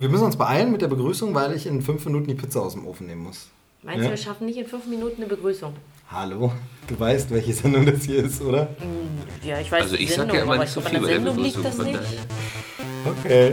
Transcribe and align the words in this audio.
Wir 0.00 0.08
müssen 0.08 0.26
uns 0.26 0.36
beeilen 0.36 0.70
mit 0.70 0.80
der 0.80 0.86
Begrüßung, 0.86 1.34
weil 1.34 1.56
ich 1.56 1.66
in 1.66 1.82
fünf 1.82 2.04
Minuten 2.06 2.28
die 2.28 2.34
Pizza 2.36 2.60
aus 2.62 2.74
dem 2.74 2.86
Ofen 2.86 3.08
nehmen 3.08 3.24
muss. 3.24 3.48
Meinst 3.82 3.98
Ja. 3.98 4.04
du, 4.04 4.10
wir 4.10 4.16
schaffen 4.16 4.46
nicht 4.46 4.56
in 4.56 4.64
fünf 4.64 4.86
Minuten 4.86 5.20
eine 5.22 5.26
Begrüßung? 5.28 5.74
Hallo, 6.08 6.52
du 6.86 7.00
weißt, 7.00 7.30
welche 7.32 7.52
Sendung 7.52 7.84
das 7.84 8.04
hier 8.04 8.22
ist, 8.24 8.40
oder? 8.40 8.68
Ja, 9.44 9.58
ich 9.58 9.72
weiß 9.72 9.82
Also 9.82 9.96
die 9.96 10.04
ich 10.04 10.10
sag 10.10 10.18
Sendung, 10.18 10.36
ja 10.36 10.42
immer 10.44 10.52
aber 10.54 10.62
nicht 10.62 10.72
so 10.72 10.80
viel 10.82 11.00
bei 11.00 11.06
der 11.08 11.14
Sendung 11.16 11.38
liegt 11.38 11.56
Begrüßung. 11.56 11.64
das 11.64 11.74
Von 11.74 11.86
nicht. 11.86 12.18
Okay. 13.24 13.52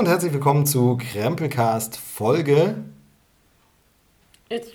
Und 0.00 0.08
herzlich 0.08 0.32
willkommen 0.32 0.64
zu 0.64 0.96
Krempelcast 0.96 1.98
Folge. 1.98 2.76
Jetzt- 4.48 4.72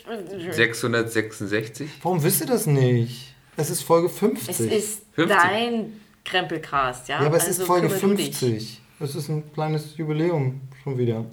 666? 0.51 1.89
Warum 2.03 2.21
wisst 2.21 2.41
ihr 2.41 2.45
das 2.45 2.67
nicht? 2.67 3.33
Es 3.57 3.71
ist 3.71 3.81
Folge 3.81 4.07
50. 4.07 4.49
Es 4.49 4.59
ist 4.59 5.01
50. 5.15 5.35
dein 5.35 5.93
Krempelcast, 6.23 7.07
ja? 7.07 7.21
ja, 7.21 7.25
aber 7.25 7.37
es 7.37 7.47
Also 7.47 7.61
ist 7.63 7.67
Folge 7.67 7.87
kümmere 7.87 8.09
du 8.09 8.15
dich. 8.17 8.37
50. 8.37 8.81
Es 8.99 9.15
ist 9.15 9.29
ein 9.29 9.51
kleines 9.51 9.97
Jubiläum 9.97 10.61
schon 10.83 10.95
wieder. 10.99 11.25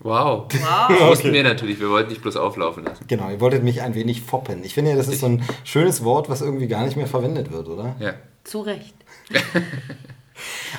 Wow. 0.00 0.48
Wow. 0.52 0.88
Das 0.88 1.00
wussten 1.02 1.32
wir 1.32 1.44
natürlich, 1.44 1.78
wir 1.78 1.90
wollten 1.90 2.10
nicht 2.10 2.22
bloß 2.22 2.36
auflaufen 2.36 2.84
lassen. 2.84 3.04
Genau, 3.06 3.30
ihr 3.30 3.40
wolltet 3.40 3.62
mich 3.62 3.80
ein 3.80 3.94
wenig 3.94 4.22
foppen. 4.22 4.64
Ich 4.64 4.74
finde 4.74 4.90
ja, 4.90 4.96
das 4.96 5.06
ist 5.06 5.20
so 5.20 5.26
ein 5.26 5.44
schönes 5.62 6.02
Wort, 6.02 6.28
was 6.28 6.40
irgendwie 6.40 6.66
gar 6.66 6.84
nicht 6.84 6.96
mehr 6.96 7.06
verwendet 7.06 7.52
wird, 7.52 7.68
oder? 7.68 7.94
Ja. 8.00 8.14
Zu 8.42 8.62
Recht. 8.62 8.96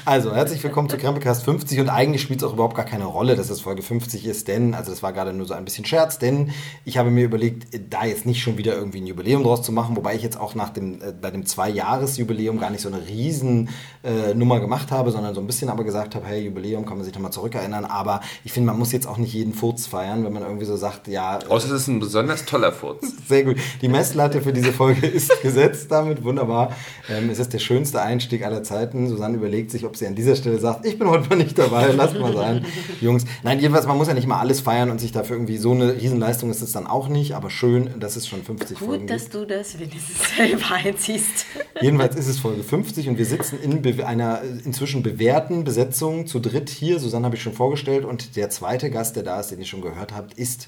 Also, 0.05 0.33
herzlich 0.33 0.63
willkommen 0.63 0.89
zu 0.89 0.97
Krempelcast 0.97 1.43
50 1.43 1.79
und 1.79 1.89
eigentlich 1.89 2.21
spielt 2.21 2.41
es 2.41 2.47
auch 2.47 2.53
überhaupt 2.53 2.75
gar 2.75 2.85
keine 2.85 3.05
Rolle, 3.05 3.35
dass 3.35 3.49
es 3.49 3.61
Folge 3.61 3.81
50 3.81 4.25
ist, 4.25 4.47
denn, 4.47 4.73
also 4.73 4.89
das 4.89 5.03
war 5.03 5.13
gerade 5.13 5.33
nur 5.33 5.45
so 5.45 5.53
ein 5.53 5.65
bisschen 5.65 5.85
Scherz, 5.85 6.17
denn 6.17 6.51
ich 6.85 6.97
habe 6.97 7.11
mir 7.11 7.25
überlegt, 7.25 7.67
da 7.89 8.05
jetzt 8.05 8.25
nicht 8.25 8.41
schon 8.41 8.57
wieder 8.57 8.73
irgendwie 8.75 9.01
ein 9.01 9.07
Jubiläum 9.07 9.43
draus 9.43 9.61
zu 9.61 9.71
machen, 9.71 9.95
wobei 9.95 10.15
ich 10.15 10.23
jetzt 10.23 10.39
auch 10.39 10.55
nach 10.55 10.69
dem, 10.69 11.01
äh, 11.01 11.11
bei 11.11 11.29
dem 11.29 11.45
Zwei-Jahres-Jubiläum 11.45 12.59
gar 12.59 12.69
nicht 12.69 12.81
so 12.81 12.89
eine 12.89 13.05
riesen 13.07 13.69
äh, 14.03 14.33
Nummer 14.33 14.59
gemacht 14.59 14.91
habe, 14.91 15.11
sondern 15.11 15.35
so 15.35 15.41
ein 15.41 15.47
bisschen 15.47 15.69
aber 15.69 15.83
gesagt 15.83 16.15
habe, 16.15 16.25
hey, 16.25 16.41
Jubiläum, 16.45 16.85
kann 16.85 16.97
man 16.97 17.05
sich 17.05 17.13
nochmal 17.13 17.31
zurückerinnern, 17.31 17.85
aber 17.85 18.21
ich 18.43 18.53
finde, 18.53 18.67
man 18.67 18.79
muss 18.79 18.91
jetzt 18.91 19.07
auch 19.07 19.17
nicht 19.17 19.33
jeden 19.33 19.53
Furz 19.53 19.87
feiern, 19.87 20.23
wenn 20.23 20.33
man 20.33 20.43
irgendwie 20.43 20.65
so 20.65 20.77
sagt, 20.77 21.07
ja, 21.07 21.39
Außer 21.47 21.67
es 21.67 21.81
ist 21.81 21.87
ein 21.87 21.99
besonders 21.99 22.45
toller 22.45 22.71
Furz. 22.71 23.05
Sehr 23.27 23.43
gut. 23.43 23.57
Die 23.81 23.87
Messlatte 23.87 24.41
für 24.41 24.53
diese 24.53 24.71
Folge 24.71 25.05
ist 25.05 25.41
gesetzt 25.41 25.91
damit. 25.91 26.23
Wunderbar. 26.23 26.75
Ähm, 27.09 27.29
es 27.29 27.39
ist 27.39 27.53
der 27.53 27.59
schönste 27.59 28.01
Einstieg 28.01 28.45
aller 28.45 28.63
Zeiten. 28.63 29.07
Susanne 29.07 29.37
überlegt 29.37 29.71
sich, 29.71 29.80
ob 29.85 29.95
sie 29.97 30.07
an 30.07 30.15
dieser 30.15 30.35
Stelle 30.35 30.59
sagt, 30.59 30.85
ich 30.85 30.97
bin 30.97 31.09
heute 31.09 31.29
mal 31.29 31.35
nicht 31.35 31.57
dabei, 31.57 31.87
lasst 31.91 32.19
mal 32.19 32.33
sein, 32.33 32.65
Jungs. 33.01 33.25
Nein, 33.43 33.59
jedenfalls, 33.59 33.85
man 33.85 33.97
muss 33.97 34.07
ja 34.07 34.13
nicht 34.13 34.27
mal 34.27 34.39
alles 34.39 34.61
feiern 34.61 34.89
und 34.89 34.99
sich 34.99 35.11
dafür 35.11 35.35
irgendwie 35.35 35.57
so 35.57 35.71
eine 35.71 35.93
Riesenleistung 35.95 36.49
ist 36.49 36.61
es 36.61 36.71
dann 36.71 36.87
auch 36.87 37.07
nicht, 37.07 37.35
aber 37.35 37.49
schön, 37.49 37.99
dass 37.99 38.15
es 38.15 38.27
schon 38.27 38.43
50 38.43 38.77
Folgen 38.77 39.01
Gut, 39.01 39.09
dass 39.09 39.23
gibt. 39.23 39.35
du 39.35 39.45
das 39.45 39.79
wenigstens 39.79 40.35
selber 40.37 40.71
einziehst. 40.71 41.45
Jedenfalls 41.81 42.15
ist 42.15 42.27
es 42.27 42.39
Folge 42.39 42.63
50 42.63 43.09
und 43.09 43.17
wir 43.17 43.25
sitzen 43.25 43.59
in 43.61 43.81
einer 44.03 44.41
inzwischen 44.65 45.03
bewährten 45.03 45.63
Besetzung 45.63 46.27
zu 46.27 46.39
dritt 46.39 46.69
hier. 46.69 46.99
Susanne 46.99 47.25
habe 47.25 47.35
ich 47.35 47.41
schon 47.41 47.53
vorgestellt 47.53 48.05
und 48.05 48.35
der 48.35 48.49
zweite 48.49 48.89
Gast, 48.89 49.15
der 49.15 49.23
da 49.23 49.39
ist, 49.39 49.51
den 49.51 49.59
ihr 49.59 49.65
schon 49.65 49.81
gehört 49.81 50.13
habt, 50.13 50.33
ist 50.33 50.67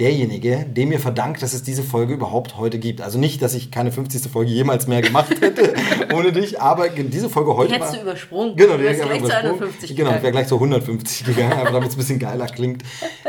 derjenige, 0.00 0.64
dem 0.64 0.90
ihr 0.90 0.98
verdankt, 0.98 1.42
dass 1.42 1.52
es 1.52 1.62
diese 1.62 1.82
Folge 1.82 2.14
überhaupt 2.14 2.56
heute 2.56 2.78
gibt. 2.78 3.02
Also 3.02 3.18
nicht, 3.18 3.42
dass 3.42 3.54
ich 3.54 3.70
keine 3.70 3.92
50. 3.92 4.32
Folge 4.32 4.50
jemals 4.50 4.86
mehr 4.86 5.02
gemacht 5.02 5.40
hätte 5.40 5.74
ohne 6.14 6.32
dich, 6.32 6.60
aber 6.60 6.88
diese 6.88 7.28
Folge 7.28 7.56
heute 7.56 7.68
Die 7.68 7.74
hättest 7.74 7.92
war... 7.92 7.98
du 7.98 8.04
übersprungen. 8.04 8.56
Genau, 8.56 8.76
die 8.76 8.84
hätte 8.84 9.00
ich 9.00 9.06
gleich 9.06 9.20
zu 9.20 9.26
übersprungen. 9.26 9.62
51 9.62 9.96
Genau, 9.96 10.08
ich 10.10 10.14
wäre 10.14 10.18
gegangen. 10.20 10.32
gleich 10.32 10.48
zu 10.48 10.54
150 10.56 11.24
gegangen, 11.24 11.52
aber 11.52 11.70
damit 11.70 11.88
es 11.88 11.94
ein 11.94 11.98
bisschen 11.98 12.18
geiler 12.18 12.46
klingt. 12.46 12.82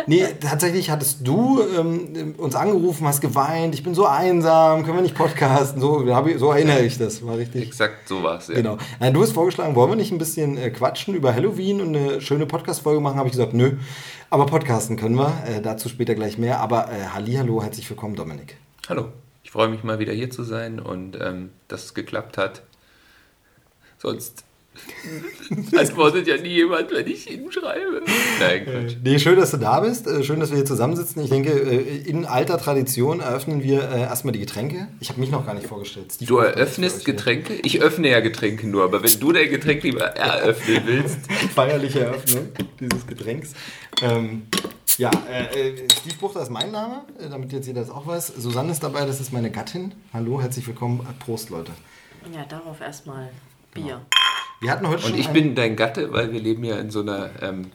Nee, 0.08 0.26
tatsächlich 0.40 0.90
hattest 0.90 1.26
du 1.28 1.62
ähm, 1.78 2.36
uns 2.38 2.56
angerufen, 2.56 3.08
hast 3.08 3.22
geweint, 3.22 3.74
ich 3.75 3.84
bin 3.84 3.94
so 3.94 4.06
einsam, 4.06 4.84
können 4.84 4.97
wir 4.97 5.02
nicht 5.03 5.16
podcasten, 5.16 5.81
so, 5.81 6.06
hab 6.14 6.28
ich- 6.28 6.38
so 6.40 6.52
erinnere 6.52 6.81
ich 6.81 6.97
das, 6.97 7.25
war 7.25 7.38
richtig. 7.38 7.68
Exakt 7.68 8.08
so 8.08 8.24
war 8.24 8.38
es, 8.40 8.47
ja. 8.47 8.56
Genau. 8.56 8.78
Du 9.14 9.22
hast 9.22 9.31
vorgeschlagen, 9.34 9.75
wollen 9.75 9.91
wir 9.91 9.96
nicht 9.96 10.12
ein 10.12 10.18
bisschen 10.18 10.58
äh, 10.58 10.70
quatschen 10.72 11.14
über 11.16 11.34
Halloween 11.34 11.81
und 11.81 11.96
eine 11.96 12.22
schöne 12.22 12.46
Podcast-Folge 12.46 13.00
machen? 13.02 13.18
Habe 13.18 13.28
ich 13.28 13.34
gesagt, 13.34 13.53
nö. 13.53 13.74
Aber 14.30 14.46
podcasten 14.46 14.96
können 14.96 15.16
wir. 15.16 15.34
Äh, 15.46 15.62
dazu 15.62 15.90
später 15.90 16.16
gleich 16.16 16.38
mehr. 16.38 16.59
Aber 16.62 16.86
äh, 16.90 17.08
Hallihallo, 17.14 17.62
herzlich 17.62 17.90
willkommen, 17.90 18.16
Dominik. 18.16 18.56
Hallo. 18.88 19.08
Ich 19.44 19.52
freue 19.52 19.68
mich 19.68 19.84
mal 19.84 20.00
wieder 20.00 20.14
hier 20.14 20.30
zu 20.30 20.44
sein 20.44 20.80
und 20.80 21.18
ähm, 21.20 21.50
dass 21.68 21.84
es 21.84 21.94
geklappt 21.94 22.38
hat. 22.38 22.62
Sonst 24.01 24.45
antwortet 25.78 26.25
ja 26.25 26.38
nie 26.38 26.50
jemand, 26.50 26.89
wenn 26.91 27.06
ich 27.06 27.29
ihn 27.29 27.51
schreibe. 27.51 28.01
Nein, 28.39 28.66
Quatsch. 28.66 28.95
Nee, 29.03 29.19
schön, 29.19 29.35
dass 29.35 29.51
du 29.51 29.57
da 29.57 29.81
bist. 29.81 30.07
Äh, 30.07 30.23
schön, 30.23 30.39
dass 30.39 30.50
wir 30.50 30.56
hier 30.56 30.66
zusammensitzen. 30.66 31.22
Ich 31.23 31.29
denke, 31.29 31.51
äh, 31.51 31.97
in 32.09 32.25
alter 32.25 32.57
Tradition 32.57 33.19
eröffnen 33.19 33.61
wir 33.61 33.84
äh, 33.91 34.00
erstmal 34.00 34.31
die 34.31 34.40
Getränke. 34.40 34.88
Ich 35.00 35.09
habe 35.09 35.19
mich 35.19 35.29
noch 35.29 35.45
gar 35.45 35.53
nicht 35.53 35.67
vorgestellt. 35.67 36.13
Steve 36.13 36.28
Du 36.28 36.38
eröffnest 36.38 37.06
Getränke? 37.06 37.53
Ich 37.63 37.79
öffne 37.81 38.09
ja 38.09 38.22
Getränke 38.22 38.67
nur, 38.67 38.84
aber 38.85 39.03
wenn 39.03 39.19
du 39.19 39.31
dein 39.31 39.50
Getränk 39.50 39.84
lieber 39.84 40.06
eröffnen 40.06 40.81
willst. 40.85 41.19
Feierliche 41.53 42.00
Eröffnung 42.06 42.50
dieses 42.79 43.06
Getränks. 43.06 43.53
Ähm, 44.01 44.44
ja, 44.97 45.11
äh, 45.29 45.73
äh, 45.73 45.88
Steve 45.91 46.16
Buchter 46.19 46.41
ist 46.41 46.50
mein 46.50 46.72
Name, 46.72 47.03
äh, 47.19 47.29
damit 47.29 47.51
jetzt 47.51 47.67
jeder 47.67 47.81
das 47.81 47.91
auch 47.91 48.07
weiß. 48.07 48.34
Susanne 48.38 48.72
ist 48.72 48.81
dabei, 48.81 49.06
das 49.06 49.19
ist 49.19 49.31
meine 49.31 49.51
Gattin. 49.51 49.94
Hallo, 50.11 50.41
herzlich 50.41 50.66
willkommen. 50.66 51.01
Äh, 51.01 51.23
Prost, 51.23 51.51
Leute. 51.51 51.72
Ja, 52.34 52.45
darauf 52.45 52.81
erstmal 52.81 53.29
Bier. 53.74 54.02
Wir 54.59 54.72
hatten 54.72 54.88
heute 54.88 55.04
schon 55.04 55.14
und 55.14 55.20
ich 55.20 55.30
bin 55.30 55.56
dein 55.56 55.76
Gatte, 55.76 56.12
weil 56.14 56.32
wir 56.32 56.40
leben 56.40 56.64
ja 56.64 56.78
in 56.78 56.92
so 56.92 57.02
einer 57.02 57.32
ähm, 57.42 57.72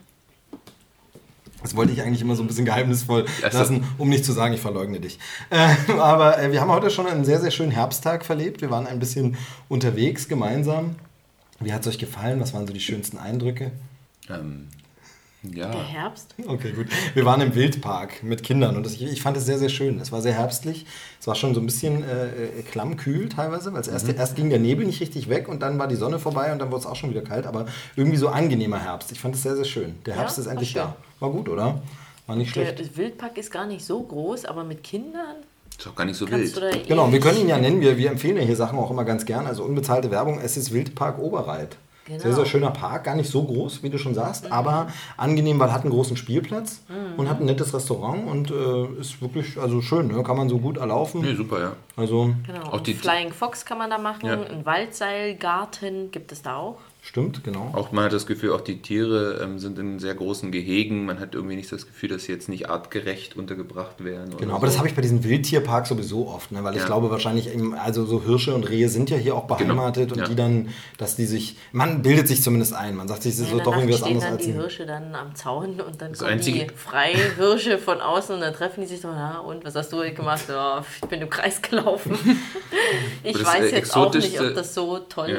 Das 1.62 1.74
wollte 1.74 1.92
ich 1.92 2.02
eigentlich 2.02 2.20
immer 2.22 2.36
so 2.36 2.42
ein 2.44 2.46
bisschen 2.46 2.64
geheimnisvoll 2.64 3.26
lassen, 3.42 3.84
um 3.98 4.08
nicht 4.08 4.24
zu 4.24 4.32
sagen, 4.32 4.54
ich 4.54 4.60
verleugne 4.60 5.00
dich. 5.00 5.18
Äh, 5.50 5.92
aber 5.98 6.38
äh, 6.38 6.52
wir 6.52 6.60
haben 6.60 6.70
heute 6.70 6.90
schon 6.90 7.06
einen 7.06 7.24
sehr, 7.24 7.40
sehr 7.40 7.50
schönen 7.50 7.72
Herbsttag 7.72 8.24
verlebt. 8.24 8.60
Wir 8.60 8.70
waren 8.70 8.86
ein 8.86 8.98
bisschen 9.00 9.36
unterwegs 9.68 10.28
gemeinsam. 10.28 10.94
Wie 11.58 11.72
hat 11.72 11.80
es 11.80 11.88
euch 11.88 11.98
gefallen? 11.98 12.40
Was 12.40 12.52
waren 12.54 12.66
so 12.66 12.72
die 12.72 12.80
schönsten 12.80 13.18
Eindrücke? 13.18 13.72
ähm, 14.28 14.68
ja. 15.42 15.70
Der 15.70 15.82
Herbst? 15.84 16.34
Okay, 16.46 16.72
gut. 16.72 16.86
Wir 17.14 17.24
waren 17.24 17.40
im 17.40 17.54
Wildpark 17.54 18.22
mit 18.22 18.42
Kindern 18.42 18.76
und 18.76 18.84
das, 18.84 18.94
ich, 18.94 19.02
ich 19.04 19.22
fand 19.22 19.36
es 19.36 19.46
sehr, 19.46 19.58
sehr 19.58 19.68
schön. 19.68 20.00
Es 20.00 20.10
war 20.12 20.20
sehr 20.22 20.32
herbstlich. 20.32 20.86
Es 21.20 21.26
war 21.26 21.34
schon 21.34 21.54
so 21.54 21.60
ein 21.60 21.66
bisschen 21.66 22.02
äh, 22.02 22.26
äh, 22.26 22.62
klammkühl 22.62 23.28
teilweise, 23.28 23.72
weil 23.72 23.80
es 23.80 23.88
erst, 23.88 24.08
erst 24.08 24.36
ging 24.36 24.50
der 24.50 24.58
Nebel 24.58 24.86
nicht 24.86 25.00
richtig 25.00 25.28
weg 25.28 25.48
und 25.48 25.60
dann 25.62 25.78
war 25.78 25.86
die 25.88 25.96
Sonne 25.96 26.18
vorbei 26.18 26.52
und 26.52 26.58
dann 26.58 26.70
wurde 26.70 26.80
es 26.80 26.86
auch 26.86 26.96
schon 26.96 27.10
wieder 27.10 27.22
kalt, 27.22 27.46
aber 27.46 27.66
irgendwie 27.94 28.16
so 28.18 28.28
angenehmer 28.28 28.78
Herbst. 28.80 29.12
Ich 29.12 29.20
fand 29.20 29.34
es 29.34 29.42
sehr, 29.42 29.56
sehr 29.56 29.64
schön. 29.64 29.94
Der 30.06 30.14
Ja, 30.14 30.20
Herbst 30.20 30.38
ist 30.38 30.46
war 30.46 30.52
endlich 30.52 30.72
da. 30.72 30.96
War 31.20 31.30
gut, 31.30 31.48
oder? 31.48 31.80
War 32.26 32.34
nicht 32.36 32.54
Der 32.56 32.62
schlecht. 32.62 32.80
das 32.80 32.96
Wildpark 32.96 33.38
ist 33.38 33.50
gar 33.52 33.66
nicht 33.66 33.84
so 33.84 34.02
groß, 34.02 34.46
aber 34.46 34.64
mit 34.64 34.82
Kindern 34.82 35.36
Ist 35.78 35.86
auch 35.86 35.94
gar 35.94 36.04
nicht 36.06 36.16
so 36.16 36.26
kannst 36.26 36.60
wild. 36.60 36.88
Genau, 36.88 37.06
wir 37.12 37.18
ewig- 37.18 37.22
können 37.22 37.40
ihn 37.42 37.48
ja 37.48 37.58
nennen, 37.58 37.80
wir, 37.80 37.96
wir 37.96 38.10
empfehlen 38.10 38.36
ja 38.36 38.42
hier 38.42 38.56
Sachen 38.56 38.78
auch 38.78 38.90
immer 38.90 39.04
ganz 39.04 39.24
gern. 39.26 39.46
Also 39.46 39.62
unbezahlte 39.62 40.10
Werbung, 40.10 40.40
es 40.40 40.56
ist 40.56 40.72
Wildpark 40.72 41.18
Oberreit. 41.20 41.76
Genau. 42.06 42.20
Sehr, 42.20 42.32
sehr 42.34 42.46
schöner 42.46 42.70
Park, 42.70 43.04
gar 43.04 43.16
nicht 43.16 43.28
so 43.28 43.42
groß, 43.42 43.82
wie 43.82 43.90
du 43.90 43.98
schon 43.98 44.14
sagst, 44.14 44.50
aber 44.52 44.86
angenehm, 45.16 45.58
weil 45.58 45.72
hat 45.72 45.82
einen 45.82 45.90
großen 45.90 46.16
Spielplatz 46.16 46.80
und 47.16 47.28
hat 47.28 47.40
ein 47.40 47.46
nettes 47.46 47.74
Restaurant 47.74 48.28
und 48.28 48.50
äh, 48.50 49.00
ist 49.00 49.20
wirklich 49.20 49.58
also 49.58 49.80
schön, 49.82 50.06
ne? 50.08 50.22
kann 50.22 50.36
man 50.36 50.48
so 50.48 50.58
gut 50.58 50.76
erlaufen. 50.76 51.22
Nee, 51.22 51.34
super, 51.34 51.60
ja. 51.60 51.72
Also 51.96 52.30
Genau. 52.46 52.62
Auch 52.72 52.80
die- 52.80 52.94
Flying 52.94 53.32
Fox 53.32 53.64
kann 53.64 53.78
man 53.78 53.90
da 53.90 53.98
machen. 53.98 54.24
Ja. 54.26 54.34
Ein 54.34 54.64
Waldseilgarten 54.64 56.10
gibt 56.10 56.30
es 56.32 56.42
da 56.42 56.56
auch. 56.56 56.78
Stimmt, 57.06 57.44
genau. 57.44 57.70
Auch 57.72 57.92
man 57.92 58.04
hat 58.04 58.12
das 58.12 58.26
Gefühl, 58.26 58.52
auch 58.52 58.60
die 58.60 58.82
Tiere 58.82 59.40
ähm, 59.42 59.58
sind 59.58 59.78
in 59.78 59.98
sehr 59.98 60.14
großen 60.14 60.50
Gehegen. 60.52 61.06
Man 61.06 61.20
hat 61.20 61.34
irgendwie 61.34 61.56
nicht 61.56 61.70
das 61.72 61.86
Gefühl, 61.86 62.08
dass 62.10 62.24
sie 62.24 62.32
jetzt 62.32 62.48
nicht 62.48 62.68
artgerecht 62.68 63.36
untergebracht 63.36 64.04
werden. 64.04 64.28
oder 64.34 64.38
Genau, 64.38 64.50
so. 64.52 64.56
aber 64.56 64.66
das 64.66 64.78
habe 64.78 64.88
ich 64.88 64.94
bei 64.94 65.02
diesen 65.02 65.22
Wildtierparks 65.24 65.88
sowieso 65.88 66.28
oft, 66.28 66.52
ne? 66.52 66.62
weil 66.64 66.74
ich 66.74 66.80
Ja. 66.80 66.86
glaube 66.86 67.10
wahrscheinlich, 67.10 67.52
eben, 67.52 67.74
also 67.74 68.04
so 68.04 68.22
Hirsche 68.24 68.54
und 68.54 68.68
Rehe 68.68 68.88
sind 68.88 69.08
ja 69.10 69.16
hier 69.16 69.34
auch 69.34 69.44
beheimatet 69.46 70.12
und 70.12 70.18
ja. 70.18 70.28
die 70.28 70.34
dann, 70.34 70.68
dass 70.98 71.16
die 71.16 71.26
sich, 71.26 71.56
man 71.72 72.02
bildet 72.02 72.28
sich 72.28 72.42
zumindest 72.42 72.74
ein, 72.74 72.96
man 72.96 73.08
sagt 73.08 73.22
sich, 73.22 73.32
es 73.34 73.40
ist 73.40 73.52
doch 73.52 73.66
irgendwie 73.74 73.92
was 73.92 74.00
stehen 74.00 74.08
anderes 74.20 74.24
dann 74.24 74.32
als 74.34 74.44
die 74.44 74.52
Hirsche 74.52 74.86
dann 74.86 75.14
am 75.14 75.34
Zaun 75.34 75.80
und 75.80 76.00
dann 76.02 76.10
Das 76.10 76.18
kommen 76.18 76.32
Einzige- 76.32 76.66
die 76.66 76.74
Freihirsche 76.74 77.78
von 77.78 78.00
außen 78.00 78.34
und 78.34 78.40
dann 78.40 78.52
treffen 78.54 78.80
die 78.80 78.86
sich 78.86 79.00
so, 79.00 79.08
na 79.08 79.38
und, 79.38 79.64
was 79.64 79.74
hast 79.74 79.92
du 79.92 79.98
gemacht? 80.14 80.42
Ja, 80.48 80.84
ich 81.02 81.08
bin 81.08 81.20
im 81.20 81.30
Kreis 81.30 81.62
gelaufen. 81.62 82.18
Ich 83.22 83.32
das, 83.32 83.44
weiß 83.44 83.72
äh, 83.72 83.76
jetzt 83.76 83.96
auch 83.96 84.12
nicht, 84.14 84.40
ob 84.40 84.54
das 84.54 84.72
so 84.74 84.98
toll 84.98 85.30
Ja. 85.30 85.38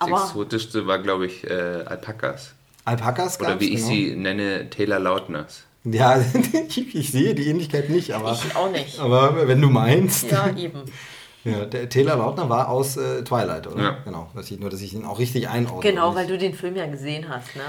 Ist. 0.00 0.10
Das 0.10 0.20
Aber 0.20 0.24
exotischste 0.24 0.86
war, 0.86 0.98
glaube 0.98 1.26
ich, 1.26 1.44
äh, 1.44 1.84
Alpakas. 1.86 2.52
Alpakas 2.84 3.40
Oder 3.40 3.60
wie 3.60 3.68
ich 3.68 3.76
genau. 3.76 3.88
sie 3.88 4.16
nenne, 4.16 4.70
Taylor 4.70 4.98
Lautners. 4.98 5.64
Ja, 5.84 6.22
ich, 6.68 6.94
ich 6.94 7.12
sehe 7.12 7.34
die 7.34 7.48
Ähnlichkeit 7.48 7.88
nicht, 7.90 8.12
aber, 8.12 8.32
ich 8.32 8.56
auch 8.56 8.70
nicht. 8.70 8.98
aber 8.98 9.48
wenn 9.48 9.60
du 9.60 9.70
meinst. 9.70 10.30
Ja, 10.30 10.54
eben. 10.56 10.82
Ja, 11.42 11.64
der 11.64 11.88
Taylor 11.88 12.16
Lautner 12.16 12.50
war 12.50 12.68
aus 12.68 12.98
äh, 12.98 13.24
Twilight, 13.24 13.66
oder? 13.66 13.82
Ja. 13.82 13.98
Genau, 14.04 14.30
dass 14.34 14.50
ich, 14.50 14.60
nur, 14.60 14.68
dass 14.68 14.82
ich 14.82 14.92
ihn 14.92 15.06
auch 15.06 15.18
richtig 15.18 15.48
einordne. 15.48 15.90
Genau, 15.90 16.14
weil 16.14 16.26
du 16.26 16.36
den 16.36 16.52
Film 16.52 16.76
ja 16.76 16.84
gesehen 16.84 17.30
hast, 17.30 17.56
ne? 17.56 17.62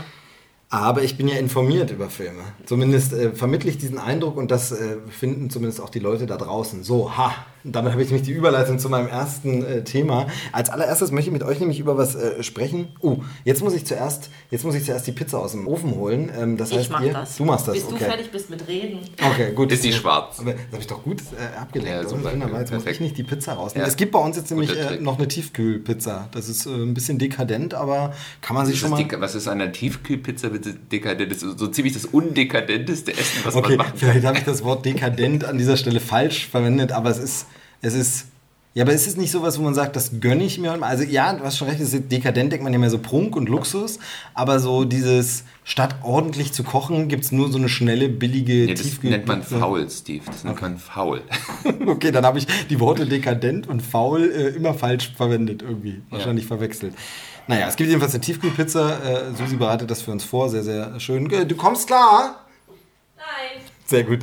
Aber 0.70 1.04
ich 1.04 1.16
bin 1.16 1.30
ja 1.30 1.38
informiert 1.38 1.90
über 1.90 2.10
Filme. 2.10 2.44
Zumindest 2.66 3.14
äh, 3.14 3.32
vermittle 3.32 3.70
ich 3.70 3.78
diesen 3.78 3.98
Eindruck 3.98 4.36
und 4.36 4.52
das 4.52 4.74
äh, 4.74 4.98
finden 5.10 5.50
zumindest 5.50 5.80
auch 5.80 5.90
die 5.90 6.00
Leute 6.00 6.26
da 6.26 6.36
draußen. 6.36 6.84
So, 6.84 7.16
ha, 7.16 7.34
Und 7.64 7.76
damit 7.76 7.92
habe 7.94 8.02
ich 8.02 8.10
nämlich 8.10 8.26
die 8.26 8.34
Überleitung 8.34 8.80
zu 8.80 8.90
meinem 8.90 9.08
ersten 9.08 9.64
äh, 9.64 9.84
Thema. 9.84 10.28
Als 10.52 10.70
allererstes 10.70 11.12
möchte 11.12 11.30
ich 11.30 11.34
mit 11.34 11.44
euch 11.44 11.60
nämlich 11.60 11.80
über 11.80 11.98
was 11.98 12.16
äh, 12.16 12.44
sprechen. 12.44 12.90
Oh, 13.00 13.18
jetzt 13.46 13.64
muss 13.64 13.74
ich 13.74 13.86
zuerst, 13.86 14.30
jetzt 14.50 14.64
muss 14.66 14.76
ich 14.76 14.86
zuerst 14.86 15.08
die 15.08 15.12
Pizza 15.12 15.40
aus 15.40 15.52
dem 15.52 15.68
Ofen 15.68 15.96
holen. 15.96 16.32
Ähm, 16.38 16.58
das 16.58 16.72
heißt, 16.72 16.82
ich 16.82 16.90
mach 16.90 17.02
ihr, 17.02 17.14
das. 17.14 17.38
Du 17.38 17.46
machst 17.46 17.68
das, 17.68 17.76
Bis 17.76 17.86
okay. 17.86 17.96
du 18.00 18.06
fertig 18.06 18.32
bist 18.32 18.50
mit 18.50 18.68
Reden. 18.68 19.00
Okay, 19.22 19.52
gut. 19.54 19.72
Ist 19.72 19.84
die 19.84 19.94
schwarz? 19.94 20.40
Aber 20.40 20.54
das 20.54 20.62
habe 20.72 20.82
ich 20.82 20.88
doch 20.88 21.04
gut 21.04 21.22
äh, 21.22 21.60
abgelenkt. 21.60 21.94
Ja, 21.94 22.00
oder? 22.00 22.10
super, 22.10 22.32
Wunderbar. 22.32 22.60
jetzt 22.60 22.72
muss 22.72 22.80
ich 22.80 22.86
perfekt. 22.86 23.02
nicht 23.02 23.18
die 23.18 23.24
Pizza 23.24 23.54
rausnehmen. 23.54 23.86
Ja. 23.86 23.90
Es 23.90 23.98
gibt 23.98 24.12
bei 24.12 24.20
uns 24.20 24.38
jetzt 24.38 24.50
nämlich 24.52 24.76
äh, 24.76 24.98
noch 25.00 25.18
eine 25.18 25.28
Tiefkühlpizza. 25.28 26.30
Das 26.32 26.50
ist 26.50 26.66
äh, 26.66 26.70
ein 26.70 26.94
bisschen 26.94 27.20
dekadent, 27.20 27.74
aber 27.74 28.14
kann 28.42 28.56
man 28.56 28.66
sich 28.66 28.80
schon 28.80 28.90
mal... 28.92 29.06
was 29.20 29.36
ist 29.36 29.48
an 29.48 29.60
der 29.60 29.72
Tiefkühlpizza 29.72 30.50
bitte 30.50 30.74
dekadent? 30.74 31.32
Das 31.32 31.44
ist 31.44 31.60
so 31.60 31.68
ziemlich 31.68 31.94
das 31.94 32.06
undekadenteste 32.06 33.12
Essen, 33.12 33.42
was 33.44 33.56
Okay, 33.56 33.78
man 33.78 33.88
kann. 33.88 33.98
vielleicht 33.98 34.26
habe 34.26 34.38
ich 34.38 34.44
das 34.44 34.64
Wort 34.64 34.86
dekadent 34.86 35.46
an 35.46 35.58
dieser 35.58 35.78
Stelle 35.78 36.00
falsch 36.00 36.48
verwendet, 36.48 36.92
aber 36.92 37.10
es 37.10 37.18
ist, 37.20 37.46
es 37.82 37.94
ist, 37.94 38.26
ja, 38.74 38.84
aber 38.84 38.94
es 38.94 39.06
ist 39.06 39.18
nicht 39.18 39.32
sowas, 39.32 39.60
wo 39.60 39.64
man 39.64 39.74
sagt, 39.74 39.98
das 39.98 40.22
gönne 40.22 40.46
ich 40.46 40.58
mir. 40.58 40.82
Also 40.82 41.04
ja, 41.04 41.34
du 41.34 41.44
hast 41.44 41.58
schon 41.58 41.68
recht, 41.68 41.82
es 41.82 41.94
ist 41.94 42.10
dekadent, 42.10 42.54
denkt 42.54 42.64
man 42.64 42.72
ja 42.72 42.80
mehr 42.80 42.90
so 42.90 43.00
Prunk 43.00 43.36
und 43.36 43.50
Luxus, 43.50 44.00
aber 44.34 44.60
so 44.60 44.86
dieses, 44.86 45.44
statt 45.66 45.96
ordentlich 46.04 46.54
zu 46.54 46.64
kochen, 46.64 47.10
gibt 47.10 47.26
es 47.26 47.32
nur 47.34 47.52
so 47.52 47.58
eine 47.58 47.68
schnelle, 47.68 48.08
billige 48.08 48.68
Ja, 48.68 48.74
das 48.74 49.04
nennt 49.04 49.28
man 49.28 49.44
faul, 49.44 49.90
Steve. 49.90 50.24
Das 50.26 50.46
nennt 50.46 50.62
man 50.62 50.78
faul. 50.78 51.22
Okay, 51.86 52.12
dann 52.12 52.26
habe 52.26 52.38
ich 52.38 52.48
die 52.70 52.80
Worte 52.80 53.06
dekadent 53.06 53.68
und 53.68 53.82
faul 53.82 54.32
äh, 54.32 54.48
immer 54.56 54.74
falsch 54.74 55.12
verwendet 55.18 55.62
irgendwie. 55.62 56.02
Wahrscheinlich 56.10 56.46
verwechselt. 56.46 56.94
Naja, 57.48 57.68
es 57.68 57.76
gibt 57.76 57.90
jedenfalls 57.90 58.14
eine 58.14 58.22
Tiefkühlpizza. 58.22 59.00
Äh, 59.00 59.36
Susi 59.38 59.58
bereitet 59.58 59.92
das 59.92 60.02
für 60.02 60.12
uns 60.12 60.24
vor. 60.24 60.50
Sehr, 60.50 60.64
sehr 60.64 61.00
schön. 61.00 61.30
Äh, 61.32 61.46
Du 61.46 61.56
kommst 61.56 61.88
klar? 61.88 62.41
Sehr 63.92 64.06
gut. 64.06 64.20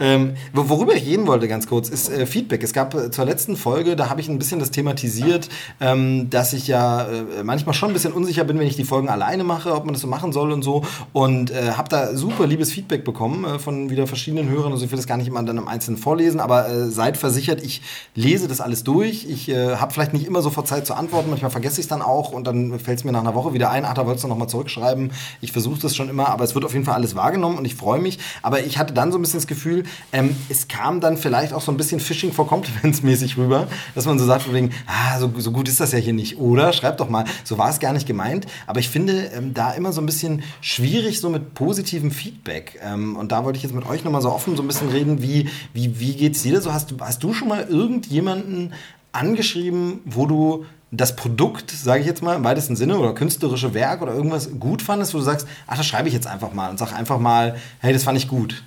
Ähm, 0.00 0.34
wo- 0.52 0.68
worüber 0.68 0.96
ich 0.96 1.06
reden 1.06 1.28
wollte, 1.28 1.46
ganz 1.46 1.68
kurz, 1.68 1.88
ist 1.88 2.10
äh, 2.10 2.26
Feedback. 2.26 2.64
Es 2.64 2.72
gab 2.72 2.92
äh, 2.94 3.12
zur 3.12 3.24
letzten 3.24 3.56
Folge, 3.56 3.94
da 3.94 4.10
habe 4.10 4.20
ich 4.20 4.28
ein 4.28 4.36
bisschen 4.36 4.58
das 4.58 4.72
thematisiert, 4.72 5.48
ähm, 5.80 6.28
dass 6.28 6.52
ich 6.52 6.66
ja 6.66 7.02
äh, 7.04 7.44
manchmal 7.44 7.72
schon 7.72 7.90
ein 7.90 7.92
bisschen 7.92 8.12
unsicher 8.12 8.42
bin, 8.42 8.58
wenn 8.58 8.66
ich 8.66 8.74
die 8.74 8.82
Folgen 8.82 9.08
alleine 9.08 9.44
mache, 9.44 9.74
ob 9.76 9.84
man 9.84 9.94
das 9.94 10.02
so 10.02 10.08
machen 10.08 10.32
soll 10.32 10.50
und 10.50 10.62
so. 10.62 10.82
Und 11.12 11.52
äh, 11.52 11.74
habe 11.76 11.88
da 11.88 12.16
super 12.16 12.48
liebes 12.48 12.72
Feedback 12.72 13.04
bekommen 13.04 13.44
äh, 13.44 13.58
von 13.60 13.90
wieder 13.90 14.08
verschiedenen 14.08 14.48
Hörern. 14.48 14.72
Also 14.72 14.84
ich 14.84 14.90
will 14.90 14.96
das 14.96 15.06
gar 15.06 15.16
nicht 15.18 15.28
immer 15.28 15.40
dann 15.44 15.56
im 15.56 15.68
Einzelnen 15.68 15.98
vorlesen, 15.98 16.40
aber 16.40 16.90
seid 16.90 17.16
versichert, 17.16 17.62
ich 17.62 17.80
lese 18.16 18.48
das 18.48 18.60
alles 18.60 18.82
durch. 18.82 19.24
Ich 19.28 19.48
habe 19.54 19.92
vielleicht 19.92 20.14
nicht 20.14 20.26
immer 20.26 20.42
sofort 20.42 20.66
Zeit 20.66 20.84
zu 20.84 20.94
antworten, 20.94 21.30
manchmal 21.30 21.52
vergesse 21.52 21.80
ich 21.80 21.84
es 21.84 21.88
dann 21.88 22.02
auch 22.02 22.32
und 22.32 22.44
dann 22.48 22.76
fällt 22.80 22.98
es 22.98 23.04
mir 23.04 23.12
nach 23.12 23.20
einer 23.20 23.36
Woche 23.36 23.54
wieder 23.54 23.70
ein, 23.70 23.84
ach, 23.84 23.94
da 23.94 24.04
wolltest 24.04 24.24
du 24.24 24.28
nochmal 24.28 24.48
zurückschreiben. 24.48 25.12
Ich 25.40 25.52
versuche 25.52 25.80
das 25.80 25.94
schon 25.94 26.08
immer, 26.08 26.28
aber 26.28 26.42
es 26.44 26.54
wird 26.56 26.64
auf 26.64 26.72
jeden 26.72 26.84
Fall 26.84 26.94
alles 26.94 27.14
wahrgenommen 27.14 27.58
und 27.58 27.64
ich 27.64 27.76
freue 27.76 28.00
mich. 28.00 28.18
Aber 28.42 28.64
ich 28.64 28.78
hatte 28.78 28.94
dann 28.94 29.11
so 29.12 29.18
ein 29.18 29.22
bisschen 29.22 29.38
das 29.38 29.46
Gefühl, 29.46 29.84
ähm, 30.12 30.34
es 30.48 30.68
kam 30.68 31.00
dann 31.00 31.16
vielleicht 31.16 31.52
auch 31.52 31.60
so 31.60 31.70
ein 31.70 31.76
bisschen 31.76 32.00
Phishing 32.00 32.32
for 32.32 32.46
Compliments 32.46 33.02
mäßig 33.02 33.36
rüber, 33.36 33.68
dass 33.94 34.06
man 34.06 34.18
so 34.18 34.26
sagt, 34.26 34.42
von 34.42 34.54
wegen, 34.54 34.70
ah, 34.86 35.18
so, 35.18 35.30
so 35.38 35.52
gut 35.52 35.68
ist 35.68 35.80
das 35.80 35.92
ja 35.92 35.98
hier 35.98 36.12
nicht, 36.12 36.38
oder? 36.38 36.72
Schreibt 36.72 37.00
doch 37.00 37.08
mal. 37.08 37.24
So 37.44 37.58
war 37.58 37.70
es 37.70 37.80
gar 37.80 37.92
nicht 37.92 38.06
gemeint. 38.06 38.46
Aber 38.66 38.80
ich 38.80 38.88
finde 38.88 39.30
ähm, 39.34 39.54
da 39.54 39.72
immer 39.72 39.92
so 39.92 40.00
ein 40.00 40.06
bisschen 40.06 40.42
schwierig, 40.60 41.20
so 41.20 41.30
mit 41.30 41.54
positivem 41.54 42.10
Feedback. 42.10 42.80
Ähm, 42.82 43.16
und 43.16 43.32
da 43.32 43.44
wollte 43.44 43.56
ich 43.56 43.62
jetzt 43.62 43.74
mit 43.74 43.86
euch 43.86 44.04
nochmal 44.04 44.22
so 44.22 44.32
offen 44.32 44.56
so 44.56 44.62
ein 44.62 44.68
bisschen 44.68 44.88
reden, 44.88 45.22
wie, 45.22 45.48
wie, 45.72 46.00
wie 46.00 46.14
geht's 46.14 46.42
dir? 46.42 46.60
So 46.60 46.72
hast 46.72 46.90
du, 46.90 46.96
hast 47.00 47.22
du 47.22 47.32
schon 47.34 47.48
mal 47.48 47.66
irgendjemanden 47.68 48.72
angeschrieben, 49.12 50.00
wo 50.04 50.26
du 50.26 50.64
das 50.92 51.16
Produkt, 51.16 51.70
sage 51.70 52.00
ich 52.00 52.06
jetzt 52.06 52.22
mal 52.22 52.36
im 52.36 52.44
weitesten 52.44 52.76
Sinne, 52.76 52.98
oder 52.98 53.14
künstlerische 53.14 53.72
Werk 53.72 54.02
oder 54.02 54.14
irgendwas 54.14 54.50
gut 54.60 54.82
fandest, 54.82 55.14
wo 55.14 55.18
du 55.18 55.24
sagst, 55.24 55.48
ach, 55.66 55.78
das 55.78 55.86
schreibe 55.86 56.08
ich 56.08 56.14
jetzt 56.14 56.26
einfach 56.26 56.52
mal 56.52 56.70
und 56.70 56.78
sag 56.78 56.92
einfach 56.92 57.18
mal, 57.18 57.56
hey, 57.80 57.94
das 57.94 58.04
fand 58.04 58.18
ich 58.18 58.28
gut. 58.28 58.62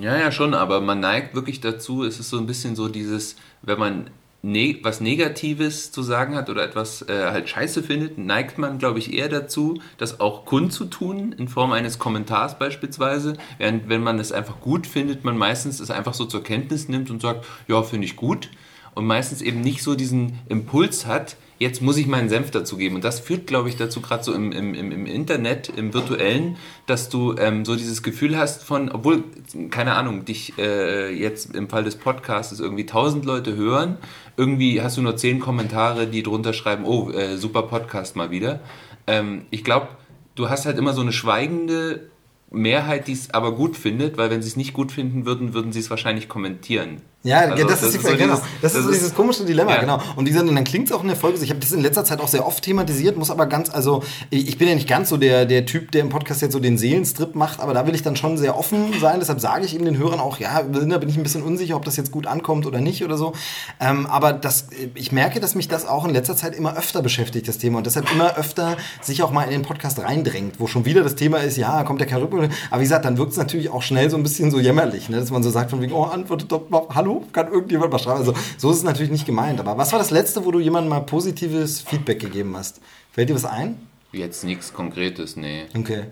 Ja, 0.00 0.16
ja, 0.18 0.30
schon, 0.30 0.52
aber 0.52 0.80
man 0.80 1.00
neigt 1.00 1.34
wirklich 1.34 1.60
dazu, 1.60 2.04
es 2.04 2.20
ist 2.20 2.28
so 2.28 2.38
ein 2.38 2.46
bisschen 2.46 2.76
so 2.76 2.88
dieses, 2.88 3.36
wenn 3.62 3.78
man 3.78 4.10
ne 4.42 4.78
was 4.82 5.00
Negatives 5.00 5.90
zu 5.90 6.02
sagen 6.02 6.34
hat 6.34 6.50
oder 6.50 6.62
etwas 6.64 7.02
äh, 7.08 7.30
halt 7.30 7.48
scheiße 7.48 7.82
findet, 7.82 8.18
neigt 8.18 8.58
man, 8.58 8.78
glaube 8.78 8.98
ich, 8.98 9.12
eher 9.14 9.28
dazu, 9.28 9.80
das 9.96 10.20
auch 10.20 10.44
kundzutun, 10.44 11.32
in 11.32 11.48
Form 11.48 11.72
eines 11.72 11.98
Kommentars 11.98 12.58
beispielsweise, 12.58 13.38
während 13.58 13.88
wenn 13.88 14.02
man 14.02 14.18
es 14.18 14.32
einfach 14.32 14.60
gut 14.60 14.86
findet, 14.86 15.24
man 15.24 15.38
meistens 15.38 15.80
es 15.80 15.90
einfach 15.90 16.14
so 16.14 16.26
zur 16.26 16.42
Kenntnis 16.42 16.88
nimmt 16.88 17.10
und 17.10 17.22
sagt, 17.22 17.46
ja, 17.66 17.82
finde 17.82 18.06
ich 18.06 18.16
gut 18.16 18.50
und 18.96 19.06
meistens 19.06 19.42
eben 19.42 19.60
nicht 19.60 19.82
so 19.82 19.94
diesen 19.94 20.38
Impuls 20.48 21.04
hat, 21.04 21.36
jetzt 21.58 21.82
muss 21.82 21.98
ich 21.98 22.06
meinen 22.06 22.30
Senf 22.30 22.50
dazugeben. 22.50 22.96
Und 22.96 23.04
das 23.04 23.20
führt, 23.20 23.46
glaube 23.46 23.68
ich, 23.68 23.76
dazu, 23.76 24.00
gerade 24.00 24.24
so 24.24 24.32
im, 24.32 24.52
im, 24.52 24.74
im 24.74 25.04
Internet, 25.04 25.70
im 25.76 25.92
Virtuellen, 25.92 26.56
dass 26.86 27.10
du 27.10 27.34
ähm, 27.36 27.66
so 27.66 27.76
dieses 27.76 28.02
Gefühl 28.02 28.38
hast 28.38 28.64
von, 28.64 28.90
obwohl, 28.90 29.22
keine 29.68 29.96
Ahnung, 29.96 30.24
dich 30.24 30.58
äh, 30.58 31.14
jetzt 31.14 31.54
im 31.54 31.68
Fall 31.68 31.84
des 31.84 31.96
Podcasts 31.96 32.58
irgendwie 32.58 32.86
tausend 32.86 33.26
Leute 33.26 33.54
hören, 33.54 33.98
irgendwie 34.38 34.80
hast 34.80 34.96
du 34.96 35.02
nur 35.02 35.16
zehn 35.16 35.40
Kommentare, 35.40 36.06
die 36.06 36.22
drunter 36.22 36.54
schreiben, 36.54 36.86
oh, 36.86 37.10
äh, 37.10 37.36
super 37.36 37.62
Podcast 37.64 38.16
mal 38.16 38.30
wieder. 38.30 38.60
Ähm, 39.06 39.42
ich 39.50 39.62
glaube, 39.62 39.88
du 40.36 40.48
hast 40.48 40.64
halt 40.64 40.78
immer 40.78 40.94
so 40.94 41.02
eine 41.02 41.12
schweigende 41.12 42.08
Mehrheit, 42.50 43.08
die 43.08 43.12
es 43.12 43.34
aber 43.34 43.52
gut 43.52 43.76
findet, 43.76 44.16
weil 44.16 44.30
wenn 44.30 44.40
sie 44.40 44.48
es 44.48 44.56
nicht 44.56 44.72
gut 44.72 44.90
finden 44.90 45.26
würden, 45.26 45.52
würden 45.52 45.72
sie 45.72 45.80
es 45.80 45.90
wahrscheinlich 45.90 46.28
kommentieren. 46.28 47.02
Ja, 47.22 47.38
Also, 47.40 47.66
das, 47.66 47.82
ist, 47.82 47.94
die, 47.94 47.98
so 47.98 48.16
genau. 48.16 48.34
dieses- 48.36 48.40
das 48.62 48.74
ist 48.76 48.84
so 48.84 48.92
dieses 48.92 49.12
komische 49.14 49.44
Dilemma, 49.44 49.72
Ja. 49.74 49.80
genau. 49.80 49.98
Und 50.14 50.26
wie 50.26 50.30
gesagt, 50.30 50.48
dann 50.48 50.62
klingt 50.62 50.86
es 50.88 50.92
auch 50.94 51.00
in 51.02 51.08
der 51.08 51.16
Folge, 51.16 51.36
ich 51.42 51.50
habe 51.50 51.58
das 51.58 51.72
in 51.72 51.80
letzter 51.80 52.04
Zeit 52.04 52.20
auch 52.20 52.28
sehr 52.28 52.46
oft 52.46 52.62
thematisiert, 52.62 53.16
muss 53.16 53.32
aber 53.32 53.46
ganz, 53.46 53.68
also 53.68 54.04
ich 54.30 54.56
bin 54.58 54.68
ja 54.68 54.76
nicht 54.76 54.86
ganz 54.86 55.08
so 55.08 55.16
der, 55.16 55.44
der 55.44 55.66
Typ, 55.66 55.90
der 55.90 56.02
im 56.02 56.08
Podcast 56.08 56.40
jetzt 56.40 56.52
so 56.52 56.60
den 56.60 56.78
Seelenstrip 56.78 57.34
macht, 57.34 57.58
aber 57.58 57.74
da 57.74 57.84
will 57.84 57.96
ich 57.96 58.02
dann 58.04 58.14
schon 58.14 58.38
sehr 58.38 58.56
offen 58.56 58.92
sein, 59.00 59.18
deshalb 59.18 59.40
sage 59.40 59.64
ich 59.64 59.74
eben 59.74 59.84
den 59.86 59.98
Hörern 59.98 60.20
auch, 60.20 60.38
ja, 60.38 60.62
da 60.62 60.98
bin 60.98 61.08
ich 61.08 61.16
ein 61.16 61.24
bisschen 61.24 61.42
unsicher, 61.42 61.74
ob 61.74 61.84
das 61.84 61.96
jetzt 61.96 62.12
gut 62.12 62.28
ankommt 62.28 62.64
oder 62.64 62.80
nicht 62.80 63.02
oder 63.02 63.16
so. 63.18 63.32
Ähm, 63.80 64.06
aber 64.06 64.32
das, 64.32 64.66
ich 64.94 65.10
merke, 65.10 65.40
dass 65.40 65.56
mich 65.56 65.66
das 65.66 65.84
auch 65.84 66.04
in 66.04 66.12
letzter 66.12 66.36
Zeit 66.36 66.54
immer 66.54 66.76
öfter 66.76 67.02
beschäftigt, 67.02 67.48
das 67.48 67.58
Thema, 67.58 67.78
und 67.78 67.86
deshalb 67.86 68.08
immer 68.12 68.36
öfter 68.36 68.76
sich 69.00 69.24
auch 69.24 69.32
mal 69.32 69.42
in 69.44 69.50
den 69.50 69.62
Podcast 69.62 69.98
reindrängt, 69.98 70.60
wo 70.60 70.68
schon 70.68 70.84
wieder 70.84 71.02
das 71.02 71.16
Thema 71.16 71.38
ist, 71.38 71.56
ja, 71.56 71.82
kommt 71.82 72.00
der 72.00 72.22
Rückmeldung. 72.22 72.50
Aber 72.70 72.78
wie 72.80 72.84
gesagt, 72.84 73.04
dann 73.04 73.18
wirkt 73.18 73.32
es 73.32 73.38
natürlich 73.38 73.68
auch 73.70 73.82
schnell 73.82 74.10
so 74.10 74.16
ein 74.16 74.22
bisschen 74.22 74.52
so 74.52 74.60
jämmerlich, 74.60 75.08
ne? 75.08 75.18
dass 75.18 75.32
man 75.32 75.42
so 75.42 75.50
sagt 75.50 75.70
von 75.70 75.80
wegen, 75.80 75.92
oh, 75.92 76.04
antwortet 76.04 76.52
doch 76.52 76.68
mal, 76.68 76.82
hallo, 76.94 77.05
kann 77.32 77.52
irgendjemand 77.52 77.92
mal 77.92 77.98
schreiben? 77.98 78.18
Also 78.18 78.34
so 78.58 78.70
ist 78.70 78.78
es 78.78 78.82
natürlich 78.84 79.10
nicht 79.10 79.26
gemeint. 79.26 79.60
Aber 79.60 79.76
was 79.76 79.92
war 79.92 79.98
das 79.98 80.10
Letzte, 80.10 80.44
wo 80.44 80.50
du 80.50 80.60
jemandem 80.60 80.90
mal 80.90 81.00
positives 81.00 81.80
Feedback 81.80 82.20
gegeben 82.20 82.56
hast? 82.56 82.80
Fällt 83.12 83.28
dir 83.30 83.34
was 83.34 83.44
ein? 83.44 83.76
Jetzt 84.12 84.44
nichts 84.44 84.72
Konkretes, 84.72 85.36
nee. 85.36 85.64
Okay. 85.76 86.04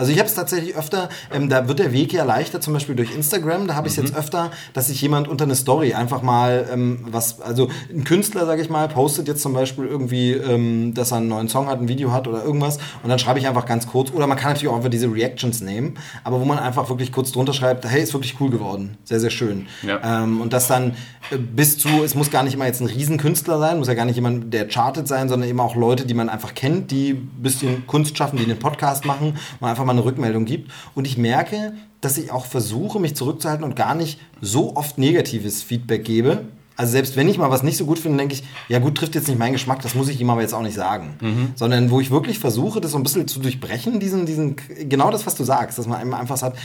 Also 0.00 0.12
ich 0.12 0.18
habe 0.20 0.28
es 0.28 0.34
tatsächlich 0.36 0.76
öfter, 0.76 1.08
ähm, 1.34 1.48
da 1.48 1.66
wird 1.66 1.80
der 1.80 1.92
Weg 1.92 2.12
ja 2.12 2.22
leichter, 2.22 2.60
zum 2.60 2.72
Beispiel 2.72 2.94
durch 2.94 3.12
Instagram, 3.12 3.66
da 3.66 3.74
habe 3.74 3.88
ich 3.88 3.98
es 3.98 4.04
jetzt 4.04 4.16
öfter, 4.16 4.52
dass 4.72 4.86
sich 4.86 5.02
jemand 5.02 5.26
unter 5.26 5.42
eine 5.42 5.56
Story 5.56 5.92
einfach 5.92 6.22
mal 6.22 6.68
ähm, 6.72 7.00
was, 7.10 7.40
also 7.40 7.68
ein 7.92 8.04
Künstler, 8.04 8.46
sage 8.46 8.62
ich 8.62 8.70
mal, 8.70 8.86
postet 8.86 9.26
jetzt 9.26 9.42
zum 9.42 9.54
Beispiel 9.54 9.86
irgendwie, 9.86 10.34
ähm, 10.34 10.94
dass 10.94 11.10
er 11.10 11.16
einen 11.16 11.26
neuen 11.26 11.48
Song 11.48 11.66
hat, 11.66 11.80
ein 11.80 11.88
Video 11.88 12.12
hat 12.12 12.28
oder 12.28 12.44
irgendwas. 12.44 12.78
Und 13.02 13.08
dann 13.08 13.18
schreibe 13.18 13.40
ich 13.40 13.48
einfach 13.48 13.66
ganz 13.66 13.88
kurz, 13.88 14.12
oder 14.12 14.28
man 14.28 14.38
kann 14.38 14.52
natürlich 14.52 14.68
auch 14.68 14.76
einfach 14.76 14.88
diese 14.88 15.12
Reactions 15.12 15.62
nehmen, 15.62 15.94
aber 16.22 16.40
wo 16.40 16.44
man 16.44 16.60
einfach 16.60 16.88
wirklich 16.88 17.10
kurz 17.10 17.32
drunter 17.32 17.52
schreibt, 17.52 17.84
hey, 17.84 18.00
ist 18.00 18.14
wirklich 18.14 18.36
cool 18.38 18.50
geworden, 18.50 18.98
sehr, 19.02 19.18
sehr 19.18 19.30
schön. 19.30 19.66
Ja. 19.82 20.22
Ähm, 20.22 20.40
und 20.40 20.52
das 20.52 20.68
dann 20.68 20.92
äh, 21.32 21.38
bis 21.38 21.76
zu, 21.76 21.88
es 22.04 22.14
muss 22.14 22.30
gar 22.30 22.44
nicht 22.44 22.54
immer 22.54 22.66
jetzt 22.66 22.80
ein 22.80 22.86
Riesenkünstler 22.86 23.58
sein, 23.58 23.78
muss 23.80 23.88
ja 23.88 23.94
gar 23.94 24.04
nicht 24.04 24.14
jemand, 24.14 24.54
der 24.54 24.68
chartet 24.68 25.08
sein, 25.08 25.28
sondern 25.28 25.48
eben 25.48 25.58
auch 25.58 25.74
Leute, 25.74 26.06
die 26.06 26.14
man 26.14 26.28
einfach 26.28 26.54
kennt, 26.54 26.92
die 26.92 27.14
ein 27.14 27.42
bisschen 27.42 27.84
Kunst 27.88 28.16
schaffen, 28.16 28.38
die 28.38 28.44
einen 28.44 28.60
Podcast 28.60 29.04
machen, 29.04 29.36
man 29.58 29.70
einfach 29.70 29.87
mal 29.88 29.94
eine 29.94 30.04
Rückmeldung 30.04 30.44
gibt. 30.44 30.70
Und 30.94 31.06
ich 31.06 31.18
merke, 31.18 31.72
dass 32.00 32.16
ich 32.18 32.30
auch 32.30 32.46
versuche, 32.46 33.00
mich 33.00 33.16
zurückzuhalten 33.16 33.64
und 33.64 33.74
gar 33.74 33.94
nicht 33.94 34.20
so 34.40 34.76
oft 34.76 34.98
negatives 34.98 35.62
Feedback 35.62 36.04
gebe. 36.04 36.44
Also 36.76 36.92
selbst 36.92 37.16
wenn 37.16 37.28
ich 37.28 37.38
mal 37.38 37.50
was 37.50 37.64
nicht 37.64 37.76
so 37.76 37.86
gut 37.86 37.98
finde, 37.98 38.18
denke 38.18 38.34
ich, 38.34 38.44
ja 38.68 38.78
gut, 38.78 38.94
trifft 38.96 39.16
jetzt 39.16 39.26
nicht 39.26 39.38
meinen 39.38 39.54
Geschmack, 39.54 39.82
das 39.82 39.96
muss 39.96 40.08
ich 40.08 40.20
ihm 40.20 40.30
aber 40.30 40.42
jetzt 40.42 40.54
auch 40.54 40.62
nicht 40.62 40.76
sagen. 40.76 41.16
Sondern 41.56 41.90
wo 41.90 42.00
ich 42.00 42.12
wirklich 42.12 42.38
versuche, 42.38 42.80
das 42.80 42.92
so 42.92 42.98
ein 42.98 43.02
bisschen 43.02 43.26
zu 43.26 43.40
durchbrechen, 43.40 43.98
diesen, 43.98 44.26
diesen, 44.26 44.54
genau 44.88 45.10
das, 45.10 45.26
was 45.26 45.34
du 45.34 45.42
sagst, 45.42 45.76
dass 45.76 45.88
man 45.88 46.14
einfach 46.14 46.36
sagt, 46.36 46.56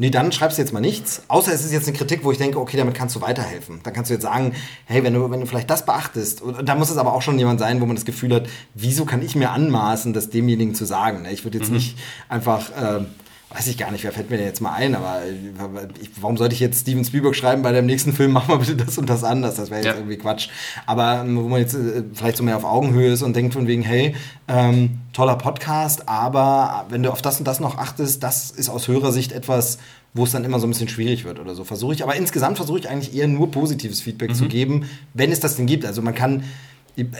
Nee, 0.00 0.10
dann 0.10 0.30
schreibst 0.30 0.58
du 0.58 0.62
jetzt 0.62 0.72
mal 0.72 0.78
nichts. 0.78 1.22
Außer 1.26 1.52
es 1.52 1.64
ist 1.64 1.72
jetzt 1.72 1.88
eine 1.88 1.96
Kritik, 1.96 2.22
wo 2.22 2.30
ich 2.30 2.38
denke, 2.38 2.60
okay, 2.60 2.76
damit 2.76 2.94
kannst 2.94 3.16
du 3.16 3.20
weiterhelfen. 3.20 3.80
Dann 3.82 3.92
kannst 3.92 4.10
du 4.10 4.14
jetzt 4.14 4.22
sagen, 4.22 4.54
hey, 4.86 5.02
wenn 5.02 5.12
du, 5.12 5.28
wenn 5.28 5.40
du 5.40 5.46
vielleicht 5.46 5.68
das 5.68 5.84
beachtest, 5.84 6.40
und 6.40 6.68
da 6.68 6.76
muss 6.76 6.88
es 6.88 6.98
aber 6.98 7.12
auch 7.12 7.22
schon 7.22 7.36
jemand 7.36 7.58
sein, 7.58 7.80
wo 7.80 7.86
man 7.86 7.96
das 7.96 8.04
Gefühl 8.04 8.32
hat, 8.32 8.48
wieso 8.74 9.04
kann 9.04 9.22
ich 9.22 9.34
mir 9.34 9.50
anmaßen, 9.50 10.12
das 10.12 10.30
demjenigen 10.30 10.76
zu 10.76 10.84
sagen? 10.84 11.22
ne? 11.22 11.32
Ich 11.32 11.44
würde 11.44 11.58
jetzt 11.58 11.72
nicht 11.72 11.98
einfach, 12.28 12.70
äh, 12.70 13.04
weiß 13.50 13.66
ich 13.68 13.78
gar 13.78 13.90
nicht, 13.90 14.04
wer 14.04 14.12
fällt 14.12 14.28
mir 14.30 14.36
denn 14.36 14.44
jetzt 14.46 14.60
mal 14.60 14.72
ein, 14.74 14.94
aber 14.94 15.22
ich, 16.00 16.10
warum 16.20 16.36
sollte 16.36 16.54
ich 16.54 16.60
jetzt 16.60 16.80
Steven 16.82 17.02
Spielberg 17.04 17.34
schreiben, 17.34 17.62
bei 17.62 17.72
dem 17.72 17.86
nächsten 17.86 18.12
Film 18.12 18.32
mach 18.32 18.46
mal 18.46 18.58
bitte 18.58 18.76
das 18.76 18.98
und 18.98 19.08
das 19.08 19.24
anders? 19.24 19.54
Das 19.56 19.70
wäre 19.70 19.80
jetzt 19.80 19.86
Ja. 19.86 19.94
irgendwie 19.94 20.18
Quatsch. 20.18 20.48
Aber 20.84 21.22
ähm, 21.22 21.36
wo 21.42 21.48
man 21.48 21.60
jetzt 21.60 21.74
äh, 21.74 22.02
vielleicht 22.12 22.36
so 22.36 22.44
mehr 22.44 22.56
auf 22.58 22.64
Augenhöhe 22.64 23.10
ist 23.12 23.22
und 23.22 23.34
denkt 23.34 23.54
von 23.54 23.66
wegen, 23.66 23.82
hey, 23.82 24.14
ähm, 24.48 24.98
toller 25.14 25.36
Podcast, 25.36 26.08
aber 26.08 26.84
wenn 26.90 27.02
du 27.02 27.10
auf 27.10 27.22
das 27.22 27.38
und 27.38 27.46
das 27.48 27.58
noch 27.58 27.78
achtest, 27.78 28.22
das 28.22 28.50
ist 28.50 28.68
aus 28.68 28.86
Hörersicht 28.86 29.32
etwas, 29.32 29.78
wo 30.14 30.24
es 30.24 30.32
dann 30.32 30.44
immer 30.44 30.58
so 30.60 30.66
ein 30.66 30.70
bisschen 30.70 30.88
schwierig 30.88 31.24
wird 31.24 31.38
oder 31.38 31.54
so. 31.54 31.64
Versuche 31.64 31.94
ich, 31.94 32.02
aber 32.02 32.16
insgesamt 32.16 32.56
versuche 32.56 32.78
ich 32.80 32.88
eigentlich 32.88 33.14
eher 33.14 33.28
nur 33.28 33.50
positives 33.50 34.00
Feedback 34.02 34.34
zu 34.34 34.46
geben, 34.46 34.88
wenn 35.14 35.32
es 35.32 35.40
das 35.40 35.56
denn 35.56 35.66
gibt. 35.66 35.84
Also 35.86 36.02
man 36.02 36.14
kann, 36.14 36.44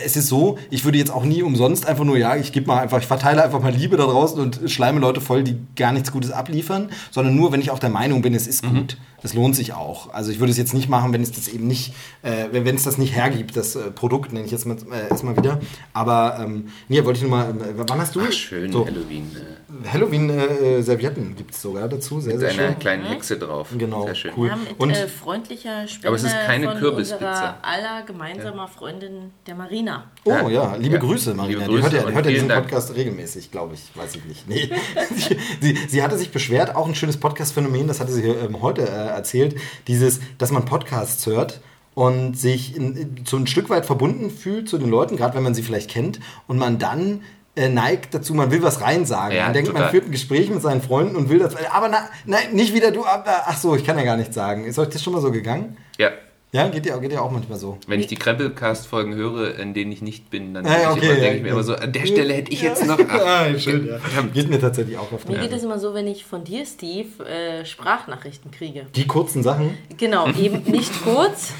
es 0.05 0.17
ist 0.17 0.29
so, 0.29 0.59
ich 0.71 0.85
würde 0.85 0.99
jetzt 0.99 1.11
auch 1.11 1.25
nie 1.25 1.43
umsonst 1.43 1.87
einfach 1.87 2.05
nur, 2.05 2.17
ja, 2.17 2.37
ich 2.37 2.53
gebe 2.53 2.67
mal 2.67 2.81
einfach, 2.81 2.99
ich 2.99 3.07
verteile 3.07 3.43
einfach 3.45 3.61
mal 3.61 3.73
Liebe 3.73 3.97
da 3.97 4.05
draußen 4.05 4.41
und 4.41 4.61
schleime 4.67 5.01
Leute 5.01 5.21
voll, 5.21 5.45
die 5.45 5.57
gar 5.77 5.93
nichts 5.93 6.11
Gutes 6.13 6.31
abliefern, 6.31 6.89
sondern 7.11 7.35
nur, 7.37 7.53
wenn 7.53 7.61
ich 7.61 7.71
auch 7.71 7.79
der 7.79 7.91
Meinung 7.91 8.23
bin, 8.23 8.35
es 8.35 8.47
ist 8.47 8.65
Mhm. 8.65 8.77
gut. 8.77 8.97
Es 9.23 9.35
lohnt 9.35 9.57
sich 9.57 9.73
auch. 9.73 10.13
Also 10.15 10.31
ich 10.31 10.39
würde 10.39 10.51
es 10.53 10.59
jetzt 10.59 10.75
nicht 10.75 10.89
machen, 10.89 11.13
wenn 11.13 11.23
es 11.23 11.33
das 11.33 11.49
eben 11.49 11.67
nicht, 11.67 11.93
äh, 12.23 12.47
wenn 12.53 12.75
es 12.77 12.85
das 12.85 12.99
nicht 12.99 13.15
hergibt, 13.15 13.57
das 13.57 13.75
äh, 13.77 13.91
Produkt, 13.91 14.33
nenne 14.33 14.47
ich 14.47 14.53
jetzt 14.53 14.65
mal, 14.67 14.77
äh, 14.93 15.09
erstmal 15.11 15.37
wieder. 15.37 15.59
Aber 15.93 16.39
ähm, 16.41 16.69
nee, 16.89 17.05
wollte 17.05 17.19
ich 17.19 17.23
nur 17.29 17.31
mal, 17.37 17.51
äh, 17.51 17.75
wann 17.77 18.01
hast 18.01 18.15
du? 18.15 18.21
Ach, 18.27 18.33
schön, 18.33 18.71
So, 18.73 18.87
Halloween. 18.87 19.31
Äh, 19.35 19.89
Halloween-Servietten 19.93 21.37
gibt 21.37 21.53
es 21.55 21.63
sogar 21.63 21.89
dazu, 21.89 22.21
sehr, 22.21 22.33
mit 22.35 22.41
sehr 22.41 22.51
einer 22.51 22.69
schön. 22.73 22.79
kleinen 22.79 23.05
Hexe 23.07 23.39
drauf. 23.39 23.69
Genau, 23.77 24.05
Sehr 24.07 24.15
schön. 24.15 24.33
cool. 24.37 24.47
Wir 24.47 24.53
haben 24.53 24.65
mit 24.65 24.79
Und- 24.81 24.91
äh, 24.91 25.07
freundlicher 25.09 25.87
Spende 25.87 26.09
Aber 26.09 26.17
es 26.17 26.25
ist 26.25 26.35
keine 26.47 26.71
von 26.71 26.79
Kürbispizza. 26.79 27.17
unserer 27.29 27.57
aller 27.63 28.03
gemeinsamer 28.07 28.69
Freundin, 28.69 29.33
der 29.47 29.55
Marina. 29.55 30.11
Oh 30.25 30.31
Ja. 30.31 30.49
ja, 30.49 30.75
liebe 30.77 30.95
Ja. 30.95 31.01
Grüße, 31.01 31.35
Marina. 31.35 31.67
Liebe 31.67 31.77
die 31.77 31.83
hört 31.83 31.93
ja, 31.93 31.99
Grüße 32.01 32.09
die 32.11 32.15
hört 32.15 32.27
ja 32.27 32.33
diesen 32.33 32.49
Dank. 32.49 32.63
Podcast 32.63 32.95
regelmäßig, 32.95 33.51
glaube 33.51 33.75
ich. 33.75 33.81
Weiß 33.95 34.15
ich 34.17 34.25
nicht. 34.25 34.49
Nee. 34.49 34.71
sie, 35.17 35.37
sie, 35.61 35.79
sie 35.89 36.03
hatte 36.03 36.17
sich 36.19 36.31
beschwert, 36.31 36.75
auch 36.75 36.87
ein 36.89 36.95
schönes 36.95 37.17
Podcast-Phänomen, 37.19 37.87
das 37.89 38.01
hatte 38.01 38.13
sie 38.13 38.23
ähm, 38.23 38.61
heute 38.63 38.83
äh, 38.89 39.08
erzählt, 39.09 39.57
dieses, 39.87 40.21
dass 40.39 40.51
man 40.51 40.65
Podcasts 40.65 41.27
hört 41.27 41.61
und 41.95 42.39
sich 42.39 42.77
in, 42.77 43.17
so 43.25 43.37
ein 43.37 43.47
Stück 43.47 43.71
weit 43.71 43.87
verbunden 43.87 44.31
fühlt 44.31 44.69
zu 44.69 44.79
den 44.79 44.89
Leuten, 44.89 45.17
gerade 45.17 45.35
wenn 45.35 45.43
man 45.43 45.55
sie 45.55 45.63
vielleicht 45.63 45.91
kennt, 45.91 46.21
und 46.47 46.59
man 46.59 46.79
dann 46.79 47.23
äh, 47.57 47.69
neigt 47.69 48.15
dazu, 48.15 48.35
man 48.35 48.51
will 48.51 48.63
was 48.63 48.81
reinsagen. 48.81 49.37
Ja, 49.37 49.45
man 49.45 49.53
denkt, 49.53 49.73
man 49.73 49.79
total. 49.79 49.91
führt 49.91 50.05
ein 50.07 50.13
Gespräch 50.13 50.49
mit 50.49 50.63
seinen 50.63 50.81
Freunden 50.81 51.17
und 51.17 51.29
will 51.29 51.41
das, 51.41 51.57
aber 51.73 51.89
na, 51.89 52.09
nein, 52.25 52.53
nicht 52.53 52.73
wieder 52.73 52.93
du, 52.93 53.05
aber, 53.05 53.43
ach 53.47 53.59
so, 53.59 53.75
ich 53.75 53.85
kann 53.85 53.99
ja 53.99 54.05
gar 54.05 54.17
nichts 54.17 54.35
sagen. 54.35 54.65
Ist 54.65 54.79
euch 54.79 54.91
das 54.91 55.03
schon 55.03 55.13
mal 55.13 55.21
so 55.21 55.33
gegangen? 55.33 55.77
Ja, 55.97 56.11
Ja, 56.51 56.69
geht 56.69 56.87
ja, 56.87 56.97
geht 56.97 57.13
ja 57.13 57.21
auch 57.21 57.31
manchmal 57.31 57.59
so. 57.59 57.77
wenn 57.87 58.01
ich 58.01 58.07
die 58.07 58.17
Krempelcast-Folgen 58.17 59.15
höre, 59.15 59.59
in 59.59 59.75
denen 59.75 59.93
ich 59.93 60.01
nicht 60.01 60.31
bin, 60.31 60.55
dann 60.55 60.65
Ja, 60.65 60.93
okay, 60.93 61.01
ich, 61.01 61.03
immer, 61.05 61.15
ja, 61.15 61.21
denke 61.21 61.37
ich 61.37 61.43
mir 61.43 61.49
ja. 61.49 61.55
immer 61.55 61.63
so, 61.63 61.75
an 61.75 61.93
der 61.93 62.07
Stelle 62.07 62.33
hätte 62.33 62.53
ich 62.53 62.63
jetzt 62.63 62.87
noch... 62.87 62.99
Ach, 63.09 63.21
Ah, 63.21 63.59
schön, 63.59 63.87
ja. 63.87 64.23
Geht 64.33 64.49
mir 64.49 64.59
tatsächlich 64.59 64.97
auch 64.97 65.13
auf 65.13 65.25
den 65.25 65.33
Mir 65.33 65.43
geht 65.43 65.53
es 65.53 65.63
immer 65.63 65.79
so, 65.79 65.93
wenn 65.93 66.07
ich 66.07 66.25
von 66.25 66.45
dir, 66.45 66.65
Steve, 66.65 67.25
äh, 67.25 67.67
Sprachnachrichten 67.67 68.51
kriege. 68.51 68.87
Die 68.97 69.07
kurzen 69.07 69.43
Sachen. 69.43 69.77
Genau, 69.99 70.29
eben 70.31 70.63
nicht 70.71 71.03
kurz. 71.03 71.53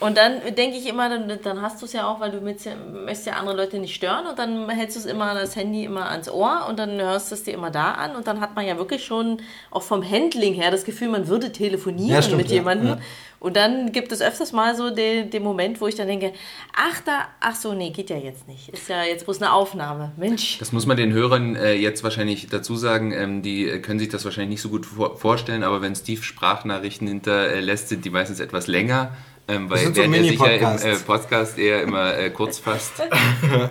Und 0.00 0.16
dann 0.16 0.40
denke 0.56 0.76
ich 0.76 0.86
immer, 0.86 1.08
dann, 1.08 1.38
dann 1.42 1.62
hast 1.62 1.80
du 1.80 1.86
es 1.86 1.92
ja 1.92 2.06
auch, 2.06 2.20
weil 2.20 2.30
du 2.30 2.40
mit, 2.40 2.60
möchtest 2.92 3.26
ja 3.26 3.34
andere 3.34 3.56
Leute 3.56 3.78
nicht 3.78 3.94
stören 3.94 4.26
und 4.26 4.38
dann 4.38 4.68
hältst 4.68 4.96
du 4.96 5.00
es 5.00 5.06
immer, 5.06 5.34
das 5.34 5.56
Handy 5.56 5.84
immer 5.84 6.10
ans 6.10 6.28
Ohr 6.28 6.66
und 6.68 6.78
dann 6.78 7.00
hörst 7.00 7.30
du 7.30 7.34
es 7.34 7.44
dir 7.44 7.54
immer 7.54 7.70
da 7.70 7.92
an 7.92 8.14
und 8.14 8.26
dann 8.26 8.40
hat 8.40 8.54
man 8.54 8.66
ja 8.66 8.76
wirklich 8.76 9.04
schon 9.04 9.38
auch 9.70 9.82
vom 9.82 10.08
Handling 10.08 10.54
her 10.54 10.70
das 10.70 10.84
Gefühl, 10.84 11.08
man 11.08 11.28
würde 11.28 11.50
telefonieren 11.50 12.10
Ja, 12.14 12.22
stimmt, 12.22 12.42
mit 12.42 12.48
ja, 12.48 12.54
jemandem. 12.56 12.88
ja. 12.88 12.98
Und 13.38 13.56
dann 13.56 13.92
gibt 13.92 14.12
es 14.12 14.22
öfters 14.22 14.52
mal 14.52 14.74
so 14.74 14.90
den, 14.90 15.30
den 15.30 15.42
Moment, 15.42 15.80
wo 15.80 15.86
ich 15.86 15.94
dann 15.94 16.08
denke, 16.08 16.32
ach 16.74 17.00
da, 17.04 17.28
ach 17.40 17.54
so, 17.54 17.74
nee, 17.74 17.90
geht 17.90 18.10
ja 18.10 18.16
jetzt 18.16 18.48
nicht. 18.48 18.70
Ist 18.70 18.88
ja 18.88 19.04
jetzt 19.04 19.24
bloß 19.24 19.40
eine 19.42 19.52
Aufnahme. 19.52 20.12
Mensch. 20.16 20.58
Das 20.58 20.72
muss 20.72 20.86
man 20.86 20.96
den 20.96 21.12
Hörern 21.12 21.54
äh, 21.54 21.74
jetzt 21.74 22.02
wahrscheinlich 22.02 22.48
dazu 22.48 22.76
sagen. 22.76 23.12
Ähm, 23.12 23.42
die 23.42 23.68
äh, 23.68 23.78
können 23.80 23.98
sich 23.98 24.08
das 24.08 24.24
wahrscheinlich 24.24 24.50
nicht 24.50 24.62
so 24.62 24.70
gut 24.70 24.86
vor 24.86 25.16
vorstellen, 25.18 25.62
aber 25.64 25.82
wenn 25.82 25.94
Steve 25.94 26.22
Sprachnachrichten 26.22 27.06
hinterlässt, 27.06 27.88
sind 27.90 28.04
die 28.04 28.10
meistens 28.10 28.40
etwas 28.40 28.66
länger. 28.66 29.14
Ähm, 29.48 29.70
weil 29.70 29.78
sind 29.78 29.94
so 29.94 30.02
der, 30.02 30.10
der 30.10 30.22
sich 30.22 30.38
ja 30.40 30.46
im 30.46 30.52
Mini-Podcasts. 30.60 30.84
äh, 30.84 31.04
Podcast 31.04 31.58
eher 31.58 31.82
immer 31.82 32.18
äh, 32.18 32.30
kurz 32.30 32.58
fasst. 32.58 32.94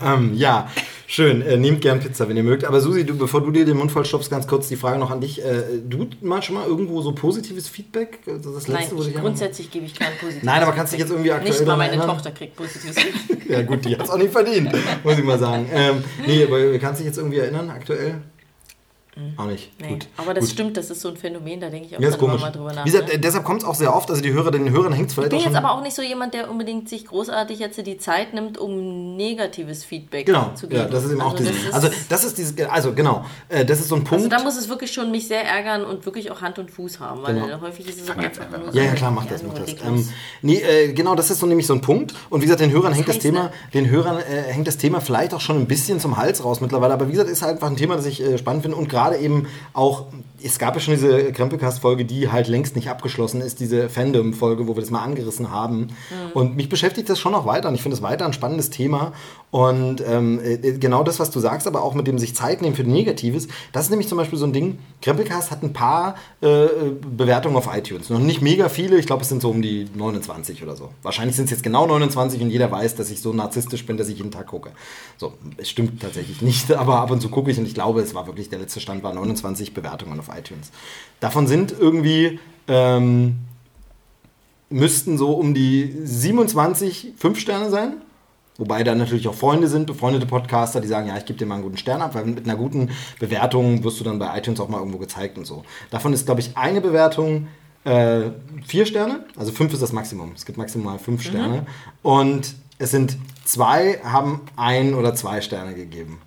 Ähm, 0.05 0.33
ja, 0.33 0.69
schön. 1.07 1.41
Äh, 1.41 1.57
nehmt 1.57 1.81
gern 1.81 1.99
Pizza, 1.99 2.29
wenn 2.29 2.37
ihr 2.37 2.43
mögt. 2.43 2.63
Aber 2.63 2.79
Susi, 2.79 3.05
du, 3.05 3.17
bevor 3.17 3.41
du 3.41 3.51
dir 3.51 3.65
den 3.65 3.77
Mund 3.77 3.91
voll 3.91 4.05
stopfst, 4.05 4.29
ganz 4.29 4.47
kurz 4.47 4.67
die 4.67 4.75
Frage 4.75 4.99
noch 4.99 5.11
an 5.11 5.19
dich. 5.21 5.43
Äh, 5.43 5.63
du 5.83 6.07
mal 6.21 6.41
schon 6.41 6.55
mal 6.55 6.65
irgendwo 6.65 7.01
so 7.01 7.11
positives 7.13 7.67
Feedback? 7.67 8.19
Das 8.25 8.37
ist 8.37 8.45
das 8.45 8.67
Nein, 8.67 8.81
letzte, 8.81 8.97
wo 8.97 9.01
ich, 9.01 9.09
ich 9.09 9.15
grundsätzlich 9.15 9.71
gebe 9.71 9.85
ich 9.85 9.95
kein 9.95 10.13
positives 10.19 10.43
Nein, 10.43 10.63
aber 10.63 10.71
kannst 10.71 10.93
du 10.93 10.97
dich 10.97 11.03
jetzt 11.03 11.11
irgendwie 11.11 11.31
aktuell 11.31 11.51
Nicht 11.51 11.67
mal 11.67 11.75
meine 11.77 11.91
erinnern? 11.91 12.09
Tochter 12.09 12.31
kriegt 12.31 12.55
positives 12.55 12.97
Feedback. 12.97 13.49
Ja 13.49 13.61
gut, 13.61 13.85
die 13.85 13.95
hat 13.95 14.05
es 14.05 14.09
auch 14.09 14.17
nicht 14.17 14.31
verdient, 14.31 14.71
muss 15.03 15.19
ich 15.19 15.23
mal 15.23 15.37
sagen. 15.37 15.69
Ähm, 15.71 16.03
nee, 16.25 16.43
aber 16.45 16.79
kannst 16.79 16.99
du 16.99 17.03
dich 17.03 17.11
jetzt 17.11 17.17
irgendwie 17.17 17.37
erinnern 17.37 17.69
aktuell? 17.69 18.21
Auch 19.37 19.45
nicht. 19.45 19.71
Nee. 19.79 19.87
Gut. 19.93 20.07
Aber 20.17 20.33
das 20.33 20.43
Gut. 20.45 20.53
stimmt, 20.53 20.75
das 20.75 20.89
ist 20.89 20.99
so 20.99 21.07
ein 21.07 21.15
Phänomen, 21.15 21.61
da 21.61 21.69
denke 21.69 21.87
ich 21.87 21.95
auch 21.95 22.01
Ja, 22.01 22.09
ist 22.09 22.15
dann 22.15 22.19
immer 22.19 22.29
komisch. 22.31 22.41
mal 22.41 22.51
drüber 22.51 22.73
nach. 22.73 22.85
Wie 22.85 22.91
gesagt, 22.91 23.13
ne? 23.13 23.17
deshalb 23.19 23.45
kommt 23.45 23.61
es 23.61 23.67
auch 23.67 23.75
sehr 23.75 23.95
oft. 23.95 24.09
Also 24.09 24.21
die 24.21 24.33
Hörer, 24.33 24.51
den 24.51 24.69
Hörern 24.71 24.91
hängt 24.91 25.07
es 25.07 25.13
vielleicht 25.13 25.31
Ich 25.31 25.39
bin 25.39 25.47
auch 25.47 25.51
jetzt 25.53 25.57
aber 25.63 25.71
auch 25.73 25.81
nicht 25.81 25.95
so 25.95 26.01
jemand, 26.01 26.33
der 26.33 26.49
unbedingt 26.51 26.89
sich 26.89 27.05
großartig 27.05 27.59
jetzt 27.59 27.77
die 27.85 27.97
Zeit 27.97 28.33
nimmt, 28.33 28.57
um 28.57 29.15
negatives 29.15 29.85
Feedback 29.85 30.25
Genau, 30.25 30.51
zu 30.55 30.67
geben. 30.67 30.81
ja, 30.81 30.87
das 30.89 31.05
ist 31.05 31.11
eben 31.13 31.21
auch 31.21 31.31
also 31.31 31.43
dieses. 31.45 31.55
das 31.55 31.65
ist- 31.67 31.73
Also 31.73 31.89
das 32.09 32.23
ist 32.25 32.37
dieses, 32.37 32.59
also 32.69 32.93
genau, 32.93 33.23
äh, 33.47 33.63
das 33.63 33.79
ist 33.79 33.87
so 33.87 33.95
ein 33.95 34.03
Punkt. 34.03 34.25
also 34.25 34.27
da 34.27 34.43
muss 34.43 34.57
es 34.57 34.67
wirklich 34.67 34.91
schon 34.91 35.11
mich 35.11 35.27
sehr 35.29 35.43
ärgern 35.45 35.85
und 35.85 36.05
wirklich 36.05 36.29
auch 36.31 36.41
Hand 36.41 36.59
und 36.59 36.69
Fuß 36.69 36.99
haben, 36.99 37.21
weil 37.23 37.35
Genau. 37.35 37.61
häufig 37.61 37.87
ist 37.87 38.01
es 38.01 38.09
auch 38.09 38.17
einfach 38.17 38.49
nur 38.49 38.73
Ja, 38.73 38.83
ja, 38.83 38.93
klar, 38.95 39.11
mach 39.11 39.25
das, 39.27 39.43
nur 39.43 39.53
mach 39.53 39.59
das. 39.59 39.75
Ähm, 39.85 40.09
nee, 40.41 40.57
äh, 40.61 40.91
genau, 40.93 41.15
das 41.15 41.31
ist 41.31 41.39
so 41.39 41.45
nämlich 41.45 41.67
so 41.67 41.73
ein 41.73 41.81
Punkt. 41.81 42.13
Und 42.29 42.41
wie 42.41 42.45
gesagt, 42.45 42.59
den 42.61 42.71
Hörern 42.71 42.91
hängt 42.91 43.07
das 43.07 43.19
Thema, 43.19 43.43
ne? 43.43 43.51
den 43.73 43.89
Hörern 43.89 44.17
äh, 44.19 44.51
hängt 44.51 44.67
das 44.67 44.77
Thema 44.77 44.99
vielleicht 44.99 45.33
auch 45.33 45.41
schon 45.41 45.57
ein 45.57 45.67
bisschen 45.67 45.99
zum 46.01 46.17
Hals 46.17 46.43
raus 46.43 46.59
mittlerweile. 46.59 46.93
Aber 46.93 47.07
wie 47.07 47.11
gesagt, 47.11 47.29
ist 47.29 47.41
halt 47.41 47.53
einfach 47.53 47.67
ein 47.69 47.77
Thema, 47.77 47.95
das 47.95 48.05
ich 48.05 48.21
äh, 48.21 48.37
spannend 48.37 48.63
finde. 48.63 48.77
Und 48.77 48.89
gerade 48.89 49.04
eben 49.13 49.47
auch, 49.73 50.05
es 50.45 50.59
gab 50.59 50.75
ja 50.75 50.79
schon 50.79 50.93
diese 50.93 51.31
Krempelcast-Folge, 51.31 52.05
die 52.05 52.31
halt 52.31 52.47
längst 52.47 52.75
nicht 52.75 52.89
abgeschlossen 52.89 53.41
ist, 53.41 53.59
diese 53.59 53.89
Fandom-Folge, 53.89 54.67
wo 54.67 54.75
wir 54.75 54.81
das 54.81 54.91
mal 54.91 55.01
angerissen 55.01 55.49
haben. 55.49 55.77
Mhm. 55.79 55.87
Und 56.33 56.55
mich 56.55 56.69
beschäftigt 56.69 57.09
das 57.09 57.19
schon 57.19 57.31
noch 57.31 57.45
weiter. 57.45 57.69
Und 57.69 57.75
ich 57.75 57.81
finde 57.81 57.95
es 57.95 58.03
weiter 58.03 58.25
ein 58.25 58.33
spannendes 58.33 58.69
Thema. 58.69 59.13
Und 59.49 60.03
ähm, 60.07 60.39
äh, 60.43 60.57
genau 60.73 61.03
das, 61.03 61.19
was 61.19 61.31
du 61.31 61.39
sagst, 61.39 61.65
aber 61.65 61.81
auch 61.81 61.95
mit 61.95 62.07
dem 62.07 62.19
sich 62.19 62.35
Zeit 62.35 62.61
nehmen 62.61 62.75
für 62.75 62.83
Negatives, 62.83 63.47
das 63.71 63.85
ist 63.85 63.89
nämlich 63.89 64.07
zum 64.07 64.17
Beispiel 64.17 64.37
so 64.37 64.45
ein 64.45 64.53
Ding. 64.53 64.79
Krempelcast 65.01 65.49
hat 65.49 65.63
ein 65.63 65.73
paar 65.73 66.15
äh, 66.41 66.67
Bewertungen 67.09 67.55
auf 67.55 67.69
iTunes. 67.73 68.09
Noch 68.09 68.19
nicht 68.19 68.41
mega 68.41 68.69
viele, 68.69 68.97
ich 68.97 69.07
glaube, 69.07 69.23
es 69.23 69.29
sind 69.29 69.41
so 69.41 69.49
um 69.49 69.61
die 69.61 69.87
29 69.95 70.61
oder 70.61 70.75
so. 70.75 70.89
Wahrscheinlich 71.01 71.35
sind 71.35 71.45
es 71.45 71.51
jetzt 71.51 71.63
genau 71.63 71.87
29 71.87 72.41
und 72.41 72.49
jeder 72.49 72.69
weiß, 72.69 72.95
dass 72.95 73.09
ich 73.09 73.21
so 73.21 73.33
narzisstisch 73.33 73.85
bin, 73.85 73.97
dass 73.97 74.09
ich 74.09 74.17
jeden 74.17 74.31
Tag 74.31 74.47
gucke. 74.47 74.71
So, 75.17 75.33
es 75.57 75.69
stimmt 75.69 76.01
tatsächlich 76.01 76.41
nicht, 76.41 76.71
aber 76.75 76.99
ab 76.99 77.11
und 77.11 77.21
zu 77.21 77.29
gucke 77.29 77.49
ich 77.49 77.57
und 77.57 77.65
ich 77.65 77.73
glaube, 77.73 78.01
es 78.01 78.13
war 78.13 78.27
wirklich, 78.27 78.49
der 78.49 78.59
letzte 78.59 78.79
Stand 78.79 79.03
war 79.03 79.13
29 79.13 79.73
Bewertungen 79.73 80.19
auf 80.19 80.27
iTunes. 80.27 80.34
Davon 81.19 81.47
sind 81.47 81.73
irgendwie. 81.77 82.39
Ähm, 82.67 83.37
müssten 84.69 85.17
so 85.17 85.33
um 85.33 85.53
die 85.53 85.95
27 86.03 87.13
Fünf-Sterne 87.17 87.69
sein. 87.69 87.93
Wobei 88.57 88.83
da 88.83 88.95
natürlich 88.95 89.27
auch 89.27 89.35
Freunde 89.35 89.67
sind, 89.67 89.85
befreundete 89.85 90.25
Podcaster, 90.25 90.79
die 90.79 90.87
sagen, 90.87 91.07
ja, 91.07 91.17
ich 91.17 91.25
gebe 91.25 91.37
dir 91.37 91.45
mal 91.45 91.55
einen 91.55 91.63
guten 91.63 91.77
Stern 91.77 92.01
ab, 92.01 92.15
weil 92.15 92.25
mit 92.25 92.45
einer 92.45 92.55
guten 92.55 92.89
Bewertung 93.19 93.83
wirst 93.83 93.99
du 93.99 94.05
dann 94.05 94.17
bei 94.17 94.37
iTunes 94.37 94.61
auch 94.61 94.69
mal 94.69 94.77
irgendwo 94.79 94.97
gezeigt 94.97 95.37
und 95.37 95.45
so. 95.45 95.63
Davon 95.91 96.13
ist, 96.13 96.25
glaube 96.25 96.39
ich, 96.39 96.55
eine 96.55 96.79
Bewertung 96.79 97.47
äh, 97.83 98.31
vier 98.65 98.85
Sterne, 98.85 99.25
also 99.35 99.51
fünf 99.51 99.73
ist 99.73 99.81
das 99.81 99.91
Maximum. 99.91 100.31
Es 100.35 100.45
gibt 100.45 100.57
maximal 100.57 100.99
fünf 100.99 101.21
Sterne. 101.21 101.65
Und 102.01 102.55
es 102.77 102.91
sind 102.91 103.17
zwei, 103.43 103.99
haben 104.03 104.41
ein 104.55 104.93
oder 104.93 105.15
zwei 105.15 105.41
Sterne 105.41 105.75
gegeben. 105.75 106.21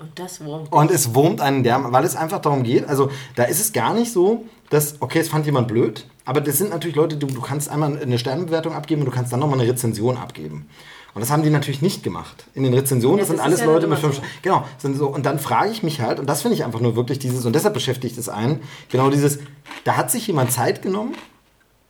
Und 0.00 0.18
das 0.18 0.42
wurmt. 0.42 0.72
Und 0.72 0.90
es 0.90 1.14
wurmt 1.14 1.40
einen 1.40 1.62
derm, 1.62 1.92
weil 1.92 2.04
es 2.04 2.16
einfach 2.16 2.40
darum 2.40 2.62
geht, 2.62 2.88
also 2.88 3.10
da 3.36 3.44
ist 3.44 3.60
es 3.60 3.72
gar 3.72 3.92
nicht 3.92 4.12
so, 4.12 4.46
dass, 4.70 4.96
okay, 5.00 5.18
es 5.18 5.28
fand 5.28 5.44
jemand 5.44 5.68
blöd, 5.68 6.06
aber 6.24 6.40
das 6.40 6.58
sind 6.58 6.70
natürlich 6.70 6.96
Leute, 6.96 7.16
du, 7.16 7.26
du 7.26 7.40
kannst 7.40 7.68
einmal 7.68 8.00
eine 8.00 8.18
Sternbewertung 8.18 8.72
abgeben 8.72 9.02
und 9.02 9.06
du 9.06 9.12
kannst 9.12 9.32
dann 9.32 9.40
nochmal 9.40 9.60
eine 9.60 9.68
Rezension 9.68 10.16
abgeben. 10.16 10.68
Und 11.12 11.20
das 11.20 11.30
haben 11.30 11.42
die 11.42 11.50
natürlich 11.50 11.82
nicht 11.82 12.02
gemacht. 12.02 12.46
In 12.54 12.62
den 12.62 12.72
Rezensionen, 12.72 13.18
Ja, 13.18 13.22
das 13.22 13.28
sind 13.28 13.38
das 13.38 13.44
alles 13.44 13.60
ja 13.60 13.66
Leute 13.66 13.88
mit 13.88 13.98
fünf 13.98 14.16
so. 14.16 14.22
Genau, 14.42 14.64
sind 14.78 14.96
so. 14.96 15.08
Und 15.08 15.26
dann 15.26 15.38
frage 15.38 15.70
ich 15.70 15.82
mich 15.82 16.00
halt, 16.00 16.20
und 16.20 16.26
das 16.26 16.42
finde 16.42 16.54
ich 16.54 16.64
einfach 16.64 16.80
nur 16.80 16.94
wirklich 16.94 17.18
dieses, 17.18 17.44
und 17.44 17.54
deshalb 17.54 17.74
beschäftigt 17.74 18.16
es 18.16 18.28
einen, 18.28 18.60
genau 18.90 19.10
dieses, 19.10 19.40
da 19.84 19.96
hat 19.96 20.10
sich 20.10 20.26
jemand 20.28 20.52
Zeit 20.52 20.82
genommen, 20.82 21.14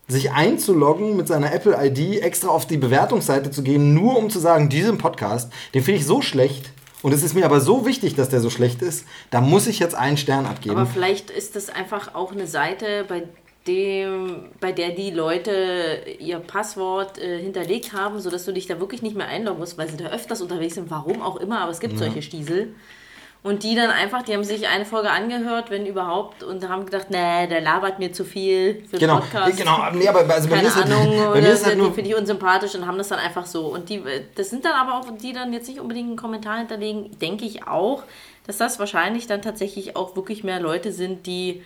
sich 0.09 0.33
einzuloggen 0.33 1.17
mit 1.17 1.29
seiner 1.29 1.53
Apple-ID, 1.53 2.23
extra 2.23 2.49
auf 2.49 2.67
die 2.67 2.79
Bewertungsseite 2.79 3.51
zu 3.51 3.63
gehen, 3.63 3.95
nur 3.95 4.17
um 4.17 4.31
zu 4.31 4.41
sagen, 4.41 4.69
diesen 4.69 4.99
Podcast, 4.99 5.53
den 5.75 5.85
finde 5.85 6.01
ich 6.01 6.07
so 6.07 6.23
schlecht. 6.23 6.73
Und 7.03 7.13
es 7.13 7.23
ist 7.23 7.35
mir 7.35 7.45
aber 7.45 7.61
so 7.61 7.87
wichtig, 7.87 8.15
dass 8.15 8.29
der 8.29 8.41
so 8.41 8.51
schlecht 8.51 8.83
ist, 8.83 9.07
da 9.31 9.41
muss 9.41 9.67
ich 9.67 9.79
jetzt 9.79 9.95
einen 9.95 10.17
Stern 10.17 10.47
abgeben. 10.47 10.77
Aber 10.77 10.87
vielleicht 10.87 11.31
ist 11.31 11.57
das 11.57 11.71
einfach 11.71 12.15
auch 12.15 12.33
eine 12.33 12.47
Seite, 12.47 13.05
bei 13.09 13.23
dem, 13.67 14.49
bei 14.61 14.73
der 14.73 14.91
die 14.91 15.11
Leute 15.11 16.03
ihr 16.19 16.39
Passwort 16.39 17.19
äh, 17.19 17.41
hinterlegt 17.41 17.93
haben, 17.93 18.21
sodass 18.21 18.45
du 18.45 18.53
dich 18.53 18.67
da 18.67 18.81
wirklich 18.81 19.03
nicht 19.03 19.17
mehr 19.17 19.29
einloggen 19.29 19.61
musst, 19.61 19.79
weil 19.79 19.89
sie 19.89 19.97
da 19.97 20.07
öfters 20.07 20.41
unterwegs 20.41 20.75
sind, 20.75 20.91
warum 20.91 21.23
auch 21.23 21.37
immer, 21.37 21.61
aber 21.61 21.71
es 21.71 21.81
gibt 21.81 21.99
solche 21.99 22.23
Stiesel. 22.23 22.75
Und 23.43 23.63
die 23.63 23.75
dann 23.75 23.91
einfach, 23.91 24.23
die 24.23 24.35
haben 24.35 24.45
sich 24.45 24.69
eine 24.69 24.85
Folge 24.85 25.11
angehört, 25.11 25.71
wenn 25.71 25.87
überhaupt, 25.87 26.43
und 26.43 26.69
haben 26.69 26.85
gedacht, 26.85 27.07
nee, 27.09 27.47
der 27.47 27.63
labert 27.63 27.99
mir 27.99 28.13
zu 28.13 28.25
viel 28.25 28.85
für 28.91 28.99
genau, 28.99 29.17
Podcast. 29.17 29.57
genau. 29.57 29.91
Nee, 29.93 30.09
aber 30.09 30.29
also 30.29 30.49
bei 30.49 30.57
mir 30.57 30.63
Keine 30.63 30.69
ist 30.69 30.77
halt, 30.77 30.87
Ahnung, 30.87 31.33
bei 31.33 31.41
mir 31.41 31.49
ist 31.49 31.65
halt 31.65 31.77
die 31.77 31.81
nur, 31.81 31.95
finde 31.95 32.11
ich 32.11 32.17
unsympathisch 32.17 32.75
und 32.75 32.87
haben 32.87 32.99
das 32.99 33.09
dann 33.09 33.19
einfach 33.19 33.47
so. 33.47 33.69
Und 33.69 33.89
die, 33.89 34.03
das 34.35 34.51
sind 34.51 34.67
dann 34.67 34.75
aber 34.75 34.99
auch, 34.99 35.07
die 35.17 35.33
dann 35.33 35.55
jetzt 35.55 35.69
nicht 35.69 35.81
unbedingt 35.81 36.09
einen 36.09 36.17
Kommentar 36.19 36.59
hinterlegen, 36.59 37.19
denke 37.19 37.47
ich 37.47 37.67
auch, 37.67 38.03
dass 38.47 38.59
das 38.59 38.79
wahrscheinlich 38.79 39.27
dann 39.27 39.41
tatsächlich 39.41 39.97
auch 39.97 40.17
wirklich 40.17 40.45
mehr 40.45 40.61
Leute 40.61 40.93
sind, 40.93 41.27
die 41.27 41.63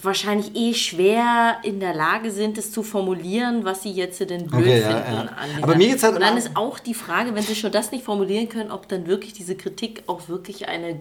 wahrscheinlich 0.00 0.54
eh 0.56 0.74
schwer 0.74 1.58
in 1.62 1.78
der 1.80 1.94
Lage 1.94 2.30
sind, 2.30 2.58
es 2.58 2.72
zu 2.72 2.82
formulieren, 2.82 3.64
was 3.64 3.82
sie 3.82 3.90
jetzt 3.92 4.20
denn 4.20 4.46
blöd 4.46 4.60
Okay, 4.62 4.80
ja, 4.80 4.88
finden. 5.02 5.12
ja. 5.12 5.36
an 5.36 5.48
dieser- 5.50 5.62
Aber 5.64 5.76
mir 5.76 5.88
geht's 5.88 6.02
halt 6.02 6.14
Und 6.14 6.20
dann 6.22 6.36
ist 6.36 6.50
auch 6.56 6.78
die 6.78 6.94
Frage, 6.94 7.34
wenn 7.34 7.42
sie 7.42 7.54
schon 7.54 7.72
das 7.72 7.92
nicht 7.92 8.04
formulieren 8.04 8.48
können, 8.48 8.70
ob 8.70 8.88
dann 8.88 9.06
wirklich 9.06 9.32
diese 9.32 9.54
Kritik 9.54 10.02
auch 10.06 10.28
wirklich 10.28 10.68
eine 10.68 11.00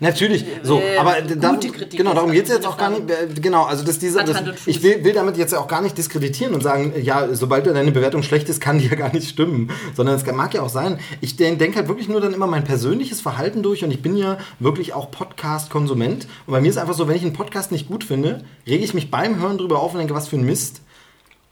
Natürlich, 0.00 0.44
so, 0.62 0.80
Äh, 0.80 0.98
aber 0.98 1.20
gute 1.22 1.36
da, 1.36 1.54
Kritik 1.56 1.98
genau, 1.98 2.14
darum 2.14 2.32
geht 2.32 2.44
es 2.44 2.50
jetzt 2.50 2.66
auch 2.66 2.76
gar 2.76 2.90
nicht. 2.90 3.10
äh, 3.10 3.28
Genau, 3.40 3.64
also 3.64 3.84
das, 3.84 3.98
diese, 3.98 4.22
das, 4.24 4.42
ich 4.66 4.82
will, 4.82 5.04
will 5.04 5.12
damit 5.12 5.36
jetzt 5.36 5.54
auch 5.54 5.68
gar 5.68 5.80
nicht 5.82 5.96
diskreditieren 5.96 6.54
und 6.54 6.62
sagen, 6.62 6.92
ja, 7.02 7.28
sobald 7.34 7.66
deine 7.66 7.92
Bewertung 7.92 8.22
schlecht 8.22 8.48
ist, 8.48 8.60
kann 8.60 8.78
die 8.78 8.86
ja 8.86 8.94
gar 8.94 9.12
nicht 9.12 9.28
stimmen. 9.28 9.70
Sondern 9.94 10.16
es 10.16 10.26
mag 10.26 10.54
ja 10.54 10.62
auch 10.62 10.68
sein, 10.68 10.98
ich 11.20 11.36
denke 11.36 11.74
halt 11.76 11.88
wirklich 11.88 12.08
nur 12.08 12.20
dann 12.20 12.34
immer 12.34 12.46
mein 12.46 12.64
persönliches 12.64 13.20
Verhalten 13.20 13.62
durch 13.62 13.84
und 13.84 13.90
ich 13.90 14.02
bin 14.02 14.16
ja 14.16 14.38
wirklich 14.58 14.92
auch 14.94 15.10
Podcast-Konsument. 15.10 16.26
Und 16.46 16.52
bei 16.52 16.60
mir 16.60 16.68
ist 16.68 16.78
einfach 16.78 16.94
so, 16.94 17.08
wenn 17.08 17.16
ich 17.16 17.22
einen 17.22 17.32
Podcast 17.32 17.72
nicht 17.72 17.88
gut 17.88 18.04
finde, 18.04 18.44
rege 18.66 18.84
ich 18.84 18.94
mich 18.94 19.10
beim 19.10 19.40
Hören 19.40 19.58
drüber 19.58 19.80
auf 19.80 19.92
und 19.92 19.98
denke, 19.98 20.14
was 20.14 20.28
für 20.28 20.36
ein 20.36 20.44
Mist. 20.44 20.82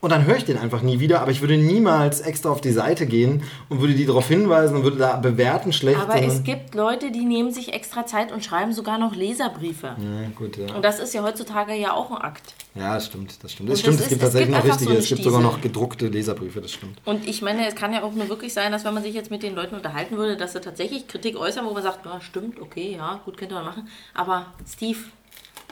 Und 0.05 0.11
dann 0.11 0.27
höre 0.27 0.37
ich 0.37 0.45
den 0.45 0.59
einfach 0.59 0.83
nie 0.83 1.01
wieder, 1.01 1.23
aber 1.23 1.31
ich 1.31 1.41
würde 1.41 1.57
niemals 1.57 2.21
extra 2.21 2.51
auf 2.51 2.61
die 2.61 2.73
Seite 2.73 3.07
gehen 3.07 3.43
und 3.71 3.81
würde 3.81 3.95
die 3.95 4.05
darauf 4.05 4.29
hinweisen 4.29 4.77
und 4.77 4.83
würde 4.83 4.99
da 4.99 5.17
bewerten 5.17 5.73
schlecht. 5.73 5.99
Aber 5.99 6.21
es 6.21 6.45
gibt 6.45 6.75
Leute, 6.75 7.11
die 7.11 7.25
nehmen 7.25 7.53
sich 7.53 7.73
extra 7.73 8.05
Zeit 8.05 8.31
und 8.31 8.45
schreiben 8.45 8.75
sogar 8.75 8.99
noch 8.99 9.15
Leserbriefe. 9.17 9.97
ja, 9.99 10.29
gut, 10.37 10.59
ja. 10.59 10.75
Und 10.75 10.85
das 10.85 10.99
ist 10.99 11.15
ja 11.15 11.23
heutzutage 11.23 11.73
ja 11.75 11.95
auch 11.95 12.11
ein 12.11 12.19
Akt. 12.19 12.53
Ja, 12.75 12.97
das 12.97 13.07
stimmt, 13.07 13.43
das 13.43 13.53
stimmt. 13.53 13.71
Das 13.71 13.79
Und 13.79 13.81
stimmt, 13.81 13.95
das 14.01 14.07
es 14.07 14.07
ist- 14.07 14.09
gibt 14.11 14.23
es 14.23 14.27
tatsächlich 14.29 14.55
gibt 14.55 14.67
noch 14.67 14.73
richtige, 14.75 14.93
so 14.93 14.99
es 14.99 15.09
gibt 15.09 15.23
sogar 15.23 15.41
noch 15.41 15.61
gedruckte 15.63 16.09
Leserbriefe, 16.09 16.61
das 16.61 16.73
stimmt. 16.73 16.99
Und 17.07 17.27
ich 17.27 17.41
meine, 17.41 17.67
es 17.67 17.75
kann 17.75 17.95
ja 17.95 18.03
auch 18.03 18.13
nur 18.13 18.29
wirklich 18.29 18.53
sein, 18.53 18.73
dass 18.73 18.85
wenn 18.85 18.93
man 18.93 19.03
sich 19.05 19.15
jetzt 19.15 19.31
mit 19.31 19.43
den 19.43 19.55
Leuten 19.55 19.75
unterhalten 19.75 20.19
würde, 20.19 20.37
dass 20.37 20.53
sie 20.53 20.61
tatsächlich 20.61 21.09
Kritik 21.09 21.39
äußern, 21.39 21.65
wo 21.65 21.73
man 21.73 21.83
sagt, 21.83 22.05
ja, 22.05 22.21
stimmt, 22.21 22.61
okay, 22.61 22.95
ja, 22.99 23.21
gut, 23.25 23.39
könnte 23.39 23.55
man 23.55 23.65
machen. 23.65 23.89
Aber 24.13 24.47
Steve, 24.71 24.99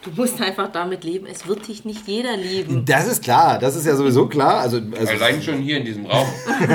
du 0.03 0.11
musst 0.17 0.41
einfach 0.41 0.71
damit 0.73 1.05
leben. 1.05 1.27
Es 1.31 1.47
wird 1.47 1.69
dich 1.69 1.85
nicht 1.85 2.07
jeder 2.07 2.37
lieben. 2.37 2.85
Das 2.85 3.07
ist 3.07 3.23
klar, 3.23 3.59
das 3.59 3.77
ist 3.77 3.87
ja 3.87 3.95
sowieso 3.97 4.27
klar. 4.27 4.61
Also, 4.61 4.81
also, 4.99 5.13
Allein 5.13 5.43
schon 5.43 5.59
hier 5.59 5.79
in 5.79 5.85
diesem 5.85 6.07
Raum. 6.07 6.27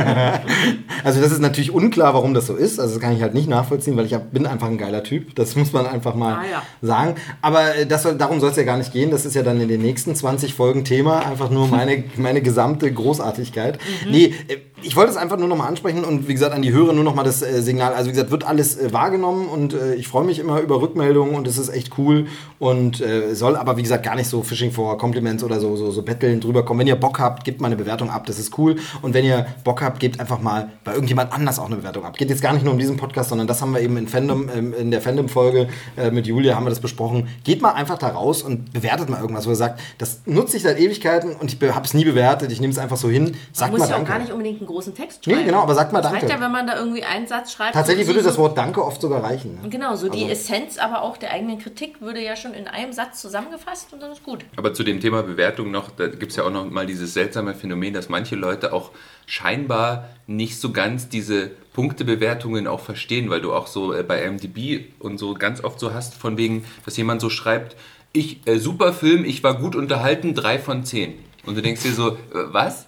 also 1.04 1.22
das 1.22 1.32
ist 1.32 1.40
natürlich 1.40 1.72
unklar, 1.72 2.14
warum 2.14 2.34
das 2.34 2.48
so 2.48 2.56
ist. 2.56 2.80
Also 2.80 2.96
das 2.96 3.02
kann 3.02 3.16
ich 3.16 3.22
halt 3.22 3.34
nicht 3.34 3.48
nachvollziehen, 3.50 3.96
weil 3.98 4.06
ich 4.06 4.16
bin 4.18 4.46
einfach 4.46 4.68
ein 4.68 4.78
geiler 4.78 5.04
Typ. 5.04 5.36
Das 5.36 5.56
muss 5.56 5.74
man 5.74 5.86
einfach 5.88 6.16
mal 6.16 6.36
Ah, 6.36 6.44
ja. 6.52 6.64
sagen. 6.82 7.16
Aber 7.42 7.76
äh, 7.76 7.86
das 7.86 8.04
soll, 8.04 8.16
darum 8.18 8.40
soll 8.40 8.52
es 8.52 8.56
ja 8.58 8.64
gar 8.64 8.78
nicht 8.78 8.94
gehen. 8.94 9.12
Das 9.12 9.26
ist 9.26 9.34
ja 9.36 9.44
dann 9.44 9.60
in 9.62 9.68
den 9.68 9.82
nächsten 9.82 10.16
20 10.16 10.54
Folgen 10.54 10.84
Thema. 10.84 11.26
Einfach 11.26 11.50
nur 11.50 11.68
meine, 11.68 12.04
meine 12.16 12.42
gesamte 12.42 12.92
Großartigkeit. 12.92 13.80
Mhm. 14.06 14.12
Nee, 14.12 14.34
äh, 14.48 14.58
ich 14.84 14.96
wollte 14.96 15.10
es 15.10 15.18
einfach 15.18 15.38
nur 15.38 15.48
nochmal 15.48 15.68
ansprechen 15.68 16.04
und 16.04 16.28
wie 16.28 16.34
gesagt 16.34 16.54
an 16.54 16.62
die 16.62 16.72
Hörer 16.72 16.94
nur 16.94 17.04
nochmal 17.04 17.26
das 17.26 17.42
äh, 17.42 17.62
Signal. 17.62 17.94
Also 17.94 18.10
wie 18.10 18.12
gesagt, 18.12 18.30
wird 18.30 18.46
alles 18.46 18.78
äh, 18.78 18.94
wahrgenommen 18.94 19.48
und 19.48 19.74
äh, 19.74 19.96
ich 19.96 20.08
freue 20.08 20.24
mich 20.24 20.38
immer 20.38 20.60
über 20.62 20.82
Rückmeldungen 20.82 21.34
und 21.34 21.48
es 21.48 21.58
ist 21.58 21.70
echt 21.70 21.98
cool 21.98 22.28
und 22.60 23.02
äh, 23.02 23.34
soll 23.34 23.56
aber 23.56 23.78
wie 23.78 23.82
gesagt 23.82 24.04
gar 24.04 24.16
nicht 24.16 24.30
so 24.30 24.44
Fishing 24.44 24.72
for 24.72 24.98
Compliments 25.00 25.44
oder 25.44 25.60
so, 25.60 25.76
so, 25.76 25.90
so 25.90 26.04
betteln 26.04 26.40
drüber 26.40 26.64
kommen. 26.64 26.82
Wenn 26.82 26.88
ihr 26.88 26.96
Bock 26.96 27.20
habt, 27.20 27.44
gebt 27.44 27.60
mal 27.60 27.68
eine 27.68 27.76
Bewertung 27.76 28.12
ab, 28.12 28.28
das 28.28 28.38
ist 28.38 28.56
cool. 28.60 28.76
Und 29.02 29.16
wenn 29.16 29.26
ihr 29.26 29.48
Bock 29.64 29.82
habt, 29.82 30.00
gebt 30.00 30.20
einfach 30.20 30.40
mal 30.40 30.70
bei 30.84 30.94
irgendjemand 30.94 31.34
anders 31.34 31.58
auch 31.58 31.66
eine 31.66 31.78
Bewertung 31.78 32.06
ab. 32.06 32.16
Geht 32.16 32.30
jetzt 32.30 32.44
gar 32.44 32.54
nicht 32.54 32.64
nur 32.64 32.74
um 32.74 32.80
diesen 32.80 32.98
Podcast, 32.98 33.30
sondern 33.30 33.48
das 33.48 33.62
haben 33.64 33.74
wir 33.74 33.82
eben 33.82 33.98
in, 33.98 34.08
Fandom, 34.08 34.48
ähm, 34.56 34.74
in 34.74 34.92
der 34.92 35.02
Fandom-Folge 35.02 35.70
äh, 35.98 36.12
mit 36.12 36.28
Julia 36.28 36.56
haben 36.56 36.66
wir 36.66 36.70
das 36.70 36.82
besprochen. 36.82 37.28
Geht 37.44 37.64
mal 37.64 37.72
einfach 37.72 37.98
da 37.98 38.10
raus 38.10 38.44
und 38.44 38.74
bewertet 38.74 39.10
mal 39.10 39.22
irgendwas, 39.22 39.48
wo 39.48 39.50
ihr 39.50 39.56
sagt, 39.56 39.80
das 39.98 40.22
nutze 40.26 40.58
ich 40.58 40.64
seit 40.64 40.80
Ewigkeiten 40.80 41.32
und 41.36 41.52
ich 41.52 41.60
habe 41.74 41.86
es 41.86 41.96
nie 41.96 42.06
bewertet, 42.06 42.52
ich 42.52 42.62
nehme 42.62 42.72
es 42.72 42.78
einfach 42.78 42.98
so 42.98 43.10
hin. 43.10 43.36
Sagt 43.54 43.72
mal 43.72 43.80
ja 43.80 43.86
auch 43.86 43.90
danke. 43.90 44.12
gar 44.12 44.20
nicht 44.20 44.32
unbedingt 44.32 44.67
einen 44.68 44.76
großen 44.76 44.94
Text 44.96 45.26
Nee, 45.26 45.34
schreiben. 45.34 45.46
genau, 45.48 45.62
aber 45.62 45.74
sagt 45.76 45.94
mal 45.94 46.00
Es 46.00 46.06
reicht 46.06 46.24
danke. 46.24 46.36
ja, 46.36 46.42
wenn 46.42 46.52
man 46.52 46.68
da 46.68 46.78
irgendwie 46.78 47.04
einen 47.04 47.28
Satz 47.28 47.54
schreibt. 47.54 47.74
Tatsächlich 47.74 48.06
so, 48.06 48.12
würde 48.14 48.22
so, 48.24 48.30
das 48.30 48.38
Wort 48.38 48.58
Danke 48.58 48.84
oft 48.84 49.02
sogar 49.02 49.24
reichen. 49.24 49.60
ne? 49.62 49.70
Genau, 49.70 49.96
so 49.96 50.10
die 50.10 50.20
Also- 50.24 50.32
Essenz 50.32 50.78
aber 50.78 51.02
auch 51.02 51.18
der 51.18 51.32
eigenen 51.32 51.58
Kritik 51.60 52.02
würde 52.02 52.22
ja 52.22 52.36
schon 52.36 52.54
in 52.54 52.68
einem 52.68 52.94
Satz 52.94 53.22
zusammengefasst 53.22 53.94
und 53.94 54.02
dann 54.02 54.12
ist 54.12 54.24
gut. 54.24 54.46
Aber 54.58 54.74
zu 54.74 54.84
dem 54.84 55.00
Thema 55.00 55.24
Bewertung 55.24 55.72
noch, 55.72 55.90
da 55.92 56.08
gibt 56.08 56.32
es 56.32 56.36
ja 56.36 56.44
auch 56.44 56.52
noch 56.52 56.70
mal 56.70 56.86
dieses 56.86 57.14
seltsame 57.14 57.54
Phänomen, 57.56 57.94
dass 57.94 58.10
manche 58.10 58.36
Leute 58.36 58.74
auch 58.74 58.92
scheinbar 59.26 60.10
nicht 60.26 60.60
so 60.60 60.72
ganz 60.72 61.10
diese 61.10 61.52
Punktebewertungen 61.74 62.68
auch 62.68 62.80
verstehen, 62.80 63.30
weil 63.30 63.42
du 63.42 63.54
auch 63.54 63.68
so 63.68 63.94
äh, 63.94 64.04
bei 64.04 64.22
MDB 64.30 64.86
und 65.00 65.18
so 65.18 65.34
ganz 65.34 65.64
oft 65.64 65.80
so 65.80 65.94
hast, 65.94 66.14
von 66.16 66.38
wegen, 66.38 66.66
dass 66.86 66.98
jemand 66.98 67.22
so 67.22 67.30
schreibt, 67.30 67.76
ich, 68.14 68.40
äh, 68.48 68.58
super 68.58 68.94
Film, 68.94 69.26
ich 69.26 69.44
war 69.44 69.56
gut 69.60 69.76
unterhalten, 69.76 70.34
drei 70.34 70.58
von 70.60 70.84
zehn. 70.86 71.14
Und 71.48 71.56
du 71.56 71.62
denkst 71.62 71.82
dir 71.82 71.94
so, 71.94 72.10
äh, 72.10 72.16
was? 72.52 72.88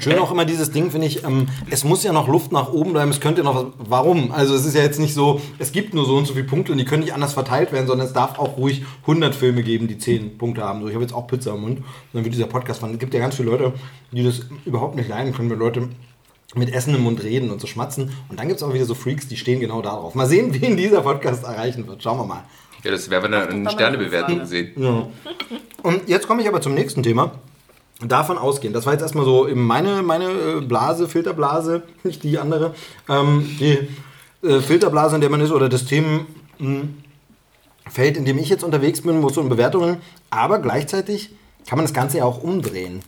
Schön 0.00 0.18
auch 0.18 0.32
immer 0.32 0.46
dieses 0.46 0.70
Ding, 0.70 0.90
finde 0.90 1.06
ich, 1.06 1.24
ähm, 1.24 1.46
es 1.70 1.84
muss 1.84 2.02
ja 2.02 2.12
noch 2.12 2.26
Luft 2.26 2.52
nach 2.52 2.72
oben 2.72 2.92
bleiben, 2.94 3.10
es 3.10 3.20
könnte 3.20 3.44
noch 3.44 3.54
was. 3.54 3.66
Warum? 3.78 4.32
Also 4.32 4.54
es 4.54 4.64
ist 4.64 4.74
ja 4.74 4.82
jetzt 4.82 4.98
nicht 4.98 5.12
so, 5.12 5.40
es 5.58 5.70
gibt 5.72 5.92
nur 5.92 6.06
so 6.06 6.16
und 6.16 6.26
so 6.26 6.32
viele 6.32 6.46
Punkte 6.46 6.72
und 6.72 6.78
die 6.78 6.86
können 6.86 7.02
nicht 7.02 7.12
anders 7.12 7.34
verteilt 7.34 7.70
werden, 7.70 7.86
sondern 7.86 8.06
es 8.06 8.14
darf 8.14 8.38
auch 8.38 8.56
ruhig 8.56 8.82
100 9.02 9.34
Filme 9.34 9.62
geben, 9.62 9.88
die 9.88 9.98
10 9.98 10.38
Punkte 10.38 10.62
haben. 10.62 10.80
So, 10.80 10.88
ich 10.88 10.94
habe 10.94 11.04
jetzt 11.04 11.12
auch 11.12 11.26
Pizza 11.26 11.54
im 11.54 11.60
Mund, 11.60 11.82
dann 12.14 12.24
wird 12.24 12.34
dieser 12.34 12.46
Podcast 12.46 12.80
von. 12.80 12.92
Es 12.92 12.98
gibt 12.98 13.12
ja 13.12 13.20
ganz 13.20 13.36
viele 13.36 13.50
Leute, 13.50 13.74
die 14.10 14.24
das 14.24 14.46
überhaupt 14.64 14.96
nicht 14.96 15.10
leiden 15.10 15.34
können, 15.34 15.50
wenn 15.50 15.58
Leute 15.58 15.90
mit 16.54 16.72
Essen 16.72 16.94
im 16.94 17.02
Mund 17.02 17.22
reden 17.22 17.50
und 17.50 17.60
so 17.60 17.66
schmatzen. 17.66 18.10
Und 18.30 18.40
dann 18.40 18.48
gibt 18.48 18.58
es 18.60 18.66
auch 18.66 18.72
wieder 18.72 18.86
so 18.86 18.94
Freaks, 18.94 19.28
die 19.28 19.36
stehen 19.36 19.60
genau 19.60 19.82
darauf. 19.82 20.14
Mal 20.14 20.26
sehen, 20.26 20.58
wen 20.58 20.78
dieser 20.78 21.02
Podcast 21.02 21.44
erreichen 21.44 21.86
wird. 21.86 22.02
Schauen 22.02 22.18
wir 22.18 22.24
mal. 22.24 22.44
Ja, 22.84 22.90
das 22.90 23.10
werden 23.10 23.30
wir 23.30 23.40
dann 23.40 23.50
in 23.50 23.62
mal 23.64 23.70
Sternebewertungen 23.70 24.40
eine 24.40 24.48
sehen. 24.48 24.72
Ja. 24.76 25.08
Und 25.82 26.08
jetzt 26.08 26.26
komme 26.26 26.42
ich 26.42 26.48
aber 26.48 26.60
zum 26.60 26.74
nächsten 26.74 27.02
Thema. 27.02 27.32
Davon 28.00 28.38
ausgehen, 28.38 28.72
das 28.72 28.86
war 28.86 28.92
jetzt 28.92 29.02
erstmal 29.02 29.24
so 29.24 29.48
meine, 29.52 30.02
meine 30.02 30.26
äh, 30.26 30.60
Blase, 30.60 31.08
Filterblase, 31.08 31.82
nicht 32.04 32.22
die 32.22 32.38
andere, 32.38 32.74
ähm, 33.08 33.56
die 33.58 33.88
äh, 34.46 34.60
Filterblase, 34.60 35.16
in 35.16 35.20
der 35.20 35.30
man 35.30 35.40
ist, 35.40 35.50
oder 35.50 35.68
das 35.68 35.84
Themenfeld, 35.86 36.96
in 37.96 38.24
dem 38.24 38.38
ich 38.38 38.48
jetzt 38.50 38.62
unterwegs 38.62 39.00
bin, 39.00 39.20
wo 39.20 39.26
es 39.26 39.34
so 39.34 39.40
um 39.40 39.48
Bewertungen, 39.48 39.96
aber 40.30 40.60
gleichzeitig 40.60 41.30
kann 41.66 41.76
man 41.76 41.86
das 41.86 41.92
Ganze 41.92 42.18
ja 42.18 42.24
auch 42.24 42.40
umdrehen. 42.40 43.02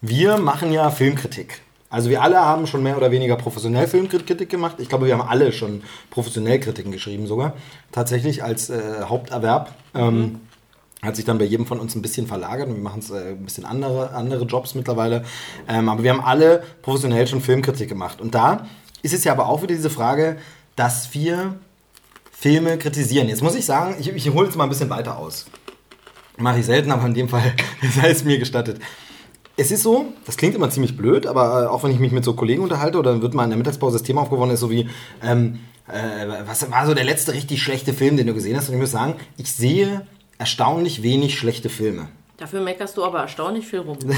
Wir 0.00 0.38
machen 0.38 0.72
ja 0.72 0.90
Filmkritik. 0.90 1.60
Also 1.96 2.10
wir 2.10 2.20
alle 2.20 2.38
haben 2.38 2.66
schon 2.66 2.82
mehr 2.82 2.98
oder 2.98 3.10
weniger 3.10 3.36
professionell 3.36 3.88
Filmkritik 3.88 4.50
gemacht. 4.50 4.76
Ich 4.80 4.90
glaube, 4.90 5.06
wir 5.06 5.16
haben 5.16 5.26
alle 5.26 5.50
schon 5.50 5.82
professionell 6.10 6.60
Kritiken 6.60 6.92
geschrieben 6.92 7.26
sogar. 7.26 7.54
Tatsächlich 7.90 8.44
als 8.44 8.68
äh, 8.68 9.04
Haupterwerb. 9.04 9.74
Ähm, 9.94 10.40
hat 11.00 11.16
sich 11.16 11.24
dann 11.24 11.38
bei 11.38 11.46
jedem 11.46 11.64
von 11.64 11.80
uns 11.80 11.94
ein 11.94 12.02
bisschen 12.02 12.26
verlagert 12.26 12.68
und 12.68 12.74
wir 12.74 12.82
machen 12.82 12.98
es 12.98 13.08
äh, 13.08 13.30
ein 13.30 13.42
bisschen 13.42 13.64
andere, 13.64 14.10
andere 14.10 14.44
Jobs 14.44 14.74
mittlerweile. 14.74 15.24
Ähm, 15.68 15.88
aber 15.88 16.02
wir 16.02 16.10
haben 16.10 16.20
alle 16.20 16.62
professionell 16.82 17.26
schon 17.26 17.40
Filmkritik 17.40 17.88
gemacht. 17.88 18.20
Und 18.20 18.34
da 18.34 18.66
ist 19.00 19.14
es 19.14 19.24
ja 19.24 19.32
aber 19.32 19.48
auch 19.48 19.62
wieder 19.62 19.74
diese 19.74 19.88
Frage, 19.88 20.36
dass 20.74 21.14
wir 21.14 21.54
Filme 22.30 22.76
kritisieren. 22.76 23.30
Jetzt 23.30 23.42
muss 23.42 23.54
ich 23.54 23.64
sagen, 23.64 23.96
ich, 23.98 24.10
ich 24.10 24.30
hole 24.34 24.44
jetzt 24.44 24.56
mal 24.56 24.64
ein 24.64 24.68
bisschen 24.68 24.90
weiter 24.90 25.16
aus. 25.16 25.46
Mache 26.36 26.58
ich 26.58 26.66
selten, 26.66 26.92
aber 26.92 27.06
in 27.06 27.14
dem 27.14 27.30
Fall 27.30 27.54
sei 27.94 28.10
es 28.10 28.22
mir 28.22 28.38
gestattet. 28.38 28.82
Es 29.58 29.70
ist 29.70 29.82
so, 29.82 30.12
das 30.26 30.36
klingt 30.36 30.54
immer 30.54 30.68
ziemlich 30.68 30.96
blöd, 30.96 31.26
aber 31.26 31.62
äh, 31.62 31.66
auch 31.66 31.82
wenn 31.82 31.90
ich 31.90 31.98
mich 31.98 32.12
mit 32.12 32.24
so 32.24 32.34
Kollegen 32.34 32.62
unterhalte 32.62 32.98
oder 32.98 33.12
dann 33.12 33.22
wird 33.22 33.32
mal 33.32 33.44
in 33.44 33.50
der 33.50 33.56
Mittagspause 33.56 33.96
das 33.96 34.02
Thema 34.02 34.22
aufgeworfen, 34.22 34.52
ist 34.52 34.60
so 34.60 34.70
wie, 34.70 34.88
ähm, 35.22 35.60
äh, 35.88 36.26
was 36.46 36.70
war 36.70 36.86
so 36.86 36.92
der 36.92 37.04
letzte 37.04 37.32
richtig 37.32 37.62
schlechte 37.62 37.94
Film, 37.94 38.18
den 38.18 38.26
du 38.26 38.34
gesehen 38.34 38.56
hast? 38.56 38.68
Und 38.68 38.74
ich 38.74 38.80
muss 38.80 38.90
sagen, 38.90 39.14
ich 39.38 39.50
sehe 39.50 40.06
erstaunlich 40.36 41.02
wenig 41.02 41.38
schlechte 41.38 41.70
Filme. 41.70 42.08
Dafür 42.36 42.60
meckerst 42.60 42.98
du 42.98 43.04
aber 43.04 43.20
erstaunlich 43.20 43.66
viel 43.66 43.80
rum. 43.80 43.98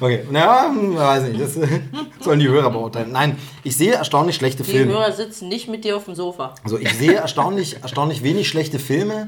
Okay, 0.00 0.24
naja, 0.30 0.66
hm, 0.68 0.94
weiß 0.94 1.24
nicht, 1.24 1.40
das 1.40 1.54
sollen 2.20 2.38
die 2.38 2.46
Hörer 2.46 2.70
beurteilen. 2.70 3.10
Nein, 3.10 3.36
ich 3.64 3.76
sehe 3.76 3.94
erstaunlich 3.94 4.36
schlechte 4.36 4.62
Die 4.62 4.70
Filme. 4.70 4.92
Hörer 4.92 5.10
sitzen 5.10 5.48
nicht 5.48 5.68
mit 5.68 5.84
dir 5.84 5.96
auf 5.96 6.04
dem 6.04 6.14
Sofa. 6.14 6.54
Also 6.62 6.78
ich 6.78 6.92
sehe 6.94 7.14
erstaunlich, 7.14 7.82
erstaunlich 7.82 8.22
wenig 8.22 8.48
schlechte 8.48 8.78
Filme, 8.78 9.26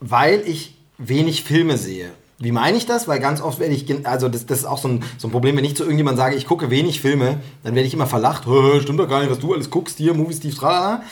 weil 0.00 0.42
ich 0.46 0.74
wenig 0.98 1.44
Filme 1.44 1.76
sehe. 1.76 2.10
Wie 2.42 2.50
meine 2.50 2.76
ich 2.76 2.86
das? 2.86 3.06
Weil 3.06 3.20
ganz 3.20 3.40
oft 3.40 3.60
werde 3.60 3.72
ich, 3.72 3.86
also 4.04 4.28
das, 4.28 4.46
das 4.46 4.58
ist 4.60 4.64
auch 4.64 4.78
so 4.78 4.88
ein, 4.88 5.04
so 5.16 5.28
ein 5.28 5.30
Problem, 5.30 5.56
wenn 5.56 5.64
ich 5.64 5.76
zu 5.76 5.84
irgendjemandem 5.84 6.18
sage, 6.18 6.34
ich 6.34 6.44
gucke 6.46 6.70
wenig 6.70 7.00
Filme, 7.00 7.38
dann 7.62 7.76
werde 7.76 7.86
ich 7.86 7.94
immer 7.94 8.08
verlacht, 8.08 8.46
"Hä, 8.46 8.80
stimmt 8.80 8.98
doch 8.98 9.08
gar 9.08 9.20
nicht, 9.20 9.30
was 9.30 9.38
du 9.38 9.54
alles 9.54 9.70
guckst, 9.70 9.98
hier, 9.98 10.12
Movie 10.12 10.34
Steve, 10.34 10.54
tralala. 10.56 11.02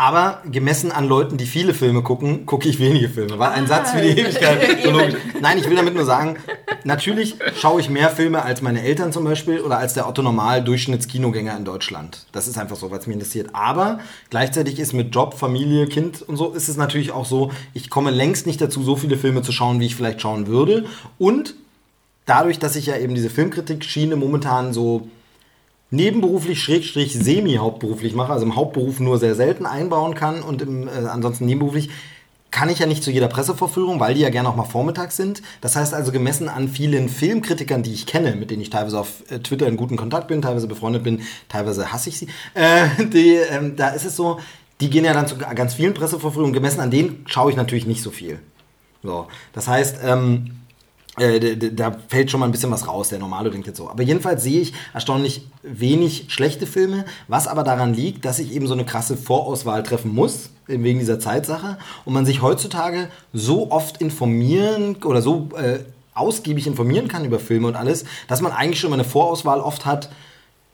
Aber 0.00 0.40
gemessen 0.50 0.92
an 0.92 1.06
Leuten, 1.06 1.36
die 1.36 1.44
viele 1.44 1.74
Filme 1.74 2.00
gucken, 2.00 2.46
gucke 2.46 2.66
ich 2.70 2.78
wenige 2.78 3.10
Filme. 3.10 3.38
Weil 3.38 3.50
ein 3.50 3.66
Satz 3.66 3.94
wie 3.94 4.00
die 4.00 4.18
Ewigkeit. 4.18 4.58
So. 4.82 4.92
Nein, 5.42 5.58
ich 5.58 5.68
will 5.68 5.76
damit 5.76 5.94
nur 5.94 6.06
sagen, 6.06 6.36
natürlich 6.84 7.36
schaue 7.54 7.82
ich 7.82 7.90
mehr 7.90 8.08
Filme 8.08 8.42
als 8.42 8.62
meine 8.62 8.82
Eltern 8.82 9.12
zum 9.12 9.24
Beispiel 9.24 9.60
oder 9.60 9.76
als 9.76 9.92
der 9.92 10.08
Otto 10.08 10.22
Normal 10.22 10.64
Durchschnittskinogänger 10.64 11.54
in 11.54 11.66
Deutschland. 11.66 12.24
Das 12.32 12.48
ist 12.48 12.56
einfach 12.56 12.76
so, 12.76 12.90
weil 12.90 12.98
es 12.98 13.06
mich 13.06 13.14
interessiert. 13.14 13.50
Aber 13.52 13.98
gleichzeitig 14.30 14.78
ist 14.78 14.94
mit 14.94 15.14
Job, 15.14 15.34
Familie, 15.34 15.86
Kind 15.86 16.22
und 16.22 16.36
so 16.36 16.52
ist 16.52 16.68
es 16.68 16.78
natürlich 16.78 17.12
auch 17.12 17.26
so, 17.26 17.50
ich 17.74 17.90
komme 17.90 18.10
längst 18.10 18.46
nicht 18.46 18.60
dazu, 18.62 18.82
so 18.82 18.96
viele 18.96 19.18
Filme 19.18 19.42
zu 19.42 19.52
schauen, 19.52 19.80
wie 19.80 19.86
ich 19.86 19.96
vielleicht 19.96 20.22
schauen 20.22 20.46
würde. 20.46 20.86
Und 21.18 21.54
dadurch, 22.24 22.58
dass 22.58 22.74
ich 22.74 22.86
ja 22.86 22.96
eben 22.96 23.14
diese 23.14 23.28
Filmkritik-Schiene 23.28 24.16
momentan 24.16 24.72
so 24.72 25.08
nebenberuflich, 25.90 26.62
schrägstrich 26.62 27.14
semi-hauptberuflich 27.14 28.14
mache, 28.14 28.32
also 28.32 28.46
im 28.46 28.56
Hauptberuf 28.56 29.00
nur 29.00 29.18
sehr 29.18 29.34
selten 29.34 29.66
einbauen 29.66 30.14
kann 30.14 30.42
und 30.42 30.62
im, 30.62 30.88
äh, 30.88 30.92
ansonsten 31.10 31.46
nebenberuflich, 31.46 31.90
kann 32.50 32.68
ich 32.68 32.80
ja 32.80 32.86
nicht 32.86 33.04
zu 33.04 33.10
jeder 33.10 33.28
Pressevorführung, 33.28 34.00
weil 34.00 34.14
die 34.14 34.22
ja 34.22 34.30
gerne 34.30 34.48
auch 34.48 34.56
mal 34.56 34.64
vormittags 34.64 35.16
sind. 35.16 35.40
Das 35.60 35.76
heißt 35.76 35.94
also, 35.94 36.10
gemessen 36.10 36.48
an 36.48 36.68
vielen 36.68 37.08
Filmkritikern, 37.08 37.82
die 37.82 37.92
ich 37.92 38.06
kenne, 38.06 38.34
mit 38.34 38.50
denen 38.50 38.60
ich 38.60 38.70
teilweise 38.70 38.98
auf 38.98 39.30
äh, 39.30 39.38
Twitter 39.38 39.66
in 39.68 39.76
guten 39.76 39.96
Kontakt 39.96 40.28
bin, 40.28 40.42
teilweise 40.42 40.66
befreundet 40.66 41.04
bin, 41.04 41.22
teilweise 41.48 41.92
hasse 41.92 42.08
ich 42.08 42.18
sie, 42.18 42.28
äh, 42.54 42.88
die, 43.04 43.34
ähm, 43.34 43.76
da 43.76 43.90
ist 43.90 44.04
es 44.04 44.16
so, 44.16 44.40
die 44.80 44.90
gehen 44.90 45.04
ja 45.04 45.12
dann 45.12 45.26
zu 45.26 45.36
ganz 45.36 45.74
vielen 45.74 45.94
Pressevorführungen. 45.94 46.54
Gemessen 46.54 46.80
an 46.80 46.90
denen 46.90 47.24
schaue 47.26 47.50
ich 47.50 47.56
natürlich 47.56 47.86
nicht 47.86 48.02
so 48.02 48.10
viel. 48.10 48.38
So, 49.02 49.28
das 49.52 49.68
heißt, 49.68 49.98
ähm, 50.02 50.59
Äh, 51.18 51.56
da 51.56 51.96
fällt 52.08 52.30
schon 52.30 52.40
mal 52.40 52.46
ein 52.46 52.52
bisschen 52.52 52.70
was 52.70 52.86
raus. 52.86 53.08
Der 53.08 53.18
Normale 53.18 53.50
denkt 53.50 53.66
jetzt 53.66 53.78
so. 53.78 53.90
Aber 53.90 54.02
jedenfalls 54.02 54.42
sehe 54.42 54.60
ich 54.60 54.72
erstaunlich 54.94 55.46
wenig 55.62 56.26
schlechte 56.28 56.66
Filme, 56.66 57.04
was 57.26 57.48
aber 57.48 57.64
daran 57.64 57.94
liegt, 57.94 58.24
dass 58.24 58.38
ich 58.38 58.52
eben 58.52 58.66
so 58.66 58.74
eine 58.74 58.84
krasse 58.84 59.16
Vorauswahl 59.16 59.82
treffen 59.82 60.14
muss, 60.14 60.50
wegen 60.66 61.00
dieser 61.00 61.18
Zeitsache. 61.18 61.78
Und 62.04 62.14
man 62.14 62.26
sich 62.26 62.42
heutzutage 62.42 63.08
so 63.32 63.70
oft 63.70 64.00
informieren 64.00 64.96
oder 65.04 65.20
so 65.20 65.48
äh, 65.56 65.80
ausgiebig 66.14 66.66
informieren 66.66 67.08
kann 67.08 67.24
über 67.24 67.40
Filme 67.40 67.68
und 67.68 67.76
alles, 67.76 68.04
dass 68.28 68.40
man 68.40 68.52
eigentlich 68.52 68.80
schon 68.80 68.90
mal 68.90 68.96
eine 68.96 69.04
Vorauswahl 69.04 69.60
oft 69.60 69.86
hat. 69.86 70.10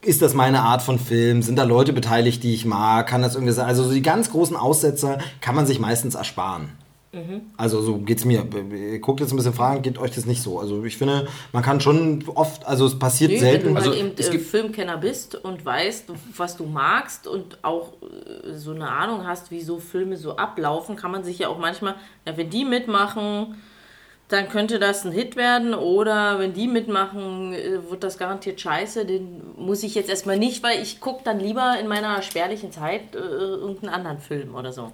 Ist 0.03 0.23
das 0.23 0.35
meine 0.35 0.61
Art 0.61 0.83
von 0.83 0.99
Film? 0.99 1.43
Sind 1.43 1.57
da 1.57 1.65
Leute 1.65 1.93
beteiligt, 1.93 2.43
die 2.43 2.55
ich 2.55 2.65
mag? 2.65 3.09
Kann 3.09 3.23
das 3.23 3.35
irgendwie 3.35 3.53
sein? 3.53 3.67
Also 3.67 3.85
so 3.85 3.93
die 3.93 4.03
ganz 4.03 4.31
großen 4.31 4.57
Aussetzer 4.57 5.19
kann 5.41 5.55
man 5.55 5.67
sich 5.67 5.81
meistens 5.81 6.15
ersparen. 6.15 6.69
Mhm. 7.17 7.51
Also 7.57 7.81
so 7.81 7.97
geht 7.97 8.19
es 8.19 8.25
mir. 8.27 8.47
Ihr 8.71 8.99
guckt 9.01 9.21
jetzt 9.21 9.33
ein 9.33 9.37
bisschen 9.37 9.55
Fragen, 9.55 9.81
geht 9.81 9.97
euch 9.97 10.11
das 10.11 10.27
nicht 10.27 10.43
so. 10.43 10.61
Also 10.61 10.85
ich 10.85 10.99
finde, 10.99 11.27
man 11.53 11.63
kann 11.63 11.81
schon 11.81 12.23
oft, 12.35 12.67
also 12.67 12.85
es 12.85 12.99
passiert 12.99 13.31
nee, 13.31 13.39
selten. 13.39 13.69
Wenn 13.69 13.75
du 13.75 13.81
halt 13.81 13.89
also, 13.89 13.99
eben 13.99 14.37
äh, 14.37 14.39
Filmkenner 14.39 14.99
bist 14.99 15.35
und 15.35 15.65
weißt, 15.65 16.13
was 16.37 16.59
du 16.59 16.67
magst 16.67 17.27
und 17.27 17.65
auch 17.65 17.95
äh, 18.03 18.53
so 18.53 18.73
eine 18.73 18.91
Ahnung 18.91 19.27
hast, 19.27 19.51
wie 19.51 19.63
so 19.63 19.79
Filme 19.79 20.19
so 20.19 20.37
ablaufen, 20.37 20.97
kann 20.97 21.11
man 21.11 21.25
sich 21.25 21.39
ja 21.39 21.49
auch 21.49 21.59
manchmal, 21.59 21.95
ja, 22.27 22.37
wenn 22.37 22.51
die 22.51 22.67
mitmachen, 22.67 23.57
dann 24.29 24.49
könnte 24.51 24.79
das 24.79 25.07
ein 25.07 25.13
Hit 25.13 25.37
werden 25.37 25.73
oder 25.73 26.39
wenn 26.39 26.53
die 26.53 26.67
mitmachen, 26.67 27.55
äh, 27.55 27.79
wird 27.89 28.05
das 28.05 28.19
garantiert 28.19 28.61
scheiße. 28.61 29.07
Den 29.07 29.41
muss 29.57 29.83
ich 29.83 29.95
jetzt 29.95 30.11
erstmal 30.11 30.39
nicht, 30.39 30.63
weil 30.63 30.83
ich 30.83 31.01
gucke 31.01 31.23
dann 31.25 31.41
lieber 31.41 31.79
in 31.81 31.89
meiner 31.89 32.21
spärlichen 32.21 32.73
Zeit 32.73 33.15
äh, 33.15 33.19
irgendeinen 33.19 33.95
anderen 33.95 34.19
Film 34.19 34.55
oder 34.55 34.73
so. 34.75 34.93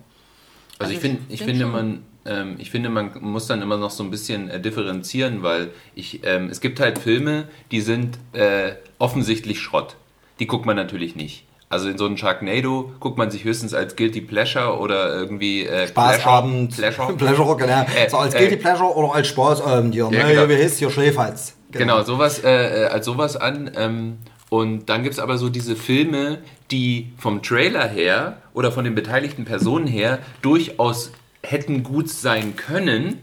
Also, 0.78 0.94
also 0.94 0.94
ich, 0.94 1.00
find, 1.00 1.20
ich, 1.28 1.40
ich 1.40 1.46
finde, 1.46 1.66
man, 1.66 2.04
ähm, 2.24 2.56
ich 2.58 2.70
finde, 2.70 2.88
man 2.88 3.10
muss 3.20 3.46
dann 3.46 3.62
immer 3.62 3.76
noch 3.76 3.90
so 3.90 4.04
ein 4.04 4.10
bisschen 4.10 4.48
äh, 4.48 4.60
differenzieren, 4.60 5.42
weil 5.42 5.70
ich, 5.94 6.20
ähm, 6.24 6.48
es 6.48 6.60
gibt 6.60 6.80
halt 6.80 6.98
Filme, 6.98 7.48
die 7.70 7.80
sind 7.80 8.18
äh, 8.32 8.72
offensichtlich 8.98 9.60
Schrott. 9.60 9.96
Die 10.38 10.46
guckt 10.46 10.66
man 10.66 10.76
natürlich 10.76 11.16
nicht. 11.16 11.44
Also 11.68 11.88
in 11.88 11.96
so 11.96 12.04
einem 12.04 12.18
Sharknado 12.18 12.92
guckt 13.00 13.16
man 13.16 13.30
sich 13.30 13.44
höchstens 13.44 13.72
als 13.72 13.96
Guilty 13.96 14.20
Pleasure 14.20 14.78
oder 14.78 15.14
irgendwie 15.14 15.64
äh, 15.64 15.88
Spaß 15.88 16.18
Pleasure. 16.22 17.14
Pleasure. 17.16 17.56
Genau. 17.58 17.86
Äh, 17.96 18.10
so 18.10 18.18
als 18.18 18.34
Guilty 18.34 18.54
äh, 18.54 18.58
Pleasure 18.58 18.94
oder 18.94 19.14
als 19.14 19.28
Spaß, 19.28 19.62
ähm, 19.66 19.92
ja, 19.92 20.10
ja, 20.10 20.28
genau. 20.28 20.48
wie 20.50 20.56
heißt 20.56 20.78
hier 20.78 20.90
Schläferz. 20.90 21.56
Genau. 21.70 21.94
genau, 21.96 22.04
sowas, 22.04 22.44
äh, 22.44 22.82
äh, 22.82 22.86
als 22.88 23.06
sowas 23.06 23.36
an. 23.36 23.70
Ähm, 23.74 24.18
und 24.50 24.90
dann 24.90 25.02
gibt 25.02 25.14
es 25.14 25.18
aber 25.18 25.38
so 25.38 25.48
diese 25.48 25.74
Filme, 25.74 26.40
die 26.70 27.14
vom 27.16 27.42
Trailer 27.42 27.88
her 27.88 28.36
oder 28.52 28.70
von 28.70 28.84
den 28.84 28.94
beteiligten 28.94 29.46
Personen 29.46 29.86
her 29.86 30.18
durchaus 30.42 31.12
hätten 31.42 31.82
gut 31.82 32.08
sein 32.08 32.56
können 32.56 33.22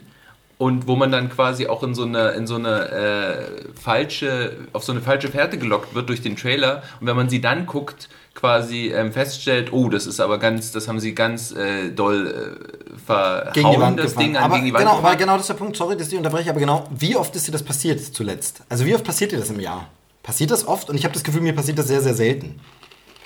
und 0.60 0.88
wo 0.88 0.98
man 0.98 1.10
dann 1.10 1.30
quasi 1.30 1.68
auch 1.68 1.84
in 1.84 1.96
so 1.96 2.04
eine 2.04 2.32
in 2.32 2.46
so 2.46 2.56
eine 2.56 2.90
äh, 2.90 3.74
falsche 3.74 4.58
auf 4.74 4.84
so 4.84 4.92
eine 4.92 5.02
falsche 5.02 5.30
Fährte 5.30 5.58
gelockt 5.58 5.96
wird 5.96 6.10
durch 6.10 6.22
den 6.22 6.36
Trailer. 6.36 6.84
Und 7.00 7.08
wenn 7.08 7.16
man 7.16 7.30
sie 7.30 7.40
dann 7.40 7.66
guckt 7.66 8.10
quasi 8.36 8.92
ähm, 8.94 9.14
feststellt 9.14 9.72
oh 9.72 9.88
das 9.90 10.06
ist 10.06 10.20
aber 10.20 10.38
ganz 10.38 10.74
das 10.74 10.90
haben 10.90 11.00
sie 11.00 11.16
ganz 11.16 11.52
äh, 11.52 11.90
doll 11.92 12.28
äh, 12.28 13.00
verhauen 13.00 13.54
gegen 13.54 13.72
die 13.72 13.80
Wand 13.80 14.00
das 14.00 14.08
gefahren. 14.08 14.26
Ding 14.26 14.38
an 14.38 14.44
aber 14.44 14.56
gegen 14.56 14.66
die 14.66 14.74
Wand 14.74 14.84
genau 14.84 14.98
aber 14.98 15.16
genau 15.16 15.34
das 15.34 15.44
ist 15.44 15.48
der 15.48 15.54
Punkt. 15.54 15.78
Sorry 15.78 15.96
dass 15.96 16.12
ich 16.12 16.18
unterbreche 16.18 16.50
aber 16.50 16.60
genau 16.60 16.86
wie 16.92 17.16
oft 17.16 17.34
ist 17.38 17.48
dir 17.48 17.54
das 17.54 17.64
passiert 17.64 18.02
zuletzt? 18.02 18.62
Also 18.68 18.86
wie 18.86 18.94
oft 18.94 19.06
passiert 19.06 19.32
dir 19.32 19.40
das 19.40 19.50
im 19.50 19.62
Jahr? 19.62 19.88
Passiert 20.24 20.52
das 20.52 20.68
oft? 20.68 20.90
Und 20.90 20.98
ich 20.98 21.06
habe 21.06 21.14
das 21.14 21.24
Gefühl 21.24 21.42
mir 21.42 21.56
passiert 21.56 21.80
das 21.80 21.88
sehr 21.88 22.02
sehr 22.02 22.14
selten. 22.14 22.60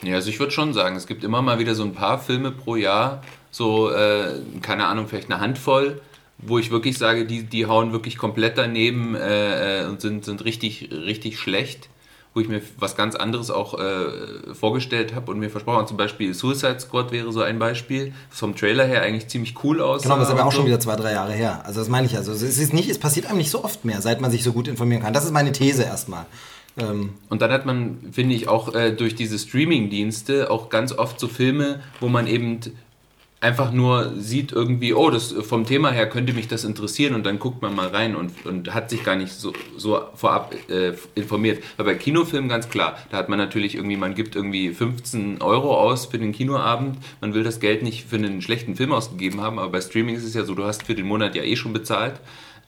Ja 0.04 0.16
also 0.16 0.30
ich 0.30 0.40
würde 0.40 0.52
schon 0.52 0.72
sagen 0.74 0.96
es 0.96 1.08
gibt 1.08 1.24
immer 1.24 1.42
mal 1.42 1.58
wieder 1.58 1.74
so 1.74 1.84
ein 1.84 1.96
paar 1.96 2.20
Filme 2.20 2.52
pro 2.52 2.76
Jahr 2.76 3.24
so 3.54 3.89
äh, 3.89 4.42
keine 4.62 4.88
Ahnung 4.88 5.08
vielleicht 5.08 5.32
eine 5.32 5.39
Handvoll 5.39 6.02
wo 6.48 6.58
ich 6.58 6.72
wirklich 6.72 6.98
sage, 6.98 7.26
die, 7.26 7.44
die 7.44 7.66
hauen 7.66 7.92
wirklich 7.92 8.18
komplett 8.18 8.58
daneben 8.58 9.16
äh, 9.16 9.84
äh, 9.84 9.86
und 9.86 10.02
sind, 10.02 10.26
sind 10.26 10.44
richtig, 10.46 10.89
richtig 10.92 11.39
schlecht, 11.39 11.89
wo 12.34 12.39
ich 12.39 12.48
mir 12.48 12.62
was 12.78 12.96
ganz 12.96 13.16
anderes 13.16 13.52
auch 13.52 13.80
äh, 13.80 14.54
vorgestellt 14.54 15.13
habe 15.16 15.32
und 15.32 15.39
mir 15.39 15.50
versprochen 15.50 15.78
habe. 15.78 15.88
Zum 15.88 15.98
Beispiel 15.98 16.34
Suicide 16.34 16.80
Squad 16.80 17.12
wäre 17.12 17.32
so 17.32 17.42
ein 17.42 17.60
Beispiel, 17.60 18.13
was 18.30 18.39
vom 18.39 18.56
Trailer 18.56 18.86
her 18.86 19.04
eigentlich 19.04 19.28
ziemlich 19.28 19.63
cool 19.63 19.82
aussah. 19.82 20.04
Genau, 20.04 20.18
das 20.18 20.28
ist 20.28 20.34
aber 20.34 20.46
auch 20.46 20.52
so. 20.52 20.58
schon 20.58 20.66
wieder 20.66 20.80
zwei, 20.80 20.96
drei 20.96 21.13
Jahre 21.13 21.34
her. 21.34 21.62
Also 21.66 21.80
das 21.80 21.89
meine 21.89 22.08
ich 22.08 22.18
also. 22.18 22.32
Es 22.32 22.42
ist 22.42 22.74
nicht, 22.74 22.89
es 22.89 22.98
passiert 22.98 23.28
einem 23.28 23.38
nicht 23.38 23.52
so 23.52 23.63
oft 23.63 23.86
mehr, 23.86 24.02
seit 24.02 24.20
man 24.20 24.32
sich 24.32 24.44
so 24.44 24.54
gut 24.54 24.68
informieren 24.68 25.04
kann. 25.04 25.13
Das 25.13 25.26
ist 25.26 25.32
meine 25.32 25.52
These 25.52 25.84
erstmal. 25.84 26.26
Ähm 26.78 27.13
und 27.30 27.42
dann 27.44 27.52
hat 27.52 27.68
man, 27.68 28.00
finde 28.12 28.34
ich, 28.34 28.48
auch 28.48 28.74
äh, 28.74 28.92
durch 28.92 29.13
diese 29.16 29.38
Streaming-Dienste 29.38 30.50
auch 30.50 30.70
ganz 30.70 30.92
oft 30.92 31.20
so 31.20 31.28
Filme, 31.28 31.82
wo 32.00 32.10
man 32.10 32.26
eben 32.26 32.60
einfach 33.44 33.72
nur 33.74 34.14
sieht 34.18 34.54
irgendwie, 34.54 34.94
oh, 34.94 35.10
das 35.10 35.34
vom 35.34 35.66
Thema 35.66 35.92
her 35.92 36.10
könnte 36.10 36.34
mich 36.34 36.48
das 36.48 36.64
interessieren 36.64 37.14
und 37.14 37.26
dann 37.26 37.40
guckt 37.40 37.62
man 37.62 37.76
mal 37.76 37.90
rein 37.90 38.16
und, 38.16 38.46
und 38.46 38.74
hat 38.74 38.90
sich 38.90 39.04
gar 39.04 39.18
nicht 39.18 39.34
so, 39.34 39.52
so 39.78 40.02
vorab 40.16 40.56
äh, 40.70 40.94
informiert. 41.14 41.62
Aber 41.78 41.92
bei 41.92 41.96
Kinofilmen 41.96 42.50
ganz 42.50 42.70
klar, 42.70 42.98
da 43.12 43.18
hat 43.18 43.28
man 43.28 43.38
natürlich 43.38 43.76
irgendwie, 43.76 43.98
man 43.98 44.16
gibt 44.16 44.36
irgendwie 44.36 44.74
15 44.74 45.42
Euro 45.42 45.78
aus 45.78 46.06
für 46.06 46.18
den 46.18 46.32
Kinoabend, 46.32 46.98
man 47.20 47.34
will 47.34 47.44
das 47.44 47.60
Geld 47.60 47.84
nicht 47.84 48.06
für 48.06 48.16
einen 48.16 48.42
schlechten 48.42 48.76
Film 48.76 48.94
ausgegeben 48.94 49.42
haben, 49.42 49.60
aber 49.60 49.72
bei 49.72 49.82
Streaming 49.82 50.16
ist 50.16 50.24
es 50.24 50.34
ja 50.34 50.46
so, 50.46 50.56
du 50.56 50.64
hast 50.64 50.84
für 50.84 50.96
den 50.96 51.06
Monat 51.06 51.36
ja 51.36 51.44
eh 51.44 51.58
schon 51.58 51.74
bezahlt. 51.74 52.22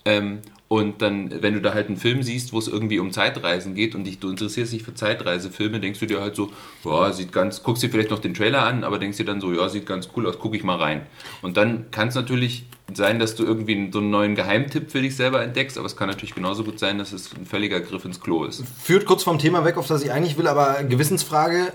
Ähm, 0.05 0.41
und 0.67 1.01
dann, 1.03 1.43
wenn 1.43 1.53
du 1.53 1.61
da 1.61 1.73
halt 1.75 1.87
einen 1.87 1.97
Film 1.97 2.23
siehst, 2.23 2.51
wo 2.51 2.57
es 2.57 2.67
irgendwie 2.67 2.97
um 2.97 3.11
Zeitreisen 3.11 3.75
geht 3.75 3.93
und 3.93 4.03
dich, 4.03 4.19
du 4.19 4.29
interessierst 4.29 4.73
dich 4.73 4.81
für 4.81 4.95
Zeitreisefilme, 4.95 5.79
denkst 5.79 5.99
du 5.99 6.07
dir 6.07 6.21
halt 6.21 6.35
so, 6.35 6.51
ja, 6.83 7.13
sieht 7.13 7.31
ganz, 7.31 7.61
guckst 7.61 7.83
dir 7.83 7.89
vielleicht 7.89 8.09
noch 8.09 8.19
den 8.19 8.33
Trailer 8.33 8.63
an, 8.63 8.83
aber 8.83 8.97
denkst 8.97 9.17
dir 9.17 9.25
dann 9.25 9.39
so, 9.39 9.53
ja, 9.53 9.69
sieht 9.69 9.85
ganz 9.85 10.09
cool 10.15 10.25
aus, 10.25 10.37
guck 10.39 10.55
ich 10.55 10.63
mal 10.63 10.77
rein. 10.77 11.05
Und 11.43 11.55
dann 11.55 11.91
kann 11.91 12.07
es 12.07 12.15
natürlich 12.15 12.65
sein, 12.91 13.19
dass 13.19 13.35
du 13.35 13.43
irgendwie 13.43 13.91
so 13.91 13.99
einen 13.99 14.09
neuen 14.09 14.33
Geheimtipp 14.33 14.89
für 14.89 15.01
dich 15.01 15.15
selber 15.15 15.43
entdeckst, 15.43 15.77
aber 15.77 15.85
es 15.85 15.95
kann 15.95 16.09
natürlich 16.09 16.33
genauso 16.33 16.63
gut 16.63 16.79
sein, 16.79 16.97
dass 16.97 17.13
es 17.13 17.31
ein 17.35 17.45
völliger 17.45 17.79
Griff 17.79 18.03
ins 18.03 18.19
Klo 18.19 18.45
ist. 18.45 18.63
Führt 18.81 19.05
kurz 19.05 19.23
vom 19.23 19.37
Thema 19.37 19.65
weg, 19.65 19.77
auf 19.77 19.87
das 19.87 20.03
ich 20.03 20.11
eigentlich 20.11 20.37
will, 20.37 20.47
aber 20.47 20.83
Gewissensfrage, 20.83 21.73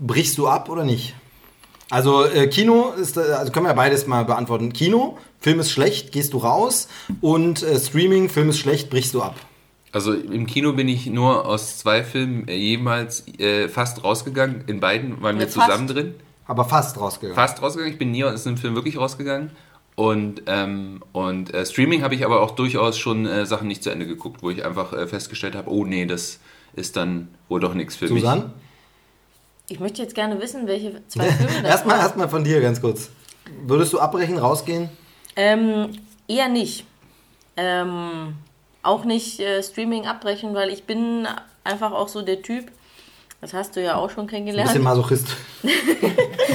brichst 0.00 0.38
du 0.38 0.46
ab 0.46 0.68
oder 0.68 0.84
nicht? 0.84 1.14
Also 1.90 2.24
äh, 2.24 2.48
Kino 2.48 2.92
ist, 3.00 3.16
äh, 3.16 3.20
also 3.20 3.52
können 3.52 3.66
wir 3.66 3.70
ja 3.70 3.76
beides 3.76 4.06
mal 4.06 4.24
beantworten. 4.24 4.72
Kino, 4.72 5.18
Film 5.40 5.60
ist 5.60 5.70
schlecht, 5.70 6.12
gehst 6.12 6.32
du 6.32 6.38
raus 6.38 6.88
und 7.20 7.62
äh, 7.62 7.78
Streaming, 7.78 8.28
Film 8.28 8.50
ist 8.50 8.58
schlecht, 8.58 8.90
brichst 8.90 9.14
du 9.14 9.22
ab. 9.22 9.36
Also 9.92 10.12
im 10.12 10.46
Kino 10.46 10.74
bin 10.74 10.86
ich 10.88 11.06
nur 11.06 11.46
aus 11.46 11.78
zwei 11.78 12.04
Filmen 12.04 12.46
äh, 12.46 12.56
jemals 12.56 13.26
äh, 13.38 13.68
fast 13.68 14.04
rausgegangen. 14.04 14.64
In 14.66 14.80
beiden 14.80 15.22
waren 15.22 15.36
ja, 15.36 15.40
wir 15.40 15.48
zusammen 15.48 15.86
drin. 15.86 16.14
Aber 16.46 16.64
fast 16.64 16.98
rausgegangen. 17.00 17.34
Fast 17.34 17.62
rausgegangen. 17.62 17.92
Ich 17.92 17.98
bin 17.98 18.10
nie 18.10 18.24
aus 18.24 18.44
dem 18.44 18.56
Film 18.56 18.74
wirklich 18.74 18.98
rausgegangen. 18.98 19.50
Und, 19.94 20.42
ähm, 20.46 21.02
und 21.12 21.52
äh, 21.52 21.66
Streaming 21.66 22.02
habe 22.02 22.14
ich 22.14 22.24
aber 22.24 22.40
auch 22.40 22.52
durchaus 22.52 22.98
schon 22.98 23.26
äh, 23.26 23.46
Sachen 23.46 23.66
nicht 23.66 23.82
zu 23.82 23.90
Ende 23.90 24.06
geguckt, 24.06 24.42
wo 24.42 24.50
ich 24.50 24.64
einfach 24.64 24.92
äh, 24.92 25.06
festgestellt 25.06 25.56
habe, 25.56 25.70
oh 25.70 25.84
nee, 25.84 26.06
das 26.06 26.38
ist 26.74 26.96
dann 26.96 27.28
wohl 27.48 27.58
doch 27.58 27.74
nichts 27.74 27.96
für 27.96 28.06
Susanne? 28.06 28.42
mich. 28.42 28.50
Ich 29.70 29.80
möchte 29.80 30.00
jetzt 30.00 30.14
gerne 30.14 30.40
wissen, 30.40 30.66
welche 30.66 31.06
zwei 31.08 31.24
Filme 31.30 31.52
das 31.62 31.70
erstmal, 31.70 31.98
erstmal 31.98 32.28
von 32.28 32.42
dir 32.42 32.60
ganz 32.60 32.80
kurz. 32.80 33.10
Würdest 33.66 33.92
du 33.92 33.98
abbrechen, 33.98 34.38
rausgehen? 34.38 34.88
Ähm, 35.36 35.90
eher 36.26 36.48
nicht. 36.48 36.84
Ähm, 37.56 38.34
auch 38.82 39.04
nicht 39.04 39.40
äh, 39.40 39.62
Streaming 39.62 40.06
abbrechen, 40.06 40.54
weil 40.54 40.70
ich 40.70 40.84
bin 40.84 41.26
einfach 41.64 41.92
auch 41.92 42.08
so 42.08 42.22
der 42.22 42.40
Typ, 42.40 42.70
das 43.40 43.52
hast 43.52 43.76
du 43.76 43.82
ja 43.82 43.96
auch 43.96 44.10
schon 44.10 44.26
kennengelernt. 44.26 44.70
Ein 44.70 44.72
bisschen 44.72 44.84
Masochist. 44.84 45.36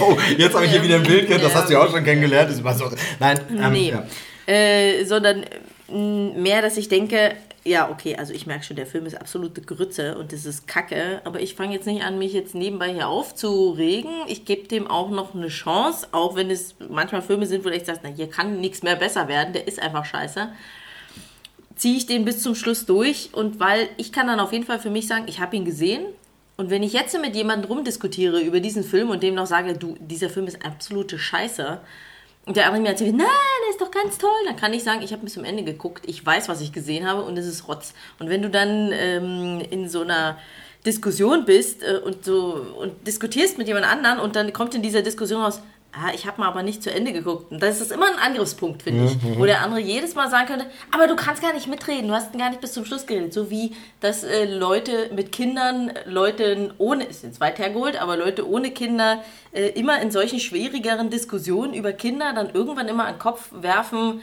oh, 0.01 0.17
jetzt 0.37 0.55
habe 0.55 0.65
ich 0.65 0.71
hier 0.71 0.83
wieder 0.83 0.95
ein 0.95 1.03
Bild 1.03 1.29
das 1.29 1.53
hast 1.55 1.69
du 1.69 1.73
ja 1.73 1.83
auch 1.83 1.91
schon 1.91 2.03
kennengelernt. 2.03 2.49
Ist 2.49 2.63
Masochist. 2.63 3.01
Nein, 3.19 3.39
ähm, 3.49 3.71
nee. 3.71 3.91
Ja. 3.91 4.05
Äh, 4.51 5.05
sondern 5.05 5.45
mehr, 5.87 6.61
dass 6.61 6.77
ich 6.77 6.89
denke, 6.89 7.35
ja, 7.65 7.89
okay, 7.89 8.17
also 8.17 8.33
ich 8.33 8.45
merke 8.45 8.65
schon, 8.65 8.75
der 8.75 8.85
Film 8.85 9.05
ist 9.05 9.15
absolute 9.15 9.61
Grütze 9.61 10.17
und 10.17 10.33
das 10.33 10.45
ist 10.45 10.67
Kacke, 10.67 11.21
aber 11.23 11.39
ich 11.39 11.55
fange 11.55 11.73
jetzt 11.73 11.87
nicht 11.87 12.03
an, 12.03 12.19
mich 12.19 12.33
jetzt 12.33 12.55
nebenbei 12.55 12.93
hier 12.93 13.07
aufzuregen. 13.07 14.11
Ich 14.27 14.43
gebe 14.43 14.67
dem 14.67 14.87
auch 14.87 15.09
noch 15.09 15.33
eine 15.33 15.47
Chance, 15.47 16.07
auch 16.11 16.35
wenn 16.35 16.51
es 16.51 16.75
manchmal 16.89 17.21
Filme 17.21 17.45
sind, 17.45 17.63
wo 17.63 17.69
ich 17.69 17.85
sage, 17.85 18.01
na, 18.03 18.09
hier 18.09 18.29
kann 18.29 18.59
nichts 18.59 18.83
mehr 18.83 18.97
besser 18.97 19.29
werden, 19.29 19.53
der 19.53 19.65
ist 19.65 19.81
einfach 19.81 20.03
scheiße. 20.03 20.49
Ziehe 21.75 21.97
ich 21.97 22.05
den 22.05 22.25
bis 22.25 22.43
zum 22.43 22.53
Schluss 22.53 22.85
durch 22.85 23.29
und 23.33 23.61
weil 23.61 23.87
ich 23.95 24.11
kann 24.11 24.27
dann 24.27 24.41
auf 24.41 24.51
jeden 24.51 24.65
Fall 24.65 24.79
für 24.79 24.89
mich 24.89 25.07
sagen, 25.07 25.25
ich 25.27 25.39
habe 25.39 25.55
ihn 25.55 25.63
gesehen 25.63 26.05
und 26.57 26.69
wenn 26.69 26.83
ich 26.83 26.91
jetzt 26.91 27.19
mit 27.19 27.33
jemandem 27.33 27.71
rumdiskutiere 27.71 28.41
über 28.41 28.59
diesen 28.59 28.83
Film 28.83 29.09
und 29.09 29.23
dem 29.23 29.35
noch 29.35 29.47
sage, 29.47 29.73
du, 29.73 29.95
dieser 29.99 30.29
Film 30.29 30.47
ist 30.47 30.65
absolute 30.65 31.17
Scheiße, 31.17 31.79
und 32.45 32.57
der 32.57 32.65
andere 32.65 32.81
mir 32.81 32.89
erzählt, 32.89 33.15
nein, 33.15 33.27
der 33.63 33.69
ist 33.69 33.81
doch 33.81 33.91
ganz 33.91 34.17
toll. 34.17 34.29
Dann 34.45 34.57
kann 34.57 34.73
ich 34.73 34.83
sagen, 34.83 35.01
ich 35.01 35.13
habe 35.13 35.23
bis 35.23 35.33
zum 35.33 35.45
Ende 35.45 35.63
geguckt, 35.63 36.03
ich 36.07 36.25
weiß, 36.25 36.49
was 36.49 36.59
ich 36.59 36.73
gesehen 36.73 37.07
habe 37.07 37.21
und 37.23 37.37
es 37.37 37.45
ist 37.45 37.67
Rotz. 37.67 37.93
Und 38.19 38.29
wenn 38.29 38.41
du 38.41 38.49
dann 38.49 38.91
ähm, 38.91 39.61
in 39.69 39.87
so 39.87 40.01
einer 40.01 40.37
Diskussion 40.85 41.45
bist 41.45 41.83
äh, 41.83 41.97
und 41.97 42.25
so 42.25 42.65
und 42.77 43.07
diskutierst 43.07 43.57
mit 43.57 43.67
jemand 43.67 43.85
anderen 43.85 44.19
und 44.19 44.35
dann 44.35 44.51
kommt 44.51 44.75
in 44.75 44.81
dieser 44.81 45.01
Diskussion 45.01 45.41
raus, 45.41 45.61
ah, 45.93 46.11
ich 46.13 46.25
habe 46.25 46.41
mal 46.41 46.47
aber 46.47 46.63
nicht 46.63 46.83
zu 46.83 46.91
Ende 46.91 47.13
geguckt. 47.13 47.51
Und 47.51 47.61
das 47.61 47.79
ist 47.79 47.91
immer 47.91 48.07
ein 48.07 48.19
Angriffspunkt, 48.19 48.83
finde 48.83 49.05
ich. 49.05 49.21
Mhm. 49.21 49.39
Wo 49.39 49.45
der 49.45 49.61
andere 49.61 49.79
jedes 49.79 50.15
Mal 50.15 50.29
sagen 50.29 50.47
könnte, 50.47 50.65
aber 50.91 51.07
du 51.07 51.15
kannst 51.15 51.41
gar 51.41 51.53
nicht 51.53 51.67
mitreden, 51.67 52.07
du 52.07 52.13
hast 52.13 52.37
gar 52.37 52.49
nicht 52.49 52.61
bis 52.61 52.73
zum 52.73 52.85
Schluss 52.85 53.05
geredet. 53.05 53.33
So 53.33 53.49
wie, 53.49 53.75
dass 53.99 54.23
äh, 54.23 54.45
Leute 54.45 55.09
mit 55.13 55.31
Kindern, 55.31 55.91
Leute 56.05 56.73
ohne, 56.77 57.05
ist 57.05 57.23
jetzt 57.23 57.39
weit 57.39 57.59
hergeholt, 57.59 58.01
aber 58.01 58.17
Leute 58.17 58.47
ohne 58.47 58.71
Kinder 58.71 59.23
äh, 59.51 59.67
immer 59.69 60.01
in 60.01 60.11
solchen 60.11 60.39
schwierigeren 60.39 61.09
Diskussionen 61.09 61.73
über 61.73 61.93
Kinder 61.93 62.33
dann 62.33 62.49
irgendwann 62.53 62.87
immer 62.87 63.05
an 63.05 63.15
den 63.15 63.19
Kopf 63.19 63.49
werfen, 63.51 64.21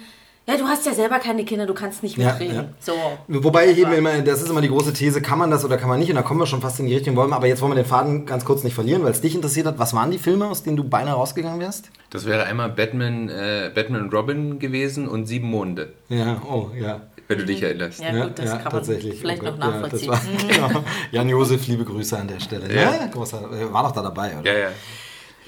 Ja, 0.51 0.57
du 0.57 0.65
hast 0.65 0.85
ja 0.85 0.93
selber 0.95 1.19
keine 1.21 1.45
Kinder, 1.45 1.65
du 1.67 1.75
kannst 1.75 2.03
nicht 2.03 2.17
Ja, 2.17 2.33
mitreden. 2.33 2.55
ja. 2.57 2.65
So. 2.81 2.93
Wobei 3.29 3.69
ich 3.71 3.79
eben 3.79 3.93
immer, 3.93 4.21
das 4.23 4.43
ist 4.43 4.51
immer 4.51 4.61
die 4.61 4.69
große 4.69 4.93
These, 4.93 5.23
kann 5.23 5.39
man 5.39 5.51
das 5.51 5.65
oder 5.65 5.77
kann 5.77 5.89
man 5.89 5.99
nicht? 6.01 6.09
Und 6.11 6.17
da 6.17 6.23
kommen 6.23 6.41
wir 6.41 6.47
schon 6.47 6.61
fast 6.61 6.81
in 6.81 6.87
die 6.87 6.95
Richtung. 6.95 7.15
Wollen 7.17 7.31
wir, 7.31 7.37
aber 7.37 7.47
jetzt 7.47 7.63
wollen 7.63 7.71
wir 7.73 7.77
den 7.77 7.85
Faden 7.87 8.27
ganz 8.27 8.45
kurz 8.45 8.65
nicht 8.65 8.75
verlieren, 8.75 9.05
weil 9.05 9.13
es 9.13 9.21
dich 9.21 9.35
interessiert 9.35 9.67
hat. 9.67 9.79
Was 9.79 9.95
waren 9.95 10.11
die 10.11 10.19
Filme, 10.19 10.47
aus 10.47 10.63
denen 10.65 10.77
du 10.77 10.85
beinahe 10.85 11.15
rausgegangen 11.15 11.61
wärst? 11.61 11.91
Das 12.11 12.27
wäre 12.27 12.45
einmal 12.45 12.71
Batman, 12.71 13.29
äh, 13.29 13.71
Batman 13.75 14.03
und 14.03 14.13
Robin 14.15 14.59
gewesen 14.59 15.07
und 15.07 15.27
Sieben 15.27 15.49
Monde, 15.49 15.93
Ja, 16.09 16.43
oh, 16.51 16.71
ja. 16.77 17.01
wenn 17.29 17.39
du 17.39 17.45
dich 17.45 17.63
erinnerst. 17.63 18.01
Ja, 18.01 18.25
gut, 18.27 18.39
das 18.39 18.51
kann 18.63 18.73
man 18.73 18.85
vielleicht 18.85 19.43
Oh 19.43 19.47
noch 19.47 19.59
nachvollziehen. 19.59 20.11
Ja, 20.11 20.13
war, 20.13 20.69
genau. 20.69 20.85
Jan-Josef, 21.13 21.67
liebe 21.69 21.85
Grüße 21.85 22.19
an 22.19 22.27
der 22.27 22.41
Stelle. 22.41 22.75
Ja. 22.75 22.81
Ja, 22.93 23.07
großer, 23.13 23.39
äh, 23.53 23.73
war 23.73 23.85
doch 23.85 23.93
da 23.93 24.03
dabei, 24.03 24.33
oder? 24.41 24.53
Ja, 24.53 24.59
ja. 24.59 24.69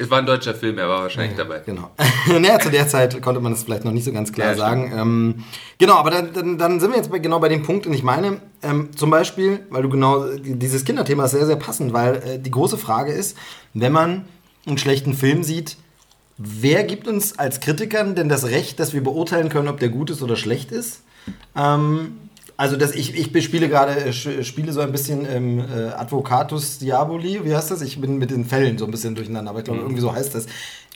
Es 0.03 0.11
war 0.11 0.19
ein 0.19 0.27
deutscher 0.27 0.55
Film, 0.55 0.79
er 0.79 0.89
war 0.89 1.03
wahrscheinlich 1.03 1.37
dabei. 1.37 1.61
Genau. 1.65 1.91
naja, 2.27 2.59
zu 2.59 2.71
der 2.71 2.89
Zeit 2.89 3.23
konnte 3.23 3.41
man 3.41 3.53
das 3.53 3.63
vielleicht 3.63 3.85
noch 3.85 3.93
nicht 3.93 4.05
so 4.05 4.13
ganz 4.13 4.33
klar 4.33 4.49
Ja, 4.49 4.57
sagen. 4.57 4.93
Ähm, 4.97 5.45
genau, 5.79 5.95
aber 5.95 6.11
dann, 6.11 6.33
dann, 6.33 6.59
dann 6.59 6.81
sind 6.81 6.91
wir 6.91 6.97
jetzt 6.97 7.11
bei, 7.11 7.21
genau 7.21 7.39
bei 7.39 7.49
dem 7.49 7.63
Punkt, 7.63 7.87
und 7.87 7.93
ich 7.93 8.03
meine, 8.03 8.41
ähm, 8.63 8.89
zum 8.97 9.11
Beispiel, 9.11 9.61
weil 9.71 9.83
du 9.83 9.89
genau, 9.89 10.25
dieses 10.43 10.85
Kinderthema 10.85 11.27
ist 11.27 11.31
sehr, 11.31 11.47
sehr 11.47 11.57
passend, 11.57 11.93
weil 11.93 12.17
äh, 12.17 12.39
die 12.41 12.51
große 12.51 12.79
Frage 12.79 13.13
ist, 13.13 13.37
wenn 13.75 13.93
man 13.93 14.25
einen 14.67 14.79
schlechten 14.79 15.15
Film 15.15 15.45
sieht, 15.45 15.77
wer 16.37 16.83
gibt 16.83 17.07
uns 17.07 17.39
als 17.39 17.61
Kritikern 17.61 18.17
denn 18.17 18.29
das 18.29 18.47
Recht, 18.47 18.81
dass 18.81 18.93
wir 18.93 19.05
beurteilen 19.05 19.51
können, 19.51 19.69
ob 19.69 19.79
der 19.79 19.89
gut 19.89 20.11
ist 20.11 20.23
oder 20.23 20.35
schlecht 20.35 20.73
ist? 20.73 21.03
Ähm, 21.55 22.19
also 22.57 22.77
das, 22.77 22.95
ich, 22.95 23.17
ich 23.19 23.33
bespiele 23.33 23.69
gerade, 23.69 23.93
äh, 23.93 24.13
spiele 24.13 24.73
so 24.73 24.81
ein 24.81 24.93
bisschen 24.93 25.27
ähm, 25.31 25.59
äh, 25.61 25.89
Advocatus 25.93 26.79
Diaboli, 26.79 27.45
wie 27.45 27.55
heißt 27.55 27.71
das? 27.71 27.83
Ich 27.83 28.01
bin 28.01 28.19
mit 28.19 28.31
den 28.31 28.45
Fällen 28.45 28.79
so 28.79 28.85
ein 28.85 28.91
bisschen 28.91 29.15
durcheinander, 29.15 29.51
aber 29.51 29.61
ich 29.61 29.65
glaube, 29.65 29.81
irgendwie 29.81 30.01
so 30.01 30.15
heißt 30.15 30.35
das. 30.35 30.47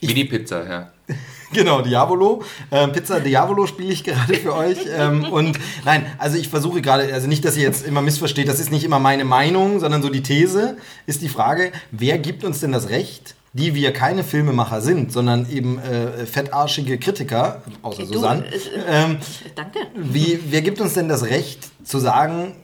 Ich 0.01 0.11
Wie 0.11 0.15
die 0.15 0.25
Pizza, 0.25 0.69
ja. 0.69 0.91
Genau, 1.53 1.81
Diavolo. 1.81 2.43
Ähm, 2.73 2.93
Pizza 2.93 3.21
Diavolo 3.21 3.67
spiele 3.67 3.93
ich 3.93 4.03
gerade 4.03 4.35
für 4.35 4.55
euch. 4.55 4.79
Ähm, 4.95 5.25
und 5.25 5.59
nein, 5.85 6.07
also 6.19 6.37
ich 6.37 6.49
versuche 6.49 6.83
gerade, 6.83 7.15
also 7.15 7.29
nicht, 7.29 7.45
dass 7.45 7.57
ihr 7.57 7.63
jetzt 7.63 7.87
immer 7.87 8.03
missversteht, 8.03 8.49
das 8.49 8.59
ist 8.59 8.73
nicht 8.73 8.85
immer 8.85 8.99
meine 8.99 9.25
Meinung, 9.25 9.79
sondern 9.79 10.03
so 10.03 10.11
die 10.11 10.23
These 10.23 10.77
ist 11.07 11.23
die 11.23 11.29
Frage, 11.29 11.71
wer 11.93 12.19
gibt 12.19 12.45
uns 12.45 12.61
denn 12.61 12.73
das 12.73 12.89
Recht, 12.89 13.37
die 13.59 13.75
wir 13.75 13.93
keine 13.93 14.23
Filmemacher 14.23 14.81
sind, 14.81 15.13
sondern 15.13 15.49
eben 15.51 15.79
äh, 15.79 16.27
fettarschige 16.27 16.99
Kritiker, 16.99 17.63
außer 17.83 18.03
Du, 18.03 18.15
Susanne. 18.15 18.45
äh, 18.47 18.59
Ähm, 18.87 19.19
Danke. 19.55 19.79
wie, 19.95 20.39
wer 20.49 20.63
gibt 20.63 20.81
uns 20.81 20.95
denn 20.95 21.09
das 21.09 21.25
Recht 21.25 21.61
zu 21.87 21.99
sagen, 21.99 22.55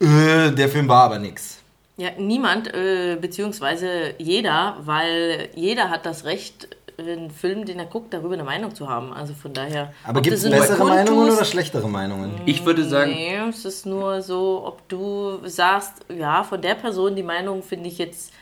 äh, 0.00 0.50
der 0.50 0.68
Film 0.68 0.88
war 0.88 1.04
aber 1.04 1.18
nix? 1.18 1.58
Ja, 1.96 2.10
niemand, 2.18 2.72
äh, 2.72 3.16
beziehungsweise 3.20 4.14
jeder, 4.18 4.76
weil 4.84 5.50
jeder 5.54 5.90
hat 5.90 6.06
das 6.06 6.24
Recht, 6.24 6.68
einen 6.98 7.30
Film, 7.30 7.64
den 7.64 7.78
er 7.78 7.86
guckt, 7.86 8.12
darüber 8.12 8.34
eine 8.34 8.44
Meinung 8.44 8.74
zu 8.74 8.86
haben. 8.88 9.12
Also 9.14 9.32
von 9.32 9.54
daher. 9.54 9.92
Aber 10.04 10.20
gibt 10.20 10.36
es 10.36 10.42
bessere 10.48 10.84
Meinungen 10.84 11.06
kundtust- 11.28 11.36
oder 11.38 11.44
schlechtere 11.46 11.88
Meinungen? 11.88 12.32
Ich 12.44 12.64
würde 12.66 12.84
sagen, 12.84 13.10
Nee, 13.12 13.36
es 13.48 13.64
ist 13.64 13.86
nur 13.86 14.20
so, 14.20 14.62
ob 14.66 14.86
du 14.90 15.38
sagst, 15.46 15.94
ja, 16.14 16.42
von 16.44 16.60
der 16.60 16.74
Person 16.74 17.16
die 17.16 17.22
Meinung 17.22 17.62
finde 17.62 17.88
ich 17.88 17.96
jetzt, 17.98 18.32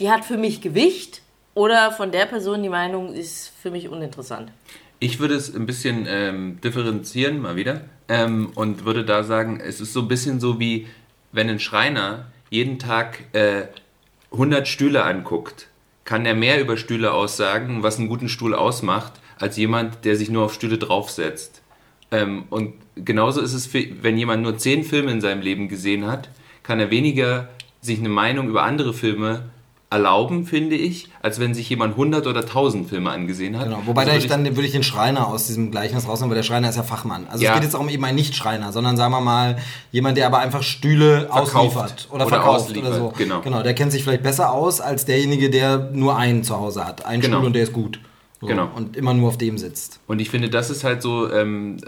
die 0.00 0.10
hat 0.10 0.24
für 0.24 0.36
mich 0.36 0.60
Gewicht 0.60 1.22
oder 1.58 1.90
von 1.90 2.12
der 2.12 2.26
Person 2.26 2.62
die 2.62 2.68
Meinung 2.68 3.12
ist 3.12 3.52
für 3.60 3.72
mich 3.72 3.88
uninteressant. 3.88 4.52
Ich 5.00 5.18
würde 5.18 5.34
es 5.34 5.52
ein 5.52 5.66
bisschen 5.66 6.06
ähm, 6.08 6.60
differenzieren, 6.62 7.42
mal 7.42 7.56
wieder, 7.56 7.80
ähm, 8.08 8.52
und 8.54 8.84
würde 8.84 9.04
da 9.04 9.24
sagen, 9.24 9.60
es 9.60 9.80
ist 9.80 9.92
so 9.92 10.02
ein 10.02 10.08
bisschen 10.08 10.38
so 10.38 10.60
wie, 10.60 10.86
wenn 11.32 11.50
ein 11.50 11.58
Schreiner 11.58 12.26
jeden 12.48 12.78
Tag 12.78 13.24
äh, 13.32 13.64
100 14.30 14.68
Stühle 14.68 15.02
anguckt, 15.02 15.66
kann 16.04 16.26
er 16.26 16.34
mehr 16.34 16.60
über 16.60 16.76
Stühle 16.76 17.12
aussagen, 17.12 17.82
was 17.82 17.98
einen 17.98 18.08
guten 18.08 18.28
Stuhl 18.28 18.54
ausmacht, 18.54 19.14
als 19.40 19.56
jemand, 19.56 20.04
der 20.04 20.14
sich 20.14 20.30
nur 20.30 20.44
auf 20.44 20.54
Stühle 20.54 20.78
draufsetzt. 20.78 21.62
Ähm, 22.12 22.44
und 22.50 22.74
genauso 22.94 23.40
ist 23.40 23.52
es, 23.52 23.66
für, 23.66 23.84
wenn 24.02 24.16
jemand 24.16 24.44
nur 24.44 24.56
10 24.56 24.84
Filme 24.84 25.10
in 25.10 25.20
seinem 25.20 25.42
Leben 25.42 25.66
gesehen 25.66 26.06
hat, 26.06 26.28
kann 26.62 26.78
er 26.78 26.92
weniger 26.92 27.48
sich 27.80 27.98
eine 27.98 28.10
Meinung 28.10 28.48
über 28.48 28.62
andere 28.62 28.94
Filme 28.94 29.50
erlauben, 29.90 30.44
finde 30.44 30.76
ich, 30.76 31.08
als 31.22 31.40
wenn 31.40 31.54
sich 31.54 31.68
jemand 31.70 31.92
100 31.94 32.26
oder 32.26 32.40
1000 32.40 32.88
Filme 32.90 33.10
angesehen 33.10 33.56
hat. 33.58 33.64
Genau, 33.64 33.80
wobei 33.86 34.02
Also 34.02 34.12
da 34.12 34.18
ich 34.18 34.26
dann 34.26 34.44
würde 34.44 34.66
ich 34.66 34.72
den 34.72 34.82
Schreiner 34.82 35.28
aus 35.28 35.46
diesem 35.46 35.70
Gleichnis 35.70 36.06
rausnehmen, 36.06 36.30
weil 36.30 36.36
der 36.36 36.42
Schreiner 36.42 36.68
ist 36.68 36.76
ja 36.76 36.82
Fachmann. 36.82 37.26
Also 37.30 37.42
Ja. 37.42 37.50
es 37.50 37.54
geht 37.56 37.64
jetzt 37.64 37.74
auch 37.74 37.80
um 37.80 37.88
eben 37.88 38.04
einen 38.04 38.16
Nicht-Schreiner, 38.16 38.70
sondern 38.72 38.98
sagen 38.98 39.12
wir 39.12 39.22
mal 39.22 39.56
jemand, 39.90 40.18
der 40.18 40.26
aber 40.26 40.40
einfach 40.40 40.62
Stühle 40.62 41.20
Verkauft 41.30 41.54
ausliefert 41.56 42.08
oder, 42.10 42.16
oder 42.16 42.26
verkauft 42.28 42.76
oder 42.76 42.92
so. 42.92 43.12
genau. 43.16 43.40
genau, 43.40 43.62
der 43.62 43.72
kennt 43.74 43.92
sich 43.92 44.04
vielleicht 44.04 44.22
besser 44.22 44.52
aus 44.52 44.80
als 44.82 45.06
derjenige, 45.06 45.48
der 45.48 45.90
nur 45.92 46.16
einen 46.18 46.44
zu 46.44 46.58
Hause 46.58 46.84
hat, 46.84 47.06
einen 47.06 47.22
Genau. 47.22 47.36
Stuhl 47.38 47.46
und 47.46 47.52
der 47.54 47.62
ist 47.62 47.72
gut. 47.72 47.98
So, 48.40 48.46
Genau. 48.46 48.70
Und 48.74 48.96
immer 48.96 49.14
nur 49.14 49.28
auf 49.28 49.38
dem 49.38 49.58
sitzt. 49.58 50.00
Und 50.06 50.20
ich 50.20 50.30
finde, 50.30 50.48
das 50.48 50.70
ist 50.70 50.84
halt 50.84 51.02
so, 51.02 51.30
ähm, 51.32 51.78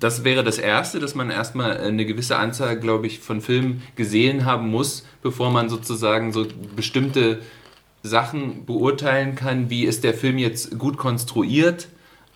das 0.00 0.24
wäre 0.24 0.42
das 0.42 0.58
Erste, 0.58 0.98
dass 0.98 1.14
man 1.14 1.30
erstmal 1.30 1.76
eine 1.78 2.04
gewisse 2.04 2.36
Anzahl, 2.36 2.78
glaube 2.78 3.06
ich, 3.06 3.20
von 3.20 3.40
Filmen 3.40 3.82
gesehen 3.94 4.44
haben 4.44 4.68
muss, 4.68 5.06
bevor 5.22 5.50
man 5.50 5.68
sozusagen 5.68 6.32
so 6.32 6.46
bestimmte 6.74 7.38
Sachen 8.02 8.64
beurteilen 8.66 9.36
kann, 9.36 9.70
wie 9.70 9.84
ist 9.84 10.02
der 10.02 10.14
Film 10.14 10.38
jetzt 10.38 10.76
gut 10.76 10.96
konstruiert, 10.96 11.86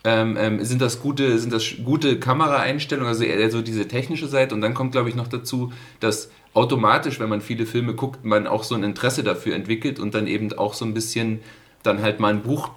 ähm, 0.04 0.36
ähm, 0.38 0.64
sind 0.64 0.80
das 0.80 1.00
gute, 1.00 1.36
sind 1.40 1.52
das 1.52 1.64
gute 1.84 2.20
Kameraeinstellungen, 2.20 3.08
also 3.08 3.24
eher 3.24 3.50
so 3.50 3.62
diese 3.62 3.88
technische 3.88 4.28
Seite. 4.28 4.54
Und 4.54 4.60
dann 4.60 4.74
kommt, 4.74 4.92
glaube 4.92 5.08
ich, 5.08 5.16
noch 5.16 5.26
dazu, 5.26 5.72
dass 5.98 6.30
automatisch, 6.54 7.18
wenn 7.18 7.28
man 7.28 7.40
viele 7.40 7.66
Filme 7.66 7.94
guckt, 7.94 8.24
man 8.24 8.46
auch 8.46 8.62
so 8.62 8.76
ein 8.76 8.84
Interesse 8.84 9.24
dafür 9.24 9.56
entwickelt 9.56 9.98
und 9.98 10.14
dann 10.14 10.28
eben 10.28 10.52
auch 10.52 10.74
so 10.74 10.84
ein 10.84 10.94
bisschen 10.94 11.40
dann 11.82 12.00
halt 12.00 12.20
mal 12.20 12.32
ein 12.32 12.42
Buch 12.42 12.70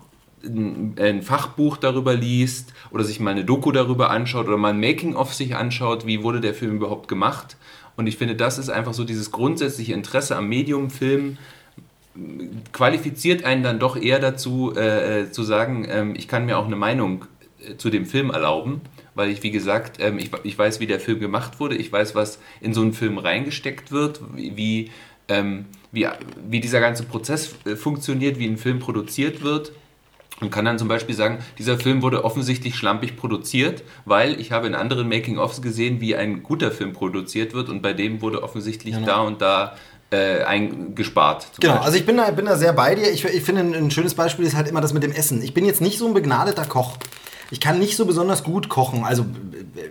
ein 0.44 1.22
Fachbuch 1.22 1.78
darüber 1.78 2.14
liest 2.16 2.74
oder 2.92 3.04
sich 3.04 3.20
mal 3.20 3.32
eine 3.32 3.44
Doku 3.44 3.72
darüber 3.72 4.10
anschaut 4.10 4.48
oder 4.48 4.58
mal 4.58 4.74
ein 4.74 4.80
Making-of 4.80 5.34
sich 5.34 5.56
anschaut, 5.56 6.06
wie 6.06 6.24
wurde 6.24 6.42
der 6.42 6.54
Film 6.54 6.78
überhaupt 6.78 7.08
gemacht. 7.08 7.58
Und 7.98 8.08
ich 8.08 8.18
finde, 8.18 8.36
das 8.36 8.58
ist 8.58 8.70
einfach 8.70 8.94
so 8.94 9.04
dieses 9.04 9.32
grundsätzliche 9.32 9.94
Interesse 9.94 10.38
am 10.38 10.48
Medium 10.48 10.90
Film 10.90 11.38
qualifiziert 12.74 13.44
einen 13.44 13.64
dann 13.64 13.80
doch 13.80 13.96
eher 13.96 14.20
dazu 14.20 14.74
äh, 14.76 15.22
äh, 15.22 15.32
zu 15.32 15.44
sagen, 15.44 15.86
ähm, 15.90 16.16
ich 16.16 16.28
kann 16.28 16.46
mir 16.46 16.58
auch 16.58 16.66
eine 16.66 16.76
Meinung 16.76 17.26
äh, 17.60 17.76
zu 17.78 17.90
dem 17.90 18.06
Film 18.06 18.30
erlauben, 18.30 18.82
weil 19.16 19.30
ich, 19.30 19.44
wie 19.44 19.52
gesagt, 19.52 19.98
ähm, 20.00 20.18
ich, 20.18 20.32
ich 20.44 20.58
weiß, 20.58 20.80
wie 20.80 20.88
der 20.88 21.00
Film 21.00 21.20
gemacht 21.20 21.60
wurde, 21.60 21.76
ich 21.76 21.92
weiß, 21.92 22.16
was 22.16 22.40
in 22.62 22.74
so 22.74 22.82
einen 22.82 22.94
Film 22.94 23.18
reingesteckt 23.18 23.92
wird, 23.92 24.22
wie, 24.34 24.58
wie, 24.58 24.92
ähm, 25.28 25.66
wie, 25.92 26.08
wie 26.50 26.60
dieser 26.60 26.80
ganze 26.80 27.04
Prozess 27.04 27.56
äh, 27.66 27.76
funktioniert, 27.76 28.40
wie 28.40 28.48
ein 28.48 28.58
Film 28.58 28.80
produziert 28.80 29.44
wird. 29.44 29.72
Und 30.42 30.52
kann 30.52 30.64
dann 30.66 30.80
zum 30.80 30.88
Beispiel 30.88 31.16
sagen, 31.16 31.40
dieser 31.58 31.78
Film 31.78 32.02
wurde 32.02 32.24
offensichtlich 32.24 32.76
schlampig 32.76 33.18
produziert, 33.18 33.84
weil 34.06 34.40
ich 34.40 34.52
habe 34.52 34.68
in 34.68 34.76
anderen 34.76 35.10
Making-ofs 35.10 35.62
gesehen, 35.62 36.00
wie 36.00 36.16
ein 36.16 36.44
guter 36.44 36.72
Film 36.72 36.94
produziert 36.94 37.54
wird 37.54 37.70
und 37.70 37.82
bei 37.82 37.94
dem 37.94 38.22
wurde 38.22 38.42
offensichtlich 38.42 38.96
da 39.06 39.22
und 39.22 39.42
da 39.42 39.76
äh, 40.12 40.44
eingespart. 40.44 41.48
Genau, 41.60 41.74
Beispiel. 41.74 41.86
also 41.86 41.98
ich 41.98 42.06
bin 42.06 42.18
da, 42.18 42.32
bin 42.32 42.46
da 42.46 42.58
sehr 42.58 42.74
bei 42.74 42.96
dir. 42.96 43.12
Ich, 43.12 43.26
ich 43.26 43.44
finde, 43.44 43.62
ein, 43.62 43.76
ein 43.76 43.92
schönes 43.92 44.16
Beispiel 44.16 44.46
ist 44.46 44.56
halt 44.56 44.68
immer 44.68 44.82
das 44.82 44.94
mit 44.94 45.04
dem 45.04 45.12
Essen. 45.12 45.42
Ich 45.44 45.54
bin 45.54 45.66
jetzt 45.66 45.82
nicht 45.82 46.00
so 46.00 46.08
ein 46.08 46.14
begnadeter 46.14 46.66
Koch. 46.66 46.98
Ich 47.52 47.60
kann 47.60 47.80
nicht 47.80 47.96
so 47.96 48.06
besonders 48.06 48.44
gut 48.44 48.70
kochen, 48.70 49.04
also 49.04 49.26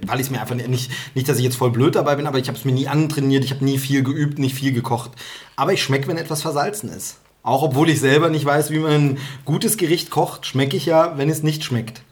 weil 0.07 0.21
ich 0.21 0.27
es 0.27 0.31
mir 0.31 0.41
einfach 0.41 0.55
nicht, 0.55 0.91
nicht, 1.15 1.29
dass 1.29 1.39
ich 1.39 1.45
jetzt 1.45 1.57
voll 1.57 1.71
blöd 1.71 1.97
dabei 1.97 2.15
bin, 2.15 2.27
aber 2.27 2.39
ich 2.39 2.47
habe 2.49 2.57
es 2.57 2.65
mir 2.65 2.73
nie 2.73 2.87
antrainiert, 2.87 3.45
ich 3.45 3.51
habe 3.51 3.65
nie 3.65 3.79
viel 3.79 4.05
geübt, 4.05 4.39
nicht 4.39 4.55
viel 4.55 4.73
gekocht. 4.73 5.11
Aber 5.57 5.73
ich 5.73 5.83
schmecke, 5.83 6.07
wenn 6.07 6.19
etwas 6.19 6.43
versalzen 6.43 6.89
ist. 6.91 7.19
Auch 7.49 7.63
obwohl 7.63 7.89
ich 7.89 7.99
selber 7.99 8.29
nicht 8.29 8.45
weiß, 8.45 8.71
wie 8.71 8.79
man 8.79 8.93
ein 8.93 9.19
gutes 9.47 9.79
Gericht 9.79 10.11
kocht, 10.11 10.45
schmecke 10.45 10.77
ich 10.77 10.85
ja, 10.85 11.17
wenn 11.17 11.31
es 11.31 11.43
nicht 11.43 11.65
schmeckt. 11.65 12.03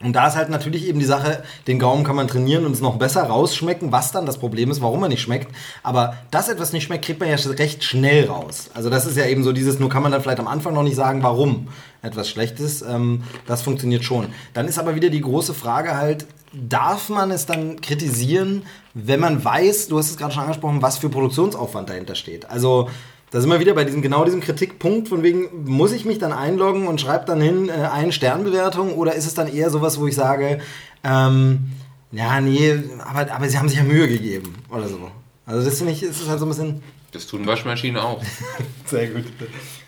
Und 0.00 0.12
da 0.12 0.28
ist 0.28 0.36
halt 0.36 0.50
natürlich 0.50 0.86
eben 0.86 1.00
die 1.00 1.04
Sache, 1.04 1.42
den 1.66 1.80
Gaumen 1.80 2.04
kann 2.04 2.14
man 2.14 2.28
trainieren 2.28 2.64
und 2.64 2.70
es 2.70 2.80
noch 2.80 2.96
besser 2.96 3.24
rausschmecken, 3.24 3.90
was 3.90 4.12
dann 4.12 4.24
das 4.24 4.38
Problem 4.38 4.70
ist, 4.70 4.80
warum 4.82 5.02
er 5.02 5.08
nicht 5.08 5.22
schmeckt. 5.22 5.48
Aber 5.82 6.14
dass 6.30 6.48
etwas 6.48 6.72
nicht 6.72 6.84
schmeckt, 6.84 7.06
kriegt 7.06 7.18
man 7.18 7.28
ja 7.28 7.34
recht 7.34 7.82
schnell 7.82 8.26
raus. 8.26 8.70
Also 8.72 8.88
das 8.88 9.04
ist 9.04 9.16
ja 9.16 9.26
eben 9.26 9.42
so 9.42 9.52
dieses, 9.52 9.80
nur 9.80 9.88
kann 9.88 10.04
man 10.04 10.12
dann 10.12 10.22
vielleicht 10.22 10.38
am 10.38 10.46
Anfang 10.46 10.74
noch 10.74 10.84
nicht 10.84 10.96
sagen, 10.96 11.24
warum 11.24 11.66
etwas 12.02 12.28
schlecht 12.28 12.60
ist. 12.60 12.82
Ähm, 12.82 13.24
das 13.46 13.62
funktioniert 13.62 14.04
schon. 14.04 14.28
Dann 14.54 14.68
ist 14.68 14.78
aber 14.78 14.94
wieder 14.94 15.08
die 15.08 15.22
große 15.22 15.54
Frage 15.54 15.96
halt, 15.96 16.26
darf 16.52 17.08
man 17.08 17.32
es 17.32 17.46
dann 17.46 17.80
kritisieren, 17.80 18.62
wenn 18.94 19.18
man 19.18 19.44
weiß, 19.44 19.88
du 19.88 19.98
hast 19.98 20.10
es 20.10 20.16
gerade 20.16 20.32
schon 20.32 20.44
angesprochen, 20.44 20.82
was 20.82 20.98
für 20.98 21.08
Produktionsaufwand 21.08 21.88
dahinter 21.88 22.14
steht. 22.14 22.48
Also 22.48 22.88
da 23.36 23.42
sind 23.42 23.50
wir 23.50 23.60
wieder 23.60 23.74
bei 23.74 23.84
diesem 23.84 24.00
genau 24.00 24.24
diesem 24.24 24.40
Kritikpunkt, 24.40 25.08
von 25.08 25.22
wegen, 25.22 25.66
muss 25.66 25.92
ich 25.92 26.06
mich 26.06 26.16
dann 26.16 26.32
einloggen 26.32 26.86
und 26.86 27.02
schreibe 27.02 27.26
dann 27.26 27.38
hin, 27.38 27.68
äh, 27.68 27.72
eine 27.72 28.10
Sternbewertung 28.10 28.94
oder 28.94 29.14
ist 29.14 29.26
es 29.26 29.34
dann 29.34 29.46
eher 29.46 29.68
sowas, 29.68 30.00
wo 30.00 30.06
ich 30.06 30.14
sage, 30.14 30.58
ähm, 31.04 31.70
ja, 32.12 32.40
nee, 32.40 32.82
aber, 33.04 33.30
aber 33.30 33.46
sie 33.46 33.58
haben 33.58 33.68
sich 33.68 33.76
ja 33.76 33.84
Mühe 33.84 34.08
gegeben 34.08 34.54
oder 34.70 34.88
so. 34.88 35.10
Also 35.44 35.62
das 35.66 35.76
finde 35.76 35.92
ich, 35.92 36.02
ist 36.02 36.22
es 36.22 36.30
halt 36.30 36.38
so 36.38 36.46
ein 36.46 36.48
bisschen. 36.48 36.82
Das 37.12 37.26
tun 37.26 37.46
Waschmaschinen 37.46 38.00
auch. 38.00 38.22
Sehr 38.86 39.08
gut. 39.08 39.24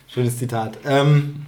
Schönes 0.08 0.36
Zitat. 0.36 0.76
Ähm, 0.84 1.46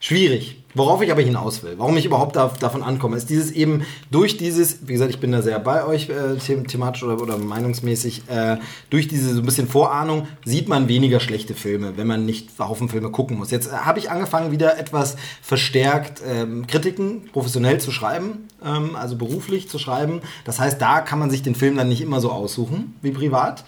schwierig. 0.00 0.55
Worauf 0.76 1.00
ich 1.00 1.10
aber 1.10 1.22
hinaus 1.22 1.62
will, 1.62 1.76
warum 1.78 1.96
ich 1.96 2.04
überhaupt 2.04 2.36
da, 2.36 2.52
davon 2.60 2.82
ankomme, 2.82 3.16
ist 3.16 3.30
dieses 3.30 3.50
eben 3.50 3.86
durch 4.10 4.36
dieses, 4.36 4.86
wie 4.86 4.92
gesagt, 4.92 5.08
ich 5.08 5.20
bin 5.20 5.32
da 5.32 5.40
sehr 5.40 5.58
bei 5.58 5.86
euch 5.86 6.10
äh, 6.10 6.36
thematisch 6.36 7.02
oder, 7.02 7.18
oder 7.18 7.38
meinungsmäßig, 7.38 8.24
äh, 8.28 8.58
durch 8.90 9.08
diese 9.08 9.32
so 9.32 9.40
ein 9.40 9.46
bisschen 9.46 9.68
Vorahnung 9.68 10.28
sieht 10.44 10.68
man 10.68 10.86
weniger 10.86 11.18
schlechte 11.18 11.54
Filme, 11.54 11.96
wenn 11.96 12.06
man 12.06 12.26
nicht 12.26 12.50
Haufen 12.58 12.90
Filme 12.90 13.08
gucken 13.10 13.38
muss. 13.38 13.50
Jetzt 13.50 13.68
äh, 13.68 13.76
habe 13.76 14.00
ich 14.00 14.10
angefangen, 14.10 14.52
wieder 14.52 14.78
etwas 14.78 15.16
verstärkt 15.40 16.20
ähm, 16.28 16.66
Kritiken 16.66 17.30
professionell 17.32 17.80
zu 17.80 17.90
schreiben, 17.90 18.46
ähm, 18.62 18.96
also 18.96 19.16
beruflich 19.16 19.70
zu 19.70 19.78
schreiben. 19.78 20.20
Das 20.44 20.60
heißt, 20.60 20.78
da 20.78 21.00
kann 21.00 21.18
man 21.18 21.30
sich 21.30 21.42
den 21.42 21.54
Film 21.54 21.78
dann 21.78 21.88
nicht 21.88 22.02
immer 22.02 22.20
so 22.20 22.30
aussuchen 22.30 22.96
wie 23.00 23.12
privat. 23.12 23.64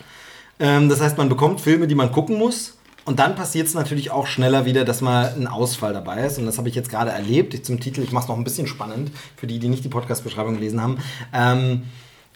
Ähm, 0.61 0.91
das 0.91 1.01
heißt, 1.01 1.17
man 1.17 1.31
bekommt 1.31 1.63
Filme, 1.63 1.87
die 1.87 1.95
man 1.95 2.13
gucken 2.13 2.37
muss 2.37 2.78
und 3.09 3.19
dann 3.21 3.35
passiert 3.35 3.67
es 3.67 3.73
natürlich 3.73 4.11
auch 4.11 4.27
schneller 4.27 4.67
wieder, 4.67 4.85
dass 4.85 5.01
mal 5.01 5.33
ein 5.35 5.47
Ausfall 5.47 5.95
dabei 5.95 6.27
ist. 6.27 6.39
Und 6.39 6.45
das 6.45 6.59
habe 6.59 6.69
ich 6.69 6.75
jetzt 6.75 6.91
gerade 6.91 7.11
erlebt. 7.11 7.55
Ich 7.55 7.65
zum 7.65 7.81
Titel, 7.81 8.03
ich 8.03 8.13
mache 8.13 8.25
es 8.25 8.29
noch 8.29 8.37
ein 8.37 8.45
bisschen 8.45 8.67
spannend 8.67 9.11
für 9.35 9.47
die, 9.47 9.59
die 9.59 9.69
nicht 9.69 9.83
die 9.83 9.89
Podcast-Beschreibung 9.89 10.57
gelesen 10.57 10.83
haben. 10.83 10.99
Ähm, 11.33 11.85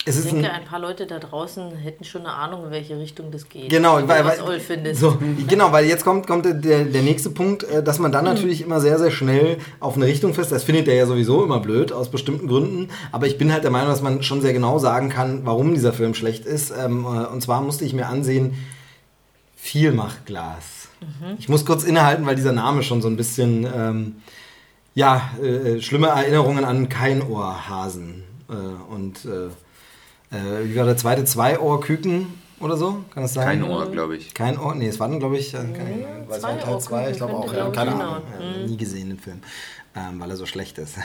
ich 0.07 0.19
denke, 0.23 0.51
ein, 0.51 0.63
ein, 0.63 0.65
paar 0.65 0.81
Leute 0.81 1.07
da 1.07 1.19
draußen 1.19 1.77
hätten 1.77 2.05
schon 2.05 2.23
eine 2.23 2.33
Ahnung, 2.33 2.65
in 2.65 2.71
welche 2.71 2.99
Richtung 2.99 3.31
das 3.31 3.51
geht. 3.51 3.69
Genau, 3.69 3.97
weil, 4.09 4.25
weil, 4.25 4.95
so, 4.95 5.19
genau, 5.47 5.73
weil 5.73 5.85
jetzt 5.85 6.05
kommt, 6.05 6.27
kommt 6.27 6.47
der, 6.47 6.55
der 6.55 7.03
nächste 7.03 7.29
Punkt, 7.29 7.65
äh, 7.65 7.83
dass 7.83 7.99
man 7.99 8.11
dann 8.11 8.25
mhm. 8.25 8.33
natürlich 8.33 8.63
immer 8.63 8.81
sehr, 8.81 8.99
sehr 8.99 9.11
schnell 9.11 9.59
auf 9.79 9.97
eine 9.97 10.07
Richtung 10.07 10.33
fest. 10.33 10.53
Das 10.53 10.65
findet 10.65 10.87
der 10.87 10.95
ja 10.95 11.05
sowieso 11.05 11.45
immer 11.45 11.61
blöd, 11.61 11.93
aus 11.93 12.09
bestimmten 12.09 12.49
Gründen. 12.49 12.89
Aber 13.13 13.27
ich 13.27 13.37
bin 13.37 13.53
halt 13.53 13.63
der 13.63 13.71
Meinung, 13.71 13.91
dass 13.91 14.01
man 14.01 14.23
schon 14.23 14.41
sehr 14.41 14.55
genau 14.55 14.79
sagen 14.79 15.11
kann, 15.11 15.43
warum 15.45 15.75
dieser 15.75 15.93
Film 15.93 16.15
schlecht 16.15 16.47
ist. 16.47 16.73
Ähm, 16.73 17.05
äh, 17.05 17.27
und 17.27 17.43
zwar 17.43 17.61
musste 17.61 17.85
ich 17.85 17.93
mir 17.93 18.07
ansehen, 18.07 18.55
Vielmachglas. 19.63 20.89
Mhm. 21.01 21.37
Ich 21.39 21.49
muss 21.49 21.65
kurz 21.65 21.85
innehalten, 21.85 22.27
weil 22.27 22.35
dieser 22.35 22.51
Name 22.51 22.83
schon 22.83 23.01
so 23.01 23.07
ein 23.07 23.17
bisschen, 23.17 23.65
ähm, 23.65 24.17
ja, 24.93 25.31
äh, 25.41 25.81
schlimme 25.81 26.09
Erinnerungen 26.09 26.65
an 26.65 26.89
Keinohrhasen 26.89 28.25
äh, 28.51 28.55
und 28.93 29.25
äh, 29.25 29.47
äh, 30.37 30.65
wie 30.69 30.75
war 30.75 30.85
der 30.85 30.97
zweite? 30.97 31.25
Zweiohrküken 31.25 32.27
oder 32.59 32.77
so? 32.77 33.05
Kann 33.15 33.23
das 33.23 33.35
sein? 33.35 33.61
Kein 33.61 33.71
Ohr, 33.71 33.89
glaube 33.89 34.17
ich. 34.17 34.35
Kein 34.35 34.59
Ohr? 34.59 34.75
Nee, 34.75 34.89
es 34.89 34.99
war 34.99 35.09
dann, 35.09 35.21
glaube 35.21 35.39
ich, 35.39 35.55
äh, 35.55 35.59
kein, 35.59 36.01
mhm. 36.01 36.29
es 36.29 36.43
war 36.43 36.59
Teil 36.59 36.81
2, 36.81 37.11
ich 37.13 37.17
glaube 37.19 37.35
auch, 37.35 37.55
ja, 37.55 37.71
keine 37.71 37.95
Ahnung. 37.95 38.23
Ja, 38.41 38.67
nie 38.67 38.77
gesehen 38.77 39.11
den 39.11 39.21
Film, 39.21 39.43
ähm, 39.95 40.19
weil 40.19 40.29
er 40.29 40.37
so 40.37 40.45
schlecht 40.45 40.77
ist. 40.79 40.97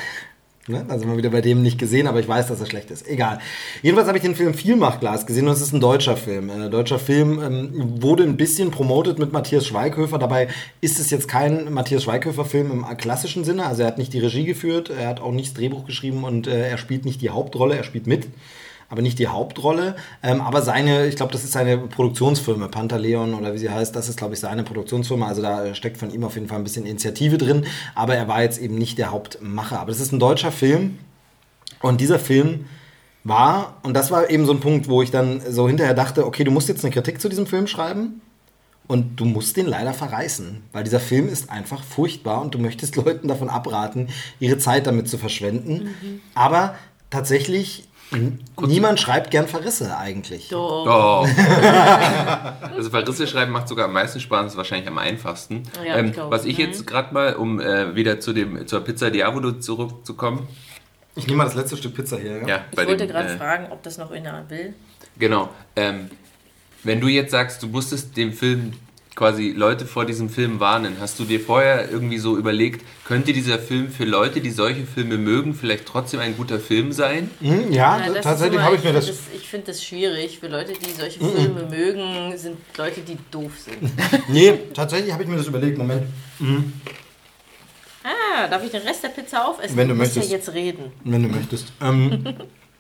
Ne? 0.68 0.86
Also 0.90 1.06
mal 1.08 1.16
wieder 1.16 1.30
bei 1.30 1.40
dem 1.40 1.62
nicht 1.62 1.80
gesehen, 1.80 2.08
aber 2.08 2.20
ich 2.20 2.28
weiß, 2.28 2.48
dass 2.48 2.60
er 2.60 2.66
schlecht 2.66 2.92
ist. 2.92 3.08
Egal. 3.08 3.40
Jedenfalls 3.82 4.08
habe 4.08 4.18
ich 4.18 4.24
den 4.24 4.36
Film 4.36 4.54
Vielmachglas 4.54 5.26
gesehen 5.26 5.48
und 5.48 5.54
es 5.54 5.62
ist 5.62 5.74
ein 5.74 5.80
deutscher 5.80 6.18
Film. 6.18 6.50
Ein 6.50 6.70
deutscher 6.70 7.00
Film 7.00 7.42
ähm, 7.42 8.02
wurde 8.02 8.24
ein 8.24 8.36
bisschen 8.36 8.70
promotet 8.70 9.18
mit 9.18 9.32
Matthias 9.32 9.66
Schweighöfer. 9.66 10.20
Dabei 10.20 10.50
ist 10.82 11.00
es 11.00 11.10
jetzt 11.10 11.30
kein 11.30 11.74
Matthias 11.74 12.04
Schweighöfer-Film 12.04 12.72
im 12.72 12.98
klassischen 12.98 13.46
Sinne. 13.46 13.66
Also 13.66 13.84
er 13.84 13.88
hat 13.88 13.98
nicht 13.98 14.12
die 14.12 14.20
Regie 14.20 14.44
geführt, 14.44 14.90
er 14.90 15.08
hat 15.08 15.22
auch 15.22 15.32
nicht 15.32 15.50
das 15.50 15.54
Drehbuch 15.54 15.86
geschrieben 15.86 16.26
und 16.26 16.48
äh, 16.48 16.70
er 16.70 16.78
spielt 16.78 17.06
nicht 17.06 17.22
die 17.22 17.30
Hauptrolle, 17.30 17.78
er 17.78 17.84
spielt 17.84 18.06
mit 18.06 18.28
aber 18.90 19.02
nicht 19.02 19.20
die 19.20 19.28
Hauptrolle. 19.28 19.96
Ähm, 20.24 20.42
aber 20.42 20.62
seine, 20.62 21.08
ich 21.08 21.16
glaube, 21.16 21.34
das 21.34 21.44
ist 21.44 21.52
seine 21.52 21.78
Produktionsfirma, 21.78 22.68
Pantaleon 22.68 23.34
oder 23.34 23.54
wie 23.54 23.58
sie 23.58 23.70
heißt, 23.70 23.96
das 23.96 24.08
ist, 24.08 24.18
glaube 24.18 24.34
ich, 24.34 24.40
seine 24.40 24.64
Produktionsfirma. 24.64 25.28
Also 25.28 25.42
da 25.42 25.74
steckt 25.76 25.98
von 25.98 26.12
ihm 26.12 26.24
auf 26.24 26.36
jeden 26.36 26.48
Fall 26.48 26.58
ein 26.58 26.64
bisschen 26.64 26.86
Initiative 26.86 27.38
drin. 27.38 27.66
Aber 27.96 28.16
er 28.16 28.28
war 28.28 28.42
jetzt 28.42 28.60
eben 28.60 28.78
nicht 28.78 28.98
der 28.98 29.12
Hauptmacher. 29.12 29.80
Aber 29.80 29.92
das 29.92 30.00
ist 30.00 30.14
ein 30.14 30.20
deutscher 30.20 30.52
Film. 30.52 31.00
Und 31.82 32.00
dieser 32.00 32.20
Film 32.20 32.66
war, 33.24 33.78
und 33.84 33.94
das 33.94 34.10
war 34.10 34.30
eben 34.30 34.46
so 34.46 34.54
ein 34.54 34.62
Punkt, 34.62 34.88
wo 34.88 35.02
ich 35.02 35.12
dann 35.12 35.42
so 35.50 35.68
hinterher 35.68 35.94
dachte, 35.94 36.26
okay, 36.26 36.46
du 36.46 36.52
musst 36.52 36.70
jetzt 36.70 36.84
eine 36.86 36.94
Kritik 36.94 37.20
zu 37.20 37.28
diesem 37.28 37.46
Film 37.46 37.68
schreiben. 37.68 38.22
Und 38.88 39.18
du 39.20 39.26
musst 39.26 39.58
den 39.58 39.66
leider 39.66 39.94
verreißen, 39.94 40.64
weil 40.72 40.86
dieser 40.86 41.02
Film 41.02 41.28
ist 41.28 41.50
einfach 41.50 41.84
furchtbar 41.84 42.42
und 42.42 42.56
du 42.56 42.58
möchtest 42.58 42.96
Leuten 42.96 43.28
davon 43.28 43.50
abraten, 43.50 44.08
ihre 44.40 44.60
Zeit 44.60 44.88
damit 44.88 45.10
zu 45.10 45.18
verschwenden. 45.18 45.90
Mhm. 46.02 46.22
Aber 46.36 46.76
tatsächlich 47.10 47.87
Niemand 48.62 49.00
schreibt 49.00 49.32
gern 49.32 49.48
Verrisse 49.48 49.98
eigentlich. 49.98 50.50
Doch. 50.50 50.86
Doch. 50.86 51.28
also 52.76 52.90
Verrisse 52.90 53.28
schreiben 53.28 53.52
macht 53.52 53.68
sogar 53.68 53.86
am 53.86 53.94
meisten 53.94 54.20
Spaß, 54.20 54.52
ist 54.52 54.58
wahrscheinlich 54.58 54.88
am 54.88 54.98
einfachsten. 54.98 55.64
Ja, 55.86 55.98
ähm, 55.98 56.14
was 56.16 56.46
ich 56.46 56.58
jetzt 56.58 56.82
mhm. 56.82 56.86
gerade 56.86 57.14
mal, 57.14 57.36
um 57.36 57.60
äh, 57.60 57.96
wieder 57.96 58.20
zu 58.20 58.32
dem, 58.32 58.66
zur 58.66 58.82
Pizza 58.82 59.10
Diavolo 59.10 59.54
zurückzukommen. 59.54 60.48
Ich 61.16 61.28
nehme 61.28 61.38
mal 61.38 61.46
das 61.46 61.56
letzte 61.56 61.76
Stück 61.78 61.96
Pizza 61.96 62.18
hier. 62.18 62.42
Ja, 62.42 62.48
ja 62.48 62.66
ich 62.72 62.78
wollte 62.78 63.08
gerade 63.08 63.30
äh, 63.30 63.38
fragen, 63.38 63.72
ob 63.72 63.84
das 63.84 63.98
noch 63.98 64.12
einer 64.12 64.50
will. 64.50 64.74
Genau. 65.18 65.50
Ähm, 65.76 66.10
wenn 66.84 67.02
du 67.02 67.08
jetzt 67.08 67.32
sagst, 67.32 67.64
du 67.64 67.68
musstest 67.68 68.16
dem 68.16 68.32
Film 68.32 68.74
quasi 69.18 69.50
Leute 69.50 69.88
vor 69.88 70.06
diesem 70.06 70.30
Film 70.30 70.60
warnen. 70.60 70.98
Hast 71.02 71.18
du 71.20 71.26
dir 71.26 71.40
vorher 71.40 71.90
irgendwie 71.90 72.20
so 72.20 72.38
überlegt, 72.38 72.86
könnte 73.04 73.34
dieser 73.34 73.58
Film 73.58 73.90
für 73.90 74.06
Leute, 74.06 74.42
die 74.42 74.52
solche 74.52 74.86
Filme 74.86 75.18
mögen, 75.18 75.56
vielleicht 75.56 75.88
trotzdem 75.88 76.20
ein 76.20 76.38
guter 76.38 76.60
Film 76.60 76.92
sein? 76.92 77.32
Mhm, 77.40 77.72
ja, 77.72 78.00
ja 78.00 78.14
tatsächlich 78.22 78.62
habe 78.62 78.76
ich 78.76 78.84
mir 78.84 78.94
das. 78.94 79.08
das 79.08 79.18
ich 79.36 79.50
finde 79.50 79.68
das 79.68 79.84
schwierig. 79.84 80.40
Für 80.40 80.48
Leute, 80.48 80.74
die 80.74 80.92
solche 80.92 81.24
mhm. 81.24 81.36
Filme 81.36 81.64
mögen, 81.64 82.38
sind 82.38 82.58
Leute, 82.78 83.02
die 83.02 83.18
doof 83.32 83.52
sind. 83.58 83.92
nee, 84.30 84.54
tatsächlich 84.74 85.12
habe 85.12 85.24
ich 85.24 85.30
mir 85.30 85.38
das 85.38 85.48
überlegt. 85.48 85.80
Moment. 85.80 86.04
Mhm. 86.38 86.74
Ah, 88.04 88.48
darf 88.48 88.64
ich 88.64 88.70
den 88.70 88.84
Rest 88.84 89.04
der 89.04 89.10
Pizza 89.10 89.48
aufessen? 89.48 89.76
Wenn 89.76 89.88
du, 89.88 89.96
du 89.96 90.00
möchtest. 90.00 90.30
ja 90.30 90.38
jetzt 90.38 90.54
reden. 90.54 90.92
Wenn 91.04 91.24
du 91.24 91.30
möchtest. 91.30 91.74
Ähm, 91.82 92.24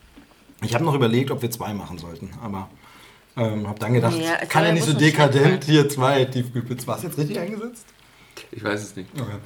ich 0.63 0.75
habe 0.75 0.85
noch 0.85 0.93
überlegt, 0.93 1.31
ob 1.31 1.41
wir 1.41 1.49
zwei 1.49 1.73
machen 1.73 1.97
sollten, 1.97 2.29
aber. 2.43 2.69
Ähm, 3.37 3.67
hab 3.67 3.79
dann 3.79 3.93
gedacht, 3.93 4.17
ja, 4.17 4.45
kann 4.47 4.65
ja 4.65 4.71
nicht 4.71 4.85
so 4.85 4.93
dekadent 4.93 5.63
hier 5.63 5.87
zwei 5.89 6.25
Tiefkühlpizza. 6.25 6.87
War 6.87 6.97
es 6.97 7.03
jetzt 7.03 7.17
richtig 7.17 7.39
eingesetzt? 7.39 7.85
Ich 8.51 8.63
weiß 8.63 8.81
es 8.81 8.95
nicht. 8.95 9.09
Okay. 9.13 9.37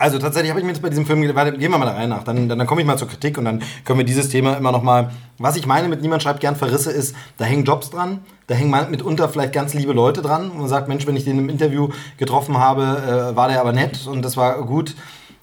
Also 0.00 0.18
tatsächlich 0.18 0.50
habe 0.50 0.60
ich 0.60 0.64
mir 0.64 0.72
jetzt 0.72 0.80
bei 0.80 0.90
diesem 0.90 1.06
Film 1.06 1.20
gedacht, 1.22 1.58
gehen 1.58 1.72
wir 1.72 1.78
mal 1.78 1.84
da 1.84 1.94
rein 1.94 2.08
nach, 2.08 2.22
dann, 2.22 2.48
dann, 2.48 2.56
dann 2.56 2.68
komme 2.68 2.80
ich 2.80 2.86
mal 2.86 2.96
zur 2.96 3.08
Kritik 3.08 3.36
und 3.36 3.44
dann 3.44 3.62
können 3.84 3.98
wir 3.98 4.06
dieses 4.06 4.28
Thema 4.28 4.56
immer 4.56 4.70
noch 4.70 4.84
mal, 4.84 5.10
was 5.38 5.56
ich 5.56 5.66
meine 5.66 5.88
mit 5.88 6.02
niemand 6.02 6.22
schreibt 6.22 6.38
gern 6.38 6.54
Verrisse 6.54 6.92
ist, 6.92 7.16
da 7.36 7.44
hängen 7.44 7.64
Jobs 7.64 7.90
dran, 7.90 8.20
da 8.46 8.54
hängen 8.54 8.70
mitunter 8.90 9.28
vielleicht 9.28 9.52
ganz 9.52 9.74
liebe 9.74 9.92
Leute 9.92 10.22
dran 10.22 10.52
und 10.52 10.58
man 10.58 10.68
sagt, 10.68 10.86
Mensch, 10.86 11.04
wenn 11.08 11.16
ich 11.16 11.24
den 11.24 11.38
im 11.38 11.48
Interview 11.48 11.88
getroffen 12.16 12.58
habe, 12.58 13.32
äh, 13.32 13.36
war 13.36 13.48
der 13.48 13.60
aber 13.60 13.72
nett 13.72 14.06
und 14.06 14.22
das 14.24 14.36
war 14.36 14.62
gut, 14.62 14.94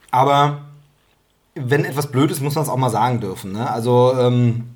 aber 0.09 0.61
wenn 1.55 1.83
etwas 1.83 2.07
blöd 2.07 2.31
ist, 2.31 2.41
muss 2.41 2.55
man 2.55 2.63
es 2.63 2.69
auch 2.69 2.77
mal 2.77 2.89
sagen 2.89 3.19
dürfen. 3.19 3.51
Ne? 3.51 3.69
Also 3.69 4.13
ähm, 4.17 4.74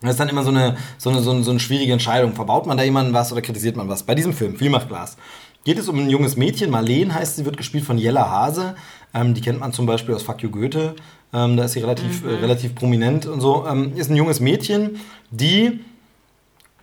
das 0.00 0.12
ist 0.12 0.20
dann 0.20 0.28
immer 0.28 0.44
so 0.44 0.50
eine, 0.50 0.76
so, 0.96 1.10
eine, 1.10 1.20
so, 1.22 1.30
eine, 1.32 1.42
so 1.42 1.50
eine 1.50 1.60
schwierige 1.60 1.92
Entscheidung. 1.92 2.34
Verbaut 2.34 2.66
man 2.66 2.76
da 2.76 2.84
jemanden 2.84 3.12
was 3.12 3.32
oder 3.32 3.42
kritisiert 3.42 3.76
man 3.76 3.88
was? 3.88 4.04
Bei 4.04 4.14
diesem 4.14 4.32
Film, 4.32 4.56
Viel 4.56 4.70
macht 4.70 4.88
Glas, 4.88 5.16
geht 5.64 5.78
es 5.78 5.88
um 5.88 5.98
ein 5.98 6.08
junges 6.08 6.36
Mädchen, 6.36 6.70
Marleen 6.70 7.12
heißt 7.12 7.36
sie, 7.36 7.44
wird 7.44 7.56
gespielt 7.56 7.84
von 7.84 7.98
Jella 7.98 8.30
Hase. 8.30 8.76
Ähm, 9.12 9.34
die 9.34 9.40
kennt 9.40 9.60
man 9.60 9.72
zum 9.72 9.86
Beispiel 9.86 10.14
aus 10.14 10.22
Fuck 10.22 10.42
You 10.42 10.50
Goethe. 10.50 10.94
Ähm, 11.32 11.56
da 11.56 11.64
ist 11.64 11.72
sie 11.72 11.80
relativ, 11.80 12.22
mhm. 12.22 12.30
äh, 12.30 12.34
relativ 12.34 12.74
prominent 12.74 13.26
und 13.26 13.40
so. 13.40 13.66
Ähm, 13.66 13.92
ist 13.96 14.10
ein 14.10 14.16
junges 14.16 14.40
Mädchen, 14.40 15.00
die 15.30 15.80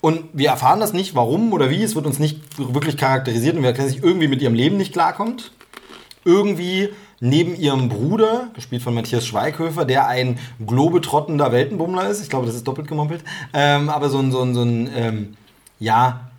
und 0.01 0.25
wir 0.34 0.49
erfahren 0.49 0.80
das 0.80 0.93
nicht, 0.93 1.15
warum 1.15 1.51
oder 1.51 1.71
wie. 1.71 1.82
Es 1.82 1.95
wird 1.95 2.06
uns 2.06 2.19
nicht 2.19 2.39
wirklich 2.60 2.95
charakterisiert 2.95 3.56
und 3.56 3.63
wir 3.63 3.69
erklären 3.69 3.89
sich 3.89 4.04
irgendwie 4.04 4.28
mit 4.28 4.39
ihrem 4.39 4.54
Leben 4.54 4.78
nicht 4.78 4.93
klarkommt. 4.93 5.51
Irgendwie 6.23 6.89
neben 7.19 7.56
ihrem 7.56 7.89
Bruder, 7.89 8.49
gespielt 8.54 8.82
von 8.82 8.93
Matthias 8.93 9.25
Schweighöfer, 9.25 9.86
der 9.86 10.08
ein 10.08 10.38
globetrottender 10.65 11.51
Weltenbummler 11.51 12.10
ist. 12.10 12.21
Ich 12.21 12.30
glaube, 12.30 12.45
das 12.45 12.56
ist 12.56 12.67
doppelt 12.67 12.88
gemoppelt. 12.88 13.23
Ähm, 13.54 13.89
aber 13.89 14.10
so 14.10 14.19
ein, 14.19 14.32
so 14.32 14.41
ein, 14.41 14.54
so 14.54 14.63
ein 14.63 14.89
ähm, 14.95 15.38
ja, 15.80 16.30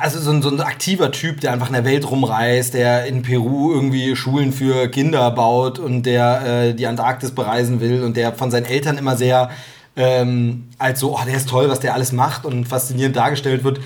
also 0.00 0.18
so 0.18 0.30
ein, 0.30 0.40
so 0.40 0.48
ein 0.48 0.60
aktiver 0.60 1.12
Typ, 1.12 1.40
der 1.40 1.52
einfach 1.52 1.66
in 1.66 1.74
der 1.74 1.84
Welt 1.84 2.10
rumreist, 2.10 2.74
der 2.74 3.06
in 3.06 3.22
Peru 3.22 3.72
irgendwie 3.72 4.16
Schulen 4.16 4.52
für 4.52 4.88
Kinder 4.88 5.30
baut 5.30 5.78
und 5.78 6.04
der 6.04 6.46
äh, 6.46 6.74
die 6.74 6.86
Antarktis 6.86 7.32
bereisen 7.32 7.80
will 7.80 8.02
und 8.02 8.16
der 8.16 8.32
von 8.32 8.50
seinen 8.50 8.64
Eltern 8.64 8.96
immer 8.96 9.16
sehr 9.16 9.50
ähm, 9.96 10.68
als 10.78 11.00
so, 11.00 11.16
oh, 11.16 11.20
der 11.26 11.36
ist 11.36 11.48
toll, 11.48 11.68
was 11.68 11.80
der 11.80 11.94
alles 11.94 12.12
macht 12.12 12.44
und 12.46 12.66
faszinierend 12.66 13.16
dargestellt 13.16 13.64
wird. 13.64 13.80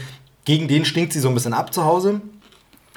Gegen 0.44 0.68
den 0.68 0.84
stinkt 0.84 1.12
sie 1.12 1.20
so 1.20 1.28
ein 1.28 1.34
bisschen 1.34 1.54
ab 1.54 1.74
zu 1.74 1.84
Hause 1.84 2.20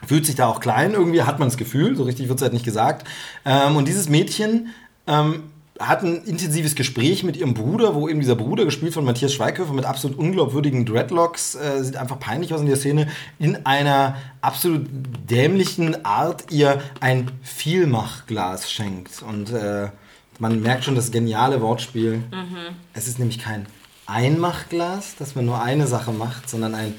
fühlt 0.07 0.25
sich 0.25 0.35
da 0.35 0.47
auch 0.47 0.59
klein, 0.59 0.93
irgendwie 0.93 1.23
hat 1.23 1.39
man 1.39 1.47
das 1.47 1.57
Gefühl, 1.57 1.95
so 1.95 2.03
richtig 2.03 2.29
wird 2.29 2.39
es 2.39 2.43
halt 2.43 2.53
nicht 2.53 2.65
gesagt. 2.65 3.07
Ähm, 3.45 3.75
und 3.75 3.87
dieses 3.87 4.09
Mädchen 4.09 4.69
ähm, 5.07 5.43
hat 5.79 6.03
ein 6.03 6.23
intensives 6.23 6.75
Gespräch 6.75 7.23
mit 7.23 7.35
ihrem 7.35 7.53
Bruder, 7.53 7.95
wo 7.95 8.07
eben 8.07 8.19
dieser 8.19 8.35
Bruder, 8.35 8.65
gespielt 8.65 8.93
von 8.93 9.05
Matthias 9.05 9.33
Schweighöfer, 9.33 9.73
mit 9.73 9.85
absolut 9.85 10.17
unglaubwürdigen 10.17 10.85
Dreadlocks, 10.85 11.55
äh, 11.55 11.83
sieht 11.83 11.97
einfach 11.97 12.19
peinlich 12.19 12.53
aus 12.53 12.61
in 12.61 12.67
der 12.67 12.75
Szene, 12.75 13.07
in 13.39 13.65
einer 13.65 14.17
absolut 14.41 14.87
dämlichen 15.29 16.05
Art 16.05 16.51
ihr 16.51 16.81
ein 16.99 17.31
Vielmachglas 17.41 18.71
schenkt. 18.71 19.23
Und 19.23 19.51
äh, 19.51 19.89
man 20.39 20.61
merkt 20.61 20.83
schon 20.83 20.95
das 20.95 21.11
geniale 21.11 21.61
Wortspiel. 21.61 22.17
Mhm. 22.17 22.75
Es 22.93 23.07
ist 23.07 23.17
nämlich 23.17 23.39
kein 23.39 23.65
Einmachglas, 24.05 25.15
das 25.17 25.35
man 25.35 25.45
nur 25.45 25.61
eine 25.61 25.87
Sache 25.87 26.11
macht, 26.11 26.49
sondern 26.49 26.75
ein 26.75 26.93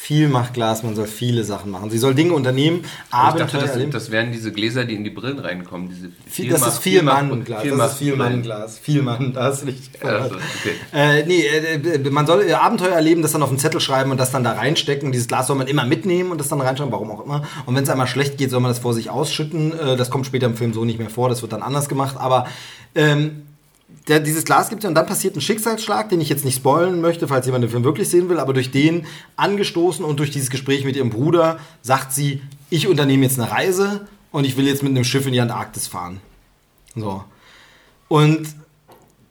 Viel 0.00 0.28
macht 0.28 0.54
Glas, 0.54 0.84
man 0.84 0.94
soll 0.94 1.06
viele 1.08 1.42
Sachen 1.44 1.70
machen. 1.72 1.90
Sie 1.90 1.98
soll 1.98 2.14
Dinge 2.14 2.32
unternehmen, 2.32 2.82
Aber 3.10 3.30
ich 3.30 3.34
dachte, 3.34 3.42
Abenteuer 3.42 3.60
das, 3.62 3.70
erleben. 3.72 3.90
das 3.90 4.10
wären 4.12 4.30
diese 4.32 4.52
Gläser, 4.52 4.84
die 4.84 4.94
in 4.94 5.02
die 5.04 5.10
Brillen 5.10 5.38
reinkommen. 5.40 5.88
Diese 5.90 6.08
Viel, 6.26 6.48
das 6.50 6.66
ist 6.66 6.78
viel 6.78 7.02
Mann-Glas. 7.02 7.62
Vielmach- 7.62 7.84
Das 7.84 7.92
ist 7.94 7.98
viel 7.98 8.16
Mann-Glas. 8.16 8.78
Viel 8.78 9.02
Mann, 9.02 9.32
da 9.34 9.42
hast 9.44 9.62
du 9.62 9.66
nicht. 9.66 10.02
Also, 10.02 10.36
okay. 10.36 10.74
Äh, 10.94 11.26
nee, 11.26 11.42
äh, 11.42 11.74
äh, 11.96 12.10
man 12.10 12.26
soll 12.26 12.42
äh, 12.48 12.52
Abenteuer 12.52 12.92
erleben, 12.92 13.22
das 13.22 13.32
dann 13.32 13.42
auf 13.42 13.50
einen 13.50 13.58
Zettel 13.58 13.80
schreiben 13.80 14.10
und 14.12 14.18
das 14.18 14.30
dann 14.30 14.44
da 14.44 14.52
reinstecken. 14.52 15.10
Dieses 15.12 15.26
Glas 15.28 15.48
soll 15.48 15.56
man 15.56 15.66
immer 15.66 15.84
mitnehmen 15.84 16.30
und 16.30 16.38
das 16.38 16.48
dann 16.48 16.60
reinschreiben, 16.60 16.92
warum 16.92 17.10
auch 17.10 17.24
immer. 17.24 17.42
Und 17.66 17.74
wenn 17.74 17.82
es 17.82 17.90
einmal 17.90 18.06
schlecht 18.06 18.38
geht, 18.38 18.50
soll 18.50 18.60
man 18.60 18.70
das 18.70 18.78
vor 18.78 18.94
sich 18.94 19.10
ausschütten. 19.10 19.78
Äh, 19.78 19.96
das 19.96 20.10
kommt 20.10 20.24
später 20.26 20.46
im 20.46 20.54
Film 20.56 20.72
so 20.72 20.84
nicht 20.84 21.00
mehr 21.00 21.10
vor, 21.10 21.28
das 21.28 21.42
wird 21.42 21.52
dann 21.52 21.62
anders 21.62 21.88
gemacht. 21.88 22.16
Aber 22.18 22.46
ähm, 22.94 23.42
der, 24.08 24.20
dieses 24.20 24.44
Glas 24.44 24.70
gibt 24.70 24.82
es 24.82 24.88
und 24.88 24.94
dann 24.94 25.06
passiert 25.06 25.36
ein 25.36 25.40
Schicksalsschlag, 25.40 26.08
den 26.08 26.20
ich 26.20 26.28
jetzt 26.28 26.44
nicht 26.44 26.56
spoilen 26.56 27.00
möchte, 27.00 27.28
falls 27.28 27.46
jemand 27.46 27.64
den 27.64 27.70
Film 27.70 27.84
wirklich 27.84 28.08
sehen 28.08 28.28
will, 28.28 28.38
aber 28.38 28.52
durch 28.52 28.70
den 28.70 29.06
angestoßen 29.36 30.04
und 30.04 30.18
durch 30.18 30.30
dieses 30.30 30.50
Gespräch 30.50 30.84
mit 30.84 30.96
ihrem 30.96 31.10
Bruder 31.10 31.58
sagt 31.82 32.12
sie, 32.12 32.42
ich 32.70 32.88
unternehme 32.88 33.24
jetzt 33.24 33.38
eine 33.38 33.50
Reise 33.50 34.06
und 34.32 34.44
ich 34.44 34.56
will 34.56 34.66
jetzt 34.66 34.82
mit 34.82 34.90
einem 34.90 35.04
Schiff 35.04 35.26
in 35.26 35.32
die 35.32 35.40
Antarktis 35.40 35.86
fahren. 35.86 36.20
So. 36.94 37.22
Und 38.08 38.48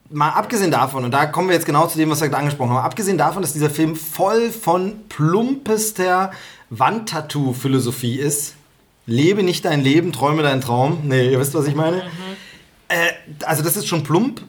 mal 0.09 0.29
abgesehen 0.29 0.71
davon, 0.71 1.03
und 1.03 1.11
da 1.11 1.25
kommen 1.25 1.49
wir 1.49 1.55
jetzt 1.55 1.65
genau 1.65 1.87
zu 1.87 1.97
dem, 1.97 2.09
was 2.09 2.21
wir 2.21 2.27
gerade 2.27 2.41
angesprochen 2.41 2.71
haben, 2.71 2.85
abgesehen 2.85 3.17
davon, 3.17 3.41
dass 3.41 3.53
dieser 3.53 3.69
Film 3.69 3.95
voll 3.95 4.51
von 4.51 5.07
plumpester 5.09 6.31
Wandtattoo-Philosophie 6.69 8.17
ist, 8.17 8.55
lebe 9.05 9.43
nicht 9.43 9.65
dein 9.65 9.81
Leben, 9.81 10.11
träume 10.11 10.43
deinen 10.43 10.61
Traum. 10.61 10.99
Nee, 11.03 11.31
ihr 11.31 11.39
wisst, 11.39 11.53
was 11.53 11.67
ich 11.67 11.75
meine. 11.75 12.03
Äh, 12.89 13.11
also 13.43 13.63
das 13.63 13.77
ist 13.77 13.87
schon 13.87 14.03
plump. 14.03 14.41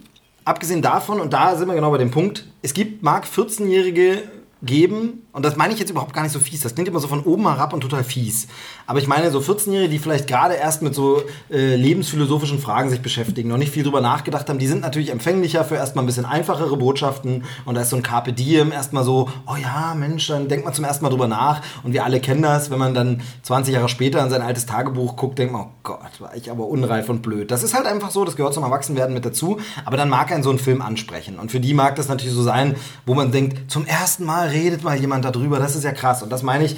Abgesehen 0.49 0.81
davon, 0.81 1.21
und 1.21 1.35
da 1.35 1.55
sind 1.57 1.69
wir 1.69 1.75
genau 1.75 1.91
bei 1.91 1.99
dem 1.99 2.11
Punkt, 2.11 2.47
es 2.63 2.73
gibt, 2.73 3.03
mag 3.03 3.27
14-Jährige 3.27 4.23
geben, 4.63 5.27
und 5.39 5.45
das 5.45 5.55
meine 5.55 5.73
ich 5.73 5.79
jetzt 5.79 5.91
überhaupt 5.91 6.15
gar 6.15 6.25
nicht 6.25 6.33
so 6.33 6.41
fies, 6.41 6.63
das 6.63 6.75
klingt 6.75 6.89
immer 6.89 6.99
so 6.99 7.07
von 7.07 7.23
oben 7.23 7.47
herab 7.47 7.73
und 7.73 7.81
total 7.81 8.03
fies. 8.03 8.49
Aber 8.89 8.99
ich 8.99 9.07
meine 9.07 9.31
so 9.31 9.39
14-Jährige, 9.39 9.89
die 9.89 10.01
vielleicht 10.01 10.27
gerade 10.27 10.55
erst 10.55 10.83
mit 10.83 10.97
so 10.97 11.23
äh, 11.49 11.77
lebensphilosophischen 11.77 12.59
Fragen 12.59 12.91
sich 12.91 13.03
beschäftigen, 13.03 13.49
noch 13.49 13.57
nicht 13.57 13.71
viel 13.71 13.85
drüber 13.85 14.01
nachgedacht 14.01 14.49
haben, 14.49 14.59
die 14.59 14.67
sind 14.67 14.83
natürlich 14.83 15.13
empfänglicher 15.13 15.65
für 15.65 15.77
erstmal 15.77 16.03
ein 16.03 16.07
bisschen 16.07 16.25
einfachere 16.25 16.77
Botschaften. 16.77 17.45
Und 17.65 17.77
da 17.77 17.83
ist 17.83 17.91
so 17.91 17.97
ein 17.97 18.03
Carpe 18.03 18.33
Diem 18.33 18.73
erstmal 18.73 19.05
so, 19.05 19.29
oh 19.47 19.55
ja, 19.55 19.95
Mensch, 19.95 20.27
dann 20.27 20.49
denkt 20.49 20.65
man 20.65 20.75
zum 20.75 20.85
ersten 20.85 21.05
Mal 21.05 21.11
drüber 21.11 21.29
nach. 21.29 21.63
Und 21.85 21.93
wir 21.93 22.03
alle 22.05 22.19
kennen 22.19 22.43
das, 22.43 22.73
wenn 22.73 22.81
man 22.81 22.93
dann 22.93 23.23
20 23.43 23.75
Jahre 23.75 23.89
später 23.89 24.21
in 24.21 24.31
sein 24.31 24.43
altes 24.43 24.67
Tagebuch 24.67 25.15
guckt, 25.15 25.39
denkt 25.39 25.53
man, 25.53 25.67
oh 25.67 25.71
Gott, 25.85 26.21
war 26.21 26.35
ich 26.35 26.51
aber 26.51 26.67
unreif 26.67 27.09
und 27.11 27.23
blöd. 27.23 27.53
Das 27.53 27.63
ist 27.63 27.75
halt 27.75 27.87
einfach 27.87 28.11
so, 28.11 28.25
das 28.25 28.35
gehört 28.35 28.55
zum 28.55 28.65
Erwachsenwerden 28.65 29.15
mit 29.15 29.25
dazu, 29.25 29.61
aber 29.85 29.97
dann 29.97 30.09
mag 30.09 30.33
einen 30.33 30.43
so 30.43 30.51
ein 30.51 30.59
Film 30.59 30.83
ansprechen. 30.83 31.39
Und 31.39 31.53
für 31.53 31.61
die 31.61 31.75
mag 31.75 31.95
das 31.95 32.09
natürlich 32.09 32.35
so 32.35 32.43
sein, 32.43 32.75
wo 33.07 33.15
man 33.15 33.31
denkt, 33.31 33.71
zum 33.71 33.87
ersten 33.87 34.25
Mal 34.25 34.49
redet 34.49 34.83
mal 34.83 34.99
jemand 34.99 35.28
darüber, 35.33 35.59
das 35.59 35.77
ist 35.77 35.85
ja 35.85 35.93
krass 35.93 36.23
und 36.23 36.31
das 36.31 36.43
meine 36.43 36.65
ich, 36.65 36.77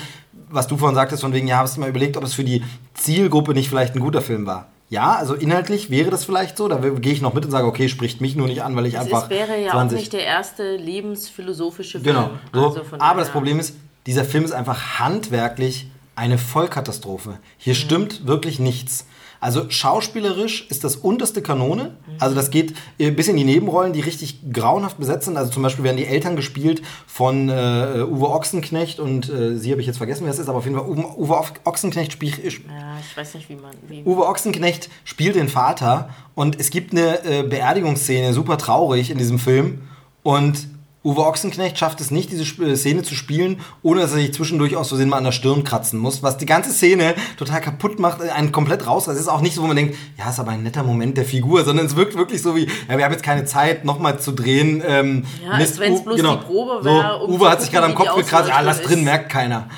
was 0.50 0.66
du 0.66 0.76
vorhin 0.76 0.94
sagtest, 0.94 1.22
von 1.22 1.32
wegen, 1.32 1.46
ja, 1.48 1.58
hast 1.58 1.76
du 1.76 1.80
mal 1.80 1.88
überlegt, 1.88 2.16
ob 2.16 2.24
es 2.24 2.34
für 2.34 2.44
die 2.44 2.64
Zielgruppe 2.94 3.54
nicht 3.54 3.68
vielleicht 3.68 3.94
ein 3.94 4.00
guter 4.00 4.20
Film 4.20 4.46
war. 4.46 4.68
Ja, 4.88 5.14
also 5.14 5.34
inhaltlich 5.34 5.90
wäre 5.90 6.10
das 6.10 6.24
vielleicht 6.24 6.56
so, 6.56 6.66
da 6.66 6.78
gehe 6.78 7.12
ich 7.12 7.22
noch 7.22 7.32
mit 7.32 7.44
und 7.44 7.52
sage, 7.52 7.66
okay, 7.66 7.88
spricht 7.88 8.20
mich 8.20 8.34
nur 8.34 8.48
nicht 8.48 8.64
an, 8.64 8.74
weil 8.74 8.86
ich 8.86 8.94
Es 8.94 9.02
einfach 9.02 9.24
ist, 9.24 9.30
wäre 9.30 9.62
ja 9.62 9.70
20 9.70 9.96
auch 9.96 10.00
nicht 10.00 10.12
der 10.12 10.24
erste 10.24 10.76
lebensphilosophische 10.76 12.00
Film. 12.00 12.16
Genau. 12.16 12.30
So. 12.52 12.66
Also 12.66 12.82
Aber 12.98 13.20
das 13.20 13.30
Problem 13.30 13.60
ist, 13.60 13.76
dieser 14.06 14.24
Film 14.24 14.44
ist 14.44 14.52
einfach 14.52 14.98
handwerklich 14.98 15.88
eine 16.16 16.38
Vollkatastrophe. 16.38 17.38
Hier 17.56 17.76
stimmt 17.76 18.26
wirklich 18.26 18.58
nichts. 18.58 19.06
Also 19.40 19.70
schauspielerisch 19.70 20.66
ist 20.68 20.84
das 20.84 20.96
unterste 20.96 21.40
Kanone. 21.40 21.96
Also 22.18 22.34
das 22.34 22.50
geht 22.50 22.74
äh, 22.98 23.10
bis 23.10 23.26
in 23.26 23.36
die 23.36 23.44
Nebenrollen, 23.44 23.94
die 23.94 24.00
richtig 24.00 24.52
grauenhaft 24.52 24.98
besetzt 24.98 25.24
sind. 25.24 25.38
Also 25.38 25.50
zum 25.50 25.62
Beispiel 25.62 25.82
werden 25.82 25.96
die 25.96 26.04
Eltern 26.04 26.36
gespielt 26.36 26.82
von 27.06 27.48
äh, 27.48 28.04
Uwe 28.08 28.28
Ochsenknecht 28.28 29.00
und 29.00 29.30
äh, 29.30 29.56
sie 29.56 29.70
habe 29.70 29.80
ich 29.80 29.86
jetzt 29.86 29.96
vergessen, 29.96 30.24
wer 30.24 30.32
es 30.32 30.38
ist, 30.38 30.48
aber 30.48 30.58
auf 30.58 30.66
jeden 30.66 30.76
Fall 30.76 30.86
Uwe, 30.86 31.18
Uwe 31.18 31.46
Ochsenknecht 31.64 32.12
spielt, 32.12 32.38
Ja, 32.38 32.98
ich 33.00 33.16
weiß 33.16 33.34
nicht, 33.34 33.48
wie 33.48 33.56
man. 33.56 33.72
Wie, 33.88 34.02
Uwe 34.04 34.26
Ochsenknecht 34.26 34.90
spielt 35.04 35.36
den 35.36 35.48
Vater 35.48 36.10
und 36.34 36.60
es 36.60 36.70
gibt 36.70 36.92
eine 36.92 37.24
äh, 37.24 37.42
Beerdigungsszene, 37.42 38.34
super 38.34 38.58
traurig 38.58 39.10
in 39.10 39.16
diesem 39.16 39.38
Film. 39.38 39.80
Und 40.22 40.68
Uwe 41.02 41.22
Ochsenknecht 41.24 41.78
schafft 41.78 42.00
es 42.02 42.10
nicht, 42.10 42.30
diese 42.30 42.42
äh, 42.62 42.76
Szene 42.76 43.02
zu 43.02 43.14
spielen, 43.14 43.60
ohne 43.82 44.02
dass 44.02 44.10
er 44.12 44.18
sich 44.18 44.34
zwischendurch 44.34 44.76
aus 44.76 44.88
Versehen 44.88 45.08
mal 45.08 45.16
an 45.16 45.24
der 45.24 45.32
Stirn 45.32 45.64
kratzen 45.64 45.98
muss, 45.98 46.22
was 46.22 46.36
die 46.36 46.44
ganze 46.44 46.72
Szene 46.72 47.14
total 47.38 47.62
kaputt 47.62 47.98
macht, 47.98 48.20
äh, 48.22 48.28
einen 48.28 48.52
komplett 48.52 48.86
raus. 48.86 49.06
Es 49.06 49.18
ist 49.18 49.28
auch 49.28 49.40
nicht 49.40 49.54
so, 49.54 49.62
wo 49.62 49.66
man 49.66 49.76
denkt, 49.76 49.96
ja, 50.18 50.28
ist 50.28 50.38
aber 50.38 50.50
ein 50.50 50.62
netter 50.62 50.82
Moment 50.82 51.16
der 51.16 51.24
Figur, 51.24 51.64
sondern 51.64 51.86
es 51.86 51.96
wirkt 51.96 52.18
wirklich 52.18 52.42
so 52.42 52.54
wie, 52.54 52.66
ja, 52.88 52.98
wir 52.98 53.04
haben 53.06 53.12
jetzt 53.12 53.22
keine 53.24 53.46
Zeit, 53.46 53.86
nochmal 53.86 54.20
zu 54.20 54.32
drehen. 54.32 54.82
Ähm, 54.86 55.24
Ja, 55.42 55.52
als 55.52 55.78
wenn's 55.78 56.00
U- 56.00 56.04
bloß 56.04 56.16
die 56.16 56.22
Probe 56.44 56.84
wär, 56.84 57.16
So, 57.18 57.24
um 57.24 57.34
Uwe 57.34 57.48
hat 57.50 57.62
sich 57.62 57.72
gerade 57.72 57.86
am 57.86 57.94
Kopf 57.94 58.14
gekratzt, 58.16 58.50
ja, 58.50 58.60
lass 58.60 58.82
drin, 58.82 58.98
ist. 58.98 59.04
merkt 59.06 59.30
keiner. 59.30 59.68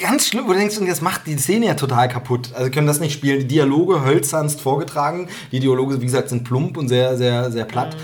Ganz 0.00 0.28
schlimm, 0.28 0.44
wo 0.46 0.52
du 0.54 0.58
denkst, 0.58 0.76
das 0.86 1.02
macht 1.02 1.26
die 1.26 1.36
Szene 1.36 1.66
ja 1.66 1.74
total 1.74 2.08
kaputt. 2.08 2.50
Also 2.54 2.70
können 2.70 2.86
das 2.86 3.00
nicht 3.00 3.12
spielen. 3.12 3.40
Die 3.40 3.46
Dialoge 3.48 4.02
hölzernst 4.02 4.60
vorgetragen. 4.62 5.28
Die 5.52 5.60
Dialoge, 5.60 6.00
wie 6.00 6.04
gesagt, 6.06 6.30
sind 6.30 6.44
plump 6.44 6.76
und 6.78 6.88
sehr, 6.88 7.18
sehr, 7.18 7.50
sehr 7.52 7.64
platt. 7.66 7.96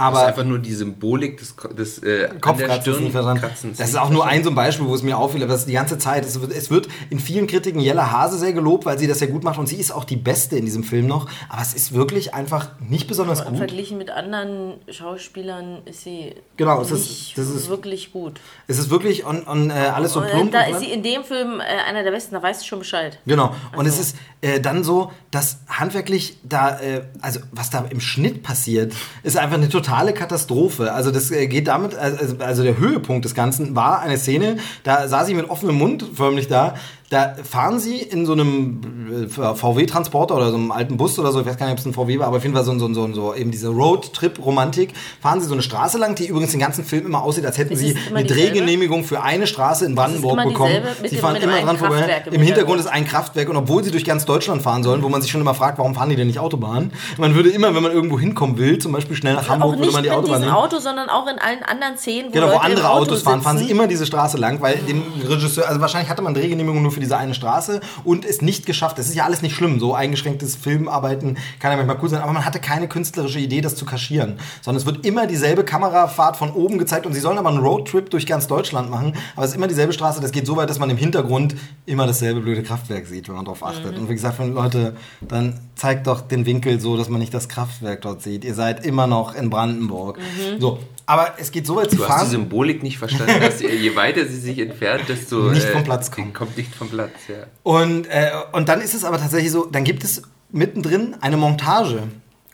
Das 0.00 0.12
ist 0.12 0.16
Aber 0.18 0.26
einfach 0.28 0.44
nur 0.44 0.58
die 0.58 0.72
Symbolik 0.72 1.38
des, 1.38 1.54
des 1.76 1.98
äh, 2.02 2.24
an 2.26 2.30
der 2.32 2.40
Kopfkratzen 2.40 2.76
ist 2.78 2.80
Stirn 2.82 3.02
nicht 3.02 3.12
verstanden. 3.12 3.40
kratzens. 3.42 3.78
Das 3.78 3.88
ist 3.88 3.96
auch 3.98 4.10
nur 4.10 4.26
ein 4.26 4.42
so 4.42 4.50
ein 4.50 4.54
Beispiel, 4.54 4.86
wo 4.86 4.94
es 4.94 5.02
mir 5.02 5.18
auffiel, 5.18 5.42
aber 5.42 5.52
das 5.52 5.60
ist 5.62 5.68
die 5.68 5.74
ganze 5.74 5.98
Zeit. 5.98 6.24
Es 6.24 6.40
wird, 6.40 6.52
es 6.52 6.70
wird 6.70 6.88
in 7.10 7.20
vielen 7.20 7.46
Kritiken 7.46 7.80
Jella 7.80 8.10
Hase 8.10 8.38
sehr 8.38 8.52
gelobt, 8.52 8.86
weil 8.86 8.98
sie 8.98 9.06
das 9.06 9.18
sehr 9.18 9.28
gut 9.28 9.44
macht 9.44 9.58
und 9.58 9.66
sie 9.68 9.76
ist 9.76 9.90
auch 9.92 10.04
die 10.04 10.16
Beste 10.16 10.56
in 10.56 10.64
diesem 10.64 10.84
Film 10.84 11.06
noch. 11.06 11.28
Aber 11.48 11.62
es 11.62 11.74
ist 11.74 11.92
wirklich 11.94 12.34
einfach 12.34 12.68
nicht 12.80 13.06
besonders 13.08 13.40
aber 13.40 13.50
gut. 13.50 13.58
verglichen 13.58 13.98
mit 13.98 14.10
anderen 14.10 14.74
Schauspielern 14.88 15.82
ist 15.84 16.04
sie 16.04 16.34
Genau, 16.56 16.80
es 16.80 16.90
ist- 16.90 17.08
nicht 17.08 17.38
das 17.38 17.48
ist- 17.50 17.68
wirklich 17.68 18.12
gut. 18.12 18.40
Es 18.66 18.78
ist 18.78 18.90
wirklich 18.90 19.26
on, 19.26 19.46
on, 19.46 19.70
äh, 19.70 19.74
alles 19.74 20.12
so 20.12 20.20
Und 20.20 20.28
plump. 20.30 20.52
da 20.52 20.58
und 20.60 20.64
ist 20.64 20.70
platt. 20.78 20.80
sie 20.80 20.92
in 20.92 21.02
dem 21.02 21.24
Film 21.24 21.60
äh, 21.60 21.64
einer 21.88 22.02
der 22.02 22.10
besten, 22.10 22.34
da 22.34 22.42
weißt 22.42 22.62
du 22.62 22.66
schon 22.66 22.78
Bescheid. 22.78 23.18
Genau. 23.26 23.54
Und 23.76 23.86
es 23.86 23.98
Also- 23.98 24.02
ist 24.02 24.16
äh, 24.42 24.60
dann 24.60 24.84
so, 24.84 25.10
dass 25.30 25.58
handwerklich 25.68 26.38
da, 26.42 26.78
äh, 26.80 27.02
also 27.20 27.40
was 27.52 27.70
da 27.70 27.84
im 27.90 28.00
Schnitt 28.00 28.42
passiert, 28.42 28.92
ist 29.22 29.36
einfach 29.36 29.56
eine 29.56 29.68
totale 29.90 30.12
Katastrophe. 30.12 30.92
Also 30.92 31.10
das 31.10 31.30
äh, 31.30 31.46
geht 31.46 31.68
damit, 31.68 31.94
also, 31.94 32.36
also 32.38 32.62
der 32.62 32.78
Höhepunkt 32.78 33.24
des 33.24 33.34
Ganzen 33.34 33.74
war 33.74 34.00
eine 34.00 34.18
Szene, 34.18 34.58
da 34.84 35.08
saß 35.08 35.26
sie 35.26 35.34
mit 35.34 35.50
offenem 35.50 35.76
Mund 35.76 36.04
förmlich 36.14 36.48
da. 36.48 36.74
Da 37.10 37.34
fahren 37.42 37.80
sie 37.80 37.96
in 37.98 38.24
so 38.24 38.32
einem 38.32 39.26
äh, 39.26 39.28
VW-Transporter 39.28 40.36
oder 40.36 40.50
so 40.50 40.56
einem 40.56 40.70
alten 40.70 40.96
Bus 40.96 41.18
oder 41.18 41.32
so, 41.32 41.40
ich 41.40 41.46
weiß 41.46 41.56
gar 41.56 41.66
nicht, 41.66 41.72
ob 41.72 41.78
es 41.80 41.86
ein 41.86 41.92
VW 41.92 42.20
war, 42.20 42.28
aber 42.28 42.36
auf 42.36 42.42
jeden 42.44 42.54
Fall 42.54 42.64
so, 42.64 42.78
so, 42.78 42.92
so, 42.94 43.12
so 43.12 43.34
eben 43.34 43.50
diese 43.50 43.68
Roadtrip-Romantik, 43.68 44.92
fahren 45.20 45.40
sie 45.40 45.48
so 45.48 45.54
eine 45.54 45.62
Straße 45.62 45.98
lang, 45.98 46.14
die 46.14 46.26
übrigens 46.26 46.52
den 46.52 46.60
ganzen 46.60 46.84
Film 46.84 47.06
immer 47.06 47.22
aussieht, 47.22 47.44
als 47.44 47.58
hätten 47.58 47.72
Ist 47.72 47.80
sie 47.80 47.96
eine? 48.14 48.24
Drehgenehmigung 48.24 49.02
für 49.02 49.22
eine 49.22 49.48
Straße 49.48 49.86
in 49.86 49.96
Brandenburg 49.96 50.40
bekommen. 50.44 50.82
Sie 51.04 51.16
fahren 51.16 51.36
immer 51.36 51.60
dran 51.60 51.78
vorbei. 51.78 52.22
Im 52.26 52.34
im 52.34 52.42
Hintergrund 52.42 52.78
ist 52.78 52.86
ein 52.86 53.04
Kraftwerk 53.04 53.48
und 53.48 53.56
obwohl 53.56 53.82
sie 53.82 53.90
durch 53.90 54.04
ganz 54.04 54.24
Deutschland 54.24 54.62
fahren 54.62 54.84
sollen, 54.84 55.02
wo 55.02 55.08
man 55.08 55.20
sich 55.20 55.32
schon 55.32 55.40
immer 55.40 55.54
fragt, 55.54 55.78
warum 55.78 55.96
fahren 55.96 56.10
die 56.10 56.16
denn 56.16 56.28
nicht 56.28 56.38
Autobahn? 56.38 56.92
Man 57.18 57.34
würde 57.34 57.50
immer, 57.50 57.74
wenn 57.74 57.82
man 57.82 57.90
irgendwo 57.90 58.20
hinkommen 58.20 58.56
will, 58.56 58.78
zum 58.78 58.92
Beispiel 58.92 59.16
schnell 59.16 59.34
nach 59.34 59.48
Hamburg, 59.48 59.78
würde 59.78 59.90
man 59.90 60.04
die 60.04 60.12
Autobahn 60.12 60.42
nehmen. 60.42 60.52
Auto, 60.52 60.78
sondern 60.78 61.08
auch 61.08 61.26
in 61.26 61.40
allen 61.40 61.64
anderen 61.64 61.98
Szenen, 61.98 62.28
wo 62.28 62.34
Genau, 62.34 62.52
wo 62.52 62.58
andere 62.58 62.88
Auto 62.88 63.02
Autos 63.02 63.22
fahren, 63.22 63.42
fahren 63.42 63.58
sie 63.58 63.68
immer 63.68 63.88
diese 63.88 64.06
Straße 64.06 64.36
lang, 64.36 64.60
weil 64.60 64.76
dem 64.76 65.02
Regisseur, 65.28 65.68
also 65.68 65.80
wahrscheinlich 65.80 66.08
hatte 66.08 66.22
man 66.22 66.34
Drehgenehmigung 66.34 66.80
nur 66.80 66.92
für 66.92 66.99
diese 67.00 67.16
eine 67.16 67.34
Straße 67.34 67.80
und 68.04 68.24
es 68.24 68.42
nicht 68.42 68.66
geschafft. 68.66 68.98
Das 68.98 69.08
ist 69.08 69.14
ja 69.14 69.24
alles 69.24 69.42
nicht 69.42 69.54
schlimm. 69.54 69.80
So 69.80 69.94
eingeschränktes 69.94 70.56
Filmarbeiten 70.56 71.38
kann 71.58 71.70
ja 71.70 71.76
manchmal 71.76 71.98
cool 72.02 72.08
sein, 72.08 72.20
aber 72.22 72.32
man 72.32 72.44
hatte 72.44 72.60
keine 72.60 72.88
künstlerische 72.88 73.38
Idee, 73.38 73.60
das 73.60 73.74
zu 73.76 73.84
kaschieren. 73.84 74.38
Sondern 74.62 74.80
es 74.80 74.86
wird 74.86 75.04
immer 75.06 75.26
dieselbe 75.26 75.64
Kamerafahrt 75.64 76.36
von 76.36 76.50
oben 76.52 76.78
gezeigt 76.78 77.06
und 77.06 77.12
sie 77.14 77.20
sollen 77.20 77.38
aber 77.38 77.48
einen 77.48 77.58
Roadtrip 77.58 78.10
durch 78.10 78.26
ganz 78.26 78.46
Deutschland 78.46 78.90
machen, 78.90 79.14
aber 79.36 79.44
es 79.44 79.50
ist 79.52 79.56
immer 79.56 79.68
dieselbe 79.68 79.92
Straße. 79.92 80.20
Das 80.20 80.32
geht 80.32 80.46
so 80.46 80.56
weit, 80.56 80.70
dass 80.70 80.78
man 80.78 80.90
im 80.90 80.96
Hintergrund 80.96 81.54
immer 81.86 82.06
dasselbe 82.06 82.40
blöde 82.40 82.62
Kraftwerk 82.62 83.06
sieht, 83.06 83.28
wenn 83.28 83.36
man 83.36 83.44
darauf 83.44 83.64
achtet. 83.64 83.94
Mhm. 83.96 84.02
Und 84.02 84.08
wie 84.08 84.14
gesagt, 84.14 84.38
wenn 84.38 84.54
Leute, 84.54 84.94
dann 85.20 85.58
zeigt 85.74 86.06
doch 86.06 86.20
den 86.20 86.46
Winkel 86.46 86.80
so, 86.80 86.96
dass 86.96 87.08
man 87.08 87.20
nicht 87.20 87.32
das 87.32 87.48
Kraftwerk 87.48 88.02
dort 88.02 88.22
sieht. 88.22 88.44
Ihr 88.44 88.54
seid 88.54 88.84
immer 88.84 89.06
noch 89.06 89.34
in 89.34 89.48
Brandenburg. 89.50 90.18
Mhm. 90.18 90.60
So, 90.60 90.78
aber 91.06 91.34
es 91.38 91.50
geht 91.50 91.66
so 91.66 91.76
weit, 91.76 91.90
sie 91.90 91.96
Du 91.96 92.02
hast 92.02 92.08
die 92.08 92.12
fahren. 92.18 92.30
Symbolik 92.30 92.82
nicht 92.82 92.98
verstanden, 92.98 93.40
dass 93.40 93.60
je 93.60 93.96
weiter 93.96 94.26
sie 94.26 94.38
sich 94.38 94.58
entfernt, 94.58 95.08
desto 95.08 95.50
Nicht 95.50 95.64
äh, 95.66 95.72
vom 95.72 95.84
Platz 95.84 96.10
kommen. 96.10 96.32
kommt 96.32 96.56
nicht 96.56 96.74
vom 96.74 96.89
Platz. 96.90 97.10
Ja. 97.28 97.46
Und, 97.62 98.06
äh, 98.06 98.30
und 98.52 98.68
dann 98.68 98.80
ist 98.80 98.94
es 98.94 99.04
aber 99.04 99.18
tatsächlich 99.18 99.50
so, 99.50 99.66
dann 99.66 99.84
gibt 99.84 100.04
es 100.04 100.22
mittendrin 100.50 101.16
eine 101.20 101.36
Montage. 101.36 102.02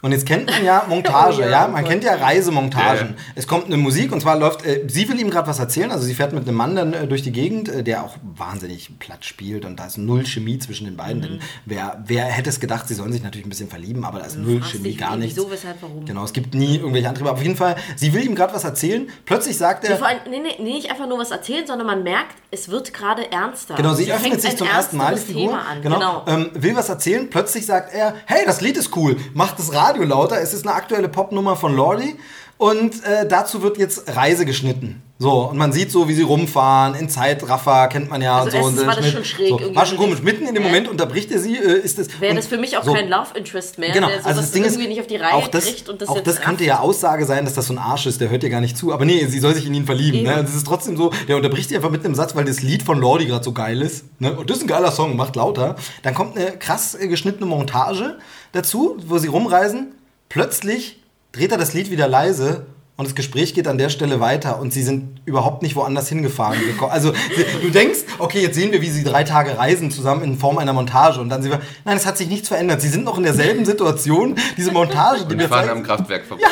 Und 0.02 0.12
jetzt 0.12 0.26
kennt 0.26 0.50
man 0.50 0.64
ja 0.64 0.84
Montage, 0.88 1.36
Oh 1.38 1.40
ja, 1.40 1.48
ja, 1.50 1.68
man 1.68 1.84
kennt 1.84 2.04
ja 2.04 2.14
Reisemontagen. 2.14 3.08
Ja. 3.16 3.22
Es 3.34 3.46
kommt 3.46 3.66
eine 3.66 3.76
Musik 3.78 4.12
und 4.12 4.20
zwar 4.20 4.38
läuft, 4.38 4.64
äh, 4.64 4.84
sie 4.88 5.08
will 5.08 5.18
ihm 5.18 5.30
gerade 5.30 5.48
was 5.48 5.58
erzählen, 5.58 5.90
also 5.90 6.04
sie 6.04 6.14
fährt 6.14 6.32
mit 6.32 6.46
einem 6.46 6.56
Mann 6.56 6.76
dann 6.76 6.92
äh, 6.92 7.06
durch 7.06 7.22
die 7.22 7.32
Gegend, 7.32 7.68
äh, 7.68 7.82
der 7.82 8.04
auch 8.04 8.14
wahnsinnig 8.22 8.98
platt 8.98 9.24
spielt 9.24 9.64
und 9.64 9.80
da 9.80 9.86
ist 9.86 9.96
null 9.98 10.24
Chemie 10.26 10.58
zwischen 10.58 10.84
den 10.84 10.96
beiden. 10.96 11.22
Denn 11.22 11.40
wer, 11.64 12.02
wer 12.06 12.24
hätte 12.26 12.50
es 12.50 12.60
gedacht, 12.60 12.86
sie 12.88 12.94
sollen 12.94 13.12
sich 13.12 13.22
natürlich 13.22 13.46
ein 13.46 13.50
bisschen 13.50 13.68
verlieben, 13.70 14.04
aber 14.04 14.18
da 14.18 14.26
ist 14.26 14.36
null 14.38 14.56
Mhm. 14.56 14.62
Chemie, 14.64 14.94
gar 14.94 15.16
nichts. 15.16 15.36
wieso, 15.36 15.50
weshalb, 15.50 15.80
warum? 15.82 16.04
Genau, 16.04 16.24
es 16.24 16.32
gibt 16.32 16.54
nie 16.54 16.76
irgendwelche 16.76 17.08
Antriebe. 17.08 17.28
Aber 17.30 17.38
auf 17.38 17.42
jeden 17.42 17.56
Fall, 17.56 17.76
sie 17.96 18.12
will 18.12 18.24
ihm 18.24 18.34
gerade 18.34 18.54
was 18.54 18.64
erzählen, 18.64 19.08
plötzlich 19.24 19.56
sagt 19.56 19.84
er... 19.84 19.90
Ja, 19.92 19.96
vor 19.96 20.06
allem, 20.08 20.18
nee, 20.30 20.38
nee, 20.40 20.54
nee, 20.58 20.72
nicht 20.74 20.90
einfach 20.90 21.08
nur 21.08 21.18
was 21.18 21.30
erzählen, 21.30 21.66
sondern 21.66 21.86
man 21.86 22.02
merkt, 22.02 22.34
es 22.50 22.68
wird 22.68 22.92
gerade 22.92 23.30
ernster. 23.32 23.74
Genau, 23.76 23.94
sie, 23.94 24.12
öffnet 24.12 24.20
fängt 24.30 24.40
sich 24.42 24.56
zum 24.56 24.66
ersten 24.68 24.96
Mal 24.98 25.14
die 25.14 25.20
Figur. 25.20 25.54
An. 25.58 25.80
Genau, 25.82 25.96
Genau. 25.96 26.24
Ähm, 26.26 26.50
will 26.54 26.76
was 26.76 26.88
erzählen. 26.90 27.28
Plötzlich 27.30 27.64
sagt 27.66 27.94
er, 27.94 28.14
hey, 28.26 28.42
das 28.44 28.60
Lied 28.60 28.76
ist 28.76 28.94
cool. 28.96 29.16
Macht 29.34 29.58
das 29.58 29.72
Radio 29.72 29.95
lauter. 30.04 30.40
Es 30.40 30.52
ist 30.52 30.66
eine 30.66 30.74
aktuelle 30.74 31.08
Popnummer 31.08 31.56
von 31.56 31.74
Lordi. 31.74 32.16
Und 32.58 33.04
äh, 33.04 33.26
dazu 33.28 33.62
wird 33.62 33.78
jetzt 33.78 34.16
Reise 34.16 34.46
geschnitten. 34.46 35.02
So, 35.18 35.48
und 35.48 35.56
man 35.56 35.72
sieht 35.72 35.90
so, 35.90 36.08
wie 36.08 36.12
sie 36.12 36.22
rumfahren, 36.22 36.94
in 36.94 37.08
Zeitraffer, 37.08 37.88
kennt 37.88 38.10
man 38.10 38.20
ja. 38.20 38.38
Also 38.38 38.58
so. 38.60 38.66
und 38.66 38.86
war 38.86 38.96
das 38.96 39.10
schon 39.10 39.24
schräg 39.24 39.48
So, 39.48 39.58
irgendwie. 39.58 39.74
war 39.74 39.86
schon 39.86 39.96
komisch. 39.96 40.20
Mitten 40.20 40.46
in 40.46 40.54
dem? 40.54 40.62
Moment 40.62 40.88
unterbricht 40.88 41.30
er 41.30 41.38
sie, 41.38 41.56
äh, 41.56 41.78
ist 41.78 41.98
das. 41.98 42.20
Wäre 42.20 42.34
das 42.34 42.48
für 42.48 42.58
mich 42.58 42.76
auch 42.76 42.84
so. 42.84 42.92
kein 42.92 43.08
Love 43.08 43.30
Interest 43.34 43.78
mehr, 43.78 43.92
Genau, 43.92 44.08
der 44.08 44.26
also 44.26 44.40
das 44.40 44.50
Ding 44.50 44.64
ist, 44.64 44.74
irgendwie 44.74 44.88
nicht 44.88 45.00
auf 45.00 45.06
die 45.06 45.16
Reihe 45.16 45.32
auch 45.32 45.48
das, 45.48 45.64
kriegt 45.64 45.88
und 45.88 46.02
das 46.02 46.08
auch 46.10 46.20
das 46.20 46.40
könnte 46.40 46.64
ja 46.64 46.80
Aussage 46.80 47.24
sein, 47.24 47.44
dass 47.44 47.54
das 47.54 47.68
so 47.68 47.72
ein 47.72 47.78
Arsch 47.78 48.06
ist, 48.06 48.20
der 48.20 48.28
hört 48.28 48.42
ihr 48.42 48.50
gar 48.50 48.60
nicht 48.60 48.76
zu. 48.76 48.92
Aber 48.92 49.06
nee, 49.06 49.24
sie 49.26 49.38
soll 49.38 49.54
sich 49.54 49.64
in 49.64 49.72
ihn 49.72 49.86
verlieben. 49.86 50.18
Eben. 50.18 50.28
Ne? 50.28 50.40
Und 50.40 50.48
es 50.48 50.54
ist 50.54 50.66
trotzdem 50.66 50.96
so, 50.98 51.12
der 51.28 51.36
unterbricht 51.36 51.70
sie 51.70 51.76
einfach 51.76 51.90
mit 51.90 52.04
einem 52.04 52.14
Satz, 52.14 52.34
weil 52.34 52.44
das 52.44 52.62
Lied 52.62 52.82
von 52.82 52.98
Lordi 52.98 53.26
gerade 53.26 53.44
so 53.44 53.52
geil 53.52 53.80
ist. 53.80 54.04
Ne? 54.20 54.36
Und 54.36 54.50
das 54.50 54.58
ist 54.58 54.64
ein 54.64 54.68
geiler 54.68 54.92
Song, 54.92 55.16
macht 55.16 55.36
lauter. 55.36 55.76
Dann 56.02 56.14
kommt 56.14 56.36
eine 56.36 56.58
krass 56.58 56.94
äh, 56.94 57.08
geschnittene 57.08 57.46
Montage 57.46 58.18
dazu, 58.52 58.96
wo 59.06 59.16
sie 59.18 59.28
rumreisen. 59.28 59.94
Plötzlich 60.28 61.00
dreht 61.32 61.52
er 61.52 61.58
das 61.58 61.72
Lied 61.72 61.90
wieder 61.90 62.08
leise. 62.08 62.66
Und 62.98 63.04
das 63.04 63.14
Gespräch 63.14 63.52
geht 63.52 63.68
an 63.68 63.76
der 63.76 63.90
Stelle 63.90 64.20
weiter 64.20 64.58
und 64.58 64.72
sie 64.72 64.82
sind 64.82 65.20
überhaupt 65.26 65.62
nicht 65.62 65.76
woanders 65.76 66.08
hingefahren. 66.08 66.58
Also 66.88 67.12
du 67.60 67.68
denkst, 67.68 67.98
okay, 68.18 68.40
jetzt 68.40 68.54
sehen 68.54 68.72
wir, 68.72 68.80
wie 68.80 68.88
sie 68.88 69.04
drei 69.04 69.22
Tage 69.22 69.58
reisen 69.58 69.90
zusammen 69.90 70.22
in 70.22 70.38
Form 70.38 70.56
einer 70.56 70.72
Montage 70.72 71.20
und 71.20 71.28
dann 71.28 71.42
sehen 71.42 71.52
wir, 71.52 71.60
nein, 71.84 71.98
es 71.98 72.06
hat 72.06 72.16
sich 72.16 72.28
nichts 72.28 72.48
verändert. 72.48 72.80
Sie 72.80 72.88
sind 72.88 73.04
noch 73.04 73.18
in 73.18 73.24
derselben 73.24 73.66
Situation. 73.66 74.36
Diese 74.56 74.72
Montage, 74.72 75.26
die 75.26 75.34
Und 75.34 75.40
wir 75.40 75.48
fahren 75.48 75.68
am 75.68 75.82
Kraftwerk 75.82 76.24
vorbei. 76.24 76.44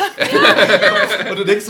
und 1.31 1.39
du 1.39 1.45
denkst, 1.45 1.65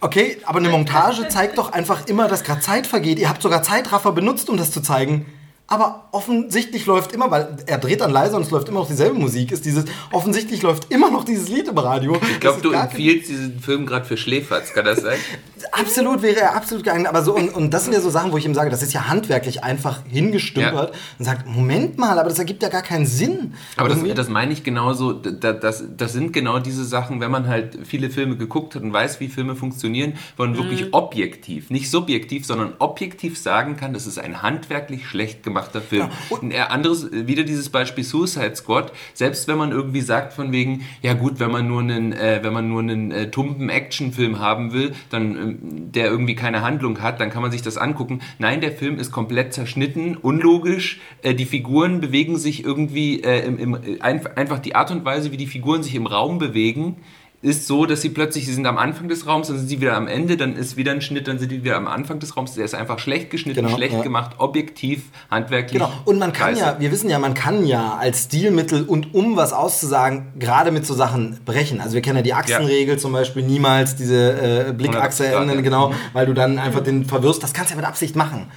okay, 0.00 0.36
aber 0.44 0.60
eine 0.60 0.68
Montage 0.68 1.26
zeigt 1.28 1.58
doch 1.58 1.72
einfach 1.72 2.06
immer, 2.06 2.28
dass 2.28 2.44
gerade 2.44 2.60
Zeit 2.60 2.86
vergeht. 2.86 3.18
Ihr 3.18 3.28
habt 3.28 3.42
sogar 3.42 3.64
Zeitraffer 3.64 4.12
benutzt, 4.12 4.48
um 4.48 4.56
das 4.56 4.70
zu 4.70 4.80
zeigen. 4.80 5.26
Aber 5.70 6.08
offensichtlich 6.12 6.86
läuft 6.86 7.12
immer, 7.12 7.30
weil 7.30 7.58
er 7.66 7.76
dreht 7.76 8.00
dann 8.00 8.10
leiser 8.10 8.36
und 8.36 8.42
es 8.42 8.50
läuft 8.50 8.68
immer 8.70 8.80
noch 8.80 8.88
dieselbe 8.88 9.18
Musik, 9.18 9.52
ist 9.52 9.66
dieses, 9.66 9.84
offensichtlich 10.12 10.62
läuft 10.62 10.90
immer 10.90 11.10
noch 11.10 11.24
dieses 11.24 11.48
Lied 11.50 11.68
im 11.68 11.76
Radio. 11.76 12.16
Ich 12.30 12.40
glaube, 12.40 12.62
du 12.62 12.70
empfiehlst 12.72 13.28
diesen 13.28 13.60
Film 13.60 13.84
gerade 13.84 14.06
für 14.06 14.16
Schläferz, 14.16 14.72
kann 14.72 14.86
das 14.86 15.02
sein? 15.02 15.18
Absolut 15.72 16.22
wäre 16.22 16.40
er 16.40 16.54
absolut 16.56 16.84
geeignet. 16.84 17.08
Aber 17.08 17.22
so, 17.22 17.34
und, 17.34 17.50
und 17.50 17.74
das 17.74 17.84
sind 17.84 17.92
ja 17.92 18.00
so 18.00 18.08
Sachen, 18.10 18.32
wo 18.32 18.38
ich 18.38 18.46
ihm 18.46 18.54
sage, 18.54 18.70
das 18.70 18.82
ist 18.82 18.92
ja 18.92 19.08
handwerklich 19.08 19.62
einfach 19.64 20.00
hingestümpert 20.08 20.94
und 21.18 21.24
sagt, 21.24 21.46
Moment 21.46 21.98
mal, 21.98 22.18
aber 22.18 22.28
das 22.28 22.38
ergibt 22.38 22.62
ja 22.62 22.68
gar 22.68 22.82
keinen 22.82 23.06
Sinn. 23.06 23.54
Aber 23.76 23.88
das, 23.88 23.98
das 24.14 24.28
meine 24.28 24.52
ich 24.52 24.62
genauso, 24.64 25.12
da- 25.12 25.52
das, 25.52 25.84
das 25.96 26.12
sind 26.12 26.32
genau 26.32 26.58
diese 26.60 26.84
Sachen, 26.84 27.20
wenn 27.20 27.30
man 27.30 27.48
halt 27.48 27.78
viele 27.84 28.08
Filme 28.10 28.36
geguckt 28.36 28.74
hat 28.76 28.82
und 28.82 28.92
weiß, 28.92 29.20
wie 29.20 29.28
Filme 29.28 29.56
funktionieren, 29.56 30.14
wo 30.36 30.44
man 30.44 30.56
wirklich 30.56 30.94
objektiv, 30.94 31.70
nicht 31.70 31.90
subjektiv, 31.90 32.46
sondern 32.46 32.74
objektiv 32.78 33.38
sagen 33.38 33.76
kann, 33.76 33.92
das 33.92 34.06
ist 34.06 34.18
ein 34.18 34.42
handwerklich 34.42 35.06
schlecht 35.06 35.42
gemachter 35.58 35.80
Film. 35.80 36.08
Ein 36.42 36.50
eher 36.50 36.70
anderes, 36.70 37.10
wieder 37.12 37.42
dieses 37.42 37.68
Beispiel 37.68 38.04
Suicide 38.04 38.54
Squad, 38.54 38.92
selbst 39.14 39.48
wenn 39.48 39.58
man 39.58 39.72
irgendwie 39.72 40.00
sagt 40.00 40.32
von 40.32 40.52
wegen, 40.52 40.82
ja 41.02 41.14
gut, 41.14 41.40
wenn 41.40 41.50
man 41.50 41.66
nur 41.66 41.80
einen, 41.80 42.12
äh, 42.12 42.40
wenn 42.42 42.52
man 42.52 42.68
nur 42.68 42.80
einen 42.80 43.10
äh, 43.10 43.30
tumpen 43.30 43.68
Actionfilm 43.68 44.38
haben 44.38 44.72
will, 44.72 44.92
dann 45.10 45.36
ähm, 45.36 45.58
der 45.92 46.06
irgendwie 46.06 46.34
keine 46.34 46.62
Handlung 46.62 47.00
hat, 47.00 47.20
dann 47.20 47.30
kann 47.30 47.42
man 47.42 47.50
sich 47.50 47.62
das 47.62 47.76
angucken. 47.76 48.20
Nein, 48.38 48.60
der 48.60 48.72
Film 48.72 48.98
ist 48.98 49.10
komplett 49.10 49.52
zerschnitten, 49.52 50.16
unlogisch, 50.16 51.00
äh, 51.22 51.34
die 51.34 51.46
Figuren 51.46 52.00
bewegen 52.00 52.38
sich 52.38 52.64
irgendwie 52.64 53.22
äh, 53.22 53.44
im, 53.44 53.58
im, 53.58 53.74
äh, 53.74 53.98
einf- 54.00 54.36
einfach 54.36 54.58
die 54.60 54.74
Art 54.74 54.90
und 54.90 55.04
Weise, 55.04 55.32
wie 55.32 55.36
die 55.36 55.46
Figuren 55.46 55.82
sich 55.82 55.94
im 55.94 56.06
Raum 56.06 56.38
bewegen, 56.38 56.96
ist 57.40 57.68
so, 57.68 57.86
dass 57.86 58.02
sie 58.02 58.08
plötzlich, 58.08 58.46
sie 58.46 58.52
sind 58.52 58.66
am 58.66 58.78
Anfang 58.78 59.08
des 59.08 59.24
Raums, 59.26 59.46
dann 59.46 59.58
sind 59.58 59.68
sie 59.68 59.80
wieder 59.80 59.96
am 59.96 60.08
Ende, 60.08 60.36
dann 60.36 60.56
ist 60.56 60.76
wieder 60.76 60.90
ein 60.90 61.00
Schnitt, 61.00 61.28
dann 61.28 61.38
sind 61.38 61.52
die 61.52 61.62
wieder 61.62 61.76
am 61.76 61.86
Anfang 61.86 62.18
des 62.18 62.36
Raums. 62.36 62.54
Der 62.54 62.64
ist 62.64 62.74
einfach 62.74 62.98
schlecht 62.98 63.30
geschnitten, 63.30 63.62
Genau, 63.62 63.76
schlecht 63.76 63.94
ja. 63.94 64.02
gemacht, 64.02 64.32
objektiv, 64.38 65.04
handwerklich. 65.30 65.74
Genau. 65.80 65.92
Und 66.04 66.18
man 66.18 66.32
kann 66.32 66.56
scheiße. 66.56 66.60
ja, 66.60 66.80
wir 66.80 66.90
wissen 66.90 67.08
ja, 67.08 67.20
man 67.20 67.34
kann 67.34 67.64
ja 67.64 67.96
als 67.96 68.24
Stilmittel 68.24 68.82
und 68.82 69.14
um 69.14 69.36
was 69.36 69.52
auszusagen, 69.52 70.32
gerade 70.40 70.72
mit 70.72 70.84
so 70.84 70.94
Sachen 70.94 71.38
brechen. 71.44 71.80
Also 71.80 71.94
wir 71.94 72.02
kennen 72.02 72.16
ja 72.16 72.22
die 72.22 72.34
Achsenregel 72.34 72.98
zum 72.98 73.12
Beispiel, 73.12 73.44
niemals 73.44 73.94
diese 73.94 74.68
äh, 74.68 74.72
Blickachse 74.72 75.26
180 75.26 75.30
Grad, 75.30 75.42
ändern, 75.42 75.56
ja. 75.58 75.62
genau, 75.62 75.92
weil 76.14 76.26
du 76.26 76.34
dann 76.34 76.58
einfach 76.58 76.82
den 76.82 77.04
verwirrst. 77.04 77.40
Das 77.42 77.52
kannst 77.52 77.70
du 77.70 77.74
ja 77.74 77.80
mit 77.80 77.88
Absicht 77.88 78.16
machen. 78.16 78.48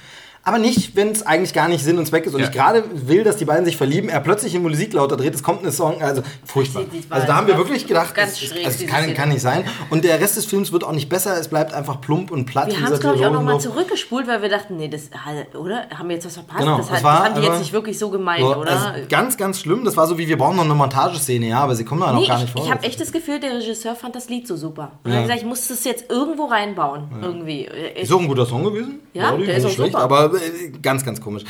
Aber 0.44 0.58
nicht, 0.58 0.96
wenn 0.96 1.10
es 1.10 1.24
eigentlich 1.24 1.52
gar 1.54 1.68
nicht 1.68 1.84
Sinn 1.84 1.98
und 1.98 2.06
Zweck 2.06 2.26
ist. 2.26 2.34
Und 2.34 2.40
Ja. 2.40 2.46
ich 2.48 2.52
gerade 2.52 2.82
will, 2.92 3.22
dass 3.22 3.36
die 3.36 3.44
beiden 3.44 3.64
sich 3.64 3.76
verlieben, 3.76 4.08
er 4.08 4.18
plötzlich 4.18 4.50
die 4.52 4.58
Musik 4.58 4.92
lauter 4.92 5.16
dreht, 5.16 5.34
es 5.36 5.42
kommt 5.44 5.60
eine 5.62 5.70
Song, 5.70 6.02
also 6.02 6.22
furchtbar. 6.44 6.82
Die- 6.92 6.98
die 6.98 7.04
Also 7.10 7.28
da 7.28 7.36
haben 7.36 7.46
wir 7.46 7.56
wirklich 7.56 7.86
gedacht, 7.86 8.12
ganz 8.14 8.32
es, 8.32 8.40
schräg, 8.48 8.66
es 8.66 8.84
kann, 8.86 9.14
kann 9.14 9.28
nicht 9.28 9.40
sein. 9.40 9.64
Und 9.90 10.02
der 10.02 10.18
Rest 10.20 10.36
des 10.36 10.46
Films 10.46 10.72
wird 10.72 10.82
auch 10.82 10.90
nicht 10.92 11.08
besser, 11.08 11.38
es 11.38 11.46
bleibt 11.46 11.72
einfach 11.74 12.00
plump 12.00 12.32
und 12.32 12.46
platt. 12.46 12.68
Wir 12.68 12.80
haben 12.84 12.92
es, 12.92 12.98
glaube 12.98 13.16
ich, 13.18 13.24
auch 13.26 13.30
nochmal 13.32 13.60
zurückgespult, 13.60 14.26
weil 14.26 14.42
wir 14.42 14.48
dachten, 14.48 14.76
nee, 14.76 14.88
das, 14.88 15.10
oder? 15.56 15.86
Haben 15.96 16.08
wir 16.08 16.16
jetzt 16.16 16.26
was 16.26 16.34
verpasst? 16.34 16.58
Genau, 16.58 16.78
das, 16.78 16.88
das 16.88 17.04
war 17.04 17.20
das 17.20 17.28
haben 17.34 17.40
die 17.40 17.46
jetzt 17.46 17.58
nicht 17.60 17.72
wirklich 17.72 17.96
so 17.98 18.10
gemeint, 18.10 18.40
So, 18.42 18.56
oder? 18.56 18.70
also 18.70 18.86
ganz, 19.08 19.36
ganz 19.36 19.60
schlimm. 19.60 19.84
Das 19.84 19.96
war 19.96 20.08
so 20.08 20.18
wie, 20.18 20.26
wir 20.26 20.38
brauchen 20.38 20.56
noch 20.56 20.64
eine 20.64 20.74
Montageszene, 20.74 21.46
ja, 21.46 21.60
aber 21.60 21.76
sie 21.76 21.84
kommen 21.84 22.00
da 22.00 22.10
noch 22.12 22.20
Nee, 22.20 22.26
gar 22.26 22.38
nicht 22.38 22.46
ich, 22.46 22.52
vor. 22.52 22.64
ich 22.64 22.70
habe 22.72 22.82
echt 22.84 23.00
das 23.00 23.12
Gefühl, 23.12 23.38
der 23.38 23.54
Regisseur 23.58 23.94
fand 23.94 24.16
das 24.16 24.28
Lied 24.28 24.48
so 24.48 24.56
super. 24.56 24.90
Und 25.04 25.10
Ja. 25.10 25.18
er 25.18 25.22
hat 25.22 25.26
gesagt, 25.28 25.42
ich 25.42 25.46
muss 25.48 25.68
das 25.68 25.84
jetzt 25.84 26.10
irgendwo 26.10 26.46
reinbauen. 26.46 27.04
Irgendwie. 27.22 27.68
Ich- 27.94 28.02
Ist 28.02 28.12
auch 28.12 28.18
ein 28.20 28.26
guter 28.26 28.46
Song 28.46 28.64
gewesen. 28.64 28.98
Ja, 29.14 29.30
der 29.36 29.56
ist 29.56 29.64
auch 29.66 29.70
schlecht, 29.70 29.92
super. 29.92 30.04
aber 30.04 30.31
äh, 30.34 30.70
ganz, 30.82 31.04
ganz 31.04 31.20
komisch. 31.20 31.44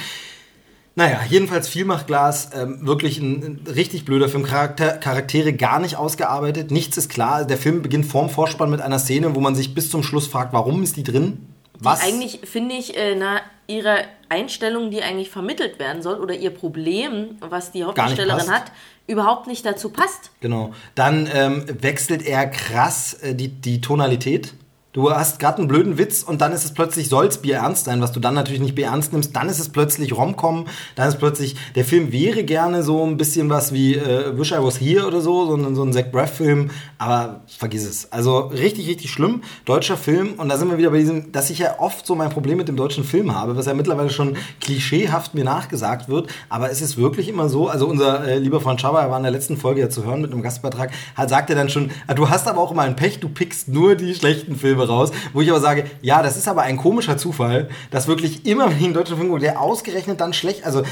Naja, 0.94 1.20
jedenfalls 1.26 1.68
Vielmachglas, 1.68 2.50
ähm, 2.54 2.86
wirklich 2.86 3.18
ein, 3.18 3.60
ein 3.66 3.66
richtig 3.66 4.04
blöder 4.04 4.28
Film. 4.28 4.42
Charakter, 4.42 4.98
Charaktere 4.98 5.54
gar 5.54 5.80
nicht 5.80 5.96
ausgearbeitet, 5.96 6.70
nichts 6.70 6.98
ist 6.98 7.08
klar. 7.08 7.46
Der 7.46 7.56
Film 7.56 7.80
beginnt 7.80 8.04
vorm 8.04 8.28
Vorspann 8.28 8.70
mit 8.70 8.82
einer 8.82 8.98
Szene, 8.98 9.34
wo 9.34 9.40
man 9.40 9.54
sich 9.54 9.74
bis 9.74 9.90
zum 9.90 10.02
Schluss 10.02 10.26
fragt, 10.26 10.52
warum 10.52 10.82
ist 10.82 10.96
die 10.96 11.02
drin? 11.02 11.46
Was? 11.78 12.02
Eigentlich 12.02 12.40
finde 12.44 12.74
ich, 12.74 12.96
äh, 12.96 13.14
na, 13.14 13.40
ihre 13.66 14.04
Einstellung, 14.28 14.90
die 14.90 15.02
eigentlich 15.02 15.30
vermittelt 15.30 15.78
werden 15.78 16.02
soll, 16.02 16.20
oder 16.20 16.34
ihr 16.34 16.50
Problem, 16.50 17.36
was 17.40 17.72
die 17.72 17.84
Hauptdarstellerin 17.84 18.50
hat, 18.50 18.70
überhaupt 19.06 19.46
nicht 19.46 19.64
dazu 19.64 19.88
passt. 19.88 20.30
Genau. 20.40 20.74
Dann 20.94 21.28
ähm, 21.32 21.64
wechselt 21.80 22.22
er 22.22 22.46
krass 22.46 23.14
äh, 23.14 23.34
die, 23.34 23.48
die 23.48 23.80
Tonalität. 23.80 24.54
Du 24.94 25.10
hast 25.10 25.38
gerade 25.38 25.56
einen 25.56 25.68
blöden 25.68 25.96
Witz 25.96 26.22
und 26.22 26.42
dann 26.42 26.52
ist 26.52 26.66
es 26.66 26.72
plötzlich, 26.74 27.08
soll's 27.08 27.38
Bier 27.38 27.56
ernst 27.56 27.86
sein, 27.86 28.02
was 28.02 28.12
du 28.12 28.20
dann 28.20 28.34
natürlich 28.34 28.60
nicht 28.60 28.78
ernst 28.78 29.14
nimmst. 29.14 29.34
Dann 29.34 29.48
ist 29.48 29.58
es 29.58 29.70
plötzlich 29.70 30.14
Romcom, 30.14 30.66
dann 30.96 31.08
ist 31.08 31.18
plötzlich, 31.18 31.56
der 31.76 31.86
Film 31.86 32.12
wäre 32.12 32.44
gerne 32.44 32.82
so 32.82 33.02
ein 33.06 33.16
bisschen 33.16 33.48
was 33.48 33.72
wie 33.72 33.94
äh, 33.94 34.36
Wish 34.38 34.52
I 34.52 34.56
Was 34.58 34.78
Here 34.78 35.06
oder 35.06 35.22
so, 35.22 35.46
so, 35.46 35.54
ein- 35.56 35.74
so 35.74 35.82
ein 35.82 35.94
Zach 35.94 36.10
Braff-Film, 36.12 36.70
aber 36.98 37.40
vergiss 37.46 37.86
es. 37.88 38.12
Also 38.12 38.38
richtig, 38.40 38.86
richtig 38.86 39.10
schlimm. 39.10 39.40
Deutscher 39.64 39.96
Film 39.96 40.34
und 40.36 40.50
da 40.50 40.58
sind 40.58 40.70
wir 40.70 40.76
wieder 40.76 40.90
bei 40.90 40.98
diesem, 40.98 41.32
dass 41.32 41.48
ich 41.48 41.60
ja 41.60 41.76
oft 41.78 42.04
so 42.06 42.14
mein 42.14 42.28
Problem 42.28 42.58
mit 42.58 42.68
dem 42.68 42.76
deutschen 42.76 43.04
Film 43.04 43.34
habe, 43.34 43.56
was 43.56 43.64
ja 43.64 43.72
mittlerweile 43.72 44.10
schon 44.10 44.36
klischeehaft 44.60 45.34
mir 45.34 45.44
nachgesagt 45.44 46.10
wird, 46.10 46.28
aber 46.50 46.70
es 46.70 46.82
ist 46.82 46.98
wirklich 46.98 47.30
immer 47.30 47.48
so, 47.48 47.66
also 47.66 47.86
unser 47.86 48.28
äh, 48.28 48.38
lieber 48.38 48.60
Freund 48.60 48.78
Schaber, 48.82 49.00
er 49.00 49.10
war 49.10 49.16
in 49.16 49.22
der 49.22 49.32
letzten 49.32 49.56
Folge 49.56 49.80
ja 49.80 49.88
zu 49.88 50.04
hören 50.04 50.20
mit 50.20 50.32
einem 50.32 50.42
Gastbeitrag, 50.42 50.90
hat, 51.14 51.30
sagt 51.30 51.48
er 51.48 51.56
dann 51.56 51.70
schon, 51.70 51.90
ah, 52.08 52.12
du 52.12 52.28
hast 52.28 52.46
aber 52.46 52.60
auch 52.60 52.72
immer 52.72 52.82
ein 52.82 52.94
Pech, 52.94 53.20
du 53.20 53.30
pickst 53.30 53.68
nur 53.68 53.94
die 53.94 54.14
schlechten 54.14 54.54
Filme 54.56 54.81
raus, 54.88 55.10
wo 55.32 55.40
ich 55.40 55.50
aber 55.50 55.60
sage, 55.60 55.84
ja, 56.00 56.22
das 56.22 56.36
ist 56.36 56.48
aber 56.48 56.62
ein 56.62 56.76
komischer 56.76 57.16
Zufall, 57.16 57.68
dass 57.90 58.08
wirklich 58.08 58.46
immer, 58.46 58.66
einen 58.66 58.94
deutschen 58.94 59.16
gucke, 59.28 59.40
der 59.40 59.60
ausgerechnet 59.60 60.20
dann 60.20 60.32
schlecht, 60.32 60.64
also 60.64 60.82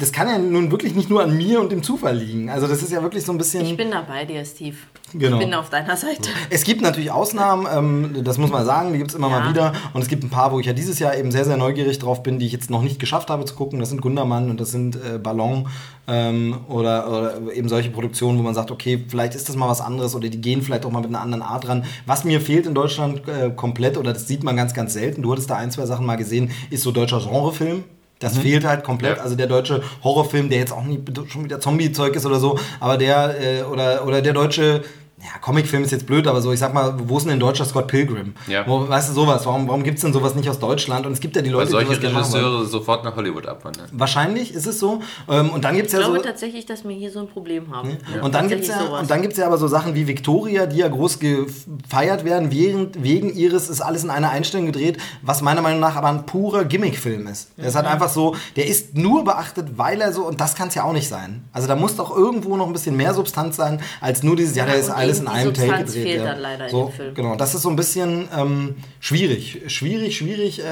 das 0.00 0.12
kann 0.12 0.28
ja 0.28 0.38
nun 0.38 0.70
wirklich 0.70 0.94
nicht 0.94 1.10
nur 1.10 1.22
an 1.22 1.36
mir 1.36 1.60
und 1.60 1.70
dem 1.70 1.82
Zufall 1.82 2.16
liegen. 2.16 2.48
Also 2.48 2.66
das 2.66 2.82
ist 2.82 2.90
ja 2.90 3.02
wirklich 3.02 3.24
so 3.24 3.32
ein 3.32 3.38
bisschen... 3.38 3.64
Ich 3.64 3.76
bin 3.76 3.90
da 3.90 4.00
bei 4.02 4.24
dir, 4.24 4.44
Steve. 4.44 4.76
Genau. 5.12 5.38
Ich 5.38 5.44
bin 5.44 5.54
auf 5.54 5.70
deiner 5.70 5.96
Seite. 5.96 6.30
Es 6.48 6.64
gibt 6.64 6.80
natürlich 6.80 7.10
Ausnahmen, 7.10 7.66
ähm, 7.72 8.24
das 8.24 8.38
muss 8.38 8.50
man 8.50 8.64
sagen, 8.64 8.92
die 8.92 8.98
gibt 8.98 9.10
es 9.10 9.16
immer 9.16 9.28
Ja. 9.28 9.40
mal 9.40 9.50
wieder. 9.50 9.72
Und 9.92 10.02
es 10.02 10.08
gibt 10.08 10.24
ein 10.24 10.30
paar, 10.30 10.52
wo 10.52 10.60
ich 10.60 10.66
ja 10.66 10.72
dieses 10.72 10.98
Jahr 10.98 11.16
eben 11.16 11.30
sehr, 11.30 11.44
sehr 11.44 11.56
neugierig 11.56 11.98
drauf 11.98 12.22
bin, 12.22 12.38
die 12.38 12.46
ich 12.46 12.52
jetzt 12.52 12.70
noch 12.70 12.82
nicht 12.82 12.98
geschafft 12.98 13.28
habe 13.30 13.44
zu 13.44 13.54
gucken. 13.54 13.78
Das 13.78 13.90
sind 13.90 14.00
Gundermann 14.00 14.50
und 14.50 14.60
das 14.60 14.70
sind 14.70 14.96
äh, 14.96 15.18
Ballon 15.18 15.68
ähm, 16.08 16.58
oder, 16.68 17.08
oder 17.08 17.52
eben 17.54 17.68
solche 17.68 17.90
Produktionen, 17.90 18.38
wo 18.38 18.42
man 18.42 18.54
sagt, 18.54 18.70
okay, 18.70 19.04
vielleicht 19.06 19.34
ist 19.34 19.48
das 19.48 19.56
mal 19.56 19.68
was 19.68 19.80
anderes 19.80 20.14
oder 20.14 20.28
die 20.28 20.40
gehen 20.40 20.62
vielleicht 20.62 20.86
auch 20.86 20.90
mal 20.90 21.00
mit 21.00 21.10
einer 21.10 21.20
anderen 21.20 21.42
Art 21.42 21.68
ran. 21.68 21.84
Was 22.06 22.24
mir 22.24 22.40
fehlt 22.40 22.66
in 22.66 22.74
Deutschland 22.74 23.22
äh, 23.28 23.50
komplett, 23.50 23.98
oder 23.98 24.12
das 24.12 24.26
sieht 24.26 24.42
man 24.44 24.56
ganz, 24.56 24.72
ganz 24.74 24.94
selten, 24.94 25.22
du 25.22 25.32
hattest 25.32 25.50
da 25.50 25.56
ein, 25.56 25.70
zwei 25.70 25.86
Sachen 25.86 26.06
mal 26.06 26.16
gesehen, 26.16 26.50
ist 26.70 26.82
so 26.82 26.90
deutscher 26.92 27.20
Genrefilm. 27.20 27.84
Das 28.20 28.38
fehlt 28.38 28.64
halt 28.64 28.84
komplett. 28.84 29.16
Ja. 29.16 29.22
Also 29.22 29.34
der 29.34 29.46
deutsche 29.46 29.82
Horrorfilm, 30.04 30.50
der 30.50 30.58
jetzt 30.58 30.72
auch 30.72 30.84
nicht 30.84 31.10
schon 31.30 31.44
wieder 31.44 31.58
Zombie-Zeug 31.58 32.14
ist 32.14 32.26
oder 32.26 32.38
so, 32.38 32.58
aber 32.78 32.98
der 32.98 33.40
äh, 33.40 33.62
oder, 33.62 34.06
oder 34.06 34.22
der 34.22 34.34
deutsche 34.34 34.82
ja, 35.22 35.38
Comicfilm 35.40 35.84
ist 35.84 35.90
jetzt 35.92 36.06
blöd, 36.06 36.26
aber 36.26 36.40
so, 36.40 36.52
ich 36.52 36.58
sag 36.60 36.72
mal, 36.72 36.94
wo 37.06 37.18
ist 37.18 37.24
denn 37.24 37.32
ein 37.34 37.40
deutscher 37.40 37.64
Scott 37.64 37.86
Pilgrim? 37.88 38.34
Ja. 38.48 38.66
Wo, 38.66 38.88
weißt 38.88 39.10
du, 39.10 39.12
sowas? 39.14 39.44
Warum, 39.46 39.68
warum 39.68 39.82
gibt 39.82 39.96
es 39.98 40.02
denn 40.02 40.12
sowas 40.12 40.34
nicht 40.34 40.48
aus 40.48 40.58
Deutschland? 40.58 41.04
Und 41.06 41.12
es 41.12 41.20
gibt 41.20 41.36
ja 41.36 41.42
die 41.42 41.48
Weil 41.50 41.56
Leute, 41.60 41.70
solche 41.72 41.98
die. 41.98 42.06
Regisseure 42.06 42.64
sofort 42.66 43.04
nach 43.04 43.16
Hollywood 43.16 43.46
abwandern. 43.46 43.86
Wahrscheinlich 43.92 44.54
ist 44.54 44.66
es 44.66 44.78
so. 44.80 45.00
Ähm, 45.28 45.50
und 45.50 45.64
dann 45.64 45.76
gibt 45.76 45.88
es 45.88 45.92
Ich 45.94 45.98
ja 46.00 46.06
so. 46.06 46.12
glaube 46.12 46.26
tatsächlich, 46.26 46.64
dass 46.66 46.84
wir 46.84 46.92
hier 46.96 47.10
so 47.10 47.20
ein 47.20 47.28
Problem 47.28 47.74
haben. 47.74 47.98
Und 48.22 48.34
dann 48.34 48.48
gibt 48.48 48.62
es 48.62 48.68
ja, 48.68 48.78
sowas. 48.80 49.02
und 49.02 49.10
dann 49.10 49.22
gibt's 49.22 49.36
ja 49.38 49.46
aber 49.46 49.58
so 49.58 49.68
Sachen 49.68 49.94
wie 49.94 50.06
Victoria, 50.06 50.66
die 50.66 50.78
ja 50.78 50.88
groß 50.88 51.18
gefeiert 51.18 52.24
werden, 52.24 52.50
während, 52.50 53.02
wegen 53.02 53.34
ihres 53.34 53.68
ist 53.68 53.80
alles 53.80 54.04
in 54.04 54.10
einer 54.10 54.30
Einstellung 54.30 54.66
gedreht, 54.66 54.98
was 55.22 55.42
meiner 55.42 55.62
Meinung 55.62 55.80
nach 55.80 55.96
aber 55.96 56.08
ein 56.08 56.26
purer 56.26 56.64
Gimmickfilm 56.64 57.26
ist. 57.26 57.50
Der 57.58 57.66
ist 57.66 57.74
Mhm. 57.74 57.78
halt 57.78 57.86
einfach 57.88 58.08
so, 58.08 58.34
der 58.56 58.66
ist 58.66 58.94
nur 58.96 59.24
beachtet, 59.24 59.76
weil 59.76 60.00
er 60.00 60.12
so, 60.12 60.22
und 60.26 60.40
das 60.40 60.54
kann 60.54 60.68
es 60.68 60.74
ja 60.74 60.84
auch 60.84 60.92
nicht 60.92 61.08
sein. 61.08 61.44
Also 61.52 61.68
da 61.68 61.76
muss 61.76 61.96
doch 61.96 62.16
irgendwo 62.16 62.56
noch 62.56 62.66
ein 62.66 62.72
bisschen 62.72 62.96
mehr 62.96 63.14
Substanz 63.14 63.56
sein, 63.56 63.80
als 64.00 64.22
nur 64.22 64.36
dieses, 64.36 64.56
ja, 64.56 64.64
der 64.64 64.74
Ja, 64.74 64.80
ist 64.80 64.90
alles 64.90 65.09
alles 65.10 65.20
in 65.20 65.28
einem 65.28 65.54
Take 65.54 65.66
Substanz 65.66 65.94
gedreht. 65.94 66.08
fehlt 66.08 66.24
ja. 66.24 66.32
dann 66.32 66.40
leider 66.40 66.64
in 66.64 66.70
so, 66.70 66.84
dem 66.84 66.92
Film. 66.92 67.14
Genau, 67.14 67.36
das 67.36 67.54
ist 67.54 67.62
so 67.62 67.70
ein 67.70 67.76
bisschen 67.76 68.28
ähm, 68.36 68.76
schwierig. 69.00 69.62
Schwierig, 69.66 70.16
schwierig. 70.16 70.60
Äh, 70.60 70.64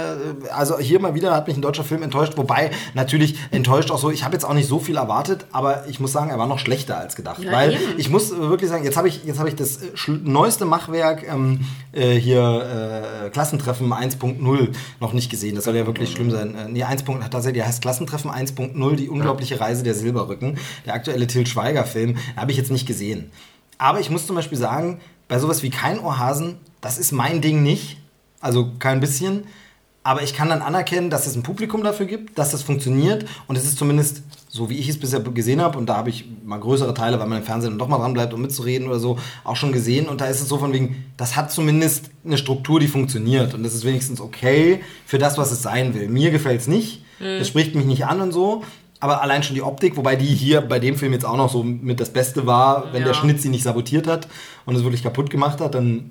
also 0.52 0.78
hier 0.78 1.00
mal 1.00 1.14
wieder 1.14 1.34
hat 1.34 1.46
mich 1.46 1.56
ein 1.56 1.62
deutscher 1.62 1.84
Film 1.84 2.02
enttäuscht, 2.02 2.34
wobei 2.36 2.70
natürlich 2.94 3.36
enttäuscht 3.50 3.90
auch 3.90 3.98
so, 3.98 4.10
ich 4.10 4.24
habe 4.24 4.34
jetzt 4.34 4.44
auch 4.44 4.54
nicht 4.54 4.68
so 4.68 4.78
viel 4.78 4.96
erwartet, 4.96 5.46
aber 5.52 5.86
ich 5.88 6.00
muss 6.00 6.12
sagen, 6.12 6.30
er 6.30 6.38
war 6.38 6.46
noch 6.46 6.58
schlechter 6.58 6.98
als 6.98 7.16
gedacht. 7.16 7.42
Ja, 7.42 7.52
weil 7.52 7.74
eben. 7.74 7.82
ich 7.96 8.10
muss 8.10 8.36
wirklich 8.36 8.70
sagen, 8.70 8.84
jetzt 8.84 8.96
habe 8.96 9.08
ich, 9.08 9.24
jetzt 9.24 9.38
hab 9.38 9.46
ich 9.46 9.54
das 9.54 9.78
äh, 9.78 9.88
neueste 10.08 10.64
Machwerk 10.64 11.26
ähm, 11.28 11.60
äh, 11.92 12.14
hier 12.14 13.24
äh, 13.26 13.30
Klassentreffen 13.30 13.92
1.0 13.92 14.68
noch 15.00 15.12
nicht 15.12 15.30
gesehen. 15.30 15.54
Das 15.54 15.64
soll 15.64 15.76
ja 15.76 15.86
wirklich 15.86 16.12
schlimm 16.12 16.30
sein. 16.30 16.54
Äh, 16.54 16.68
nee, 16.68 16.82
1. 16.82 17.04
tatsächlich 17.30 17.64
heißt 17.64 17.82
Klassentreffen 17.82 18.30
1.0, 18.30 18.96
die 18.96 19.08
unglaubliche 19.08 19.60
Reise 19.60 19.82
der 19.82 19.94
Silberrücken, 19.94 20.58
der 20.86 20.94
aktuelle 20.94 21.26
Till 21.26 21.46
Schweiger-Film, 21.46 22.16
habe 22.36 22.50
ich 22.50 22.56
jetzt 22.56 22.70
nicht 22.70 22.86
gesehen. 22.86 23.30
Aber 23.78 24.00
ich 24.00 24.10
muss 24.10 24.26
zum 24.26 24.36
Beispiel 24.36 24.58
sagen, 24.58 25.00
bei 25.28 25.38
sowas 25.38 25.62
wie 25.62 25.70
kein 25.70 26.00
Ohrhasen, 26.00 26.56
das 26.80 26.98
ist 26.98 27.12
mein 27.12 27.40
Ding 27.40 27.62
nicht. 27.62 27.98
Also 28.40 28.72
kein 28.78 29.00
bisschen. 29.00 29.44
Aber 30.04 30.22
ich 30.22 30.32
kann 30.32 30.48
dann 30.48 30.62
anerkennen, 30.62 31.10
dass 31.10 31.26
es 31.26 31.36
ein 31.36 31.42
Publikum 31.42 31.82
dafür 31.82 32.06
gibt, 32.06 32.38
dass 32.38 32.52
das 32.52 32.62
funktioniert. 32.62 33.26
Und 33.46 33.56
es 33.56 33.64
ist 33.64 33.76
zumindest, 33.76 34.22
so 34.48 34.70
wie 34.70 34.78
ich 34.78 34.88
es 34.88 34.98
bisher 34.98 35.20
gesehen 35.20 35.60
habe, 35.60 35.76
und 35.76 35.86
da 35.86 35.96
habe 35.96 36.08
ich 36.08 36.24
mal 36.44 36.58
größere 36.58 36.94
Teile, 36.94 37.18
weil 37.20 37.26
man 37.26 37.38
im 37.38 37.44
Fernsehen 37.44 37.72
dann 37.72 37.78
doch 37.78 37.88
mal 37.88 37.98
dran 37.98 38.14
bleibt, 38.14 38.32
um 38.32 38.40
mitzureden 38.40 38.88
oder 38.88 39.00
so, 39.00 39.18
auch 39.44 39.56
schon 39.56 39.72
gesehen. 39.72 40.08
Und 40.08 40.20
da 40.20 40.26
ist 40.26 40.40
es 40.40 40.48
so 40.48 40.56
von 40.58 40.72
wegen, 40.72 41.04
das 41.16 41.36
hat 41.36 41.52
zumindest 41.52 42.10
eine 42.24 42.38
Struktur, 42.38 42.80
die 42.80 42.88
funktioniert. 42.88 43.52
Und 43.54 43.64
das 43.64 43.74
ist 43.74 43.84
wenigstens 43.84 44.20
okay 44.20 44.80
für 45.04 45.18
das, 45.18 45.36
was 45.36 45.52
es 45.52 45.62
sein 45.62 45.94
will. 45.94 46.08
Mir 46.08 46.30
gefällt 46.30 46.62
es 46.62 46.68
nicht. 46.68 47.04
Es 47.20 47.48
spricht 47.48 47.74
mich 47.74 47.84
nicht 47.84 48.06
an 48.06 48.20
und 48.20 48.32
so. 48.32 48.62
Aber 49.00 49.22
allein 49.22 49.42
schon 49.42 49.54
die 49.54 49.62
Optik, 49.62 49.96
wobei 49.96 50.16
die 50.16 50.26
hier 50.26 50.60
bei 50.60 50.78
dem 50.78 50.96
Film 50.96 51.12
jetzt 51.12 51.24
auch 51.24 51.36
noch 51.36 51.50
so 51.50 51.62
mit 51.62 52.00
das 52.00 52.10
Beste 52.10 52.46
war, 52.46 52.92
wenn 52.92 53.02
Ja. 53.02 53.08
der 53.08 53.14
Schnitt 53.14 53.40
sie 53.40 53.48
nicht 53.48 53.62
sabotiert 53.62 54.06
hat 54.06 54.26
und 54.66 54.74
es 54.74 54.82
wirklich 54.82 55.02
kaputt 55.02 55.30
gemacht 55.30 55.60
hat, 55.60 55.74
dann 55.74 56.10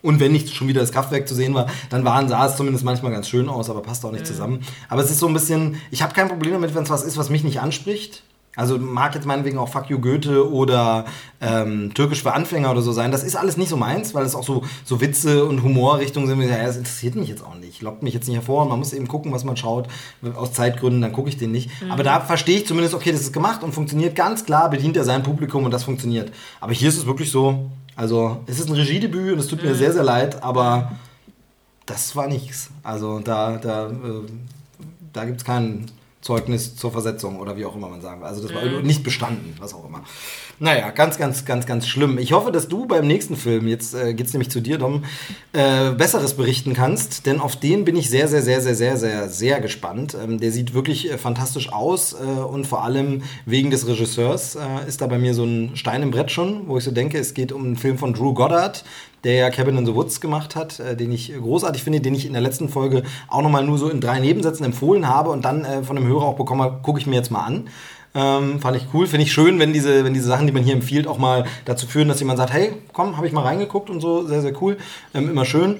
und 0.00 0.18
wenn 0.18 0.32
nicht 0.32 0.52
schon 0.52 0.66
wieder 0.66 0.80
das 0.80 0.90
Kraftwerk 0.90 1.28
zu 1.28 1.34
sehen 1.36 1.54
war, 1.54 1.68
dann 1.88 2.04
waren, 2.04 2.28
sah 2.28 2.46
es 2.46 2.56
zumindest 2.56 2.84
manchmal 2.84 3.12
ganz 3.12 3.28
schön 3.28 3.48
aus, 3.48 3.70
aber 3.70 3.82
passt 3.82 4.04
auch 4.04 4.10
nicht 4.10 4.26
zusammen. 4.26 4.62
Aber 4.88 5.00
es 5.00 5.10
ist 5.10 5.20
so 5.20 5.28
ein 5.28 5.32
bisschen, 5.32 5.76
ich 5.92 6.02
habe 6.02 6.12
kein 6.12 6.26
Problem 6.28 6.54
damit, 6.54 6.74
wenn 6.74 6.82
es 6.82 6.90
was 6.90 7.04
ist, 7.04 7.16
was 7.18 7.30
mich 7.30 7.44
nicht 7.44 7.60
anspricht. 7.60 8.24
Also 8.54 8.76
mag 8.76 9.14
jetzt 9.14 9.26
meinetwegen 9.26 9.56
auch 9.56 9.68
Fuck 9.70 9.88
You 9.88 9.98
Goethe 9.98 10.50
oder 10.50 11.06
ähm, 11.40 11.94
Türkisch 11.94 12.22
für 12.22 12.34
Anfänger 12.34 12.70
oder 12.70 12.82
so 12.82 12.92
sein. 12.92 13.10
Das 13.10 13.22
ist 13.22 13.34
alles 13.34 13.56
nicht 13.56 13.70
so 13.70 13.78
meins, 13.78 14.12
weil 14.12 14.26
es 14.26 14.34
auch 14.34 14.44
so, 14.44 14.62
so 14.84 15.00
Witze 15.00 15.46
und 15.46 15.62
Humorrichtungen 15.62 16.28
sind. 16.28 16.42
Ja, 16.42 16.66
das 16.66 16.76
interessiert 16.76 17.14
mich 17.14 17.30
jetzt 17.30 17.42
auch 17.42 17.54
nicht. 17.54 17.80
Lockt 17.80 18.02
mich 18.02 18.12
jetzt 18.12 18.28
nicht 18.28 18.36
hervor. 18.36 18.62
Und 18.62 18.68
man 18.68 18.78
muss 18.78 18.92
eben 18.92 19.08
gucken, 19.08 19.32
was 19.32 19.44
man 19.44 19.56
schaut. 19.56 19.88
Aus 20.34 20.52
Zeitgründen, 20.52 21.00
dann 21.00 21.12
gucke 21.12 21.30
ich 21.30 21.38
den 21.38 21.50
nicht. 21.50 21.70
Aber 21.88 22.02
da 22.02 22.20
verstehe 22.20 22.58
ich 22.58 22.66
zumindest, 22.66 22.94
okay, 22.94 23.10
das 23.10 23.22
ist 23.22 23.32
gemacht 23.32 23.62
und 23.62 23.72
funktioniert 23.72 24.14
ganz 24.14 24.44
klar, 24.44 24.68
bedient 24.68 24.98
er 24.98 25.04
sein 25.04 25.22
Publikum 25.22 25.64
und 25.64 25.70
das 25.70 25.84
funktioniert. 25.84 26.30
Aber 26.60 26.74
hier 26.74 26.90
ist 26.90 26.98
es 26.98 27.06
wirklich 27.06 27.30
so, 27.30 27.70
also 27.96 28.38
es 28.46 28.58
ist 28.58 28.68
ein 28.68 28.74
Regiedebüt 28.74 29.32
und 29.32 29.38
es 29.38 29.46
tut 29.46 29.62
mir 29.62 29.74
sehr, 29.74 29.92
sehr 29.92 30.04
leid, 30.04 30.42
aber 30.42 30.92
das 31.86 32.14
war 32.16 32.26
nichts. 32.26 32.70
Also 32.82 33.20
da, 33.20 33.56
da, 33.56 33.88
äh, 33.88 33.92
da 35.12 35.24
gibt 35.24 35.38
es 35.38 35.44
kein 35.44 35.86
Zeugnis 36.22 36.76
zur 36.76 36.92
Versetzung 36.92 37.40
oder 37.40 37.56
wie 37.56 37.64
auch 37.64 37.74
immer 37.74 37.88
man 37.88 38.00
sagen 38.00 38.20
will. 38.20 38.28
Also 38.28 38.42
das 38.42 38.54
war 38.54 38.62
nicht 38.82 39.02
bestanden, 39.02 39.54
was 39.58 39.74
auch 39.74 39.84
immer. 39.84 40.02
Naja, 40.60 40.90
ganz, 40.90 41.18
ganz, 41.18 41.44
ganz, 41.44 41.66
ganz 41.66 41.88
schlimm. 41.88 42.16
Ich 42.16 42.32
hoffe, 42.32 42.52
dass 42.52 42.68
du 42.68 42.86
beim 42.86 43.08
nächsten 43.08 43.36
Film, 43.36 43.66
jetzt 43.66 43.94
äh, 43.94 44.14
geht 44.14 44.28
es 44.28 44.32
nämlich 44.32 44.48
zu 44.48 44.60
dir, 44.60 44.78
Dom, 44.78 45.04
äh, 45.52 45.90
Besseres 45.90 46.34
berichten 46.34 46.74
kannst, 46.74 47.26
denn 47.26 47.40
auf 47.40 47.56
den 47.56 47.84
bin 47.84 47.96
ich 47.96 48.08
sehr, 48.08 48.28
sehr, 48.28 48.40
sehr, 48.40 48.60
sehr, 48.60 48.76
sehr, 48.76 48.96
sehr, 48.96 49.28
sehr 49.28 49.60
gespannt. 49.60 50.16
Ähm, 50.22 50.38
der 50.38 50.52
sieht 50.52 50.74
wirklich 50.74 51.10
äh, 51.10 51.18
fantastisch 51.18 51.72
aus 51.72 52.12
äh, 52.12 52.16
und 52.16 52.68
vor 52.68 52.84
allem 52.84 53.22
wegen 53.44 53.72
des 53.72 53.88
Regisseurs 53.88 54.54
äh, 54.54 54.86
ist 54.86 55.00
da 55.00 55.08
bei 55.08 55.18
mir 55.18 55.34
so 55.34 55.42
ein 55.42 55.72
Stein 55.74 56.02
im 56.02 56.12
Brett 56.12 56.30
schon, 56.30 56.68
wo 56.68 56.78
ich 56.78 56.84
so 56.84 56.92
denke, 56.92 57.18
es 57.18 57.34
geht 57.34 57.50
um 57.50 57.64
einen 57.64 57.76
Film 57.76 57.98
von 57.98 58.14
Drew 58.14 58.32
Goddard, 58.32 58.84
der 59.24 59.34
ja 59.34 59.50
Cabin 59.50 59.78
in 59.78 59.86
the 59.86 59.94
Woods 59.94 60.20
gemacht 60.20 60.56
hat, 60.56 60.80
äh, 60.80 60.96
den 60.96 61.12
ich 61.12 61.32
großartig 61.34 61.82
finde, 61.84 62.00
den 62.00 62.14
ich 62.14 62.26
in 62.26 62.32
der 62.32 62.42
letzten 62.42 62.68
Folge 62.68 63.02
auch 63.28 63.42
nochmal 63.42 63.64
nur 63.64 63.78
so 63.78 63.88
in 63.88 64.00
drei 64.00 64.20
Nebensätzen 64.20 64.64
empfohlen 64.64 65.08
habe 65.08 65.30
und 65.30 65.44
dann 65.44 65.64
äh, 65.64 65.82
von 65.82 65.96
einem 65.96 66.06
Hörer 66.06 66.24
auch 66.24 66.36
bekommen 66.36 66.62
habe, 66.62 66.80
gucke 66.82 66.98
ich 66.98 67.06
mir 67.06 67.16
jetzt 67.16 67.30
mal 67.30 67.44
an. 67.44 67.68
Ähm, 68.14 68.60
fand 68.60 68.76
ich 68.76 68.88
cool. 68.92 69.06
Finde 69.06 69.24
ich 69.24 69.32
schön, 69.32 69.58
wenn 69.58 69.72
diese, 69.72 70.04
wenn 70.04 70.12
diese 70.12 70.26
Sachen, 70.26 70.46
die 70.46 70.52
man 70.52 70.62
hier 70.62 70.74
empfiehlt, 70.74 71.06
auch 71.06 71.18
mal 71.18 71.44
dazu 71.64 71.86
führen, 71.86 72.08
dass 72.08 72.20
jemand 72.20 72.38
sagt, 72.38 72.52
hey, 72.52 72.74
komm, 72.92 73.16
habe 73.16 73.26
ich 73.26 73.32
mal 73.32 73.42
reingeguckt 73.42 73.88
und 73.88 74.00
so. 74.00 74.26
Sehr, 74.26 74.42
sehr 74.42 74.60
cool. 74.60 74.76
Ähm, 75.14 75.30
immer 75.30 75.44
schön. 75.44 75.78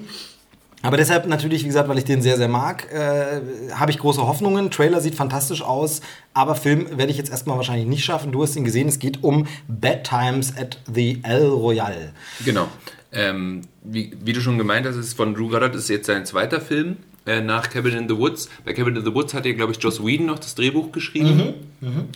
Aber 0.81 0.97
deshalb 0.97 1.27
natürlich, 1.27 1.63
wie 1.63 1.67
gesagt, 1.67 1.87
weil 1.87 1.97
ich 1.97 2.03
den 2.03 2.21
sehr, 2.21 2.35
sehr 2.35 2.49
mag, 2.49 2.91
äh, 2.91 3.39
habe 3.73 3.89
ich 3.89 3.99
große 3.99 4.27
Hoffnungen. 4.27 4.69
Trailer 4.69 4.99
sieht 4.99 5.15
fantastisch 5.15 5.61
aus, 5.61 6.01
aber 6.33 6.55
Film 6.55 6.97
werde 6.97 7.09
ich 7.09 7.17
jetzt 7.17 7.31
erstmal 7.31 7.55
wahrscheinlich 7.55 7.87
nicht 7.87 8.03
schaffen. 8.03 8.33
Du 8.33 8.43
hast 8.43 8.57
ihn 8.57 8.65
gesehen, 8.65 8.89
es 8.89 8.99
geht 8.99 9.23
um 9.23 9.47
Bad 9.69 10.03
Times 10.03 10.57
at 10.57 10.79
the 10.93 11.21
El 11.23 11.47
Royale. 11.47 12.11
Genau. 12.43 12.67
Ähm, 13.13 13.61
wie, 13.83 14.11
wie 14.23 14.33
du 14.33 14.41
schon 14.41 14.57
gemeint 14.57 14.85
hast, 14.85 14.95
ist 14.95 15.13
von 15.13 15.33
Drew 15.35 15.49
Goddard 15.49 15.75
ist 15.75 15.89
jetzt 15.89 16.07
sein 16.07 16.25
zweiter 16.25 16.59
Film 16.59 16.97
äh, 17.25 17.41
nach 17.41 17.69
Cabin 17.69 17.93
in 17.93 18.09
the 18.09 18.17
Woods. 18.17 18.49
Bei 18.65 18.73
Cabin 18.73 18.95
in 18.95 19.05
the 19.05 19.13
Woods 19.13 19.33
hat 19.33 19.45
er, 19.45 19.53
glaube 19.53 19.71
ich, 19.71 19.81
Joss 19.81 20.03
Whedon 20.03 20.25
noch 20.25 20.39
das 20.39 20.55
Drehbuch 20.55 20.91
geschrieben. 20.91 21.53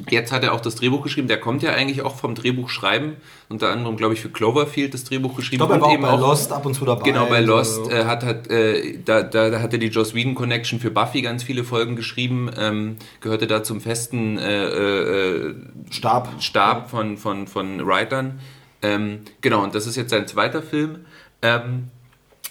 Jetzt 0.10 0.32
hat 0.32 0.44
er 0.44 0.54
auch 0.54 0.60
das 0.60 0.76
Drehbuch 0.76 1.02
geschrieben. 1.02 1.28
Der 1.28 1.40
kommt 1.40 1.64
ja 1.64 1.72
eigentlich 1.72 2.02
auch 2.02 2.16
vom 2.16 2.36
Drehbuchschreiben. 2.36 3.14
Unter 3.50 3.70
anderem, 3.70 3.96
glaube 3.96 4.14
ich, 4.14 4.22
für 4.22 4.30
Cloverfield 4.30 4.94
das 4.94 5.04
Drehbuch 5.06 5.36
geschrieben. 5.36 5.64
Ich 5.64 5.68
glaube, 5.70 5.76
er 5.76 6.02
war 6.02 6.14
auch 6.14 6.20
bei 6.20 6.28
Lost 6.28 6.52
ab 6.52 6.66
und 6.66 6.74
zu 6.74 6.86
dabei. 6.86 7.04
Genau, 7.04 7.26
bei 7.26 7.38
Also, 7.38 7.52
Lost 7.52 7.92
äh, 7.92 8.06
hat, 8.06 8.24
hat, 8.24 8.50
äh, 8.50 9.00
da, 9.04 9.24
da, 9.24 9.50
da 9.50 9.62
hat 9.62 9.74
er 9.74 9.80
die 9.80 9.88
Joss 9.88 10.14
Whedon 10.14 10.36
Connection 10.36 10.80
für 10.80 10.92
Buffy 10.92 11.22
ganz 11.22 11.44
viele 11.44 11.64
Folgen 11.64 11.96
geschrieben, 11.96 12.50
ähm, 12.58 12.98
gehörte 13.22 13.48
da 13.48 13.64
zum 13.64 13.82
festen 13.82 14.38
äh, 14.38 14.66
äh, 14.66 15.56
Stab. 15.90 16.30
Stab 16.40 16.90
von, 16.90 17.18
von, 17.18 17.48
von 17.48 17.86
Writern. 17.86 18.40
Ähm, 18.82 19.22
genau, 19.42 19.64
und 19.64 19.76
das 19.76 19.88
ist 19.88 19.96
jetzt 19.96 20.12
sein 20.12 20.28
zweiter 20.28 20.62
Film. 20.62 21.06
Ähm, 21.42 21.90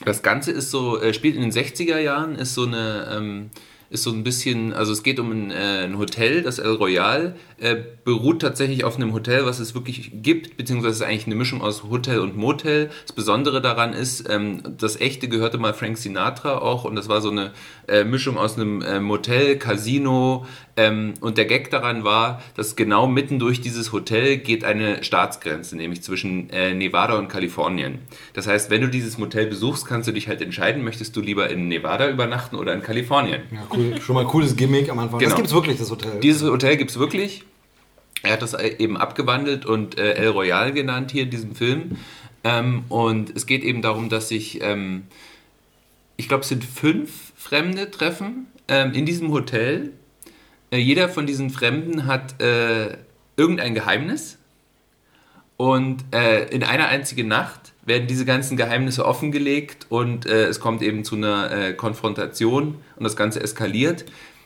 das 0.04 0.22
Ganze 0.22 0.52
ist 0.52 0.70
so, 0.70 1.00
äh, 1.00 1.14
spielt 1.14 1.36
in 1.36 1.42
den 1.42 1.52
60er 1.52 1.98
Jahren, 1.98 2.34
ist 2.34 2.54
so 2.54 2.64
eine, 2.64 3.08
ähm, 3.16 3.50
ist 3.90 4.02
so 4.02 4.10
ein 4.10 4.24
bisschen, 4.24 4.72
also 4.72 4.92
es 4.92 5.02
geht 5.02 5.20
um 5.20 5.30
ein, 5.30 5.50
äh, 5.50 5.84
ein 5.84 5.98
Hotel, 5.98 6.42
das 6.42 6.58
El 6.58 6.72
Royal, 6.72 7.36
äh, 7.58 7.76
beruht 8.04 8.42
tatsächlich 8.42 8.84
auf 8.84 8.96
einem 8.96 9.12
Hotel, 9.12 9.46
was 9.46 9.60
es 9.60 9.74
wirklich 9.74 10.10
gibt, 10.22 10.56
beziehungsweise 10.56 10.92
es 10.92 11.00
ist 11.00 11.06
eigentlich 11.06 11.26
eine 11.26 11.36
Mischung 11.36 11.62
aus 11.62 11.84
Hotel 11.84 12.18
und 12.18 12.36
Motel. 12.36 12.90
Das 13.06 13.14
Besondere 13.14 13.62
daran 13.62 13.92
ist, 13.92 14.28
ähm, 14.28 14.62
das 14.78 15.00
echte 15.00 15.28
gehörte 15.28 15.58
mal 15.58 15.72
Frank 15.72 15.98
Sinatra 15.98 16.58
auch 16.58 16.84
und 16.84 16.96
das 16.96 17.08
war 17.08 17.20
so 17.20 17.30
eine 17.30 17.52
äh, 17.88 18.04
Mischung 18.04 18.36
aus 18.36 18.56
einem 18.56 18.82
äh, 18.82 19.00
Motel, 19.00 19.56
Casino 19.56 20.46
ähm, 20.76 21.14
und 21.20 21.38
der 21.38 21.46
Gag 21.46 21.70
daran 21.70 22.04
war, 22.04 22.42
dass 22.54 22.76
genau 22.76 23.06
mitten 23.06 23.38
durch 23.38 23.60
dieses 23.60 23.92
Hotel 23.92 24.36
geht 24.36 24.64
eine 24.64 25.02
Staatsgrenze, 25.02 25.76
nämlich 25.76 26.02
zwischen 26.02 26.50
äh, 26.50 26.74
Nevada 26.74 27.18
und 27.18 27.28
Kalifornien. 27.28 28.00
Das 28.34 28.46
heißt, 28.46 28.70
wenn 28.70 28.82
du 28.82 28.88
dieses 28.88 29.16
Motel 29.16 29.46
besuchst, 29.46 29.86
kannst 29.86 30.08
du 30.08 30.12
dich 30.12 30.28
halt 30.28 30.42
entscheiden, 30.42 30.84
möchtest 30.84 31.16
du 31.16 31.20
lieber 31.20 31.48
in 31.48 31.68
Nevada 31.68 32.08
übernachten 32.10 32.56
oder 32.56 32.74
in 32.74 32.82
Kalifornien. 32.82 33.42
Ja. 33.50 33.60
Schon 34.00 34.14
mal 34.14 34.22
ein 34.22 34.26
cooles 34.26 34.56
Gimmick 34.56 34.88
am 34.90 34.98
Anfang. 34.98 35.18
Genau. 35.18 35.30
Das 35.30 35.36
gibt's 35.36 35.52
wirklich, 35.52 35.78
das 35.78 35.90
Hotel. 35.90 36.20
Dieses 36.20 36.42
Hotel 36.42 36.76
gibt 36.76 36.90
es 36.90 36.98
wirklich. 36.98 37.44
Er 38.22 38.32
hat 38.32 38.42
das 38.42 38.54
eben 38.54 38.96
abgewandelt 38.96 39.66
und 39.66 39.98
äh, 39.98 40.14
El 40.14 40.28
Royal 40.28 40.72
genannt 40.72 41.10
hier 41.10 41.24
in 41.24 41.30
diesem 41.30 41.54
Film. 41.54 41.96
Ähm, 42.44 42.84
und 42.88 43.34
es 43.36 43.46
geht 43.46 43.62
eben 43.62 43.82
darum, 43.82 44.08
dass 44.08 44.28
sich, 44.28 44.62
ähm, 44.62 45.04
ich 46.16 46.28
glaube, 46.28 46.42
es 46.42 46.48
sind 46.48 46.64
fünf 46.64 47.32
Fremde 47.36 47.90
treffen 47.90 48.46
ähm, 48.68 48.92
in 48.92 49.06
diesem 49.06 49.30
Hotel. 49.32 49.92
Äh, 50.70 50.78
jeder 50.78 51.08
von 51.08 51.26
diesen 51.26 51.50
Fremden 51.50 52.06
hat 52.06 52.40
äh, 52.40 52.96
irgendein 53.36 53.74
Geheimnis. 53.74 54.38
Und 55.56 56.04
äh, 56.12 56.44
in 56.48 56.62
einer 56.64 56.88
einzigen 56.88 57.28
Nacht 57.28 57.65
werden 57.86 58.08
diese 58.08 58.24
ganzen 58.24 58.56
Geheimnisse 58.56 59.06
offengelegt 59.06 59.86
und 59.88 60.26
äh, 60.26 60.46
es 60.46 60.60
kommt 60.60 60.82
eben 60.82 61.04
zu 61.04 61.14
einer 61.14 61.50
äh, 61.50 61.72
Konfrontation 61.72 62.76
und 62.96 63.04
das 63.04 63.16
Ganze 63.16 63.40
eskaliert. 63.40 64.04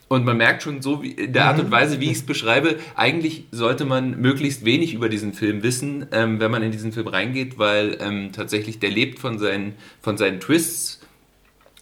Und 0.09 0.25
man 0.25 0.37
merkt 0.37 0.65
schon 0.65 0.83
so, 0.83 1.03
wie, 1.03 1.13
in 1.13 1.33
der 1.33 1.47
Art 1.47 1.61
und 1.61 1.71
Weise, 1.71 2.01
wie 2.01 2.07
ich 2.07 2.19
es 2.19 2.27
beschreibe, 2.27 2.77
eigentlich 2.97 3.45
sollte 3.53 3.85
man 3.85 4.21
möglichst 4.21 4.65
wenig 4.65 4.93
über 4.93 5.09
diesen 5.09 5.35
Film 5.35 5.63
wissen, 5.63 6.05
ähm, 6.11 6.41
wenn 6.41 6.51
man 6.51 6.65
in 6.65 6.73
diesen 6.73 6.93
Film 6.93 7.07
reingeht, 7.07 7.59
weil 7.59 7.97
ähm, 8.01 8.33
tatsächlich 8.33 8.81
der 8.81 8.91
lebt 8.91 9.21
von 9.21 9.39
seinen, 9.39 9.75
von 10.03 10.19
seinen 10.19 10.41
Twists, 10.41 11.01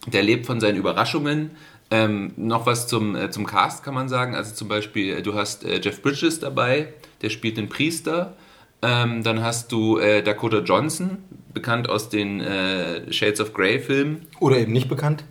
der 0.06 0.22
lebt 0.22 0.46
von 0.46 0.60
seinen 0.60 0.76
Überraschungen. 0.76 1.52
Ähm, 1.90 2.32
noch 2.36 2.66
was 2.66 2.86
zum, 2.86 3.16
äh, 3.16 3.30
zum 3.30 3.46
Cast 3.46 3.82
kann 3.82 3.94
man 3.94 4.10
sagen. 4.10 4.34
Also 4.34 4.54
zum 4.54 4.68
Beispiel, 4.68 5.16
äh, 5.16 5.22
du 5.22 5.34
hast 5.34 5.64
äh, 5.64 5.80
Jeff 5.82 6.02
Bridges 6.02 6.38
dabei, 6.38 6.92
der 7.22 7.30
spielt 7.30 7.56
den 7.56 7.70
Priester. 7.70 8.36
Ähm, 8.80 9.22
dann 9.22 9.42
hast 9.42 9.72
du 9.72 9.98
äh, 9.98 10.22
Dakota 10.22 10.58
Johnson, 10.58 11.18
bekannt 11.52 11.88
aus 11.88 12.08
den 12.08 12.40
äh, 12.40 13.12
Shades 13.12 13.40
of 13.40 13.52
Grey 13.52 13.80
Filmen. 13.80 14.26
Oder 14.40 14.58
eben 14.58 14.72
nicht 14.72 14.88
bekannt. 14.88 15.24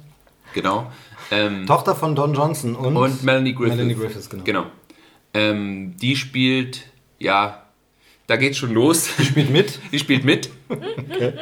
Genau. 0.53 0.91
Ähm, 1.31 1.65
Tochter 1.65 1.95
von 1.95 2.15
Don 2.15 2.33
Johnson 2.33 2.75
und, 2.75 2.95
und 2.97 3.23
Melanie 3.23 3.53
Griffith. 3.53 3.75
Melanie 3.75 3.95
Griffiths, 3.95 4.29
genau. 4.29 4.43
Genau. 4.43 4.65
Ähm, 5.33 5.95
die 5.97 6.15
spielt, 6.15 6.87
ja, 7.19 7.63
da 8.27 8.35
geht's 8.35 8.57
schon 8.57 8.73
los. 8.73 9.09
Die 9.17 9.25
spielt 9.25 9.49
mit. 9.49 9.79
Die 9.91 9.99
spielt 9.99 10.25
mit. 10.25 10.49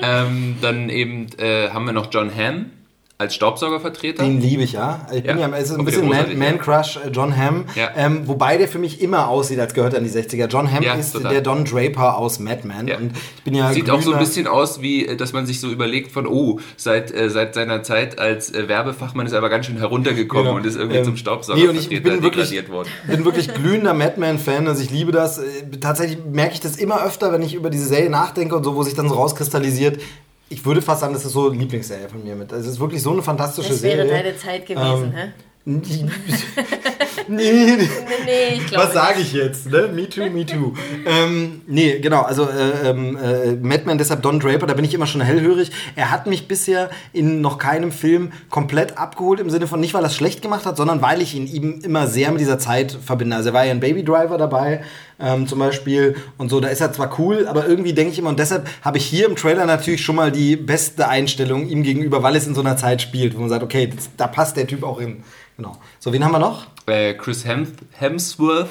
ähm, 0.01 0.57
dann 0.61 0.89
eben 0.89 1.27
äh, 1.37 1.69
haben 1.69 1.85
wir 1.85 1.93
noch 1.93 2.11
John 2.11 2.33
Hamm 2.33 2.71
als 3.17 3.33
Staubsaugervertreter. 3.33 4.23
Den 4.23 4.41
liebe 4.41 4.63
ich, 4.63 4.73
ja. 4.73 5.07
Ich 5.13 5.23
bin 5.23 5.37
Ja. 5.39 5.47
ja, 5.47 5.57
es 5.57 5.69
ist 5.69 5.79
ein 5.79 5.85
bisschen 5.85 6.01
Man, 6.09 6.17
großartig, 6.25 6.33
ja. 6.33 6.39
Man 6.39 6.59
Crush 6.59 6.97
äh, 6.97 7.09
John 7.11 7.37
Hamm. 7.37 7.63
Ja. 7.75 7.89
Ähm, 7.95 8.27
wobei 8.27 8.57
der 8.57 8.67
für 8.67 8.77
mich 8.77 8.99
immer 9.01 9.29
aussieht, 9.29 9.57
als 9.59 9.73
gehört 9.73 9.93
er 9.93 9.99
an 9.99 10.03
die 10.03 10.09
60er. 10.09 10.47
John 10.47 10.69
Hamm 10.69 10.83
Ja, 10.83 10.95
ist 10.95 11.13
total. 11.13 11.31
der 11.31 11.41
Don 11.41 11.63
Draper 11.63 12.17
aus 12.17 12.39
Mad 12.39 12.67
Men. 12.67 12.91
Und 12.91 13.11
ich 13.37 13.43
bin 13.43 13.53
ja 13.55 13.71
Sieht 13.71 13.89
auch 13.89 14.01
so 14.01 14.11
ein 14.11 14.19
bisschen 14.19 14.47
aus, 14.47 14.81
wie 14.81 15.05
äh, 15.05 15.15
dass 15.15 15.31
man 15.31 15.45
sich 15.45 15.61
so 15.61 15.69
überlegt 15.71 16.11
von, 16.11 16.27
oh, 16.27 16.59
seit, 16.75 17.13
äh, 17.13 17.29
seit 17.29 17.53
seiner 17.53 17.83
Zeit 17.83 18.19
als 18.19 18.53
äh, 18.53 18.67
Werbefachmann 18.67 19.25
ist 19.25 19.31
er 19.31 19.37
aber 19.37 19.49
ganz 19.49 19.67
schön 19.67 19.77
heruntergekommen 19.77 20.45
Genau. 20.47 20.57
und 20.57 20.65
ist 20.65 20.75
irgendwie 20.75 20.97
Ähm, 20.97 21.03
zum 21.05 21.13
nee, 21.13 21.19
Staubsaugervertreter 21.19 21.71
und 21.85 21.93
ich 21.93 22.03
bin 22.03 22.21
wirklich, 22.21 22.69
worden. 22.69 22.89
bin 23.07 23.23
wirklich 23.23 23.53
glühender 23.53 23.93
Madman-Fan, 23.93 24.67
also 24.67 24.83
ich 24.83 24.89
liebe 24.91 25.13
das. 25.13 25.37
Äh, 25.37 25.43
Tatsächlich 25.79 26.17
merke 26.29 26.55
ich 26.55 26.59
das 26.59 26.75
immer 26.75 27.01
öfter, 27.05 27.31
wenn 27.31 27.41
ich 27.41 27.53
über 27.53 27.69
diese 27.69 27.85
Serie 27.85 28.09
nachdenke 28.09 28.55
und 28.57 28.63
so, 28.65 28.75
wo 28.75 28.83
sich 28.83 28.93
dann 28.93 29.07
so 29.07 29.15
rauskristallisiert. 29.15 30.01
Ich 30.49 30.63
würde 30.65 30.81
fast 30.81 31.01
sagen, 31.01 31.13
das 31.13 31.25
ist 31.25 31.33
so 31.33 31.49
eine 31.49 31.57
Lieblingsserie 31.59 32.07
von 32.07 32.23
mir 32.23 32.35
mit. 32.35 32.53
Also 32.53 32.67
es 32.67 32.75
ist 32.75 32.79
wirklich 32.79 33.01
so 33.01 33.11
eine 33.11 33.23
fantastische 33.23 33.69
Das 33.69 33.81
wäre 33.81 34.05
Serie. 34.07 34.23
deine 34.23 34.37
Zeit 34.37 34.65
gewesen, 34.65 35.13
hä? 35.15 35.31
nee, 35.67 36.05
Nee, 37.27 37.77
nee, 38.25 38.53
ich 38.53 38.67
glaube 38.67 38.85
Was 38.85 38.93
sage 38.93 39.21
ich 39.21 39.33
jetzt? 39.33 39.71
Ne? 39.71 39.89
Me 39.91 40.07
too, 40.07 40.29
me 40.29 40.45
too. 40.45 40.73
ähm, 41.07 41.61
nee, 41.65 41.97
genau. 41.99 42.21
Also 42.21 42.43
äh, 42.43 42.89
ähm, 42.89 43.17
äh, 43.17 43.53
Madman, 43.53 43.97
deshalb 43.97 44.21
Don 44.21 44.39
Draper, 44.39 44.67
da 44.67 44.75
bin 44.75 44.85
ich 44.85 44.93
immer 44.93 45.07
schon 45.07 45.21
hellhörig. 45.21 45.71
Er 45.95 46.11
hat 46.11 46.27
mich 46.27 46.47
bisher 46.47 46.91
in 47.13 47.41
noch 47.41 47.57
keinem 47.57 47.91
Film 47.91 48.31
komplett 48.51 48.99
abgeholt, 48.99 49.39
im 49.39 49.49
Sinne 49.49 49.65
von 49.65 49.79
nicht, 49.79 49.95
weil 49.95 50.03
er 50.03 50.07
es 50.07 50.15
schlecht 50.15 50.43
gemacht 50.43 50.67
hat, 50.67 50.77
sondern 50.77 51.01
weil 51.01 51.21
ich 51.21 51.33
ihn 51.33 51.47
ihm 51.47 51.81
immer 51.83 52.05
sehr 52.05 52.31
mit 52.31 52.41
dieser 52.41 52.59
Zeit 52.59 52.91
verbinde. 53.03 53.35
Also 53.35 53.49
er 53.49 53.53
war 53.53 53.65
ja 53.65 53.71
ein 53.71 53.79
Baby 53.79 54.03
Driver 54.03 54.37
dabei, 54.37 54.83
ähm, 55.19 55.47
zum 55.47 55.59
Beispiel. 55.59 56.15
Und 56.37 56.49
so, 56.49 56.59
da 56.59 56.67
ist 56.67 56.81
er 56.81 56.91
zwar 56.93 57.19
cool, 57.19 57.47
aber 57.47 57.67
irgendwie 57.67 57.93
denke 57.93 58.11
ich 58.13 58.19
immer, 58.19 58.29
und 58.29 58.39
deshalb 58.39 58.67
habe 58.81 58.97
ich 58.97 59.05
hier 59.05 59.27
im 59.27 59.35
Trailer 59.35 59.65
natürlich 59.65 60.03
schon 60.03 60.15
mal 60.15 60.31
die 60.31 60.55
beste 60.55 61.07
Einstellung 61.07 61.67
ihm 61.67 61.83
gegenüber, 61.83 62.23
weil 62.23 62.35
es 62.35 62.47
in 62.47 62.55
so 62.55 62.61
einer 62.61 62.77
Zeit 62.77 63.01
spielt, 63.01 63.35
wo 63.35 63.39
man 63.41 63.49
sagt, 63.49 63.63
okay, 63.63 63.87
das, 63.93 64.09
da 64.17 64.27
passt 64.27 64.57
der 64.57 64.67
Typ 64.67 64.83
auch 64.83 64.99
hin. 64.99 65.23
Genau. 65.57 65.77
So, 65.99 66.11
wen 66.11 66.23
haben 66.23 66.31
wir 66.31 66.39
noch? 66.39 66.67
Äh, 66.87 67.13
Chris 67.13 67.45
Hem 67.45 67.67
Hemsworth 67.91 68.69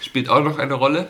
spielt 0.00 0.28
auch 0.28 0.42
noch 0.42 0.58
eine 0.58 0.74
Rolle. 0.74 1.08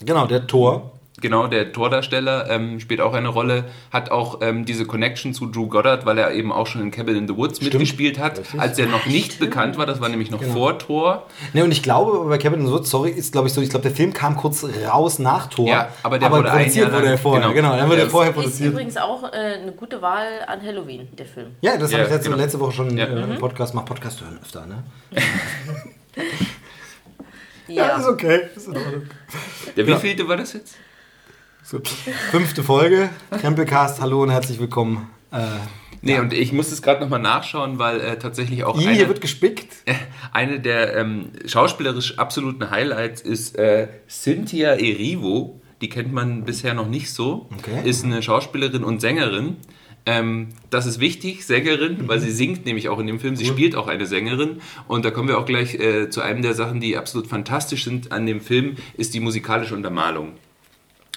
Genau, 0.00 0.26
der 0.26 0.46
Thor. 0.46 0.92
Genau, 1.18 1.46
der 1.46 1.72
Tordarsteller 1.72 2.50
ähm, 2.50 2.78
spielt 2.78 3.00
auch 3.00 3.14
eine 3.14 3.28
Rolle, 3.28 3.64
hat 3.90 4.10
auch 4.10 4.42
ähm, 4.42 4.66
diese 4.66 4.84
Connection 4.84 5.32
zu 5.32 5.46
Drew 5.46 5.66
Goddard, 5.66 6.04
weil 6.04 6.18
er 6.18 6.32
eben 6.32 6.52
auch 6.52 6.66
schon 6.66 6.82
in 6.82 6.90
Cabin 6.90 7.16
in 7.16 7.26
the 7.26 7.34
Woods 7.34 7.62
mitgespielt 7.62 8.18
hat, 8.18 8.38
Richtig. 8.38 8.60
als 8.60 8.78
er 8.78 8.86
noch 8.86 9.06
nicht 9.06 9.38
bekannt 9.38 9.78
war, 9.78 9.86
das 9.86 10.00
war 10.02 10.10
nämlich 10.10 10.30
noch 10.30 10.42
vor 10.42 10.78
Tor. 10.78 11.26
Ne, 11.54 11.64
und 11.64 11.72
ich 11.72 11.82
glaube, 11.82 12.28
bei 12.28 12.36
Kevin 12.36 12.58
and 12.60 12.68
the 12.68 12.74
Woods, 12.74 12.90
sorry, 12.90 13.10
ist 13.10 13.32
glaube 13.32 13.48
ich 13.48 13.54
so, 13.54 13.62
ich 13.62 13.70
glaube, 13.70 13.84
der 13.84 13.92
Film 13.96 14.12
kam 14.12 14.36
kurz 14.36 14.66
raus 14.86 15.18
nach 15.18 15.46
Tor. 15.48 15.66
Ja, 15.68 15.88
aber 16.02 16.18
der 16.18 16.30
wurde 16.30 16.50
ein 16.50 16.58
produziert 16.58 16.82
Jahr 16.84 16.90
lang- 16.92 17.00
wurde 17.00 17.10
er 17.12 17.18
vorher. 17.18 17.40
genau. 17.50 17.54
Genau, 17.54 17.76
dann 17.78 17.86
wurde 17.88 17.98
Ja, 18.00 18.04
er 18.04 18.10
vorher 18.10 18.30
Ist 18.32 18.36
produziert. 18.36 18.72
übrigens 18.72 18.96
auch 18.98 19.22
äh, 19.32 19.36
eine 19.62 19.72
gute 19.72 20.02
Wahl 20.02 20.26
an 20.46 20.60
Halloween, 20.60 21.08
der 21.16 21.24
Film. 21.26 21.46
Ja, 21.62 21.78
das 21.78 21.92
Ja, 21.92 21.98
habe 21.98 22.08
ich 22.08 22.12
letzte, 22.14 22.28
genau. 22.30 22.42
letzte 22.42 22.60
Woche 22.60 22.72
schon 22.72 22.94
Ja. 22.98 23.06
äh, 23.06 23.22
im 23.22 23.38
Podcast, 23.38 23.72
mach 23.74 23.86
Podcast 23.86 24.20
hören 24.20 24.38
öfter, 24.42 24.66
ne? 24.66 24.84
Ja. 27.68 27.96
ist 27.98 28.06
okay, 28.06 28.40
ist 28.54 28.68
in 28.68 28.76
Ordnung. 28.76 29.02
Der 29.76 29.86
wievielte 29.86 30.28
war 30.28 30.36
das 30.36 30.52
jetzt? 30.52 30.76
So. 31.68 31.80
Fünfte 32.30 32.62
Folge, 32.62 33.10
Krempelcast, 33.40 34.00
hallo 34.00 34.22
und 34.22 34.30
herzlich 34.30 34.60
willkommen. 34.60 35.10
Äh, 35.32 35.38
Nee, 36.02 36.20
und 36.20 36.32
ich 36.32 36.52
muss 36.52 36.70
es 36.70 36.82
gerade 36.82 37.00
nochmal 37.00 37.18
nachschauen, 37.18 37.80
weil 37.80 38.00
äh, 38.00 38.16
tatsächlich 38.16 38.62
auch 38.62 38.80
I, 38.80 38.86
eine, 38.86 38.96
hier 38.96 39.08
wird 39.08 39.20
gespickt. 39.20 39.74
eine 40.32 40.60
der 40.60 40.94
ähm, 40.94 41.30
schauspielerisch 41.44 42.18
absoluten 42.18 42.70
Highlights 42.70 43.20
ist 43.22 43.58
äh, 43.58 43.88
Cynthia 44.08 44.74
Erivo. 44.74 45.60
Die 45.80 45.88
kennt 45.88 46.12
man 46.12 46.44
bisher 46.44 46.74
noch 46.74 46.86
nicht 46.86 47.12
so. 47.12 47.48
Okay. 47.58 47.88
Ist 47.88 48.04
eine 48.04 48.22
Schauspielerin 48.22 48.84
und 48.84 49.00
Sängerin. 49.00 49.56
Ähm, 50.04 50.50
das 50.70 50.86
ist 50.86 51.00
wichtig, 51.00 51.44
Sängerin, 51.44 52.06
weil 52.06 52.20
sie 52.20 52.30
singt 52.30 52.64
nämlich 52.66 52.88
auch 52.88 53.00
in 53.00 53.08
dem 53.08 53.18
Film. 53.18 53.34
Sie 53.34 53.46
spielt 53.46 53.74
auch 53.74 53.88
eine 53.88 54.06
Sängerin. 54.06 54.60
Und 54.86 55.04
da 55.04 55.10
kommen 55.10 55.26
wir 55.26 55.38
auch 55.38 55.46
gleich 55.46 55.74
äh, 55.74 56.08
zu 56.10 56.20
einem 56.20 56.42
der 56.42 56.54
Sachen, 56.54 56.78
die 56.78 56.96
absolut 56.96 57.26
fantastisch 57.26 57.82
sind 57.82 58.12
an 58.12 58.24
dem 58.26 58.40
Film, 58.40 58.76
ist 58.96 59.14
die 59.14 59.20
musikalische 59.20 59.74
Untermalung. 59.74 60.34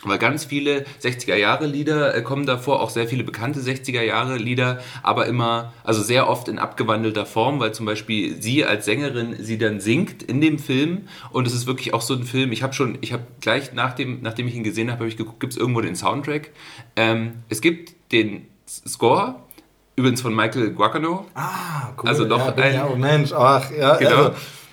Weil 0.04 0.18
ganz 0.18 0.46
viele 0.46 0.86
60er-Jahre-Lieder 1.04 2.16
äh, 2.16 2.22
kommen 2.22 2.46
davor, 2.46 2.82
auch 2.82 2.90
sehr 2.90 3.08
viele 3.08 3.24
bekannte 3.24 3.60
60er-Jahre-Lieder, 3.60 4.80
aber 5.04 5.26
immer, 5.28 5.74
also 5.84 6.02
sehr 6.02 6.30
oft 6.30 6.48
in 6.48 6.58
abgewandelter 6.58 7.26
Form, 7.26 7.60
weil 7.60 7.74
zum 7.74 7.86
Beispiel 7.86 8.42
sie 8.42 8.64
als 8.66 8.86
Sängerin 8.86 9.36
sie 9.40 9.58
dann 9.58 9.80
singt 9.82 10.24
in 10.24 10.40
dem 10.42 10.58
Film 10.58 11.08
und 11.32 11.46
es 11.48 11.54
ist 11.54 11.68
wirklich 11.68 11.94
auch 11.94 12.02
so 12.02 12.14
ein 12.14 12.24
Film, 12.24 12.52
ich 12.52 12.64
habe 12.64 12.74
schon, 12.74 12.98
ich 13.02 13.12
habe 13.14 13.24
gleich 13.42 13.74
nach 13.74 13.94
dem, 13.94 14.20
nachdem 14.22 14.48
ich 14.48 14.56
ihn 14.56 14.64
gesehen 14.64 14.90
habe, 14.90 15.00
habe 15.00 15.10
ich 15.10 15.18
geguckt, 15.18 15.40
gibt 15.42 15.54
es 15.54 15.60
irgendwo 15.60 15.82
den 15.82 15.96
Soundtrack. 15.96 16.52
Ähm, 16.96 17.34
es 17.50 17.60
gibt 17.62 17.94
den 18.14 18.48
Score, 18.68 19.36
übrigens 19.98 20.22
von 20.22 20.34
Michael 20.34 20.72
Guacano, 20.72 21.26
Ah, 21.36 21.90
cool. 22.02 22.08
Also 22.08 22.24
doch 22.26 22.40
ja, 22.40 22.54
ein- 22.56 22.74
ja, 22.74 22.88
oh 22.88 22.96
Mensch, 22.96 23.34
ach, 23.34 23.70
ja, 23.72 23.98
genau. 23.98 24.16
also, 24.16 24.32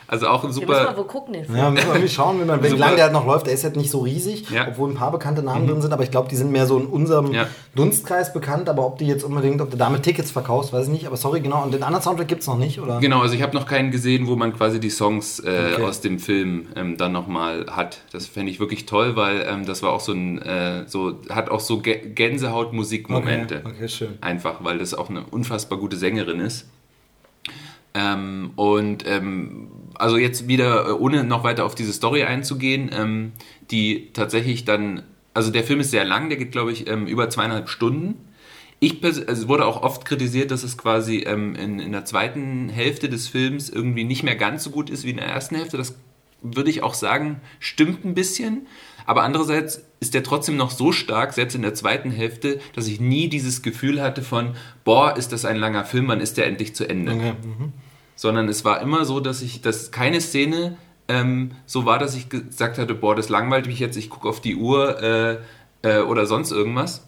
Also 0.09 0.29
auch 0.29 0.45
ein 0.45 0.55
Wir 0.55 0.61
müssen 0.61 0.69
mal 0.69 0.87
super... 0.87 0.97
wo 0.99 1.03
gucken, 1.05 1.33
den 1.33 1.45
Film. 1.47 1.59
ja, 1.59 1.71
müssen 1.71 1.87
wir 1.89 1.95
irgendwie 1.95 2.13
schauen, 2.15 2.41
wie, 2.41 2.45
man, 2.45 2.63
Super. 2.63 2.77
lange 2.77 2.95
der 2.95 3.05
halt 3.05 3.13
noch 3.13 3.27
läuft. 3.27 3.47
Der 3.47 3.55
ist 3.55 3.65
halt 3.65 3.77
nicht 3.77 3.91
so 3.91 4.01
riesig, 4.01 4.49
Ja. 4.51 4.69
obwohl 4.69 4.89
ein 4.91 4.95
paar 4.95 5.11
bekannte 5.11 5.43
Namen 5.43 5.67
drin 5.67 5.83
sind, 5.83 5.93
aber 5.93 6.05
ich 6.05 6.11
glaube, 6.13 6.29
die 6.29 6.37
sind 6.37 6.53
mehr 6.53 6.67
so 6.67 6.79
in 6.79 6.87
unserem 6.87 7.33
Ja. 7.33 7.47
Dunstkreis 7.75 8.33
bekannt, 8.33 8.69
aber 8.69 8.87
ob 8.87 8.99
die 8.99 9.07
jetzt 9.07 9.25
unbedingt, 9.25 9.61
ob 9.61 9.71
du 9.71 9.77
damit 9.77 10.05
Tickets 10.05 10.31
verkaufst, 10.31 10.73
weiß 10.73 10.87
ich 10.87 10.93
nicht. 10.93 11.07
Aber 11.07 11.17
sorry, 11.17 11.41
genau, 11.41 11.63
und 11.65 11.75
den 11.75 11.83
anderen 11.83 12.03
Soundtrack 12.05 12.29
gibt 12.29 12.43
es 12.43 12.47
noch 12.47 12.57
nicht, 12.59 12.81
oder? 12.81 13.01
Genau, 13.01 13.21
also 13.21 13.35
ich 13.35 13.43
habe 13.43 13.55
noch 13.57 13.67
keinen 13.67 13.91
gesehen, 13.91 14.27
wo 14.29 14.37
man 14.37 14.53
quasi 14.53 14.79
die 14.79 14.91
Songs 14.91 15.41
äh, 15.41 15.73
Okay. 15.75 15.83
aus 15.85 16.01
dem 16.01 16.19
Film 16.21 16.69
ähm, 16.77 16.97
dann 16.97 17.11
nochmal 17.13 17.67
hat. 17.71 18.03
Das 18.13 18.27
fände 18.27 18.53
ich 18.53 18.61
wirklich 18.61 18.87
toll, 18.87 19.17
weil 19.17 19.45
ähm, 19.49 19.67
das 19.67 19.83
war 19.83 19.93
auch 19.93 20.01
so 20.01 20.13
ein, 20.13 20.41
äh, 20.41 20.85
so, 20.87 21.15
hat 21.31 21.51
auch 21.51 21.61
so 21.61 21.79
Gä- 21.79 22.15
Gänsehaut-Musikmomente. 22.15 23.63
Okay, 23.65 23.75
okay, 23.77 23.89
schön. 23.89 24.19
Einfach, 24.21 24.63
weil 24.63 24.79
das 24.79 24.95
auch 24.95 25.11
eine 25.11 25.25
unfassbar 25.31 25.79
gute 25.79 25.97
Sängerin 25.97 26.39
ist. 26.41 26.67
Ähm, 27.95 28.51
und 28.57 29.07
ähm, 29.07 29.69
also 29.99 30.17
jetzt 30.17 30.49
wieder, 30.49 30.89
äh, 30.89 30.93
ohne 30.93 31.25
noch 31.25 31.45
weiter 31.45 31.65
auf 31.65 31.75
diese 31.75 31.93
Story 31.93 32.25
einzugehen, 32.25 32.91
ähm, 32.93 33.33
die 33.71 34.13
tatsächlich 34.13 34.65
dann, 34.65 35.03
also 35.35 35.51
der 35.51 35.65
Film 35.65 35.81
ist 35.81 35.91
sehr 35.91 36.05
lang, 36.05 36.29
der 36.29 36.39
geht 36.39 36.53
glaube 36.53 36.73
ich 36.73 36.89
ähm, 36.89 37.07
über 37.07 37.31
zweieinhalb 37.31 37.69
Stunden. 37.69 38.15
Ich 38.79 39.03
also 39.03 39.23
es 39.23 39.49
wurde 39.49 39.65
auch 39.65 39.83
oft 39.83 40.05
kritisiert, 40.05 40.51
dass 40.51 40.63
es 40.63 40.77
quasi 40.77 41.25
ähm, 41.27 41.55
in, 41.55 41.79
in 41.79 41.93
der 41.93 42.05
zweiten 42.05 42.69
Hälfte 42.69 43.09
des 43.09 43.27
Films 43.29 43.71
irgendwie 43.71 44.05
nicht 44.05 44.23
mehr 44.23 44.37
ganz 44.37 44.65
so 44.65 44.71
gut 44.71 44.91
ist 44.91 45.05
wie 45.05 45.11
in 45.11 45.17
der 45.17 45.27
ersten 45.27 45.57
Hälfte. 45.57 45.79
Das 45.79 45.95
würde 46.43 46.71
ich 46.71 46.83
auch 46.83 46.95
sagen, 46.95 47.41
stimmt 47.59 48.05
ein 48.05 48.15
bisschen. 48.15 48.67
Aber 49.07 49.23
andererseits 49.23 49.83
ist 50.01 50.15
der 50.15 50.23
trotzdem 50.23 50.57
noch 50.57 50.71
so 50.71 50.93
stark, 50.93 51.33
selbst 51.33 51.55
in 51.55 51.63
der 51.63 51.75
zweiten 51.75 52.11
Hälfte, 52.11 52.61
dass 52.75 52.87
ich 52.87 53.01
nie 53.01 53.29
dieses 53.29 53.63
Gefühl 53.63 54.03
hatte 54.03 54.23
von, 54.23 54.57
boah, 54.85 55.17
ist 55.17 55.33
das 55.33 55.45
ein 55.45 55.57
langer 55.57 55.85
Film, 55.85 56.09
wann 56.09 56.21
ist 56.21 56.37
der 56.37 56.47
endlich 56.47 56.75
zu 56.75 56.89
Ende? 56.89 57.13
Okay, 57.13 57.33
mhm. 57.43 57.73
Sondern 58.17 58.49
es 58.49 58.65
war 58.65 58.81
immer 58.81 59.05
so, 59.05 59.21
dass 59.21 59.43
ich, 59.43 59.61
dass 59.61 59.93
keine 59.93 60.21
Szene 60.21 60.77
ähm, 61.09 61.53
so 61.67 61.85
war, 61.85 61.99
dass 61.99 62.17
ich 62.17 62.29
gesagt 62.29 62.79
hatte, 62.79 62.95
boah, 62.95 63.15
das 63.15 63.29
langweilt 63.29 63.67
mich 63.67 63.79
jetzt, 63.79 63.97
ich 63.97 64.11
gucke 64.11 64.29
auf 64.29 64.41
die 64.41 64.57
Uhr 64.57 65.03
äh, 65.03 65.39
äh, 65.83 66.01
oder 66.01 66.27
sonst 66.27 66.51
irgendwas. 66.51 67.07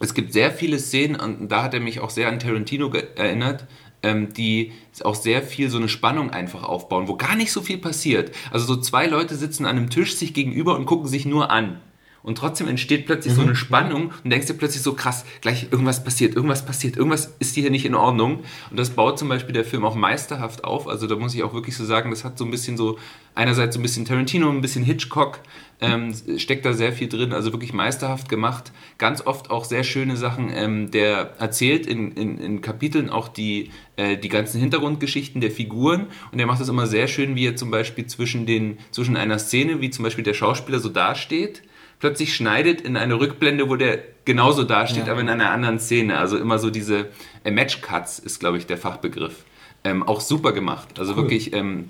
Es 0.00 0.14
gibt 0.14 0.32
sehr 0.32 0.50
viele 0.50 0.78
Szenen, 0.78 1.16
und 1.20 1.48
da 1.48 1.62
hat 1.62 1.74
er 1.74 1.80
mich 1.80 2.00
auch 2.00 2.10
sehr 2.10 2.28
an 2.28 2.38
Tarantino 2.38 2.90
erinnert, 3.16 3.66
ähm, 4.02 4.32
die 4.32 4.72
auch 5.04 5.14
sehr 5.14 5.42
viel 5.42 5.68
so 5.68 5.76
eine 5.76 5.88
Spannung 5.88 6.30
einfach 6.30 6.62
aufbauen, 6.64 7.06
wo 7.06 7.16
gar 7.16 7.36
nicht 7.36 7.52
so 7.52 7.60
viel 7.60 7.78
passiert. 7.78 8.34
Also 8.50 8.66
so 8.66 8.80
zwei 8.80 9.06
Leute 9.06 9.36
sitzen 9.36 9.66
an 9.66 9.76
einem 9.76 9.90
Tisch 9.90 10.16
sich 10.16 10.32
gegenüber 10.34 10.74
und 10.76 10.86
gucken 10.86 11.06
sich 11.06 11.26
nur 11.26 11.50
an. 11.50 11.80
Und 12.22 12.36
trotzdem 12.36 12.68
entsteht 12.68 13.06
plötzlich 13.06 13.34
so 13.34 13.40
eine 13.42 13.56
Spannung 13.56 14.12
und 14.22 14.30
denkst 14.30 14.46
dir 14.46 14.54
plötzlich 14.54 14.82
so 14.82 14.94
krass, 14.94 15.24
gleich 15.40 15.68
irgendwas 15.70 16.04
passiert, 16.04 16.36
irgendwas 16.36 16.64
passiert, 16.64 16.96
irgendwas 16.96 17.34
ist 17.38 17.54
hier 17.54 17.70
nicht 17.70 17.86
in 17.86 17.94
Ordnung. 17.94 18.40
Und 18.70 18.78
das 18.78 18.90
baut 18.90 19.18
zum 19.18 19.28
Beispiel 19.28 19.54
der 19.54 19.64
Film 19.64 19.84
auch 19.84 19.94
meisterhaft 19.94 20.64
auf. 20.64 20.86
Also 20.86 21.06
da 21.06 21.16
muss 21.16 21.34
ich 21.34 21.42
auch 21.42 21.54
wirklich 21.54 21.76
so 21.76 21.84
sagen, 21.84 22.10
das 22.10 22.24
hat 22.24 22.36
so 22.36 22.44
ein 22.44 22.50
bisschen 22.50 22.76
so, 22.76 22.98
einerseits 23.34 23.74
so 23.74 23.80
ein 23.80 23.82
bisschen 23.82 24.04
Tarantino, 24.04 24.50
ein 24.50 24.60
bisschen 24.60 24.84
Hitchcock, 24.84 25.40
ähm, 25.80 26.14
steckt 26.36 26.66
da 26.66 26.74
sehr 26.74 26.92
viel 26.92 27.08
drin, 27.08 27.32
also 27.32 27.52
wirklich 27.52 27.72
meisterhaft 27.72 28.28
gemacht. 28.28 28.70
Ganz 28.98 29.26
oft 29.26 29.50
auch 29.50 29.64
sehr 29.64 29.82
schöne 29.82 30.16
Sachen. 30.16 30.50
Ähm, 30.52 30.90
der 30.90 31.36
erzählt 31.38 31.86
in, 31.86 32.12
in, 32.12 32.36
in 32.36 32.60
Kapiteln 32.60 33.08
auch 33.08 33.28
die, 33.28 33.70
äh, 33.96 34.18
die 34.18 34.28
ganzen 34.28 34.60
Hintergrundgeschichten 34.60 35.40
der 35.40 35.50
Figuren 35.50 36.08
und 36.32 36.38
er 36.38 36.46
macht 36.46 36.60
das 36.60 36.68
immer 36.68 36.86
sehr 36.86 37.08
schön, 37.08 37.34
wie 37.34 37.46
er 37.46 37.56
zum 37.56 37.70
Beispiel 37.70 38.06
zwischen, 38.06 38.44
den, 38.44 38.78
zwischen 38.90 39.16
einer 39.16 39.38
Szene, 39.38 39.80
wie 39.80 39.88
zum 39.88 40.02
Beispiel 40.02 40.24
der 40.24 40.34
Schauspieler 40.34 40.80
so 40.80 40.90
dasteht, 40.90 41.62
plötzlich 42.00 42.34
schneidet 42.34 42.80
in 42.80 42.96
eine 42.96 43.20
Rückblende, 43.20 43.68
wo 43.68 43.76
der 43.76 43.98
genauso 44.24 44.64
dasteht, 44.64 45.06
Ja. 45.06 45.12
aber 45.12 45.20
in 45.20 45.28
einer 45.28 45.50
anderen 45.50 45.78
Szene. 45.78 46.18
Also 46.18 46.36
immer 46.38 46.58
so 46.58 46.70
diese 46.70 47.08
äh, 47.44 47.50
Match-Cuts 47.50 48.18
ist, 48.18 48.40
glaube 48.40 48.58
ich, 48.58 48.66
der 48.66 48.78
Fachbegriff. 48.78 49.44
Ähm, 49.84 50.02
auch 50.02 50.20
super 50.20 50.52
gemacht. 50.52 50.98
Also 50.98 51.12
Cool. 51.12 51.22
wirklich, 51.22 51.52
ähm, 51.54 51.88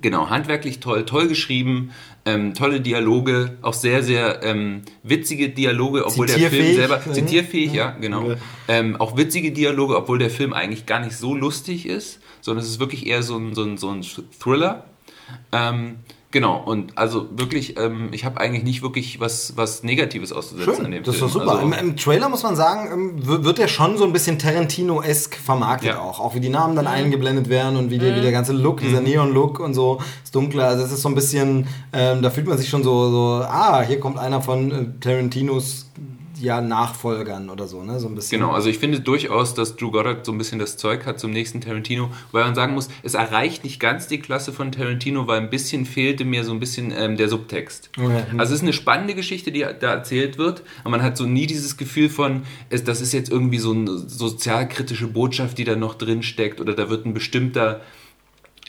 genau, 0.00 0.30
handwerklich 0.30 0.80
toll, 0.80 1.04
toll 1.04 1.28
geschrieben, 1.28 1.90
ähm, 2.24 2.54
tolle 2.54 2.80
Dialoge, 2.80 3.58
auch 3.62 3.74
sehr, 3.74 4.02
sehr 4.02 4.42
ähm, 4.42 4.82
witzige 5.02 5.48
Dialoge, 5.50 6.06
obwohl 6.06 6.26
der 6.26 6.38
Film 6.50 6.74
selber, 6.74 7.02
ne? 7.04 7.12
zitierfähig, 7.12 7.72
ja, 7.72 7.84
Ja. 7.90 7.96
genau. 8.00 8.34
Ähm, 8.68 8.96
auch 8.96 9.16
witzige 9.16 9.50
Dialoge, 9.52 9.96
obwohl 9.96 10.18
der 10.18 10.30
Film 10.30 10.52
eigentlich 10.52 10.86
gar 10.86 11.00
nicht 11.00 11.16
so 11.16 11.34
lustig 11.34 11.84
ist, 11.86 12.20
sondern 12.40 12.64
es 12.64 12.70
ist 12.70 12.80
wirklich 12.80 13.06
eher 13.06 13.22
so 13.22 13.36
ein, 13.36 13.54
so 13.54 13.64
ein, 13.64 13.76
so 13.76 13.90
ein 13.90 14.02
Thriller. 14.40 14.84
Genau, 16.32 16.62
und 16.64 16.96
also 16.98 17.26
wirklich, 17.36 17.78
ähm, 17.78 18.08
ich 18.12 18.24
habe 18.24 18.40
eigentlich 18.40 18.64
nicht 18.64 18.82
wirklich 18.82 19.20
was, 19.20 19.52
was 19.56 19.82
Negatives 19.82 20.32
auszusetzen 20.32 20.74
Schön, 20.76 20.86
an 20.86 20.90
dem 20.92 21.04
das 21.04 21.14
ist 21.14 21.18
Film. 21.20 21.30
doch 21.32 21.40
super. 21.40 21.52
Also, 21.52 21.62
Im, 21.66 21.72
Im 21.90 21.96
Trailer 21.96 22.28
muss 22.30 22.42
man 22.42 22.56
sagen, 22.56 22.88
ähm, 22.90 23.44
wird 23.44 23.58
er 23.58 23.68
schon 23.68 23.98
so 23.98 24.04
ein 24.04 24.12
bisschen 24.14 24.38
Tarantino-esk 24.38 25.36
vermarktet 25.36 25.90
Ja. 25.90 26.00
auch. 26.00 26.20
Auch 26.20 26.34
wie 26.34 26.40
die 26.40 26.48
Namen 26.48 26.74
dann 26.74 26.86
eingeblendet 26.86 27.50
werden 27.50 27.76
und 27.76 27.90
wie, 27.90 27.98
der, 27.98 28.16
wie 28.16 28.22
der 28.22 28.32
ganze 28.32 28.52
Look, 28.54 28.80
dieser 28.80 29.02
Neon-Look 29.02 29.60
und 29.60 29.74
so, 29.74 30.00
ist 30.24 30.34
dunkler. 30.34 30.68
Also 30.68 30.84
es 30.84 30.92
ist 30.92 31.02
so 31.02 31.08
ein 31.10 31.14
bisschen, 31.14 31.66
ähm, 31.92 32.22
da 32.22 32.30
fühlt 32.30 32.48
man 32.48 32.56
sich 32.56 32.70
schon 32.70 32.82
so, 32.82 33.10
so, 33.10 33.44
ah, 33.44 33.82
hier 33.82 34.00
kommt 34.00 34.18
einer 34.18 34.40
von 34.40 34.70
äh, 34.72 34.86
Tarantinos 35.00 35.86
ja, 36.42 36.60
Nachfolgern 36.60 37.50
oder 37.50 37.68
so, 37.68 37.82
ne? 37.84 38.00
So 38.00 38.08
ein 38.08 38.14
bisschen. 38.14 38.40
Genau, 38.40 38.52
also 38.52 38.68
ich 38.68 38.78
finde 38.78 39.00
durchaus, 39.00 39.54
dass 39.54 39.76
Drew 39.76 39.92
Goddard 39.92 40.26
so 40.26 40.32
ein 40.32 40.38
bisschen 40.38 40.58
das 40.58 40.76
Zeug 40.76 41.06
hat 41.06 41.20
zum 41.20 41.30
nächsten 41.30 41.60
Tarantino, 41.60 42.10
weil 42.32 42.44
man 42.44 42.54
sagen 42.54 42.74
muss, 42.74 42.88
es 43.04 43.14
erreicht 43.14 43.62
nicht 43.62 43.78
ganz 43.78 44.08
die 44.08 44.18
Klasse 44.18 44.52
von 44.52 44.72
Tarantino, 44.72 45.28
weil 45.28 45.40
ein 45.40 45.50
bisschen 45.50 45.86
fehlte 45.86 46.24
mir 46.24 46.42
so 46.42 46.52
ein 46.52 46.58
bisschen 46.58 46.92
ähm, 46.96 47.16
der 47.16 47.28
Subtext. 47.28 47.90
Okay. 47.96 48.24
Also 48.36 48.54
es 48.54 48.58
ist 48.58 48.62
eine 48.62 48.72
spannende 48.72 49.14
Geschichte, 49.14 49.52
die 49.52 49.60
da 49.60 49.92
erzählt 49.92 50.36
wird, 50.36 50.62
aber 50.80 50.90
man 50.90 51.02
hat 51.02 51.16
so 51.16 51.26
nie 51.26 51.46
dieses 51.46 51.76
Gefühl 51.76 52.10
von, 52.10 52.42
es, 52.70 52.82
das 52.82 53.00
ist 53.00 53.12
jetzt 53.12 53.30
irgendwie 53.30 53.58
so 53.58 53.72
eine 53.72 53.96
sozialkritische 53.96 55.06
Botschaft, 55.06 55.58
die 55.58 55.64
da 55.64 55.76
noch 55.76 55.94
drin 55.94 56.24
steckt 56.24 56.60
oder 56.60 56.74
da 56.74 56.90
wird 56.90 57.06
ein 57.06 57.14
bestimmter 57.14 57.82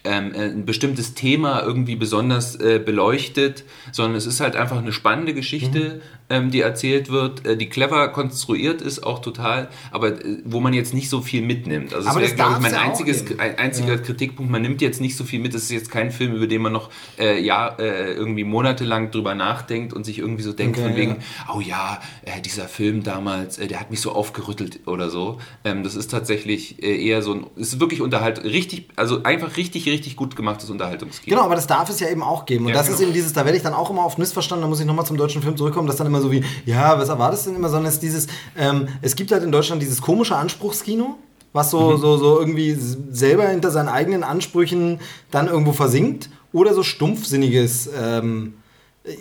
ähm, 0.04 0.34
äh, 0.34 0.46
ein 0.50 0.66
bestimmtes 0.66 1.14
Thema 1.14 1.64
irgendwie 1.64 1.96
besonders 1.96 2.56
äh, 2.56 2.80
beleuchtet, 2.84 3.64
sondern 3.92 4.16
es 4.16 4.26
ist 4.26 4.42
halt 4.42 4.56
einfach 4.56 4.78
eine 4.78 4.92
spannende 4.92 5.34
Geschichte, 5.34 6.02
ähm, 6.34 6.50
die 6.50 6.62
erzählt 6.62 7.10
wird, 7.10 7.46
äh, 7.46 7.56
die 7.56 7.70
clever 7.70 8.08
konstruiert 8.10 8.82
ist, 8.82 9.04
auch 9.04 9.20
total, 9.20 9.70
aber 9.92 10.10
äh, 10.10 10.40
wo 10.44 10.60
man 10.60 10.74
jetzt 10.74 10.94
nicht 10.94 11.10
so 11.10 11.22
viel 11.22 11.44
mitnimmt. 11.44 11.94
Also 11.94 12.10
Aber 12.10 12.20
das 12.22 12.30
wäre, 12.30 12.36
glaube 12.38 12.54
ich, 12.54 12.60
mein 12.60 12.74
ja 12.74 12.82
einziges, 12.82 13.26
ein, 13.38 13.58
einziger 13.58 13.98
Kritikpunkt. 13.98 14.52
Man 14.52 14.64
nimmt 14.64 14.82
jetzt 14.82 15.00
nicht 15.00 15.16
so 15.16 15.24
viel 15.24 15.40
mit. 15.40 15.54
Es 15.54 15.64
ist 15.64 15.72
jetzt 15.72 15.92
kein 15.92 16.12
Film, 16.12 16.34
über 16.34 16.48
den 16.48 16.62
man 16.62 16.74
noch 16.74 16.90
äh, 17.20 17.40
ja, 17.40 17.68
äh, 17.78 18.14
irgendwie 18.14 18.44
monatelang 18.44 19.12
drüber 19.12 19.36
nachdenkt 19.36 19.94
und 19.94 20.06
sich 20.06 20.18
irgendwie 20.20 20.44
so 20.44 20.54
denkt 20.54 20.78
Okay, 20.78 20.88
von 20.88 20.96
wegen, 20.98 21.12
ja. 21.12 21.54
oh 21.56 21.60
ja, 21.60 22.02
äh, 22.24 22.42
dieser 22.42 22.68
Film 22.68 23.04
damals, 23.04 23.60
äh, 23.60 23.68
der 23.68 23.80
hat 23.80 23.92
mich 23.92 24.02
so 24.02 24.12
aufgerüttelt 24.12 24.80
oder 24.88 25.10
so. 25.10 25.38
Ähm, 25.64 25.84
das 25.84 25.96
ist 25.96 26.10
tatsächlich 26.10 26.82
äh, 26.82 27.06
eher 27.06 27.22
so 27.22 27.34
ein, 27.34 27.46
es 27.58 27.74
ist 27.74 27.80
wirklich 27.80 28.02
unterhalt, 28.02 28.44
richtig, 28.44 28.90
also 28.96 29.22
einfach 29.24 29.56
richtig, 29.58 29.86
richtig 29.86 30.16
gut 30.16 30.36
gemachtes 30.36 30.70
Unterhaltungskino. 30.70 31.36
Genau, 31.36 31.46
aber 31.46 31.56
das 31.56 31.68
darf 31.68 31.90
es 31.90 32.00
ja 32.00 32.10
eben 32.10 32.24
auch 32.24 32.46
geben. 32.46 32.66
Und 32.66 32.72
Ja, 32.72 32.78
das 32.78 32.88
genau. 32.88 32.98
ist 32.98 33.04
eben 33.04 33.14
dieses, 33.14 33.34
da 33.34 33.46
werde 33.46 33.58
ich 33.58 33.64
dann 33.64 33.74
auch 33.74 33.90
immer 33.92 34.06
oft 34.06 34.18
missverstanden, 34.18 34.64
da 34.64 34.68
muss 34.68 34.80
ich 34.80 34.86
nochmal 34.86 35.06
zum 35.06 35.18
deutschen 35.18 35.42
Film 35.42 35.56
zurückkommen, 35.58 35.88
dass 35.88 35.98
dann 35.98 36.08
immer 36.08 36.22
so 36.24 36.32
wie, 36.32 36.44
ja, 36.66 36.98
was 36.98 37.10
erwartest 37.10 37.46
du 37.46 37.50
denn 37.52 37.60
immer, 37.60 37.70
sondern 37.70 37.88
es 37.90 37.96
ist 37.96 38.04
dieses, 38.04 38.28
ähm, 38.58 38.88
es 39.02 39.16
gibt 39.16 39.32
halt 39.32 39.44
in 39.44 39.52
Deutschland 39.52 39.82
dieses 39.82 40.02
komische 40.02 40.36
Anspruchskino, 40.36 41.18
was 41.54 41.70
so, 41.70 41.98
so, 41.98 42.18
so 42.18 42.40
irgendwie 42.40 42.76
selber 43.12 43.48
hinter 43.48 43.70
seinen 43.70 43.90
eigenen 43.90 44.24
Ansprüchen 44.24 45.00
dann 45.30 45.48
irgendwo 45.48 45.72
versinkt 45.72 46.30
oder 46.52 46.74
so 46.74 46.82
stumpfsinniges, 46.82 47.90
ähm, 47.96 48.56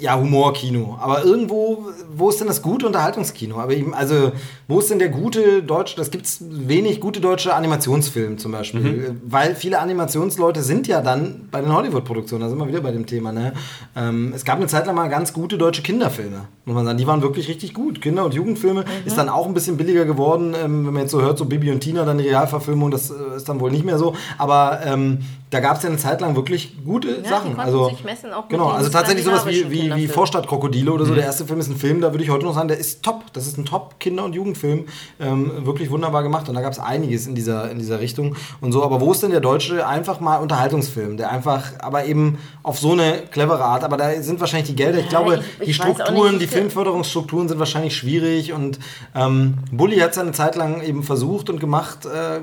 ja, 0.01 0.17
Humorkino. 0.17 0.97
Aber 1.01 1.25
irgendwo, 1.25 1.87
wo 2.15 2.31
ist 2.31 2.39
denn 2.39 2.47
das 2.47 2.63
gute 2.63 2.87
Unterhaltungskino? 2.87 3.59
Aber 3.59 3.75
eben, 3.75 3.95
also, 3.95 4.31
wo 4.69 4.79
ist 4.79 4.91
denn 4.91 5.01
der 5.01 5.09
gute 5.09 5.63
deutsche, 5.63 5.97
das 5.97 6.13
gibt 6.13 6.27
es 6.27 6.39
wenig 6.41 7.01
gute 7.01 7.21
deutsche 7.21 7.53
Animationsfilme 7.53 8.37
zum 8.37 8.53
Beispiel. 8.53 9.17
Weil 9.25 9.57
viele 9.57 9.81
Animationsleute 9.81 10.63
sind 10.63 10.87
ja 10.87 11.01
dann 11.01 11.49
bei 11.51 11.61
den 11.61 11.75
Hollywood-Produktionen, 11.75 12.43
da 12.43 12.49
sind 12.49 12.59
wir 12.59 12.69
wieder 12.69 12.81
bei 12.81 12.93
dem 12.93 13.07
Thema, 13.07 13.33
ne? 13.33 13.55
Ähm, 13.97 14.33
es 14.35 14.45
gab 14.45 14.59
eine 14.59 14.69
Zeit 14.69 14.87
lang 14.87 14.95
mal 14.95 15.09
ganz 15.09 15.33
gute 15.33 15.59
deutsche 15.59 15.83
Kinderfilme, 15.83 16.43
muss 16.65 16.75
man 16.77 16.85
sagen. 16.85 16.99
Die 16.99 17.07
waren 17.09 17.23
wirklich 17.23 17.49
richtig 17.49 17.75
gut. 17.75 18.01
Kinder- 18.01 18.25
und 18.25 18.35
Jugendfilme 18.35 18.85
ist 19.05 19.19
dann 19.19 19.29
auch 19.29 19.47
ein 19.47 19.55
bisschen 19.55 19.77
billiger 19.77 20.05
geworden, 20.05 20.55
ähm, 20.55 20.87
wenn 20.87 20.95
man 20.95 21.03
jetzt 21.03 21.11
so 21.11 21.21
hört, 21.21 21.39
so 21.39 21.45
Bibi 21.45 21.73
und 21.73 21.81
Tina, 21.81 22.05
dann 22.05 22.19
die 22.19 22.29
Realverfilmung, 22.29 22.93
das 22.93 23.11
äh, 23.11 23.37
ist 23.37 23.49
dann 23.49 23.59
wohl 23.59 23.73
nicht 23.73 23.85
mehr 23.85 23.99
so. 23.99 24.15
Aber 24.39 24.79
ähm, 24.85 25.19
da 25.53 25.61
gab 25.61 25.77
es 25.77 25.83
ja 25.83 25.91
eine 25.91 25.99
Zeit 25.99 26.23
lang 26.23 26.35
wirklich 26.35 26.83
gute 26.83 27.09
Ja, 27.09 27.15
die 27.23 27.29
Sachen. 27.29 27.61
Also, 27.61 27.91
sich 27.91 28.03
messen, 28.05 28.33
auch 28.33 28.49
genau, 28.49 28.69
also 28.71 28.89
tatsächlich 28.89 29.23
sowas 29.23 29.45
wie, 29.47 29.71
wie, 29.71 29.95
wie. 29.95 30.09
Vorstadtkrokodile 30.09 30.91
oder 30.91 31.05
so. 31.05 31.15
Der 31.15 31.25
erste 31.25 31.45
Film 31.45 31.61
ist 31.61 31.69
ein 31.69 31.77
Film, 31.77 32.01
da 32.01 32.11
würde 32.11 32.25
ich 32.25 32.31
heute 32.31 32.47
noch 32.47 32.55
sagen, 32.55 32.69
der 32.69 32.79
ist 32.79 33.03
top. 33.03 33.31
Das 33.35 33.47
ist 33.47 33.59
ein 33.59 33.67
Top-Kinder- 33.67 34.25
und 34.25 34.35
Jugendfilm. 34.35 34.87
Ähm, 35.21 35.67
wirklich 35.67 35.91
wunderbar 35.91 36.23
gemacht. 36.23 36.49
Und 36.49 36.55
da 36.55 36.63
gab 36.63 36.73
es 36.73 36.79
einiges 36.79 37.27
in 37.27 37.35
dieser, 37.35 37.71
in 37.71 37.79
dieser 37.79 38.01
Richtung 38.01 38.35
und 38.63 38.73
so. 38.73 38.83
Aber 38.83 39.03
wo 39.03 39.13
ist 39.13 39.23
denn 39.23 39.31
der 39.31 39.41
deutsche 39.41 39.87
einfach 39.87 40.21
mal 40.21 40.39
Unterhaltungsfilm? 40.39 41.19
Der 41.19 41.31
einfach, 41.31 41.65
aber 41.81 42.07
eben 42.07 42.39
auf 42.63 42.79
so 42.79 42.93
eine 42.93 43.19
clevere 43.31 43.63
Art. 43.65 43.85
Aber 43.85 43.99
da 43.99 44.23
sind 44.23 44.41
wahrscheinlich 44.41 44.71
die 44.71 44.77
Gelder, 44.77 45.01
ich 45.01 45.11
glaube, 45.11 45.41
ich- 45.59 45.67
die 45.67 45.71
ich 45.73 45.81
auch 45.83 45.85
Strukturen, 45.95 46.39
nicht, 46.39 46.43
die 46.45 46.47
Filmförderungsstrukturen 46.47 47.49
sind 47.51 47.59
wahrscheinlich 47.59 47.95
schwierig. 47.95 48.55
Und 48.55 48.79
ähm, 49.15 49.59
Bully 49.71 49.99
hat 49.99 50.13
es 50.13 50.19
eine 50.19 50.33
Zeit 50.33 50.57
lang 50.57 50.81
eben 50.83 51.03
versucht 51.03 51.51
und 51.51 51.61
gemacht. 51.61 52.07
Äh, 52.07 52.41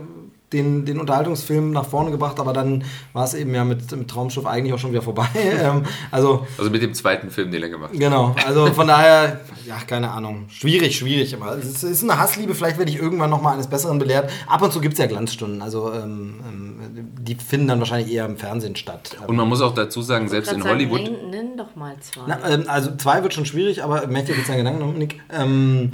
den, 0.54 0.86
den 0.86 1.00
Unterhaltungsfilm 1.00 1.72
nach 1.72 1.86
vorne 1.86 2.12
gebracht, 2.12 2.39
aber 2.39 2.54
dann 2.54 2.84
war 3.14 3.26
es 3.26 3.34
eben 3.34 3.54
ja 3.54 3.64
mit, 3.64 3.91
mit 3.91 4.10
Traumschiff 4.10 4.45
eigentlich 4.45 4.74
auch 4.74 4.80
schon 4.80 4.91
wieder 4.91 5.02
vorbei. 5.02 5.28
ähm, 5.36 5.84
also 6.12 6.47
Also 6.58 6.70
mit 6.72 6.82
dem 6.82 6.93
zweiten 6.93 7.30
Film, 7.30 7.52
den 7.52 7.64
er 7.64 7.70
gemacht 7.70 7.91
hat. 7.91 8.00
Genau, 8.00 8.36
also 8.45 8.68
von 8.68 8.88
daher, 8.88 9.41
ja, 9.66 9.78
keine 9.86 10.12
Ahnung. 10.12 10.45
Schwierig, 10.50 10.97
schwierig 10.97 11.34
immer. 11.34 11.54
Es 11.54 11.84
ist 11.84 12.04
eine 12.04 12.18
Hassliebe, 12.18 12.56
vielleicht 12.56 12.78
werde 12.78 12.91
ich 12.91 12.97
irgendwann 12.97 13.30
nochmal 13.30 13.54
eines 13.54 13.68
Besseren 13.68 14.00
belehrt. 14.00 14.32
Ab 14.47 14.62
und 14.62 14.74
zu 14.74 14.82
gibt 14.82 14.93
es 14.93 15.00
ja 15.00 15.06
Glanzstunden, 15.06 15.62
also 15.62 15.93
ähm, 15.93 16.39
ähm, 16.47 17.10
die 17.20 17.36
finden 17.36 17.68
dann 17.68 17.80
wahrscheinlich 17.80 18.12
eher 18.12 18.26
im 18.26 18.38
Fernsehen 18.38 18.76
statt. 18.76 19.18
Und 19.28 19.36
man 19.36 19.47
muss 19.47 19.62
auch 19.62 19.74
dazu 19.74 20.02
sagen, 20.02 20.30
selbst 20.30 20.47
Grad 20.47 20.58
in 20.58 20.64
sagen, 20.64 20.76
Hollywood, 20.76 21.02
Nenn, 21.02 21.30
nenn 21.30 21.58
doch 21.58 21.76
mal 21.76 21.95
zwei. 22.00 22.22
Na, 22.28 22.39
ähm, 22.50 22.66
also 22.68 22.95
zwei 22.95 23.22
wird 23.24 23.34
schon 23.34 23.45
schwierig, 23.45 23.84
aber 23.84 24.08
ihr 24.30 24.36
jetzt 24.36 24.50
deinen 24.50 24.58
Gedanken, 24.58 24.80
Dominik? 24.80 25.22
Ähm, 25.32 25.91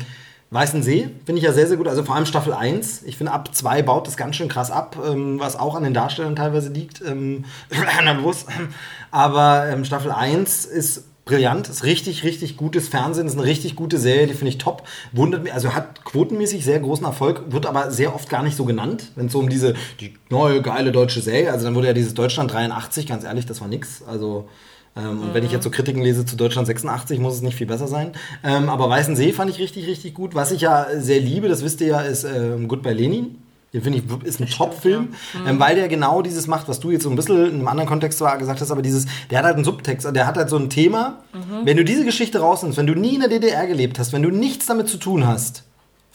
Weißen 0.56 0.82
See 0.84 1.10
finde 1.26 1.40
ich 1.40 1.46
ja 1.46 1.54
sehr, 1.54 1.68
sehr 1.68 1.78
gut. 1.78 1.88
Also 1.88 2.04
vor 2.04 2.16
allem 2.16 2.26
Staffel 2.26 2.54
1. 2.54 3.04
Ich 3.04 3.18
finde, 3.18 3.34
ab 3.34 3.54
2 3.54 3.82
baut 3.82 4.08
das 4.08 4.18
ganz 4.18 4.36
schön 4.38 4.48
krass 4.48 4.72
ab, 4.72 4.98
ähm, 5.06 5.40
was 5.40 5.60
auch 5.60 5.76
an 5.76 5.84
den 5.84 5.94
Darstellern 5.94 6.36
teilweise 6.36 6.70
liegt. 6.70 7.02
Ähm. 7.02 7.46
Aber 9.12 9.68
ähm, 9.68 9.86
Staffel 9.86 10.12
1 10.12 10.66
ist 10.66 11.04
brillant, 11.26 11.68
ist 11.68 11.84
richtig, 11.84 12.24
richtig 12.24 12.56
gutes 12.56 12.88
Fernsehen, 12.88 13.28
ist 13.28 13.34
eine 13.34 13.44
richtig 13.44 13.76
gute 13.76 13.98
Serie, 13.98 14.28
die 14.28 14.34
finde 14.34 14.50
ich 14.50 14.58
top. 14.58 14.84
Wundert 15.12 15.44
mich, 15.44 15.54
also 15.54 15.74
hat 15.74 16.06
quotenmäßig 16.06 16.64
sehr 16.64 16.80
großen 16.80 17.06
Erfolg, 17.06 17.52
wird 17.52 17.66
aber 17.66 17.92
sehr 17.92 18.16
oft 18.16 18.30
gar 18.30 18.44
nicht 18.44 18.56
so 18.56 18.64
genannt, 18.64 19.12
wenn 19.16 19.26
es 19.26 19.32
so 19.34 19.40
um 19.40 19.50
diese, 19.50 19.74
die 20.00 20.14
neue, 20.30 20.62
geile 20.62 20.92
deutsche 20.92 21.22
Serie, 21.22 21.52
also 21.52 21.66
dann 21.66 21.76
wurde 21.76 21.88
ja 21.88 21.94
dieses 21.94 22.14
Deutschland 22.14 22.54
83, 22.54 23.08
ganz 23.08 23.24
ehrlich, 23.24 23.48
das 23.48 23.60
war 23.60 23.68
nix. 23.68 24.04
Also 24.04 24.48
ähm, 24.96 25.22
und 25.22 25.34
wenn 25.34 25.44
ich 25.44 25.52
jetzt 25.52 25.64
so 25.64 25.70
Kritiken 25.70 26.02
lese 26.02 26.26
zu 26.26 26.36
Deutschland 26.36 26.68
86, 26.68 27.20
muss 27.20 27.36
es 27.36 27.42
nicht 27.42 27.56
viel 27.56 27.68
besser 27.68 27.88
sein. 27.88 28.12
Ähm, 28.44 28.70
aber 28.70 28.90
Weißen 28.90 29.16
See 29.16 29.34
fand 29.34 29.52
ich 29.52 29.60
richtig, 29.60 29.88
richtig 29.88 30.14
gut. 30.14 30.36
Was 30.36 30.52
ich 30.52 30.62
ja 30.62 30.88
sehr 30.98 31.20
liebe, 31.20 31.50
das 31.50 31.64
wisst 31.64 31.82
ihr 31.82 31.88
ja, 31.88 32.02
ist 32.02 32.24
ähm, 32.24 32.68
Goodbye 32.68 32.94
Lenin. 32.94 33.40
Den 33.74 33.82
finde 33.82 33.98
ich, 33.98 34.26
ist 34.26 34.40
ein 34.40 34.48
Top-Film, 34.48 35.10
ähm, 35.46 35.60
weil 35.60 35.76
der 35.76 35.90
genau 35.90 36.22
dieses 36.22 36.48
macht, 36.48 36.70
was 36.70 36.80
du 36.80 36.92
jetzt 36.92 37.04
so 37.04 37.10
ein 37.10 37.18
bisschen 37.18 37.46
in 37.46 37.56
einem 37.56 37.68
anderen 37.68 37.90
Kontext 37.90 38.20
zwar 38.20 38.38
gesagt 38.38 38.62
hast, 38.62 38.72
aber 38.72 38.82
dieses, 38.82 39.06
der 39.30 39.40
hat 39.40 39.46
halt 39.46 39.56
einen 39.56 39.66
Subtext, 39.66 40.16
der 40.16 40.28
hat 40.28 40.38
halt 40.38 40.50
so 40.50 40.56
ein 40.58 40.70
Thema. 40.70 41.24
Wenn 41.66 41.76
du 41.76 41.84
diese 41.84 42.06
Geschichte 42.06 42.40
rausnimmst, 42.40 42.78
wenn 42.78 42.88
du 42.88 42.96
nie 42.96 43.16
in 43.16 43.20
der 43.20 43.28
DDR 43.28 43.68
gelebt 43.68 44.00
hast, 44.00 44.14
wenn 44.14 44.24
du 44.24 44.30
nichts 44.30 44.66
damit 44.68 44.88
zu 44.88 44.96
tun 44.96 45.28
hast, 45.28 45.66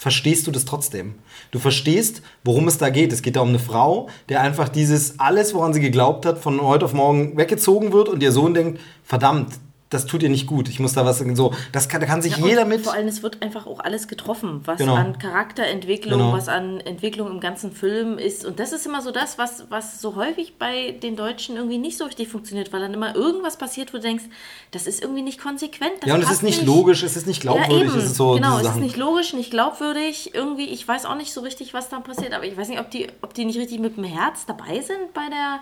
verstehst 0.01 0.46
du 0.46 0.51
das 0.51 0.64
trotzdem. 0.64 1.16
Du 1.51 1.59
verstehst, 1.59 2.22
worum 2.42 2.68
es 2.68 2.78
da 2.78 2.88
geht. 2.88 3.12
Es 3.12 3.20
geht 3.20 3.36
da 3.36 3.42
um 3.42 3.51
eine 3.51 3.59
Frau, 3.59 4.09
der 4.30 4.40
einfach 4.40 4.70
dieses 4.70 5.20
alles, 5.20 5.53
woran 5.53 5.74
sie 5.74 5.80
geglaubt 5.80 6.24
hat, 6.24 6.38
von 6.38 6.59
heute 6.62 6.86
auf 6.86 6.94
morgen 6.94 7.36
weggezogen 7.36 7.92
wird 7.92 8.09
und 8.09 8.22
ihr 8.22 8.32
Sohn 8.32 8.55
denkt, 8.55 8.80
verdammt, 9.05 9.61
das 9.91 10.07
tut 10.07 10.22
ihr 10.22 10.28
nicht 10.28 10.47
gut. 10.47 10.68
Ich 10.68 10.78
muss 10.78 10.93
da 10.93 11.05
was 11.05 11.18
so. 11.18 11.53
Das 11.72 11.88
kann, 11.88 12.01
da 12.01 12.07
kann 12.07 12.22
sich 12.22 12.36
Ja, 12.36 12.47
jeder 12.47 12.64
mit. 12.64 12.82
Vor 12.82 12.93
allem, 12.95 13.09
es 13.09 13.24
wird 13.24 13.43
einfach 13.43 13.66
auch 13.66 13.80
alles 13.80 14.07
getroffen, 14.07 14.61
was 14.64 14.78
Genau. 14.78 14.95
an 14.95 15.18
Charakterentwicklung, 15.18 16.20
Genau. 16.20 16.32
was 16.32 16.49
an 16.49 16.78
Entwicklung 16.80 17.28
im 17.28 17.41
ganzen 17.41 17.72
Film 17.72 18.16
ist. 18.16 18.45
Und 18.45 18.61
das 18.61 18.72
ist 18.72 18.86
immer 18.86 19.03
so 19.03 19.11
das, 19.11 19.36
was, 19.36 19.64
was 19.68 20.01
so 20.01 20.14
häufig 20.14 20.55
bei 20.59 20.93
den 20.93 21.16
Deutschen 21.16 21.57
irgendwie 21.57 21.78
nicht 21.78 21.99
so 21.99 22.05
richtig 22.05 22.28
funktioniert, 22.28 22.72
weil 22.72 22.80
dann 22.80 22.95
immer 22.95 23.16
irgendwas 23.16 23.57
passiert, 23.57 23.93
wo 23.93 23.97
du 23.97 24.03
denkst, 24.05 24.24
das 24.70 24.86
ist 24.86 25.03
irgendwie 25.03 25.22
nicht 25.22 25.41
konsequent. 25.41 25.93
Ja, 26.07 26.14
und 26.14 26.22
es 26.22 26.30
ist 26.30 26.45
nicht 26.45 26.64
logisch, 26.64 27.03
es 27.03 27.16
ist 27.16 27.26
nicht 27.26 27.41
glaubwürdig, 27.41 27.93
ja, 27.93 27.99
es 27.99 28.05
ist 28.05 28.14
so 28.16 28.34
genau, 28.34 28.59
es 28.61 28.68
ist 28.68 28.76
nicht 28.76 28.97
logisch, 28.97 29.32
nicht 29.32 29.51
glaubwürdig. 29.51 30.30
Irgendwie, 30.34 30.66
ich 30.66 30.86
weiß 30.86 31.05
auch 31.05 31.16
nicht 31.16 31.32
so 31.32 31.41
richtig, 31.41 31.74
was 31.74 31.88
da 31.88 31.99
passiert, 31.99 32.32
aber 32.32 32.45
ich 32.45 32.57
weiß 32.57 32.68
nicht, 32.68 32.78
ob 32.78 32.93
die, 32.93 33.09
ob 33.22 33.34
die 33.34 33.45
nicht 33.45 33.59
richtig 33.59 33.80
mit 33.80 33.97
dem 33.97 34.05
Herz 34.05 34.47
dabei 34.47 34.80
sind 34.82 35.12
bei 35.14 35.28
der, 35.28 35.59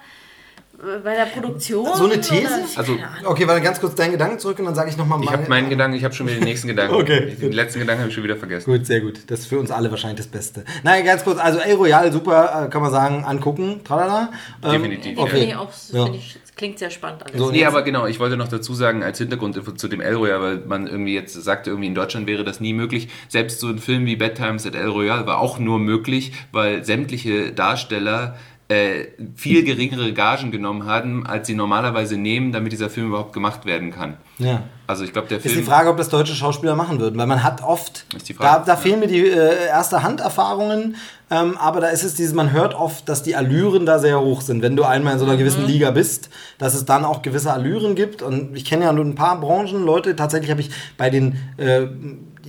bei 1.03 1.15
der 1.15 1.25
Produktion. 1.27 1.87
So 1.97 2.05
eine 2.05 2.21
These? 2.21 2.47
Oder, 2.47 2.77
Also-. 2.77 2.97
Okay, 3.25 3.49
warte 3.49 3.61
ganz 3.63 3.81
kurz 3.81 3.97
deinen 3.97 4.13
Gedanken 4.13 4.39
zurück 4.39 4.59
und 4.61 4.65
dann 4.67 4.75
sage 4.77 4.91
ich 4.91 4.97
nochmal 4.97 5.21
ich 5.23 5.31
habe 5.31 5.49
meinen 5.49 5.69
Gedanken, 5.69 5.97
ich 5.97 6.05
habe 6.05 6.15
schon 6.15 6.27
wieder 6.29 6.37
den 6.37 6.45
nächsten 6.45 6.69
Gedanken. 6.69 6.95
Okay, 6.95 7.35
Den 7.41 7.53
letzten 7.53 7.81
Gedanken 7.81 8.01
habe 8.03 8.09
ich 8.11 8.15
schon 8.15 8.23
wieder 8.25 8.37
vergessen. 8.37 8.71
Gut, 8.71 8.87
sehr 8.87 9.01
gut. 9.01 9.21
Das 9.27 9.41
ist 9.41 9.47
für 9.47 9.59
uns 9.59 9.71
alle 9.73 9.91
wahrscheinlich 9.91 10.19
das 10.19 10.29
Beste. 10.29 10.65
Nein, 10.85 11.05
ganz 11.05 11.25
kurz. 11.25 11.39
Also 11.41 11.59
El 11.59 11.75
Royal, 11.75 12.13
super, 12.13 12.67
äh, 12.67 12.71
kann 12.71 12.81
man 12.83 12.93
sagen, 12.93 13.25
angucken. 13.25 13.81
Tralala. 13.83 14.31
Ähm, 14.63 14.71
Definitiv, 14.71 15.19
ja. 15.19 15.27
finde 15.27 15.45
ich 15.47 15.57
auch, 15.57 15.71
Ja. 15.93 16.05
finde 16.05 16.19
ich, 16.19 16.39
klingt 16.57 16.79
sehr 16.79 16.91
spannend 16.91 17.25
alles. 17.25 17.37
So, 17.37 17.51
Nee, 17.51 17.65
aber 17.65 17.83
genau, 17.83 18.07
ich 18.07 18.21
wollte 18.21 18.37
noch 18.37 18.49
dazu 18.49 18.73
sagen, 18.75 19.03
als 19.03 19.19
Hintergrund 19.19 19.61
zu 19.81 19.89
dem 19.89 20.01
El 20.01 20.15
Royale, 20.15 20.43
weil 20.43 20.57
man 20.67 20.87
irgendwie 20.87 21.15
jetzt 21.15 21.35
sagte, 21.35 21.71
irgendwie 21.71 21.89
in 21.89 21.95
Deutschland 21.97 22.27
wäre 22.29 22.45
das 22.45 22.61
nie 22.61 22.73
möglich. 22.73 23.09
Selbst 23.29 23.59
so 23.59 23.67
ein 23.69 23.79
Film 23.81 24.07
wie 24.07 24.15
Bad 24.15 24.37
Times 24.37 24.65
at 24.65 24.77
El 24.77 24.89
Royale 24.89 25.27
war 25.27 25.39
auch 25.39 25.59
nur 25.59 25.79
möglich, 25.81 26.33
weil 26.53 26.85
sämtliche 26.85 27.53
Darsteller 27.53 28.37
äh, 28.69 29.07
viel 29.35 29.65
geringere 29.65 30.13
Gagen 30.13 30.51
genommen 30.51 30.85
haben, 30.85 31.27
als 31.27 31.47
sie 31.47 31.55
normalerweise 31.55 32.19
nehmen, 32.19 32.53
damit 32.53 32.73
dieser 32.73 32.91
Film 32.91 33.09
überhaupt 33.09 33.33
gemacht 33.33 33.65
werden 33.65 33.91
kann. 33.91 34.19
Ja. 34.37 34.65
Also 34.87 35.05
ich 35.05 35.13
glaube, 35.13 35.29
der 35.29 35.39
Ist 35.39 35.45
Film. 35.45 35.57
die 35.57 35.63
Frage, 35.63 35.89
ob 35.89 35.97
das 35.97 36.11
deutsche 36.11 36.35
Schauspieler 36.35 36.75
machen 36.75 37.01
würden, 37.01 37.19
weil 37.19 37.27
man 37.27 37.43
hat 37.43 37.63
oft, 37.63 38.05
Ist 38.15 38.29
die 38.29 38.35
da, 38.35 38.41
Frage, 38.43 38.65
da 38.67 38.73
ja. 38.73 38.79
fehlen 38.79 39.01
mir 39.01 39.07
die 39.07 39.27
äh, 39.27 39.67
erste 39.69 40.03
Hand-Erfahrungen, 40.03 40.97
ähm, 41.31 41.57
aber 41.59 41.81
da 41.81 41.89
ist 41.89 42.05
es 42.05 42.15
dieses, 42.15 42.35
man 42.35 42.53
hört 42.53 42.75
oft, 42.75 43.09
dass 43.09 43.23
die 43.23 43.37
Allüren 43.37 43.85
da 43.85 43.99
sehr 43.99 44.21
hoch 44.21 44.41
sind, 44.41 44.63
wenn 44.63 44.77
du 44.77 44.85
einmal 44.85 45.15
in 45.15 45.19
so 45.19 45.27
einer 45.27 45.37
gewissen 45.37 45.67
Liga 45.67 45.91
bist, 45.91 46.31
dass 46.59 46.75
es 46.75 46.85
dann 46.87 47.05
auch 47.05 47.23
gewisse 47.23 47.53
Allüren 47.53 47.95
gibt 47.95 48.23
und 48.23 48.57
ich 48.57 48.65
kenne 48.65 48.85
ja 48.85 48.93
nur 48.93 49.05
ein 49.05 49.15
paar 49.15 49.41
Branchen, 49.41 49.85
Leute, 49.85 50.17
tatsächlich 50.17 50.51
habe 50.51 50.61
ich 50.63 50.71
bei 50.97 51.11
den, 51.11 51.37
äh, 51.59 51.87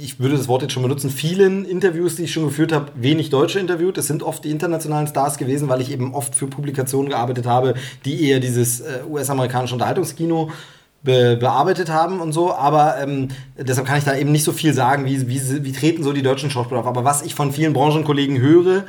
ich 0.02 0.20
würde 0.20 0.38
das 0.38 0.48
Wort 0.48 0.62
jetzt 0.62 0.74
schon 0.74 0.84
benutzen, 0.84 1.10
vielen 1.10 1.66
Interviews, 1.66 2.16
die 2.16 2.24
ich 2.24 2.34
schon 2.34 2.46
geführt 2.46 2.72
habe, 2.72 2.92
wenig 2.96 3.30
Deutsche 3.30 3.60
interviewt. 3.60 3.98
Es 3.98 4.08
sind 4.08 4.24
oft 4.24 4.44
die 4.44 4.52
internationalen 4.52 5.08
Stars 5.08 5.38
gewesen, 5.38 5.70
weil 5.70 5.82
ich 5.82 5.92
eben 5.92 6.14
oft 6.14 6.36
für 6.36 6.48
Publikationen 6.48 7.10
gearbeitet 7.10 7.46
habe, 7.46 7.76
die 8.06 8.28
eher 8.28 8.40
dieses 8.40 8.82
äh, 8.82 9.00
US-amerikanische 9.10 9.74
Unterhaltungskino 9.74 10.52
be 11.02 11.38
bearbeitet 11.38 11.90
haben 11.90 12.20
und 12.20 12.34
so, 12.34 12.54
aber 12.54 12.98
ähm, 13.02 13.30
deshalb 13.58 13.88
kann 13.88 13.98
ich 13.98 14.04
da 14.04 14.18
eben 14.18 14.34
nicht 14.34 14.44
so 14.44 14.52
viel 14.52 14.74
sagen, 14.74 15.06
wie, 15.06 15.30
wie, 15.30 15.64
wie 15.64 15.72
treten 15.72 16.04
so 16.04 16.12
die 16.12 16.24
deutschen 16.24 16.52
Schauspieler 16.52 16.82
auf. 16.82 16.88
Aber 16.88 17.06
was 17.06 17.22
ich 17.22 17.36
von 17.36 17.54
vielen 17.54 17.72
Branchenkollegen 17.72 18.40
höre, 18.40 18.84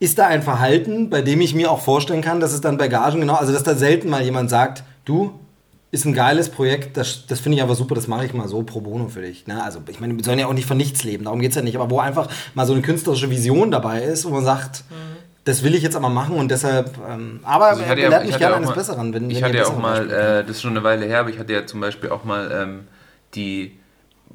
ist 0.00 0.18
da 0.18 0.26
ein 0.26 0.42
Verhalten, 0.42 1.08
bei 1.08 1.22
dem 1.22 1.40
ich 1.40 1.54
mir 1.54 1.70
auch 1.70 1.80
vorstellen 1.80 2.20
kann, 2.20 2.40
dass 2.40 2.52
es 2.52 2.60
dann 2.60 2.78
bei 2.78 2.88
Gagen 2.88 3.20
genau, 3.20 3.34
also 3.34 3.52
dass 3.52 3.62
da 3.62 3.76
selten 3.76 4.10
mal 4.10 4.22
jemand 4.22 4.50
sagt, 4.50 4.82
du, 5.04 5.38
ist 5.96 6.04
ein 6.04 6.12
geiles 6.12 6.48
Projekt, 6.50 6.96
das, 6.96 7.26
das 7.26 7.40
finde 7.40 7.56
ich 7.56 7.62
einfach 7.62 7.74
super, 7.76 7.94
das 7.94 8.06
mache 8.06 8.24
ich 8.26 8.32
mal 8.34 8.46
so 8.48 8.62
pro 8.62 8.80
bono 8.80 9.08
für 9.08 9.22
dich. 9.22 9.46
Ne? 9.46 9.62
Also 9.62 9.80
ich 9.88 9.98
meine, 10.00 10.16
wir 10.16 10.22
sollen 10.24 10.38
ja 10.38 10.46
auch 10.46 10.52
nicht 10.52 10.66
von 10.66 10.76
nichts 10.76 11.02
leben, 11.04 11.24
darum 11.24 11.40
geht 11.40 11.50
es 11.50 11.56
ja 11.56 11.62
nicht, 11.62 11.76
aber 11.76 11.90
wo 11.90 11.98
einfach 12.00 12.28
mal 12.54 12.66
so 12.66 12.72
eine 12.72 12.82
künstlerische 12.82 13.30
Vision 13.30 13.70
dabei 13.70 14.02
ist, 14.02 14.24
wo 14.24 14.30
man 14.30 14.44
sagt, 14.44 14.84
das 15.44 15.62
will 15.62 15.74
ich 15.74 15.82
jetzt 15.82 15.94
aber 15.96 16.08
machen 16.08 16.36
und 16.36 16.50
deshalb, 16.50 16.96
ähm, 17.08 17.40
aber 17.44 17.66
Also 17.66 17.82
ich 17.82 17.88
hatte 17.88 18.00
ja- 18.02 18.08
lernt 18.08 18.24
ich 18.24 18.30
mich 18.30 18.38
gerne 18.38 18.54
auch 18.54 18.58
eines 18.58 18.68
mal- 18.70 18.74
Besseren. 18.76 19.14
Wenn, 19.14 19.30
ich 19.30 19.36
wenn 19.38 19.44
hatte 19.44 19.56
ja 19.58 19.66
auch 19.66 19.78
mal, 19.78 20.10
äh, 20.10 20.42
das 20.42 20.50
ist 20.56 20.62
schon 20.62 20.72
eine 20.72 20.82
Weile 20.84 21.06
her, 21.06 21.20
aber 21.20 21.30
ich 21.30 21.38
hatte 21.38 21.52
ja 21.52 21.64
zum 21.66 21.80
Beispiel 21.80 22.10
auch 22.10 22.24
mal 22.24 22.50
ähm, 22.52 22.80
die 23.34 23.78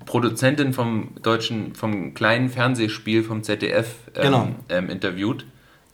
Produzentin 0.05 0.73
vom 0.73 1.09
deutschen, 1.21 1.75
vom 1.75 2.13
kleinen 2.13 2.49
Fernsehspiel 2.49 3.23
vom 3.23 3.43
ZDF 3.43 3.95
ähm, 4.15 4.21
Genau. 4.23 4.47
ähm, 4.69 4.89
interviewt. 4.89 5.45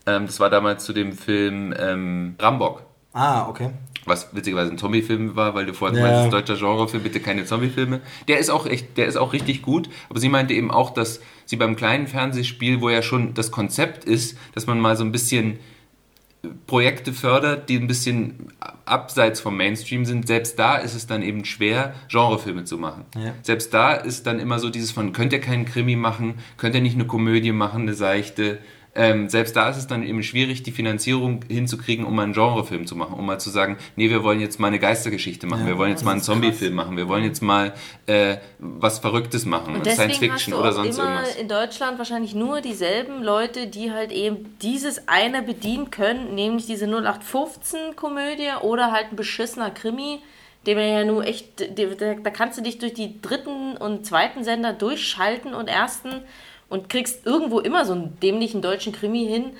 Ähm, 0.05 0.27
das 0.27 0.39
war 0.39 0.49
damals 0.49 0.85
zu 0.85 0.93
dem 0.93 1.13
Film 1.13 1.73
ähm, 1.77 2.35
Rambock. 2.39 2.83
Ah, 3.13 3.47
okay. 3.49 3.71
Was 4.07 4.33
witzigerweise 4.33 4.71
ein 4.71 4.77
Zombie-Film 4.77 5.35
war, 5.35 5.53
weil 5.53 5.65
du 5.65 5.73
vorhin 5.73 5.97
Ja. 5.99 6.03
meintest, 6.05 6.33
deutscher 6.33 6.55
Genrefilm, 6.55 7.03
bitte 7.03 7.19
keine 7.19 7.45
Zombie-Filme. 7.45 8.01
Der 8.27 8.39
ist 8.39 8.49
auch 8.49 8.65
echt, 8.65 8.97
der 8.97 9.05
ist 9.07 9.17
auch 9.17 9.33
richtig 9.33 9.61
gut. 9.61 9.89
Aber 10.09 10.19
sie 10.19 10.29
meinte 10.29 10.53
eben 10.53 10.71
auch, 10.71 10.91
dass 10.91 11.21
sie 11.45 11.57
beim 11.57 11.75
kleinen 11.75 12.07
Fernsehspiel, 12.07 12.81
wo 12.81 12.89
ja 12.89 13.01
schon 13.01 13.33
das 13.33 13.51
Konzept 13.51 14.05
ist, 14.05 14.37
dass 14.55 14.65
man 14.65 14.79
mal 14.79 14.95
so 14.97 15.03
ein 15.03 15.11
bisschen 15.11 15.59
Projekte 16.65 17.13
fördert, 17.13 17.67
die 17.67 17.77
ein 17.77 17.87
bisschen 17.87 18.47
abseits 18.85 19.41
vom 19.41 19.57
Mainstream 19.57 20.05
sind, 20.05 20.27
selbst 20.27 20.57
da 20.57 20.75
ist 20.77 20.93
es 20.95 21.07
dann 21.07 21.21
eben 21.21 21.43
schwer, 21.45 21.93
Genrefilme 22.09 22.63
zu 22.63 22.77
machen. 22.77 23.05
Ja. 23.15 23.33
Selbst 23.41 23.73
da 23.73 23.93
ist 23.93 24.27
dann 24.27 24.39
immer 24.39 24.59
so 24.59 24.69
dieses 24.69 24.91
von, 24.91 25.11
könnt 25.13 25.33
ihr 25.33 25.41
keinen 25.41 25.65
Krimi 25.65 25.95
machen, 25.95 26.35
könnt 26.57 26.75
ihr 26.75 26.81
nicht 26.81 26.95
eine 26.95 27.05
Komödie 27.05 27.51
machen, 27.51 27.81
eine 27.83 27.93
seichte. 27.95 28.59
Ähm, 28.97 29.29
selbst 29.29 29.55
da 29.55 29.69
ist 29.69 29.77
es 29.77 29.85
dann 29.85 30.01
eben 30.01 30.23
schwierig, 30.23 30.63
die 30.63 30.71
Finanzierung 30.71 31.41
hinzukriegen, 31.47 32.03
um 32.03 32.15
mal 32.15 32.23
einen 32.23 32.33
Genrefilm 32.33 32.87
zu 32.87 32.95
machen, 32.95 33.13
um 33.13 33.25
mal 33.27 33.39
zu 33.39 33.51
sagen, 33.51 33.77
nee, 33.95 34.09
wir 34.09 34.23
wollen 34.23 34.39
jetzt 34.39 34.59
mal 34.59 34.69
eine 34.69 34.79
Geistergeschichte 34.79 35.45
machen, 35.45 35.61
Ja, 35.61 35.67
wir 35.67 35.77
wollen 35.77 35.91
jetzt 35.91 36.03
mal 36.03 36.13
einen 36.13 36.21
Zombie-Film 36.21 36.73
machen, 36.73 36.97
wir 36.97 37.07
wollen 37.07 37.23
jetzt 37.23 37.43
mal 37.43 37.73
äh, 38.07 38.37
was 38.57 38.97
Verrücktes 38.97 39.45
machen, 39.45 39.75
Und 39.75 39.85
Science 39.85 40.17
Fiction 40.17 40.55
oder 40.55 40.73
sonst 40.73 40.97
immer 40.97 41.09
irgendwas. 41.13 41.35
in 41.35 41.47
Deutschland 41.47 41.99
wahrscheinlich 41.99 42.33
nur 42.33 42.61
dieselben 42.61 43.21
Leute, 43.21 43.67
die 43.67 43.91
halt 43.91 44.11
eben 44.11 44.57
dieses 44.63 45.07
eine 45.07 45.43
bedienen 45.43 45.91
können, 45.91 46.33
nämlich 46.33 46.65
diese 46.65 46.87
0815-Komödie 46.87 48.49
oder 48.61 48.91
halt 48.91 49.11
ein 49.11 49.15
beschissener 49.15 49.69
Krimi, 49.69 50.21
den 50.65 50.77
man 50.77 50.87
ja 50.87 51.05
nur 51.05 51.23
echt, 51.25 51.61
da 51.77 52.29
kannst 52.31 52.57
du 52.57 52.63
dich 52.63 52.79
durch 52.79 52.93
die 52.93 53.21
dritten 53.21 53.77
und 53.77 54.05
zweiten 54.05 54.43
Sender 54.43 54.73
durchschalten 54.73 55.53
und 55.53 55.67
ersten 55.67 56.23
und 56.69 56.89
kriegst 56.89 57.25
irgendwo 57.25 57.59
immer 57.59 57.85
so 57.85 57.93
einen 57.93 58.19
dämlichen 58.19 58.61
deutschen 58.61 58.93
Krimi 58.93 59.25
hin. 59.25 59.51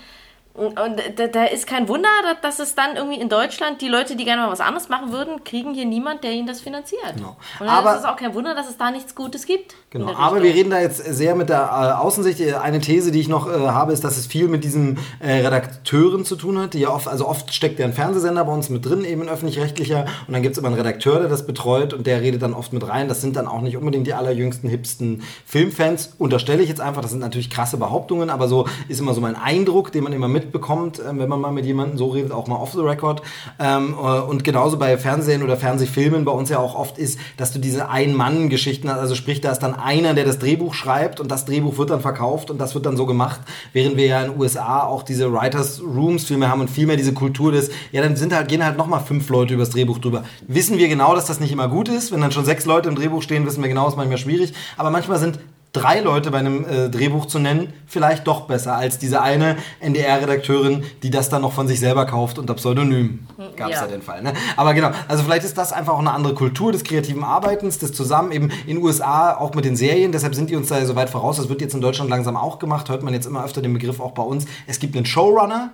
Und, 0.54 0.80
und 0.80 1.00
da, 1.18 1.28
da 1.28 1.46
ist 1.46 1.68
kein 1.68 1.88
Wunder, 1.88 2.10
dass, 2.24 2.42
dass 2.42 2.60
es 2.70 2.74
dann 2.74 2.96
irgendwie 2.96 3.20
in 3.22 3.30
Deutschland 3.30 3.80
die 3.80 3.88
Leute, 3.90 4.16
die 4.16 4.26
gerne 4.26 4.42
mal 4.42 4.52
was 4.52 4.60
anderes 4.60 4.90
machen 4.90 5.12
würden, 5.12 5.44
kriegen 5.44 5.76
hier 5.76 5.86
niemand, 5.86 6.24
der 6.24 6.32
ihnen 6.32 6.48
das 6.48 6.62
finanziert. 6.62 7.14
Genau. 7.16 7.38
Und 7.60 7.68
dann 7.68 7.70
Aber- 7.70 7.94
ist 7.94 8.00
es 8.00 8.06
auch 8.06 8.16
kein 8.16 8.34
Wunder, 8.34 8.56
dass 8.56 8.68
es 8.68 8.76
da 8.76 8.90
nichts 8.90 9.14
Gutes 9.14 9.46
gibt. 9.46 9.76
Genau, 9.90 10.14
aber 10.16 10.44
wir 10.44 10.54
reden 10.54 10.70
da 10.70 10.82
jetzt 10.82 10.98
sehr 10.98 11.34
mit 11.34 11.48
der 11.48 11.62
äh, 11.62 12.02
Außensicht. 12.02 12.42
Eine 12.56 12.82
These, 12.82 13.14
die 13.14 13.22
ich 13.22 13.30
noch 13.30 13.48
äh, 13.48 13.68
habe, 13.70 13.94
ist, 13.94 14.04
dass 14.04 14.18
es 14.18 14.28
viel 14.28 14.50
mit 14.50 14.66
diesen 14.66 14.98
äh, 15.22 15.46
Redakteuren 15.46 16.26
zu 16.26 16.36
tun 16.36 16.60
hat, 16.60 16.74
die 16.74 16.80
ja 16.80 16.90
oft, 16.90 17.08
also 17.08 17.26
oft 17.26 17.54
steckt 17.54 17.80
ja 17.80 17.86
ein 17.86 17.94
Fernsehsender 17.94 18.44
bei 18.44 18.52
uns 18.52 18.68
mit 18.68 18.86
drin, 18.86 19.06
eben 19.06 19.22
ein 19.22 19.30
öffentlich-rechtlicher, 19.30 20.06
und 20.28 20.34
dann 20.34 20.42
gibt 20.42 20.54
es 20.54 20.58
immer 20.58 20.68
einen 20.68 20.76
Redakteur, 20.76 21.20
der 21.20 21.30
das 21.30 21.48
betreut 21.48 21.94
und 21.94 22.06
der 22.06 22.20
redet 22.20 22.42
dann 22.42 22.54
oft 22.54 22.74
mit 22.74 22.86
rein. 22.86 23.08
Das 23.08 23.22
sind 23.22 23.38
dann 23.38 23.48
auch 23.48 23.62
nicht 23.62 23.78
unbedingt 23.78 24.06
die 24.08 24.14
allerjüngsten, 24.14 24.70
hipsten 24.70 25.24
Filmfans, 25.46 26.16
unterstelle 26.18 26.62
ich 26.62 26.68
jetzt 26.68 26.82
einfach. 26.82 27.02
Das 27.02 27.12
sind 27.12 27.22
natürlich 27.22 27.50
krasse 27.50 27.78
Behauptungen, 27.78 28.30
aber 28.30 28.50
so 28.50 28.68
ist 28.90 29.00
immer 29.00 29.14
so 29.14 29.22
mein 29.22 29.38
Eindruck, 29.38 29.94
den 29.94 30.04
man 30.04 30.12
immer 30.12 30.28
mitbekommt, 30.28 31.00
äh, 31.00 31.18
wenn 31.18 31.30
man 31.30 31.40
mal 31.40 31.54
mit 31.54 31.66
jemandem 31.66 31.98
so 31.98 32.08
redet, 32.08 32.34
auch 32.34 32.48
mal 32.48 32.58
off 32.58 32.74
the 32.74 32.82
record. 32.82 33.22
Ähm, 33.58 33.96
äh, 33.98 34.20
und 34.20 34.44
genauso 34.44 34.78
bei 34.78 34.98
Fernsehen 34.98 35.44
oder 35.44 35.56
Fernsehfilmen 35.56 36.26
bei 36.26 36.34
uns 36.34 36.50
ja 36.50 36.60
auch 36.60 36.76
oft 36.76 36.98
ist, 36.98 37.18
dass 37.38 37.54
du 37.54 37.60
diese 37.60 37.88
Ein-Mann-Geschichten 37.88 38.92
hast. 38.92 39.00
Also 39.00 39.16
sprich, 39.16 39.40
da 39.40 39.54
ist 39.54 39.60
dann 39.60 39.77
einer, 39.80 40.14
der 40.14 40.26
das 40.26 40.40
Drehbuch 40.40 40.74
schreibt 40.74 41.20
und 41.20 41.30
das 41.30 41.46
Drehbuch 41.46 41.78
wird 41.78 41.90
dann 41.90 42.02
verkauft 42.02 42.50
und 42.50 42.60
das 42.60 42.76
wird 42.76 42.86
dann 42.86 42.98
so 42.98 43.06
gemacht, 43.06 43.42
während 43.74 43.98
wir 43.98 44.06
ja 44.06 44.22
in 44.22 44.32
den 44.32 44.40
USA 44.40 44.84
auch 44.84 45.04
diese 45.04 45.32
Writers 45.32 45.82
Rooms 45.82 46.26
viel 46.26 46.38
mehr 46.38 46.50
haben 46.50 46.62
und 46.62 46.70
viel 46.70 46.86
mehr 46.86 46.98
diese 46.98 47.14
Kultur 47.14 47.52
des, 47.52 47.70
ja, 47.92 48.02
dann 48.02 48.16
sind 48.16 48.34
halt, 48.34 48.48
gehen 48.48 48.64
halt 48.64 48.78
nochmal 48.78 49.02
fünf 49.02 49.30
Leute 49.30 49.54
übers 49.54 49.70
Drehbuch 49.70 50.00
drüber. 50.00 50.24
Wissen 50.48 50.78
wir 50.78 50.88
genau, 50.88 51.16
dass 51.16 51.26
das 51.26 51.40
nicht 51.40 51.52
immer 51.52 51.68
gut 51.68 51.90
ist. 51.90 52.12
Wenn 52.12 52.22
dann 52.22 52.32
schon 52.32 52.46
sechs 52.46 52.66
Leute 52.66 52.90
im 52.90 52.96
Drehbuch 52.96 53.22
stehen, 53.22 53.46
wissen 53.46 53.62
wir 53.62 53.70
genau, 53.70 53.88
ist 53.88 53.98
manchmal 53.98 54.18
schwierig. 54.18 54.54
Aber 54.78 54.90
manchmal 54.90 55.20
sind 55.20 55.40
drei 55.78 56.00
Leute 56.00 56.32
bei 56.32 56.40
einem 56.40 56.66
äh, 56.66 56.90
Drehbuch 56.90 57.26
zu 57.26 57.40
nennen, 57.40 57.74
vielleicht 57.86 58.28
doch 58.28 58.42
besser 58.42 58.76
als 58.76 58.98
diese 58.98 59.22
eine 59.22 59.58
NDR-Redakteurin, 59.80 60.84
die 61.04 61.10
das 61.10 61.30
dann 61.30 61.42
noch 61.42 61.54
von 61.54 61.68
sich 61.68 61.80
selber 61.80 62.06
kauft 62.06 62.40
unter 62.40 62.54
Pseudonym. 62.56 63.28
Gab 63.56 63.70
es 63.70 63.76
ja. 63.76 63.82
ja. 63.84 63.88
den 63.88 64.02
Fall. 64.02 64.24
Ne? 64.24 64.34
Aber 64.56 64.74
genau, 64.74 64.92
also 65.08 65.24
vielleicht 65.24 65.46
ist 65.46 65.58
das 65.58 65.74
einfach 65.74 65.94
auch 65.94 66.00
eine 66.00 66.12
andere 66.12 66.34
Kultur 66.34 66.72
des 66.72 66.84
kreativen 66.84 67.24
Arbeitens, 67.24 67.78
des 67.78 67.94
Zusammen 67.94 68.32
eben 68.32 68.50
in 68.66 68.78
den 68.78 68.84
USA 68.84 69.36
auch 69.36 69.54
mit 69.54 69.66
den 69.66 69.76
Serien, 69.76 70.12
deshalb 70.12 70.36
sind 70.36 70.50
die 70.50 70.56
uns 70.56 70.70
da 70.70 70.84
so 70.86 70.96
weit 70.96 71.10
voraus. 71.10 71.38
Das 71.38 71.50
wird 71.50 71.62
jetzt 71.62 71.74
in 71.74 71.82
Deutschland 71.82 72.10
langsam 72.10 72.36
auch 72.36 72.60
gemacht, 72.60 72.90
hört 72.90 73.04
man 73.04 73.14
jetzt 73.14 73.26
immer 73.26 73.44
öfter 73.44 73.62
den 73.62 73.74
Begriff 73.74 74.00
auch 74.00 74.12
bei 74.12 74.24
uns. 74.24 74.46
Es 74.66 74.80
gibt 74.80 74.96
einen 74.96 75.06
Showrunner, 75.06 75.72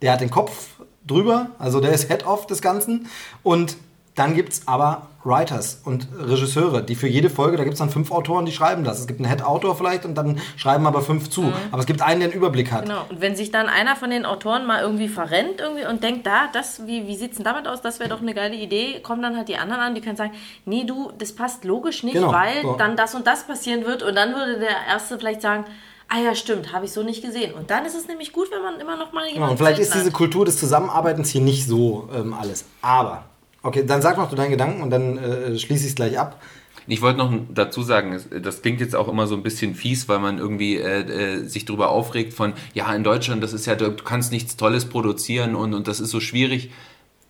der 0.00 0.12
hat 0.12 0.20
den 0.20 0.30
Kopf 0.30 0.68
drüber, 1.06 1.48
also 1.58 1.80
der 1.80 1.92
ist 1.92 2.08
Head-Off 2.08 2.46
des 2.46 2.62
Ganzen 2.62 3.06
und 3.42 3.76
dann 4.14 4.34
gibt 4.34 4.52
es 4.52 4.68
aber 4.68 5.08
Writers 5.24 5.80
und 5.84 6.08
Regisseure, 6.18 6.82
die 6.82 6.94
für 6.96 7.06
jede 7.06 7.30
Folge, 7.30 7.56
da 7.56 7.62
gibt 7.64 7.74
es 7.74 7.78
dann 7.78 7.90
fünf 7.90 8.10
Autoren, 8.10 8.44
die 8.44 8.52
schreiben 8.52 8.82
das. 8.82 8.98
Es 8.98 9.06
gibt 9.06 9.20
einen 9.20 9.28
Head-Autor 9.28 9.76
vielleicht 9.76 10.04
und 10.04 10.14
dann 10.16 10.40
schreiben 10.56 10.86
aber 10.86 11.00
fünf 11.00 11.30
zu. 11.30 11.52
Aber 11.70 11.80
es 11.80 11.86
gibt 11.86 12.02
einen, 12.02 12.20
der 12.20 12.28
einen 12.30 12.36
Überblick 12.36 12.72
hat. 12.72 12.86
Genau. 12.86 13.04
Und 13.08 13.20
wenn 13.20 13.36
sich 13.36 13.50
dann 13.52 13.68
einer 13.68 13.94
von 13.94 14.10
den 14.10 14.26
Autoren 14.26 14.66
mal 14.66 14.82
irgendwie 14.82 15.08
verrennt 15.08 15.60
irgendwie 15.60 15.86
und 15.86 16.02
denkt, 16.02 16.26
da, 16.26 16.48
das, 16.52 16.86
wie, 16.86 17.06
wie 17.06 17.14
sieht 17.16 17.30
es 17.32 17.36
denn 17.36 17.44
damit 17.44 17.68
aus, 17.68 17.80
das 17.80 18.00
wäre 18.00 18.08
doch 18.10 18.20
eine 18.20 18.34
geile 18.34 18.56
Idee, 18.56 19.00
kommen 19.00 19.22
dann 19.22 19.36
halt 19.36 19.48
die 19.48 19.56
anderen 19.56 19.80
an, 19.82 19.94
die 19.94 20.00
können 20.00 20.16
sagen, 20.16 20.32
nee, 20.64 20.84
du, 20.84 21.12
das 21.18 21.32
passt 21.32 21.64
logisch 21.64 22.02
nicht, 22.02 22.14
Genau. 22.14 22.32
weil 22.32 22.62
So. 22.62 22.74
dann 22.76 22.96
das 22.96 23.14
und 23.14 23.26
das 23.26 23.46
passieren 23.46 23.84
wird 23.84 24.02
und 24.02 24.14
dann 24.16 24.34
würde 24.34 24.58
der 24.58 24.70
Erste 24.88 25.18
vielleicht 25.18 25.40
sagen, 25.42 25.64
ah 26.08 26.18
ja, 26.18 26.34
stimmt, 26.34 26.72
habe 26.74 26.84
ich 26.84 26.92
so 26.92 27.02
nicht 27.02 27.22
gesehen. 27.22 27.54
Und 27.54 27.70
dann 27.70 27.86
ist 27.86 27.94
es 27.94 28.06
nämlich 28.08 28.32
gut, 28.32 28.48
wenn 28.50 28.60
man 28.62 28.78
immer 28.80 28.96
noch 28.96 29.12
mal 29.12 29.20
Genau, 29.22 29.34
jemanden 29.34 29.52
und 29.52 29.58
vielleicht 29.58 29.78
ist 29.78 29.94
diese. 29.94 30.10
Kultur 30.10 30.44
des 30.44 30.58
Zusammenarbeitens 30.58 31.30
hier 31.30 31.40
nicht 31.40 31.66
so 31.66 32.08
ähm, 32.14 32.34
alles. 32.34 32.64
Aber, 32.82 33.24
okay, 33.62 33.84
dann 33.86 34.02
sag 34.02 34.16
noch 34.16 34.30
du 34.30 34.36
deinen 34.36 34.50
Gedanken 34.50 34.82
und 34.82 34.90
dann 34.90 35.18
äh, 35.18 35.58
schließe 35.58 35.84
ich 35.84 35.90
es 35.90 35.94
gleich 35.94 36.18
ab. 36.18 36.40
Ich 36.86 37.00
wollte 37.00 37.18
noch 37.18 37.32
dazu 37.54 37.82
sagen, 37.82 38.20
das 38.42 38.62
klingt 38.62 38.80
jetzt 38.80 38.96
auch 38.96 39.06
immer 39.06 39.26
so 39.26 39.36
ein 39.36 39.42
bisschen 39.42 39.74
fies, 39.74 40.08
weil 40.08 40.18
man 40.18 40.38
irgendwie 40.38 40.76
äh, 40.76 41.02
äh, 41.02 41.44
sich 41.44 41.64
darüber 41.64 41.90
aufregt 41.90 42.34
von, 42.34 42.54
ja, 42.74 42.92
in 42.92 43.04
Deutschland, 43.04 43.42
das 43.42 43.52
ist 43.52 43.66
ja, 43.66 43.76
du 43.76 43.92
kannst 43.94 44.32
nichts 44.32 44.56
Tolles 44.56 44.86
produzieren 44.86 45.54
und, 45.54 45.74
und 45.74 45.86
das 45.86 46.00
ist 46.00 46.10
so 46.10 46.18
schwierig. 46.18 46.72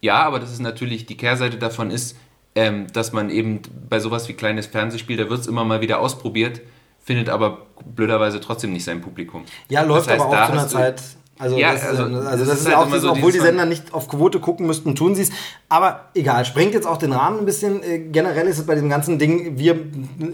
Ja, 0.01 0.23
aber 0.23 0.41
das 0.41 0.53
ist 0.53 0.61
natürlich, 0.61 1.07
die 1.07 1.17
Kehrseite 1.17 1.59
davon 1.59 1.91
ist, 1.91 2.17
ähm, 2.55 2.87
dass 2.93 3.13
man 3.13 3.31
eben 3.31 3.61
bei 3.89 4.01
sowas 4.01 4.29
wie 4.29 4.33
kleines 4.33 4.67
Fernsehspiel, 4.67 5.17
da 5.17 5.29
wird 5.29 5.41
es 5.41 5.47
immer 5.47 5.65
mal 5.65 5.81
wieder 5.81 6.01
ausprobiert, 6.01 6.61
findet 6.99 7.29
aber 7.29 7.67
blöderweise 7.85 8.41
trotzdem 8.41 8.73
nicht 8.73 8.85
sein 8.85 9.01
Publikum. 9.01 9.45
Ja, 9.69 9.83
läuft 9.83 10.07
Das 10.07 10.15
heißt, 10.15 10.25
aber 10.25 10.43
auch 10.43 10.47
zu 10.47 10.53
einer 10.53 10.69
Zeit. 10.69 11.03
Also, 11.43 11.57
Ja, 11.59 11.73
das, 11.73 11.83
ist 11.83 11.89
also, 11.89 12.03
ja- 12.07 12.19
also 12.21 12.29
das 12.31 12.39
das, 12.39 12.49
ist 12.55 12.61
ist 12.61 12.67
halt 12.69 12.77
auch, 12.77 12.87
dieses, 12.87 13.03
so 13.03 13.11
obwohl 13.11 13.33
die 13.33 13.41
Sender 13.41 13.67
nicht 13.67 13.93
auf 13.93 14.07
Quote 14.09 14.39
gucken 14.39 14.67
müssten, 14.67 14.95
tun 14.95 15.15
sie 15.17 15.23
es. 15.23 15.31
Aber 15.69 16.03
egal, 16.15 16.45
sprengt 16.45 16.73
jetzt 16.73 16.87
auch 16.87 16.99
den 16.99 17.13
Rahmen 17.13 17.41
ein 17.41 17.45
bisschen. 17.45 17.83
Äh, 17.83 17.99
Generell 17.99 18.47
ist 18.47 18.59
es 18.61 18.67
bei 18.67 18.77
dem 18.77 18.89
ganzen 18.89 19.19
Ding, 19.19 19.59
wir 19.59 19.77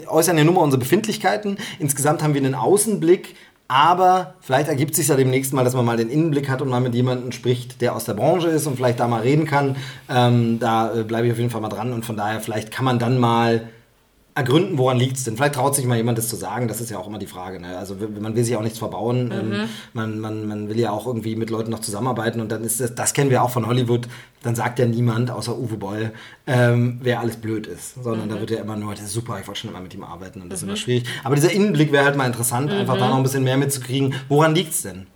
äußern 0.06 0.36
ja 0.36 0.44
nur 0.44 0.54
mal 0.54 0.61
unsere 0.61 0.78
Befindlichkeiten. 0.80 1.56
Insgesamt 1.78 2.22
haben 2.22 2.34
wir 2.34 2.42
einen 2.42 2.54
Außenblick. 2.54 3.34
Aber 3.70 4.34
vielleicht 4.40 4.68
ergibt 4.68 4.94
sich 4.94 5.09
ja 5.09 5.16
demnächst 5.16 5.52
mal, 5.52 5.62
dass 5.62 5.74
man 5.74 5.84
mal 5.84 5.98
den 5.98 6.09
Innenblick 6.09 6.48
hat 6.48 6.62
und 6.62 6.68
mal 6.70 6.80
mit 6.80 6.94
jemandem 6.94 7.32
spricht, 7.32 7.82
der 7.82 7.94
aus 7.94 8.04
der 8.04 8.14
Branche 8.14 8.48
ist 8.48 8.66
und 8.66 8.76
vielleicht 8.76 8.98
da 9.00 9.09
mal 9.09 9.20
reden 9.20 9.44
kann. 9.44 9.76
Ähm, 10.09 10.59
da 10.59 10.94
äh, 10.94 11.04
bleibe 11.04 11.26
ich 11.26 11.32
auf 11.32 11.38
jeden 11.38 11.50
Fall 11.50 11.61
mal 11.61 11.68
dran 11.68 11.92
und 11.92 12.06
von 12.06 12.16
daher 12.16 12.40
vielleicht 12.40 12.70
kann 12.70 12.86
man 12.86 12.98
dann 12.98 13.18
mal 13.18 13.68
ergründen, 14.39 14.78
woran 14.78 14.99
liegt 14.99 15.16
es 15.16 15.24
denn? 15.24 15.36
Vielleicht 15.36 15.57
traut 15.57 15.74
sich 15.74 15.84
mal 15.84 15.97
jemand 15.97 16.16
das 16.16 16.28
zu 16.28 16.36
sagen, 16.36 16.68
das 16.68 16.80
ist 16.80 16.91
ja 16.91 16.99
auch 16.99 17.09
immer 17.09 17.18
die 17.18 17.26
Frage. 17.26 17.61
Ne? 17.61 17.76
Also 17.76 17.97
man 18.20 18.36
will 18.36 18.45
sich 18.45 18.55
auch 18.57 18.62
nichts 18.62 18.78
verbauen, 18.78 19.32
ähm, 19.32 19.68
man, 19.95 20.20
man, 20.20 20.47
man 20.47 20.68
will 20.68 20.78
ja 20.78 20.93
auch 20.93 21.07
irgendwie 21.07 21.34
mit 21.34 21.51
Leuten 21.51 21.70
noch 21.70 21.80
zusammenarbeiten 21.80 22.41
und 22.41 22.53
dann 22.53 22.62
ist 22.62 22.80
das, 22.80 22.95
das 22.95 23.12
kennen 23.14 23.30
wir 23.30 23.43
auch 23.43 23.51
von 23.51 23.66
Hollywood, 23.66 24.07
dann 24.45 24.55
sagt 24.55 24.78
ja 24.78 24.86
niemand, 24.86 25.32
außer 25.32 25.59
Uwe 25.59 25.76
Boll, 25.76 26.12
ähm, 26.47 27.01
wer 27.03 27.18
alles 27.18 27.36
blöd 27.36 27.66
ist, 27.66 28.03
sondern 28.03 28.28
da 28.28 28.39
wird 28.39 28.51
ja 28.51 28.61
immer 28.61 28.76
nur, 28.76 28.95
das 28.95 29.03
ist 29.03 29.12
super, 29.12 29.39
ich 29.41 29.47
wollte 29.49 29.61
schon 29.61 29.70
immer 29.70 29.80
mit 29.80 29.93
ihm 29.93 30.05
arbeiten 30.05 30.41
und 30.41 30.51
das 30.51 30.61
ist 30.61 30.68
immer 30.68 30.76
schwierig. 30.76 31.05
Aber 31.24 31.34
dieser 31.34 31.51
Innenblick 31.51 31.91
wäre 31.91 32.05
halt 32.05 32.16
mal 32.16 32.26
interessant, 32.26 32.70
einfach 32.70 32.97
da 32.97 33.09
noch 33.09 33.16
ein 33.16 33.24
bisschen 33.24 33.43
mehr 33.43 33.57
mitzukriegen, 33.57 34.14
woran 34.28 34.55
liegt 34.55 34.72
es 34.72 34.82
denn? 34.82 35.09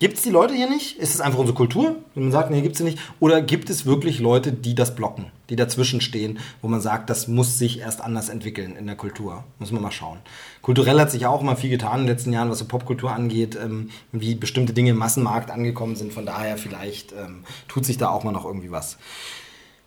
Gibt 0.00 0.16
es 0.16 0.22
die 0.22 0.30
Leute 0.30 0.54
hier 0.54 0.70
nicht? 0.70 0.96
Ist 0.96 1.16
es 1.16 1.20
einfach 1.20 1.40
unsere 1.40 1.56
Kultur, 1.56 1.96
wenn 2.14 2.22
man 2.22 2.30
sagt, 2.30 2.52
nee, 2.52 2.60
gibt 2.60 2.76
es 2.76 2.82
nicht? 2.82 3.00
Oder 3.18 3.42
gibt 3.42 3.68
es 3.68 3.84
wirklich 3.84 4.20
Leute, 4.20 4.52
die 4.52 4.76
das 4.76 4.94
blocken, 4.94 5.32
die 5.50 5.56
dazwischen 5.56 6.00
stehen, 6.00 6.38
wo 6.62 6.68
man 6.68 6.80
sagt, 6.80 7.10
das 7.10 7.26
muss 7.26 7.58
sich 7.58 7.80
erst 7.80 8.00
anders 8.00 8.28
entwickeln 8.28 8.76
in 8.76 8.86
der 8.86 8.94
Kultur? 8.94 9.42
Muss 9.58 9.72
man 9.72 9.82
mal 9.82 9.90
schauen. 9.90 10.18
Kulturell 10.62 11.00
hat 11.00 11.10
sich 11.10 11.26
auch 11.26 11.40
immer 11.40 11.56
viel 11.56 11.70
getan 11.70 12.00
in 12.00 12.06
den 12.06 12.14
letzten 12.14 12.32
Jahren, 12.32 12.48
was 12.48 12.60
so 12.60 12.66
Popkultur 12.66 13.10
angeht, 13.10 13.58
ähm, 13.60 13.90
wie 14.12 14.36
bestimmte 14.36 14.72
Dinge 14.72 14.90
im 14.90 14.98
Massenmarkt 14.98 15.50
angekommen 15.50 15.96
sind. 15.96 16.12
Von 16.12 16.26
daher 16.26 16.58
vielleicht 16.58 17.10
ähm, 17.10 17.42
tut 17.66 17.84
sich 17.84 17.98
da 17.98 18.10
auch 18.10 18.22
mal 18.22 18.30
noch 18.30 18.44
irgendwie 18.44 18.70
was. 18.70 18.98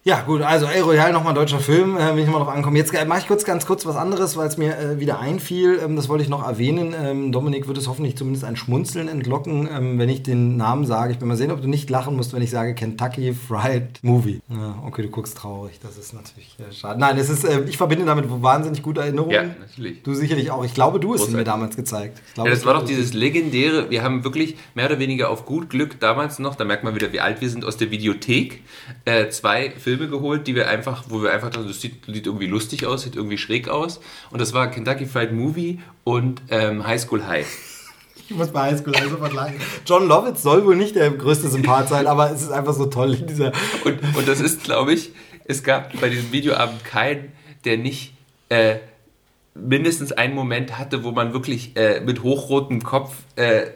Ja, 0.03 0.21
gut, 0.21 0.41
also 0.41 0.65
El 0.65 0.81
Royal 0.81 1.13
nochmal 1.13 1.35
deutscher 1.35 1.59
Film, 1.59 1.95
äh, 1.95 1.99
wenn 1.99 2.17
ich 2.17 2.25
nochmal 2.25 2.41
drauf 2.41 2.51
ankomme. 2.55 2.75
Jetzt 2.75 2.91
äh, 2.91 3.05
mache 3.05 3.19
ich 3.19 3.27
kurz 3.27 3.45
ganz 3.45 3.67
kurz 3.67 3.85
was 3.85 3.95
anderes, 3.95 4.35
weil 4.35 4.47
es 4.47 4.57
mir 4.57 4.75
äh, 4.75 4.99
wieder 4.99 5.19
einfiel. 5.19 5.79
Ähm, 5.79 5.95
das 5.95 6.09
wollte 6.09 6.23
ich 6.23 6.29
noch 6.29 6.43
erwähnen. 6.43 6.95
Ähm, 6.99 7.31
Dominik 7.31 7.67
wird 7.67 7.77
es 7.77 7.87
hoffentlich 7.87 8.17
zumindest 8.17 8.43
ein 8.43 8.55
Schmunzeln 8.55 9.07
entlocken, 9.07 9.69
ähm, 9.71 9.99
wenn 9.99 10.09
ich 10.09 10.23
den 10.23 10.57
Namen 10.57 10.87
sage. 10.87 11.11
Ich 11.13 11.19
bin 11.19 11.27
mal 11.27 11.37
sehen, 11.37 11.51
ob 11.51 11.61
du 11.61 11.67
nicht 11.67 11.87
lachen 11.91 12.15
musst, 12.15 12.33
wenn 12.33 12.41
ich 12.41 12.49
sage 12.49 12.73
Kentucky 12.73 13.35
Fried 13.35 13.99
Movie. 14.01 14.41
Ja, 14.49 14.81
okay, 14.87 15.03
du 15.03 15.09
guckst 15.09 15.37
traurig. 15.37 15.79
Das 15.83 15.99
ist 15.99 16.15
natürlich 16.15 16.57
äh, 16.57 16.73
schade. 16.73 16.99
Nein, 16.99 17.15
es 17.19 17.29
ist, 17.29 17.43
äh, 17.43 17.61
ich 17.67 17.77
verbinde 17.77 18.03
damit 18.05 18.25
wahnsinnig 18.27 18.81
gute 18.81 19.01
Erinnerungen. 19.01 19.35
Ja, 19.35 19.43
natürlich. 19.43 20.01
Du 20.01 20.15
sicherlich 20.15 20.49
auch. 20.49 20.65
Ich 20.65 20.73
glaube, 20.73 20.99
du 20.99 21.13
hast 21.13 21.27
ihn 21.29 21.35
mir 21.35 21.43
damals 21.43 21.75
gezeigt. 21.75 22.19
Ich 22.27 22.33
glaube, 22.33 22.49
Ja, 22.49 22.55
das 22.55 22.65
war 22.65 22.73
doch 22.73 22.85
dieses 22.85 23.13
legendäre, 23.13 23.91
wir 23.91 24.01
haben 24.01 24.23
wirklich 24.23 24.57
mehr 24.73 24.87
oder 24.87 24.97
weniger 24.97 25.29
auf 25.29 25.45
gut 25.45 25.69
Glück 25.69 25.99
damals 25.99 26.39
noch, 26.39 26.55
da 26.55 26.65
merkt 26.65 26.83
man 26.83 26.95
wieder, 26.95 27.13
wie 27.13 27.19
alt 27.19 27.39
wir 27.39 27.51
sind, 27.51 27.63
aus 27.65 27.77
der 27.77 27.91
Videothek 27.91 28.63
äh, 29.05 29.29
zwei 29.29 29.69
Filme 29.69 29.90
geholt, 29.97 30.47
die 30.47 30.55
wir 30.55 30.67
einfach, 30.67 31.05
wo 31.09 31.21
wir 31.21 31.31
einfach 31.31 31.49
dachten, 31.49 31.67
das 31.67 31.81
sieht, 31.81 32.05
sieht 32.05 32.25
irgendwie 32.25 32.47
lustig 32.47 32.85
aus, 32.85 33.03
sieht 33.03 33.15
irgendwie 33.15 33.37
schräg 33.37 33.69
aus. 33.69 33.99
Und 34.29 34.39
das 34.39 34.53
war 34.53 34.69
Kentucky 34.69 35.05
Fried 35.05 35.31
Movie 35.31 35.79
und 36.03 36.41
ähm, 36.49 36.85
High 36.85 37.01
School 37.01 37.25
High. 37.25 37.47
Ich 38.29 38.37
muss 38.37 38.47
bei 38.47 38.71
Highschool 38.71 38.95
also 38.95 39.09
sofort 39.09 39.33
lachen. 39.33 39.55
John 39.85 40.07
Lovitz 40.07 40.41
soll 40.41 40.65
wohl 40.65 40.77
nicht 40.77 40.95
der 40.95 41.11
größte 41.11 41.49
Sympath 41.49 41.89
sein, 41.89 42.07
aber 42.07 42.31
es 42.31 42.41
ist 42.41 42.51
einfach 42.51 42.73
so 42.73 42.85
toll 42.85 43.13
in 43.13 43.27
dieser. 43.27 43.51
Und, 43.83 43.99
und 44.15 44.25
das 44.25 44.39
ist, 44.39 44.63
glaube 44.63 44.93
ich, 44.93 45.11
es 45.43 45.63
gab 45.63 45.99
bei 45.99 46.07
diesem 46.07 46.31
Videoabend 46.31 46.85
keinen, 46.85 47.33
der 47.65 47.77
nicht 47.77 48.13
äh, 48.47 48.77
mindestens 49.53 50.11
einen 50.11 50.33
Moment 50.33 50.77
hatte, 50.77 51.03
wo 51.03 51.11
man 51.11 51.33
wirklich 51.33 51.75
äh, 51.75 52.01
mit 52.01 52.23
hochrotem 52.23 52.83
Kopf 52.83 53.15
äh, 53.35 53.67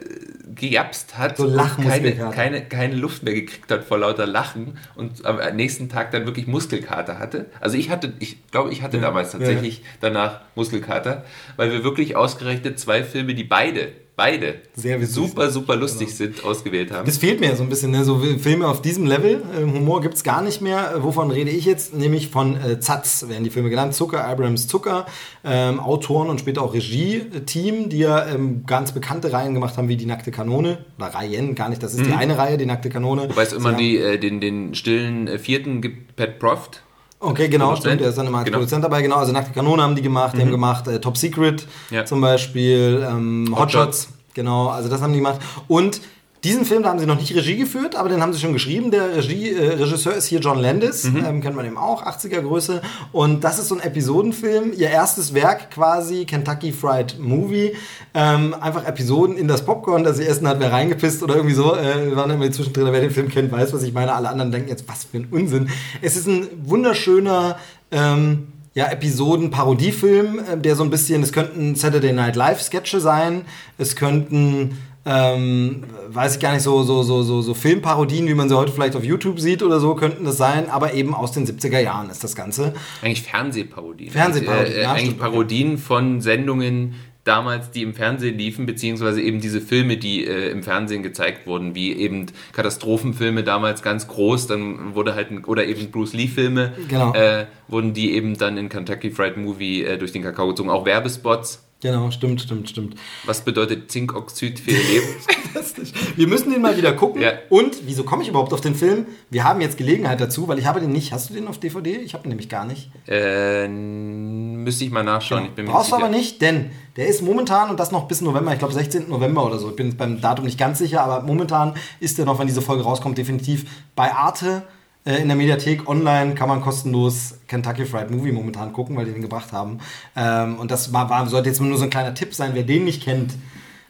gejapst 0.54 1.18
hat 1.18 1.36
So 1.36 1.44
und 1.44 1.56
keine, 1.76 2.14
keine, 2.30 2.64
keine 2.64 2.94
Luft 2.94 3.22
mehr 3.22 3.34
gekriegt 3.34 3.70
hat 3.70 3.84
vor 3.84 3.98
lauter 3.98 4.26
Lachen 4.26 4.78
und 4.94 5.26
am 5.26 5.38
nächsten 5.54 5.88
Tag 5.88 6.10
dann 6.12 6.24
wirklich 6.24 6.46
Muskelkater 6.46 7.18
hatte. 7.18 7.46
Also 7.60 7.76
ich 7.76 7.90
hatte, 7.90 8.14
ich 8.18 8.46
glaube, 8.50 8.72
ich 8.72 8.82
hatte 8.82 8.98
damals 9.00 9.32
tatsächlich 9.32 9.82
danach 10.00 10.40
Muskelkater, 10.54 11.24
weil 11.56 11.70
wir 11.70 11.84
wirklich 11.84 12.16
ausgerechnet 12.16 12.78
zwei 12.80 13.04
Filme, 13.04 13.34
die 13.34 13.44
beide, 13.44 13.92
beide 14.16 14.62
Sehr 14.74 14.98
witzig 14.98 15.14
super, 15.14 15.50
super 15.50 15.76
lustig 15.76 16.14
sind, 16.14 16.42
ausgewählt 16.42 16.90
haben. 16.90 17.04
Das 17.04 17.18
fehlt 17.18 17.38
mir 17.38 17.54
so 17.54 17.62
ein 17.62 17.68
bisschen, 17.68 17.90
ne? 17.90 18.02
so 18.02 18.18
Filme 18.38 18.66
auf 18.66 18.80
diesem 18.80 19.04
Level. 19.04 19.42
Ähm, 19.56 19.74
Humor 19.74 20.00
gibt 20.00 20.14
es 20.14 20.24
gar 20.24 20.42
nicht 20.42 20.62
mehr. 20.62 20.94
Äh, 20.96 21.02
Wovon 21.02 21.30
rede 21.30 21.50
ich 21.50 21.66
jetzt? 21.66 21.94
Nämlich 21.94 22.30
von 22.30 22.56
äh, 22.56 22.80
Zatz 22.80 23.26
werden 23.28 23.44
die 23.44 23.50
Filme 23.50 23.68
genannt. 23.68 23.94
Zucker, 23.94 24.26
Abrams 24.26 24.66
Zucker, 24.66 25.06
ähm, 25.44 25.78
Autoren 25.78 26.30
und 26.30 26.40
später 26.40 26.62
auch 26.62 26.72
Regie-Team, 26.72 27.90
die 27.90 27.98
ja 27.98 28.26
ähm, 28.26 28.64
ganz 28.66 28.92
bekannte 28.92 29.32
Reihen 29.32 29.52
gemacht 29.52 29.76
haben, 29.76 29.88
wie 29.88 29.96
Die 29.96 30.06
Nackte 30.06 30.30
Kanone. 30.30 30.78
Oder 30.98 31.08
Reihen, 31.08 31.54
gar 31.54 31.68
nicht. 31.68 31.82
Das 31.82 31.94
ist 31.94 32.06
die 32.06 32.12
eine 32.12 32.38
Reihe, 32.38 32.56
Die 32.56 32.66
Nackte 32.66 32.88
Kanone. 32.88 33.28
Wobei 33.28 33.42
es 33.42 33.52
immer 33.52 33.74
die, 33.74 33.98
äh, 33.98 34.18
den, 34.18 34.40
den 34.40 34.74
stillen 34.74 35.28
äh, 35.28 35.38
vierten 35.38 35.82
gibt, 35.82 36.16
Pat 36.16 36.38
Proft. 36.38 36.82
Okay, 37.26 37.48
genau, 37.48 37.66
Produzent. 37.66 37.84
stimmt. 37.86 38.00
Der 38.02 38.08
ist 38.10 38.18
dann 38.18 38.26
immer 38.26 38.38
als 38.38 38.44
Genau. 38.46 38.58
Produzent 38.58 38.84
dabei. 38.84 39.02
Genau, 39.02 39.16
also 39.16 39.32
Nackte 39.32 39.52
Kanone 39.52 39.82
haben 39.82 39.94
die 39.96 40.02
gemacht. 40.02 40.36
Die 40.36 40.42
haben 40.42 40.50
gemacht 40.50 40.86
äh, 40.88 41.00
Top 41.00 41.16
Secret 41.16 41.66
Ja. 41.90 42.04
zum 42.04 42.20
Beispiel, 42.20 43.04
ähm, 43.08 43.48
Hot 43.52 43.58
Hot 43.60 43.72
Shots. 43.72 44.02
Shots. 44.04 44.08
Genau, 44.34 44.68
also 44.68 44.88
das 44.88 45.00
haben 45.00 45.12
die 45.12 45.18
gemacht. 45.18 45.40
Und 45.66 46.00
diesen 46.46 46.64
Film, 46.64 46.84
da 46.84 46.90
haben 46.90 47.00
sie 47.00 47.06
noch 47.06 47.18
nicht 47.18 47.34
Regie 47.34 47.56
geführt, 47.56 47.96
aber 47.96 48.08
den 48.08 48.22
haben 48.22 48.32
sie 48.32 48.38
schon 48.38 48.52
geschrieben. 48.52 48.92
Der 48.92 49.16
Regie, 49.16 49.50
äh, 49.50 49.74
Regisseur 49.74 50.14
ist 50.14 50.26
hier 50.26 50.38
John 50.38 50.60
Landis, 50.60 51.04
ähm, 51.04 51.40
kennt 51.40 51.56
man 51.56 51.66
eben 51.66 51.76
auch, 51.76 52.06
80er 52.06 52.40
Größe. 52.40 52.82
Und 53.10 53.42
das 53.42 53.58
ist 53.58 53.68
so 53.68 53.74
ein 53.74 53.80
Episodenfilm, 53.80 54.72
ihr 54.76 54.88
erstes 54.88 55.34
Werk 55.34 55.72
quasi, 55.72 56.24
Kentucky 56.24 56.70
Fried 56.70 57.18
Movie. 57.18 57.72
Ähm, 58.14 58.54
einfach 58.60 58.86
Episoden 58.86 59.36
in 59.36 59.48
das 59.48 59.64
Popcorn, 59.64 60.04
das 60.04 60.18
sie 60.18 60.24
essen, 60.24 60.46
hat 60.46 60.60
wer 60.60 60.70
reingepisst 60.70 61.22
oder 61.24 61.34
irgendwie 61.34 61.54
so. 61.54 61.74
Äh, 61.74 62.14
waren 62.14 62.30
immer 62.30 62.50
zwischendrin, 62.52 62.92
wer 62.92 63.00
den 63.00 63.10
Film 63.10 63.28
kennt, 63.28 63.50
weiß, 63.50 63.72
was 63.72 63.82
ich 63.82 63.92
meine. 63.92 64.14
Alle 64.14 64.28
anderen 64.28 64.52
denken 64.52 64.68
jetzt, 64.68 64.88
was 64.88 65.04
für 65.04 65.16
ein 65.16 65.26
Unsinn. 65.30 65.68
Es 66.00 66.16
ist 66.16 66.28
ein 66.28 66.46
wunderschöner... 66.64 67.56
Ähm, 67.90 68.48
ja, 68.76 68.88
Episoden-Parodiefilm, 68.90 70.38
äh, 70.38 70.58
der 70.58 70.76
so 70.76 70.84
ein 70.84 70.90
bisschen, 70.90 71.22
es 71.22 71.32
könnten 71.32 71.74
Saturday 71.76 72.12
Night 72.12 72.36
Live-Sketche 72.36 73.00
sein, 73.00 73.46
es 73.78 73.96
könnten, 73.96 74.76
ähm, 75.06 75.84
weiß 76.08 76.34
ich 76.34 76.40
gar 76.40 76.52
nicht, 76.52 76.62
so, 76.62 76.82
so, 76.82 77.02
so, 77.04 77.22
so, 77.22 77.40
so 77.40 77.54
Filmparodien, 77.54 78.26
wie 78.26 78.34
man 78.34 78.48
sie 78.48 78.56
heute 78.56 78.72
vielleicht 78.72 78.96
auf 78.96 79.04
YouTube 79.04 79.38
sieht 79.40 79.62
oder 79.62 79.78
so, 79.80 79.94
könnten 79.94 80.24
das 80.24 80.36
sein, 80.36 80.68
aber 80.68 80.94
eben 80.94 81.14
aus 81.14 81.32
den 81.32 81.46
70er 81.46 81.78
Jahren 81.80 82.10
ist 82.10 82.24
das 82.24 82.34
Ganze. 82.34 82.74
Eigentlich 83.02 83.22
Fernsehparodien. 83.22 84.10
Fernsehparodien, 84.10 84.72
Äh, 84.74 84.78
äh, 84.78 84.82
ja, 84.82 84.90
eigentlich 84.92 85.04
stimmt. 85.06 85.20
Parodien 85.20 85.78
von 85.78 86.20
Sendungen 86.20 86.94
damals, 87.22 87.70
die 87.72 87.82
im 87.82 87.92
Fernsehen 87.94 88.38
liefen, 88.38 88.66
beziehungsweise 88.66 89.20
eben 89.20 89.40
diese 89.40 89.60
Filme, 89.60 89.96
die 89.96 90.24
äh, 90.24 90.50
im 90.50 90.62
Fernsehen 90.62 91.02
gezeigt 91.02 91.46
wurden, 91.46 91.74
wie 91.74 91.92
eben 91.92 92.26
Katastrophenfilme 92.52 93.42
damals 93.42 93.82
ganz 93.82 94.06
groß, 94.08 94.46
dann 94.46 94.94
wurde 94.94 95.14
halt, 95.14 95.30
ein, 95.32 95.44
oder 95.44 95.66
eben 95.66 95.90
Bruce 95.90 96.12
Lee-Filme, 96.14 96.72
Genau. 96.88 97.12
äh, 97.14 97.46
wurden 97.68 97.94
die 97.94 98.12
eben 98.12 98.36
dann 98.38 98.56
in 98.56 98.68
Kentucky 98.68 99.10
Fried 99.10 99.36
Movie 99.36 99.82
äh, 99.82 99.98
durch 99.98 100.12
den 100.12 100.22
Kakao 100.22 100.48
gezogen. 100.48 100.70
Auch 100.70 100.84
Werbespots. 100.84 101.62
Genau, 101.82 102.10
stimmt, 102.10 102.40
stimmt, 102.40 102.70
stimmt. 102.70 102.94
Was 103.26 103.42
bedeutet 103.42 103.90
Zinkoxid 103.92 104.58
für 104.60 104.70
ihr 104.70 104.78
Leben? 104.82 105.06
Fantastisch. 105.52 105.92
Wir 106.16 106.26
müssen 106.26 106.50
den 106.50 106.62
mal 106.62 106.76
wieder 106.76 106.94
gucken. 106.94 107.20
Ja. 107.20 107.32
Und 107.50 107.76
wieso 107.86 108.02
komme 108.04 108.22
ich 108.22 108.28
überhaupt 108.30 108.52
auf 108.54 108.62
den 108.62 108.74
Film? 108.74 109.06
Wir 109.28 109.44
haben 109.44 109.60
jetzt 109.60 109.76
Gelegenheit 109.76 110.18
dazu, 110.20 110.48
weil 110.48 110.58
ich 110.58 110.64
habe 110.66 110.80
den 110.80 110.90
nicht. 110.90 111.12
Hast 111.12 111.28
du 111.28 111.34
den 111.34 111.46
auf 111.46 111.58
DVD? 111.58 111.96
Ich 111.98 112.14
habe 112.14 112.22
den 112.22 112.30
nämlich 112.30 112.48
gar 112.48 112.64
nicht. 112.64 112.90
äh, 113.06 113.68
müsste 113.68 114.84
ich 114.84 114.90
mal 114.90 115.04
nachschauen. 115.04 115.44
Ich 115.44 115.50
bin 115.50 115.66
mir 115.66 115.72
Brauchst 115.72 115.92
du 115.92 115.96
aber 115.96 116.08
nicht, 116.08 116.40
denn 116.40 116.70
der 116.96 117.08
ist 117.08 117.22
momentan 117.22 117.68
und 117.70 117.78
das 117.78 117.92
noch 117.92 118.08
bis 118.08 118.22
November, 118.22 118.52
ich 118.52 118.58
glaube 118.58 118.72
16. 118.74 119.08
November 119.08 119.44
oder 119.46 119.58
so. 119.58 119.70
Ich 119.70 119.76
bin 119.76 119.96
beim 119.96 120.20
Datum 120.20 120.46
nicht 120.46 120.58
ganz 120.58 120.78
sicher, 120.78 121.02
aber 121.02 121.22
momentan 121.22 121.74
ist 122.00 122.16
der 122.18 122.24
noch, 122.24 122.38
wenn 122.38 122.46
diese 122.46 122.62
Folge 122.62 122.82
rauskommt, 122.84 123.18
definitiv 123.18 123.66
bei 123.94 124.12
Arte 124.12 124.62
äh, 125.06 125.16
in 125.22 125.28
der 125.28 125.36
Mediathek 125.36 125.88
online 125.88 126.34
kann 126.34 126.48
man 126.48 126.60
kostenlos 126.60 127.38
Kentucky 127.46 127.86
Fried 127.86 128.10
Movie 128.10 128.32
momentan 128.32 128.72
gucken, 128.72 128.96
weil 128.96 129.06
die 129.06 129.12
den 129.12 129.22
gebracht 129.22 129.52
haben. 129.52 129.78
Ähm, 130.16 130.58
und 130.58 130.70
das 130.70 130.92
war, 130.92 131.08
war, 131.08 131.26
sollte 131.28 131.48
jetzt 131.48 131.60
nur 131.60 131.78
so 131.78 131.84
ein 131.84 131.90
kleiner 131.90 132.14
Tipp 132.14 132.34
sein, 132.34 132.50
wer 132.54 132.64
den 132.64 132.84
nicht 132.84 133.02
kennt. 133.02 133.32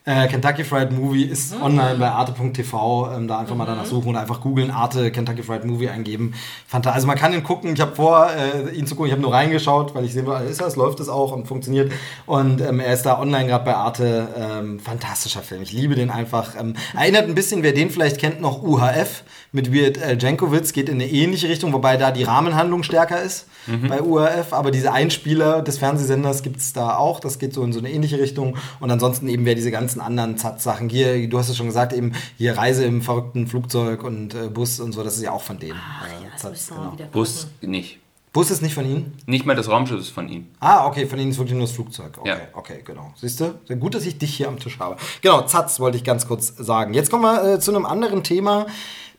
Äh, 0.08 0.28
Kentucky 0.28 0.62
Fried 0.62 0.92
Movie 0.92 1.24
ist 1.24 1.52
online 1.60 1.96
bei 1.98 2.08
arte.tv. 2.08 3.10
Ähm, 3.12 3.26
da 3.26 3.40
einfach 3.40 3.56
mal 3.56 3.66
danach 3.66 3.86
suchen 3.86 4.10
oder 4.10 4.20
einfach 4.20 4.40
googeln, 4.40 4.70
Arte 4.70 5.10
Kentucky 5.10 5.42
Fried 5.42 5.64
Movie 5.64 5.88
eingeben. 5.88 6.34
Fanta 6.68 6.92
also 6.92 7.08
man 7.08 7.16
kann 7.16 7.32
ihn 7.32 7.42
gucken. 7.42 7.74
Ich 7.74 7.80
habe 7.80 7.96
vor, 7.96 8.30
äh, 8.30 8.70
ihn 8.70 8.86
zu 8.86 8.94
gucken. 8.94 9.08
Ich 9.08 9.12
habe 9.12 9.20
nur 9.20 9.32
reingeschaut, 9.32 9.96
weil 9.96 10.04
ich 10.04 10.12
sehen 10.12 10.24
will, 10.28 10.36
ist 10.48 10.60
das, 10.60 10.76
läuft 10.76 11.00
es 11.00 11.08
auch 11.08 11.32
und 11.32 11.48
funktioniert. 11.48 11.90
Und 12.24 12.60
ähm, 12.60 12.78
er 12.78 12.94
ist 12.94 13.02
da 13.02 13.18
online 13.18 13.48
gerade 13.48 13.64
bei 13.64 13.74
Arte. 13.74 14.28
Ähm, 14.38 14.78
fantastischer 14.78 15.42
Film. 15.42 15.62
Ich 15.62 15.72
liebe 15.72 15.96
den 15.96 16.12
einfach. 16.12 16.54
Ähm, 16.56 16.74
erinnert 16.96 17.24
ein 17.24 17.34
bisschen, 17.34 17.64
wer 17.64 17.72
den 17.72 17.90
vielleicht 17.90 18.18
kennt, 18.18 18.40
noch 18.40 18.62
UHF 18.62 19.24
mit 19.50 19.74
Weird 19.74 20.00
Al 20.00 20.22
Jankovic. 20.22 20.72
Geht 20.72 20.88
in 20.88 21.00
eine 21.00 21.10
ähnliche 21.10 21.48
Richtung, 21.48 21.72
wobei 21.72 21.96
da 21.96 22.12
die 22.12 22.22
Rahmenhandlung 22.22 22.84
stärker 22.84 23.20
ist 23.20 23.48
bei 23.88 24.00
UHF. 24.00 24.52
Aber 24.52 24.70
diese 24.70 24.92
Einspieler 24.92 25.62
des 25.62 25.78
Fernsehsenders 25.78 26.42
gibt 26.42 26.58
es 26.58 26.72
da 26.72 26.96
auch. 26.96 27.18
Das 27.18 27.40
geht 27.40 27.52
so 27.52 27.64
in 27.64 27.72
so 27.72 27.80
eine 27.80 27.90
ähnliche 27.90 28.20
Richtung. 28.20 28.56
Und 28.78 28.90
ansonsten 28.92 29.28
eben 29.28 29.44
wer 29.44 29.56
diese 29.56 29.72
ganzen 29.72 29.95
anderen 30.00 30.36
Zatz-Sachen. 30.38 30.88
Hier, 30.88 31.28
du 31.28 31.38
hast 31.38 31.48
es 31.48 31.56
schon 31.56 31.66
gesagt, 31.66 31.92
eben 31.92 32.12
hier 32.36 32.56
Reise 32.56 32.84
im 32.84 33.02
verrückten 33.02 33.46
Flugzeug 33.46 34.02
und 34.04 34.34
äh, 34.34 34.48
Bus 34.48 34.80
und 34.80 34.92
so. 34.92 35.02
Das 35.02 35.16
ist 35.16 35.22
ja 35.22 35.32
auch 35.32 35.42
von 35.42 35.58
denen. 35.58 35.78
Ach 35.78 36.06
Äh, 36.06 36.24
ja, 36.24 36.30
das 36.32 36.42
Zatz, 36.42 36.68
genau. 36.68 36.96
Bus 37.12 37.48
nicht. 37.60 37.98
Bus 38.32 38.50
ist 38.50 38.60
nicht 38.60 38.74
von 38.74 38.84
Ihnen? 38.84 39.14
Nicht 39.24 39.46
mal 39.46 39.56
das 39.56 39.66
Raumschiff 39.70 39.98
ist 39.98 40.10
von 40.10 40.28
ihm. 40.28 40.48
Ah, 40.60 40.86
okay, 40.86 41.06
von 41.06 41.18
Ihnen 41.18 41.30
ist 41.30 41.38
wirklich 41.38 41.54
nur 41.54 41.62
das 41.62 41.72
Flugzeug. 41.72 42.18
Okay, 42.18 42.28
Ja. 42.28 42.36
okay, 42.52 42.82
genau. 42.84 43.14
Siehst 43.16 43.40
du? 43.40 43.54
Sehr 43.66 43.76
gut, 43.76 43.94
dass 43.94 44.04
ich 44.04 44.18
dich 44.18 44.34
hier 44.36 44.48
am 44.48 44.58
Tisch 44.58 44.78
habe. 44.78 44.96
Genau, 45.22 45.40
Zatz 45.42 45.80
wollte 45.80 45.96
ich 45.96 46.04
ganz 46.04 46.28
kurz 46.28 46.48
sagen. 46.58 46.92
Jetzt 46.92 47.10
kommen 47.10 47.22
wir 47.22 47.54
äh, 47.54 47.60
zu 47.60 47.74
einem 47.74 47.86
anderen 47.86 48.22
Thema. 48.24 48.66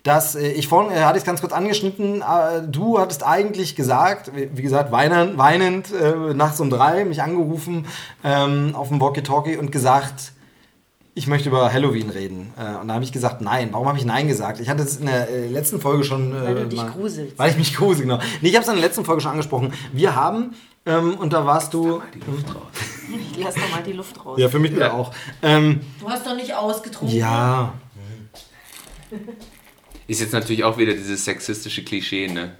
Das, 0.03 0.35
äh, 0.35 0.51
ich 0.51 0.67
vorhin 0.67 0.95
äh, 0.95 0.99
hatte 1.01 1.17
es 1.17 1.23
ganz 1.25 1.41
kurz 1.41 1.51
angeschnitten. 1.51 2.21
Äh, 2.21 2.67
du 2.69 2.99
hattest 2.99 3.23
eigentlich 3.25 3.75
gesagt, 3.75 4.35
wie, 4.35 4.49
wie 4.55 4.61
gesagt, 4.61 4.91
weinend, 4.91 5.35
weinend 5.39 5.91
äh, 5.91 6.35
nachts 6.35 6.59
um 6.59 6.69
drei 6.69 7.03
mich 7.03 7.23
angerufen 7.23 7.87
ähm, 8.23 8.75
auf 8.75 8.89
dem 8.89 9.01
Walkie-Talkie 9.01 9.57
und 9.57 9.71
gesagt, 9.71 10.31
ich 11.17 11.27
möchte 11.27 11.49
über 11.49 11.73
Halloween 11.73 12.09
reden. 12.09 12.53
Äh, 12.57 12.79
und 12.79 12.87
da 12.87 12.93
habe 12.93 13.03
ich 13.03 13.11
gesagt, 13.11 13.41
nein. 13.41 13.69
Warum 13.71 13.87
habe 13.87 13.97
ich 13.97 14.05
nein 14.05 14.27
gesagt? 14.27 14.59
Ich 14.59 14.69
hatte 14.69 14.83
es 14.83 14.97
in 14.97 15.07
der 15.07 15.29
äh, 15.29 15.47
letzten 15.47 15.81
Folge 15.81 16.03
schon. 16.03 16.31
Äh, 16.31 16.45
Weil 16.45 16.55
du 16.55 16.67
dich 16.67 16.85
gruselst. 16.85 17.37
Weil 17.39 17.51
ich 17.51 17.57
mich 17.57 17.75
grusel, 17.75 18.03
genau. 18.03 18.19
Nee, 18.41 18.49
ich 18.49 18.55
habe 18.55 18.63
es 18.63 18.69
in 18.69 18.75
der 18.75 18.83
letzten 18.83 19.03
Folge 19.03 19.21
schon 19.21 19.31
angesprochen. 19.31 19.73
Wir 19.91 20.15
haben 20.15 20.53
Ähm, 20.85 21.15
und 21.15 21.33
da 21.33 21.45
warst 21.45 21.73
du. 21.73 22.01
Die 22.13 22.19
Luft 22.31 22.47
raus. 22.55 22.61
Ich 23.31 23.43
lass 23.43 23.55
doch 23.55 23.71
mal 23.71 23.81
die 23.85 23.93
Luft 23.93 24.25
raus. 24.25 24.37
Ja, 24.37 24.49
für 24.49 24.59
mich 24.59 24.71
bitte 24.71 24.93
auch. 24.93 25.13
Ähm, 25.41 25.79
Du 26.01 26.09
hast 26.09 26.25
doch 26.27 26.35
nicht 26.35 26.53
ausgetrunken. 26.53 27.17
ja. 27.17 27.73
Ist 30.07 30.21
jetzt 30.21 30.33
natürlich 30.33 30.63
auch 30.63 30.77
wieder 30.77 30.93
dieses 30.93 31.25
sexistische 31.25 31.83
Klischee, 31.83 32.27
ne? 32.27 32.55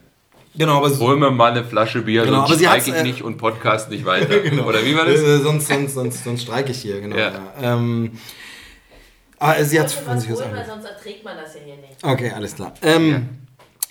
Genau, 0.58 0.78
aber 0.78 0.90
Hol 1.00 1.18
mir 1.18 1.32
mal 1.32 1.52
eine 1.52 1.64
Flasche 1.64 2.02
Bier, 2.02 2.24
Genau, 2.26 2.40
aber 2.40 2.48
sonst 2.48 2.62
streike 2.64 2.90
ich 2.90 2.96
äh, 2.96 3.04
nicht 3.04 3.22
und 3.22 3.38
podcast 3.38 3.90
nicht 3.92 4.06
weiter. 4.06 4.30
Oder 4.66 4.84
wie 4.86 4.96
war 4.96 5.06
das? 5.06 5.20
Äh, 5.22 5.38
sonst, 5.40 5.68
sonst, 5.68 5.94
sonst, 5.94 6.24
sonst 6.24 6.42
streike 6.42 6.72
ich 6.72 6.82
hier, 6.82 7.00
genau. 7.00 7.16
Ja. 7.16 7.32
Ja. 7.62 7.76
Ähm, 7.76 8.14
aber 9.40 9.64
sie 9.64 9.80
hat 9.80 9.92
von 9.92 10.20
sich 10.20 10.32
aus 10.32 10.42
holen, 10.44 10.56
weil 10.56 10.66
sonst 10.66 10.86
erträgt 10.86 11.24
man 11.24 11.38
das 11.38 11.54
ja 11.56 11.62
hier 11.64 11.78
nicht. 11.78 12.04
Okay, 12.04 12.32
alles 12.36 12.56
klar. 12.56 12.74
Ähm, 12.82 13.30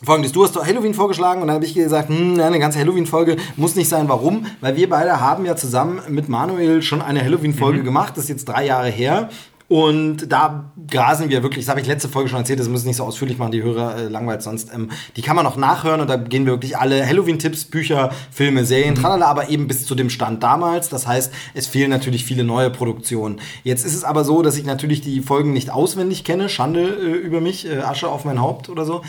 Folgendes, 0.03 0.32
du 0.32 0.44
hast 0.44 0.55
doch 0.55 0.66
Halloween 0.66 0.92
vorgeschlagen 0.92 1.40
und 1.40 1.49
dann 1.49 1.55
habe 1.55 1.64
ich 1.64 1.72
gesagt, 1.72 2.11
hm, 2.11 2.38
eine 2.38 2.59
ganze 2.59 2.78
Halloween-Folge 2.78 3.36
muss 3.57 3.76
nicht 3.76 3.88
sein. 3.88 4.09
Warum? 4.09 4.47
Weil 4.61 4.76
wir 4.76 4.90
beide 4.90 5.20
haben 5.20 5.47
ja 5.47 5.57
zusammen 5.57 6.03
mit 6.09 6.28
Manuel 6.28 6.82
schon 6.82 7.01
eine 7.01 7.22
Halloween-Folge 7.22 7.82
gemacht. 7.82 8.12
Das 8.16 8.24
ist 8.24 8.28
jetzt 8.28 8.44
drei 8.47 8.66
Jahre 8.66 8.88
her. 8.88 9.30
Und 9.69 10.31
da 10.31 10.71
grasen 10.89 11.29
wir 11.29 11.43
wirklich, 11.43 11.64
das 11.64 11.71
habe 11.71 11.81
ich 11.81 11.89
letzte 11.89 12.09
Folge 12.09 12.29
schon 12.29 12.39
erzählt, 12.39 12.61
das 12.61 12.69
müssen 12.69 12.85
wir 12.85 12.91
nicht 12.91 12.99
so 12.99 13.05
ausführlich 13.05 13.37
machen, 13.37 13.51
die 13.51 13.62
Hörer 13.64 13.97
äh, 13.97 14.09
langweilt 14.09 14.41
sonst. 14.43 14.73
Ähm, 14.73 14.91
die 15.17 15.23
kann 15.23 15.35
man 15.35 15.45
noch 15.45 15.57
nachhören 15.57 16.01
und 16.01 16.09
da 16.09 16.17
gehen 16.17 16.47
wir 16.47 16.53
wirklich 16.53 16.79
alle 16.79 17.05
Halloween-Tipps, 17.05 17.64
Bücher, 17.64 18.12
Filme, 18.31 18.64
Serien, 18.64 18.95
tralala, 18.95 19.27
aber 19.27 19.49
eben 19.49 19.67
bis 19.67 19.85
zu 19.85 19.97
dem 19.97 20.09
Stand 20.09 20.43
damals. 20.45 20.89
Das 20.89 21.09
heißt, 21.09 21.33
es 21.55 21.67
fehlen 21.67 21.91
natürlich 21.91 22.25
viele 22.25 22.45
neue 22.45 22.71
Produktionen. 22.71 23.40
Jetzt 23.65 23.85
ist 23.85 23.97
es 23.97 24.05
aber 24.05 24.23
so, 24.24 24.43
dass 24.43 24.57
ich 24.57 24.65
natürlich 24.65 25.01
die 25.01 25.20
Folgen 25.20 25.53
nicht 25.53 25.70
auswendig 25.70 26.23
kenne. 26.23 26.49
Schande 26.49 26.82
äh, 26.85 27.12
über 27.16 27.40
mich, 27.40 27.66
äh, 27.69 27.78
Asche 27.78 28.09
auf 28.09 28.24
mein 28.24 28.40
Haupt 28.40 28.69
oder 28.69 28.85
so. 28.85 29.03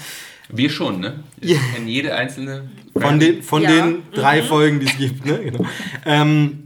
Wir 0.49 0.69
schon, 0.72 1.02
ne? 1.02 1.19
Wir 1.40 1.56
Ja. 1.57 1.61
kennen 1.76 1.88
jede 1.88 2.15
einzelne. 2.15 2.69
Von 2.98 3.19
den, 3.19 3.44
von 3.44 3.61
Ja. 3.61 3.69
den 3.69 4.03
drei 4.11 4.41
Folgen, 4.41 4.80
die 4.80 4.88
es 4.88 4.98
gibt. 4.98 5.23
Ne? 5.26 5.38
Genau. 5.44 5.65
Ähm, 6.06 6.64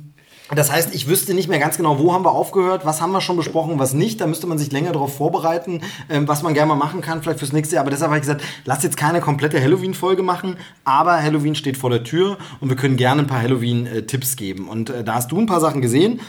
das 0.56 0.72
heißt, 0.72 0.94
ich 0.94 1.08
wüsste 1.08 1.34
nicht 1.34 1.48
mehr 1.48 1.60
ganz 1.60 1.78
genau, 1.78 2.00
wo 2.00 2.14
haben 2.14 2.26
wir 2.26 2.32
aufgehört, 2.32 2.86
was 2.86 3.02
haben 3.02 3.12
wir 3.12 3.22
schon 3.22 3.38
besprochen, 3.38 3.80
was 3.80 3.94
nicht. 3.94 4.20
Da 4.20 4.28
müsste 4.28 4.48
man 4.48 4.58
sich 4.58 4.72
länger 4.72 4.92
darauf 4.92 5.16
vorbereiten, 5.16 5.82
ähm, 6.10 6.28
was 6.28 6.44
man 6.44 6.54
gerne 6.54 6.70
mal 6.70 6.76
machen 6.76 7.02
kann, 7.02 7.22
vielleicht 7.22 7.40
fürs 7.40 7.54
nächste 7.54 7.76
Jahr. 7.76 7.84
Aber 7.84 7.92
deshalb 7.92 8.10
habe 8.10 8.18
ich 8.18 8.24
gesagt, 8.24 8.44
lass 8.66 8.84
jetzt 8.84 8.98
keine 8.98 9.22
komplette 9.22 9.62
Halloween-Folge 9.62 10.24
machen, 10.24 10.58
aber 10.84 11.22
Halloween 11.22 11.56
steht 11.56 11.78
vor 11.78 11.90
der 11.90 12.04
Tür 12.04 12.38
und 12.60 12.70
wir 12.70 12.76
können 12.76 12.98
gerne 12.98 13.22
ein 13.22 13.28
paar 13.28 13.42
Halloween-Tipps 13.42 14.36
geben. 14.36 14.68
Und 14.68 14.90
äh, 14.90 15.04
da 15.04 15.16
hast 15.16 15.32
du 15.32 15.40
ein 15.40 15.46
paar 15.46 15.62
Sachen 15.62 15.82
gesehen. 15.82 16.20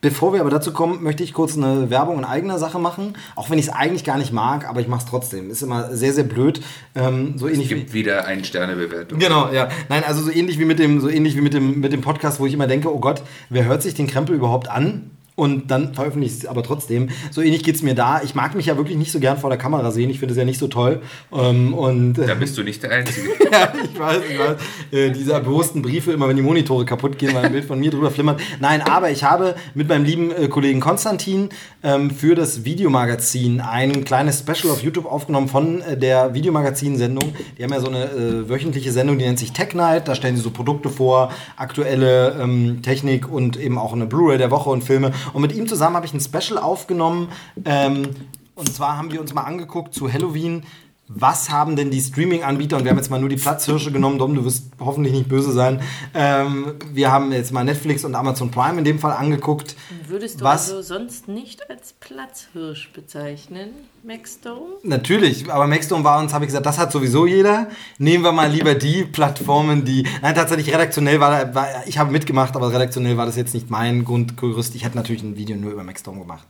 Bevor 0.00 0.32
wir 0.32 0.40
aber 0.40 0.50
dazu 0.50 0.72
kommen, 0.72 1.02
möchte 1.02 1.22
ich 1.22 1.34
kurz 1.34 1.56
eine 1.56 1.90
Werbung 1.90 2.18
in 2.18 2.24
eigener 2.24 2.58
Sache 2.58 2.78
machen. 2.78 3.14
Auch 3.36 3.50
wenn 3.50 3.58
ich 3.58 3.66
es 3.66 3.72
eigentlich 3.72 4.04
gar 4.04 4.16
nicht 4.16 4.32
mag, 4.32 4.66
aber 4.66 4.80
ich 4.80 4.88
mache 4.88 5.04
es 5.04 5.10
trotzdem. 5.10 5.50
Ist 5.50 5.62
immer 5.62 5.94
sehr, 5.94 6.14
sehr 6.14 6.24
blöd. 6.24 6.62
Ähm, 6.94 7.34
so 7.36 7.46
Es 7.46 7.54
ähnlich 7.54 7.70
wie, 7.70 7.74
gibt 7.74 7.92
wieder 7.92 8.24
eine 8.24 8.42
Sternebewertung. 8.44 9.18
Genau, 9.18 9.52
ja. 9.52 9.68
Nein, 9.90 10.02
also 10.04 10.22
so 10.22 10.30
ähnlich 10.30 10.58
wie 10.58 10.64
mit 10.64 10.78
dem, 10.78 11.00
so 11.00 11.10
ähnlich 11.10 11.36
wie 11.36 11.42
mit 11.42 11.52
dem, 11.52 11.80
mit 11.80 11.92
dem 11.92 12.00
Podcast, 12.00 12.40
wo 12.40 12.46
ich 12.46 12.54
immer 12.54 12.66
denke, 12.66 12.92
oh 12.92 12.98
Gott, 12.98 13.22
wer 13.50 13.64
hört 13.66 13.82
sich 13.82 13.94
den 13.94 14.06
Krempel 14.06 14.34
überhaupt 14.34 14.68
an? 14.68 15.10
Und 15.40 15.70
dann 15.70 15.94
veröffentliche 15.94 16.34
ich 16.34 16.42
es 16.42 16.46
aber 16.46 16.62
trotzdem. 16.62 17.08
So 17.30 17.40
ähnlich 17.40 17.64
geht 17.64 17.74
es 17.74 17.80
mir 17.80 17.94
da. 17.94 18.20
Ich 18.22 18.34
mag 18.34 18.54
mich 18.54 18.66
ja 18.66 18.76
wirklich 18.76 18.98
nicht 18.98 19.10
so 19.10 19.20
gern 19.20 19.38
vor 19.38 19.48
der 19.48 19.58
Kamera 19.58 19.90
sehen. 19.90 20.10
Ich 20.10 20.18
finde 20.18 20.32
es 20.32 20.38
ja 20.38 20.44
nicht 20.44 20.58
so 20.58 20.68
toll. 20.68 21.00
Ähm, 21.32 21.72
und 21.72 22.12
Da 22.12 22.34
bist 22.34 22.58
du 22.58 22.62
nicht 22.62 22.82
der 22.82 22.90
Einzige. 22.90 23.28
ja, 23.50 23.72
ich 23.82 23.98
weiß, 23.98 24.20
ich 24.30 24.38
weiß. 24.38 24.56
Äh, 24.92 25.10
diese 25.12 25.32
erbosten 25.32 25.80
Briefe, 25.80 26.12
immer 26.12 26.28
wenn 26.28 26.36
die 26.36 26.42
Monitore 26.42 26.84
kaputt 26.84 27.16
gehen, 27.16 27.32
weil 27.34 27.46
ein 27.46 27.52
Bild 27.52 27.64
von 27.64 27.80
mir 27.80 27.90
drüber 27.90 28.10
flimmert. 28.10 28.38
Nein, 28.60 28.82
aber 28.82 29.10
ich 29.10 29.24
habe 29.24 29.54
mit 29.72 29.88
meinem 29.88 30.04
lieben 30.04 30.30
äh, 30.30 30.48
Kollegen 30.48 30.80
Konstantin 30.80 31.48
ähm, 31.82 32.10
für 32.10 32.34
das 32.34 32.66
Videomagazin 32.66 33.62
ein 33.62 34.04
kleines 34.04 34.40
Special 34.40 34.70
auf 34.70 34.82
YouTube 34.82 35.06
aufgenommen 35.06 35.48
von 35.48 35.80
äh, 35.80 35.96
der 35.96 36.34
Videomagazin-Sendung. 36.34 37.32
Die 37.56 37.64
haben 37.64 37.72
ja 37.72 37.80
so 37.80 37.88
eine 37.88 38.04
äh, 38.04 38.48
wöchentliche 38.50 38.92
Sendung, 38.92 39.16
die 39.16 39.24
nennt 39.24 39.38
sich 39.38 39.52
Tech 39.52 39.72
Night. 39.72 40.06
Da 40.06 40.14
stellen 40.14 40.36
sie 40.36 40.42
so 40.42 40.50
Produkte 40.50 40.90
vor, 40.90 41.32
aktuelle 41.56 42.36
ähm, 42.38 42.82
Technik 42.82 43.32
und 43.32 43.58
eben 43.58 43.78
auch 43.78 43.94
eine 43.94 44.04
Blu-ray 44.04 44.36
der 44.36 44.50
Woche 44.50 44.68
und 44.68 44.84
Filme. 44.84 45.12
Und 45.32 45.42
mit 45.42 45.52
ihm 45.52 45.66
zusammen 45.66 45.96
habe 45.96 46.06
ich 46.06 46.14
ein 46.14 46.20
Special 46.20 46.58
aufgenommen. 46.58 47.28
Ähm, 47.64 48.08
und 48.54 48.72
zwar 48.72 48.96
haben 48.96 49.10
wir 49.10 49.20
uns 49.20 49.32
mal 49.32 49.42
angeguckt 49.44 49.94
zu 49.94 50.12
Halloween 50.12 50.64
was 51.12 51.50
haben 51.50 51.74
denn 51.74 51.90
die 51.90 52.00
Streaming-Anbieter, 52.00 52.76
und 52.76 52.84
wir 52.84 52.90
haben 52.92 52.98
jetzt 52.98 53.10
mal 53.10 53.18
nur 53.18 53.28
die 53.28 53.36
Platzhirsche 53.36 53.90
genommen, 53.90 54.18
Dom, 54.18 54.34
du 54.36 54.44
wirst 54.44 54.70
hoffentlich 54.78 55.12
nicht 55.12 55.28
böse 55.28 55.50
sein. 55.50 55.82
Ähm, 56.14 56.74
wir 56.92 57.10
haben 57.10 57.32
jetzt 57.32 57.52
mal 57.52 57.64
Netflix 57.64 58.04
und 58.04 58.14
Amazon 58.14 58.52
Prime 58.52 58.78
in 58.78 58.84
dem 58.84 59.00
Fall 59.00 59.12
angeguckt. 59.12 59.74
Würdest 60.06 60.40
du 60.40 60.44
Was? 60.44 60.70
also 60.70 60.82
sonst 60.82 61.26
nicht 61.26 61.68
als 61.68 61.94
Platzhirsch 61.94 62.92
bezeichnen, 62.92 63.70
Maxdome? 64.04 64.76
Natürlich, 64.84 65.50
aber 65.50 65.66
Maxdome 65.66 66.04
war 66.04 66.20
uns, 66.20 66.32
habe 66.32 66.44
ich 66.44 66.48
gesagt, 66.48 66.66
das 66.66 66.78
hat 66.78 66.92
sowieso 66.92 67.26
jeder. 67.26 67.66
Nehmen 67.98 68.22
wir 68.22 68.32
mal 68.32 68.48
lieber 68.48 68.76
die 68.76 69.04
Plattformen, 69.04 69.84
die. 69.84 70.06
Nein, 70.22 70.36
tatsächlich 70.36 70.72
redaktionell 70.72 71.18
war, 71.18 71.54
war 71.54 71.66
ich 71.86 71.98
habe 71.98 72.12
mitgemacht, 72.12 72.54
aber 72.54 72.72
redaktionell 72.72 73.16
war 73.16 73.26
das 73.26 73.34
jetzt 73.34 73.52
nicht 73.52 73.68
mein 73.68 74.04
Grundgerüst. 74.04 74.76
Ich 74.76 74.84
hätte 74.84 74.96
natürlich 74.96 75.24
ein 75.24 75.36
Video 75.36 75.56
nur 75.56 75.72
über 75.72 75.82
Maxdome 75.82 76.20
gemacht. 76.20 76.46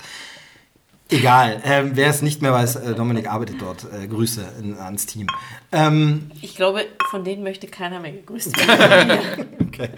Egal, 1.11 1.61
ähm, 1.65 1.93
wer 1.95 2.09
es 2.09 2.23
nicht 2.23 2.41
mehr 2.43 2.53
weiß, 2.53 2.77
äh, 2.77 2.95
Dominik 2.95 3.29
arbeitet 3.31 3.57
dort. 3.61 3.85
Äh, 3.93 4.07
Grüße 4.07 4.43
in, 4.63 4.77
ans 4.79 5.07
Team. 5.07 5.27
Ähm, 5.73 6.31
Ich 6.41 6.55
glaube, 6.57 6.83
von 7.11 7.25
denen 7.25 7.43
möchte 7.43 7.67
keiner 7.67 7.99
mehr 8.01 8.13
gegrüßt 8.13 8.57
werden. 8.69 9.19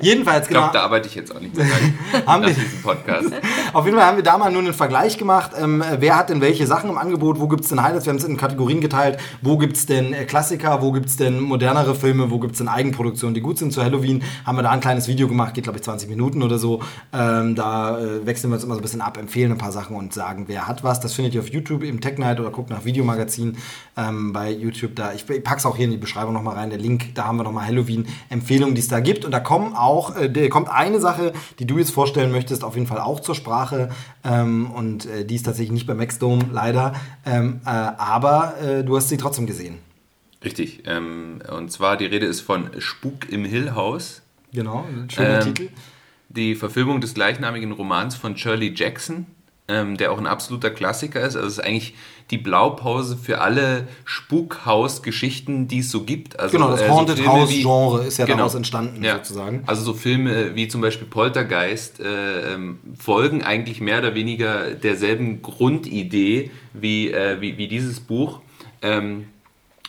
jedenfalls, 0.00 0.42
Ich 0.44 0.48
genau. 0.48 0.60
glaube, 0.62 0.72
da 0.74 0.82
arbeite 0.84 1.08
ich 1.08 1.14
jetzt 1.14 1.34
auch 1.34 1.40
nicht 1.40 1.56
mehr. 1.56 1.66
Haben 2.26 2.42
nach 2.42 2.48
wir- 2.48 2.54
diesem 2.54 2.82
Podcast. 2.82 3.28
Auf 3.74 3.84
jeden 3.84 3.96
Fall 3.98 4.06
haben 4.06 4.16
wir 4.16 4.24
da 4.24 4.38
mal 4.38 4.50
nur 4.50 4.62
einen 4.62 4.72
Vergleich 4.72 5.18
gemacht. 5.18 5.50
Ähm, 5.60 5.84
wer 5.98 6.16
hat 6.16 6.30
denn 6.30 6.40
welche 6.40 6.66
Sachen 6.66 6.88
im 6.90 6.96
Angebot? 6.98 7.38
Wo 7.38 7.48
gibt 7.48 7.64
es 7.64 7.68
denn 7.68 7.82
Highlights? 7.82 8.06
Wir 8.06 8.10
haben 8.12 8.18
es 8.18 8.24
in 8.24 8.36
Kategorien 8.38 8.80
geteilt. 8.80 9.18
Wo 9.42 9.58
gibt 9.58 9.76
es 9.76 9.84
denn 9.86 10.12
äh, 10.14 10.24
Klassiker? 10.24 10.80
Wo 10.80 10.92
gibt 10.92 11.06
es 11.10 11.16
denn 11.16 11.40
modernere 11.40 11.94
Filme? 11.94 12.30
Wo 12.30 12.38
gibt 12.38 12.52
es 12.52 12.58
denn 12.58 12.68
Eigenproduktionen, 12.68 13.34
die 13.34 13.40
gut 13.42 13.58
sind? 13.58 13.72
Zu 13.72 13.82
Halloween 13.84 14.22
haben 14.46 14.56
wir 14.56 14.62
da 14.62 14.70
ein 14.70 14.80
kleines 14.80 15.06
Video 15.08 15.28
gemacht, 15.28 15.52
geht 15.54 15.64
glaube 15.64 15.78
ich 15.78 15.84
20 15.84 16.08
Minuten 16.08 16.42
oder 16.42 16.58
so. 16.58 16.82
Ähm, 17.12 17.54
da 17.54 17.98
äh, 17.98 18.24
wechseln 18.26 18.50
wir 18.50 18.54
uns 18.54 18.64
immer 18.64 18.74
so 18.74 18.80
ein 18.80 18.82
bisschen 18.82 19.02
ab, 19.02 19.18
empfehlen 19.18 19.52
ein 19.52 19.58
paar 19.58 19.72
Sachen 19.72 19.96
und 19.96 20.14
sagen, 20.14 20.37
wer 20.46 20.68
hat 20.68 20.84
was. 20.84 21.00
Das 21.00 21.14
findet 21.14 21.34
ihr 21.34 21.40
auf 21.40 21.48
YouTube 21.48 21.82
im 21.82 22.00
Tech 22.00 22.18
Night 22.18 22.38
oder 22.38 22.50
guckt 22.50 22.70
nach 22.70 22.84
Videomagazin 22.84 23.56
ähm, 23.96 24.32
bei 24.32 24.52
YouTube. 24.52 24.94
Da 24.94 25.12
ich, 25.12 25.28
ich 25.28 25.42
pack's 25.42 25.66
auch 25.66 25.76
hier 25.76 25.86
in 25.86 25.90
die 25.90 25.96
Beschreibung 25.96 26.34
nochmal 26.34 26.56
rein. 26.56 26.70
Der 26.70 26.78
Link, 26.78 27.14
da 27.14 27.24
haben 27.24 27.38
wir 27.38 27.44
nochmal 27.44 27.66
Halloween-Empfehlungen, 27.66 28.74
die 28.74 28.80
es 28.80 28.88
da 28.88 29.00
gibt. 29.00 29.24
Und 29.24 29.32
da 29.32 29.40
kommen 29.40 29.74
auch, 29.74 30.16
äh, 30.16 30.30
da 30.30 30.48
kommt 30.48 30.68
eine 30.68 31.00
Sache, 31.00 31.32
die 31.58 31.66
du 31.66 31.78
jetzt 31.78 31.90
vorstellen 31.90 32.30
möchtest, 32.30 32.62
auf 32.62 32.74
jeden 32.74 32.86
Fall 32.86 33.00
auch 33.00 33.20
zur 33.20 33.34
Sprache. 33.34 33.90
Ähm, 34.22 34.70
und 34.70 35.06
äh, 35.06 35.24
die 35.24 35.34
ist 35.34 35.44
tatsächlich 35.44 35.72
nicht 35.72 35.86
bei 35.86 35.94
Maxdome, 35.94 36.46
leider. 36.52 36.94
Ähm, 37.26 37.60
äh, 37.64 37.68
aber 37.70 38.54
äh, 38.62 38.84
du 38.84 38.96
hast 38.96 39.08
sie 39.08 39.16
trotzdem 39.16 39.46
gesehen. 39.46 39.78
Richtig. 40.44 40.82
Ähm, 40.86 41.40
und 41.50 41.72
zwar 41.72 41.96
die 41.96 42.06
Rede 42.06 42.26
ist 42.26 42.40
von 42.40 42.70
Spuk 42.78 43.28
im 43.28 43.44
Hill 43.44 43.74
House. 43.74 44.22
Genau, 44.52 44.84
ein 44.88 45.10
schöner 45.10 45.40
Ähm, 45.40 45.54
Titel. 45.54 45.68
Die 46.30 46.54
Verfilmung 46.54 47.00
des 47.00 47.14
gleichnamigen 47.14 47.72
Romans 47.72 48.14
von 48.14 48.36
Shirley 48.36 48.72
Jackson, 48.74 49.26
ähm, 49.68 49.96
der 49.96 50.12
auch 50.12 50.18
ein 50.18 50.26
absoluter 50.26 50.70
Klassiker 50.70 51.20
ist. 51.20 51.36
Also 51.36 51.46
es 51.46 51.52
ist 51.58 51.64
eigentlich 51.64 51.94
die 52.30 52.38
Blaupause 52.38 53.16
für 53.16 53.40
alle 53.40 53.86
Spukhaus-Geschichten, 54.04 55.68
die 55.68 55.78
es 55.78 55.90
so 55.90 56.02
gibt. 56.04 56.38
Also, 56.38 56.56
Genau, 56.56 56.70
das 56.70 56.82
äh, 56.82 56.86
so 56.86 56.92
Haunted 56.92 57.18
wie- 57.18 57.26
House-Genre 57.26 58.04
ist 58.04 58.18
ja 58.18 58.24
Genau. 58.26 58.38
daraus 58.38 58.54
entstanden, 58.54 59.02
Ja. 59.04 59.16
sozusagen. 59.16 59.62
Also 59.66 59.82
so 59.82 59.94
Filme 59.94 60.54
wie 60.54 60.68
zum 60.68 60.80
Beispiel 60.80 61.06
Poltergeist 61.06 62.00
äh, 62.00 62.54
ähm, 62.54 62.78
folgen 62.98 63.42
eigentlich 63.42 63.80
mehr 63.80 63.98
oder 63.98 64.14
weniger 64.14 64.70
derselben 64.72 65.42
Grundidee 65.42 66.50
wie, 66.74 67.10
äh, 67.10 67.40
wie, 67.40 67.58
wie 67.58 67.68
dieses 67.68 68.00
Buch. 68.00 68.40
Ähm, 68.82 69.26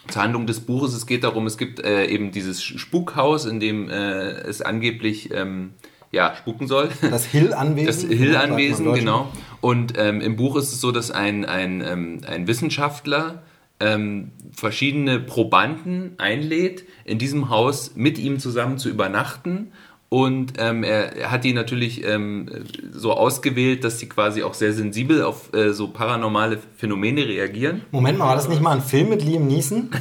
zur 0.08 0.24
Handlung 0.24 0.48
des 0.48 0.62
Buches, 0.62 0.94
es 0.94 1.06
geht 1.06 1.24
darum, 1.24 1.46
es 1.46 1.58
gibt 1.58 1.80
äh, 1.82 2.06
eben 2.08 2.32
dieses 2.32 2.64
Spukhaus, 2.64 3.46
in 3.46 3.60
dem 3.60 3.90
äh, 3.90 3.94
es 4.42 4.62
angeblich 4.62 5.30
ähm, 5.34 5.74
ja, 6.12 6.36
spuken 6.36 6.68
soll. 6.68 6.90
Das 7.02 7.26
Hill-Anwesen. 7.26 7.88
Das 7.88 8.02
Hill-Anwesen, 8.04 8.94
genau. 8.94 9.32
Und 9.62 9.94
ähm, 9.98 10.22
im 10.22 10.36
Buch 10.36 10.56
ist 10.56 10.74
es 10.74 10.82
so, 10.82 10.92
dass 10.92 11.12
ein, 11.12 11.46
ein, 11.46 11.82
ähm, 11.82 12.22
ein 12.28 12.48
Wissenschaftler 12.48 13.44
ähm, 13.80 14.32
verschiedene 14.52 15.20
Probanden 15.20 16.16
einlädt, 16.18 16.86
in 17.06 17.18
diesem 17.18 17.50
Haus 17.50 17.96
mit 17.96 18.18
ihm 18.18 18.40
zusammen 18.40 18.78
zu 18.78 18.90
übernachten. 18.90 19.72
Und 20.10 20.54
ähm, 20.58 20.84
er, 20.84 21.16
er 21.16 21.32
hat 21.32 21.44
die 21.44 21.54
natürlich 21.54 22.04
ähm, 22.04 22.50
so 22.92 23.14
ausgewählt, 23.14 23.84
dass 23.84 24.00
sie 24.00 24.10
quasi 24.10 24.42
auch 24.42 24.56
sehr 24.56 24.74
sensibel 24.74 25.22
auf 25.22 25.54
äh, 25.54 25.72
so 25.72 25.90
paranormale 25.90 26.60
Phänomene 26.78 27.28
reagieren. 27.28 27.84
Moment 27.92 28.18
mal, 28.18 28.26
war 28.26 28.36
das 28.36 28.50
nicht 28.50 28.62
mal 28.62 28.72
ein 28.72 28.82
Film 28.82 29.10
mit 29.10 29.24
Liam 29.24 29.46
Neeson? 29.46 29.92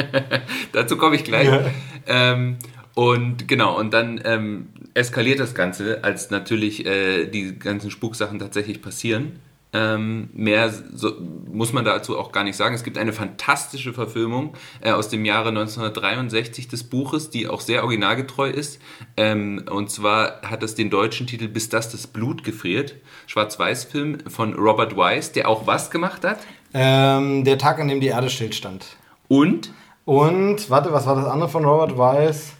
Dazu 0.72 0.96
komme 0.96 1.16
ich 1.16 1.24
gleich. 1.24 1.48
Ja. 1.48 1.64
Ähm, 2.06 2.58
und 3.00 3.48
genau, 3.48 3.78
und 3.78 3.94
dann 3.94 4.20
ähm, 4.26 4.68
eskaliert 4.92 5.40
das 5.40 5.54
Ganze, 5.54 6.04
als 6.04 6.28
natürlich 6.28 6.84
äh, 6.84 7.24
die 7.28 7.58
ganzen 7.58 7.90
Spuksachen 7.90 8.38
tatsächlich 8.38 8.82
passieren. 8.82 9.40
Ähm, 9.72 10.28
mehr 10.34 10.70
so, 10.70 11.14
muss 11.50 11.72
man 11.72 11.86
dazu 11.86 12.18
auch 12.18 12.30
gar 12.30 12.44
nicht 12.44 12.56
sagen. 12.56 12.74
Es 12.74 12.84
gibt 12.84 12.98
eine 12.98 13.14
fantastische 13.14 13.94
Verfilmung 13.94 14.52
äh, 14.82 14.90
aus 14.90 15.08
dem 15.08 15.24
Jahre 15.24 15.48
1963 15.48 16.68
des 16.68 16.84
Buches, 16.84 17.30
die 17.30 17.48
auch 17.48 17.62
sehr 17.62 17.84
originalgetreu 17.84 18.50
ist. 18.50 18.82
Ähm, 19.16 19.64
und 19.70 19.90
zwar 19.90 20.42
hat 20.42 20.62
es 20.62 20.74
den 20.74 20.90
deutschen 20.90 21.26
Titel 21.26 21.48
Bis 21.48 21.70
das 21.70 21.88
das 21.90 22.06
Blut 22.06 22.44
gefriert. 22.44 22.96
Schwarz-Weiß-Film 23.28 24.28
von 24.28 24.52
Robert 24.52 24.94
Wise, 24.94 25.32
der 25.32 25.48
auch 25.48 25.66
was 25.66 25.90
gemacht 25.90 26.22
hat. 26.22 26.40
Ähm, 26.74 27.44
der 27.44 27.56
Tag, 27.56 27.80
an 27.80 27.88
dem 27.88 28.00
die 28.00 28.08
Erde 28.08 28.28
stillstand. 28.28 28.84
Und 29.26 29.72
Und, 30.04 30.68
warte, 30.68 30.92
was 30.92 31.06
war 31.06 31.16
das 31.16 31.24
andere 31.24 31.48
von 31.48 31.64
Robert 31.64 31.96
Weiss? 31.96 32.56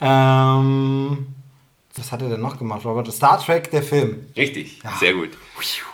Ähm, 0.00 1.26
was 1.96 2.12
hat 2.12 2.22
er 2.22 2.28
denn 2.28 2.40
noch 2.40 2.58
gemacht, 2.58 2.84
Robert? 2.84 3.12
Star 3.12 3.42
Trek, 3.44 3.70
der 3.70 3.82
Film. 3.82 4.26
Richtig, 4.36 4.80
sehr 5.00 5.14
gut. 5.14 5.30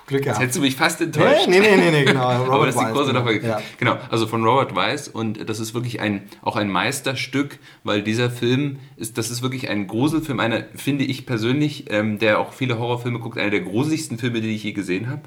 Glück 0.06 0.20
Jetzt 0.20 0.24
gehabt. 0.24 0.42
hättest 0.42 0.58
du 0.58 0.62
mich 0.62 0.76
fast 0.76 1.00
enttäuscht. 1.00 1.48
Nee, 1.48 1.60
nee, 1.60 1.76
nee, 1.76 1.76
nee, 1.76 1.90
nee 1.90 2.04
genau. 2.04 2.20
Aber 2.28 2.46
Robert 2.46 2.68
das 2.68 2.76
ist 2.76 2.82
die 2.82 2.92
große 2.92 3.06
genau. 3.06 3.20
Nachfrage. 3.20 3.46
Ja. 3.46 3.62
Genau, 3.78 3.96
also 4.10 4.26
von 4.26 4.44
Robert 4.44 4.74
Weiss 4.74 5.08
und 5.08 5.48
das 5.48 5.60
ist 5.60 5.72
wirklich 5.72 6.00
ein, 6.00 6.28
auch 6.42 6.56
ein 6.56 6.70
Meisterstück, 6.70 7.58
weil 7.84 8.02
dieser 8.02 8.30
Film 8.30 8.78
ist, 8.96 9.16
das 9.16 9.30
ist 9.30 9.42
wirklich 9.42 9.70
ein 9.70 9.86
Gruselfilm, 9.86 10.40
einer, 10.40 10.64
finde 10.74 11.04
ich 11.04 11.24
persönlich, 11.24 11.90
ähm, 11.90 12.18
der 12.18 12.38
auch 12.38 12.52
viele 12.52 12.78
Horrorfilme 12.78 13.18
guckt, 13.18 13.38
einer 13.38 13.50
der 13.50 13.62
gruseligsten 13.62 14.18
Filme, 14.18 14.40
die 14.40 14.54
ich 14.54 14.64
je 14.64 14.72
gesehen 14.72 15.08
habe. 15.08 15.22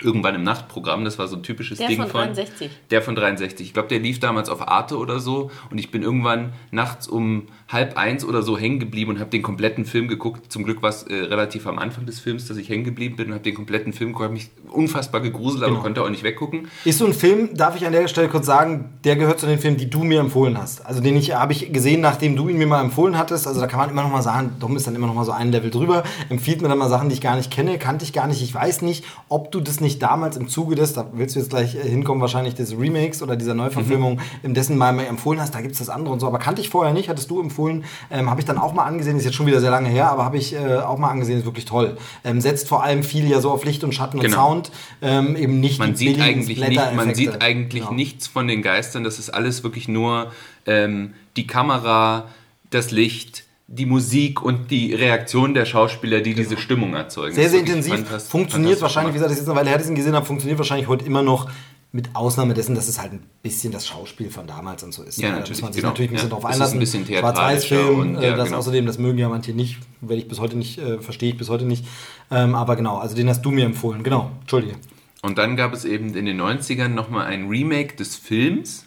Irgendwann 0.00 0.34
im 0.34 0.42
Nachtprogramm, 0.42 1.04
das 1.04 1.18
war 1.18 1.28
so 1.28 1.36
ein 1.36 1.42
typisches 1.42 1.78
Der 1.78 1.88
Ding 1.88 1.98
von 1.98 2.08
63. 2.08 2.70
Der 2.90 3.02
von 3.02 3.14
63. 3.14 3.66
Ich 3.66 3.72
glaube, 3.74 3.88
der 3.88 4.00
lief 4.00 4.18
damals 4.18 4.48
auf 4.48 4.66
Arte 4.66 4.96
oder 4.96 5.20
so 5.20 5.50
und 5.70 5.78
ich 5.78 5.90
bin 5.90 6.02
irgendwann 6.02 6.54
nachts 6.70 7.06
um 7.06 7.48
halb 7.72 7.96
eins 7.96 8.24
oder 8.24 8.42
so 8.42 8.58
hängen 8.58 8.78
geblieben 8.80 9.12
und 9.12 9.18
habe 9.20 9.30
den 9.30 9.42
kompletten 9.42 9.84
Film 9.86 10.06
geguckt. 10.08 10.52
Zum 10.52 10.64
Glück 10.64 10.82
war 10.82 10.90
es 10.90 11.04
äh, 11.04 11.14
relativ 11.14 11.66
am 11.66 11.78
Anfang 11.78 12.04
des 12.06 12.20
Films, 12.20 12.46
dass 12.46 12.56
ich 12.58 12.68
hängen 12.68 12.84
geblieben 12.84 13.16
bin 13.16 13.28
und 13.28 13.32
habe 13.34 13.42
den 13.44 13.54
kompletten 13.54 13.92
Film 13.92 14.10
geguckt, 14.10 14.24
habe 14.24 14.34
mich 14.34 14.50
unfassbar 14.70 15.20
gegruselt, 15.20 15.62
aber 15.62 15.72
Genau. 15.72 15.82
konnte 15.82 16.02
auch 16.02 16.10
nicht 16.10 16.22
weggucken. 16.22 16.68
Ist 16.84 16.98
so 16.98 17.06
ein 17.06 17.14
Film, 17.14 17.54
darf 17.54 17.74
ich 17.76 17.86
an 17.86 17.92
der 17.92 18.06
Stelle 18.08 18.28
kurz 18.28 18.44
sagen, 18.46 18.90
der 19.04 19.16
gehört 19.16 19.40
zu 19.40 19.46
den 19.46 19.58
Filmen, 19.58 19.78
die 19.78 19.88
du 19.88 20.04
mir 20.04 20.20
empfohlen 20.20 20.58
hast. 20.58 20.84
Also 20.84 21.00
den 21.00 21.16
ich 21.16 21.34
habe 21.34 21.52
ich 21.52 21.72
gesehen, 21.72 22.00
nachdem 22.02 22.36
du 22.36 22.48
ihn 22.48 22.58
mir 22.58 22.66
mal 22.66 22.82
empfohlen 22.82 23.16
hattest. 23.16 23.46
Also 23.46 23.60
da 23.60 23.66
kann 23.66 23.80
man 23.80 23.88
immer 23.90 24.02
noch 24.02 24.12
mal 24.12 24.22
sagen, 24.22 24.52
Dom 24.60 24.76
ist 24.76 24.86
dann 24.86 24.94
immer 24.94 25.06
noch 25.06 25.14
mal 25.14 25.24
so 25.24 25.32
ein 25.32 25.50
Level 25.50 25.70
drüber, 25.70 26.02
empfiehlt 26.28 26.60
mir 26.60 26.68
dann 26.68 26.76
mal 26.78 26.90
Sachen, 26.90 27.08
die 27.08 27.14
ich 27.14 27.20
gar 27.22 27.36
nicht 27.36 27.50
kenne, 27.50 27.78
kannte 27.78 28.04
ich 28.04 28.12
gar 28.12 28.26
nicht. 28.26 28.42
Ich 28.42 28.54
weiß 28.54 28.82
nicht, 28.82 29.04
ob 29.30 29.50
du 29.50 29.60
das 29.60 29.80
nicht 29.80 30.02
damals 30.02 30.36
im 30.36 30.48
Zuge 30.48 30.74
des, 30.74 30.92
da 30.92 31.06
willst 31.14 31.36
du 31.36 31.40
jetzt 31.40 31.48
gleich 31.48 31.74
äh, 31.74 31.88
hinkommen, 31.88 32.20
wahrscheinlich 32.20 32.54
des 32.54 32.78
Remakes 32.78 33.22
oder 33.22 33.36
dieser 33.36 33.54
Neuverfilmung, 33.54 34.20
im 34.42 34.52
dessen 34.52 34.76
mal 34.76 34.92
mal 34.92 35.04
empfohlen 35.06 35.40
hast. 35.40 35.54
Da 35.54 35.62
gibt 35.62 35.72
es 35.72 35.78
das 35.78 35.88
andere 35.88 36.12
und 36.12 36.20
so, 36.20 36.26
aber 36.26 36.38
kannte 36.38 36.60
ich 36.60 36.68
vorher 36.68 36.92
nicht, 36.92 37.08
hattest 37.08 37.30
du 37.30 37.40
empfohlen. 37.40 37.61
Ähm, 38.10 38.30
habe 38.30 38.40
ich 38.40 38.46
dann 38.46 38.58
auch 38.58 38.72
mal 38.72 38.84
angesehen, 38.84 39.16
ist 39.16 39.24
jetzt 39.24 39.34
schon 39.34 39.46
wieder 39.46 39.60
sehr 39.60 39.70
lange 39.70 39.88
her, 39.88 40.10
aber 40.10 40.24
habe 40.24 40.36
ich 40.36 40.54
äh, 40.54 40.76
auch 40.78 40.98
mal 40.98 41.08
angesehen, 41.10 41.38
ist 41.38 41.44
wirklich 41.44 41.64
toll. 41.64 41.96
Ähm, 42.24 42.40
setzt 42.40 42.68
vor 42.68 42.82
allem 42.82 43.02
viel 43.02 43.28
ja 43.28 43.40
so 43.40 43.50
auf 43.50 43.64
Licht 43.64 43.84
und 43.84 43.94
Schatten 43.94 44.18
und 44.18 44.24
Genau. 44.24 44.36
Sound, 44.48 44.70
ähm, 45.00 45.36
eben 45.36 45.60
nicht 45.60 45.78
man 45.78 45.94
sieht 45.96 46.20
eigentlich 46.20 46.58
nicht, 46.60 46.94
man 46.94 47.14
sieht 47.14 47.40
eigentlich 47.42 47.82
Genau. 47.84 47.94
nichts 47.94 48.26
von 48.26 48.48
den 48.48 48.62
Geistern. 48.62 49.04
Das 49.04 49.18
ist 49.18 49.30
alles 49.30 49.62
wirklich 49.62 49.88
nur 49.88 50.32
ähm, 50.66 51.14
die 51.36 51.46
Kamera, 51.46 52.26
das 52.70 52.90
Licht, 52.90 53.44
die 53.68 53.86
Musik 53.86 54.42
und 54.42 54.70
die 54.70 54.92
Reaktion 54.92 55.54
der 55.54 55.64
Schauspieler, 55.64 56.20
die 56.20 56.34
diese 56.34 56.58
Stimmung 56.58 56.92
erzeugen. 56.94 57.34
Sehr, 57.34 57.48
sehr 57.48 57.60
intensiv. 57.60 57.94
fantast- 57.94 58.28
Funktioniert 58.28 58.82
wahrscheinlich, 58.82 59.14
wie 59.14 59.18
gesagt, 59.18 59.30
das 59.30 59.38
ist 59.38 59.44
jetzt 59.44 59.48
eine 59.50 59.58
Weile 59.58 59.70
her, 59.70 59.78
dass 59.78 59.86
ich 59.86 59.92
ihn 59.92 59.96
gesehen 59.96 60.14
habe, 60.14 60.26
funktioniert 60.26 60.58
wahrscheinlich 60.58 60.88
heute 60.88 61.04
immer 61.06 61.22
noch. 61.22 61.48
Mit 61.94 62.16
Ausnahme 62.16 62.54
dessen, 62.54 62.74
dass 62.74 62.88
es 62.88 62.98
halt 62.98 63.12
ein 63.12 63.22
bisschen 63.42 63.70
das 63.70 63.86
Schauspiel 63.86 64.30
von 64.30 64.46
damals 64.46 64.82
und 64.82 64.92
so 64.94 65.02
ist. 65.02 65.20
Ja, 65.20 65.28
Da 65.28 65.34
natürlich, 65.40 65.58
muss 65.58 65.62
man 65.62 65.72
sich 65.74 65.82
genau. 65.82 65.90
natürlich 65.92 66.10
ein 66.10 66.14
bisschen 66.14 66.30
Ja, 66.30 66.34
drauf 66.34 66.44
einlassen. 66.46 66.76
ein 66.78 66.80
bisschen 66.80 67.06
Schwarz-Weiß-Film, 67.06 67.98
und- 68.00 68.16
äh, 68.16 68.30
ja, 68.30 68.36
das 68.36 68.46
genau. 68.46 68.58
außerdem, 68.58 68.86
das 68.86 68.98
mögen 68.98 69.18
ja 69.18 69.28
manche 69.28 69.52
nicht, 69.52 69.78
werde 70.00 70.16
ich 70.22 70.26
bis 70.28 70.40
heute 70.40 70.56
nicht, 70.56 70.78
äh, 70.78 71.00
verstehe 71.00 71.30
ich 71.32 71.36
bis 71.36 71.50
heute 71.50 71.66
nicht. 71.66 71.84
Ähm, 72.30 72.54
aber 72.54 72.76
genau, 72.76 72.96
also 72.96 73.14
den 73.14 73.28
hast 73.28 73.42
du 73.42 73.50
mir 73.50 73.66
empfohlen. 73.66 74.02
Genau, 74.02 74.30
Entschuldige. 74.40 74.76
Und 75.20 75.36
dann 75.36 75.54
gab 75.54 75.74
es 75.74 75.84
eben 75.84 76.14
in 76.14 76.24
den 76.24 76.40
90ern 76.40 76.88
nochmal 76.94 77.26
ein 77.26 77.46
Remake 77.48 77.94
des 77.96 78.16
Films 78.16 78.86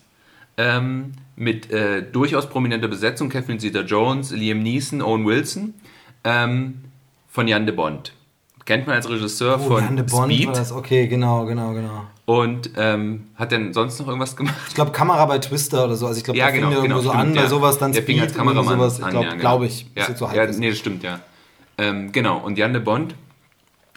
ähm, 0.57 1.11
mit 1.35 1.69
äh, 1.71 2.01
durchaus 2.01 2.49
prominenter 2.49 2.87
Besetzung, 2.87 3.29
Catherine 3.29 3.59
Zeta-Jones, 3.59 4.31
Liam 4.31 4.63
Neeson, 4.63 5.01
Owen 5.03 5.25
Wilson, 5.25 5.73
ähm, 6.23 6.81
von 7.29 7.47
Jan 7.47 7.65
de 7.67 7.75
Bond. 7.75 8.13
Kennt 8.65 8.87
man 8.87 8.95
als 8.95 9.07
Regisseur 9.07 9.59
Oh, 9.61 9.67
von 9.67 9.83
Jan 9.83 9.95
de 9.97 10.05
Bond 10.05 10.33
Speed. 10.33 10.71
Okay, 10.71 11.07
genau, 11.07 11.45
genau, 11.45 11.71
genau. 11.73 12.05
Und 12.25 12.71
ähm, 12.75 13.27
hat 13.35 13.51
denn 13.51 13.73
sonst 13.73 13.99
noch 13.99 14.07
irgendwas 14.07 14.35
gemacht? 14.35 14.55
Ich 14.67 14.73
glaube, 14.75 14.91
Kamera 14.91 15.25
bei 15.25 15.37
Twister 15.37 15.85
oder 15.85 15.95
so. 15.95 16.07
Also 16.07 16.17
ich 16.17 16.23
glaube, 16.23 16.39
Ja, 16.39 16.49
genau, 16.49 16.71
fing 16.71 16.81
genau. 16.83 16.95
irgendwo 16.95 17.01
so 17.01 17.09
stimmt, 17.09 17.29
an, 17.29 17.35
ja. 17.35 17.41
bei 17.43 17.47
sowas 17.47 17.77
dann 17.77 17.91
Der 17.91 18.03
fing 18.03 18.19
als 18.19 18.31
Speed, 18.31 18.37
Kameramann 18.45 18.79
sowas. 18.79 18.99
Ich 18.99 19.07
glaube, 19.07 19.25
ja, 19.25 19.31
genau. 19.31 19.41
glaub 19.41 19.63
ich. 19.63 19.85
Ja, 19.95 20.15
so 20.15 20.29
ja, 20.33 20.45
nee, 20.47 20.69
das 20.69 20.79
stimmt, 20.79 21.03
ja. 21.03 21.19
Ähm, 21.77 22.11
genau, 22.11 22.37
und 22.39 22.57
Jan 22.57 22.73
de 22.73 22.81
Bond. 22.81 23.15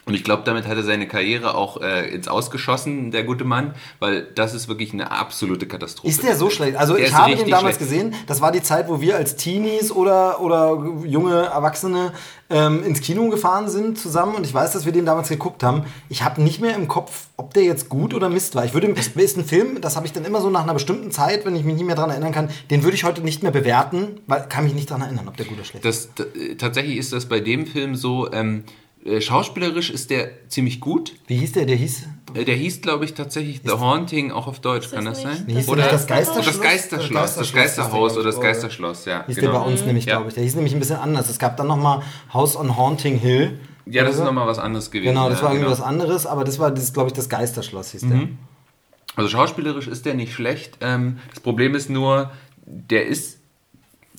Und 0.09 0.15
ich 0.15 0.23
glaube, 0.23 0.41
damit 0.43 0.65
hat 0.67 0.75
er 0.75 0.81
seine 0.83 1.07
Karriere 1.07 1.53
auch 1.53 1.79
äh, 1.81 2.09
ins 2.09 2.27
Ausgeschossen, 2.27 3.11
der 3.11 3.23
gute 3.23 3.43
Mann, 3.45 3.75
weil 3.99 4.23
das 4.33 4.55
ist 4.55 4.67
wirklich 4.67 4.91
eine 4.91 5.11
absolute 5.11 5.67
Katastrophe. 5.67 6.07
Ist 6.09 6.23
der 6.23 6.35
so 6.35 6.49
schlecht? 6.49 6.75
Also 6.77 6.95
Der 6.95 7.05
ich 7.05 7.13
habe 7.13 7.29
den 7.29 7.33
richtig 7.35 7.53
damals 7.53 7.75
schlecht. 7.77 7.91
gesehen. 7.91 8.15
Das 8.25 8.41
war 8.41 8.51
die 8.51 8.63
Zeit, 8.63 8.89
wo 8.89 8.99
wir 9.01 9.15
als 9.17 9.35
Teenies 9.35 9.91
oder, 9.91 10.41
oder 10.41 10.83
junge 11.05 11.35
Erwachsene 11.45 12.11
ähm, 12.49 12.83
ins 12.83 13.01
Kino 13.01 13.29
gefahren 13.29 13.69
sind 13.69 13.99
zusammen. 13.99 14.33
Und 14.33 14.45
ich 14.47 14.53
weiß, 14.53 14.71
dass 14.71 14.85
wir 14.85 14.91
den 14.91 15.05
damals 15.05 15.29
geguckt 15.29 15.61
haben. 15.61 15.83
Ich 16.09 16.23
habe 16.23 16.41
nicht 16.41 16.59
mehr 16.59 16.75
im 16.75 16.87
Kopf, 16.87 17.27
ob 17.37 17.53
der 17.53 17.63
jetzt 17.63 17.87
gut 17.89 18.15
oder 18.15 18.29
Mist 18.29 18.55
war. 18.55 18.65
Ich 18.65 18.73
würde, 18.73 18.91
das 18.91 19.07
ist 19.09 19.37
ein 19.37 19.45
Film, 19.45 19.79
das 19.79 19.95
habe 19.95 20.07
ich 20.07 20.11
dann 20.13 20.25
immer 20.25 20.41
so 20.41 20.49
nach 20.49 20.63
einer 20.63 20.73
bestimmten 20.73 21.11
Zeit, 21.11 21.45
wenn 21.45 21.55
ich 21.55 21.63
mich 21.63 21.75
nicht 21.75 21.85
mehr 21.85 21.95
daran 21.95 22.09
erinnern 22.09 22.31
kann, 22.31 22.49
den 22.71 22.81
würde 22.81 22.95
ich 22.95 23.03
heute 23.03 23.21
nicht 23.21 23.43
mehr 23.43 23.51
bewerten, 23.51 24.21
weil 24.25 24.41
kann 24.49 24.63
mich 24.63 24.73
nicht 24.73 24.89
daran 24.89 25.03
erinnern, 25.03 25.27
ob 25.27 25.37
der 25.37 25.45
gut 25.45 25.57
oder 25.57 25.65
schlecht 25.65 25.85
ist. 25.85 26.17
D- 26.17 26.55
tatsächlich 26.55 26.97
ist 26.97 27.13
das 27.13 27.27
bei 27.27 27.39
dem 27.41 27.67
Film 27.67 27.95
so, 27.95 28.31
ähm, 28.31 28.63
äh, 28.63 28.88
schauspielerisch 29.19 29.89
ist 29.89 30.09
der 30.09 30.49
ziemlich 30.49 30.79
gut. 30.79 31.13
Wie 31.27 31.37
hieß 31.37 31.53
der? 31.53 31.65
Der 31.65 31.75
hieß. 31.75 32.07
Äh, 32.33 32.45
Der 32.45 32.55
hieß, 32.55 32.81
glaube 32.81 33.05
ich, 33.05 33.13
tatsächlich 33.13 33.61
The 33.63 33.71
Haunting, 33.71 34.31
auch 34.31 34.47
auf 34.47 34.59
Deutsch, 34.59 34.91
kann 34.91 35.05
das 35.05 35.23
nicht 35.23 35.37
sein? 35.37 35.45
Hieß 35.47 35.65
der 35.65 35.73
Oder 35.73 35.83
nicht 35.83 35.93
das 35.93 36.07
Geisterschloss? 36.07 36.45
Das 36.45 36.61
Geisterschloss, 36.61 37.35
das 37.35 37.53
Geisterhaus 37.53 38.13
oder 38.15 38.25
das 38.25 38.41
Geisterschloss, 38.41 39.05
ja. 39.05 39.25
Hieß 39.25 39.37
genau. 39.37 39.51
der 39.51 39.59
bei 39.59 39.65
uns 39.65 39.85
nämlich, 39.85 40.05
Ja. 40.05 40.17
glaube 40.17 40.29
ich. 40.29 40.35
Der 40.35 40.43
hieß 40.43 40.55
nämlich 40.55 40.73
ein 40.73 40.79
bisschen 40.79 40.97
anders. 40.97 41.29
Es 41.29 41.39
gab 41.39 41.57
dann 41.57 41.67
nochmal 41.67 42.01
House 42.33 42.55
on 42.55 42.77
Haunting 42.77 43.17
Hill. 43.17 43.59
Ja, 43.85 44.03
das 44.03 44.15
ist 44.15 44.23
nochmal 44.23 44.45
was 44.47 44.59
anderes 44.59 44.91
gewesen. 44.91 45.13
Genau, 45.13 45.29
das 45.29 45.39
ja, 45.39 45.45
war 45.45 45.51
irgendwie 45.51 45.65
genau. 45.65 45.79
was 45.79 45.81
anderes, 45.83 46.27
aber 46.27 46.43
das 46.43 46.59
war, 46.59 46.69
das, 46.69 46.93
glaube 46.93 47.07
ich, 47.07 47.13
das 47.13 47.29
Geisterschloss 47.29 47.91
hieß 47.91 48.01
der. 48.01 48.27
Also 49.15 49.29
schauspielerisch 49.29 49.87
ist 49.87 50.05
der 50.05 50.13
nicht 50.13 50.33
schlecht. 50.33 50.77
Ähm, 50.81 51.17
das 51.31 51.39
Problem 51.39 51.73
ist 51.73 51.89
nur, 51.89 52.31
der 52.65 53.07
ist 53.07 53.39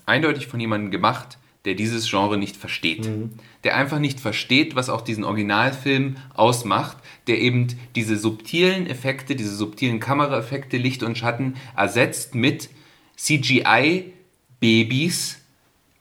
eindeutig 0.06 0.48
von 0.48 0.58
jemandem 0.58 0.90
gemacht, 0.90 1.38
der 1.64 1.74
dieses 1.74 2.08
Genre 2.08 2.38
nicht 2.38 2.56
versteht. 2.56 3.08
Der 3.64 3.76
einfach 3.76 3.98
nicht 3.98 4.20
versteht, 4.20 4.74
was 4.74 4.88
auch 4.88 5.02
diesen 5.02 5.24
Originalfilm 5.24 6.16
ausmacht, 6.34 6.96
der 7.26 7.40
eben 7.40 7.66
diese 7.94 8.16
subtilen 8.16 8.86
Effekte, 8.86 9.36
diese 9.36 9.54
subtilen 9.54 10.00
Kameraeffekte, 10.00 10.78
Licht 10.78 11.02
und 11.02 11.18
Schatten 11.18 11.56
ersetzt 11.76 12.34
mit 12.34 12.70
CGI-Babys, 13.16 14.12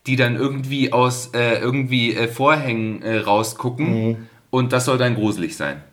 die 0.08 0.16
dann 0.16 0.38
irgendwie 0.38 0.94
aus 0.94 1.32
äh, 1.34 1.60
irgendwie 1.60 2.14
äh, 2.14 2.30
Vorhängen 2.30 3.02
äh, 3.02 3.18
rausgucken 3.18 4.30
und 4.50 4.72
das 4.72 4.86
soll 4.86 4.98
dann 4.98 5.16
gruselig 5.16 5.58
sein 5.58 5.84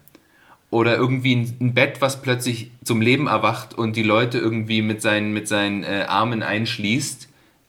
oder 0.71 0.97
irgendwie 0.97 1.35
ein, 1.37 1.57
ein 1.61 1.75
Bett, 1.75 2.01
was 2.01 2.23
plötzlich 2.23 2.71
zum 2.85 3.01
Leben 3.01 3.29
erwacht 3.29 3.75
und 3.75 3.97
die 3.97 4.03
Leute 4.03 4.39
irgendwie 4.39 4.83
mit 4.83 5.01
seinen, 5.01 5.33
mit 5.33 5.49
seinen 5.49 5.85
äh, 5.85 6.05
Armen 6.09 6.43
einschließt. 6.43 7.26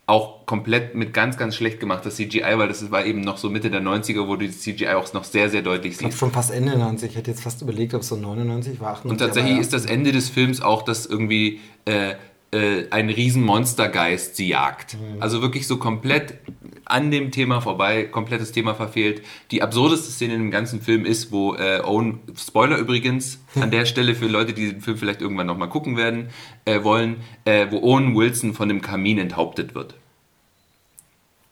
Auch 0.07 0.45
komplett 0.45 0.95
mit 0.95 1.13
ganz, 1.13 1.37
ganz 1.37 1.55
schlecht 1.55 1.79
gemachtes 1.79 2.15
CGI, 2.15 2.57
weil 2.57 2.69
das 2.69 2.89
war 2.91 3.05
eben 3.05 3.21
noch 3.21 3.37
so 3.37 3.49
Mitte 3.49 3.69
der 3.69 3.81
90er, 3.81 4.27
wo 4.27 4.37
du 4.37 4.47
die 4.47 4.51
CGI 4.51 4.93
auch 4.93 5.11
noch 5.13 5.25
sehr, 5.25 5.49
sehr 5.49 5.61
deutlich 5.61 5.93
Ich 5.93 5.97
glaube 5.99 6.11
siehst. 6.13 6.19
schon 6.19 6.31
fast 6.31 6.49
Ende 6.49 6.77
90. 6.77 7.11
Ich 7.11 7.17
hätte 7.17 7.31
jetzt 7.31 7.43
fast 7.43 7.61
überlegt, 7.61 7.93
ob 7.93 8.01
es 8.01 8.07
so 8.07 8.15
99 8.15 8.79
war, 8.79 8.93
98. 8.93 9.11
Und 9.11 9.17
tatsächlich 9.19 9.55
ja. 9.55 9.61
ist 9.61 9.73
das 9.73 9.85
Ende 9.85 10.13
des 10.13 10.29
Films 10.29 10.61
auch, 10.61 10.81
dass 10.81 11.05
irgendwie 11.05 11.59
äh, 11.85 12.15
äh, 12.51 12.85
ein 12.91 13.09
riesen 13.09 13.43
Monstergeist 13.43 14.35
sie 14.35 14.47
jagt. 14.47 14.95
Mhm. 14.95 15.21
Also 15.21 15.41
wirklich 15.41 15.67
so 15.67 15.77
komplett 15.77 16.39
an 16.85 17.11
dem 17.11 17.31
Thema 17.31 17.61
vorbei, 17.61 18.03
komplettes 18.03 18.51
Thema 18.51 18.73
verfehlt. 18.73 19.21
Die 19.51 19.61
absurdeste 19.61 20.11
Szene 20.11 20.33
dem 20.33 20.51
ganzen 20.51 20.81
Film 20.81 21.05
ist, 21.05 21.31
wo 21.31 21.55
äh, 21.55 21.81
Owen, 21.83 22.19
Spoiler 22.37 22.77
übrigens, 22.77 23.39
an 23.55 23.71
der 23.71 23.85
Stelle 23.85 24.15
für 24.15 24.27
Leute, 24.27 24.53
die 24.53 24.71
den 24.71 24.81
Film 24.81 24.97
vielleicht 24.97 25.21
irgendwann 25.21 25.47
nochmal 25.47 25.69
gucken 25.69 25.97
werden, 25.97 26.29
äh, 26.65 26.83
wollen, 26.83 27.17
äh, 27.45 27.67
wo 27.69 27.81
Owen 27.81 28.15
Wilson 28.15 28.53
von 28.53 28.69
dem 28.69 28.81
Kamin 28.81 29.17
enthauptet 29.17 29.75
wird. 29.75 29.95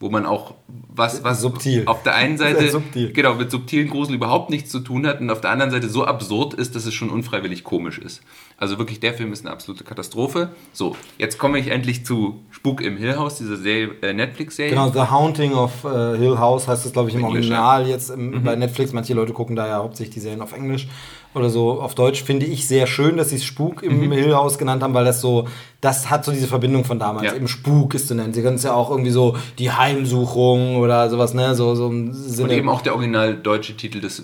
Wo 0.05 0.11
man 0.11 0.27
auch 0.27 0.53
was, 0.67 1.23
was 1.23 1.41
Subtil. 1.41 1.81
auf 1.87 2.03
der 2.03 2.13
einen 2.13 2.37
Seite 2.43 2.69
genau 3.11 3.33
mit 3.33 3.49
subtilen 3.49 3.89
Grusel 3.89 4.13
überhaupt 4.13 4.51
nichts 4.51 4.69
zu 4.69 4.81
tun 4.81 5.07
hat 5.07 5.19
und 5.19 5.31
auf 5.31 5.41
der 5.41 5.49
anderen 5.49 5.71
Seite 5.71 5.89
so 5.89 6.05
absurd 6.05 6.53
ist, 6.53 6.75
dass 6.75 6.85
es 6.85 6.93
schon 6.93 7.09
unfreiwillig 7.09 7.63
komisch 7.63 7.97
ist. 7.97 8.21
Also 8.59 8.77
wirklich, 8.77 8.99
der 8.99 9.15
Film 9.15 9.33
ist 9.33 9.43
eine 9.43 9.51
absolute 9.51 9.83
Katastrophe. 9.83 10.49
So, 10.73 10.95
jetzt 11.17 11.39
komme 11.39 11.57
ich 11.57 11.69
endlich 11.69 12.05
zu 12.05 12.39
Spuk 12.51 12.81
im 12.81 12.97
Hill 12.97 13.15
House, 13.17 13.39
dieser 13.39 13.55
äh, 13.65 14.13
Netflix-Serie. 14.13 14.71
Genau, 14.73 14.91
The 14.91 15.09
Haunting 15.11 15.53
of 15.53 15.83
äh, 15.83 16.17
Hill 16.17 16.37
House 16.37 16.67
heißt 16.67 16.85
es, 16.85 16.93
glaube 16.93 17.09
ich, 17.09 17.15
im 17.15 17.21
Englisch, 17.25 17.45
Original 17.47 17.87
jetzt 17.87 18.11
im, 18.11 18.29
Mhm. 18.29 18.43
bei 18.43 18.55
Netflix. 18.55 18.93
Manche 18.93 19.15
Leute 19.15 19.33
gucken 19.33 19.55
da 19.55 19.67
ja 19.67 19.77
hauptsächlich 19.79 20.13
die 20.13 20.19
Serien 20.19 20.41
auf 20.43 20.53
Englisch 20.53 20.87
oder 21.35 21.49
so. 21.49 21.81
Auf 21.81 21.95
Deutsch 21.95 22.23
finde 22.23 22.45
ich 22.45 22.67
sehr 22.67 22.87
schön, 22.87 23.17
dass 23.17 23.29
sie 23.29 23.35
es 23.35 23.43
Spuk 23.43 23.83
im 23.83 23.99
Mhm. 23.99 24.11
Hill 24.11 24.35
House 24.35 24.57
genannt 24.57 24.83
haben, 24.83 24.93
weil 24.93 25.05
das 25.05 25.21
so, 25.21 25.47
das 25.81 26.09
hat 26.09 26.25
so 26.25 26.31
diese 26.31 26.47
Verbindung 26.47 26.85
von 26.85 26.97
damals. 26.99 27.25
Ja. 27.25 27.35
Eben 27.35 27.47
Spuk 27.47 27.93
ist 27.93 28.07
zu 28.07 28.15
nennen. 28.15 28.33
Sie 28.33 28.41
können 28.41 28.55
es 28.55 28.63
ja 28.63 28.73
auch 28.73 28.89
irgendwie 28.89 29.11
so 29.11 29.35
die 29.59 29.71
Heimsuchung 29.71 30.77
oder 30.77 31.09
sowas, 31.09 31.33
ne? 31.33 31.55
So, 31.55 31.75
so 31.75 31.87
im 31.89 32.13
Sinne. 32.13 32.49
Und 32.49 32.57
eben 32.57 32.69
auch 32.69 32.81
der 32.81 32.93
original 32.95 33.35
deutsche 33.35 33.75
Titel 33.75 33.99
des, 34.01 34.23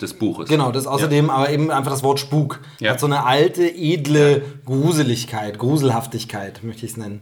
des 0.00 0.14
Buches. 0.14 0.48
Genau, 0.48 0.72
das 0.72 0.86
außerdem 0.86 1.30
aber 1.30 1.50
eben 1.50 1.70
einfach 1.70 1.90
das 1.90 2.02
Wort 2.02 2.18
Spuk. 2.20 2.60
Ja. 2.80 2.92
Hat 2.92 3.00
so 3.00 3.06
eine 3.06 3.24
alte, 3.24 3.62
edle 3.66 4.42
Gruseligkeit, 4.66 5.58
Gruselhaftigkeit, 5.58 6.62
möchte 6.64 6.84
ich 6.86 6.92
es 6.92 6.96
nennen. 6.96 7.20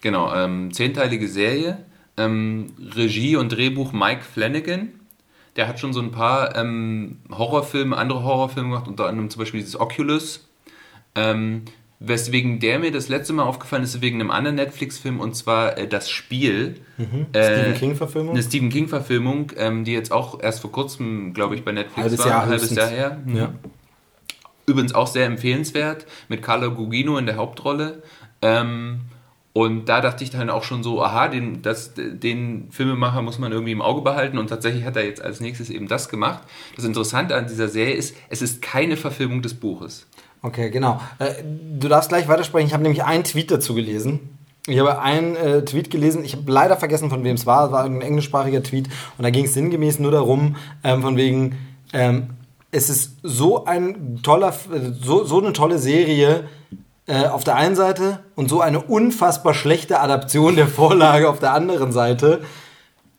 Genau, 0.00 0.32
ähm, 0.34 0.72
zehnteilige 0.72 1.28
Serie. 1.28 1.78
Ähm, 2.16 2.66
Regie 2.96 3.36
und 3.36 3.50
Drehbuch 3.50 3.92
Mike 3.92 4.22
Flanagan. 4.22 4.88
Der 5.58 5.68
hat 5.68 5.78
schon 5.78 5.92
so 5.92 6.00
ein 6.00 6.12
paar 6.12 6.56
ähm, 6.56 7.18
Horrorfilme, 7.30 7.96
andere 7.96 8.22
Horrorfilme 8.22 8.70
gemacht, 8.70 8.88
unter 8.88 9.06
anderem 9.06 9.28
zum 9.28 9.40
Beispiel 9.40 9.60
dieses 9.60 9.78
Oculus. 9.78 10.48
Ähm, 11.14 11.64
Weswegen 12.00 12.60
der 12.60 12.78
mir 12.78 12.92
das 12.92 13.08
letzte 13.08 13.32
Mal 13.32 13.42
aufgefallen 13.42 13.82
ist, 13.82 14.00
wegen 14.00 14.20
einem 14.20 14.30
anderen 14.30 14.54
Netflix-Film 14.54 15.18
und 15.18 15.34
zwar 15.34 15.76
äh, 15.76 15.88
Das 15.88 16.08
Spiel. 16.08 16.76
Mhm. 16.96 17.26
Äh, 17.32 17.42
Stephen 17.42 17.74
King-Verfilmung? 17.74 18.34
Eine 18.34 18.42
Stephen 18.44 18.68
King-Verfilmung, 18.68 19.52
ähm, 19.56 19.82
die 19.84 19.94
jetzt 19.94 20.12
auch 20.12 20.40
erst 20.40 20.60
vor 20.60 20.70
kurzem, 20.70 21.34
glaube 21.34 21.56
ich, 21.56 21.64
bei 21.64 21.72
Netflix 21.72 21.96
Halbes 21.96 22.18
war. 22.20 22.26
Jahr 22.28 22.42
ein 22.44 22.50
halbes. 22.50 22.70
Jahr 22.72 22.88
her. 22.88 23.18
Mhm. 23.24 23.36
Ja. 23.36 23.52
Übrigens 24.66 24.94
auch 24.94 25.08
sehr 25.08 25.26
empfehlenswert, 25.26 26.06
mit 26.28 26.40
Carlo 26.40 26.70
Gugino 26.70 27.18
in 27.18 27.26
der 27.26 27.34
Hauptrolle. 27.34 28.02
Ähm, 28.42 29.00
und 29.58 29.86
da 29.88 30.00
dachte 30.00 30.22
ich 30.22 30.30
dann 30.30 30.50
auch 30.50 30.62
schon 30.62 30.84
so, 30.84 31.02
aha, 31.02 31.26
den, 31.26 31.62
das, 31.62 31.90
den 31.96 32.68
Filmemacher 32.70 33.22
muss 33.22 33.40
man 33.40 33.50
irgendwie 33.50 33.72
im 33.72 33.82
Auge 33.82 34.02
behalten. 34.02 34.38
Und 34.38 34.46
tatsächlich 34.46 34.84
hat 34.84 34.94
er 34.94 35.04
jetzt 35.04 35.20
als 35.20 35.40
nächstes 35.40 35.68
eben 35.68 35.88
das 35.88 36.08
gemacht. 36.08 36.44
Das 36.76 36.84
Interessante 36.84 37.34
an 37.34 37.48
dieser 37.48 37.66
Serie 37.66 37.94
ist, 37.94 38.14
es 38.28 38.40
ist 38.40 38.62
keine 38.62 38.96
Verfilmung 38.96 39.42
des 39.42 39.54
Buches. 39.54 40.06
Okay, 40.42 40.70
genau. 40.70 41.00
Äh, 41.18 41.42
du 41.76 41.88
darfst 41.88 42.08
gleich 42.08 42.28
weitersprechen. 42.28 42.68
Ich 42.68 42.72
habe 42.72 42.84
nämlich 42.84 43.02
einen 43.02 43.24
Tweet 43.24 43.50
dazu 43.50 43.74
gelesen. 43.74 44.20
Ich 44.68 44.78
habe 44.78 45.00
einen 45.00 45.34
äh, 45.34 45.64
Tweet 45.64 45.90
gelesen, 45.90 46.24
ich 46.24 46.36
habe 46.36 46.52
leider 46.52 46.76
vergessen, 46.76 47.10
von 47.10 47.24
wem 47.24 47.34
es 47.34 47.44
war. 47.44 47.66
Es 47.66 47.72
war 47.72 47.82
ein 47.82 48.00
englischsprachiger 48.00 48.62
Tweet. 48.62 48.86
Und 49.16 49.24
da 49.24 49.30
ging 49.30 49.46
es 49.46 49.54
sinngemäß 49.54 49.98
nur 49.98 50.12
darum, 50.12 50.54
ähm, 50.84 51.02
von 51.02 51.16
wegen, 51.16 51.56
ähm, 51.92 52.28
es 52.70 52.90
ist 52.90 53.16
so 53.24 53.64
ein 53.64 54.20
toller, 54.22 54.50
äh, 54.50 54.92
so, 55.02 55.24
so 55.24 55.40
eine 55.40 55.52
tolle 55.52 55.80
Serie 55.80 56.44
äh, 57.08 57.26
auf 57.26 57.42
der 57.42 57.56
einen 57.56 57.74
Seite 57.74 58.20
und 58.36 58.48
so 58.48 58.60
eine 58.60 58.80
unfassbar 58.80 59.54
schlechte 59.54 60.00
Adaption 60.00 60.54
der 60.56 60.68
Vorlage 60.68 61.28
auf 61.28 61.40
der 61.40 61.52
anderen 61.52 61.90
Seite. 61.90 62.42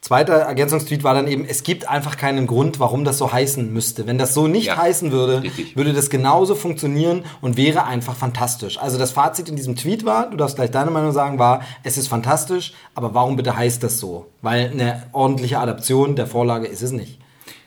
Zweiter 0.02 0.36
Ergänzungstweet 0.36 1.04
war 1.04 1.14
dann 1.14 1.28
eben, 1.28 1.44
es 1.44 1.62
gibt 1.64 1.90
einfach 1.90 2.16
keinen 2.16 2.48
Grund, 2.48 2.80
warum 2.80 3.04
das 3.04 3.18
so 3.18 3.34
heißen 3.34 3.74
müsste. 3.74 4.08
Wenn 4.08 4.18
das 4.18 4.34
so 4.34 4.48
nicht 4.48 4.68
Ja, 4.68 4.78
heißen 4.78 5.12
würde, 5.12 5.44
richtig. 5.44 5.76
würde 5.76 5.92
das 5.92 6.10
genauso 6.10 6.56
funktionieren 6.56 7.26
und 7.42 7.58
wäre 7.58 7.84
einfach 7.84 8.16
fantastisch. 8.16 8.80
Also 8.80 8.98
das 8.98 9.12
Fazit 9.12 9.50
in 9.50 9.58
diesem 9.58 9.76
Tweet 9.76 10.06
war, 10.06 10.30
du 10.30 10.38
darfst 10.38 10.56
gleich 10.56 10.72
deine 10.72 10.90
Meinung 10.90 11.12
sagen, 11.12 11.38
war, 11.38 11.64
es 11.84 11.98
ist 11.98 12.08
fantastisch, 12.08 12.72
aber 12.96 13.14
warum 13.14 13.36
bitte 13.36 13.58
heißt 13.58 13.84
das 13.84 14.00
so? 14.00 14.28
Weil 14.42 14.70
eine 14.72 15.04
ordentliche 15.12 15.60
Adaption 15.60 16.16
der 16.16 16.28
Vorlage 16.28 16.68
ist 16.68 16.82
es 16.82 16.92
nicht. 16.92 17.20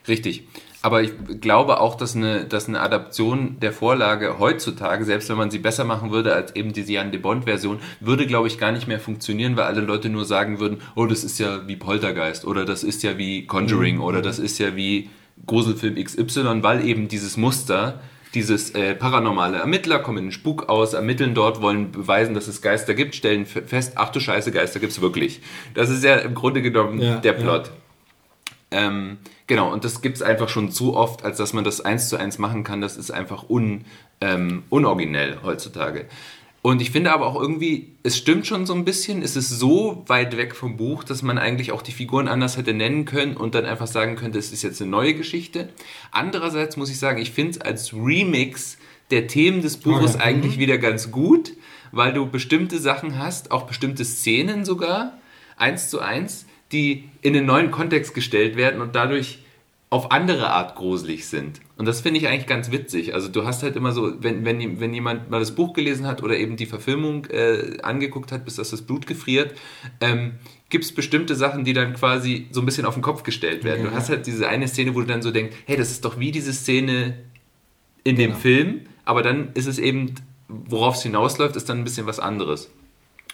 Richtig. 0.08 0.44
Aber 0.82 1.02
ich 1.02 1.12
glaube 1.40 1.80
auch, 1.80 1.96
dass 1.96 2.16
eine, 2.16 2.44
dass 2.44 2.68
eine 2.68 2.80
Adaption 2.80 3.58
der 3.60 3.72
Vorlage 3.72 4.40
heutzutage, 4.40 5.04
selbst 5.04 5.28
wenn 5.28 5.36
man 5.36 5.50
sie 5.50 5.60
besser 5.60 5.84
machen 5.84 6.10
würde 6.10 6.34
als 6.34 6.56
eben 6.56 6.72
diese 6.72 6.92
Jan 6.92 7.12
de 7.12 7.20
Bond-Version, 7.20 7.78
würde, 8.00 8.26
glaube 8.26 8.48
ich, 8.48 8.58
gar 8.58 8.72
nicht 8.72 8.88
mehr 8.88 8.98
funktionieren, 8.98 9.56
weil 9.56 9.64
alle 9.64 9.80
Leute 9.80 10.08
nur 10.08 10.24
sagen 10.24 10.58
würden, 10.58 10.78
oh, 10.96 11.06
das 11.06 11.22
ist 11.22 11.38
ja 11.38 11.68
wie 11.68 11.76
Poltergeist 11.76 12.44
oder 12.44 12.64
das 12.64 12.82
ist 12.82 13.04
ja 13.04 13.16
wie 13.16 13.46
Conjuring 13.46 14.00
oder 14.00 14.22
das 14.22 14.40
ist 14.40 14.58
ja 14.58 14.74
wie 14.74 15.08
Gruselfilm 15.46 15.94
XY, 16.02 16.62
weil 16.62 16.84
eben 16.84 17.06
dieses 17.06 17.36
Muster, 17.36 18.00
dieses 18.34 18.70
äh, 18.74 18.94
paranormale 18.94 19.58
Ermittler 19.58 20.00
kommen 20.00 20.18
in 20.18 20.24
den 20.26 20.32
Spuk 20.32 20.68
aus, 20.68 20.94
ermitteln 20.94 21.34
dort, 21.34 21.62
wollen 21.62 21.92
beweisen, 21.92 22.34
dass 22.34 22.48
es 22.48 22.60
Geister 22.60 22.94
gibt, 22.94 23.14
stellen 23.14 23.46
fest, 23.46 23.92
ach 23.96 24.10
du 24.10 24.18
Scheiße, 24.18 24.50
Geister 24.50 24.80
gibt's 24.80 25.00
wirklich. 25.00 25.42
Das 25.74 25.90
ist 25.90 26.02
ja 26.02 26.16
im 26.16 26.34
Grunde 26.34 26.60
genommen 26.60 27.00
Ja, 27.00 27.16
der 27.16 27.38
ja. 27.38 27.62
Ähm, 28.72 29.18
genau, 29.46 29.72
und 29.72 29.84
das 29.84 30.00
gibt 30.00 30.16
es 30.16 30.22
einfach 30.22 30.48
schon 30.48 30.70
zu 30.70 30.96
oft, 30.96 31.24
als 31.24 31.36
dass 31.36 31.52
man 31.52 31.62
das 31.62 31.80
eins 31.80 32.08
zu 32.08 32.16
eins 32.16 32.38
machen 32.38 32.64
kann. 32.64 32.80
Das 32.80 32.96
ist 32.96 33.10
einfach 33.10 33.48
un, 33.48 33.84
ähm, 34.20 34.64
unoriginell 34.70 35.38
heutzutage. 35.42 36.06
Und 36.62 36.80
ich 36.80 36.92
finde 36.92 37.12
aber 37.12 37.26
auch 37.26 37.40
irgendwie, 37.40 37.96
es 38.04 38.16
stimmt 38.16 38.46
schon 38.46 38.66
so 38.66 38.74
ein 38.74 38.84
bisschen, 38.84 39.20
es 39.22 39.34
ist 39.34 39.48
so 39.48 40.04
weit 40.06 40.36
weg 40.36 40.54
vom 40.54 40.76
Buch, 40.76 41.02
dass 41.02 41.22
man 41.22 41.36
eigentlich 41.36 41.72
auch 41.72 41.82
die 41.82 41.90
Figuren 41.90 42.28
anders 42.28 42.56
hätte 42.56 42.72
nennen 42.72 43.04
können 43.04 43.36
und 43.36 43.56
dann 43.56 43.66
einfach 43.66 43.88
sagen 43.88 44.14
könnte, 44.14 44.38
es 44.38 44.52
ist 44.52 44.62
jetzt 44.62 44.80
eine 44.80 44.90
neue 44.90 45.14
Geschichte. 45.14 45.70
Andererseits 46.12 46.76
muss 46.76 46.88
ich 46.88 47.00
sagen, 47.00 47.20
ich 47.20 47.32
finde 47.32 47.52
es 47.52 47.60
als 47.60 47.92
Remix 47.92 48.78
der 49.10 49.26
Themen 49.26 49.60
des 49.60 49.76
Buches 49.76 50.14
Okay. 50.14 50.22
eigentlich 50.22 50.58
wieder 50.58 50.78
ganz 50.78 51.10
gut, 51.10 51.52
weil 51.90 52.12
du 52.12 52.26
bestimmte 52.26 52.78
Sachen 52.78 53.18
hast, 53.18 53.50
auch 53.50 53.64
bestimmte 53.64 54.04
Szenen 54.04 54.64
sogar, 54.64 55.18
eins 55.56 55.90
zu 55.90 55.98
eins, 55.98 56.46
die 56.72 57.04
in 57.20 57.36
einen 57.36 57.46
neuen 57.46 57.70
Kontext 57.70 58.14
gestellt 58.14 58.56
werden 58.56 58.80
und 58.80 58.94
dadurch 58.94 59.38
auf 59.90 60.10
andere 60.10 60.48
Art 60.50 60.74
gruselig 60.74 61.26
sind. 61.26 61.60
Und 61.76 61.84
das 61.84 62.00
finde 62.00 62.18
ich 62.18 62.26
eigentlich 62.26 62.46
ganz 62.46 62.70
witzig. 62.70 63.12
Also 63.12 63.28
du 63.28 63.44
hast 63.44 63.62
halt 63.62 63.76
immer 63.76 63.92
so, 63.92 64.14
wenn, 64.22 64.42
wenn, 64.42 64.80
wenn 64.80 64.94
jemand 64.94 65.28
mal 65.28 65.38
das 65.38 65.54
Buch 65.54 65.74
gelesen 65.74 66.06
hat 66.06 66.22
oder 66.22 66.34
eben 66.38 66.56
die 66.56 66.64
Verfilmung 66.64 67.26
äh, 67.26 67.76
angeguckt 67.82 68.32
hat, 68.32 68.46
bis 68.46 68.56
dass 68.56 68.70
das 68.70 68.80
Blut 68.80 69.06
gefriert, 69.06 69.54
ähm, 70.00 70.32
gibt 70.70 70.84
es 70.84 70.94
bestimmte 70.94 71.34
Sachen, 71.34 71.64
die 71.64 71.74
dann 71.74 71.92
quasi 71.92 72.46
so 72.52 72.62
ein 72.62 72.64
bisschen 72.64 72.86
auf 72.86 72.94
den 72.94 73.02
Kopf 73.02 73.22
gestellt 73.22 73.64
werden. 73.64 73.82
Okay. 73.82 73.90
Du 73.90 73.94
hast 73.94 74.08
halt 74.08 74.26
diese 74.26 74.48
eine 74.48 74.66
Szene, 74.66 74.94
wo 74.94 75.00
du 75.00 75.06
dann 75.06 75.20
so 75.20 75.30
denkst, 75.30 75.54
hey, 75.66 75.76
das 75.76 75.90
ist 75.90 76.06
doch 76.06 76.18
wie 76.18 76.30
diese 76.30 76.54
Szene 76.54 77.18
in 78.02 78.16
dem 78.16 78.30
Genau. 78.30 78.40
Film, 78.40 78.80
aber 79.04 79.22
dann 79.22 79.50
ist 79.52 79.66
es 79.66 79.78
eben, 79.78 80.14
worauf 80.48 80.94
es 80.94 81.02
hinausläuft, 81.02 81.54
ist 81.56 81.68
dann 81.68 81.76
ein 81.78 81.84
bisschen 81.84 82.06
was 82.06 82.18
anderes. 82.18 82.70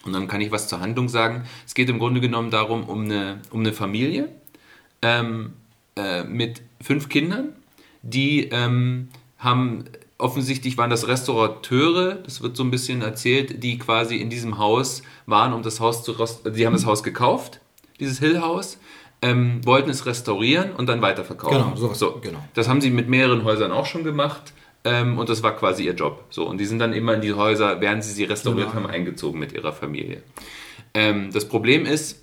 Und 0.04 0.12
dann 0.12 0.28
kann 0.28 0.40
ich 0.40 0.50
was 0.50 0.68
zur 0.68 0.80
Handlung 0.80 1.08
sagen. 1.08 1.44
Es 1.66 1.74
geht 1.74 1.88
im 1.88 1.98
Grunde 1.98 2.20
genommen 2.20 2.50
darum, 2.50 2.84
um 2.84 3.04
eine, 3.04 3.40
um 3.50 3.60
eine 3.60 3.72
Familie 3.72 4.28
ähm, 5.02 5.54
äh, 5.96 6.24
mit 6.24 6.62
fünf 6.80 7.08
Kindern, 7.08 7.52
die 8.02 8.44
ähm, 8.44 9.08
haben, 9.38 9.84
offensichtlich 10.18 10.78
waren 10.78 10.90
das 10.90 11.08
Restaurateure, 11.08 12.14
das 12.16 12.42
wird 12.42 12.56
so 12.56 12.62
ein 12.62 12.70
bisschen 12.70 13.02
erzählt, 13.02 13.62
die 13.62 13.78
quasi 13.78 14.16
in 14.16 14.30
diesem 14.30 14.58
Haus 14.58 15.02
waren, 15.26 15.52
um 15.52 15.62
das 15.62 15.80
Haus 15.80 16.04
zu. 16.04 16.12
Die 16.12 16.66
haben 16.66 16.72
das 16.72 16.86
Haus 16.86 17.02
gekauft, 17.02 17.60
dieses 18.00 18.18
Hill-Haus, 18.18 18.78
ähm, 19.22 19.64
wollten 19.64 19.90
es 19.90 20.06
restaurieren 20.06 20.72
und 20.72 20.86
dann 20.86 21.02
weiterverkaufen. 21.02 21.58
Genau, 21.58 21.76
sowas, 21.76 21.98
so, 21.98 22.20
genau. 22.22 22.42
Das 22.54 22.68
haben 22.68 22.80
sie 22.80 22.90
mit 22.90 23.08
mehreren 23.08 23.44
Häusern 23.44 23.72
auch 23.72 23.86
schon 23.86 24.04
gemacht. 24.04 24.52
Ähm, 24.84 25.18
und 25.18 25.28
das 25.28 25.42
war 25.42 25.56
quasi 25.56 25.84
ihr 25.84 25.94
Job. 25.94 26.24
So, 26.30 26.46
und 26.46 26.58
die 26.58 26.64
sind 26.66 26.78
dann 26.78 26.92
immer 26.92 27.14
in 27.14 27.20
die 27.20 27.32
Häuser, 27.34 27.80
während 27.80 28.04
sie 28.04 28.12
sie 28.12 28.24
restauriert 28.24 28.70
Genau. 28.72 28.84
haben, 28.84 28.90
eingezogen 28.90 29.38
mit 29.40 29.52
ihrer 29.52 29.72
Familie. 29.72 30.22
Ähm, 30.94 31.30
das 31.32 31.46
Problem 31.46 31.84
ist, 31.84 32.22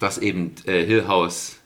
dass 0.00 0.18
eben 0.18 0.54
äh, 0.66 0.84
Hill 0.84 1.06
House 1.08 1.58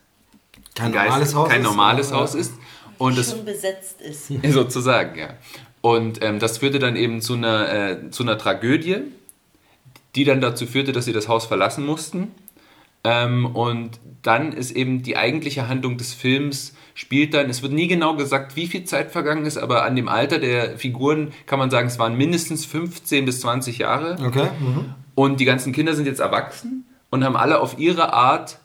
Kein 0.74 0.92
Geist- 0.92 1.08
normales 1.10 1.34
Haus 1.34 1.48
kein 1.48 1.60
ist, 1.60 1.66
normales 1.66 2.12
Haus 2.12 2.34
ist. 2.34 2.52
Und 2.98 3.18
es 3.18 3.30
schon 3.30 3.44
besetzt 3.44 4.00
ist. 4.00 4.28
sozusagen, 4.52 5.18
ja. 5.18 5.34
Und 5.80 6.22
ähm, 6.22 6.38
das 6.38 6.58
führte 6.58 6.78
dann 6.78 6.96
eben 6.96 7.20
zu 7.20 7.34
einer, 7.34 7.90
äh, 8.06 8.10
zu 8.10 8.22
einer 8.22 8.38
Tragödie, 8.38 8.98
die 10.14 10.24
dann 10.24 10.40
dazu 10.40 10.66
führte, 10.66 10.92
dass 10.92 11.04
sie 11.04 11.12
das 11.12 11.28
Haus 11.28 11.44
verlassen 11.46 11.84
mussten. 11.84 12.32
Ähm, 13.04 13.46
und 13.46 14.00
dann 14.22 14.52
ist 14.52 14.70
eben 14.72 15.02
die 15.02 15.16
eigentliche 15.16 15.68
Handlung 15.68 15.98
des 15.98 16.14
Films 16.14 16.74
spielt 16.94 17.34
dann, 17.34 17.50
es 17.50 17.62
wird 17.62 17.72
nie 17.72 17.88
genau 17.88 18.16
gesagt, 18.16 18.56
wie 18.56 18.66
viel 18.66 18.84
Zeit 18.84 19.10
vergangen 19.10 19.44
ist, 19.44 19.58
aber 19.58 19.84
an 19.84 19.96
dem 19.96 20.08
Alter 20.08 20.38
der 20.38 20.78
Figuren 20.78 21.32
kann 21.46 21.58
man 21.58 21.70
sagen, 21.70 21.88
es 21.88 21.98
waren 21.98 22.16
mindestens 22.16 22.64
15 22.64 23.24
bis 23.24 23.40
20 23.40 23.78
Jahre. 23.78 24.16
Okay. 24.24 24.48
Mhm. 24.58 24.94
Und 25.16 25.40
die 25.40 25.44
ganzen 25.44 25.72
Kinder 25.72 25.94
sind 25.94 26.06
jetzt 26.06 26.20
erwachsen 26.20 26.86
und 27.10 27.24
haben 27.24 27.36
alle 27.36 27.60
auf 27.60 27.78
ihre 27.78 28.12
Art 28.12 28.58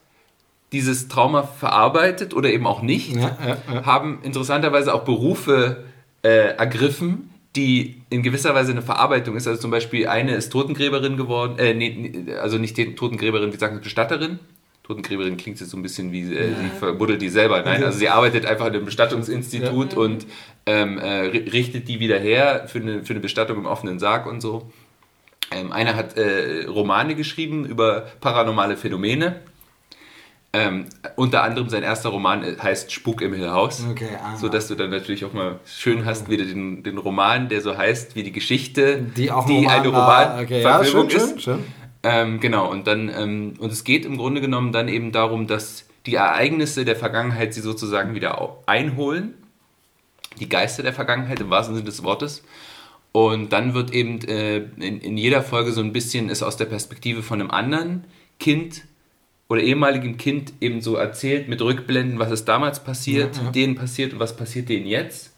dieses 0.71 1.07
Trauma 1.07 1.43
verarbeitet 1.43 2.35
oder 2.35 2.51
eben 2.51 2.67
auch 2.67 2.83
nicht. 2.83 3.15
Ja, 3.15 3.37
ja, 3.45 3.57
ja. 3.73 3.85
Haben 3.85 4.19
interessanterweise 4.21 4.93
auch 4.93 5.03
Berufe 5.03 5.85
äh, 6.21 6.55
ergriffen, 6.55 7.31
die 7.55 8.01
in 8.09 8.21
gewisser 8.21 8.53
Weise 8.53 8.71
eine 8.71 8.81
Verarbeitung 8.81 9.35
ist. 9.35 9.47
Also 9.47 9.59
zum 9.59 9.71
Beispiel 9.71 10.07
eine 10.07 10.35
ist 10.35 10.49
Totengräberin 10.51 11.17
geworden, 11.17 11.57
äh, 11.57 11.73
nee, 11.73 12.25
also 12.39 12.57
nicht 12.57 12.75
Totengräberin, 12.95 13.51
wie 13.51 13.57
sagen 13.57 13.77
wir, 13.77 13.81
Bestatterin. 13.81 14.39
Totengräberin 14.83 15.37
klingt 15.37 15.59
jetzt 15.59 15.69
so 15.69 15.77
ein 15.77 15.83
bisschen 15.83 16.11
wie, 16.11 16.33
äh, 16.33 16.49
sie 16.49 16.69
verbuddelt 16.79 17.21
die 17.21 17.29
selber. 17.29 17.61
Nein, 17.61 17.83
also 17.83 17.97
sie 17.97 18.09
arbeitet 18.09 18.45
einfach 18.45 18.67
in 18.67 18.75
einem 18.75 18.85
Bestattungsinstitut 18.85 19.93
und 19.93 20.25
ähm, 20.65 20.97
äh, 20.97 21.27
ri- 21.27 21.51
richtet 21.51 21.87
die 21.87 21.99
wieder 21.99 22.19
her 22.19 22.65
für 22.67 22.79
eine, 22.79 23.03
für 23.03 23.13
eine 23.13 23.19
Bestattung 23.19 23.57
im 23.57 23.65
offenen 23.65 23.99
Sarg 23.99 24.25
und 24.25 24.41
so. 24.41 24.71
Ähm, 25.51 25.71
einer 25.71 25.95
hat 25.95 26.17
äh, 26.17 26.65
Romane 26.65 27.15
geschrieben 27.15 27.65
über 27.65 28.07
paranormale 28.21 28.77
Phänomene. 28.77 29.41
Ähm, 30.51 30.87
unter 31.15 31.43
anderem 31.43 31.69
sein 31.69 31.83
erster 31.83 32.09
Roman 32.09 32.43
äh, 32.43 32.55
heißt 32.57 32.91
Spuk 32.91 33.21
im 33.21 33.33
Hill 33.33 33.51
House. 33.51 33.85
Okay, 33.87 34.09
aha. 34.19 34.35
So 34.35 34.49
dass 34.49 34.67
du 34.67 34.73
dann 34.73 34.89
natürlich 34.89 35.23
auch 35.23 35.33
mal 35.33 35.59
schön 35.65 36.05
hast, 36.05 36.27
wieder 36.27 36.43
den, 36.43 36.81
den 36.81 36.97
Roman, 36.97 37.49
der 37.49 37.61
so 37.61 37.77
heißt 37.77 38.15
wie 38.15 38.23
die 38.23 38.31
Geschichte, 38.31 39.03
Die 39.15 39.29
auch 39.29 39.45
ein 39.45 39.51
Roman 39.51 39.71
eine 39.71 39.93
war. 39.93 40.41
Okay, 40.41 40.61
ja, 40.61 40.77
Romanverfilmung 40.77 41.09
ist. 41.09 41.29
schön, 41.29 41.39
schön. 41.39 41.59
Ähm, 42.01 42.39
genau, 42.39 42.71
und 42.71 42.87
dann, 42.87 43.09
ähm, 43.09 43.53
und 43.59 43.71
es 43.71 43.83
geht 43.83 44.05
im 44.05 44.17
Grunde 44.17 44.41
genommen 44.41 44.71
dann 44.71 44.87
eben 44.87 45.11
darum, 45.11 45.45
dass 45.45 45.85
die 46.05 46.15
Ereignisse 46.15 46.83
der 46.85 46.95
Vergangenheit 46.95 47.53
sie 47.53 47.61
sozusagen 47.61 48.15
wieder 48.15 48.57
einholen. 48.65 49.35
Die 50.39 50.49
Geister 50.49 50.81
der 50.81 50.93
Vergangenheit 50.93 51.41
im 51.41 51.49
wahrsten 51.49 51.75
Sinne 51.75 51.85
des 51.85 52.03
Wortes. 52.03 52.43
Und 53.11 53.51
dann 53.51 53.73
wird 53.73 53.91
eben 53.91 54.21
äh, 54.21 54.57
in, 54.57 55.01
in 55.01 55.17
jeder 55.17 55.43
Folge 55.43 55.73
so 55.73 55.81
ein 55.81 55.93
bisschen 55.93 56.29
ist 56.29 56.41
aus 56.41 56.57
der 56.57 56.65
Perspektive 56.65 57.21
von 57.21 57.41
einem 57.41 57.51
anderen 57.51 58.05
Kind 58.39 58.83
oder 59.49 59.61
ehemaligem 59.61 60.17
Kind 60.17 60.53
eben 60.61 60.79
so 60.81 60.95
erzählt 60.95 61.49
mit 61.49 61.61
Rückblenden, 61.61 62.19
was 62.19 62.31
ist 62.31 62.45
damals 62.45 62.83
passiert, 62.83 63.35
Ja, 63.37 63.43
ja. 63.45 63.51
denen 63.51 63.75
passiert 63.75 64.13
und 64.13 64.19
was 64.19 64.37
passiert 64.37 64.69
denen 64.69 64.85
jetzt. 64.85 65.33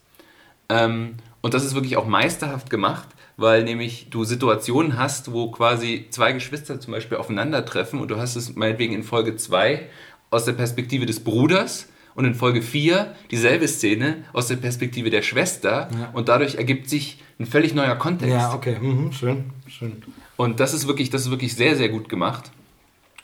Ähm, 0.69 1.15
und 1.41 1.53
das 1.53 1.63
ist 1.65 1.73
wirklich 1.73 1.97
auch 1.97 2.05
meisterhaft 2.05 2.69
gemacht, 2.69 3.07
weil 3.37 3.63
nämlich 3.63 4.07
du 4.09 4.23
Situationen 4.25 4.97
hast, 4.97 5.31
wo 5.31 5.49
quasi 5.49 6.05
zwei 6.09 6.33
Geschwister 6.33 6.79
zum 6.79 6.91
Beispiel 6.93 7.17
aufeinandertreffen 7.17 7.99
und 7.99 8.11
du 8.11 8.17
hast 8.17 8.35
es 8.35 8.55
meinetwegen 8.55 8.93
in 8.93 9.03
Folge 9.03 9.35
2 9.37 9.87
aus 10.29 10.45
der 10.45 10.53
Perspektive 10.53 11.05
des 11.05 11.21
Bruders 11.21 11.87
und 12.13 12.25
in 12.25 12.35
Folge 12.35 12.61
4 12.61 13.15
dieselbe 13.31 13.67
Szene 13.67 14.17
aus 14.33 14.47
der 14.47 14.57
Perspektive 14.57 15.09
der 15.09 15.21
Schwester 15.21 15.89
Ja. 15.97 16.09
und 16.13 16.27
dadurch 16.29 16.55
ergibt 16.55 16.89
sich 16.89 17.19
ein 17.39 17.45
völlig 17.45 17.73
neuer 17.73 17.95
Kontext. 17.95 18.33
Ja, 18.33 18.53
okay. 18.53 18.77
Mhm, 18.79 19.11
schön, 19.13 19.45
schön. 19.67 20.03
Und 20.35 20.59
das 20.59 20.73
ist 20.73 20.85
wirklich, 20.87 21.09
das 21.09 21.21
ist 21.23 21.31
wirklich 21.31 21.55
sehr, 21.55 21.75
sehr 21.77 21.89
gut 21.89 22.07
gemacht. 22.09 22.51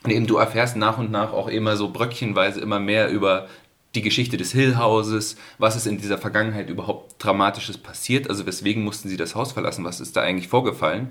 Und 0.08 0.14
eben 0.14 0.26
du 0.26 0.38
erfährst 0.38 0.78
nach 0.78 0.98
und 0.98 1.12
nach 1.12 1.34
auch 1.34 1.50
immer 1.50 1.76
so 1.76 1.92
bröckchenweise 1.92 2.62
immer 2.62 2.80
mehr 2.80 3.10
über 3.10 3.50
die 3.94 4.02
Geschichte 4.02 4.38
des 4.38 4.54
Hill-Hauses, 4.54 5.36
was 5.58 5.76
ist 5.76 5.86
in 5.86 5.98
dieser 5.98 6.18
Vergangenheit 6.18 6.70
überhaupt 6.70 7.22
Dramatisches 7.22 7.78
passiert, 7.78 8.30
also 8.30 8.46
weswegen 8.46 8.86
mussten 8.86 9.10
sie 9.10 9.18
das 9.18 9.36
Haus 9.36 9.52
verlassen, 9.52 9.84
was 9.84 10.00
ist 10.00 10.16
da 10.16 10.22
eigentlich 10.22 10.48
vorgefallen. 10.48 11.10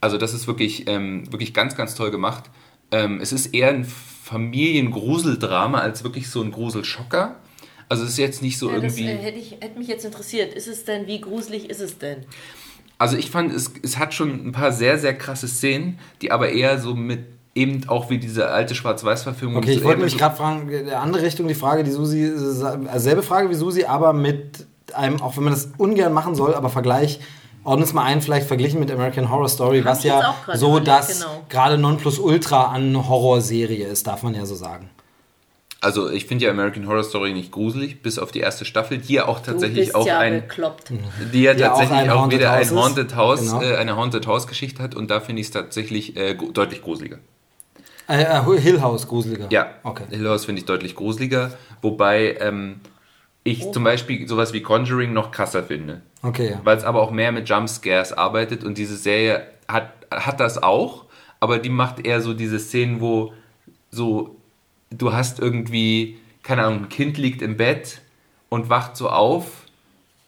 Also 0.00 0.16
das 0.16 0.32
ist 0.32 0.46
wirklich, 0.46 0.86
ähm, 0.86 1.24
wirklich 1.32 1.52
ganz, 1.52 1.74
ganz 1.74 1.96
toll 1.96 2.12
gemacht. 2.12 2.44
Ähm, 2.92 3.18
es 3.20 3.32
ist 3.32 3.46
eher 3.52 3.70
ein 3.70 3.84
Familiengruseldrama 3.84 5.80
als 5.80 6.04
wirklich 6.04 6.30
so 6.30 6.40
ein 6.40 6.52
Gruselschocker. 6.52 7.34
Also 7.88 8.04
es 8.04 8.10
ist 8.10 8.18
jetzt 8.18 8.42
nicht 8.42 8.58
so 8.58 8.70
Ja, 8.70 8.78
das 8.78 8.96
irgendwie... 8.96 9.10
äh, 9.10 9.16
hätte, 9.16 9.38
ich, 9.38 9.56
hätte 9.58 9.76
mich 9.76 9.88
jetzt 9.88 10.04
interessiert. 10.04 10.54
Ist 10.54 10.68
es 10.68 10.84
denn, 10.84 11.08
wie 11.08 11.20
gruselig 11.20 11.68
ist 11.68 11.80
es 11.80 11.98
denn? 11.98 12.26
Also 12.96 13.16
ich 13.16 13.32
fand, 13.32 13.52
es, 13.52 13.72
es 13.82 13.98
hat 13.98 14.14
schon 14.14 14.46
ein 14.46 14.52
paar 14.52 14.70
sehr, 14.70 15.00
sehr 15.00 15.18
krasse 15.18 15.48
Szenen, 15.48 15.98
die 16.22 16.30
aber 16.30 16.50
eher 16.50 16.78
so 16.78 16.94
mit 16.94 17.37
eben 17.58 17.88
auch 17.88 18.10
wie 18.10 18.18
diese 18.18 18.48
alte 18.50 18.74
Schwarz-Weiß-Verfilmung. 18.74 19.58
Okay, 19.58 19.72
ich 19.72 19.84
wollte 19.84 20.02
mich 20.02 20.16
gerade 20.16 20.36
fragen, 20.36 20.68
in 20.68 20.86
eine 20.86 20.98
andere 20.98 21.22
Richtung, 21.22 21.48
die 21.48 21.54
Frage, 21.54 21.84
die 21.84 21.90
Susi, 21.90 22.24
äh, 22.24 22.88
also 22.88 22.98
selbe 22.98 23.22
Frage 23.22 23.50
wie 23.50 23.54
Susi, 23.54 23.84
aber 23.84 24.12
mit 24.12 24.66
einem, 24.94 25.20
auch 25.20 25.36
wenn 25.36 25.44
man 25.44 25.52
das 25.52 25.70
ungern 25.78 26.12
machen 26.12 26.34
soll, 26.34 26.54
aber 26.54 26.70
Vergleich, 26.70 27.20
ordne 27.64 27.84
es 27.84 27.92
mal 27.92 28.04
ein, 28.04 28.22
vielleicht 28.22 28.46
verglichen 28.46 28.80
mit 28.80 28.90
American 28.90 29.30
Horror 29.30 29.48
Story, 29.48 29.84
was 29.84 30.02
ja 30.04 30.30
auch 30.30 30.54
so 30.54 30.78
das 30.80 31.18
genau. 31.20 31.44
gerade 31.48 31.76
Nonplusultra 31.76 32.66
an 32.72 33.08
Horrorserie 33.08 33.84
ist, 33.86 34.06
darf 34.06 34.22
man 34.22 34.34
ja 34.34 34.46
so 34.46 34.54
sagen. 34.54 34.88
Also 35.80 36.10
ich 36.10 36.26
finde 36.26 36.46
ja 36.46 36.50
American 36.50 36.88
Horror 36.88 37.04
Story 37.04 37.32
nicht 37.32 37.52
gruselig, 37.52 38.02
bis 38.02 38.18
auf 38.18 38.32
die 38.32 38.40
erste 38.40 38.64
Staffel, 38.64 38.98
die 38.98 39.12
ja 39.12 39.28
auch 39.28 39.40
tatsächlich 39.40 39.94
auch 39.94 40.06
ja 40.06 40.18
ein, 40.18 40.40
bekloppt. 40.40 40.90
die 41.32 41.42
ja 41.42 41.54
Die 41.54 41.60
ja 41.60 41.72
auch 41.72 41.78
tatsächlich 41.78 41.98
ein 42.00 42.10
auch, 42.10 42.22
Haunted 42.22 42.38
wieder 42.40 42.56
House 42.58 42.72
ein. 42.72 42.78
Haunted 42.78 43.14
House, 43.16 43.40
Genau. 43.40 43.62
äh, 43.62 43.76
eine 43.76 43.94
Haunted 43.96 44.26
House 44.26 44.48
Geschichte 44.48 44.82
hat 44.82 44.96
und 44.96 45.08
da 45.08 45.20
finde 45.20 45.40
ich 45.40 45.46
es 45.48 45.52
tatsächlich 45.52 46.16
äh, 46.16 46.34
deutlich 46.34 46.82
gruseliger. 46.82 47.18
Äh, 48.08 48.22
äh, 48.22 48.60
Hill 48.60 48.80
House, 48.80 49.06
gruseliger. 49.06 49.46
Ja, 49.50 49.68
Okay. 49.82 50.04
Hill 50.10 50.28
House 50.28 50.46
finde 50.46 50.60
ich 50.60 50.66
deutlich 50.66 50.94
gruseliger, 50.94 51.52
wobei 51.82 52.36
ähm, 52.40 52.80
ich 53.44 53.70
zum 53.70 53.84
Beispiel 53.84 54.26
sowas 54.26 54.52
wie 54.52 54.62
Conjuring 54.62 55.12
noch 55.12 55.30
krasser 55.30 55.62
finde. 55.62 56.02
Okay, 56.22 56.52
ja. 56.52 56.60
weil 56.64 56.76
es 56.76 56.84
aber 56.84 57.02
auch 57.02 57.10
mehr 57.10 57.32
mit 57.32 57.48
Jumpscares 57.48 58.12
arbeitet 58.12 58.64
und 58.64 58.78
diese 58.78 58.96
Serie 58.96 59.46
hat, 59.68 59.92
hat 60.10 60.40
das 60.40 60.62
auch, 60.62 61.04
aber 61.40 61.58
die 61.58 61.68
macht 61.68 62.04
eher 62.04 62.20
so 62.20 62.34
diese 62.34 62.58
Szenen, 62.58 63.00
wo 63.00 63.32
so 63.90 64.36
du 64.90 65.12
hast 65.12 65.38
irgendwie, 65.38 66.18
keine 66.42 66.64
Ahnung, 66.64 66.84
ein 66.84 66.88
Kind 66.88 67.18
liegt 67.18 67.42
im 67.42 67.56
Bett 67.56 68.00
und 68.48 68.70
wacht 68.70 68.96
so 68.96 69.10
auf 69.10 69.44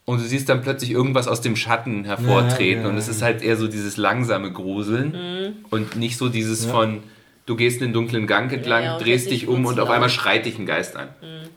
und 0.05 0.21
du 0.21 0.25
siehst 0.25 0.49
dann 0.49 0.61
plötzlich 0.63 0.91
irgendwas 0.91 1.29
aus 1.29 1.41
dem 1.41 1.57
Schatten 1.57 2.05
hervortreten 2.05 2.83
Ja, 2.83 2.89
ja, 2.89 2.89
und 2.89 2.99
es 2.99 3.09
ist 3.09 3.23
halt 3.23 3.43
eher 3.43 3.57
so 3.57 3.69
dieses 3.69 3.97
langsame 3.97 4.53
Gruseln 4.53 5.55
und 5.71 5.97
nicht 5.97 6.19
so 6.19 6.29
dieses 6.29 6.67
von 6.67 7.03
du 7.51 7.57
gehst 7.57 7.83
einen 7.83 7.93
dunklen 7.93 8.29
Gang 8.29 8.53
entlang, 8.53 8.85
Ja, 8.85 8.93
ja, 8.93 8.99
drehst 8.99 9.29
dich 9.29 9.49
um 9.49 9.67
und 9.67 9.81
auf 9.81 9.91
einmal 9.91 10.09
schreit 10.09 10.47
dich 10.47 10.57
ein 10.57 10.67
Geist 10.67 10.95
an. 10.95 11.09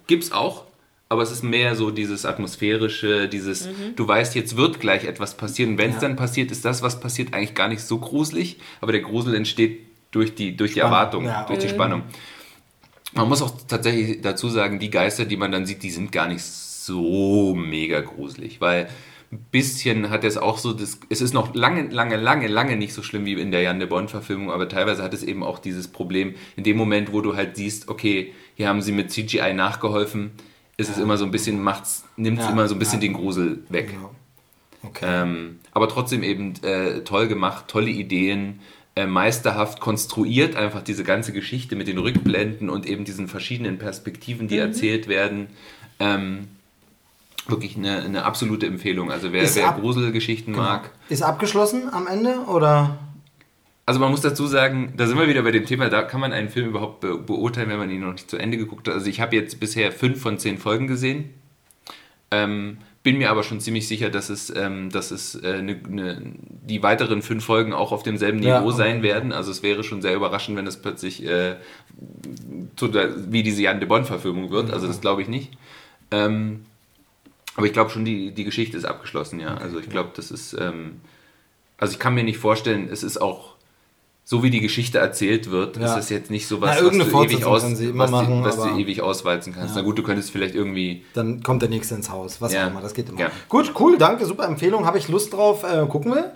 Gibt's 0.08 0.32
auch, 0.32 0.64
aber 1.08 1.22
es 1.22 1.32
ist 1.32 1.44
mehr 1.44 1.76
so 1.76 1.92
dieses 1.92 2.26
atmosphärische, 2.26 3.28
dieses, 3.30 3.70
du 3.96 4.08
weißt, 4.08 4.34
jetzt 4.34 4.58
wird 4.58 4.80
gleich 4.80 5.04
etwas 5.06 5.38
passieren. 5.38 5.78
Wenn 5.78 5.92
es 5.92 5.98
Ja. 5.98 6.02
dann 6.02 6.16
passiert, 6.16 6.50
ist 6.50 6.66
das, 6.66 6.82
was 6.82 7.00
passiert, 7.00 7.36
eigentlich 7.36 7.54
gar 7.54 7.68
nicht 7.68 7.82
so 7.82 8.00
gruselig, 8.00 8.58
aber 8.82 8.92
der 8.92 9.02
Grusel 9.02 9.36
entsteht 9.36 9.82
durch 10.10 10.34
die, 10.34 10.58
durch 10.58 10.74
die 10.74 10.80
Spannung, 10.80 10.94
Erwartung, 10.96 11.26
ja. 11.26 11.46
durch 11.46 11.60
die 11.60 11.70
Spannung. 11.70 12.02
Man 13.14 13.30
muss 13.30 13.44
auch 13.44 13.54
tatsächlich 13.68 14.22
dazu 14.22 14.50
sagen, 14.50 14.80
die 14.80 14.90
Geister, 14.90 15.26
die 15.26 15.38
man 15.38 15.52
dann 15.52 15.68
sieht, 15.68 15.84
die 15.84 15.92
sind 15.92 16.12
gar 16.12 16.28
nicht 16.28 16.44
so 16.44 17.54
mega 17.54 18.02
gruselig, 18.02 18.60
weil 18.62 18.90
ein 19.34 19.46
bisschen 19.52 20.10
hat 20.10 20.24
es 20.24 20.38
auch 20.38 20.58
so, 20.58 20.74
das, 20.74 21.00
es 21.10 21.22
ist 21.22 21.34
noch 21.34 21.54
lange, 21.56 21.88
lange, 21.90 22.18
lange, 22.18 22.48
lange 22.48 22.76
nicht 22.76 22.94
so 22.94 23.04
schlimm 23.04 23.26
wie 23.26 23.34
in 23.34 23.52
der 23.52 23.62
Jan 23.62 23.80
de 23.80 23.88
Bond-Verfilmung, 23.88 24.52
aber 24.52 24.70
teilweise 24.70 25.04
hat 25.04 25.14
es 25.14 25.24
eben 25.24 25.44
auch 25.44 25.60
dieses 25.60 25.88
Problem, 25.88 26.36
in 26.56 26.64
dem 26.64 26.78
Moment, 26.78 27.12
wo 27.12 27.22
du 27.22 27.36
halt 27.36 27.56
siehst, 27.56 27.90
okay, 27.90 28.34
hier 28.56 28.68
haben 28.68 28.82
sie 28.82 28.92
mit 28.92 29.12
CGI 29.12 29.54
nachgeholfen, 29.54 30.32
ist 30.78 30.90
es 30.90 30.98
immer 30.98 31.18
so 31.18 31.26
ein 31.26 31.32
bisschen, 31.32 31.62
macht's, 31.62 32.06
nimmt 32.18 32.40
es 32.40 32.46
Ja, 32.46 32.52
immer 32.52 32.68
so 32.68 32.76
ein 32.76 32.80
bisschen 32.80 33.02
ja. 33.02 33.08
den 33.08 33.14
Grusel 33.14 33.64
weg. 33.70 33.92
Genau. 33.92 34.12
Okay. 34.84 35.06
Ähm, 35.08 35.60
aber 35.72 35.88
trotzdem 35.88 36.24
eben 36.24 36.54
äh, 36.64 37.02
toll 37.02 37.28
gemacht, 37.28 37.68
tolle 37.68 37.90
Ideen, 37.90 38.60
äh, 38.96 39.06
meisterhaft 39.08 39.80
konstruiert, 39.80 40.56
einfach 40.56 40.84
diese 40.84 41.04
ganze 41.04 41.32
Geschichte 41.34 41.76
mit 41.76 41.88
den 41.88 41.98
Rückblenden 41.98 42.70
und 42.70 42.86
eben 42.86 43.06
diesen 43.06 43.28
verschiedenen 43.28 43.78
Perspektiven, 43.80 44.46
Mhm. 44.46 44.50
die 44.50 44.58
erzählt 44.58 45.08
werden. 45.08 45.48
Ähm, 46.00 46.48
wirklich 47.48 47.76
eine, 47.78 48.02
eine 48.02 48.24
absolute 48.26 48.66
Empfehlung. 48.66 49.12
Also 49.12 49.32
wer, 49.34 49.44
Ist 49.44 49.56
wer 49.56 49.68
ab- 49.70 49.80
Gruselgeschichten 49.82 50.54
mag. 50.56 50.92
Ist 51.10 51.24
abgeschlossen 51.24 51.90
am 51.92 52.08
Ende 52.08 52.40
oder? 52.48 52.98
Also 53.86 54.00
man 54.00 54.12
muss 54.12 54.22
dazu 54.22 54.48
sagen, 54.48 54.94
da 54.96 55.08
sind 55.08 55.18
wir 55.20 55.28
wieder 55.28 55.42
bei 55.42 55.52
dem 55.52 55.66
Thema, 55.66 55.90
da 55.90 56.04
kann 56.04 56.22
man 56.22 56.32
einen 56.32 56.48
Film 56.50 56.68
überhaupt 56.70 57.02
be 57.02 57.18
beurteilen, 57.18 57.70
wenn 57.70 57.80
man 57.80 57.90
ihn 57.90 58.00
noch 58.00 58.14
nicht 58.14 58.30
zu 58.30 58.38
Ende 58.38 58.58
geguckt 58.58 58.88
hat. 58.88 58.94
Also 58.94 59.08
ich 59.08 59.20
habe 59.20 59.36
jetzt 59.36 59.60
bisher 59.60 59.92
fünf 59.92 60.22
von 60.22 60.40
zehn 60.40 60.58
Folgen 60.58 60.88
gesehen. 60.88 61.32
Ähm, 62.32 62.78
bin 63.04 63.18
mir 63.18 63.30
aber 63.30 63.44
schon 63.44 63.60
ziemlich 63.60 63.86
sicher, 63.90 64.10
dass 64.10 64.30
es, 64.30 64.50
ähm, 64.56 64.90
dass 64.90 65.12
es 65.12 65.36
äh, 65.36 65.62
ne, 65.62 65.76
ne, 65.90 66.22
die 66.66 66.82
weiteren 66.82 67.22
fünf 67.22 67.44
Folgen 67.44 67.74
auch 67.74 67.92
auf 67.92 68.04
demselben 68.04 68.42
Ja, 68.42 68.60
Niveau 68.60 68.70
okay. 68.70 68.78
sein 68.78 69.04
werden. 69.04 69.34
Also 69.34 69.52
es 69.52 69.62
wäre 69.62 69.84
schon 69.84 70.02
sehr 70.02 70.16
überraschend, 70.16 70.56
wenn 70.58 70.66
es 70.66 70.82
plötzlich 70.82 71.26
äh, 71.26 71.58
wie 73.28 73.44
diese 73.44 73.62
Jan 73.62 73.82
de 73.82 73.90
Bond-Verfilmung 73.90 74.50
wird. 74.52 74.72
Also 74.72 74.88
das 74.88 75.02
glaube 75.02 75.22
ich 75.22 75.28
nicht. 75.28 75.52
Ähm, 76.12 76.66
aber 77.56 77.66
ich 77.66 77.74
glaube 77.74 77.90
schon, 77.90 78.06
die, 78.06 78.32
die 78.32 78.44
Geschichte 78.44 78.78
ist 78.78 78.86
abgeschlossen, 78.86 79.40
ja. 79.40 79.56
Also 79.56 79.80
ich 79.80 79.90
glaube, 79.90 80.12
das 80.16 80.32
ist. 80.32 80.54
Ähm, 80.60 81.02
also 81.78 81.94
ich 81.94 82.00
kann 82.00 82.14
mir 82.14 82.24
nicht 82.24 82.38
vorstellen, 82.38 82.88
es 82.92 83.04
ist 83.04 83.22
auch. 83.22 83.54
So 84.26 84.42
wie 84.42 84.50
die 84.50 84.62
Geschichte 84.62 85.00
erzählt 85.00 85.52
wird, 85.52 85.76
Ja. 85.76 85.84
ist 85.98 86.06
es 86.06 86.10
jetzt 86.10 86.32
nicht 86.32 86.48
so 86.48 86.56
Na, 86.56 86.68
was, 86.68 86.70
was, 86.78 86.82
irgendeine 86.82 87.12
du, 87.12 87.24
ewig 87.24 87.44
aus, 87.46 87.64
was, 87.64 88.10
machen, 88.10 88.38
die, 88.38 88.44
was 88.46 88.56
du 88.56 88.78
ewig 88.80 89.02
auswalzen 89.02 89.54
kannst. 89.54 89.76
Ja. 89.76 89.82
Na 89.82 89.86
gut, 89.86 89.98
du 89.98 90.04
könntest 90.04 90.32
vielleicht 90.32 90.56
irgendwie 90.56 91.04
Dann 91.14 91.44
kommt 91.44 91.62
der 91.62 91.68
nächste 91.68 91.96
ins 91.96 92.10
Haus. 92.10 92.40
Was 92.40 92.54
Ja. 92.54 92.64
auch 92.68 92.72
immer, 92.72 92.80
das 92.80 92.94
geht 92.94 93.10
immer. 93.10 93.20
Ja. 93.20 93.32
Gut, 93.50 93.74
cool, 93.82 93.98
danke, 93.98 94.26
super 94.26 94.46
Empfehlung. 94.46 94.86
Habe 94.86 94.98
ich 94.98 95.10
Lust 95.10 95.34
drauf. 95.34 95.64
Äh, 95.64 95.86
gucken 95.88 96.14
wir? 96.14 96.32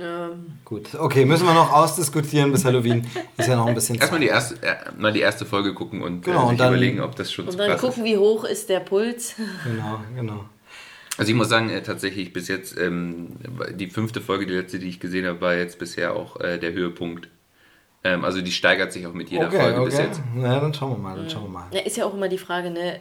Ähm, 0.00 0.46
Gut, 0.64 0.94
okay, 0.94 1.24
müssen 1.24 1.46
wir 1.46 1.54
noch 1.54 1.72
ausdiskutieren 1.72 2.52
bis 2.52 2.64
Halloween. 2.64 3.06
Ist 3.36 3.48
ja 3.48 3.56
noch 3.56 3.66
ein 3.66 3.74
bisschen 3.74 3.96
Erstmal 3.96 4.20
die 4.20 4.28
erste, 4.28 4.54
äh, 4.62 4.76
mal 4.96 5.12
die 5.12 5.20
erste 5.20 5.44
Folge 5.44 5.74
gucken 5.74 6.02
und 6.02 6.22
Genau, 6.24 6.38
äh, 6.38 6.42
und 6.44 6.48
sich 6.50 6.58
dann- 6.58 6.68
überlegen, 6.68 7.00
ob 7.00 7.16
das 7.16 7.32
schon 7.32 7.46
zu 7.46 7.52
und 7.52 7.58
dann 7.58 7.76
gucken, 7.78 8.04
wie 8.04 8.16
hoch 8.16 8.44
ist 8.44 8.68
der 8.68 8.80
Puls. 8.80 9.34
Genau, 9.64 10.00
genau. 10.14 10.34
ist. 10.34 11.18
Also 11.18 11.30
ich 11.32 11.36
muss 11.36 11.48
sagen, 11.48 11.68
äh, 11.70 11.82
tatsächlich 11.82 12.32
bis 12.32 12.46
jetzt, 12.46 12.78
ähm, 12.78 13.30
die 13.74 13.88
fünfte 13.88 14.20
Folge, 14.20 14.46
die 14.46 14.52
letzte, 14.54 14.78
die 14.78 14.88
ich 14.88 15.00
gesehen 15.00 15.26
habe, 15.26 15.40
war 15.40 15.54
jetzt 15.54 15.78
bisher 15.80 16.14
auch 16.14 16.38
äh, 16.40 16.58
der 16.58 16.72
Höhepunkt. 16.72 17.28
Ähm, 18.04 18.24
also 18.24 18.40
die 18.40 18.52
steigert 18.52 18.92
sich 18.92 19.04
auch 19.08 19.12
mit 19.14 19.28
jeder 19.28 19.48
Okay, 19.48 19.58
Folge 19.60 19.80
bis 19.84 19.94
okay. 19.94 20.04
jetzt. 20.06 20.20
Na, 20.36 20.60
dann 20.60 20.72
schauen 20.72 20.92
wir 20.92 20.98
mal, 20.98 21.16
dann 21.16 21.28
schauen 21.28 21.42
wir 21.44 21.48
mal. 21.50 21.66
Ja, 21.72 21.80
ist 21.80 21.96
ja 21.96 22.04
auch 22.04 22.14
immer 22.14 22.28
die 22.28 22.38
Frage, 22.38 22.70
ne, 22.70 22.98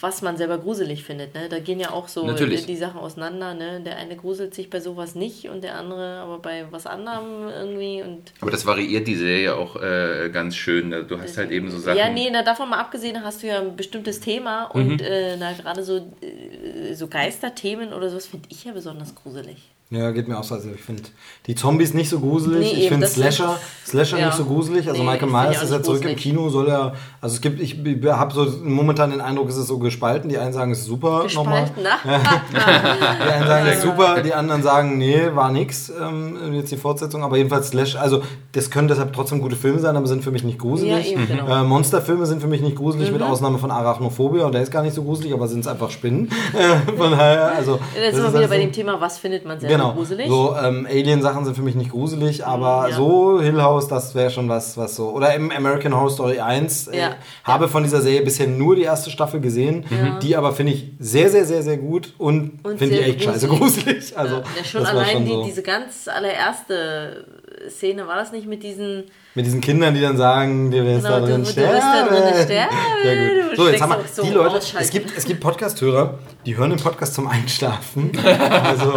was 0.00 0.22
man 0.22 0.36
selber 0.36 0.58
gruselig 0.58 1.04
findet. 1.04 1.34
Ne? 1.34 1.48
Da 1.48 1.58
gehen 1.58 1.80
ja 1.80 1.90
auch 1.92 2.08
so 2.08 2.26
Natürlich. 2.26 2.66
die 2.66 2.76
Sachen 2.76 3.00
auseinander. 3.00 3.54
Ne? 3.54 3.80
Der 3.80 3.96
eine 3.96 4.16
gruselt 4.16 4.54
sich 4.54 4.70
bei 4.70 4.80
sowas 4.80 5.14
nicht 5.14 5.48
und 5.48 5.62
der 5.64 5.76
andere 5.76 6.18
aber 6.20 6.38
bei 6.38 6.66
was 6.70 6.86
anderem 6.86 7.48
irgendwie. 7.48 8.02
Und 8.02 8.32
Aber 8.40 8.50
das 8.50 8.66
variiert 8.66 9.06
die 9.08 9.16
Serie 9.16 9.54
auch 9.56 9.76
äh, 9.76 10.30
ganz 10.32 10.56
schön. 10.56 10.90
Du 11.08 11.20
hast 11.20 11.36
halt 11.36 11.50
eben 11.50 11.70
so 11.70 11.78
Sachen. 11.78 11.98
Ja, 11.98 12.08
nee, 12.10 12.28
na, 12.30 12.42
davon 12.42 12.68
mal 12.70 12.78
abgesehen 12.78 13.22
hast 13.24 13.42
du 13.42 13.46
ja 13.48 13.60
ein 13.60 13.76
bestimmtes 13.76 14.20
Thema 14.20 14.70
Mhm. 14.74 14.80
und 14.80 15.02
äh, 15.02 15.36
na, 15.38 15.52
gerade 15.52 15.82
so, 15.82 15.96
äh, 16.20 16.94
so 16.94 17.08
Geisterthemen 17.08 17.92
oder 17.92 18.08
sowas 18.10 18.26
finde 18.26 18.46
ich 18.50 18.64
ja 18.64 18.72
besonders 18.72 19.14
gruselig. 19.14 19.56
Ja, 19.92 20.12
geht 20.12 20.28
mir 20.28 20.38
auch 20.38 20.44
so. 20.44 20.54
Also 20.54 20.68
ich 20.72 20.80
finde 20.80 21.02
die 21.46 21.56
Zombies 21.56 21.94
nicht 21.94 22.08
so 22.08 22.20
gruselig. 22.20 22.72
Nee, 22.72 22.82
ich 22.82 22.88
finde 22.88 23.08
Slasher, 23.08 23.58
Slasher 23.84 24.20
ja. 24.20 24.26
nicht 24.26 24.36
so 24.36 24.44
gruselig. 24.44 24.88
Also 24.88 25.02
Nee, 25.02 25.08
Michael 25.08 25.28
Myers 25.28 25.64
ist 25.64 25.72
ja 25.72 25.82
zurück 25.82 26.04
im. 26.04 26.14
Kino, 26.14 26.48
soll 26.48 26.68
er. 26.68 26.94
Also 27.20 27.34
es 27.34 27.40
gibt, 27.40 27.60
ich 27.60 27.76
habe 28.06 28.32
so 28.32 28.46
momentan 28.62 29.10
den 29.10 29.20
Eindruck, 29.20 29.48
es 29.48 29.56
ist 29.56 29.66
so 29.66 29.78
gespalten. 29.78 30.28
Die 30.30 30.38
einen 30.38 30.52
sagen, 30.52 30.70
es 30.70 30.78
ist 30.80 30.86
super 30.86 31.26
nochmal. 31.34 31.68
Na? 31.82 31.98
Die 32.52 33.32
einen 33.32 33.46
sagen, 33.48 33.66
es 33.66 33.76
ist 33.78 33.82
super, 33.82 34.22
die 34.22 34.32
anderen 34.32 34.62
sagen, 34.62 34.96
nee, 34.96 35.22
war 35.34 35.50
nix. 35.50 35.90
Ähm, 35.90 36.54
jetzt 36.54 36.70
die 36.70 36.76
Fortsetzung. 36.76 37.24
Aber 37.24 37.36
jedenfalls 37.36 37.68
Slash, 37.68 37.96
also 37.96 38.22
das 38.52 38.70
können 38.70 38.86
deshalb 38.86 39.12
trotzdem 39.12 39.40
gute 39.40 39.56
Filme 39.56 39.80
sein, 39.80 39.96
aber 39.96 40.06
sind 40.06 40.22
für 40.22 40.30
mich 40.30 40.44
nicht 40.44 40.58
gruselig. 40.60 40.92
Ja, 40.92 41.12
eben, 41.12 41.26
genau. 41.26 41.62
äh, 41.62 41.64
Monsterfilme 41.64 42.26
sind 42.26 42.40
für 42.40 42.48
mich 42.48 42.60
nicht 42.60 42.76
gruselig, 42.76 43.10
mit 43.10 43.22
Ausnahme 43.22 43.58
von 43.58 43.72
Arachnophobia. 43.72 44.46
Und 44.46 44.52
der 44.52 44.62
ist 44.62 44.70
gar 44.70 44.82
nicht 44.82 44.94
so 44.94 45.02
gruselig, 45.02 45.32
aber 45.32 45.48
sind 45.48 45.60
es 45.60 45.66
einfach 45.66 45.90
Spinnen. 45.90 46.30
Von 46.96 47.10
daher, 47.10 47.52
also. 47.56 47.80
Jetzt 47.94 48.06
das 48.08 48.14
sind 48.14 48.22
wir 48.24 48.28
wieder 48.28 48.38
also- 48.40 48.48
bei 48.50 48.58
dem 48.58 48.72
Thema, 48.72 49.00
was 49.00 49.18
findet 49.18 49.44
man 49.44 49.58
selber 49.58 49.79
Genau. 49.79 49.79
Gruselig? 49.88 50.28
So 50.28 50.54
ähm, 50.62 50.86
Alien-Sachen 50.88 51.44
sind 51.44 51.54
für 51.56 51.62
mich 51.62 51.74
nicht 51.74 51.90
gruselig, 51.90 52.46
aber 52.46 52.88
Ja. 52.90 52.96
so 52.96 53.40
Hill 53.40 53.60
House, 53.62 53.88
das 53.88 54.14
wäre 54.14 54.30
schon 54.30 54.48
was, 54.48 54.76
was 54.76 54.96
so. 54.96 55.10
Oder 55.10 55.34
im 55.34 55.50
American 55.50 55.94
Horror 55.94 56.10
Story 56.10 56.38
1. 56.40 56.88
Äh, 56.88 56.98
Ja. 56.98 57.10
Habe 57.44 57.68
von 57.68 57.82
dieser 57.82 58.00
Serie 58.00 58.22
bisher 58.22 58.46
nur 58.46 58.76
die 58.76 58.82
erste 58.82 59.10
Staffel 59.10 59.40
gesehen. 59.40 59.84
Die 60.22 60.36
aber 60.36 60.52
finde 60.52 60.72
ich 60.72 60.92
sehr, 60.98 61.28
sehr, 61.30 61.44
sehr, 61.44 61.62
sehr 61.62 61.76
gut 61.78 62.12
und, 62.18 62.64
Und 62.64 62.78
finde 62.78 62.96
die 62.96 63.02
echt 63.02 63.22
scheiße 63.24 63.48
gruselig. 63.48 63.84
gruselig. 63.84 64.18
Also, 64.18 64.36
ja, 64.36 64.64
schon 64.64 64.86
allein 64.86 65.10
schon 65.12 65.24
die, 65.24 65.30
so. 65.32 65.44
diese 65.44 65.62
ganz 65.62 66.06
allererste 66.08 67.39
Szene, 67.68 68.06
war 68.06 68.16
das 68.16 68.32
nicht 68.32 68.46
mit 68.46 68.62
diesen. 68.62 69.04
Mit 69.34 69.46
diesen 69.46 69.60
Kindern, 69.60 69.94
die 69.94 70.00
dann 70.00 70.16
sagen, 70.16 70.70
du 70.72 70.84
wirst 70.84 71.04
Genau, 71.04 71.20
da 71.20 71.26
drin 71.26 71.44
du- 71.44 71.50
du 71.52 71.56
wirst 71.56 71.56
da 71.58 71.80
sterben. 71.80 72.08
drin 72.16 72.44
sterben, 72.44 73.50
du 73.50 73.56
So, 73.56 73.68
jetzt 73.68 73.80
haben 73.80 73.90
wir 73.92 73.98
so 74.12 74.22
die 74.24 74.30
Leute. 74.30 74.60
Es 74.80 74.90
gibt, 74.90 75.16
es 75.16 75.24
gibt 75.24 75.40
Podcast-Hörer, 75.40 76.18
die 76.46 76.56
hören 76.56 76.70
den 76.70 76.80
Podcast 76.80 77.14
zum 77.14 77.26
Einschlafen. 77.28 78.10
Also, 78.70 78.92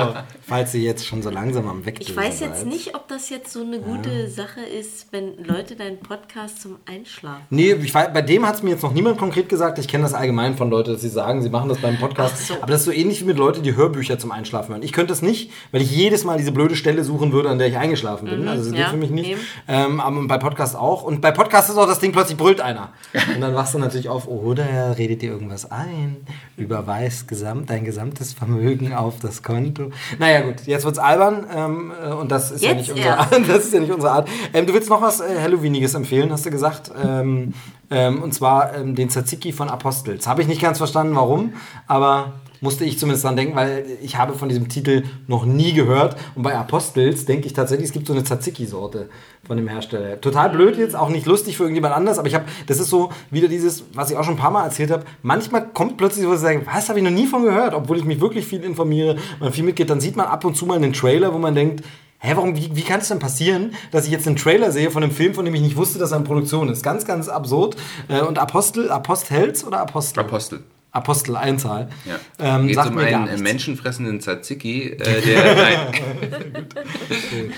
falls 0.47 0.71
sie 0.71 0.84
jetzt 0.84 1.05
schon 1.05 1.21
so 1.21 1.30
langsam 1.30 1.67
am 1.67 1.85
Weg 1.85 1.97
Ich 1.99 2.15
weiß 2.15 2.39
jetzt 2.41 2.65
nicht, 2.65 2.95
ob 2.95 3.07
das 3.07 3.30
jetzt 3.30 3.51
so 3.53 3.61
eine 3.61 3.80
gute 3.80 4.27
Sache 4.30 4.61
ist, 4.61 5.07
wenn 5.11 5.43
Leute 5.43 5.75
deinen 5.75 5.99
Podcast 5.99 6.61
zum 6.61 6.77
Einschlafen. 6.85 7.43
Nee, 7.49 7.75
weiß, 7.93 8.09
bei 8.13 8.21
dem 8.21 8.45
hat 8.47 8.55
es 8.55 8.63
mir 8.63 8.71
jetzt 8.71 8.84
noch 8.84 8.93
niemand 8.93 9.17
konkret 9.17 9.49
gesagt. 9.49 9.80
Ich 9.80 9.88
kenne 9.88 10.03
das 10.03 10.13
allgemein 10.13 10.55
von 10.57 10.69
Leuten, 10.69 10.91
dass 10.93 11.01
sie 11.01 11.09
sagen, 11.09 11.41
sie 11.41 11.49
machen 11.49 11.69
das 11.69 11.80
beim 11.80 11.97
Podcast. 11.97 12.47
So. 12.47 12.55
Aber 12.55 12.67
das 12.67 12.81
ist 12.81 12.85
so 12.85 12.91
ähnlich 12.91 13.21
wie 13.21 13.25
mit 13.25 13.38
Leuten, 13.38 13.63
die 13.63 13.75
Hörbücher 13.75 14.19
zum 14.19 14.31
Einschlafen 14.31 14.71
hören. 14.73 14.84
Ich 14.84 14.91
könnte 14.93 15.09
das 15.11 15.21
nicht, 15.21 15.51
weil 15.71 15.81
ich 15.81 15.91
jedes 15.95 16.23
Mal 16.23 16.38
diese 16.38 16.51
blöde 16.51 16.75
Stelle 16.75 17.03
suchen 17.03 17.31
würde, 17.31 17.49
an 17.49 17.57
der 17.57 17.67
ich 17.67 17.77
eingeschlafen 17.77 18.27
bin. 18.30 18.42
Also 18.47 18.63
das 18.63 18.71
geht 18.71 18.79
Mhm, 18.79 18.83
ja, 18.83 18.89
für 18.89 18.97
mich 18.97 19.09
nicht. 19.09 19.37
Ähm, 19.67 19.99
aber 19.99 20.27
bei 20.27 20.37
Podcast 20.37 20.75
auch. 20.75 21.03
Und 21.03 21.21
bei 21.21 21.31
Podcast 21.31 21.69
ist 21.69 21.77
auch 21.77 21.87
das 21.87 21.99
Ding, 21.99 22.11
plötzlich 22.11 22.37
brüllt 22.37 22.61
einer. 22.61 22.89
Und 23.33 23.41
dann 23.41 23.55
wachst 23.55 23.73
du 23.73 23.79
natürlich 23.79 24.09
auf, 24.09 24.27
oder 24.27 24.97
redet 24.97 25.21
dir 25.21 25.31
irgendwas 25.31 25.69
ein, 25.71 26.17
überweist 26.57 27.27
gesamt, 27.27 27.69
dein 27.69 27.85
gesamtes 27.85 28.33
Vermögen 28.33 28.93
auf 28.93 29.19
das 29.19 29.43
Konto. 29.43 29.91
Naja 30.19 30.41
gut, 30.41 30.65
jetzt 30.65 30.85
wird's 30.85 30.99
albern 30.99 31.45
ähm, 31.53 31.91
äh, 32.03 32.13
und 32.13 32.31
das 32.31 32.51
ist 32.51 32.63
ja 32.63 32.73
nicht 32.73 32.91
unsere 32.91 33.17
Art. 33.17 33.33
Das 33.47 33.65
ist 33.65 33.73
ja 33.73 33.79
nicht 33.79 33.91
unsere 33.91 34.11
Art. 34.13 34.29
Ähm, 34.53 34.65
du 34.65 34.73
willst 34.73 34.89
noch 34.89 35.01
was 35.01 35.19
äh, 35.19 35.41
Halloweeniges 35.41 35.93
empfehlen, 35.95 36.31
hast 36.31 36.45
du 36.45 36.51
gesagt. 36.51 36.91
Ähm, 37.01 37.53
ähm, 37.89 38.23
und 38.23 38.33
zwar 38.33 38.75
ähm, 38.75 38.95
den 38.95 39.09
Tzatziki 39.09 39.51
von 39.51 39.69
Apostels. 39.69 40.27
Habe 40.27 40.41
ich 40.41 40.47
nicht 40.47 40.61
ganz 40.61 40.77
verstanden, 40.77 41.15
warum, 41.15 41.53
aber 41.87 42.33
musste 42.64 42.85
ich 42.85 42.98
zumindest 42.98 43.26
dran 43.26 43.35
denken, 43.35 43.56
weil 43.56 43.85
ich 44.02 44.18
habe 44.18 44.34
von 44.34 44.49
diesem 44.49 44.69
Titel 44.69 45.03
noch 45.27 45.45
nie 45.45 45.73
gehört. 45.73 46.15
Und 46.34 46.44
bei 46.44 46.56
Apostels 46.56 47.26
denke 47.26 47.45
ich 47.45 47.53
tatsächlich, 47.53 47.88
es 47.88 47.94
gibt 47.94 48.07
so 48.07 48.14
eine 48.14 48.23
Tzatziki-Sorte 48.23 49.10
von 49.45 49.57
dem 49.57 49.68
Hersteller. 49.68 50.19
Total 50.22 50.49
blöd 50.49 50.77
jetzt, 50.77 50.95
auch 50.95 51.10
nicht 51.10 51.26
lustig 51.26 51.57
für 51.57 51.64
irgendjemand 51.64 51.94
anders, 51.94 52.18
aber 52.18 52.27
ich 52.27 52.35
habe, 52.35 52.45
das 52.68 52.80
ist 52.80 52.90
so 52.90 53.11
wieder 53.30 53.49
dieses, 53.49 53.84
was 53.94 54.10
ich 54.10 54.18
auch 54.18 54.23
schon 54.23 54.35
ein 54.35 54.40
paar 54.40 54.52
Mal 54.52 54.64
erzählt 54.64 54.91
habe. 54.91 55.03
Manchmal 55.22 55.68
kommt 55.73 55.98
plötzlich 55.98 56.23
so, 56.23 56.31
was 56.31 56.38
ich 56.38 56.44
sage, 56.44 56.61
was 56.65 56.88
habe 56.90 56.99
ich 56.99 57.06
noch 57.06 57.11
nie 57.11 57.27
von 57.27 57.44
gehört, 57.44 57.73
obwohl 57.73 57.98
ich 57.98 58.06
mich 58.06 58.22
wirklich 58.22 58.48
viel 58.48 58.64
informiere 58.64 59.18
und 59.41 59.53
viel 59.53 59.65
mitgeht. 59.65 59.90
Dann 59.90 59.99
sieht 59.99 60.15
man 60.15 60.27
ab 60.27 60.45
und 60.45 60.56
zu 60.56 60.65
mal 60.65 60.77
einen 60.77 60.94
Trailer, 60.94 61.34
wo 61.34 61.38
man 61.38 61.53
denkt, 61.53 61.84
Hä, 62.26 62.31
warum, 62.38 62.56
wie, 62.56 62.73
wie 62.73 62.84
kann 62.84 63.02
es 63.02 63.10
denn 63.10 63.19
passieren, 63.19 63.73
dass 63.91 64.06
ich 64.06 64.11
jetzt 64.11 64.26
einen 64.27 64.38
Trailer 64.38 64.72
sehe 64.72 64.90
von 64.91 65.03
einem 65.03 65.11
Film, 65.11 65.34
von 65.34 65.44
dem 65.44 65.53
ich 65.56 65.61
nicht 65.61 65.76
wusste, 65.76 65.99
dass 65.99 66.14
er 66.14 66.19
in 66.19 66.23
Produktion 66.23 66.69
ist? 66.69 66.81
Ganz, 66.81 67.03
ganz 67.03 67.27
absurd. 67.27 67.76
Äh, 68.07 68.22
Und 68.22 68.40
Apostel, 68.40 68.90
Apostels 68.90 69.65
oder 69.68 69.81
Apostel? 69.81 70.22
Apostel. 70.22 70.64
Apostel, 70.93 71.35
Einzahl. 71.35 71.89
Ja. 72.05 72.19
Ähm, 72.39 72.67
Geht 72.67 72.77
um 72.77 72.97
einen 72.99 73.41
menschenfressenden 73.41 74.21
Tzatziki, 74.21 74.91
äh, 74.91 75.21
der. 75.25 75.55
nein. 75.55 76.67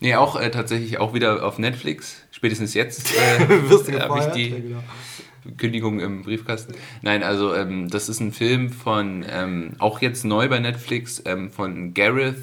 nee, 0.00 0.16
auch 0.16 0.38
äh, 0.38 0.50
tatsächlich 0.50 0.98
auch 0.98 1.14
wieder 1.14 1.46
auf 1.46 1.58
Netflix. 1.58 2.16
Spätestens 2.32 2.74
jetzt 2.74 3.14
äh, 3.16 4.00
habe 4.00 4.18
ich 4.18 4.26
die 4.34 4.48
Ja, 4.48 4.56
genau. 4.58 4.84
Kündigung 5.56 6.00
im 6.00 6.22
Briefkasten. 6.22 6.74
Nein, 7.02 7.22
also 7.22 7.54
ähm, 7.54 7.88
das 7.90 8.08
ist 8.08 8.20
ein 8.20 8.32
Film 8.32 8.70
von, 8.70 9.24
ähm, 9.30 9.74
auch 9.78 10.00
jetzt 10.02 10.24
neu 10.24 10.48
bei 10.48 10.58
Netflix, 10.58 11.22
ähm, 11.26 11.50
von 11.52 11.94
Gareth 11.94 12.42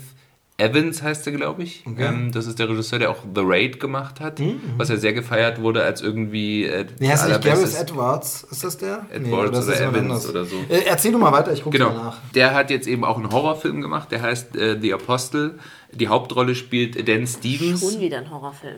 Evans 0.62 1.02
heißt 1.02 1.26
er, 1.28 1.34
glaube 1.34 1.64
ich. 1.64 1.84
Ähm, 1.98 2.32
das 2.32 2.46
ist 2.48 2.60
der 2.60 2.70
Regisseur, 2.70 3.00
der 3.00 3.10
auch 3.10 3.18
The 3.36 3.42
Raid 3.44 3.80
gemacht 3.80 4.20
hat, 4.20 4.40
was 4.78 4.90
ja 4.90 4.98
sehr 4.98 5.14
gefeiert 5.14 5.62
wurde 5.62 5.84
als 5.84 6.02
irgendwie 6.02 6.66
äh, 6.66 6.86
Nee, 7.00 7.10
heißt 7.10 7.28
nicht 7.28 7.42
Gareth 7.44 7.76
Edwards? 7.80 8.44
Ist 8.50 8.64
das 8.64 8.78
der? 8.78 9.06
Edwards 9.12 9.52
das 9.52 9.68
oder 9.68 9.78
jemand 9.80 9.96
Evans 9.98 10.12
anders. 10.12 10.30
oder 10.30 10.46
so. 10.46 10.56
Äh, 10.70 10.84
erzähl 10.86 11.12
du 11.12 11.18
mal 11.18 11.32
weiter, 11.32 11.52
ich 11.54 11.64
gucke 11.64 11.78
Genau. 11.78 11.92
mal 11.92 12.04
nach. 12.06 12.18
Der 12.36 12.54
hat 12.54 12.70
jetzt 12.70 12.88
eben 12.88 13.04
auch 13.04 13.18
einen 13.18 13.32
Horrorfilm 13.32 13.82
gemacht, 13.82 14.12
der 14.12 14.22
heißt 14.22 14.56
äh, 14.56 14.78
The 14.80 14.94
Apostle. 14.94 15.56
Die 15.94 16.08
Hauptrolle 16.08 16.56
spielt 16.56 17.08
Dan 17.08 17.28
Stevens. 17.28 17.82
Schon 17.82 18.00
wieder 18.00 18.20
ein 18.20 18.30
Horrorfilm. 18.30 18.78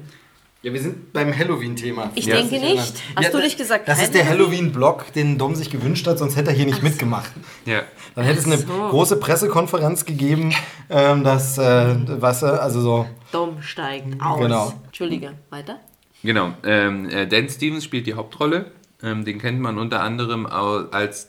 Ja, 0.64 0.72
wir 0.72 0.81
sind 0.81 1.11
beim 1.11 1.38
Halloween-Thema. 1.38 2.11
Ich 2.15 2.26
Ja. 2.26 2.38
denke 2.38 2.56
nicht. 2.57 2.94
Hast 3.18 3.23
Ja, 3.26 3.30
du 3.31 3.40
nicht 3.40 3.57
gesagt, 3.57 3.85
Das 3.85 4.02
ist 4.02 4.14
der 4.14 4.26
Halloween-Blog, 4.30 5.11
den 5.11 5.38
Dom 5.38 5.56
sich 5.56 5.69
gewünscht 5.69 6.07
hat, 6.07 6.18
sonst 6.19 6.38
hätte 6.38 6.52
er 6.52 6.56
hier 6.56 6.65
nicht 6.65 6.81
mitgemacht. 6.81 7.30
Ja. 7.65 7.81
Dann 8.15 8.23
hätte 8.23 8.40
es 8.40 8.45
eine 8.45 8.57
so. 8.57 8.65
große 8.90 9.18
Pressekonferenz 9.18 10.06
gegeben, 10.06 10.53
ähm, 10.90 11.26
dass, 11.26 11.57
äh, 11.57 11.95
weißt 12.22 12.44
du, 12.44 12.61
also 12.61 12.80
so, 12.80 13.06
Dom 13.34 13.61
steigt 13.61 14.22
aus. 14.22 14.40
Genau. 14.40 14.73
Entschuldige, 14.85 15.34
weiter? 15.49 15.81
Genau. 16.23 16.53
Ähm, 16.64 17.10
äh, 17.10 17.27
Dan 17.27 17.49
Stevens 17.49 17.84
spielt 17.84 18.07
die 18.07 18.14
Hauptrolle. 18.14 18.72
Ähm, 19.02 19.26
den 19.26 19.40
kennt 19.40 19.60
man 19.60 19.77
unter 19.77 19.99
anderem 19.99 20.45
als, 20.45 21.27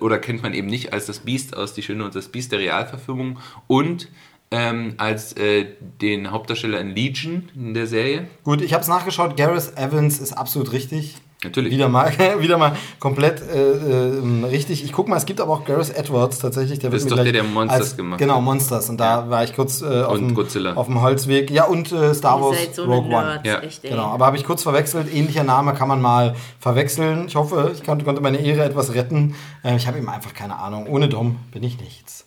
oder 0.00 0.18
kennt 0.18 0.42
man 0.42 0.52
eben 0.52 0.66
nicht 0.68 0.92
als 0.92 1.06
das 1.06 1.20
Biest 1.20 1.56
aus 1.56 1.72
Die 1.72 1.82
Schöne 1.82 2.04
und 2.04 2.14
das 2.14 2.28
Biest 2.28 2.52
der 2.52 2.58
Realverfilmung 2.58 3.38
und 3.66 4.08
ähm, 4.54 4.94
als 4.98 5.32
äh, 5.36 5.66
den 6.00 6.30
Hauptdarsteller 6.30 6.80
in 6.80 6.94
Legion 6.94 7.48
in 7.56 7.74
der 7.74 7.86
Serie. 7.88 8.26
Gut, 8.44 8.62
ich 8.62 8.72
habe 8.72 8.82
es 8.82 8.88
nachgeschaut. 8.88 9.36
Gareth 9.36 9.72
Evans 9.76 10.20
ist 10.20 10.32
absolut 10.32 10.70
richtig. 10.72 11.16
Natürlich. 11.42 11.72
Wieder 11.74 11.88
mal, 11.90 12.10
wieder 12.38 12.56
mal 12.56 12.74
komplett 13.00 13.42
äh, 13.42 13.72
äh, 13.72 14.44
richtig. 14.46 14.82
Ich 14.82 14.92
guck 14.92 15.08
mal, 15.08 15.16
es 15.16 15.26
gibt 15.26 15.40
aber 15.42 15.52
auch 15.52 15.64
Gareth 15.64 15.94
Edwards 15.94 16.38
tatsächlich. 16.38 16.78
Der 16.78 16.88
Das 16.90 17.02
wird 17.02 17.10
ist 17.12 17.18
doch 17.18 17.22
der, 17.22 17.32
der 17.32 17.42
Monsters 17.44 17.80
als, 17.80 17.96
gemacht 17.96 18.18
Genau. 18.18 18.40
Monsters. 18.40 18.88
Und 18.88 18.98
da 18.98 19.28
war 19.28 19.44
ich 19.44 19.54
kurz 19.54 19.82
äh, 19.82 20.02
auf, 20.02 20.14
Und 20.14 20.28
dem, 20.28 20.34
Godzilla. 20.34 20.72
auf 20.74 20.86
dem 20.86 21.02
Holzweg. 21.02 21.50
Ja, 21.50 21.64
und 21.64 21.92
äh, 21.92 22.14
Star 22.14 22.40
Wars 22.40 22.56
so 22.72 22.84
Rogue 22.84 23.14
One. 23.14 23.40
Ja. 23.44 23.58
echt, 23.58 23.84
ey. 23.84 23.90
Genau, 23.90 24.04
aber 24.06 24.24
habe 24.24 24.36
ich 24.38 24.44
kurz 24.44 24.62
verwechselt. 24.62 25.12
Ähnlicher 25.12 25.44
Name 25.44 25.74
kann 25.74 25.88
man 25.88 26.00
mal 26.00 26.34
verwechseln. 26.60 27.26
Ich 27.26 27.36
hoffe, 27.36 27.72
ich 27.74 27.82
konnte, 27.84 28.04
konnte 28.06 28.22
meine 28.22 28.38
Ehre 28.38 28.64
etwas 28.64 28.94
retten. 28.94 29.34
Äh, 29.64 29.76
ich 29.76 29.86
habe 29.86 29.98
eben 29.98 30.08
einfach 30.08 30.32
keine 30.32 30.56
Ahnung. 30.58 30.86
Ohne 30.86 31.08
Dom 31.10 31.36
bin 31.52 31.62
ich 31.62 31.78
nichts. 31.78 32.23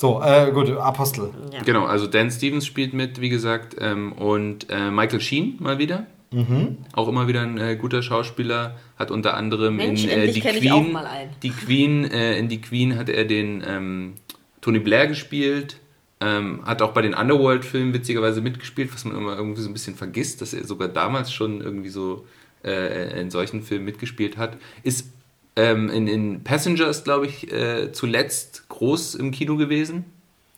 So, 0.00 0.22
äh, 0.22 0.50
gut, 0.50 0.70
Apostel. 0.78 1.28
Ja. 1.52 1.62
Genau, 1.62 1.84
also 1.84 2.06
Dan 2.06 2.30
Stevens 2.30 2.64
spielt 2.64 2.94
mit, 2.94 3.20
wie 3.20 3.28
gesagt, 3.28 3.76
ähm, 3.78 4.12
und 4.12 4.70
äh, 4.70 4.90
Michael 4.90 5.20
Sheen 5.20 5.56
mal 5.58 5.78
wieder. 5.78 6.06
Mhm. 6.32 6.78
Auch 6.94 7.06
immer 7.06 7.28
wieder 7.28 7.42
ein 7.42 7.58
äh, 7.58 7.76
guter 7.76 8.00
Schauspieler, 8.00 8.78
hat 8.98 9.10
unter 9.10 9.34
anderem 9.34 9.76
Mensch, 9.76 10.04
in 10.04 10.08
äh, 10.08 10.32
die 10.32 10.40
Queen, 10.40 10.72
auch 10.72 10.90
mal 10.90 11.04
einen. 11.04 11.32
die 11.42 11.50
Queen, 11.50 12.10
äh, 12.10 12.38
in 12.38 12.48
die 12.48 12.62
Queen 12.62 12.96
hat 12.96 13.10
er 13.10 13.26
den 13.26 13.62
ähm, 13.66 14.14
Tony 14.62 14.78
Blair 14.78 15.06
gespielt, 15.06 15.76
ähm, 16.20 16.64
hat 16.64 16.80
auch 16.80 16.92
bei 16.92 17.02
den 17.02 17.12
Underworld-Filmen 17.12 17.92
witzigerweise 17.92 18.40
mitgespielt, 18.40 18.94
was 18.94 19.04
man 19.04 19.14
immer 19.14 19.36
irgendwie 19.36 19.60
so 19.60 19.68
ein 19.68 19.74
bisschen 19.74 19.96
vergisst, 19.96 20.40
dass 20.40 20.54
er 20.54 20.66
sogar 20.66 20.88
damals 20.88 21.30
schon 21.30 21.60
irgendwie 21.60 21.90
so 21.90 22.24
äh, 22.64 23.20
in 23.20 23.30
solchen 23.30 23.62
Filmen 23.62 23.84
mitgespielt 23.84 24.38
hat. 24.38 24.56
Ist 24.82 25.12
ähm, 25.56 25.90
in, 25.90 26.06
in 26.06 26.42
Passengers, 26.42 27.04
glaube 27.04 27.26
ich, 27.26 27.52
äh, 27.52 27.92
zuletzt 27.92 28.68
groß 28.80 29.14
im 29.16 29.30
Kino 29.30 29.56
gewesen. 29.56 30.06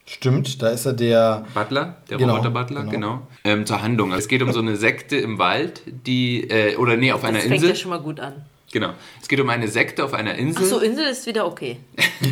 Stimmt, 0.07 0.63
da 0.63 0.69
ist 0.69 0.87
er 0.87 0.93
der. 0.93 1.45
Butler, 1.55 1.97
der 2.09 2.19
Genau, 2.19 2.37
Roboter-Butler, 2.37 2.85
genau. 2.85 2.91
genau. 2.93 3.27
Ähm, 3.45 3.67
zur 3.67 3.83
Handlung. 3.83 4.13
Es 4.13 4.29
geht 4.29 4.43
um 4.43 4.53
so 4.53 4.61
eine 4.61 4.77
Sekte 4.77 5.17
im 5.17 5.39
Wald, 5.39 5.83
die, 5.87 6.49
äh, 6.49 6.77
oder 6.77 6.97
nee, 6.97 7.11
auf 7.13 7.25
einer 7.25 7.39
Das 7.39 7.43
fängt 7.43 7.57
Insel. 7.57 7.69
ja 7.71 7.75
schon 7.75 7.91
mal 7.91 8.01
gut 8.01 8.21
an. 8.21 8.35
Genau. 8.73 8.91
Es 9.21 9.29
geht 9.29 9.41
um 9.41 9.49
eine 9.49 9.67
Sekte 9.69 10.05
auf 10.05 10.15
einer 10.15 10.37
Insel, 10.37 10.63
Ach 10.65 10.71
so, 10.71 10.79
Insel 10.81 11.07
ist 11.07 11.27
wieder 11.27 11.47
okay. 11.47 11.79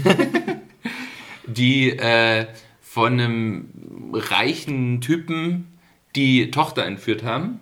die 1.47 1.91
äh, 1.91 2.47
von 2.81 3.13
einem 3.15 3.69
reichen 4.13 5.01
Typen 5.01 5.67
die 6.17 6.51
Tochter 6.51 6.85
entführt 6.85 7.25
haben 7.25 7.61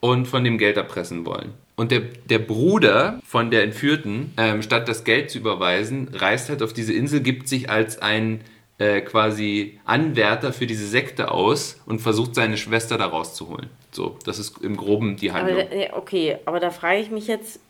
und 0.00 0.26
von 0.26 0.44
dem 0.44 0.58
Geld 0.58 0.76
erpressen 0.78 1.24
wollen. 1.26 1.52
Und 1.76 1.90
der, 1.90 2.00
der 2.00 2.38
Bruder 2.38 3.20
von 3.26 3.50
der 3.50 3.62
Entführten, 3.62 4.32
ähm, 4.38 4.62
statt 4.62 4.88
das 4.88 5.04
Geld 5.04 5.30
zu 5.30 5.38
überweisen, 5.38 6.08
reist 6.14 6.48
halt 6.48 6.62
auf 6.62 6.72
diese 6.72 6.94
Insel, 6.94 7.20
gibt 7.20 7.48
sich 7.48 7.68
als 7.68 8.00
ein 8.00 8.40
äh, 8.78 9.02
quasi 9.02 9.78
Anwärter 9.84 10.52
für 10.54 10.66
diese 10.66 10.86
Sekte 10.86 11.30
aus 11.30 11.80
und 11.86 11.98
versucht 12.00 12.34
seine 12.34 12.56
Schwester 12.56 12.96
da 12.96 13.06
rauszuholen. 13.06 13.68
So, 13.92 14.18
das 14.24 14.38
ist 14.38 14.58
im 14.62 14.76
Groben 14.76 15.16
die 15.16 15.30
Aber, 15.30 15.40
Handlung. 15.40 15.68
der- 15.70 15.78
ja, 15.78 15.96
okay, 15.96 16.38
aber 16.46 16.60
da 16.60 16.70
frage 16.70 17.00
ich 17.00 17.10
mich 17.10 17.26
jetzt, 17.26 17.60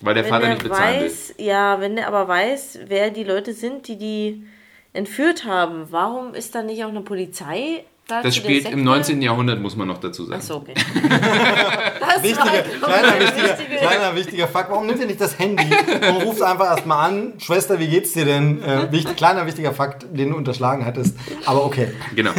Weil 0.00 0.14
der 0.14 0.24
Vater 0.24 0.46
der 0.46 0.54
nicht 0.54 0.62
bezahlen 0.64 1.00
will. 1.00 1.06
weiß, 1.06 1.34
ja, 1.38 1.80
wenn 1.80 1.96
der 1.96 2.08
aber 2.08 2.28
weiß, 2.28 2.80
wer 2.86 3.10
die 3.10 3.24
Leute 3.24 3.54
sind, 3.54 3.88
die 3.88 3.96
die 3.96 4.42
entführt 4.94 5.44
haben, 5.46 5.86
warum 5.90 6.34
ist 6.34 6.54
da 6.54 6.62
nicht 6.62 6.84
auch 6.84 6.88
eine 6.90 7.00
Polizei 7.02 7.84
da 8.18 8.22
Das 8.22 8.36
spielt 8.36 8.68
im 8.70 8.84
19. 8.84 9.22
Jahrhundert, 9.22 9.60
muss 9.60 9.76
man 9.76 9.88
noch 9.88 9.98
dazu 9.98 10.24
sagen. 10.24 10.40
Achso, 10.40 10.56
okay. 10.56 10.74
das 12.00 12.22
Wichtiger, 12.22 12.62
kleiner, 12.82 13.08
eine 13.12 13.20
wichtiger, 13.24 13.48
wichtige- 13.58 13.76
kleiner 13.78 14.16
wichtiger 14.16 14.48
Fakt. 14.48 14.70
Warum 14.70 14.86
nimmt 14.86 15.00
ihr 15.00 15.06
nicht 15.06 15.20
das 15.20 15.38
Handy 15.38 15.64
und 16.08 16.22
ruft 16.24 16.42
einfach 16.42 16.66
erstmal 16.76 17.08
an? 17.10 17.32
Schwester, 17.38 17.78
wie 17.78 17.88
geht's 17.88 18.12
dir 18.12 18.24
denn? 18.24 18.62
Äh, 18.62 18.90
wichtig, 18.92 19.16
kleiner 19.16 19.46
wichtiger 19.46 19.72
Fakt, 19.72 20.06
den 20.12 20.30
du 20.30 20.36
unterschlagen 20.36 20.84
hattest. 20.84 21.16
Aber 21.46 21.64
okay. 21.64 21.88
Genau. 22.14 22.32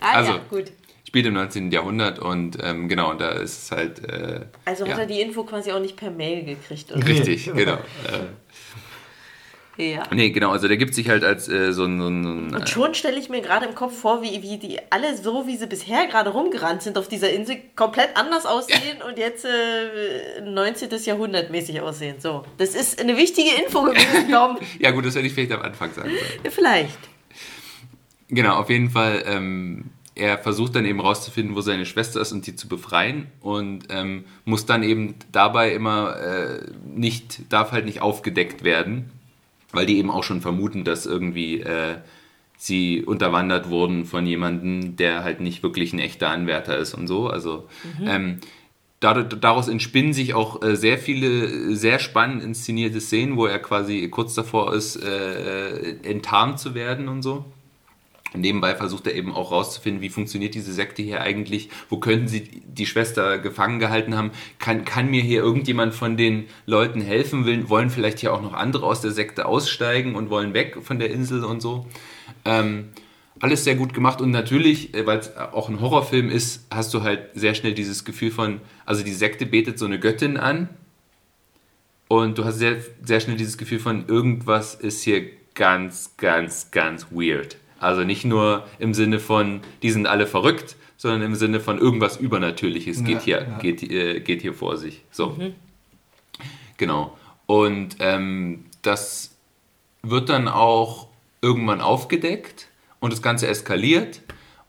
Ah, 0.00 0.16
Also, 0.18 0.32
ja, 0.32 0.38
gut. 0.50 0.64
spielt 1.08 1.26
im 1.26 1.34
19. 1.34 1.70
Jahrhundert 1.72 2.18
und 2.18 2.58
ähm, 2.62 2.88
genau, 2.88 3.10
und 3.10 3.20
da 3.20 3.30
ist 3.30 3.64
es 3.64 3.70
halt. 3.70 4.04
Äh, 4.08 4.40
Also 4.64 4.84
ja, 4.84 4.92
hat 4.92 5.00
er 5.00 5.06
die 5.06 5.20
Info 5.20 5.44
quasi 5.44 5.72
auch 5.72 5.80
nicht 5.80 5.96
per 5.96 6.10
Mail 6.10 6.44
gekriegt. 6.44 6.92
Oder? 6.92 7.06
Richtig, 7.06 7.50
genau. 7.54 7.78
Ja. 9.76 10.04
Nee, 10.12 10.30
genau, 10.30 10.50
also 10.50 10.68
der 10.68 10.76
gibt 10.76 10.94
sich 10.94 11.08
halt 11.08 11.24
als 11.24 11.48
äh, 11.48 11.72
so 11.72 11.84
ein. 11.84 12.00
So 12.00 12.06
ein, 12.06 12.46
ein 12.48 12.54
Und 12.54 12.68
schon 12.68 12.94
stelle 12.94 13.18
ich 13.18 13.28
mir 13.28 13.40
gerade 13.40 13.66
im 13.66 13.74
Kopf 13.74 13.98
vor, 13.98 14.22
wie, 14.22 14.40
wie 14.42 14.58
die 14.58 14.78
alle 14.90 15.16
so, 15.16 15.46
wie 15.46 15.56
sie 15.56 15.66
bisher 15.66 16.06
gerade 16.06 16.30
rumgerannt 16.30 16.82
sind 16.82 16.96
auf 16.96 17.08
dieser 17.08 17.30
Insel, 17.30 17.56
komplett 17.74 18.16
anders 18.16 18.46
aussehen 18.46 19.02
und 19.06 19.18
jetzt 19.18 19.44
äh, 19.44 20.40
19. 20.42 20.90
Jahrhundert 21.04 21.50
mäßig 21.50 21.80
aussehen. 21.80 22.16
So, 22.20 22.44
das 22.58 22.74
ist 22.74 23.00
eine 23.00 23.16
wichtige 23.16 23.50
Info 23.64 23.82
gewesen, 23.82 24.30
Dom. 24.30 24.58
ja, 24.78 24.92
gut, 24.92 25.06
das 25.06 25.16
hätte 25.16 25.26
ich 25.26 25.34
vielleicht 25.34 25.52
am 25.52 25.62
Anfang 25.62 25.92
sagen 25.92 26.10
sollen. 26.10 26.52
Vielleicht. 26.52 26.98
Genau, 28.28 28.56
auf 28.56 28.70
jeden 28.70 28.90
Fall 28.90 29.24
ähm, 29.26 29.90
er 30.14 30.38
versucht 30.38 30.76
dann 30.76 30.84
eben 30.84 31.00
rauszufinden, 31.00 31.56
wo 31.56 31.60
seine 31.60 31.86
Schwester 31.86 32.20
ist 32.20 32.32
und 32.32 32.46
die 32.46 32.54
zu 32.54 32.68
befreien 32.68 33.26
und 33.40 33.86
ähm, 33.90 34.24
muss 34.44 34.66
dann 34.66 34.82
eben 34.82 35.16
dabei 35.32 35.72
immer 35.72 36.16
äh, 36.16 36.60
nicht, 36.84 37.52
darf 37.52 37.72
halt 37.72 37.84
nicht 37.84 38.00
aufgedeckt 38.00 38.62
werden, 38.62 39.10
weil 39.74 39.86
die 39.86 39.98
eben 39.98 40.10
auch 40.10 40.24
schon 40.24 40.40
vermuten, 40.40 40.84
dass 40.84 41.06
irgendwie 41.06 41.60
äh, 41.60 41.96
sie 42.56 43.02
unterwandert 43.02 43.68
wurden 43.68 44.04
von 44.04 44.26
jemandem, 44.26 44.96
der 44.96 45.24
halt 45.24 45.40
nicht 45.40 45.62
wirklich 45.62 45.92
ein 45.92 45.98
echter 45.98 46.28
Anwärter 46.30 46.78
ist 46.78 46.94
und 46.94 47.06
so. 47.06 47.28
Also 47.28 47.68
mhm. 47.98 48.06
ähm, 48.08 48.40
daraus 49.00 49.68
entspinnen 49.68 50.12
sich 50.12 50.34
auch 50.34 50.62
äh, 50.62 50.76
sehr 50.76 50.98
viele 50.98 51.74
sehr 51.76 51.98
spannend 51.98 52.42
inszenierte 52.42 53.00
Szenen, 53.00 53.36
wo 53.36 53.46
er 53.46 53.58
quasi 53.58 54.08
kurz 54.08 54.34
davor 54.34 54.72
ist, 54.74 54.96
äh, 54.96 55.96
enttarnt 56.02 56.58
zu 56.58 56.74
werden 56.74 57.08
und 57.08 57.22
so. 57.22 57.44
Nebenbei 58.36 58.74
versucht 58.74 59.06
er 59.06 59.14
eben 59.14 59.32
auch 59.32 59.52
rauszufinden, 59.52 60.02
wie 60.02 60.08
funktioniert 60.08 60.54
diese 60.54 60.72
Sekte 60.72 61.02
hier 61.02 61.20
eigentlich, 61.20 61.70
wo 61.88 61.98
könnten 61.98 62.26
sie 62.26 62.42
die 62.42 62.86
Schwester 62.86 63.38
gefangen 63.38 63.78
gehalten 63.78 64.16
haben, 64.16 64.32
kann, 64.58 64.84
kann 64.84 65.08
mir 65.08 65.22
hier 65.22 65.40
irgendjemand 65.40 65.94
von 65.94 66.16
den 66.16 66.46
Leuten 66.66 67.00
helfen, 67.00 67.46
will, 67.46 67.68
wollen 67.68 67.90
vielleicht 67.90 68.18
hier 68.18 68.32
auch 68.32 68.42
noch 68.42 68.52
andere 68.52 68.86
aus 68.86 69.00
der 69.00 69.12
Sekte 69.12 69.46
aussteigen 69.46 70.16
und 70.16 70.30
wollen 70.30 70.52
weg 70.52 70.78
von 70.82 70.98
der 70.98 71.10
Insel 71.10 71.44
und 71.44 71.60
so. 71.60 71.86
Ähm, 72.44 72.88
alles 73.40 73.64
sehr 73.64 73.74
gut 73.74 73.94
gemacht 73.94 74.20
und 74.20 74.30
natürlich, 74.30 74.94
äh, 74.94 75.06
weil 75.06 75.18
es 75.18 75.36
auch 75.36 75.68
ein 75.68 75.80
Horrorfilm 75.80 76.30
ist, 76.30 76.66
hast 76.70 76.92
du 76.94 77.02
halt 77.02 77.30
sehr 77.34 77.54
schnell 77.54 77.74
dieses 77.74 78.04
Gefühl 78.04 78.30
von, 78.30 78.60
also 78.84 79.04
die 79.04 79.12
Sekte 79.12 79.46
betet 79.46 79.78
so 79.78 79.86
eine 79.86 80.00
Göttin 80.00 80.36
an 80.36 80.68
und 82.08 82.38
du 82.38 82.44
hast 82.44 82.58
sehr, 82.58 82.76
sehr 83.02 83.20
schnell 83.20 83.36
dieses 83.36 83.58
Gefühl 83.58 83.78
von, 83.78 84.08
irgendwas 84.08 84.74
ist 84.74 85.02
hier 85.02 85.24
ganz, 85.54 86.16
ganz, 86.16 86.70
ganz 86.70 87.06
weird. 87.10 87.56
Also 87.78 88.04
nicht 88.04 88.24
nur 88.24 88.66
im 88.78 88.94
Sinne 88.94 89.18
von, 89.20 89.60
die 89.82 89.90
sind 89.90 90.06
alle 90.06 90.26
verrückt, 90.26 90.76
sondern 90.96 91.22
im 91.22 91.34
Sinne 91.34 91.60
von 91.60 91.78
irgendwas 91.78 92.16
Übernatürliches 92.16 93.00
ja, 93.00 93.04
geht, 93.04 93.22
hier, 93.22 93.42
ja. 93.42 93.58
geht, 93.58 93.82
äh, 93.82 94.20
geht 94.20 94.42
hier 94.42 94.54
vor 94.54 94.76
sich. 94.76 95.02
So. 95.10 95.30
Mhm. 95.30 95.54
Genau. 96.76 97.16
Und 97.46 97.96
ähm, 98.00 98.64
das 98.82 99.36
wird 100.02 100.28
dann 100.28 100.48
auch 100.48 101.08
irgendwann 101.42 101.80
aufgedeckt 101.80 102.68
und 103.00 103.12
das 103.12 103.22
Ganze 103.22 103.46
eskaliert. 103.48 104.22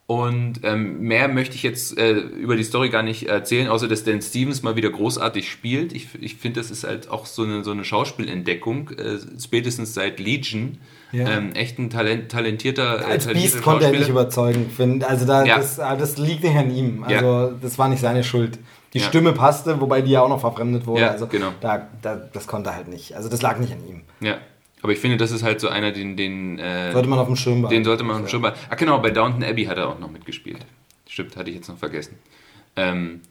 Und 0.08 0.60
ähm, 0.64 1.02
mehr 1.02 1.28
möchte 1.28 1.56
ich 1.56 1.64
jetzt 1.64 1.98
äh, 1.98 2.12
über 2.12 2.56
die 2.56 2.64
Story 2.64 2.90
gar 2.90 3.02
nicht 3.02 3.24
erzählen, 3.28 3.70
außer 3.70 3.88
dass 3.88 4.04
Dan 4.04 4.22
Stevens 4.22 4.62
mal 4.62 4.76
wieder 4.76 4.92
großartig 4.92 5.50
spielt. 5.50 5.94
Ich, 5.94 6.10
ich 6.22 6.36
finde, 6.36 6.60
das 6.60 6.70
ist 6.70 6.84
halt 6.84 7.10
auch 7.10 7.26
so 7.26 7.44
eine, 7.44 7.64
so 7.64 7.72
eine 7.72 7.84
Schauspielentdeckung, 7.84 8.90
äh, 8.90 9.18
spätestens 9.42 9.96
seit 9.96 10.20
Legion. 10.20 10.78
Ja. 11.12 11.30
Ähm, 11.30 11.54
echt 11.54 11.80
ein 11.80 11.90
Talent, 11.90 12.32
talentierter, 12.32 13.02
äh, 13.02 13.12
Als 13.12 13.28
Beast 13.28 13.62
konnte 13.62 13.86
er 13.86 13.92
nicht 13.92 14.10
überzeugen, 14.10 14.70
finde 14.70 15.08
Also 15.08 15.26
da, 15.26 15.46
ja. 15.46 15.58
das, 15.58 15.80
ah, 15.80 15.96
das 15.96 16.18
liegt 16.18 16.44
nicht 16.44 16.56
an 16.56 16.76
ihm. 16.76 17.04
Also 17.04 17.26
ja. 17.26 17.52
das 17.62 17.78
war 17.78 17.88
nicht 17.88 18.02
seine 18.02 18.24
Schuld. 18.24 18.60
Die 18.94 19.02
Stimme 19.02 19.34
passte, 19.34 19.82
wobei 19.82 20.02
die 20.02 20.12
ja 20.12 20.22
auch 20.22 20.30
noch 20.30 20.40
verfremdet 20.40 20.88
wurde. 20.88 21.10
also 21.10 21.28
genau. 21.28 21.52
da, 21.60 21.88
da, 22.02 22.16
das 22.16 22.48
konnte 22.48 22.70
er 22.70 22.78
halt 22.78 22.88
nicht. 22.88 23.16
Also 23.16 23.28
das 23.28 23.42
lag 23.42 23.60
nicht 23.60 23.74
an 23.74 23.86
ihm. 23.86 24.04
Ja. 24.22 24.38
Aber 24.82 24.94
ich 24.94 25.00
finde, 25.00 25.18
das 25.18 25.32
ist 25.32 25.44
halt 25.44 25.60
so 25.60 25.68
einer, 25.68 25.92
den. 25.92 26.16
den 26.16 26.60
äh, 26.60 26.92
sollte 26.92 27.10
man 27.10 27.20
auf 27.20 27.28
dem 27.28 27.36
Schirm 27.36 27.62
behalten. 27.62 27.76
Den 27.76 27.84
sollte 27.84 28.04
man 28.04 28.18
auf 28.18 28.22
dem 28.22 28.28
Schirm 28.30 28.44
behalten. 28.44 28.60
Ach 28.70 28.78
genau, 28.78 29.00
bei 29.00 29.10
Downton 29.10 29.44
Abbey 29.44 29.66
hat 29.66 29.78
er 29.78 29.90
auch 29.90 30.00
noch 30.00 30.12
mitgespielt. 30.12 30.60
Stimmt, 31.10 31.36
hatte 31.36 31.50
ich 31.50 31.56
jetzt 31.56 31.68
noch 31.68 31.78
vergessen. 31.78 32.20
Ähm, 32.76 33.22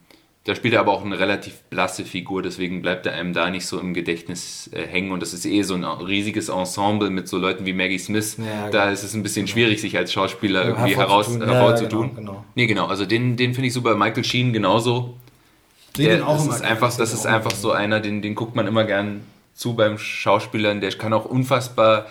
da 0.45 0.53
spielt 0.53 0.75
er 0.75 0.79
aber 0.79 0.91
auch 0.91 1.03
eine 1.03 1.17
relativ 1.17 1.63
blasse 1.71 2.05
Figur, 2.05 2.43
deswegen 2.43 2.83
bleibt 2.83 3.07
er 3.07 3.13
einem 3.13 3.33
da 3.33 3.49
nicht 3.49 3.65
so 3.65 3.79
im 3.79 3.95
Gedächtnis 3.95 4.69
äh, 4.73 4.85
hängen. 4.85 5.11
Und 5.11 5.21
das 5.21 5.33
ist 5.33 5.43
eh 5.43 5.63
so 5.63 5.73
ein 5.73 5.83
riesiges 5.83 6.49
Ensemble 6.49 7.09
mit 7.09 7.27
so 7.27 7.39
Leuten 7.39 7.65
wie 7.65 7.73
Maggie 7.73 7.97
Smith. 7.97 8.37
Ja, 8.37 8.69
da 8.69 8.81
genau. 8.81 8.93
ist 8.93 9.03
es 9.03 9.15
ein 9.15 9.23
bisschen 9.23 9.47
schwierig, 9.47 9.81
sich 9.81 9.97
als 9.97 10.13
Schauspieler 10.13 10.61
ja, 10.61 10.69
irgendwie 10.69 10.95
heraus, 10.95 11.29
hervorzutun. 11.29 12.09
Ja, 12.09 12.15
genau, 12.15 12.31
genau. 12.31 12.45
Nee, 12.53 12.67
genau. 12.67 12.85
Also 12.85 13.05
den, 13.05 13.37
den 13.37 13.55
finde 13.55 13.69
ich 13.69 13.73
super. 13.73 13.95
Michael 13.95 14.23
Sheen 14.23 14.53
genauso. 14.53 15.17
Den 15.97 16.05
Der, 16.05 16.27
auch 16.27 16.45
das 16.45 16.57
ist 16.57 16.61
einfach, 16.61 16.95
das 16.95 17.11
ist 17.11 17.25
einfach 17.25 17.51
so 17.51 17.71
einer, 17.71 17.99
den, 17.99 18.21
den 18.21 18.35
guckt 18.35 18.55
man 18.55 18.67
immer 18.67 18.83
gern 18.83 19.21
zu 19.55 19.73
beim 19.73 19.97
Schauspielern. 19.97 20.81
Der 20.81 20.91
kann 20.91 21.13
auch 21.13 21.25
unfassbar 21.25 22.07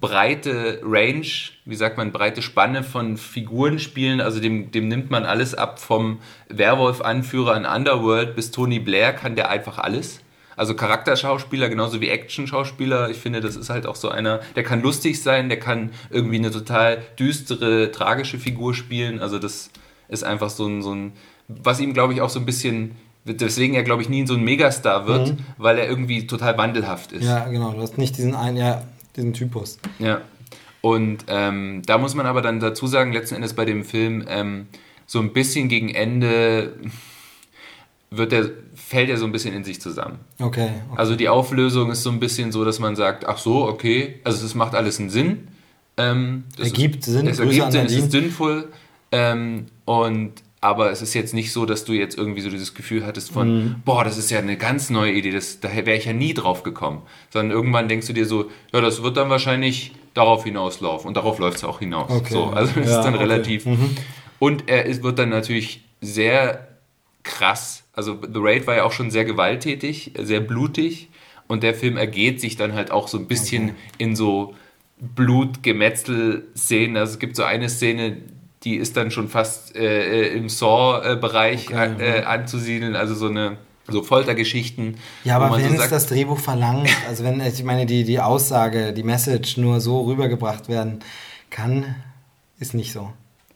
breite 0.00 0.80
Range, 0.82 1.26
wie 1.66 1.76
sagt 1.76 1.98
man, 1.98 2.10
breite 2.10 2.40
Spanne 2.40 2.82
von 2.82 3.18
Figuren 3.18 3.78
spielen. 3.78 4.20
Also 4.20 4.40
dem, 4.40 4.70
dem 4.70 4.88
nimmt 4.88 5.10
man 5.10 5.26
alles 5.26 5.54
ab 5.54 5.78
vom 5.78 6.18
Werwolf-Anführer 6.48 7.54
in 7.56 7.66
Underworld 7.66 8.34
bis 8.34 8.50
Tony 8.50 8.80
Blair 8.80 9.12
kann 9.12 9.36
der 9.36 9.50
einfach 9.50 9.78
alles. 9.78 10.20
Also 10.56 10.74
Charakterschauspieler 10.74 11.68
genauso 11.68 12.00
wie 12.00 12.08
Action-Schauspieler. 12.08 13.10
Ich 13.10 13.18
finde, 13.18 13.42
das 13.42 13.56
ist 13.56 13.68
halt 13.68 13.86
auch 13.86 13.96
so 13.96 14.08
einer, 14.08 14.40
der 14.56 14.62
kann 14.62 14.80
lustig 14.80 15.22
sein, 15.22 15.50
der 15.50 15.60
kann 15.60 15.90
irgendwie 16.08 16.38
eine 16.38 16.50
total 16.50 17.02
düstere, 17.18 17.92
tragische 17.92 18.38
Figur 18.38 18.72
spielen. 18.74 19.20
Also 19.20 19.38
das 19.38 19.70
ist 20.08 20.24
einfach 20.24 20.48
so 20.48 20.66
ein, 20.66 20.80
so 20.80 20.94
ein 20.94 21.12
was 21.48 21.78
ihm, 21.78 21.92
glaube 21.92 22.12
ich, 22.12 22.22
auch 22.22 22.30
so 22.30 22.40
ein 22.40 22.46
bisschen 22.46 22.96
Deswegen 23.26 23.74
er, 23.74 23.82
glaube 23.82 24.02
ich, 24.02 24.08
nie 24.08 24.26
so 24.26 24.34
ein 24.34 24.44
Megastar 24.44 25.06
wird, 25.06 25.30
mhm. 25.30 25.38
weil 25.58 25.78
er 25.78 25.88
irgendwie 25.88 26.26
total 26.26 26.56
wandelhaft 26.56 27.12
ist. 27.12 27.24
Ja, 27.24 27.46
genau. 27.48 27.72
Du 27.72 27.80
hast 27.80 27.98
nicht 27.98 28.16
diesen 28.16 28.34
einen, 28.34 28.56
ja, 28.56 28.82
diesen 29.16 29.32
Typus. 29.32 29.78
Ja. 29.98 30.20
Und 30.80 31.24
ähm, 31.26 31.82
da 31.84 31.98
muss 31.98 32.14
man 32.14 32.26
aber 32.26 32.42
dann 32.42 32.60
dazu 32.60 32.86
sagen, 32.86 33.12
letzten 33.12 33.34
Endes 33.34 33.54
bei 33.54 33.64
dem 33.64 33.84
Film, 33.84 34.24
ähm, 34.28 34.68
so 35.06 35.18
ein 35.18 35.32
bisschen 35.32 35.68
gegen 35.68 35.88
Ende 35.88 36.74
wird 38.10 38.30
der, 38.30 38.50
fällt 38.74 39.10
er 39.10 39.16
so 39.16 39.24
ein 39.24 39.32
bisschen 39.32 39.54
in 39.54 39.64
sich 39.64 39.80
zusammen. 39.80 40.20
Okay, 40.38 40.70
okay. 40.88 40.96
Also 40.96 41.16
die 41.16 41.28
Auflösung 41.28 41.90
ist 41.90 42.04
so 42.04 42.10
ein 42.10 42.20
bisschen 42.20 42.52
so, 42.52 42.64
dass 42.64 42.78
man 42.78 42.94
sagt, 42.94 43.26
ach 43.26 43.38
so, 43.38 43.66
okay, 43.66 44.20
also 44.22 44.44
es 44.44 44.54
macht 44.54 44.74
alles 44.76 45.00
einen 45.00 45.10
Sinn. 45.10 45.48
Ähm, 45.96 46.44
ergibt 46.58 47.06
ist, 47.06 47.12
Sinn. 47.12 47.26
Es 47.26 47.40
ergibt 47.40 47.72
Sinn, 47.72 47.86
es 47.86 47.92
ist 47.92 48.12
sinnvoll. 48.12 48.68
Ähm, 49.10 49.66
und 49.84 50.32
aber 50.60 50.90
es 50.90 51.02
ist 51.02 51.14
jetzt 51.14 51.34
nicht 51.34 51.52
so, 51.52 51.66
dass 51.66 51.84
du 51.84 51.92
jetzt 51.92 52.16
irgendwie 52.16 52.40
so 52.40 52.50
dieses 52.50 52.74
Gefühl 52.74 53.04
hattest 53.04 53.30
von, 53.30 53.64
mhm. 53.64 53.74
boah, 53.84 54.04
das 54.04 54.16
ist 54.16 54.30
ja 54.30 54.38
eine 54.38 54.56
ganz 54.56 54.90
neue 54.90 55.12
Idee, 55.12 55.30
das, 55.30 55.60
da 55.60 55.70
wäre 55.74 55.96
ich 55.96 56.06
ja 56.06 56.12
nie 56.12 56.34
drauf 56.34 56.62
gekommen. 56.62 57.02
Sondern 57.30 57.56
irgendwann 57.56 57.88
denkst 57.88 58.06
du 58.06 58.12
dir 58.12 58.26
so, 58.26 58.50
ja, 58.72 58.80
das 58.80 59.02
wird 59.02 59.16
dann 59.16 59.28
wahrscheinlich 59.28 59.92
darauf 60.14 60.44
hinauslaufen. 60.44 61.08
Und 61.08 61.16
darauf 61.16 61.38
läuft 61.38 61.58
es 61.58 61.64
auch 61.64 61.78
hinaus. 61.80 62.10
Okay. 62.10 62.32
So, 62.32 62.46
also 62.46 62.80
es 62.80 62.88
ja, 62.88 62.98
ist 62.98 63.04
dann 63.04 63.14
okay. 63.14 63.24
relativ. 63.24 63.66
Mhm. 63.66 63.96
Und 64.38 64.68
er 64.68 64.86
ist, 64.86 65.02
wird 65.02 65.18
dann 65.18 65.28
natürlich 65.28 65.84
sehr 66.00 66.68
krass. 67.22 67.84
Also 67.92 68.18
The 68.20 68.38
Raid 68.40 68.66
war 68.66 68.76
ja 68.76 68.84
auch 68.84 68.92
schon 68.92 69.10
sehr 69.10 69.24
gewalttätig, 69.24 70.12
sehr 70.18 70.40
blutig. 70.40 71.10
Und 71.48 71.62
der 71.62 71.74
Film 71.74 71.96
ergeht 71.96 72.40
sich 72.40 72.56
dann 72.56 72.72
halt 72.72 72.90
auch 72.90 73.08
so 73.08 73.18
ein 73.18 73.28
bisschen 73.28 73.70
okay. 73.70 73.74
in 73.98 74.16
so 74.16 74.54
Blutgemetzel-Szenen. 74.98 76.96
Also 76.96 77.12
es 77.14 77.18
gibt 77.18 77.36
so 77.36 77.44
eine 77.44 77.68
Szene, 77.68 78.16
die 78.66 78.76
ist 78.76 78.96
dann 78.96 79.12
schon 79.12 79.28
fast 79.28 79.76
äh, 79.76 80.28
im 80.34 80.48
Saw-Bereich 80.48 81.68
okay, 81.68 81.76
an, 81.76 82.00
äh, 82.00 82.22
anzusiedeln, 82.26 82.96
also 82.96 83.14
so 83.14 83.28
eine 83.28 83.58
so 83.88 84.02
Foltergeschichten. 84.02 84.96
Ja, 85.22 85.36
aber 85.36 85.56
wenn 85.56 85.76
so 85.76 85.82
es 85.82 85.88
das 85.88 86.08
Drehbuch 86.08 86.40
verlangt, 86.40 86.90
also 87.08 87.22
wenn, 87.22 87.40
ich 87.40 87.62
meine, 87.62 87.86
die, 87.86 88.02
die 88.02 88.18
Aussage, 88.18 88.92
die 88.92 89.04
Message 89.04 89.56
nur 89.56 89.80
so 89.80 90.02
rübergebracht 90.02 90.68
werden 90.68 90.98
kann, 91.48 91.94
ist 92.58 92.74
nicht 92.74 92.92
so. 92.92 93.12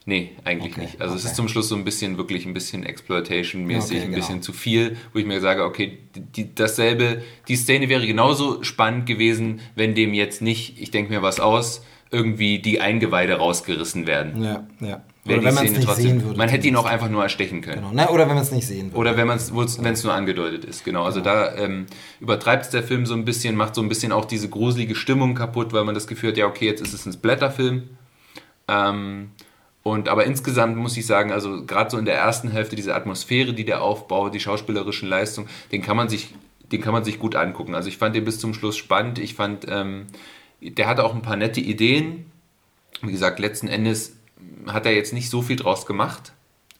Nee, 0.07 0.31
eigentlich 0.45 0.75
okay, 0.75 0.83
nicht. 0.83 1.01
Also 1.01 1.15
okay. 1.15 1.21
es 1.21 1.31
ist 1.31 1.37
zum 1.37 1.49
Schluss 1.49 1.69
so 1.69 1.75
ein 1.75 1.85
bisschen, 1.85 2.17
wirklich 2.17 2.47
ein 2.47 2.55
bisschen 2.55 2.85
Exploitation-mäßig, 2.85 3.99
okay, 3.99 4.07
ein 4.07 4.13
bisschen 4.13 4.35
genau. 4.37 4.45
zu 4.45 4.53
viel, 4.53 4.97
wo 5.13 5.19
ich 5.19 5.27
mir 5.27 5.41
sage, 5.41 5.65
okay, 5.65 5.99
die, 6.15 6.55
dasselbe, 6.55 7.23
die 7.49 7.57
Szene 7.57 7.89
wäre 7.89 8.07
genauso 8.07 8.63
spannend 8.63 9.07
gewesen, 9.07 9.61
wenn 9.75 9.97
dem 9.97 10.15
jetzt 10.15 10.41
nicht, 10.41 10.81
ich 10.81 10.93
denke 10.93 11.13
mir 11.13 11.23
was 11.23 11.41
aus, 11.41 11.83
irgendwie 12.11 12.59
die 12.59 12.81
Eingeweide 12.81 13.35
rausgerissen 13.35 14.07
werden. 14.07 14.43
Ja, 14.43 14.67
ja. 14.81 15.03
Oder 15.27 15.45
wenn 15.45 15.55
man 15.55 15.67
es 15.67 15.73
nicht 15.73 15.85
trotzdem, 15.85 16.05
sehen 16.05 16.25
würde. 16.25 16.39
Man 16.39 16.49
hätte 16.49 16.67
ihn 16.67 16.77
auch 16.77 16.87
einfach 16.87 17.09
nur 17.09 17.23
erstechen 17.23 17.61
können. 17.61 17.83
Genau. 17.83 17.91
Na, 17.93 18.09
oder 18.09 18.27
wenn 18.27 18.35
man 18.35 18.43
es 18.43 18.51
nicht 18.51 18.67
sehen 18.67 18.87
würde. 18.87 18.97
Oder 18.97 19.17
wenn 19.17 19.29
es 19.29 19.55
wenn 19.55 19.93
es 19.93 20.03
nur 20.03 20.15
angedeutet 20.15 20.65
ist, 20.65 20.85
genau. 20.85 21.05
Also 21.05 21.21
genau. 21.21 21.35
da 21.35 21.57
ähm, 21.57 21.87
übertreibt 22.21 22.65
es 22.65 22.71
der 22.71 22.83
Film 22.83 23.07
so 23.07 23.15
ein 23.15 23.25
bisschen, 23.25 23.55
macht 23.55 23.75
so 23.75 23.83
ein 23.83 23.89
bisschen 23.89 24.13
auch 24.13 24.25
diese 24.25 24.49
gruselige 24.49 24.95
Stimmung 24.95 25.35
kaputt, 25.35 25.73
weil 25.73 25.85
man 25.85 25.95
das 25.95 26.07
Gefühl 26.07 26.31
hat, 26.31 26.39
ja 26.39 26.47
okay, 26.47 26.67
jetzt 26.67 26.81
ist 26.81 26.95
es 26.95 27.07
ein 27.07 27.21
Blätterfilm. 27.21 27.91
Ähm, 28.67 29.31
und 29.83 30.09
aber 30.09 30.25
insgesamt 30.25 30.77
muss 30.77 30.97
ich 30.97 31.07
sagen, 31.07 31.33
also 31.33 31.65
gerade 31.65 31.91
so 31.91 31.99
in 31.99 32.05
der 32.07 32.17
ersten 32.17 32.51
Hälfte 32.51 32.77
diese 32.77 32.95
Atmosphäre, 32.95 33.53
die 33.53 33.65
der 33.65 33.83
aufbaut, 33.83 34.35
die 34.35 34.41
schauspielerischen 34.41 35.09
Leistungen, 35.09 35.49
den 35.71 35.83
kann 35.83 35.97
man 35.97 36.09
sich, 36.09 36.35
den 36.73 36.81
kann 36.81 36.93
man 36.93 37.05
sich 37.05 37.19
gut 37.19 37.37
angucken. 37.37 37.75
Also 37.75 37.89
ich 37.89 37.99
fand 37.99 38.17
den 38.17 38.25
bis 38.25 38.39
zum 38.39 38.53
Schluss 38.53 38.77
spannend. 38.77 39.19
Ich 39.19 39.35
fand 39.35 39.67
ähm, 39.69 40.07
der 40.61 40.87
hatte 40.87 41.05
auch 41.05 41.15
ein 41.15 41.23
paar 41.23 41.37
nette 41.37 41.61
Ideen. 41.61 42.31
Wie 43.03 43.13
gesagt, 43.13 43.39
letzten 43.39 43.69
Endes 43.69 44.17
hat 44.67 44.87
er 44.87 44.95
jetzt 44.95 45.13
nicht 45.13 45.31
so 45.31 45.43
viel 45.43 45.57
draus 45.57 45.87
gemacht. 45.87 46.33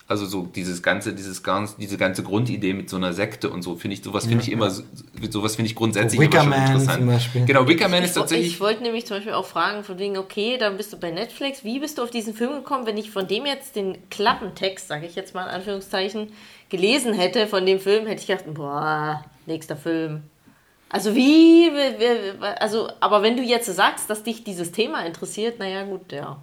Also 0.07 0.25
so 0.25 0.45
dieses 0.45 0.83
ganze, 0.83 1.13
dieses 1.13 1.41
ganz, 1.41 1.77
diese 1.77 1.97
ganze 1.97 2.21
Grundidee 2.21 2.73
mit 2.73 2.89
so 2.89 2.97
einer 2.97 3.13
Sekte 3.13 3.49
und 3.49 3.61
so 3.61 3.77
finde 3.77 3.95
ich, 3.95 4.03
sowas 4.03 4.25
finde 4.25 4.43
ich 4.43 4.51
immer, 4.51 4.69
sowas 4.69 5.55
finde 5.55 5.67
ich 5.67 5.75
grundsätzlich 5.75 6.19
so 6.19 6.25
immer 6.25 6.43
schon 6.43 6.51
interessant. 6.51 6.97
Zum 6.97 7.07
Beispiel. 7.07 7.45
Genau, 7.45 7.65
Wickerman 7.65 8.03
ist 8.03 8.15
tatsächlich. 8.15 8.47
Ich 8.47 8.59
wollte 8.59 8.83
nämlich 8.83 9.05
zum 9.05 9.17
Beispiel 9.17 9.31
auch 9.31 9.45
fragen 9.45 9.85
von 9.85 9.97
wegen, 9.99 10.17
okay, 10.17 10.57
dann 10.57 10.75
bist 10.75 10.91
du 10.91 10.97
bei 10.97 11.11
Netflix, 11.11 11.63
wie 11.63 11.79
bist 11.79 11.97
du 11.97 12.03
auf 12.03 12.11
diesen 12.11 12.33
Film 12.33 12.51
gekommen, 12.55 12.85
wenn 12.85 12.97
ich 12.97 13.09
von 13.09 13.25
dem 13.25 13.45
jetzt 13.45 13.77
den 13.77 13.97
Klappentext, 14.09 14.89
sage 14.89 15.05
ich 15.05 15.15
jetzt 15.15 15.33
mal 15.33 15.45
in 15.45 15.51
Anführungszeichen, 15.51 16.33
gelesen 16.67 17.13
hätte 17.13 17.47
von 17.47 17.65
dem 17.65 17.79
Film, 17.79 18.05
hätte 18.05 18.19
ich 18.19 18.27
gedacht, 18.27 18.53
boah, 18.53 19.23
nächster 19.45 19.77
Film, 19.77 20.23
also 20.91 21.15
wie, 21.15 21.71
also, 22.59 22.89
aber 22.99 23.23
wenn 23.23 23.37
du 23.37 23.43
jetzt 23.43 23.73
sagst, 23.73 24.09
dass 24.09 24.23
dich 24.23 24.43
dieses 24.43 24.73
Thema 24.73 25.05
interessiert, 25.05 25.57
naja 25.57 25.83
gut, 25.83 26.11
ja. 26.11 26.37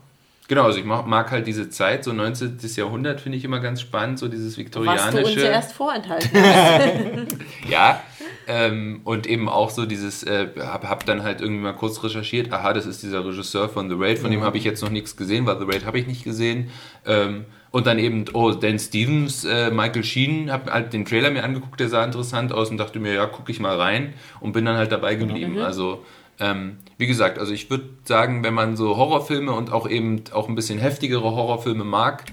Genau, 0.48 0.64
also 0.64 0.78
ich 0.78 0.86
mag, 0.86 1.06
mag 1.06 1.30
halt 1.30 1.46
diese 1.46 1.68
Zeit, 1.68 2.04
so 2.04 2.14
19. 2.14 2.58
Jahrhundert 2.76 3.20
finde 3.20 3.36
ich 3.36 3.44
immer 3.44 3.60
ganz 3.60 3.82
spannend, 3.82 4.18
so 4.18 4.28
dieses 4.28 4.56
viktorianische. 4.56 5.06
Was 5.06 5.14
du 5.14 5.26
uns 5.26 5.34
ja 5.34 5.50
erst 5.50 5.72
vorenthalten 5.74 6.30
ja, 7.68 8.02
ähm, 8.46 9.02
und 9.04 9.26
eben 9.26 9.46
auch 9.50 9.68
so 9.68 9.84
dieses, 9.84 10.22
äh, 10.22 10.48
hab, 10.58 10.88
hab 10.88 11.04
dann 11.04 11.22
halt 11.22 11.42
irgendwie 11.42 11.60
mal 11.60 11.74
kurz 11.74 12.02
recherchiert, 12.02 12.50
aha, 12.50 12.72
das 12.72 12.86
ist 12.86 13.02
dieser 13.02 13.26
Regisseur 13.26 13.68
von 13.68 13.90
The 13.90 13.96
Raid, 13.98 14.18
von 14.18 14.30
mhm. 14.30 14.36
dem 14.36 14.42
habe 14.44 14.56
ich 14.56 14.64
jetzt 14.64 14.82
noch 14.82 14.88
nichts 14.88 15.18
gesehen, 15.18 15.44
weil 15.44 15.58
The 15.58 15.66
Raid 15.66 15.84
habe 15.84 15.98
ich 15.98 16.06
nicht 16.06 16.24
gesehen. 16.24 16.70
Ähm, 17.04 17.44
und 17.70 17.86
dann 17.86 17.98
eben, 17.98 18.24
oh, 18.32 18.52
Dan 18.52 18.78
Stevens, 18.78 19.44
äh, 19.44 19.70
Michael 19.70 20.04
Sheen, 20.04 20.50
habe 20.50 20.72
halt 20.72 20.92
den 20.92 21.04
Trailer 21.04 21.30
mir 21.30 21.44
angeguckt, 21.44 21.80
der 21.80 21.88
sah 21.88 22.04
interessant 22.04 22.52
aus 22.52 22.70
und 22.70 22.78
dachte 22.78 22.98
mir, 22.98 23.14
ja, 23.14 23.26
gucke 23.26 23.52
ich 23.52 23.60
mal 23.60 23.76
rein 23.76 24.14
und 24.40 24.52
bin 24.52 24.64
dann 24.64 24.76
halt 24.76 24.92
dabei 24.92 25.14
geblieben. 25.14 25.54
Mhm. 25.54 25.62
Also 25.62 26.04
ähm, 26.40 26.78
wie 26.98 27.06
gesagt, 27.06 27.38
also 27.38 27.52
ich 27.52 27.68
würde 27.70 27.84
sagen, 28.04 28.44
wenn 28.44 28.54
man 28.54 28.76
so 28.76 28.96
Horrorfilme 28.96 29.52
und 29.52 29.72
auch 29.72 29.88
eben 29.88 30.22
auch 30.32 30.48
ein 30.48 30.54
bisschen 30.54 30.78
heftigere 30.78 31.22
Horrorfilme 31.22 31.84
mag, 31.84 32.24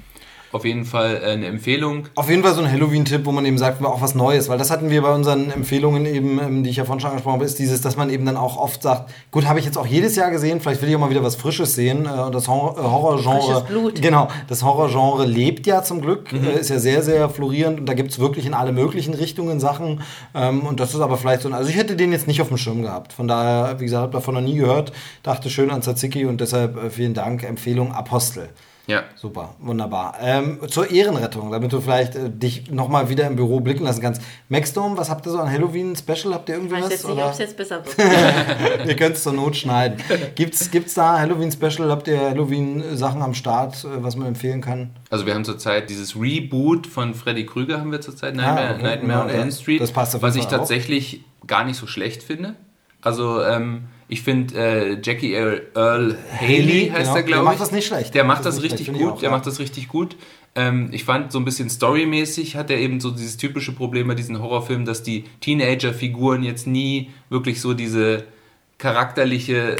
auf 0.56 0.66
jeden 0.66 0.86
Fall 0.86 1.22
äh, 1.22 1.32
eine 1.32 1.48
Empfehlung. 1.48 2.08
Auf 2.16 2.30
jeden 2.30 2.42
Fall 2.42 2.54
so 2.54 2.62
ein 2.62 2.72
Halloween-Tipp, 2.72 3.26
wo 3.26 3.32
man 3.32 3.46
eben 3.46 3.58
sagt, 3.58 3.84
auch 3.84 4.02
was 4.02 4.16
Neues, 4.16 4.48
weil 4.50 4.58
das 4.58 4.72
hatten 4.72 4.90
wir 4.90 5.02
bei 5.02 5.14
unseren 5.14 5.52
Empfehlungen 5.52 6.06
eben, 6.06 6.40
ähm, 6.40 6.64
die 6.64 6.70
ich 6.70 6.78
ja 6.78 6.86
vorhin 6.86 7.02
schon 7.02 7.10
angesprochen 7.10 7.36
habe, 7.36 7.46
ist 7.46 7.60
dieses, 7.60 7.82
dass 7.82 7.98
man 7.98 8.10
eben 8.10 8.26
dann 8.26 8.38
auch 8.38 8.58
oft 8.58 8.82
sagt, 8.82 9.14
gut, 9.32 9.46
habe 9.46 9.60
ich 9.60 9.66
jetzt 9.66 9.78
auch 9.78 9.86
jedes 9.86 10.16
Jahr 10.16 10.32
gesehen, 10.32 10.62
vielleicht 10.62 10.82
will 10.82 10.90
ich 10.90 10.96
auch 10.96 11.00
mal 11.00 11.10
wieder 11.10 11.24
was 11.24 11.36
Frisches 11.36 11.76
sehen. 11.76 12.06
Äh, 12.06 12.32
das 12.32 12.48
Horrorgenre. 12.48 13.92
Genau, 14.02 14.30
das 14.48 14.64
Horrorgenre 14.64 15.26
lebt 15.26 15.68
ja 15.68 15.84
zum 15.84 16.02
Glück, 16.02 16.32
mhm. 16.32 16.48
ist 16.60 16.70
ja 16.70 16.80
sehr, 16.80 17.04
sehr 17.04 17.30
florierend 17.30 17.82
und 17.82 17.86
da 17.86 17.94
gibt 17.94 18.12
es 18.12 18.20
wirklich 18.20 18.46
in 18.46 18.54
alle 18.54 18.72
möglichen 18.72 19.14
Richtungen 19.14 19.60
Sachen. 19.60 20.02
Ähm, 20.34 20.62
und 20.62 20.80
das 20.80 20.94
ist 20.94 21.02
aber 21.02 21.18
vielleicht 21.18 21.42
so, 21.42 21.50
also 21.52 21.70
ich 21.70 21.76
hätte 21.76 21.96
den 21.96 22.12
jetzt 22.14 22.28
nicht 22.28 22.42
auf 22.42 22.48
dem 22.48 22.58
Schirm 22.58 22.82
gehabt. 22.82 23.14
Von 23.14 23.28
daher, 23.28 23.80
wie 23.80 23.86
gesagt, 23.86 24.04
habe 24.04 24.14
davon 24.14 24.36
noch 24.36 24.42
nie 24.42 24.56
gehört, 24.56 24.94
dachte 25.22 25.50
schön 25.50 25.70
an 25.70 25.82
Tzatziki 25.82 26.26
und 26.26 26.40
deshalb 26.40 26.92
vielen 26.92 27.14
Dank. 27.14 27.44
Empfehlung 27.44 27.92
Apostel. 27.92 28.50
Ja. 28.88 29.04
Super, 29.16 29.56
wunderbar. 29.60 30.16
Ähm, 30.22 30.60
zur 30.68 30.92
Ehrenrettung, 30.92 31.52
damit 31.52 31.74
du 31.74 31.82
vielleicht 31.82 32.16
äh, 32.16 32.30
dich 32.30 32.70
nochmal 32.70 33.10
wieder 33.10 33.26
im 33.26 33.36
Büro 33.36 33.60
blicken 33.60 33.84
lassen 33.84 34.02
kannst. 34.02 34.22
Maxdome, 34.50 34.98
was 34.98 35.10
habt 35.10 35.26
ihr 35.26 35.32
so 35.32 35.40
an 35.40 35.52
Halloween-Special? 35.52 36.34
Habt 36.34 36.50
ihr 36.50 36.56
irgendwas? 36.56 36.78
Ich 36.78 36.84
weiß 36.86 36.92
jetzt 36.92 37.08
nicht, 37.08 37.24
ob 37.24 37.32
es 37.32 37.38
jetzt 37.40 37.58
besser 37.58 37.84
wird. 37.84 37.98
ihr 38.88 38.96
könnt 38.96 39.16
es 39.16 39.24
zur 39.24 39.34
Not 39.34 39.56
schneiden. 39.56 39.98
Gibt's, 40.36 40.70
gibt's 40.70 40.94
da 40.94 41.18
Halloween-Special? 41.20 41.90
Habt 41.90 42.08
ihr 42.08 42.20
Halloween-Sachen 42.20 43.22
am 43.22 43.34
Start, 43.34 43.84
äh, 43.84 44.04
was 44.04 44.16
man 44.16 44.28
empfehlen 44.28 44.62
kann? 44.62 44.92
Also 45.10 45.26
wir 45.26 45.34
haben 45.34 45.46
zurzeit 45.46 45.90
dieses 45.90 46.16
Reboot 46.16 46.86
von 46.86 47.16
Freddy 47.16 47.46
Krüger 47.46 47.80
haben 47.80 47.92
wir 47.92 48.02
zurzeit, 48.02 48.36
Nightmare, 48.36 48.68
ah, 48.68 48.74
okay. 48.74 48.84
Nightmare 48.84 49.24
on 49.24 49.30
Elm 49.30 49.52
Street. 49.52 49.82
Das 49.82 49.92
passt 49.92 50.16
auf 50.16 50.22
Was 50.22 50.36
ich 50.36 50.46
tatsächlich 50.46 51.24
auch. 51.42 51.48
gar 51.48 51.64
nicht 51.64 51.78
so 51.78 51.88
schlecht 51.88 52.22
finde. 52.22 52.56
Also 53.02 53.44
ähm, 53.44 53.86
ich 54.08 54.22
finde 54.22 54.56
äh, 54.56 54.98
Jackie 55.02 55.34
Earl, 55.34 56.18
Haley 56.40 56.92
heißt 56.94 57.06
genau. 57.06 57.16
er, 57.16 57.24
glaube 57.24 57.24
ich. 57.24 57.28
Der 57.28 57.44
macht 57.44 57.60
das 57.60 57.72
nicht 57.72 57.88
schlecht. 57.88 58.14
Der 58.14 58.24
macht 58.24 58.46
das, 58.46 58.56
das 58.56 58.64
richtig 58.64 58.94
gut. 58.94 59.14
Auch, 59.14 59.20
der 59.20 59.30
ja. 59.30 59.36
macht 59.36 59.48
das 59.48 59.60
richtig 59.60 59.88
gut. 59.88 60.16
Ähm, 60.54 60.90
ich 60.92 61.04
fand 61.04 61.32
so 61.32 61.40
ein 61.40 61.46
bisschen 61.46 61.70
storymäßig 61.70 62.56
hat 62.56 62.70
er 62.70 62.78
eben 62.78 63.00
so 63.00 63.12
dieses 63.12 63.38
typische 63.38 63.72
Problem 63.74 64.08
bei 64.08 64.16
diesen 64.16 64.42
Horrorfilmen, 64.42 64.86
dass 64.86 65.04
die 65.04 65.26
Teenager-Figuren 65.42 66.44
jetzt 66.44 66.68
nie 66.68 67.10
wirklich 67.30 67.60
so 67.62 67.74
diese 67.74 68.26
charakterliche 68.78 69.76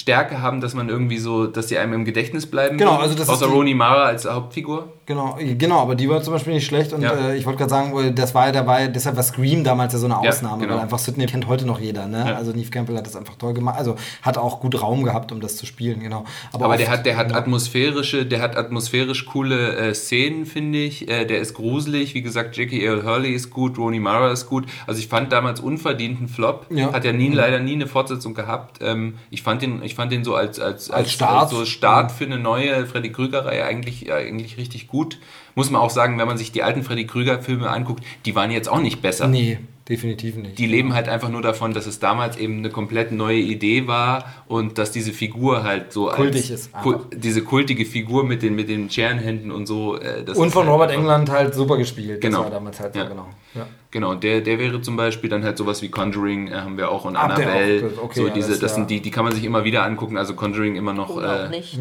Stärke 0.00 0.40
haben, 0.40 0.60
dass 0.60 0.74
man 0.74 0.88
irgendwie 0.88 1.18
so, 1.18 1.46
dass 1.46 1.66
die 1.66 1.78
einem 1.78 1.92
im 1.92 2.04
Gedächtnis 2.04 2.46
bleiben. 2.46 2.78
Genau, 2.78 2.96
also 2.96 3.14
das 3.14 3.28
Außer 3.28 3.46
Rooney 3.46 3.74
Mara 3.74 4.04
als 4.04 4.28
Hauptfigur. 4.28 4.92
Genau, 5.06 5.36
genau, 5.40 5.80
aber 5.80 5.94
die 5.96 6.08
war 6.08 6.22
zum 6.22 6.32
Beispiel 6.32 6.54
nicht 6.54 6.66
schlecht 6.66 6.92
und 6.92 7.02
ja. 7.02 7.12
äh, 7.12 7.36
ich 7.36 7.44
wollte 7.44 7.58
gerade 7.58 7.70
sagen, 7.70 8.14
das 8.14 8.34
war 8.34 8.46
ja 8.46 8.52
dabei, 8.52 8.86
deshalb 8.86 9.16
war 9.16 9.24
Scream 9.24 9.64
damals 9.64 9.92
ja 9.92 9.98
so 9.98 10.06
eine 10.06 10.16
Ausnahme, 10.18 10.62
ja, 10.62 10.66
genau. 10.66 10.74
weil 10.76 10.82
einfach 10.82 10.98
Sidney 11.00 11.26
kennt 11.26 11.48
heute 11.48 11.66
noch 11.66 11.80
jeder, 11.80 12.06
ne? 12.06 12.24
Ja. 12.28 12.36
Also 12.36 12.52
Neve 12.52 12.70
Campbell 12.70 12.96
hat 12.96 13.06
das 13.06 13.16
einfach 13.16 13.34
toll 13.34 13.52
gemacht, 13.52 13.76
also 13.76 13.96
hat 14.22 14.38
auch 14.38 14.60
gut 14.60 14.80
Raum 14.80 15.02
gehabt, 15.02 15.32
um 15.32 15.40
das 15.40 15.56
zu 15.56 15.66
spielen, 15.66 16.00
genau. 16.00 16.24
Aber, 16.52 16.66
aber 16.66 16.74
oft, 16.74 16.80
der 16.80 16.90
hat, 16.90 17.06
der 17.06 17.16
hat 17.16 17.34
atmosphärische, 17.34 18.24
der 18.24 18.40
hat 18.40 18.56
atmosphärisch 18.56 19.26
coole 19.26 19.76
äh, 19.76 19.94
Szenen, 19.94 20.46
finde 20.46 20.78
ich. 20.78 21.08
Äh, 21.08 21.24
der 21.24 21.40
ist 21.40 21.54
gruselig, 21.54 22.14
wie 22.14 22.22
gesagt, 22.22 22.56
Jackie 22.56 22.82
Earl 22.82 23.04
Hurley 23.04 23.32
ist 23.32 23.50
gut, 23.50 23.78
Rooney 23.78 24.00
Mara 24.00 24.30
ist 24.30 24.48
gut. 24.48 24.66
Also 24.86 25.00
ich 25.00 25.08
fand 25.08 25.32
damals 25.32 25.60
unverdienten 25.60 26.28
Flop, 26.28 26.66
hat 26.92 27.04
ja 27.04 27.12
nie, 27.12 27.28
mhm. 27.30 27.34
leider 27.34 27.58
nie 27.58 27.74
eine 27.74 27.86
Fortsetzung 27.86 28.34
gehabt. 28.34 28.78
Ähm, 28.80 29.14
ich 29.30 29.42
fand 29.42 29.62
den, 29.62 29.82
ich 29.82 29.89
fand 29.94 30.12
den 30.12 30.24
so 30.24 30.34
als 30.34 30.58
als, 30.58 30.90
als, 30.90 30.90
als 30.90 31.12
Start, 31.12 31.42
als 31.42 31.50
so 31.50 31.64
Start 31.64 32.12
für 32.12 32.24
eine 32.24 32.38
neue 32.38 32.86
Freddy 32.86 33.12
Krüger-Reihe 33.12 33.64
eigentlich, 33.64 34.12
eigentlich 34.12 34.56
richtig 34.56 34.88
gut. 34.88 35.18
Muss 35.54 35.70
man 35.70 35.80
auch 35.80 35.90
sagen, 35.90 36.18
wenn 36.18 36.26
man 36.26 36.38
sich 36.38 36.52
die 36.52 36.62
alten 36.62 36.82
Freddy 36.82 37.06
Krüger-Filme 37.06 37.68
anguckt, 37.68 38.04
die 38.24 38.34
waren 38.34 38.50
jetzt 38.50 38.68
auch 38.68 38.80
nicht 38.80 39.02
besser. 39.02 39.28
Nee, 39.28 39.58
definitiv 39.90 40.36
nicht. 40.36 40.58
Die 40.58 40.66
leben 40.66 40.94
halt 40.94 41.08
einfach 41.08 41.28
nur 41.28 41.42
davon, 41.42 41.74
dass 41.74 41.86
es 41.86 41.98
damals 41.98 42.36
eben 42.36 42.58
eine 42.58 42.70
komplett 42.70 43.12
neue 43.12 43.38
Idee 43.38 43.86
war 43.88 44.24
und 44.46 44.78
dass 44.78 44.92
diese 44.92 45.12
Figur 45.12 45.64
halt 45.64 45.92
so 45.92 46.06
kultig 46.06 46.50
ist. 46.50 46.72
Kul 46.72 47.00
diese 47.12 47.42
kultige 47.42 47.84
Figur 47.84 48.24
mit 48.24 48.42
den, 48.42 48.54
mit 48.54 48.68
den 48.68 48.88
Scherenhänden 48.88 49.50
und 49.50 49.66
so. 49.66 49.96
Äh, 49.98 50.24
und 50.34 50.50
von 50.50 50.64
halt 50.64 50.72
Robert 50.72 50.90
England 50.92 51.30
halt 51.30 51.54
super 51.54 51.76
gespielt. 51.76 52.20
Genau. 52.20 52.38
Das 52.38 52.44
war 52.44 52.50
damals 52.52 52.80
halt 52.80 52.94
ja. 52.94 53.02
so, 53.02 53.08
genau. 53.08 53.28
Ja. 53.54 53.66
Genau, 53.90 54.14
der, 54.14 54.40
der 54.40 54.60
wäre 54.60 54.80
zum 54.80 54.96
Beispiel 54.96 55.28
dann 55.28 55.42
halt 55.42 55.58
sowas 55.58 55.82
wie 55.82 55.88
Conjuring, 55.88 56.46
äh, 56.48 56.52
haben 56.52 56.76
wir 56.76 56.92
auch 56.92 57.04
und 57.04 57.16
Annabelle. 57.16 57.90
Okay, 58.00 58.20
so 58.20 58.28
diese, 58.28 58.50
das, 58.50 58.60
das 58.60 58.74
sind 58.76 58.88
die, 58.88 59.00
die 59.00 59.10
kann 59.10 59.24
man 59.24 59.34
sich 59.34 59.44
immer 59.44 59.64
wieder 59.64 59.82
angucken. 59.82 60.16
Also 60.16 60.34
Conjuring 60.34 60.76
immer 60.76 60.92
noch. 60.92 61.10
Oder 61.10 61.42
äh, 61.42 61.46
auch 61.46 61.50
nicht. 61.50 61.80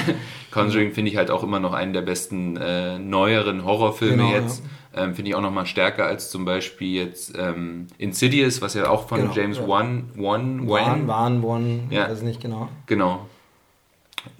Conjuring 0.50 0.92
finde 0.92 1.10
ich 1.10 1.18
halt 1.18 1.30
auch 1.30 1.42
immer 1.42 1.60
noch 1.60 1.74
einen 1.74 1.92
der 1.92 2.00
besten 2.00 2.56
äh, 2.56 2.98
neueren 2.98 3.64
Horrorfilme 3.64 4.16
genau, 4.16 4.32
jetzt. 4.32 4.64
Ja. 4.64 4.70
Ähm, 4.94 5.14
finde 5.14 5.30
ich 5.30 5.34
auch 5.36 5.40
noch 5.40 5.52
mal 5.52 5.66
stärker 5.66 6.06
als 6.06 6.30
zum 6.30 6.44
Beispiel 6.44 7.00
jetzt 7.00 7.36
ähm, 7.38 7.86
Insidious, 7.98 8.60
was 8.60 8.74
ja 8.74 8.88
auch 8.88 9.08
von 9.08 9.20
genau, 9.20 9.32
James 9.32 9.58
ja. 9.58 9.68
Wan, 9.68 10.10
Wan, 10.16 10.68
Wan, 10.68 11.06
Wan, 11.06 11.42
Wan, 11.42 11.80
ja. 11.90 12.08
weiß 12.08 12.22
nicht 12.22 12.40
genau. 12.40 12.68
Genau, 12.86 13.26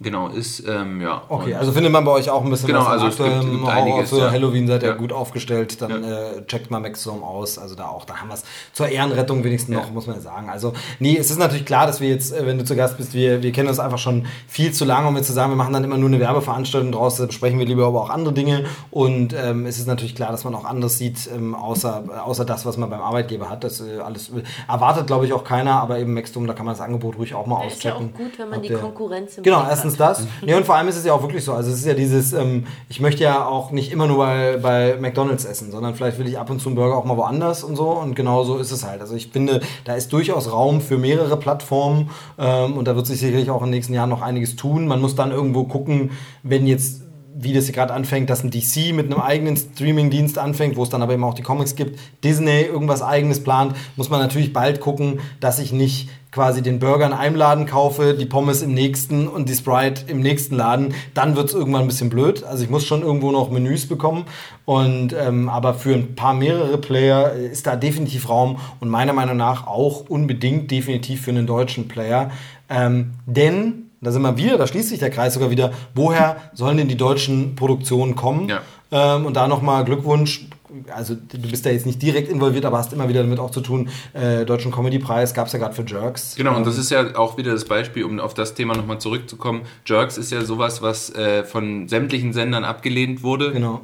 Genau, 0.00 0.28
ist, 0.28 0.66
ähm, 0.66 1.00
ja. 1.00 1.22
Okay, 1.28 1.54
also 1.54 1.72
findet 1.72 1.92
man 1.92 2.04
bei 2.04 2.12
euch 2.12 2.30
auch 2.30 2.42
ein 2.42 2.50
bisschen 2.50 2.68
genau, 2.68 2.80
was 2.80 3.02
also 3.02 3.06
es 3.08 3.16
gibt, 3.16 3.50
gibt 3.50 3.68
einiges, 3.68 4.10
Für 4.10 4.18
ja. 4.18 4.30
Halloween 4.30 4.66
seid 4.66 4.82
ihr 4.82 4.90
ja. 4.90 4.94
gut 4.94 5.12
aufgestellt, 5.12 5.80
dann 5.82 6.02
ja. 6.02 6.30
äh, 6.32 6.46
checkt 6.46 6.70
mal 6.70 6.80
Maxdome 6.80 7.22
aus. 7.22 7.58
Also 7.58 7.74
da 7.74 7.88
auch, 7.88 8.04
da 8.04 8.16
haben 8.16 8.28
wir 8.28 8.34
es 8.34 8.44
zur 8.72 8.88
Ehrenrettung 8.88 9.44
wenigstens 9.44 9.74
noch, 9.74 9.90
muss 9.90 10.06
man 10.06 10.16
ja 10.16 10.22
sagen. 10.22 10.48
Also, 10.48 10.72
nee, 10.98 11.16
es 11.18 11.30
ist 11.30 11.38
natürlich 11.38 11.66
klar, 11.66 11.86
dass 11.86 12.00
wir 12.00 12.08
jetzt, 12.08 12.32
äh, 12.32 12.46
wenn 12.46 12.58
du 12.58 12.64
zu 12.64 12.76
Gast 12.76 12.96
bist, 12.96 13.14
wir, 13.14 13.42
wir 13.42 13.52
kennen 13.52 13.68
uns 13.68 13.78
einfach 13.78 13.98
schon 13.98 14.26
viel 14.48 14.72
zu 14.72 14.84
lange, 14.84 15.08
um 15.08 15.16
jetzt 15.16 15.26
zu 15.26 15.32
sagen, 15.32 15.52
wir 15.52 15.56
machen 15.56 15.72
dann 15.72 15.84
immer 15.84 15.98
nur 15.98 16.08
eine 16.08 16.20
Werbeveranstaltung 16.20 16.92
draus, 16.92 17.16
da 17.16 17.26
besprechen 17.26 17.58
wir 17.58 17.66
lieber 17.66 17.86
aber 17.86 18.00
auch 18.00 18.10
andere 18.10 18.32
Dinge. 18.32 18.64
Und 18.90 19.34
ähm, 19.34 19.66
es 19.66 19.78
ist 19.78 19.86
natürlich 19.86 20.14
klar, 20.14 20.30
dass 20.30 20.44
man 20.44 20.54
auch 20.54 20.64
anderes 20.64 20.98
sieht, 20.98 21.28
ähm, 21.34 21.54
außer, 21.54 22.04
außer 22.24 22.44
das, 22.44 22.64
was 22.66 22.76
man 22.76 22.90
beim 22.90 23.02
Arbeitgeber 23.02 23.50
hat. 23.50 23.64
Das 23.64 23.80
äh, 23.80 23.98
alles 23.98 24.30
erwartet, 24.68 25.06
glaube 25.06 25.26
ich, 25.26 25.32
auch 25.32 25.44
keiner, 25.44 25.80
aber 25.80 25.98
eben 25.98 26.14
Maxdome, 26.14 26.46
da 26.46 26.54
kann 26.54 26.66
man 26.66 26.74
das 26.74 26.82
Angebot 26.82 27.18
ruhig 27.18 27.34
auch 27.34 27.46
mal 27.46 27.56
auschecken. 27.56 27.76
Ist 27.76 27.84
ja 27.84 27.94
auch 27.94 28.00
gut, 28.00 28.38
wenn 28.38 28.48
man 28.48 28.62
die 28.62 28.70
Konkurrenz 28.70 29.36
im 29.36 29.42
Genau, 29.42 29.69
erstens 29.70 29.96
das. 29.96 30.26
Ja, 30.44 30.56
und 30.56 30.66
vor 30.66 30.74
allem 30.74 30.88
ist 30.88 30.96
es 30.96 31.04
ja 31.04 31.12
auch 31.12 31.22
wirklich 31.22 31.44
so. 31.44 31.52
Also 31.52 31.70
es 31.70 31.78
ist 31.78 31.86
ja 31.86 31.94
dieses, 31.94 32.32
ähm, 32.32 32.66
ich 32.88 33.00
möchte 33.00 33.22
ja 33.22 33.46
auch 33.46 33.70
nicht 33.70 33.92
immer 33.92 34.06
nur 34.06 34.18
bei, 34.18 34.58
bei 34.60 34.96
McDonalds 35.00 35.44
essen, 35.44 35.70
sondern 35.70 35.94
vielleicht 35.94 36.18
will 36.18 36.28
ich 36.28 36.38
ab 36.38 36.50
und 36.50 36.60
zu 36.60 36.68
einen 36.68 36.76
Burger 36.76 36.96
auch 36.96 37.04
mal 37.04 37.16
woanders 37.16 37.64
und 37.64 37.76
so. 37.76 37.90
Und 37.90 38.14
genau 38.14 38.44
so 38.44 38.58
ist 38.58 38.72
es 38.72 38.84
halt. 38.84 39.00
Also 39.00 39.14
ich 39.14 39.28
finde, 39.28 39.60
da 39.84 39.94
ist 39.94 40.12
durchaus 40.12 40.52
Raum 40.52 40.80
für 40.80 40.98
mehrere 40.98 41.36
Plattformen 41.36 42.10
ähm, 42.38 42.76
und 42.76 42.86
da 42.86 42.96
wird 42.96 43.06
sich 43.06 43.20
sicherlich 43.20 43.50
auch 43.50 43.60
in 43.62 43.68
den 43.68 43.74
nächsten 43.74 43.94
Jahren 43.94 44.10
noch 44.10 44.22
einiges 44.22 44.56
tun. 44.56 44.86
Man 44.86 45.00
muss 45.00 45.14
dann 45.14 45.30
irgendwo 45.30 45.64
gucken, 45.64 46.10
wenn 46.42 46.66
jetzt 46.66 47.02
wie 47.42 47.52
das 47.52 47.64
hier 47.64 47.74
gerade 47.74 47.94
anfängt, 47.94 48.28
dass 48.28 48.42
ein 48.42 48.50
DC 48.50 48.92
mit 48.92 49.06
einem 49.06 49.20
eigenen 49.20 49.56
Streaming-Dienst 49.56 50.36
anfängt, 50.36 50.76
wo 50.76 50.82
es 50.82 50.90
dann 50.90 51.02
aber 51.02 51.14
eben 51.14 51.24
auch 51.24 51.34
die 51.34 51.42
Comics 51.42 51.74
gibt, 51.74 51.98
Disney 52.22 52.62
irgendwas 52.62 53.02
eigenes 53.02 53.42
plant, 53.42 53.74
muss 53.96 54.10
man 54.10 54.20
natürlich 54.20 54.52
bald 54.52 54.80
gucken, 54.80 55.20
dass 55.40 55.58
ich 55.58 55.72
nicht 55.72 56.10
quasi 56.32 56.62
den 56.62 56.78
Burger 56.78 57.06
in 57.06 57.12
einem 57.12 57.36
Laden 57.36 57.66
kaufe, 57.66 58.14
die 58.14 58.26
Pommes 58.26 58.62
im 58.62 58.72
nächsten 58.72 59.26
und 59.26 59.48
die 59.48 59.54
Sprite 59.54 60.04
im 60.06 60.20
nächsten 60.20 60.56
Laden, 60.56 60.94
dann 61.14 61.36
wird 61.36 61.48
es 61.48 61.54
irgendwann 61.54 61.82
ein 61.82 61.88
bisschen 61.88 62.10
blöd. 62.10 62.44
Also 62.44 62.62
ich 62.62 62.70
muss 62.70 62.84
schon 62.84 63.02
irgendwo 63.02 63.32
noch 63.32 63.50
Menüs 63.50 63.88
bekommen. 63.88 64.24
Und 64.64 65.12
ähm, 65.12 65.48
aber 65.48 65.74
für 65.74 65.94
ein 65.94 66.14
paar 66.14 66.34
mehrere 66.34 66.78
Player 66.78 67.32
ist 67.32 67.66
da 67.66 67.74
definitiv 67.74 68.28
Raum 68.28 68.58
und 68.78 68.88
meiner 68.88 69.12
Meinung 69.12 69.36
nach 69.36 69.66
auch 69.66 70.08
unbedingt 70.08 70.70
definitiv 70.70 71.22
für 71.22 71.30
einen 71.30 71.46
deutschen 71.46 71.88
Player. 71.88 72.30
Ähm, 72.68 73.14
denn 73.26 73.90
da 74.00 74.12
sind 74.12 74.22
wir 74.22 74.36
wieder, 74.36 74.56
da 74.56 74.66
schließt 74.66 74.88
sich 74.88 74.98
der 74.98 75.10
Kreis 75.10 75.34
sogar 75.34 75.50
wieder, 75.50 75.72
woher 75.94 76.36
sollen 76.54 76.76
denn 76.76 76.88
die 76.88 76.96
deutschen 76.96 77.54
Produktionen 77.56 78.14
kommen? 78.14 78.48
Ja. 78.48 78.60
Ähm, 78.92 79.26
und 79.26 79.34
da 79.34 79.46
nochmal 79.46 79.84
Glückwunsch. 79.84 80.46
Also 80.94 81.14
du 81.14 81.38
bist 81.50 81.66
da 81.66 81.70
jetzt 81.70 81.86
nicht 81.86 82.00
direkt 82.02 82.30
involviert, 82.30 82.64
aber 82.64 82.78
hast 82.78 82.92
immer 82.92 83.08
wieder 83.08 83.22
damit 83.22 83.38
auch 83.38 83.50
zu 83.50 83.60
tun. 83.60 83.88
Äh, 84.12 84.44
Deutschen 84.44 84.72
Comedy-Preis 84.72 85.34
gab 85.34 85.46
es 85.46 85.52
ja 85.52 85.58
gerade 85.58 85.74
für 85.74 85.84
Jerks. 85.84 86.36
Genau, 86.36 86.56
und 86.56 86.66
das 86.66 86.78
ist 86.78 86.90
ja 86.90 87.16
auch 87.16 87.36
wieder 87.36 87.52
das 87.52 87.64
Beispiel, 87.64 88.04
um 88.04 88.20
auf 88.20 88.34
das 88.34 88.54
Thema 88.54 88.76
nochmal 88.76 89.00
zurückzukommen. 89.00 89.62
Jerks 89.86 90.18
ist 90.18 90.30
ja 90.32 90.42
sowas, 90.42 90.82
was 90.82 91.14
äh, 91.14 91.44
von 91.44 91.88
sämtlichen 91.88 92.32
Sendern 92.32 92.64
abgelehnt 92.64 93.22
wurde. 93.22 93.52
Genau. 93.52 93.82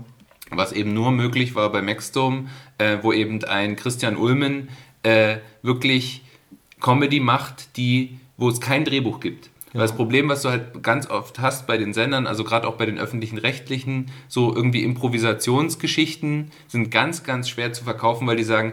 Was 0.50 0.72
eben 0.72 0.94
nur 0.94 1.10
möglich 1.10 1.54
war 1.54 1.72
bei 1.72 1.82
Maxdome, 1.82 2.46
äh, 2.78 2.98
wo 3.02 3.12
eben 3.12 3.42
ein 3.44 3.74
Christian 3.74 4.16
Ulmen 4.16 4.68
äh, 5.02 5.38
wirklich 5.62 6.22
Comedy 6.80 7.20
macht, 7.20 7.76
die, 7.76 8.18
wo 8.36 8.48
es 8.48 8.60
kein 8.60 8.84
Drehbuch 8.84 9.20
gibt. 9.20 9.50
Ja. 9.76 9.80
Weil 9.80 9.88
das 9.88 9.96
Problem, 9.96 10.30
was 10.30 10.40
du 10.40 10.48
halt 10.48 10.82
ganz 10.82 11.10
oft 11.10 11.38
hast 11.38 11.66
bei 11.66 11.76
den 11.76 11.92
Sendern, 11.92 12.26
also 12.26 12.44
gerade 12.44 12.66
auch 12.66 12.76
bei 12.76 12.86
den 12.86 12.98
öffentlichen 12.98 13.36
Rechtlichen, 13.36 14.10
so 14.26 14.54
irgendwie 14.54 14.82
Improvisationsgeschichten 14.82 16.50
sind 16.66 16.90
ganz, 16.90 17.24
ganz 17.24 17.50
schwer 17.50 17.74
zu 17.74 17.84
verkaufen, 17.84 18.26
weil 18.26 18.36
die 18.36 18.42
sagen, 18.42 18.72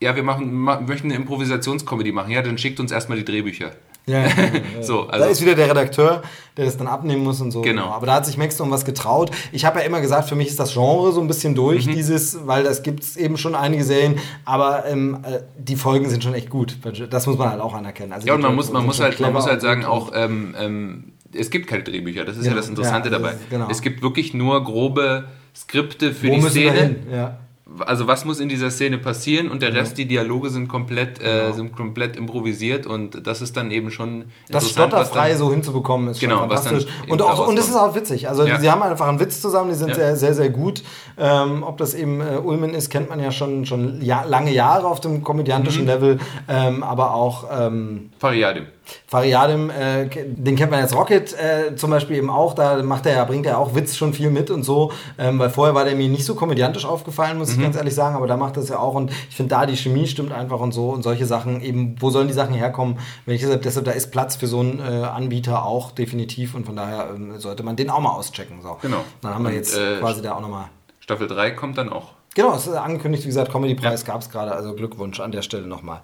ja, 0.00 0.14
wir 0.14 0.22
machen, 0.22 0.54
möchten 0.54 1.08
eine 1.08 1.16
Improvisationscomedy 1.16 2.12
machen, 2.12 2.30
ja, 2.30 2.42
dann 2.42 2.58
schickt 2.58 2.78
uns 2.78 2.92
erstmal 2.92 3.18
die 3.18 3.24
Drehbücher. 3.24 3.72
Ja, 4.08 4.20
ja, 4.20 4.26
ja, 4.28 4.82
So, 4.82 5.02
da 5.04 5.10
also- 5.14 5.28
ist 5.30 5.42
wieder 5.42 5.56
der 5.56 5.68
Redakteur, 5.68 6.22
der 6.56 6.64
das 6.64 6.76
dann 6.76 6.86
abnehmen 6.86 7.24
muss 7.24 7.40
und 7.40 7.50
so. 7.50 7.62
Genau. 7.62 7.86
Aber 7.86 8.06
da 8.06 8.14
hat 8.14 8.26
sich 8.26 8.36
Maxdome 8.36 8.70
was 8.70 8.84
getraut. 8.84 9.30
Ich 9.50 9.64
habe 9.64 9.80
ja 9.80 9.84
immer 9.84 10.00
gesagt, 10.00 10.28
für 10.28 10.36
mich 10.36 10.46
ist 10.48 10.60
das 10.60 10.72
Genre 10.74 11.10
so 11.12 11.20
ein 11.20 11.26
bisschen 11.26 11.52
Mhm. 11.52 11.56
durch, 11.56 11.86
dieses, 11.86 12.46
weil 12.46 12.62
das 12.62 12.82
gibt 12.84 13.02
es 13.02 13.16
eben 13.16 13.36
schon 13.36 13.54
einige 13.56 13.82
Serien, 13.82 14.18
aber 14.44 14.84
ähm, 14.86 15.18
äh, 15.24 15.40
die 15.58 15.74
Folgen 15.76 16.08
sind 16.08 16.22
schon 16.22 16.34
echt 16.34 16.50
gut. 16.50 16.78
Das 17.10 17.26
muss 17.26 17.36
man 17.36 17.50
halt 17.50 17.60
auch 17.60 17.74
anerkennen. 17.74 18.12
Also 18.12 18.28
Ja, 18.28 18.34
und 18.34 18.42
man 18.42 18.54
muss, 18.54 18.70
man 18.72 18.82
sind 18.82 18.86
muss 18.86 19.00
halt, 19.00 19.18
man 19.18 19.32
muss 19.32 19.46
halt 19.46 19.60
sagen, 19.60 19.84
auch, 19.84 20.12
ähm, 20.14 20.54
ähm, 20.58 21.12
es 21.34 21.50
gibt 21.50 21.66
keine 21.66 21.82
Drehbücher, 21.82 22.24
das 22.24 22.36
ist 22.36 22.44
ja, 22.44 22.50
Genau. 22.52 22.60
das 22.60 22.68
Interessante 22.68 23.10
das 23.10 23.20
dabei. 23.20 23.32
ist- 23.34 23.50
genau. 23.50 23.66
Es 23.70 23.82
gibt 23.82 24.02
wirklich 24.02 24.32
nur 24.34 24.62
grobe 24.62 25.24
Skripte 25.54 26.12
für 26.14 26.28
Wo 26.28 26.34
die 26.36 26.42
Szene. 26.42 26.96
Ja. 27.12 27.38
Also 27.84 28.06
was 28.06 28.24
muss 28.24 28.40
in 28.40 28.48
dieser 28.48 28.70
Szene 28.70 28.98
passieren 28.98 29.50
und 29.50 29.62
der 29.62 29.74
Rest, 29.74 29.98
die 29.98 30.06
Dialoge 30.06 30.50
sind 30.50 30.68
komplett, 30.68 31.20
äh, 31.20 31.24
Genau. 31.46 31.52
sind 31.52 31.76
komplett 31.76 32.16
improvisiert 32.16 32.86
und 32.86 33.26
das 33.26 33.42
ist 33.42 33.56
dann 33.56 33.70
eben 33.70 33.90
schon 33.90 34.26
Das 34.48 34.70
stotterfrei 34.70 35.34
so 35.36 35.50
hinzubekommen 35.50 36.08
ist 36.08 36.20
Genau, 36.20 36.38
schon 36.40 36.50
was 36.50 36.64
dann 36.64 36.74
fantastisch. 36.80 37.10
Und, 37.10 37.22
auch, 37.22 37.48
und 37.48 37.58
es 37.58 37.68
ist 37.68 37.76
auch 37.76 37.94
witzig. 37.94 38.28
Also 38.28 38.44
Ja. 38.44 38.58
sie 38.60 38.70
haben 38.70 38.82
einfach 38.82 39.08
einen 39.08 39.20
Witz 39.20 39.40
zusammen, 39.40 39.70
die 39.70 39.76
sind 39.76 39.88
Ja. 39.90 39.94
sehr, 39.96 40.16
sehr, 40.16 40.34
sehr 40.34 40.50
gut. 40.50 40.82
Ähm, 41.18 41.62
ob 41.62 41.76
das 41.78 41.94
eben 41.94 42.20
äh, 42.20 42.38
Ulmen 42.42 42.74
ist, 42.74 42.90
kennt 42.90 43.08
man 43.08 43.20
ja 43.20 43.30
schon, 43.32 43.66
schon 43.66 44.00
ja, 44.02 44.22
lange 44.24 44.52
Jahre 44.52 44.86
auf 44.86 45.00
dem 45.00 45.22
komödiantischen 45.22 45.82
Mhm. 45.82 45.88
Level, 45.88 46.18
ähm, 46.48 46.82
aber 46.82 47.14
auch 47.14 47.44
ähm, 47.52 48.10
Fariadim. 48.18 48.66
Fariadim, 49.06 49.70
äh, 49.70 50.06
den 50.06 50.56
kennt 50.56 50.70
man 50.70 50.80
jetzt 50.80 50.94
Rocket 50.94 51.34
äh, 51.34 51.76
zum 51.76 51.90
Beispiel 51.90 52.16
eben 52.16 52.30
auch, 52.30 52.54
da 52.54 52.82
macht 52.82 53.06
er 53.06 53.16
ja, 53.16 53.24
bringt 53.24 53.46
er 53.46 53.58
auch 53.58 53.74
Witz 53.74 53.96
schon 53.96 54.12
viel 54.12 54.30
mit 54.30 54.50
und 54.50 54.62
so, 54.62 54.92
ähm, 55.18 55.38
weil 55.38 55.50
vorher 55.50 55.74
war 55.74 55.84
der 55.84 55.94
mir 55.94 56.08
nicht 56.08 56.24
so 56.24 56.34
komödiantisch 56.34 56.84
aufgefallen, 56.84 57.38
muss 57.38 57.52
ich 57.52 57.60
ganz 57.60 57.76
ehrlich 57.76 57.94
sagen, 57.94 58.16
aber 58.16 58.26
da 58.26 58.36
macht 58.36 58.56
das 58.56 58.68
ja 58.68 58.78
auch 58.78 58.94
und 58.94 59.10
ich 59.28 59.36
finde 59.36 59.50
da 59.50 59.66
die 59.66 59.76
Chemie 59.76 60.06
stimmt 60.06 60.32
einfach 60.32 60.60
und 60.60 60.72
so 60.72 60.90
und 60.90 61.02
solche 61.02 61.26
Sachen 61.26 61.60
eben, 61.60 61.96
wo 62.00 62.10
sollen 62.10 62.28
die 62.28 62.34
Sachen 62.34 62.54
herkommen, 62.54 62.98
wenn 63.24 63.34
ich 63.34 63.40
deshalb, 63.42 63.62
deshalb 63.62 63.84
da 63.84 63.92
ist 63.92 64.10
Platz 64.10 64.36
für 64.36 64.46
so 64.46 64.60
einen 64.60 64.80
äh, 64.80 65.04
Anbieter 65.04 65.64
auch 65.64 65.90
definitiv 65.92 66.54
und 66.54 66.66
von 66.66 66.76
daher 66.76 67.10
ähm, 67.14 67.38
sollte 67.38 67.62
man 67.62 67.76
den 67.76 67.90
auch 67.90 68.00
mal 68.00 68.10
auschecken. 68.10 68.60
So. 68.62 68.78
Genau. 68.82 69.04
Dann 69.22 69.34
haben 69.34 69.44
wir 69.44 69.50
Und, 69.50 69.56
jetzt 69.56 69.76
äh, 69.76 69.98
quasi 69.98 70.22
da 70.22 70.34
auch 70.34 70.40
nochmal 70.40 70.66
Staffel 71.00 71.28
3 71.28 71.52
kommt 71.52 71.78
dann 71.78 71.88
auch. 71.88 72.14
Genau, 72.34 72.54
es 72.54 72.66
ist 72.66 72.74
angekündigt, 72.74 73.22
wie 73.22 73.28
gesagt, 73.28 73.50
Comedy-Preis 73.50 74.04
gab 74.04 74.20
es 74.20 74.28
gerade, 74.28 74.52
also 74.52 74.74
Glückwunsch 74.74 75.20
an 75.20 75.32
der 75.32 75.42
Stelle 75.42 75.66
nochmal. 75.66 76.02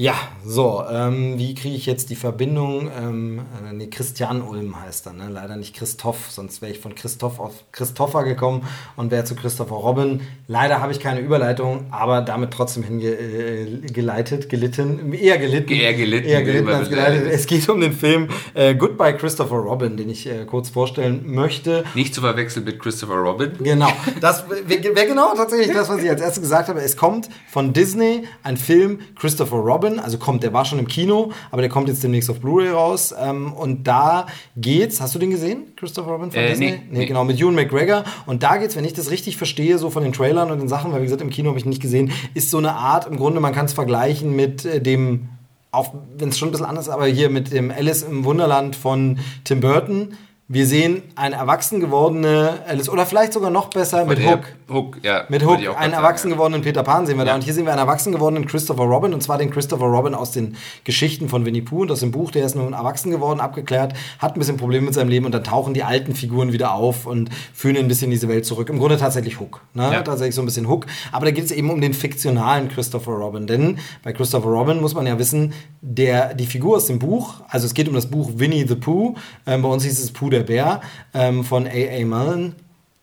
Ja, 0.00 0.14
so, 0.46 0.84
ähm, 0.88 1.38
wie 1.38 1.56
kriege 1.56 1.74
ich 1.74 1.84
jetzt 1.84 2.08
die 2.10 2.14
Verbindung? 2.14 2.88
Ähm, 2.96 3.40
äh, 3.68 3.72
nee, 3.72 3.88
Christian 3.88 4.42
Ulm 4.42 4.80
heißt 4.80 5.06
er, 5.06 5.12
ne? 5.12 5.28
leider 5.28 5.56
nicht 5.56 5.74
Christoph, 5.74 6.30
sonst 6.30 6.62
wäre 6.62 6.70
ich 6.70 6.78
von 6.78 6.94
Christoph 6.94 7.40
auf 7.40 7.64
Christopher 7.72 8.22
gekommen 8.22 8.62
und 8.94 9.10
wäre 9.10 9.24
zu 9.24 9.34
Christopher 9.34 9.74
Robin. 9.74 10.20
Leider 10.46 10.80
habe 10.80 10.92
ich 10.92 11.00
keine 11.00 11.18
Überleitung, 11.18 11.86
aber 11.90 12.20
damit 12.20 12.52
trotzdem 12.52 12.84
hingeleitet, 12.84 14.48
gelitten, 14.48 15.12
eher 15.12 15.36
gelitten. 15.36 15.72
Eher 15.72 15.94
gelitten, 15.94 16.28
Eher 16.28 16.42
gelitten 16.44 16.68
als 16.68 16.90
geleitet. 16.90 17.26
Es 17.32 17.48
geht 17.48 17.68
um 17.68 17.80
den 17.80 17.92
Film 17.92 18.28
äh, 18.54 18.76
Goodbye 18.76 19.16
Christopher 19.16 19.56
Robin, 19.56 19.96
den 19.96 20.10
ich 20.10 20.28
äh, 20.28 20.44
kurz 20.44 20.70
vorstellen 20.70 21.24
möchte. 21.26 21.82
Nicht 21.96 22.14
zu 22.14 22.20
verwechseln 22.20 22.64
mit 22.64 22.78
Christopher 22.78 23.16
Robin. 23.16 23.50
Genau. 23.58 23.90
Das 24.20 24.44
wäre 24.48 24.94
wär 24.94 25.06
genau 25.06 25.34
tatsächlich 25.34 25.74
das, 25.74 25.88
was 25.88 26.02
ich 26.02 26.08
als 26.08 26.20
erstes 26.20 26.42
gesagt 26.42 26.68
habe. 26.68 26.80
Es 26.80 26.96
kommt 26.96 27.28
von 27.48 27.72
Disney 27.72 28.24
ein 28.44 28.56
Film 28.56 29.00
Christopher 29.16 29.56
Robin. 29.56 29.87
Also 29.98 30.18
kommt, 30.18 30.42
der 30.42 30.52
war 30.52 30.64
schon 30.64 30.78
im 30.78 30.88
Kino, 30.88 31.30
aber 31.50 31.62
der 31.62 31.70
kommt 31.70 31.88
jetzt 31.88 32.02
demnächst 32.02 32.28
auf 32.30 32.40
Blu-ray 32.40 32.70
raus. 32.70 33.14
Ähm, 33.18 33.52
und 33.52 33.84
da 33.88 34.26
geht's. 34.56 35.00
Hast 35.00 35.14
du 35.14 35.18
den 35.18 35.30
gesehen, 35.30 35.72
Christopher 35.76 36.10
Robin 36.10 36.30
von 36.30 36.40
Äh, 36.40 36.48
Disney? 36.50 36.70
nee, 36.70 36.80
nee. 36.90 37.06
genau, 37.06 37.24
mit 37.24 37.40
Ewan 37.40 37.54
McGregor. 37.54 38.04
Und 38.26 38.42
da 38.42 38.56
geht's, 38.58 38.76
wenn 38.76 38.84
ich 38.84 38.92
das 38.94 39.10
richtig 39.10 39.36
verstehe, 39.36 39.78
so 39.78 39.90
von 39.90 40.02
den 40.02 40.12
Trailern 40.12 40.50
und 40.50 40.58
den 40.58 40.68
Sachen, 40.68 40.92
weil 40.92 41.00
wie 41.00 41.04
gesagt, 41.04 41.22
im 41.22 41.30
Kino 41.30 41.48
habe 41.50 41.58
ich 41.58 41.64
nicht 41.64 41.80
gesehen, 41.80 42.10
ist 42.34 42.50
so 42.50 42.58
eine 42.58 42.74
Art, 42.74 43.06
im 43.06 43.16
Grunde, 43.16 43.40
man 43.40 43.54
kann 43.54 43.66
es 43.66 43.72
vergleichen 43.72 44.34
mit 44.36 44.64
äh, 44.64 44.80
dem 44.80 45.28
auch 45.70 45.92
wenn 46.16 46.30
es 46.30 46.38
schon 46.38 46.48
ein 46.48 46.52
bisschen 46.52 46.66
anders 46.66 46.86
ist, 46.86 46.92
aber 46.92 47.06
hier 47.06 47.28
mit 47.28 47.52
dem 47.52 47.70
Alice 47.70 48.02
im 48.02 48.24
Wunderland 48.24 48.74
von 48.74 49.18
Tim 49.44 49.60
Burton. 49.60 50.14
Wir 50.50 50.66
sehen 50.66 51.02
eine 51.14 51.36
erwachsen 51.36 51.78
gewordene 51.78 52.60
Alice, 52.66 52.88
oder 52.88 53.04
vielleicht 53.04 53.34
sogar 53.34 53.50
noch 53.50 53.68
besser 53.68 54.06
mit 54.06 54.18
Hook. 54.24 54.44
Hook, 54.70 54.96
ja. 55.02 55.24
Mit 55.28 55.44
Hook, 55.44 55.58
einen 55.78 55.92
erwachsen 55.92 56.30
gewordenen 56.30 56.62
Peter 56.62 56.82
Pan 56.82 57.06
sehen 57.06 57.18
wir 57.18 57.26
da. 57.26 57.32
Ja. 57.32 57.34
Und 57.34 57.44
hier 57.44 57.52
sehen 57.52 57.66
wir 57.66 57.72
einen 57.72 57.80
erwachsen 57.80 58.12
gewordenen 58.12 58.46
Christopher 58.46 58.84
Robin. 58.84 59.12
Und 59.12 59.22
zwar 59.22 59.36
den 59.36 59.50
Christopher 59.50 59.84
Robin 59.84 60.14
aus 60.14 60.30
den 60.30 60.56
Geschichten 60.84 61.28
von 61.28 61.44
Winnie 61.44 61.60
Pooh 61.60 61.82
und 61.82 61.90
aus 61.90 62.00
dem 62.00 62.12
Buch. 62.12 62.30
Der 62.30 62.46
ist 62.46 62.56
nun 62.56 62.72
erwachsen 62.72 63.10
geworden, 63.10 63.40
abgeklärt, 63.40 63.92
hat 64.20 64.36
ein 64.36 64.38
bisschen 64.38 64.56
Probleme 64.56 64.86
mit 64.86 64.94
seinem 64.94 65.10
Leben. 65.10 65.26
Und 65.26 65.32
dann 65.32 65.44
tauchen 65.44 65.74
die 65.74 65.82
alten 65.82 66.14
Figuren 66.14 66.50
wieder 66.50 66.72
auf 66.72 67.04
und 67.04 67.28
führen 67.52 67.76
ein 67.76 67.86
bisschen 67.86 68.06
in 68.06 68.12
diese 68.12 68.28
Welt 68.28 68.46
zurück. 68.46 68.70
Im 68.70 68.78
Grunde 68.78 68.96
tatsächlich 68.96 69.40
Hook. 69.40 69.60
Ne? 69.74 69.82
Ja. 69.92 70.00
Tatsächlich 70.00 70.34
so 70.34 70.40
ein 70.40 70.46
bisschen 70.46 70.66
Hook. 70.66 70.86
Aber 71.12 71.26
da 71.26 71.30
geht 71.30 71.44
es 71.44 71.50
eben 71.50 71.68
um 71.68 71.82
den 71.82 71.92
fiktionalen 71.92 72.70
Christopher 72.70 73.12
Robin. 73.12 73.46
Denn 73.46 73.78
bei 74.02 74.14
Christopher 74.14 74.48
Robin 74.48 74.80
muss 74.80 74.94
man 74.94 75.06
ja 75.06 75.18
wissen, 75.18 75.52
der, 75.82 76.32
die 76.32 76.46
Figur 76.46 76.78
aus 76.78 76.86
dem 76.86 76.98
Buch, 76.98 77.34
also 77.50 77.66
es 77.66 77.74
geht 77.74 77.86
um 77.86 77.94
das 77.94 78.06
Buch 78.06 78.30
Winnie 78.36 78.66
the 78.66 78.76
Pooh. 78.76 79.14
Ähm, 79.46 79.60
bei 79.60 79.68
uns 79.68 79.84
hieß 79.84 80.02
es 80.02 80.10
Pooh 80.10 80.30
der 80.30 80.37
Bär 80.42 80.80
ähm, 81.14 81.44
von 81.44 81.66
A.A. 81.66 82.04
Mullen. 82.04 82.54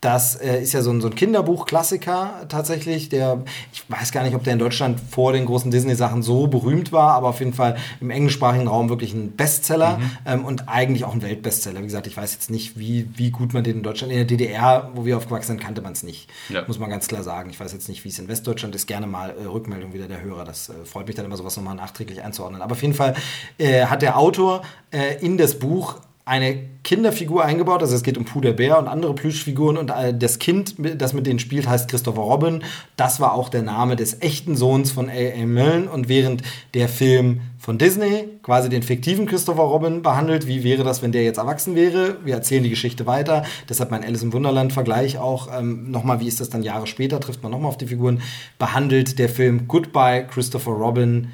Das 0.06 0.36
äh, 0.36 0.62
ist 0.62 0.74
ja 0.74 0.84
so 0.84 0.92
ein, 0.92 1.02
so 1.02 1.08
ein 1.08 1.16
Kinderbuch-Klassiker 1.16 2.46
tatsächlich. 2.48 3.10
Der, 3.10 3.42
ich 3.74 3.90
weiß 3.90 4.12
gar 4.12 4.22
nicht, 4.22 4.36
ob 4.36 4.44
der 4.44 4.54
in 4.54 4.60
Deutschland 4.60 5.00
vor 5.00 5.34
den 5.34 5.48
großen 5.48 5.72
Disney-Sachen 5.72 6.22
so 6.22 6.46
berühmt 6.46 6.92
war, 6.92 7.14
aber 7.14 7.30
auf 7.30 7.40
jeden 7.40 7.54
Fall 7.54 7.78
im 8.02 8.12
englischsprachigen 8.12 8.68
Raum 8.68 8.90
wirklich 8.90 9.16
ein 9.16 9.32
Bestseller 9.32 10.00
ähm, 10.28 10.46
und 10.46 10.70
eigentlich 10.70 11.06
auch 11.06 11.14
ein 11.16 11.24
Weltbestseller. 11.24 11.80
Wie 11.80 11.86
gesagt, 11.86 12.06
ich 12.06 12.16
weiß 12.16 12.34
jetzt 12.34 12.52
nicht, 12.52 12.78
wie, 12.78 13.10
wie 13.16 13.32
gut 13.32 13.56
man 13.56 13.64
den 13.64 13.78
in 13.78 13.84
Deutschland, 13.84 14.12
in 14.14 14.20
der 14.20 14.28
DDR, 14.28 14.92
wo 14.94 15.06
wir 15.06 15.18
aufgewachsen 15.18 15.54
sind, 15.54 15.62
kannte 15.62 15.82
man 15.82 15.94
es 15.94 16.04
nicht. 16.04 16.30
Ja. 16.50 16.64
Muss 16.68 16.78
man 16.78 16.92
ganz 16.92 17.08
klar 17.08 17.24
sagen. 17.24 17.50
Ich 17.50 17.60
weiß 17.60 17.74
jetzt 17.74 17.90
nicht, 17.90 18.04
wie 18.06 18.10
es 18.10 18.20
in 18.20 18.28
Westdeutschland 18.28 18.76
ist. 18.76 18.86
Gerne 18.86 19.08
mal 19.08 19.32
äh, 19.32 19.46
Rückmeldung 19.46 19.94
wieder 19.94 20.08
der 20.08 20.22
Hörer. 20.22 20.44
Das 20.44 20.70
äh, 20.70 20.86
freut 20.86 21.08
mich 21.08 21.16
dann 21.16 21.26
immer, 21.26 21.38
sowas 21.38 21.58
nochmal 21.58 21.74
nachträglich 21.74 22.22
einzuordnen. 22.22 22.62
Aber 22.62 22.74
auf 22.74 22.82
jeden 22.84 22.94
Fall 22.94 23.16
äh, 23.58 23.86
hat 23.86 24.04
der 24.04 24.20
Autor 24.20 24.62
äh, 24.92 25.16
in 25.26 25.40
das 25.40 25.58
Buch 25.58 25.96
eine 26.28 26.58
Kinderfigur 26.84 27.46
eingebaut, 27.46 27.82
also 27.82 27.96
es 27.96 28.02
geht 28.02 28.18
um 28.18 28.26
Puh 28.26 28.42
der 28.42 28.54
Bär 28.54 28.80
und 28.80 28.88
andere 28.88 29.14
Plüschfiguren 29.14 29.78
und 29.78 29.92
äh, 29.92 30.12
das 30.12 30.40
Kind, 30.40 30.74
das 31.00 31.14
mit 31.14 31.28
denen 31.28 31.38
spielt, 31.38 31.70
heißt 31.70 31.88
Christopher 31.88 32.22
Robin. 32.22 32.64
Das 32.98 33.20
war 33.20 33.34
auch 33.34 33.50
der 33.50 33.62
Name 33.62 33.96
des 33.96 34.22
echten 34.22 34.56
Sohns 34.56 34.92
von 34.92 35.08
A.A. 35.08 35.46
Milne 35.46 35.88
und 35.88 36.10
während 36.10 36.42
der 36.74 36.90
Film 36.90 37.42
von 37.60 37.78
Disney 37.78 38.28
quasi 38.42 38.70
den 38.70 38.82
fiktiven 38.82 39.28
Christopher 39.28 39.64
Robin 39.64 40.02
behandelt, 40.02 40.48
wie 40.48 40.64
wäre 40.64 40.84
das, 40.84 41.04
wenn 41.04 41.12
der 41.12 41.24
jetzt 41.24 41.38
erwachsen 41.38 41.76
wäre? 41.76 42.18
Wir 42.24 42.34
erzählen 42.34 42.64
die 42.64 42.72
Geschichte 42.72 43.06
weiter, 43.06 43.44
deshalb 43.70 43.92
mein 43.92 44.04
Alice 44.04 44.24
im 44.24 44.34
Wunderland-Vergleich 44.34 45.20
auch 45.20 45.50
ähm, 45.56 45.92
nochmal, 45.92 46.20
wie 46.22 46.28
ist 46.28 46.40
das 46.40 46.50
dann 46.50 46.64
Jahre 46.64 46.88
später, 46.88 47.20
trifft 47.20 47.44
man 47.44 47.52
nochmal 47.52 47.70
auf 47.70 47.78
die 47.78 47.88
Figuren, 47.88 48.22
behandelt 48.58 49.20
der 49.20 49.30
Film 49.30 49.68
Goodbye 49.68 50.26
Christopher 50.28 50.72
Robin 50.72 51.28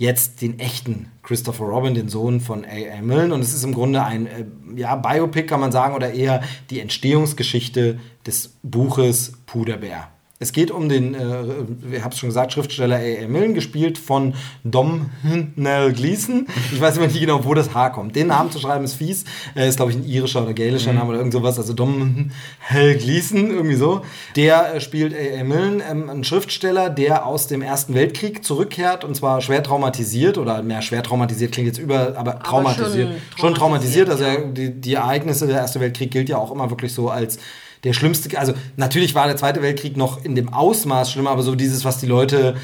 jetzt 0.00 0.40
den 0.40 0.58
echten 0.58 1.12
Christopher 1.22 1.66
Robin, 1.66 1.92
den 1.94 2.08
Sohn 2.08 2.40
von 2.40 2.64
A.A. 2.64 3.02
Milne. 3.02 3.34
Und 3.34 3.42
es 3.42 3.52
ist 3.52 3.64
im 3.64 3.74
Grunde 3.74 4.02
ein 4.02 4.26
äh, 4.26 4.46
ja, 4.74 4.96
Biopic, 4.96 5.46
kann 5.46 5.60
man 5.60 5.72
sagen, 5.72 5.94
oder 5.94 6.14
eher 6.14 6.42
die 6.70 6.80
Entstehungsgeschichte 6.80 8.00
des 8.26 8.54
Buches 8.62 9.34
Puderbär. 9.44 10.08
Es 10.42 10.52
geht 10.52 10.70
um 10.70 10.88
den, 10.88 11.12
äh, 11.14 11.18
ich 11.94 12.02
habe 12.02 12.14
es 12.14 12.18
schon 12.18 12.30
gesagt, 12.30 12.54
Schriftsteller 12.54 12.96
A.A. 12.96 13.28
Milne, 13.28 13.52
gespielt 13.52 13.98
von 13.98 14.32
Dom 14.64 15.10
Nell 15.56 15.92
Gleeson. 15.92 16.46
Ich 16.72 16.80
weiß 16.80 16.96
immer 16.96 17.08
nicht 17.08 17.20
genau, 17.20 17.44
wo 17.44 17.52
das 17.52 17.74
H 17.74 17.90
kommt. 17.90 18.16
Den 18.16 18.28
Namen 18.28 18.50
zu 18.50 18.58
schreiben 18.58 18.86
ist 18.86 18.94
fies. 18.94 19.26
Er 19.54 19.68
ist, 19.68 19.76
glaube 19.76 19.90
ich, 19.92 19.98
ein 19.98 20.08
irischer 20.08 20.42
oder 20.42 20.54
gälischer 20.54 20.94
Name 20.94 21.10
oder 21.10 21.18
irgend 21.18 21.34
sowas. 21.34 21.58
Also 21.58 21.74
Dom 21.74 22.30
Nell 22.72 22.96
Gleeson, 22.96 23.50
irgendwie 23.50 23.74
so. 23.74 24.00
Der 24.34 24.76
äh, 24.76 24.80
spielt 24.80 25.12
A.A. 25.14 25.44
Milne, 25.44 25.84
ähm, 25.84 26.08
ein 26.08 26.24
Schriftsteller, 26.24 26.88
der 26.88 27.26
aus 27.26 27.46
dem 27.46 27.60
Ersten 27.60 27.92
Weltkrieg 27.92 28.42
zurückkehrt 28.42 29.04
und 29.04 29.14
zwar 29.14 29.42
schwer 29.42 29.62
traumatisiert 29.62 30.38
oder 30.38 30.62
mehr 30.62 30.80
schwer 30.80 31.02
traumatisiert 31.02 31.52
klingt 31.52 31.66
jetzt 31.66 31.78
über, 31.78 32.16
aber 32.16 32.38
traumatisiert. 32.38 33.08
schon 33.36 33.50
Schon 33.50 33.54
traumatisiert. 33.54 34.08
Also 34.08 34.24
traumatisiert, 34.24 34.56
er, 34.56 34.70
die, 34.70 34.80
die 34.80 34.94
Ereignisse 34.94 35.46
der 35.46 35.58
Erste 35.58 35.80
Weltkrieg 35.80 36.10
gilt 36.10 36.30
ja 36.30 36.38
auch 36.38 36.50
immer 36.50 36.70
wirklich 36.70 36.94
so 36.94 37.10
als 37.10 37.38
der 37.84 37.92
schlimmste, 37.92 38.38
also 38.38 38.54
natürlich 38.76 39.14
war 39.14 39.26
der 39.26 39.36
Zweite 39.36 39.62
Weltkrieg 39.62 39.96
noch 39.96 40.24
in 40.24 40.34
dem 40.34 40.52
Ausmaß 40.52 41.12
schlimmer, 41.12 41.30
aber 41.30 41.42
so 41.42 41.54
dieses, 41.54 41.84
was 41.84 41.98
die 41.98 42.06
Leute 42.06 42.56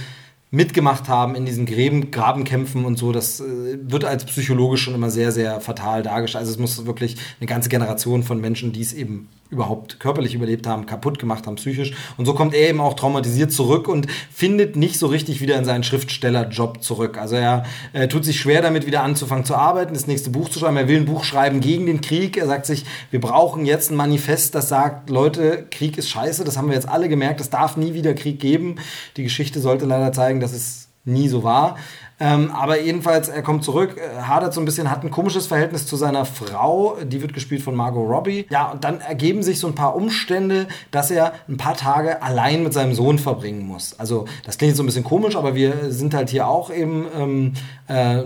mitgemacht 0.51 1.09
haben 1.09 1.35
in 1.35 1.45
diesen 1.45 1.67
Gräben, 1.67 2.11
Grabenkämpfen 2.11 2.85
und 2.85 2.99
so, 2.99 3.13
das 3.13 3.41
äh, 3.41 3.79
wird 3.83 4.05
als 4.05 4.25
psychologisch 4.25 4.83
schon 4.83 4.95
immer 4.95 5.11
sehr, 5.11 5.33
sehr 5.33 5.61
fatal 5.61 6.03
dargestellt. 6.03 6.41
Also 6.41 6.53
es 6.53 6.59
muss 6.59 6.87
wirklich 6.87 7.17
eine 7.41 7.49
ganze 7.49 7.69
Generation 7.69 8.23
von 8.23 8.41
Menschen, 8.41 8.73
die 8.73 8.81
es 8.81 8.93
eben 8.93 9.29
überhaupt 9.51 10.01
körperlich 10.01 10.35
überlebt 10.35 10.67
haben, 10.67 10.87
kaputt 10.87 11.19
gemacht 11.19 11.47
haben, 11.47 11.57
psychisch. 11.57 11.93
Und 12.17 12.27
so 12.27 12.35
kommt 12.35 12.55
er 12.55 12.69
eben 12.69 12.81
auch 12.81 12.95
traumatisiert 12.95 13.53
zurück 13.53 13.89
und 13.89 14.07
findet 14.33 14.77
nicht 14.77 14.99
so 14.99 15.07
richtig 15.07 15.41
wieder 15.41 15.57
in 15.57 15.65
seinen 15.65 15.85
Schriftstellerjob 15.85 16.83
zurück. 16.83 17.19
Also 17.19 17.37
er 17.37 17.65
äh, 17.93 18.09
tut 18.09 18.25
sich 18.25 18.41
schwer 18.41 18.63
damit, 18.63 18.87
wieder 18.87 19.03
anzufangen 19.03 19.45
zu 19.45 19.55
arbeiten, 19.55 19.95
das 19.95 20.07
nächste 20.07 20.31
Buch 20.31 20.49
zu 20.49 20.59
schreiben. 20.59 20.77
Er 20.77 20.89
will 20.89 20.99
ein 20.99 21.07
Buch 21.07 21.25
schreiben 21.25 21.61
gegen 21.61 21.87
den 21.87 22.01
Krieg. 22.01 22.37
Er 22.37 22.47
sagt 22.47 22.67
sich, 22.67 22.85
wir 23.11 23.21
brauchen 23.21 23.67
jetzt 23.67 23.91
ein 23.91 23.97
Manifest, 23.97 24.55
das 24.55 24.69
sagt, 24.69 25.11
Leute, 25.11 25.67
Krieg 25.71 25.97
ist 25.99 26.09
scheiße, 26.09 26.45
das 26.45 26.57
haben 26.57 26.69
wir 26.69 26.75
jetzt 26.75 26.89
alle 26.89 27.09
gemerkt, 27.09 27.41
es 27.41 27.51
darf 27.51 27.77
nie 27.77 27.95
wieder 27.95 28.15
Krieg 28.15 28.41
geben. 28.41 28.77
Die 29.17 29.23
Geschichte 29.23 29.61
sollte 29.61 29.87
leider 29.87 30.13
zeigen, 30.13 30.41
dass 30.41 30.53
es 30.53 30.89
nie 31.05 31.29
so 31.29 31.45
war. 31.45 31.77
Ähm, 32.19 32.51
aber 32.51 32.81
jedenfalls, 32.81 33.29
er 33.29 33.43
kommt 33.43 33.63
zurück, 33.63 33.97
äh, 33.99 34.23
hadert 34.23 34.55
so 34.55 34.61
ein 34.61 34.65
bisschen, 34.65 34.91
hat 34.91 35.05
ein 35.05 35.11
komisches 35.11 35.47
Verhältnis 35.47 35.87
zu 35.87 35.97
seiner 35.97 36.25
Frau, 36.25 36.97
die 37.03 37.21
wird 37.21 37.35
gespielt 37.35 37.63
von 37.63 37.75
Margot 37.75 38.09
Robbie. 38.09 38.47
Ja, 38.49 38.71
und 38.71 38.85
dann 38.85 39.01
ergeben 39.01 39.43
sich 39.43 39.61
so 39.61 39.67
ein 39.67 39.75
paar 39.75 39.95
Umstände, 39.95 40.67
dass 40.91 41.11
er 41.11 41.35
ein 41.47 41.59
paar 41.59 41.77
Tage 41.77 42.23
allein 42.23 42.63
mit 42.63 42.73
seinem 42.73 42.95
Sohn 42.95 43.19
verbringen 43.19 43.67
muss. 43.67 43.99
Also, 43.99 44.25
das 44.45 44.57
klingt 44.57 44.77
so 44.77 44.83
ein 44.83 44.87
bisschen 44.87 45.05
komisch, 45.05 45.37
aber 45.37 45.55
wir 45.55 45.91
sind 45.91 46.15
halt 46.15 46.31
hier 46.31 46.49
auch 46.49 46.71
eben 46.73 47.07
ähm, 47.15 47.53
äh, 47.89 48.23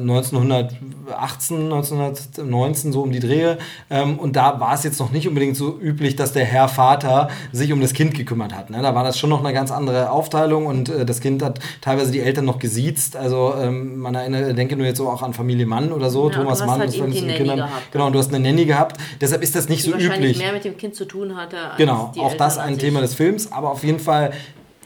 18, 1.13 1.73
1919 1.73 2.93
so 2.93 3.03
um 3.03 3.11
die 3.11 3.21
Drehe. 3.21 3.59
Ähm, 3.91 4.19
und 4.19 4.37
da 4.37 4.61
war 4.61 4.75
es 4.75 4.85
jetzt 4.85 5.01
noch 5.01 5.11
nicht 5.11 5.27
unbedingt 5.27 5.57
so 5.57 5.79
üblich, 5.79 6.15
dass 6.15 6.33
der 6.33 6.45
Herr 6.45 6.69
Vater 6.69 7.29
sich 7.53 7.73
um 7.73 7.81
das 7.81 7.93
Kind 7.93 8.15
gekümmert 8.15 8.55
hat. 8.55 8.71
Ne? 8.71 8.81
Da 8.83 8.95
war 8.95 9.03
das 9.03 9.19
schon 9.19 9.31
noch 9.31 9.45
eine 9.45 9.53
ganz 9.53 9.73
andere 9.73 10.11
Aufteilung 10.11 10.67
und 10.67 10.89
äh, 10.89 11.05
das 11.05 11.21
Kind 11.21 11.43
hat 11.43 11.59
teilweise 11.81 12.13
die 12.13 12.21
Eltern 12.21 12.45
noch 12.45 12.59
gesiezt. 12.59 13.17
Also 13.17 13.55
ähm, 13.59 13.80
man 13.85 14.15
erinnert, 14.15 14.57
denke 14.57 14.77
nur 14.77 14.87
jetzt 14.87 14.99
so 14.99 15.09
auch 15.09 15.23
an 15.23 15.33
Familie 15.35 15.67
Mann 15.67 15.93
oder 15.93 16.11
so, 16.11 16.29
Ja, 16.31 16.37
Thomas 16.37 16.65
Mann 16.65 16.81
halt 16.81 16.99
mit 16.99 17.37
Kindern. 17.37 17.57
gehabt. 17.57 17.93
Genau, 17.93 18.07
und 18.07 18.13
du 18.13 18.19
hast 18.19 18.33
eine 18.35 18.41
Nanny 18.41 18.65
gehabt. 18.65 19.01
Deshalb 19.21 19.43
ist 19.43 19.55
das 19.55 19.69
nicht 19.69 19.85
die 19.87 19.91
so 19.91 19.97
üblich. 19.97 20.39
mehr 20.39 20.53
mit 20.53 20.65
dem 20.65 20.77
Kind 20.77 20.95
zu 20.95 21.05
tun 21.05 21.37
hatte. 21.37 21.57
Genau, 21.77 22.13
auch 22.19 22.35
das 22.35 22.55
Eltern 22.55 22.69
ein 22.69 22.73
an 22.75 22.79
Thema 22.79 23.01
des 23.01 23.15
Films, 23.15 23.53
aber 23.53 23.71
auf 23.71 23.85
jeden 23.85 24.01
Fall 24.01 24.33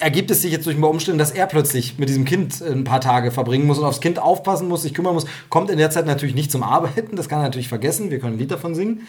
ergibt 0.00 0.30
es 0.30 0.42
sich 0.42 0.50
jetzt 0.52 0.66
durch 0.66 0.76
ein 0.76 0.80
paar 0.80 0.90
Umstände, 0.90 1.18
dass 1.18 1.30
er 1.30 1.46
plötzlich 1.46 1.98
mit 1.98 2.08
diesem 2.08 2.24
Kind 2.24 2.60
ein 2.60 2.84
paar 2.84 3.00
Tage 3.00 3.30
verbringen 3.30 3.66
muss 3.66 3.78
und 3.78 3.84
aufs 3.84 4.00
Kind 4.00 4.18
aufpassen 4.18 4.68
muss, 4.68 4.82
sich 4.82 4.92
kümmern 4.92 5.14
muss. 5.14 5.26
Kommt 5.50 5.70
in 5.70 5.78
der 5.78 5.90
Zeit 5.90 6.06
natürlich 6.06 6.34
nicht 6.34 6.50
zum 6.50 6.62
Arbeiten, 6.62 7.16
das 7.16 7.28
kann 7.28 7.38
er 7.40 7.44
natürlich 7.44 7.68
vergessen. 7.68 8.10
Wir 8.10 8.18
können 8.18 8.34
ein 8.34 8.38
Lied 8.38 8.50
davon 8.50 8.74
singen. 8.74 9.06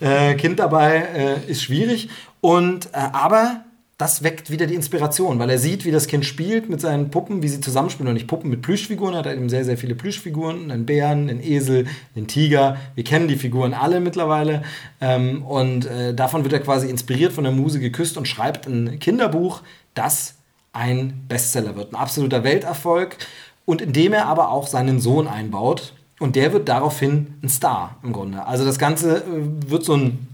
Äh, 0.00 0.34
kind 0.34 0.58
dabei 0.58 1.04
äh, 1.46 1.50
ist 1.50 1.62
schwierig. 1.62 2.08
Und 2.40 2.86
äh, 2.86 2.98
aber 3.12 3.63
das 3.96 4.24
weckt 4.24 4.50
wieder 4.50 4.66
die 4.66 4.74
Inspiration, 4.74 5.38
weil 5.38 5.50
er 5.50 5.58
sieht, 5.58 5.84
wie 5.84 5.92
das 5.92 6.08
Kind 6.08 6.24
spielt 6.24 6.68
mit 6.68 6.80
seinen 6.80 7.10
Puppen, 7.10 7.42
wie 7.42 7.48
sie 7.48 7.60
zusammenspielen. 7.60 8.08
Und 8.08 8.14
nicht 8.14 8.26
Puppen 8.26 8.50
mit 8.50 8.60
Plüschfiguren, 8.60 9.14
hat 9.14 9.26
er 9.26 9.34
eben 9.34 9.48
sehr, 9.48 9.64
sehr 9.64 9.78
viele 9.78 9.94
Plüschfiguren, 9.94 10.70
einen 10.70 10.84
Bären, 10.84 11.30
einen 11.30 11.40
Esel, 11.40 11.86
einen 12.16 12.26
Tiger. 12.26 12.76
Wir 12.96 13.04
kennen 13.04 13.28
die 13.28 13.36
Figuren 13.36 13.72
alle 13.72 14.00
mittlerweile. 14.00 14.62
Ähm, 15.00 15.44
und 15.44 15.86
äh, 15.86 16.12
davon 16.12 16.42
wird 16.42 16.52
er 16.52 16.60
quasi 16.60 16.88
inspiriert 16.88 17.32
von 17.32 17.44
der 17.44 17.52
Muse 17.52 17.78
geküsst 17.78 18.16
und 18.16 18.26
schreibt 18.26 18.66
ein 18.66 18.98
Kinderbuch, 18.98 19.62
das 19.94 20.34
ein 20.72 21.24
Bestseller 21.28 21.76
wird. 21.76 21.92
Ein 21.92 21.96
absoluter 21.96 22.42
Welterfolg. 22.42 23.16
Und 23.64 23.80
indem 23.80 24.12
er 24.12 24.26
aber 24.26 24.50
auch 24.50 24.66
seinen 24.66 25.00
Sohn 25.00 25.28
einbaut. 25.28 25.92
Und 26.18 26.34
der 26.34 26.52
wird 26.52 26.68
daraufhin 26.68 27.34
ein 27.42 27.48
Star 27.48 27.96
im 28.02 28.12
Grunde. 28.12 28.44
Also 28.44 28.64
das 28.64 28.78
Ganze 28.78 29.18
äh, 29.18 29.70
wird 29.70 29.84
so 29.84 29.94
ein 29.94 30.33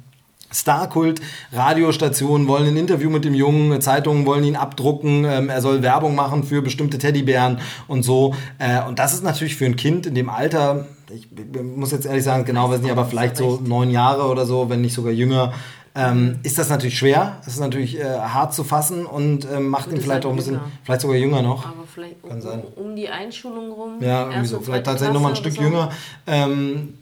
Starkult, 0.52 1.20
Radiostationen 1.52 2.48
wollen 2.48 2.66
ein 2.68 2.76
Interview 2.76 3.10
mit 3.10 3.24
dem 3.24 3.34
Jungen, 3.34 3.80
Zeitungen 3.80 4.26
wollen 4.26 4.44
ihn 4.44 4.56
abdrucken, 4.56 5.24
ähm, 5.24 5.48
er 5.48 5.60
soll 5.60 5.82
Werbung 5.82 6.14
machen 6.14 6.44
für 6.44 6.62
bestimmte 6.62 6.98
Teddybären 6.98 7.60
und 7.86 8.02
so. 8.02 8.34
Äh, 8.58 8.82
und 8.82 8.98
das 8.98 9.14
ist 9.14 9.22
natürlich 9.22 9.56
für 9.56 9.66
ein 9.66 9.76
Kind 9.76 10.06
in 10.06 10.14
dem 10.14 10.28
Alter, 10.28 10.86
ich, 11.12 11.28
muss 11.62 11.92
jetzt 11.92 12.06
ehrlich 12.06 12.24
sagen, 12.24 12.44
genau 12.44 12.70
weiß 12.70 12.80
nicht, 12.80 12.90
aber 12.90 13.04
vielleicht 13.04 13.36
so 13.36 13.60
neun 13.64 13.90
Jahre 13.90 14.28
oder 14.28 14.46
so, 14.46 14.68
wenn 14.68 14.80
nicht 14.80 14.94
sogar 14.94 15.12
jünger, 15.12 15.52
ähm, 15.94 16.38
ist 16.44 16.58
das 16.58 16.68
natürlich 16.68 16.96
schwer. 16.96 17.38
Es 17.42 17.54
ist 17.54 17.60
natürlich 17.60 17.98
äh, 17.98 18.04
hart 18.04 18.54
zu 18.54 18.62
fassen 18.62 19.06
und 19.06 19.46
ähm, 19.50 19.68
macht 19.68 19.90
ihn 19.90 20.00
vielleicht 20.00 20.24
auch 20.24 20.30
ein 20.30 20.36
bisschen, 20.36 20.54
jünger. 20.54 20.70
vielleicht 20.84 21.00
sogar 21.00 21.16
jünger 21.16 21.42
noch. 21.42 21.66
Aber 21.66 21.84
vielleicht 21.92 22.22
um, 22.22 22.30
Kann 22.30 22.40
sein. 22.40 22.62
um, 22.76 22.86
um 22.86 22.96
die 22.96 23.08
Einschulung 23.08 23.72
rum. 23.72 23.94
Ja, 24.00 24.28
irgendwie 24.28 24.46
so. 24.46 24.60
Vielleicht 24.60 24.84
tatsächlich 24.84 25.14
nochmal 25.14 25.32
ein 25.32 25.36
Stück 25.36 25.54
so. 25.54 25.62
jünger. 25.62 25.90
Ähm, 26.26 26.94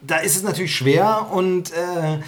da 0.00 0.16
ist 0.16 0.36
es 0.36 0.42
natürlich 0.42 0.74
schwer 0.74 1.26
und 1.30 1.72
äh, 1.72 2.18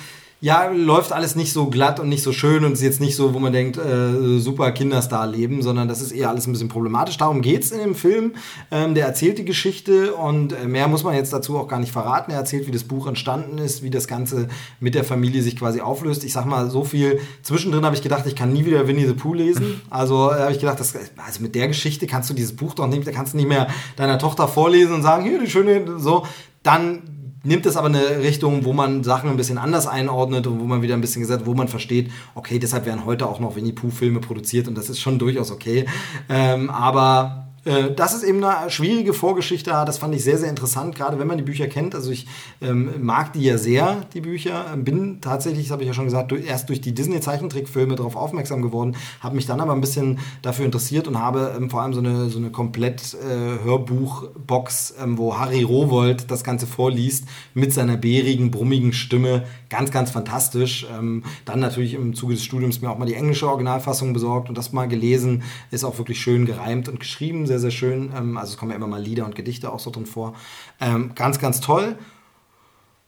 ja, 0.45 0.67
läuft 0.67 1.11
alles 1.11 1.37
nicht 1.37 1.55
so 1.55 1.71
glatt 1.71 1.99
und 1.99 2.11
nicht 2.11 2.23
so 2.23 2.31
schön 2.31 2.67
und 2.67 2.73
ist 2.73 2.83
jetzt 2.83 3.01
nicht 3.01 3.17
so, 3.17 3.33
wo 3.33 3.39
man 3.39 3.55
denkt, 3.55 3.79
äh, 3.79 4.39
super 4.39 4.73
Kinderstar-Leben, 4.73 5.63
sondern 5.63 5.89
das 5.89 6.03
ist 6.03 6.13
eher 6.13 6.29
alles 6.29 6.47
ein 6.47 6.53
bisschen 6.53 6.69
problematisch. 6.69 7.17
Darum 7.17 7.41
geht 7.41 7.65
es 7.65 7.71
in 7.71 7.79
dem 7.79 7.95
Film. 7.95 8.35
Ähm, 8.71 8.95
der 8.95 9.07
erzählt 9.07 9.39
die 9.39 9.47
Geschichte 9.47 10.13
und 10.13 10.53
äh, 10.53 10.67
mehr 10.67 10.87
muss 10.87 11.03
man 11.03 11.15
jetzt 11.15 11.33
dazu 11.33 11.57
auch 11.57 11.67
gar 11.67 11.81
nicht 11.81 11.93
verraten. 11.93 12.31
Er 12.31 12.37
erzählt, 12.37 12.67
wie 12.67 12.73
das 12.73 12.85
Buch 12.85 13.07
entstanden 13.07 13.57
ist, 13.57 13.83
wie 13.83 13.89
das 13.89 14.07
Ganze 14.07 14.49
mit 14.81 14.95
der 14.95 15.05
Familie 15.05 15.43
sich 15.43 15.57
quasi 15.57 15.81
auflöst. 15.81 16.25
Ich 16.25 16.35
sag 16.35 16.45
mal, 16.45 16.69
so 16.69 16.85
viel 16.85 17.21
zwischendrin 17.41 17.87
habe 17.87 17.97
ich 17.97 18.03
gedacht, 18.03 18.27
ich 18.27 18.37
kann 18.37 18.53
nie 18.53 18.67
wieder 18.67 18.87
Winnie 18.87 19.07
the 19.07 19.15
Pooh 19.15 19.33
lesen. 19.33 19.81
Also 19.95 20.31
äh, 20.31 20.41
habe 20.41 20.53
ich 20.53 20.59
gedacht, 20.59 20.79
das, 20.79 20.93
also 20.95 21.41
mit 21.41 21.55
der 21.55 21.69
Geschichte 21.69 22.07
kannst 22.07 22.29
du 22.29 22.35
dieses 22.35 22.55
Buch 22.55 22.75
doch 22.75 22.87
nicht, 22.87 23.07
da 23.07 23.13
kannst 23.13 23.33
du 23.33 23.39
nicht 23.39 23.49
mehr 23.49 23.69
deiner 23.97 24.19
Tochter 24.19 24.47
vorlesen 24.47 24.93
und 24.97 25.03
sagen, 25.03 25.25
hier, 25.25 25.41
die 25.41 25.49
schöne, 25.49 25.99
so. 25.99 26.27
Dann 26.63 27.14
nimmt 27.45 27.67
es 27.67 27.77
aber 27.77 27.89
eine 27.89 28.19
Richtung, 28.21 28.65
wo 28.65 28.73
man 28.73 29.05
Sachen 29.05 29.31
ein 29.31 29.37
bisschen 29.37 29.59
anders 29.59 29.87
einordnet 29.87 30.47
und 30.47 30.61
wo 30.61 30.65
man 30.65 30.83
wieder 30.83 30.95
ein 30.95 31.01
bisschen 31.01 31.23
gesagt, 31.23 31.47
wo 31.47 31.55
man 31.55 31.69
versteht, 31.69 32.11
okay, 32.35 32.59
deshalb 32.59 32.87
werden 32.87 33.05
heute 33.05 33.27
auch 33.27 33.39
noch 33.39 33.55
Winnie 33.55 33.73
Pooh 33.73 33.91
Filme 33.91 34.21
produziert 34.21 34.67
und 34.67 34.77
das 34.77 34.91
ist 34.91 35.01
schon 35.01 35.19
durchaus 35.19 35.51
okay. 35.51 35.87
Ähm, 36.29 36.71
aber 36.71 37.44
äh, 37.65 37.93
das 37.95 38.15
ist 38.15 38.23
eben 38.23 38.43
eine 38.43 38.71
schwierige 38.71 39.15
Vorgeschichte, 39.15 39.71
das 39.71 39.99
fand 39.99 40.15
ich 40.15 40.23
sehr, 40.23 40.39
sehr 40.39 40.51
interessant, 40.51 40.95
gerade 40.95 41.19
wenn 41.19 41.27
man 41.27 41.39
die 41.39 41.45
Bücher 41.45 41.67
kennt. 41.67 41.95
Also 41.95 42.11
ich 42.11 42.27
ähm, 42.61 42.91
mag 43.01 43.33
die 43.33 43.43
ja 43.43 43.59
sehr, 43.59 44.07
die 44.13 44.21
Bücher. 44.21 44.65
Bin 44.77 45.21
tatsächlich, 45.21 45.67
das 45.67 45.73
habe 45.73 45.83
ich 45.83 45.89
ja 45.89 45.95
schon 45.95 46.05
gesagt, 46.05 46.33
erst 46.33 46.69
durch 46.69 46.81
die 46.81 46.95
Disney-Zeichentrickfilme 46.95 47.95
darauf 47.95 48.17
aufmerksam 48.17 48.63
geworden, 48.63 48.97
habe 49.21 49.37
mich 49.37 49.47
dann 49.47 49.61
aber 49.61 49.73
ein 49.73 49.81
bisschen 49.81 50.19
dafür 50.43 50.65
interessiert 50.65 51.09
und 51.09 51.19
habe 51.19 51.55
ähm, 51.57 51.71
vor 51.71 51.83
allem 51.83 51.95
so 51.95 52.01
eine, 52.01 52.29
so 52.29 52.39
eine 52.39 52.51
komplett 52.51 53.15
äh, 53.15 53.65
Hörbuchbox, 53.65 54.95
ähm, 55.03 55.19
wo 55.19 55.39
Harry 55.39 55.63
Rowold 55.63 56.31
das 56.31 56.45
Ganze 56.45 56.67
vorliest 56.67 57.25
mit 57.55 57.73
seiner 57.73 57.97
bärigen, 57.97 58.51
brummigen 58.51 58.93
Stimme. 58.93 59.45
Ganz, 59.71 59.91
ganz 59.91 60.11
fantastisch. 60.11 60.87
Ähm, 60.97 61.25
dann 61.45 61.61
natürlich 61.61 61.95
im 61.95 62.15
Zuge 62.15 62.35
des 62.35 62.45
Studiums 62.45 62.81
mir 62.81 62.91
auch 62.91 62.99
mal 62.99 63.07
die 63.07 63.15
englische 63.15 63.49
Originalfassung 63.49 64.13
besorgt 64.13 64.49
und 64.49 64.59
das 64.59 64.73
mal 64.73 64.87
gelesen. 64.87 65.43
Ist 65.71 65.85
auch 65.85 65.99
wirklich 65.99 66.21
schön 66.21 66.47
gereimt 66.47 66.89
und 66.89 67.01
geschrieben, 67.01 67.47
sehr, 67.55 67.71
sehr 67.71 67.71
schön. 67.71 68.13
Ähm, 68.17 68.37
also 68.37 68.53
es 68.53 68.59
kommen 68.59 68.73
ja 68.73 68.77
immer 68.77 68.89
mal 68.89 69.01
Lieder 69.01 69.25
und 69.25 69.37
Gedichte 69.37 69.73
auch 69.73 69.79
so 69.79 69.91
drin 69.91 70.07
vor. 70.07 70.35
Ähm, 70.81 71.13
ganz, 71.15 71.39
ganz 71.39 71.61
toll. 71.61 71.97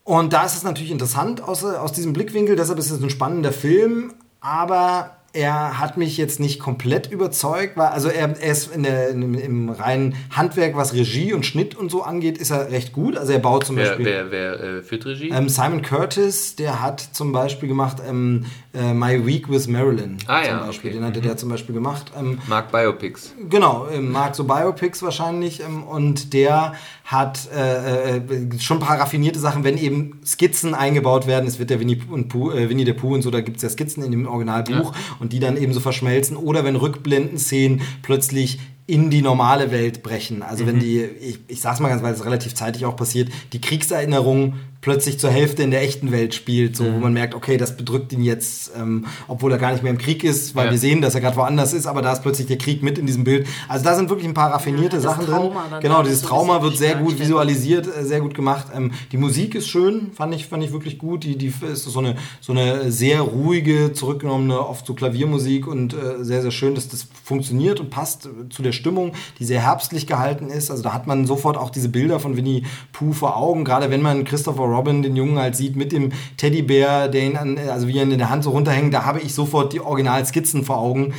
Und 0.05 0.33
da 0.33 0.45
ist 0.45 0.55
es 0.55 0.63
natürlich 0.63 0.93
interessant 0.93 1.43
aus, 1.43 1.65
aus 1.65 1.91
diesem 1.91 2.13
Blickwinkel, 2.13 2.55
deshalb 2.55 2.79
ist 2.79 2.91
es 2.91 3.03
ein 3.03 3.11
spannender 3.11 3.53
Film, 3.53 4.15
aber 4.41 5.16
er 5.37 5.79
hat 5.79 5.97
mich 5.97 6.17
jetzt 6.17 6.41
nicht 6.41 6.59
komplett 6.59 7.11
überzeugt, 7.11 7.77
weil 7.77 7.89
also 7.89 8.09
er, 8.09 8.41
er 8.41 8.53
ist 8.53 8.75
in 8.75 8.83
der, 8.83 9.11
in, 9.11 9.35
im 9.35 9.69
reinen 9.69 10.17
Handwerk, 10.31 10.77
was 10.77 10.95
Regie 10.95 11.35
und 11.35 11.45
Schnitt 11.45 11.75
und 11.75 11.91
so 11.91 12.03
angeht, 12.03 12.39
ist 12.39 12.51
er 12.51 12.71
recht 12.71 12.93
gut. 12.93 13.17
Also 13.17 13.33
er 13.33 13.39
baut 13.39 13.65
zum 13.65 13.77
Wer, 13.77 13.89
Beispiel. 13.89 14.07
wer, 14.07 14.31
wer 14.31 14.61
äh, 14.61 14.83
führt 14.83 15.05
Regie? 15.05 15.31
Ähm, 15.31 15.49
Simon 15.49 15.83
Curtis, 15.83 16.57
der 16.57 16.83
hat 16.83 17.01
zum 17.01 17.33
Beispiel 17.33 17.69
gemacht 17.69 17.99
ähm, 18.09 18.47
äh, 18.73 18.95
My 18.95 19.25
Week 19.27 19.49
with 19.49 19.69
Marilyn. 19.69 20.19
Ah, 20.27 20.43
zum 20.43 20.51
ja, 20.51 20.67
Beispiel. 20.67 20.91
okay. 20.91 20.99
Den 20.99 21.07
hatte 21.07 21.21
der 21.21 21.37
zum 21.37 21.51
Beispiel 21.51 21.75
gemacht. 21.75 22.13
Ähm, 22.19 22.39
Mag 22.47 22.73
Biopics. 22.73 23.35
Genau, 23.49 23.87
ähm, 23.93 24.13
mag 24.13 24.35
so 24.35 24.45
Biopics 24.45 25.03
wahrscheinlich 25.03 25.61
ähm, 25.61 25.83
und 25.83 26.33
der 26.33 26.73
hat 27.05 27.49
äh, 27.55 28.17
äh, 28.17 28.59
schon 28.59 28.79
ein 28.79 28.81
paar 28.81 28.99
raffinierte 28.99 29.39
Sachen, 29.39 29.63
wenn 29.63 29.79
eben 29.79 30.21
Skizzen 30.25 30.75
eingebaut 30.75 31.27
werden. 31.29 31.47
Es 31.47 31.59
wird 31.59 31.71
der 31.71 31.79
Winnie, 31.79 32.03
und 32.11 32.29
Pooh, 32.29 32.51
äh, 32.51 32.69
Winnie 32.69 32.85
der 32.85 32.95
Pooh 32.95 33.15
und 33.15 33.23
so, 33.23 33.31
da 33.31 33.41
gibt 33.41 33.59
es 33.59 33.63
ja 33.63 33.69
Skizzen 33.69 34.03
in 34.03 34.11
dem 34.11 34.27
Originalbuch 34.27 34.93
und 35.21 35.26
die 35.29 35.41
dann 35.41 35.57
eben 35.57 35.73
so 35.73 35.81
verschmelzen. 35.81 36.37
Oder 36.37 36.65
wenn 36.65 36.77
Rückblenden-Szenen 36.77 37.83
plötzlich 38.03 38.59
in 38.87 39.11
die 39.11 39.23
normale 39.23 39.73
Welt 39.73 40.03
brechen. 40.03 40.43
Also 40.43 40.67
wenn 40.67 40.79
die, 40.79 41.03
ich, 41.03 41.41
ich 41.49 41.61
sag's 41.61 41.81
mal 41.81 41.89
ganz, 41.89 42.03
weil 42.03 42.15
es 42.15 42.25
relativ 42.25 42.55
zeitig 42.55 42.85
auch 42.85 42.95
passiert, 42.95 43.31
die 43.53 43.61
Kriegserinnerung 43.61 44.55
plötzlich 44.81 45.19
zur 45.19 45.31
Hälfte 45.31 45.63
in 45.63 45.71
der 45.71 45.83
echten 45.83 46.13
Welt 46.13 46.35
spielt, 46.35 46.77
so 46.77 46.85
wo 46.85 46.99
man 46.99 47.13
merkt, 47.13 47.35
okay, 47.35 47.57
das 47.57 47.77
bedrückt 47.77 48.13
ihn 48.13 48.23
jetzt, 48.23 48.71
ähm, 48.77 49.07
obwohl 49.29 49.51
er 49.53 49.59
gar 49.59 49.73
nicht 49.73 49.83
mehr 49.83 49.91
im 49.93 49.99
Krieg 49.99 50.23
ist, 50.23 50.55
weil 50.55 50.67
Ja. 50.67 50.71
wir 50.73 50.79
sehen, 50.79 51.01
dass 51.01 51.15
er 51.15 51.21
gerade 51.21 51.37
woanders 51.37 51.73
ist, 51.73 51.87
aber 51.87 52.03
da 52.03 52.13
ist 52.13 52.23
plötzlich 52.23 52.47
der 52.47 52.59
Krieg 52.59 52.83
mit 52.83 52.99
in 52.99 53.07
diesem 53.07 53.25
Bild. 53.25 53.47
Also 53.69 53.85
da 53.85 53.95
sind 53.97 54.11
wirklich 54.11 54.29
ein 54.29 54.35
paar 54.35 54.53
raffinierte 54.53 54.97
Ja, 54.97 55.03
das 55.03 55.13
Sachen 55.13 55.27
Trauma 55.27 55.61
drin. 55.63 55.71
dann 55.73 55.81
Genau, 55.83 56.03
dieses 56.03 56.23
Trauma 56.23 56.63
wird 56.63 56.77
sehr 56.77 56.95
gut 56.97 57.19
visualisiert, 57.19 57.87
äh, 57.89 58.05
sehr 58.05 58.21
gut 58.21 58.35
gemacht. 58.35 58.67
Ähm, 58.75 58.93
die 59.13 59.17
Musik 59.17 59.55
ist 59.55 59.67
schön, 59.69 60.13
fand 60.15 60.35
ich, 60.35 60.47
fand 60.47 60.63
ich 60.63 60.73
wirklich 60.73 60.99
gut. 60.99 61.25
Die, 61.25 61.37
die 61.37 61.53
ist 61.73 61.85
so 61.85 61.99
eine, 61.99 62.17
so 62.41 62.53
eine 62.53 62.93
sehr 62.93 63.21
ruhige, 63.23 63.93
zurückgenommene, 63.93 64.59
oft 64.61 64.87
so 64.87 64.95
Klaviermusik 64.95 65.67
und 65.67 65.95
äh, 65.95 66.23
sehr, 66.25 66.43
sehr 66.43 66.51
schön, 66.53 66.75
dass 66.75 66.89
das 66.89 67.09
funktioniert 67.25 67.81
und 67.81 67.91
passt 67.91 68.27
äh, 68.27 68.49
zu 68.51 68.63
der 68.63 68.73
Stimmung, 68.73 69.13
die 69.39 69.45
sehr 69.45 69.63
herbstlich 69.63 70.07
gehalten 70.07 70.49
ist. 70.49 70.71
Also 70.71 70.83
da 70.83 70.93
hat 70.93 71.07
man 71.07 71.27
sofort 71.27 71.57
auch 71.57 71.71
diese 71.71 71.89
Bilder 71.89 72.21
von 72.21 72.37
Winnie 72.37 72.63
Pooh 72.93 73.13
vor 73.13 73.37
Augen, 73.37 73.65
gerade 73.65 73.91
wenn 73.91 74.03
man 74.03 74.25
Christopher 74.25 74.65
Robin, 74.77 75.03
den 75.03 75.17
Jungen, 75.17 75.39
halt 75.39 75.57
sieht 75.57 75.77
mit 75.77 75.93
dem 75.93 76.13
Teddybär, 76.37 77.09
der 77.09 77.25
ihn 77.25 77.37
an, 77.37 77.59
also 77.59 77.89
wie 77.89 77.97
er 77.97 78.05
ihn 78.05 78.13
in 78.13 78.19
der 78.19 78.31
Hand 78.31 78.45
so 78.45 78.51
runterhängt, 78.51 78.93
da 78.95 79.05
habe 79.05 79.21
ich 79.21 79.35
sofort 79.35 79.73
die 79.73 79.81
Originalskizzen 79.81 80.65
vor 80.65 80.79
Augen, 80.79 81.15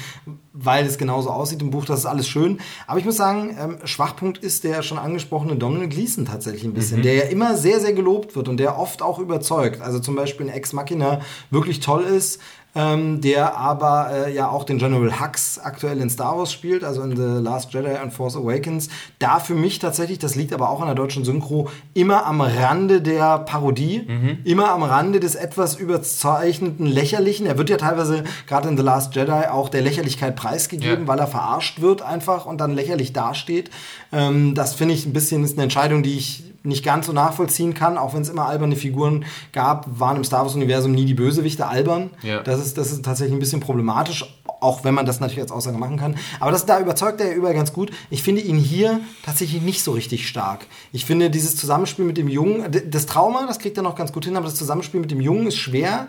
weil 0.53 0.85
es 0.85 0.97
genauso 0.97 1.29
aussieht 1.29 1.61
im 1.61 1.69
Buch, 1.69 1.85
das 1.85 1.99
ist 1.99 2.05
alles 2.05 2.27
schön. 2.27 2.59
Aber 2.87 2.99
ich 2.99 3.05
muss 3.05 3.17
sagen, 3.17 3.55
ähm, 3.59 3.77
Schwachpunkt 3.83 4.39
ist 4.39 4.63
der 4.63 4.81
schon 4.81 4.97
angesprochene 4.97 5.55
Dominic 5.55 5.91
Gleason 5.91 6.25
tatsächlich 6.25 6.63
ein 6.63 6.73
bisschen, 6.73 7.03
der 7.03 7.13
ja 7.13 7.23
immer 7.23 7.55
sehr, 7.55 7.79
sehr 7.79 7.93
gelobt 7.93 8.35
wird 8.35 8.47
und 8.47 8.57
der 8.57 8.79
oft 8.79 9.01
auch 9.01 9.19
überzeugt. 9.19 9.81
Also 9.81 9.99
zum 9.99 10.15
Beispiel 10.15 10.47
in 10.47 10.51
Ex 10.51 10.73
Machina 10.73 11.21
wirklich 11.51 11.79
toll 11.79 12.03
ist, 12.03 12.41
ähm, 12.77 13.21
der 13.21 13.57
aber 13.57 14.11
äh, 14.27 14.33
ja 14.35 14.49
auch 14.49 14.63
den 14.63 14.77
General 14.77 15.19
Hux 15.19 15.57
aktuell 15.57 15.99
in 15.99 16.11
Star 16.11 16.37
Wars 16.37 16.53
spielt, 16.53 16.83
also 16.83 17.01
in 17.01 17.15
The 17.15 17.41
Last 17.43 17.73
Jedi 17.73 17.89
and 17.95 18.13
Force 18.13 18.35
Awakens. 18.35 18.89
Da 19.17 19.39
für 19.39 19.55
mich 19.55 19.79
tatsächlich, 19.79 20.19
das 20.19 20.35
liegt 20.35 20.53
aber 20.53 20.69
auch 20.69 20.79
an 20.81 20.85
der 20.85 20.95
deutschen 20.95 21.25
Synchro, 21.25 21.69
immer 21.95 22.27
am 22.27 22.39
Rande 22.41 23.01
der 23.01 23.39
Parodie, 23.39 24.07
immer 24.43 24.69
am 24.69 24.83
Rande 24.83 25.19
des 25.19 25.33
etwas 25.33 25.75
überzeichneten 25.75 26.85
Lächerlichen. 26.85 27.47
Er 27.47 27.57
wird 27.57 27.69
ja 27.71 27.77
teilweise 27.77 28.23
gerade 28.45 28.69
in 28.69 28.77
The 28.77 28.83
Last 28.83 29.15
Jedi 29.15 29.47
auch 29.49 29.69
der 29.69 29.81
Lächerlichkeit 29.81 30.35
preisgegeben, 30.35 31.01
Ja. 31.01 31.07
weil 31.07 31.19
er 31.19 31.27
verarscht 31.27 31.81
wird 31.81 32.03
einfach 32.03 32.45
und 32.45 32.59
dann 32.61 32.75
lächerlich 32.75 33.11
dasteht. 33.13 33.71
Ähm, 34.11 34.53
das 34.53 34.75
finde 34.75 34.93
ich 34.93 35.05
ein 35.07 35.13
bisschen 35.13 35.43
ist 35.43 35.53
eine 35.53 35.63
Entscheidung, 35.63 36.03
die 36.03 36.15
ich 36.17 36.43
nicht 36.67 36.83
ganz 36.83 37.07
so 37.07 37.13
nachvollziehen 37.13 37.73
kann, 37.73 37.97
auch 37.97 38.13
wenn 38.13 38.21
es 38.21 38.29
immer 38.29 38.45
alberne 38.45 38.75
Figuren 38.75 39.25
gab, 39.53 39.99
waren 39.99 40.17
im 40.17 40.23
Star 40.23 40.43
Wars-Universum 40.43 40.91
nie 40.91 41.05
die 41.05 41.13
Bösewichte 41.13 41.67
albern. 41.67 42.11
Ja. 42.21 42.41
Das, 42.43 42.59
ist, 42.59 42.77
das 42.77 42.91
ist 42.91 43.03
tatsächlich 43.03 43.35
ein 43.35 43.39
bisschen 43.39 43.59
problematisch, 43.59 44.25
auch 44.59 44.83
wenn 44.83 44.93
man 44.93 45.05
das 45.05 45.19
natürlich 45.19 45.41
als 45.41 45.51
Aussage 45.51 45.77
machen 45.77 45.97
kann. 45.97 46.15
Aber 46.39 46.51
das, 46.51 46.65
da 46.65 46.79
überzeugt 46.79 47.21
er 47.21 47.27
ja 47.27 47.33
überall 47.33 47.53
ganz 47.53 47.73
gut. 47.73 47.91
Ich 48.09 48.23
finde 48.23 48.41
ihn 48.41 48.57
hier 48.57 48.99
tatsächlich 49.23 49.61
nicht 49.61 49.83
so 49.83 49.91
richtig 49.91 50.27
stark. 50.27 50.65
Ich 50.91 51.05
finde 51.05 51.29
dieses 51.29 51.55
Zusammenspiel 51.55 52.05
mit 52.05 52.17
dem 52.17 52.27
Jungen, 52.27 52.65
das 52.89 53.05
Trauma, 53.05 53.45
das 53.47 53.59
kriegt 53.59 53.77
er 53.77 53.83
noch 53.83 53.95
ganz 53.95 54.11
gut 54.11 54.25
hin, 54.25 54.35
aber 54.35 54.45
das 54.45 54.55
Zusammenspiel 54.55 54.99
mit 54.99 55.11
dem 55.11 55.21
Jungen 55.21 55.47
ist 55.47 55.57
schwer. 55.57 56.07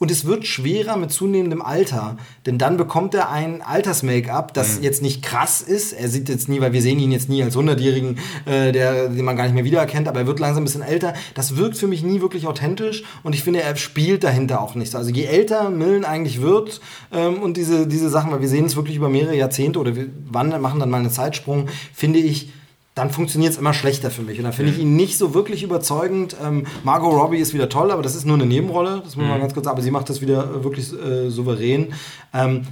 Und 0.00 0.12
es 0.12 0.26
wird 0.26 0.46
schwerer 0.46 0.96
mit 0.96 1.10
zunehmendem 1.10 1.60
Alter. 1.60 2.16
Denn 2.46 2.56
dann 2.56 2.76
bekommt 2.76 3.14
er 3.14 3.30
ein 3.30 3.62
Alters-Make-up, 3.62 4.54
das 4.54 4.78
jetzt 4.80 5.02
nicht 5.02 5.22
krass 5.22 5.60
ist. 5.60 5.92
Er 5.92 6.08
sieht 6.08 6.28
jetzt 6.28 6.48
nie, 6.48 6.60
weil 6.60 6.72
wir 6.72 6.82
sehen 6.82 7.00
ihn 7.00 7.10
jetzt 7.10 7.28
nie 7.28 7.42
als 7.42 7.56
100-Jährigen, 7.56 8.18
äh, 8.46 8.70
der, 8.70 9.08
den 9.08 9.24
man 9.24 9.36
gar 9.36 9.44
nicht 9.44 9.54
mehr 9.54 9.64
wiedererkennt, 9.64 10.06
aber 10.06 10.20
er 10.20 10.26
wird 10.28 10.38
langsam 10.38 10.62
ein 10.62 10.66
bisschen 10.66 10.82
älter. 10.82 11.14
Das 11.34 11.56
wirkt 11.56 11.76
für 11.76 11.88
mich 11.88 12.04
nie 12.04 12.20
wirklich 12.20 12.46
authentisch 12.46 13.02
und 13.24 13.34
ich 13.34 13.42
finde, 13.42 13.62
er 13.62 13.74
spielt 13.74 14.22
dahinter 14.22 14.60
auch 14.60 14.76
nicht 14.76 14.92
so. 14.92 14.98
Also 14.98 15.10
je 15.10 15.24
älter 15.24 15.68
Millen 15.68 16.04
eigentlich 16.04 16.40
wird 16.40 16.80
ähm, 17.12 17.42
und 17.42 17.56
diese, 17.56 17.88
diese 17.88 18.08
Sachen, 18.08 18.30
weil 18.30 18.40
wir 18.40 18.48
sehen 18.48 18.66
es 18.66 18.76
wirklich 18.76 18.96
über 18.96 19.08
mehrere 19.08 19.36
Jahrzehnte 19.36 19.80
oder 19.80 19.96
wir 19.96 20.08
wandern, 20.30 20.60
machen 20.60 20.78
dann 20.78 20.90
mal 20.90 20.98
einen 20.98 21.10
Zeitsprung, 21.10 21.68
finde 21.92 22.20
ich, 22.20 22.50
dann 22.98 23.10
funktioniert 23.10 23.52
es 23.52 23.58
immer 23.58 23.72
schlechter 23.72 24.10
für 24.10 24.22
mich. 24.22 24.38
Und 24.38 24.44
dann 24.44 24.52
finde 24.52 24.72
ich 24.72 24.78
ihn 24.78 24.96
nicht 24.96 25.16
so 25.16 25.32
wirklich 25.32 25.62
überzeugend. 25.62 26.36
Ähm, 26.44 26.66
Margot 26.82 27.12
Robbie 27.12 27.38
ist 27.38 27.54
wieder 27.54 27.68
toll, 27.68 27.92
aber 27.92 28.02
das 28.02 28.16
ist 28.16 28.26
nur 28.26 28.36
eine 28.36 28.44
Nebenrolle. 28.44 29.02
Das 29.04 29.14
muss 29.14 29.16
man 29.16 29.28
mal 29.28 29.40
ganz 29.40 29.54
kurz 29.54 29.66
sagen. 29.66 29.76
Aber 29.76 29.82
sie 29.82 29.92
macht 29.92 30.10
das 30.10 30.20
wieder 30.20 30.50
äh, 30.50 30.64
wirklich 30.64 30.92
äh, 30.92 31.30
souverän. 31.30 31.92
Ähm, 32.34 32.62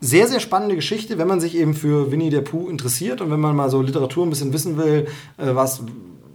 sehr, 0.00 0.28
sehr 0.28 0.40
spannende 0.40 0.74
Geschichte, 0.74 1.16
wenn 1.16 1.26
man 1.26 1.40
sich 1.40 1.56
eben 1.56 1.72
für 1.72 2.12
Winnie 2.12 2.28
der 2.28 2.42
Pooh 2.42 2.68
interessiert 2.68 3.22
und 3.22 3.30
wenn 3.30 3.40
man 3.40 3.56
mal 3.56 3.70
so 3.70 3.80
Literatur 3.80 4.26
ein 4.26 4.30
bisschen 4.30 4.52
wissen 4.52 4.76
will, 4.76 5.06
äh, 5.38 5.54
was, 5.54 5.82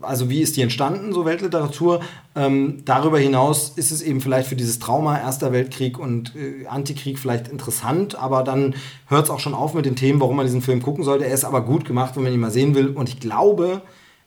also 0.01 0.29
wie 0.29 0.41
ist 0.41 0.57
die 0.57 0.61
entstanden, 0.61 1.13
so 1.13 1.25
Weltliteratur. 1.25 2.01
Ähm, 2.35 2.83
darüber 2.85 3.19
hinaus 3.19 3.73
ist 3.75 3.91
es 3.91 4.01
eben 4.01 4.21
vielleicht 4.21 4.47
für 4.47 4.55
dieses 4.55 4.79
Trauma 4.79 5.17
Erster 5.17 5.51
Weltkrieg 5.51 5.99
und 5.99 6.33
äh, 6.35 6.65
Antikrieg 6.67 7.19
vielleicht 7.19 7.47
interessant, 7.47 8.15
aber 8.15 8.43
dann 8.43 8.75
hört 9.07 9.25
es 9.25 9.29
auch 9.29 9.39
schon 9.39 9.53
auf 9.53 9.73
mit 9.73 9.85
den 9.85 9.95
Themen, 9.95 10.19
warum 10.21 10.37
man 10.37 10.45
diesen 10.45 10.61
Film 10.61 10.81
gucken 10.81 11.03
sollte. 11.03 11.25
Er 11.25 11.33
ist 11.33 11.43
aber 11.43 11.61
gut 11.61 11.85
gemacht, 11.85 12.15
wenn 12.15 12.23
man 12.23 12.33
ihn 12.33 12.39
mal 12.39 12.51
sehen 12.51 12.75
will 12.75 12.89
und 12.89 13.09
ich 13.09 13.19
glaube, 13.19 13.81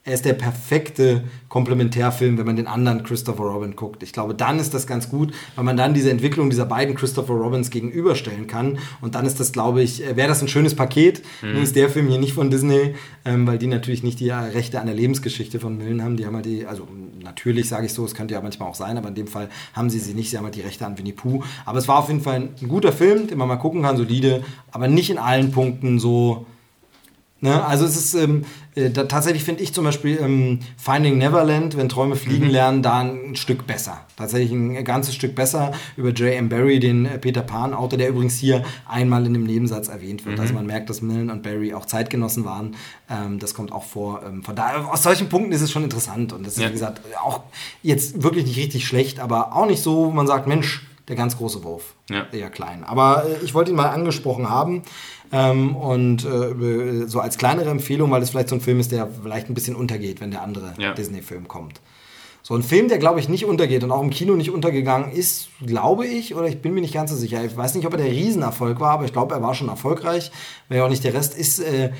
er 0.05 0.13
ist 0.13 0.23
der 0.23 0.33
perfekte 0.33 1.23
Komplementärfilm, 1.49 2.37
wenn 2.37 2.45
man 2.45 2.55
den 2.55 2.67
anderen 2.67 3.01
Christopher 3.01 3.43
Robin 3.43 3.75
guckt. 3.75 4.03
Ich 4.03 4.13
glaube, 4.13 4.35
dann 4.35 4.59
ist 4.59 4.75
das 4.75 4.85
ganz 4.85 5.09
gut, 5.09 5.33
weil 5.55 5.63
man 5.63 5.77
dann 5.77 5.95
diese 5.95 6.11
Entwicklung 6.11 6.51
dieser 6.51 6.67
beiden 6.67 6.93
Christopher 6.93 7.33
Robins 7.33 7.71
gegenüberstellen 7.71 8.45
kann. 8.45 8.77
Und 9.01 9.15
dann 9.15 9.25
ist 9.25 9.39
das, 9.39 9.51
glaube 9.51 9.81
ich, 9.81 10.05
äh, 10.05 10.15
wäre 10.15 10.27
das 10.27 10.43
ein 10.43 10.47
schönes 10.47 10.75
Paket. 10.75 11.23
Nun 11.41 11.63
ist 11.63 11.75
der 11.75 11.89
Film 11.89 12.07
hier 12.07 12.19
nicht 12.19 12.33
von 12.33 12.51
Disney, 12.51 12.93
ähm, 13.25 13.47
weil 13.47 13.57
die 13.57 13.65
natürlich 13.65 14.03
nicht 14.03 14.19
die 14.19 14.29
äh, 14.29 14.35
Rechte 14.35 14.79
an 14.79 14.85
der 14.85 14.95
Lebensgeschichte 14.95 15.59
von 15.59 15.75
Millen 15.75 16.03
haben. 16.03 16.17
Die 16.17 16.27
haben 16.27 16.35
halt 16.35 16.45
die, 16.45 16.67
also 16.67 16.87
natürlich 17.23 17.67
sage 17.67 17.87
ich 17.87 17.93
so, 17.93 18.05
es 18.05 18.13
könnte 18.13 18.35
ja 18.35 18.41
manchmal 18.41 18.69
auch 18.69 18.75
sein, 18.75 18.99
aber 18.99 19.07
in 19.07 19.15
dem 19.15 19.27
Fall 19.27 19.49
haben 19.73 19.89
sie 19.89 19.97
sie 19.97 20.13
nicht. 20.13 20.29
Sie 20.29 20.37
haben 20.37 20.45
halt 20.45 20.55
die 20.55 20.61
Rechte 20.61 20.85
an 20.85 20.99
Winnie 20.99 21.13
Pooh. 21.13 21.41
Aber 21.65 21.79
es 21.79 21.87
war 21.87 21.97
auf 21.97 22.09
jeden 22.09 22.21
Fall 22.21 22.35
ein, 22.35 22.49
ein 22.61 22.67
guter 22.67 22.93
Film, 22.93 23.25
den 23.25 23.39
man 23.39 23.47
mal 23.47 23.55
gucken 23.55 23.81
kann, 23.81 23.97
solide, 23.97 24.43
aber 24.71 24.87
nicht 24.87 25.09
in 25.09 25.17
allen 25.17 25.51
Punkten 25.51 25.97
so 25.97 26.45
Ne? 27.45 27.63
Also 27.65 27.85
es 27.85 27.95
ist 27.95 28.13
ähm, 28.15 28.43
äh, 28.75 28.89
da, 28.89 29.05
tatsächlich 29.05 29.43
finde 29.43 29.63
ich 29.63 29.73
zum 29.73 29.85
Beispiel 29.85 30.19
ähm, 30.21 30.59
Finding 30.77 31.17
Neverland, 31.17 31.77
wenn 31.77 31.87
Träume 31.89 32.15
fliegen 32.15 32.49
lernen, 32.49 32.81
da 32.81 32.99
ein 32.99 33.35
Stück 33.35 33.65
besser. 33.67 34.01
Tatsächlich 34.17 34.51
ein 34.51 34.83
ganzes 34.83 35.15
Stück 35.15 35.35
besser 35.35 35.71
über 35.95 36.09
J.M. 36.09 36.49
Barry, 36.49 36.79
den 36.79 37.05
äh, 37.05 37.17
Peter 37.17 37.41
Pan 37.41 37.73
Autor, 37.73 37.97
der 37.97 38.09
übrigens 38.09 38.35
hier 38.37 38.63
einmal 38.87 39.25
in 39.25 39.33
dem 39.33 39.43
Nebensatz 39.45 39.87
erwähnt 39.87 40.25
wird. 40.25 40.39
Also 40.39 40.53
man 40.53 40.65
merkt, 40.65 40.89
dass 40.89 41.01
Millen 41.01 41.29
und 41.29 41.43
Barry 41.43 41.73
auch 41.73 41.85
Zeitgenossen 41.85 42.43
waren. 42.45 42.75
Ähm, 43.09 43.39
das 43.39 43.53
kommt 43.53 43.71
auch 43.71 43.83
vor. 43.83 44.21
Ähm, 44.25 44.43
von 44.43 44.55
daher 44.55 44.91
aus 44.91 45.03
solchen 45.03 45.29
Punkten 45.29 45.51
ist 45.51 45.61
es 45.61 45.71
schon 45.71 45.83
interessant 45.83 46.33
und 46.33 46.45
das 46.45 46.53
ist 46.55 46.63
Ja. 46.63 46.69
wie 46.69 46.73
gesagt 46.73 47.01
auch 47.23 47.41
jetzt 47.83 48.23
wirklich 48.23 48.45
nicht 48.45 48.57
richtig 48.57 48.85
schlecht, 48.87 49.19
aber 49.19 49.55
auch 49.55 49.67
nicht 49.67 49.81
so, 49.81 50.07
wo 50.07 50.11
man 50.11 50.27
sagt, 50.27 50.47
Mensch, 50.47 50.85
der 51.07 51.15
ganz 51.15 51.37
große 51.37 51.63
Wurf. 51.63 51.93
Ja. 52.09 52.25
Eher 52.31 52.49
klein. 52.49 52.83
Aber 52.83 53.25
äh, 53.25 53.45
ich 53.45 53.53
wollte 53.53 53.71
ihn 53.71 53.77
mal 53.77 53.89
angesprochen 53.89 54.49
haben. 54.49 54.81
Ähm, 55.37 55.75
und 55.75 56.23
äh, 56.25 57.07
so 57.07 57.19
als 57.19 57.37
kleinere 57.37 57.69
Empfehlung, 57.69 58.09
weil 58.11 58.21
es 58.21 58.29
vielleicht 58.29 58.49
so 58.49 58.55
ein 58.55 58.61
Film 58.61 58.79
ist, 58.79 58.91
der 58.91 59.07
vielleicht 59.21 59.49
ein 59.49 59.53
bisschen 59.53 59.75
untergeht, 59.75 60.21
wenn 60.21 60.31
der 60.31 60.41
andere 60.41 60.73
Ja. 60.77 60.93
Disney-Film 60.93 61.47
kommt. 61.47 61.81
So 62.41 62.53
ein 62.55 62.61
Film, 62.63 62.87
der 62.89 62.99
glaube 62.99 63.19
ich 63.19 63.27
nicht 63.27 63.45
untergeht 63.45 63.83
und 63.83 63.91
auch 63.91 64.03
im 64.03 64.11
Kino 64.11 64.35
nicht 64.35 64.51
untergegangen 64.51 65.11
ist, 65.11 65.49
glaube 65.65 66.05
ich, 66.05 66.35
oder 66.35 66.47
ich 66.47 66.61
bin 66.61 66.73
mir 66.75 66.81
nicht 66.81 66.93
ganz 66.93 67.09
so 67.09 67.17
sicher. 67.17 67.43
Ich 67.43 67.57
weiß 67.57 67.73
nicht, 67.75 67.87
ob 67.87 67.93
er 67.93 67.97
der 67.97 68.11
Riesenerfolg 68.11 68.79
war, 68.79 68.91
aber 68.91 69.05
ich 69.05 69.13
glaube, 69.13 69.33
er 69.33 69.41
war 69.41 69.55
schon 69.55 69.67
erfolgreich. 69.67 70.31
Wäre 70.69 70.79
ja 70.81 70.85
auch 70.85 70.89
nicht 70.89 71.03
der 71.03 71.15
Rest, 71.15 71.35
ist 71.35 71.59
äh, 71.59 71.91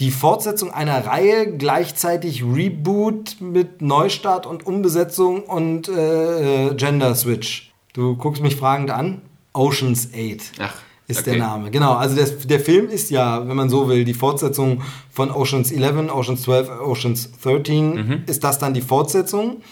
die 0.00 0.10
Fortsetzung 0.10 0.72
einer 0.72 1.06
Reihe, 1.06 1.54
gleichzeitig 1.56 2.42
Reboot 2.42 3.36
mit 3.40 3.82
Neustart 3.82 4.46
und 4.46 4.66
Umbesetzung 4.66 5.42
und 5.44 5.88
äh, 5.88 6.68
äh, 6.70 6.74
Gender 6.74 7.14
Switch. 7.14 7.72
Du 7.92 8.16
guckst 8.16 8.42
mich 8.42 8.56
fragend 8.56 8.90
an. 8.90 9.20
Oceans 9.52 10.08
8 10.12 10.52
Ach, 10.60 10.74
ist 11.06 11.20
okay. 11.20 11.32
der 11.32 11.40
Name. 11.40 11.70
Genau, 11.70 11.94
also 11.94 12.16
der, 12.16 12.26
der 12.26 12.60
Film 12.60 12.88
ist 12.88 13.10
ja, 13.10 13.46
wenn 13.46 13.56
man 13.56 13.68
so 13.68 13.88
will, 13.88 14.04
die 14.04 14.14
Fortsetzung 14.14 14.82
von 15.10 15.30
Oceans 15.30 15.70
11, 15.70 16.10
Oceans 16.12 16.42
12, 16.42 16.70
Oceans 16.80 17.30
13. 17.42 17.94
Mhm. 17.94 18.22
Ist 18.26 18.42
das 18.42 18.58
dann 18.58 18.74
die 18.74 18.80
Fortsetzung? 18.80 19.62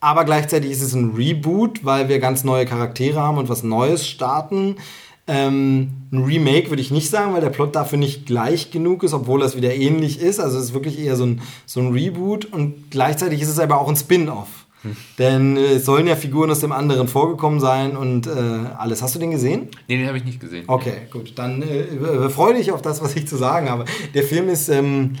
Aber 0.00 0.24
gleichzeitig 0.24 0.70
ist 0.70 0.82
es 0.82 0.94
ein 0.94 1.14
Reboot, 1.16 1.84
weil 1.84 2.08
wir 2.08 2.20
ganz 2.20 2.44
neue 2.44 2.66
Charaktere 2.66 3.20
haben 3.20 3.38
und 3.38 3.48
was 3.48 3.64
Neues 3.64 4.06
starten. 4.06 4.76
Ähm, 5.26 5.90
ein 6.10 6.24
Remake 6.24 6.70
würde 6.70 6.80
ich 6.80 6.90
nicht 6.90 7.10
sagen, 7.10 7.34
weil 7.34 7.40
der 7.40 7.50
Plot 7.50 7.74
dafür 7.74 7.98
nicht 7.98 8.24
gleich 8.24 8.70
genug 8.70 9.02
ist, 9.02 9.12
obwohl 9.12 9.40
das 9.40 9.56
wieder 9.56 9.74
ähnlich 9.74 10.20
ist. 10.20 10.38
Also 10.38 10.56
es 10.58 10.66
ist 10.66 10.74
wirklich 10.74 10.98
eher 10.98 11.16
so 11.16 11.26
ein, 11.26 11.42
so 11.66 11.80
ein 11.80 11.92
Reboot 11.92 12.46
und 12.46 12.90
gleichzeitig 12.90 13.42
ist 13.42 13.48
es 13.48 13.58
aber 13.58 13.80
auch 13.80 13.88
ein 13.88 13.96
Spin-off. 13.96 14.57
Denn 15.18 15.56
äh, 15.56 15.74
es 15.74 15.84
sollen 15.84 16.06
ja 16.06 16.16
Figuren 16.16 16.50
aus 16.50 16.60
dem 16.60 16.72
anderen 16.72 17.08
vorgekommen 17.08 17.60
sein 17.60 17.96
und 17.96 18.26
äh, 18.26 18.30
alles. 18.76 19.02
Hast 19.02 19.14
du 19.14 19.18
den 19.18 19.30
gesehen? 19.32 19.68
Nee, 19.88 19.98
den 19.98 20.06
habe 20.06 20.18
ich 20.18 20.24
nicht 20.24 20.40
gesehen. 20.40 20.64
Okay, 20.66 20.92
gut. 21.10 21.32
Dann 21.36 21.62
äh, 21.62 22.28
freue 22.30 22.54
dich 22.54 22.72
auf 22.72 22.82
das, 22.82 23.02
was 23.02 23.16
ich 23.16 23.26
zu 23.26 23.36
sagen 23.36 23.68
habe. 23.68 23.84
Der 24.14 24.22
Film 24.22 24.48
ist 24.48 24.68
ähm, 24.68 25.16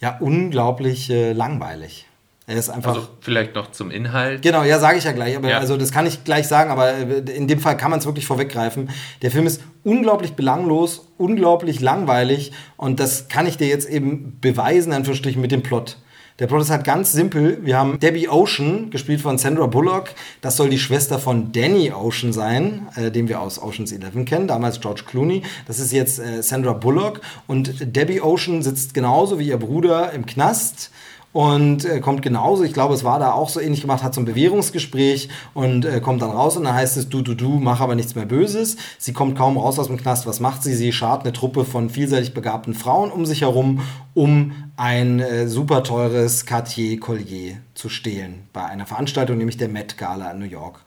ja 0.00 0.16
unglaublich 0.20 1.10
äh, 1.10 1.32
langweilig. 1.32 2.04
Er 2.46 2.56
ist 2.56 2.70
einfach. 2.70 2.94
Also 2.94 3.08
vielleicht 3.20 3.54
noch 3.54 3.72
zum 3.72 3.90
Inhalt. 3.90 4.40
Genau, 4.40 4.62
ja, 4.62 4.78
sage 4.78 4.96
ich 4.96 5.04
ja 5.04 5.12
gleich. 5.12 5.36
Aber 5.36 5.50
Ja. 5.50 5.58
also 5.58 5.76
das 5.76 5.92
kann 5.92 6.06
ich 6.06 6.24
gleich 6.24 6.48
sagen, 6.48 6.70
aber 6.70 6.92
äh, 6.94 7.18
in 7.34 7.46
dem 7.46 7.60
Fall 7.60 7.76
kann 7.76 7.90
man 7.90 8.00
es 8.00 8.06
wirklich 8.06 8.24
vorweggreifen. 8.26 8.88
Der 9.20 9.30
Film 9.30 9.46
ist 9.46 9.60
unglaublich 9.84 10.32
belanglos, 10.32 11.08
unglaublich 11.18 11.80
langweilig 11.80 12.52
und 12.78 13.00
das 13.00 13.28
kann 13.28 13.46
ich 13.46 13.58
dir 13.58 13.68
jetzt 13.68 13.88
eben 13.88 14.38
beweisen, 14.40 14.92
Anführungsstrichen, 14.94 15.42
mit 15.42 15.52
dem 15.52 15.62
Plot. 15.62 15.98
Der 16.38 16.46
Plot 16.46 16.62
ist 16.62 16.70
halt 16.70 16.84
ganz 16.84 17.10
simpel. 17.10 17.58
Wir 17.64 17.76
haben 17.76 17.98
Debbie 17.98 18.28
Ocean, 18.28 18.90
gespielt 18.90 19.20
von 19.20 19.38
Sandra 19.38 19.66
Bullock. 19.66 20.10
Das 20.40 20.56
soll 20.56 20.68
die 20.68 20.78
Schwester 20.78 21.18
von 21.18 21.50
Danny 21.50 21.90
Ocean 21.90 22.32
sein, 22.32 22.86
äh, 22.94 23.10
den 23.10 23.26
wir 23.26 23.40
aus 23.40 23.60
Ocean's 23.60 23.90
11 23.90 24.24
kennen, 24.24 24.46
damals 24.46 24.80
George 24.80 25.02
Clooney. 25.04 25.42
Das 25.66 25.80
ist 25.80 25.92
jetzt 25.92 26.20
äh, 26.20 26.40
Sandra 26.44 26.74
Bullock. 26.74 27.22
Und 27.48 27.96
Debbie 27.96 28.20
Ocean 28.20 28.62
sitzt 28.62 28.94
genauso 28.94 29.40
wie 29.40 29.48
ihr 29.48 29.56
Bruder 29.56 30.12
im 30.12 30.26
Knast 30.26 30.92
und 31.32 31.84
äh, 31.84 32.00
kommt 32.00 32.22
genauso, 32.22 32.64
ich 32.64 32.72
glaube, 32.72 32.94
es 32.94 33.04
war 33.04 33.18
da 33.18 33.32
auch 33.32 33.50
so 33.50 33.60
ähnlich 33.60 33.82
gemacht, 33.82 34.02
hat 34.02 34.14
so 34.14 34.20
ein 34.20 34.24
Bewährungsgespräch 34.24 35.28
und 35.52 35.84
äh, 35.84 36.00
kommt 36.00 36.22
dann 36.22 36.30
raus 36.30 36.56
und 36.56 36.64
dann 36.64 36.74
heißt 36.74 36.96
es, 36.96 37.10
du, 37.10 37.20
du, 37.20 37.34
du, 37.34 37.58
mach 37.60 37.80
aber 37.80 37.94
nichts 37.94 38.14
mehr 38.14 38.24
Böses. 38.24 38.76
Sie 38.98 39.12
kommt 39.12 39.36
kaum 39.36 39.58
raus 39.58 39.78
aus 39.78 39.88
dem 39.88 39.98
Knast. 39.98 40.26
Was 40.26 40.40
macht 40.40 40.62
sie? 40.62 40.74
Sie 40.74 40.90
schart 40.90 41.22
eine 41.22 41.34
Truppe 41.34 41.66
von 41.66 41.90
vielseitig 41.90 42.32
begabten 42.32 42.72
Frauen 42.72 43.10
um 43.10 43.26
sich 43.26 43.42
herum, 43.42 43.82
um 44.14 44.52
ein 44.76 45.20
äh, 45.20 45.48
super 45.48 45.82
teures 45.82 46.46
Cartier-Collier 46.46 47.58
zu 47.74 47.90
stehlen 47.90 48.48
bei 48.54 48.64
einer 48.64 48.86
Veranstaltung, 48.86 49.36
nämlich 49.36 49.58
der 49.58 49.68
Met 49.68 49.98
Gala 49.98 50.30
in 50.30 50.38
New 50.38 50.46
York. 50.46 50.80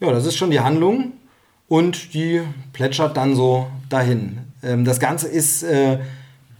Ja, 0.00 0.10
das 0.10 0.26
ist 0.26 0.36
schon 0.36 0.50
die 0.50 0.60
Handlung 0.60 1.12
und 1.68 2.14
die 2.14 2.42
plätschert 2.72 3.16
dann 3.16 3.36
so 3.36 3.68
dahin. 3.88 4.38
Ähm, 4.64 4.84
das 4.84 4.98
Ganze 4.98 5.28
ist 5.28 5.62
äh, 5.62 6.00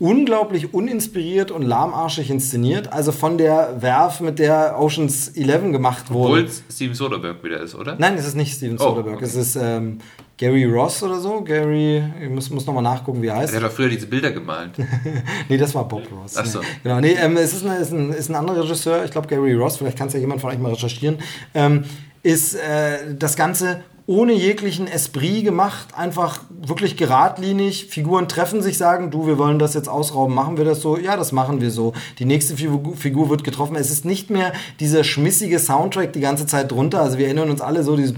unglaublich 0.00 0.72
uninspiriert 0.74 1.50
und 1.50 1.62
lahmarschig 1.62 2.30
inszeniert. 2.30 2.92
Also 2.92 3.12
von 3.12 3.38
der 3.38 3.76
Werf, 3.80 4.20
mit 4.20 4.38
der 4.38 4.76
Oceans 4.80 5.28
11 5.28 5.70
gemacht 5.72 6.10
wurde. 6.10 6.24
Obwohl 6.32 6.44
es 6.44 6.62
Steven 6.72 6.94
Soderbergh 6.94 7.44
wieder 7.44 7.60
ist, 7.60 7.74
oder? 7.74 7.96
Nein, 7.98 8.14
es 8.16 8.26
ist 8.26 8.34
nicht 8.34 8.54
Steven 8.56 8.76
Oh, 8.76 8.82
Soderbergh. 8.82 9.16
okay. 9.16 9.24
Es 9.26 9.34
ist 9.36 9.56
ähm, 9.56 9.98
Gary 10.38 10.64
Ross 10.64 11.02
oder 11.02 11.20
so. 11.20 11.42
Gary, 11.42 12.02
ich 12.22 12.30
muss, 12.30 12.48
muss 12.48 12.64
nochmal 12.66 12.82
nachgucken, 12.82 13.20
wie 13.20 13.26
er 13.26 13.36
heißt. 13.36 13.52
Der 13.52 13.60
hat 13.60 13.68
doch 13.70 13.74
früher 13.76 13.90
diese 13.90 14.06
Bilder 14.06 14.32
gemalt. 14.32 14.70
Nee, 15.50 15.58
das 15.58 15.74
war 15.74 15.86
Bob 15.86 16.02
Ross. 16.10 16.34
Ach 16.36 16.46
so. 16.46 16.60
Nee. 16.60 16.66
Genau, 16.82 17.00
nee, 17.00 17.12
ähm, 17.20 17.36
es 17.36 17.52
ist, 17.52 17.64
eine, 17.66 17.76
ist, 17.76 17.92
ein, 17.92 18.10
ist 18.12 18.30
ein 18.30 18.36
anderer 18.36 18.62
Regisseur, 18.64 19.04
ich 19.04 19.10
glaube 19.10 19.26
Gary 19.28 19.52
Ross, 19.54 19.76
vielleicht 19.76 19.98
kann 19.98 20.08
es 20.08 20.14
ja 20.14 20.20
jemand 20.20 20.40
von 20.40 20.50
euch 20.50 20.58
mal 20.58 20.72
recherchieren. 20.72 21.18
Ähm, 21.52 21.84
ist 22.22 22.54
äh, 22.54 23.14
das 23.18 23.36
Ganze 23.36 23.82
ohne 24.10 24.32
jeglichen 24.32 24.88
Esprit 24.88 25.44
gemacht, 25.44 25.86
einfach 25.96 26.40
wirklich 26.50 26.96
geradlinig. 26.96 27.86
Figuren 27.86 28.26
treffen 28.26 28.60
sich, 28.60 28.76
sagen, 28.76 29.12
du, 29.12 29.28
wir 29.28 29.38
wollen 29.38 29.60
das 29.60 29.72
jetzt 29.74 29.88
ausrauben, 29.88 30.34
machen 30.34 30.56
wir 30.56 30.64
das 30.64 30.80
so? 30.80 30.98
Ja, 30.98 31.16
das 31.16 31.30
machen 31.30 31.60
wir 31.60 31.70
so. 31.70 31.92
Die 32.18 32.24
nächste 32.24 32.56
Figur 32.56 33.30
wird 33.30 33.44
getroffen. 33.44 33.76
Es 33.76 33.88
ist 33.88 34.04
nicht 34.04 34.28
mehr 34.28 34.52
dieser 34.80 35.04
schmissige 35.04 35.60
Soundtrack 35.60 36.12
die 36.12 36.18
ganze 36.18 36.46
Zeit 36.46 36.72
drunter. 36.72 37.02
Also 37.02 37.18
wir 37.18 37.26
erinnern 37.26 37.50
uns 37.50 37.60
alle 37.60 37.84
so 37.84 37.94
dieses 37.94 38.12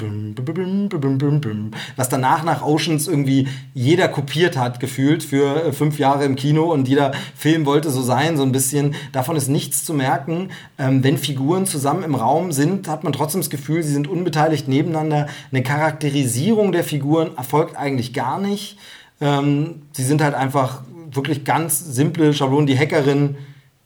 was 1.96 2.08
danach 2.08 2.42
nach 2.42 2.62
Oceans 2.62 3.06
irgendwie 3.06 3.48
jeder 3.74 4.08
kopiert 4.08 4.56
hat, 4.56 4.80
gefühlt 4.80 5.22
für 5.22 5.66
äh, 5.66 5.72
fünf 5.72 5.98
Jahre 5.98 6.24
im 6.24 6.36
Kino 6.36 6.72
und 6.72 6.88
jeder 6.88 7.12
Film 7.36 7.66
wollte 7.66 7.90
so 7.90 8.00
sein, 8.00 8.38
so 8.38 8.44
ein 8.44 8.52
bisschen. 8.52 8.94
Davon 9.12 9.36
ist 9.36 9.48
nichts 9.48 9.84
zu 9.84 9.92
merken. 9.92 10.48
Ähm, 10.78 11.04
wenn 11.04 11.18
Figuren 11.18 11.66
zusammen 11.66 12.02
im 12.02 12.14
Raum 12.14 12.50
sind, 12.50 12.88
hat 12.88 13.04
man 13.04 13.12
trotzdem 13.12 13.42
das 13.42 13.50
Gefühl, 13.50 13.82
sie 13.82 13.92
sind 13.92 14.08
unbeteiligt 14.08 14.68
nebeneinander. 14.68 15.26
Eine 15.50 15.62
Charakterisierung 15.82 16.70
der 16.70 16.84
Figuren 16.84 17.36
erfolgt 17.36 17.76
eigentlich 17.76 18.14
gar 18.14 18.38
nicht. 18.38 18.78
Ähm, 19.20 19.82
sie 19.90 20.04
sind 20.04 20.22
halt 20.22 20.34
einfach 20.34 20.82
wirklich 21.10 21.44
ganz 21.44 21.80
simple 21.80 22.32
Schablonen. 22.32 22.68
Die 22.68 22.78
Hackerin, 22.78 23.36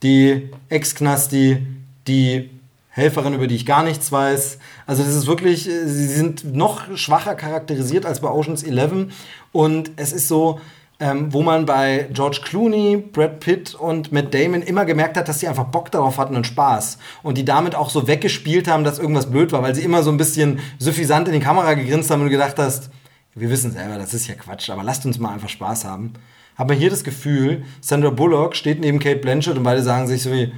die 0.02 0.51
Ex-Knasti, 0.68 1.66
die 2.06 2.51
Helferin, 2.90 3.32
über 3.32 3.47
die 3.47 3.56
ich 3.56 3.64
gar 3.64 3.82
nichts 3.82 4.12
weiß. 4.12 4.59
Also 4.86 5.05
das 5.05 5.14
ist 5.14 5.27
wirklich, 5.27 5.66
äh, 5.66 5.86
sie 5.89 6.06
sind 6.06 6.55
noch 6.55 6.94
schwacher 6.98 7.35
charakterisiert 7.35 8.05
als 8.05 8.20
bei 8.20 8.28
Oceans 8.28 8.62
11 8.62 9.06
und 9.52 9.90
es 9.97 10.12
ist 10.12 10.28
so, 10.28 10.60
ähm, 10.98 11.32
wo 11.32 11.43
man 11.43 11.66
bei 11.66 12.09
George 12.12 12.40
Clooney, 12.43 12.97
Brad 12.97 13.40
Pitt 13.40 13.74
und 13.74 14.12
Matt 14.12 14.32
Damon 14.32 14.62
immer 14.62 14.85
gemerkt 14.85 15.16
hat, 15.16 15.28
dass 15.28 15.40
sie 15.40 15.48
einfach 15.48 15.64
Bock 15.64 15.90
darauf 15.90 16.16
hatten 16.18 16.36
und 16.36 16.47
Spaß. 16.47 16.98
Und 17.23 17.36
die 17.36 17.44
damit 17.44 17.74
auch 17.74 17.90
so 17.90 18.09
weggespielt 18.09 18.66
haben, 18.66 18.85
dass 18.85 18.98
irgendwas 18.98 19.31
blöd 19.31 19.52
war, 19.52 19.62
weil 19.62 19.74
sie 19.74 19.82
immer 19.82 20.02
so 20.02 20.10
ein 20.10 20.16
bisschen 20.16 20.60
suffisant 20.78 21.28
in 21.28 21.35
die 21.35 21.40
Kamera 21.40 21.74
gegrinst 21.74 22.10
haben 22.10 22.23
und 22.23 22.31
gedacht 22.31 22.59
hast, 22.59 22.90
wir 23.35 23.51
wissen 23.51 23.73
selber, 23.73 23.98
das 23.98 24.14
ist 24.14 24.27
ja 24.28 24.35
Quatsch, 24.35 24.70
aber 24.70 24.82
lasst 24.82 25.05
uns 25.05 25.18
mal 25.18 25.35
einfach 25.35 25.51
Spaß 25.51 25.85
haben. 25.85 26.14
Aber 26.56 26.73
hier 26.73 26.89
das 26.89 27.05
Gefühl, 27.05 27.64
Sandra 27.82 28.09
Bullock 28.09 28.56
steht 28.56 28.81
neben 28.81 28.98
Kate 28.98 29.18
Blanchett 29.18 29.59
und 29.59 29.62
beide 29.62 29.82
sagen 29.82 30.06
sich 30.06 30.23
so 30.23 30.32
wie, 30.32 30.52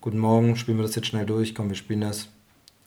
guten 0.00 0.18
Morgen, 0.18 0.56
spielen 0.56 0.78
wir 0.78 0.84
das 0.84 0.94
jetzt 0.94 1.08
schnell 1.08 1.26
durch, 1.26 1.54
komm, 1.54 1.68
wir 1.68 1.76
spielen 1.76 2.00
das. 2.00 2.28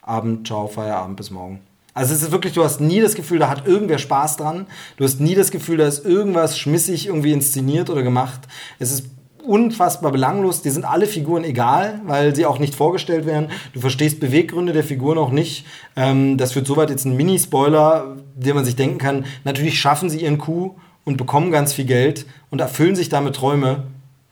Abend, 0.02 0.48
ciao, 0.48 0.68
Feierabend, 0.68 1.18
bis 1.18 1.30
morgen. 1.30 1.62
Also 1.96 2.14
es 2.14 2.22
ist 2.22 2.32
wirklich, 2.32 2.54
du 2.54 2.64
hast 2.64 2.82
nie 2.82 3.00
das 3.00 3.16
Gefühl, 3.16 3.40
da 3.40 3.50
hat 3.50 3.66
irgendwer 3.66 3.98
Spaß 3.98 4.36
dran. 4.36 4.68
Du 4.98 5.06
hast 5.06 5.22
nie 5.22 5.34
das 5.34 5.50
Gefühl, 5.50 5.78
da 5.78 5.88
ist 5.88 6.06
irgendwas 6.06 6.60
schmissig 6.60 7.08
irgendwie 7.08 7.32
inszeniert 7.32 7.90
oder 7.90 8.04
gemacht. 8.04 8.42
Es 8.80 8.92
ist 8.92 9.06
unfassbar 9.42 10.12
belanglos. 10.12 10.62
Die 10.62 10.72
sind 10.72 10.84
alle 10.84 11.06
Figuren 11.06 11.46
egal, 11.46 12.02
weil 12.06 12.36
sie 12.36 12.46
auch 12.46 12.60
nicht 12.60 12.76
vorgestellt 12.76 13.26
werden. 13.26 13.48
Du 13.74 13.80
verstehst 13.80 14.20
Beweggründe 14.20 14.74
der 14.74 14.84
Figuren 14.84 15.18
auch 15.18 15.32
nicht. 15.32 15.66
Ähm, 15.96 16.38
das 16.38 16.52
führt 16.52 16.68
soweit 16.68 16.90
jetzt 16.90 17.06
ein 17.06 17.16
Mini-Spoiler, 17.16 18.18
den 18.36 18.56
man 18.56 18.66
sich 18.66 18.76
denken 18.76 18.98
kann. 18.98 19.26
Natürlich 19.46 19.80
schaffen 19.80 20.10
sie 20.10 20.22
ihren 20.22 20.38
Coup 20.38 20.76
und 21.06 21.16
bekommen 21.16 21.50
ganz 21.50 21.72
viel 21.72 21.86
Geld 21.86 22.26
und 22.50 22.60
erfüllen 22.60 22.98
sich 22.98 23.08
damit 23.08 23.38
Träume, 23.38 23.84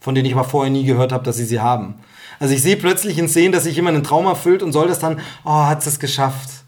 von 0.02 0.16
denen 0.16 0.26
ich 0.26 0.34
aber 0.34 0.44
vorher 0.44 0.72
nie 0.72 0.84
gehört 0.84 1.14
habe, 1.14 1.24
dass 1.24 1.38
sie 1.38 1.46
sie 1.46 1.62
haben. 1.62 1.96
Also 2.40 2.54
ich 2.54 2.62
sehe 2.62 2.76
plötzlich 2.76 3.18
in 3.18 3.30
Szenen, 3.30 3.54
dass 3.54 3.64
sich 3.64 3.78
jemand 3.78 3.96
einen 3.96 4.04
Traum 4.04 4.26
erfüllt 4.26 4.64
und 4.64 4.74
soll 4.74 4.90
das 4.90 5.00
dann, 5.00 5.22
oh, 5.46 5.64
hat 5.64 5.88
es 5.88 6.00
geschafft. 6.00 6.63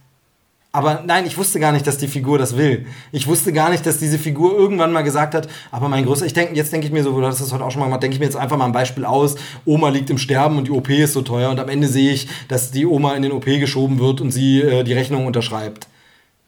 Aber 0.75 1.03
nein, 1.05 1.25
ich 1.25 1.37
wusste 1.37 1.61
gar 1.61 1.71
nicht, 1.71 1.87
dass 1.87 1.99
die 1.99 2.09
Figur 2.09 2.37
das 2.37 2.57
will. 2.57 2.85
Ich 3.13 3.27
wusste 3.27 3.53
gar 3.53 3.69
nicht, 3.69 3.85
dass 3.85 3.97
diese 3.97 4.19
Figur 4.19 4.57
irgendwann 4.57 4.91
mal 4.91 5.03
gesagt 5.03 5.33
hat, 5.33 5.47
aber 5.71 5.87
mein 5.87 6.03
größter, 6.03 6.25
ich 6.25 6.33
denke, 6.33 6.53
jetzt 6.53 6.73
denke 6.73 6.85
ich 6.85 6.91
mir 6.91 7.01
so, 7.01 7.17
du 7.17 7.25
hast 7.25 7.39
das 7.39 7.53
heute 7.53 7.63
auch 7.63 7.71
schon 7.71 7.79
mal 7.79 7.85
gemacht, 7.85 8.03
denke 8.03 8.15
ich 8.15 8.19
mir 8.19 8.25
jetzt 8.25 8.35
einfach 8.35 8.57
mal 8.57 8.65
ein 8.65 8.73
Beispiel 8.73 9.05
aus. 9.05 9.35
Oma 9.63 9.87
liegt 9.87 10.09
im 10.09 10.17
Sterben 10.17 10.57
und 10.57 10.67
die 10.67 10.71
OP 10.71 10.89
ist 10.89 11.13
so 11.13 11.21
teuer 11.21 11.49
und 11.49 11.61
am 11.61 11.69
Ende 11.69 11.87
sehe 11.87 12.11
ich, 12.11 12.27
dass 12.49 12.71
die 12.71 12.85
Oma 12.85 13.13
in 13.13 13.21
den 13.21 13.31
OP 13.31 13.45
geschoben 13.45 13.99
wird 13.99 14.19
und 14.19 14.31
sie 14.31 14.59
äh, 14.59 14.83
die 14.83 14.91
Rechnung 14.91 15.25
unterschreibt. 15.25 15.87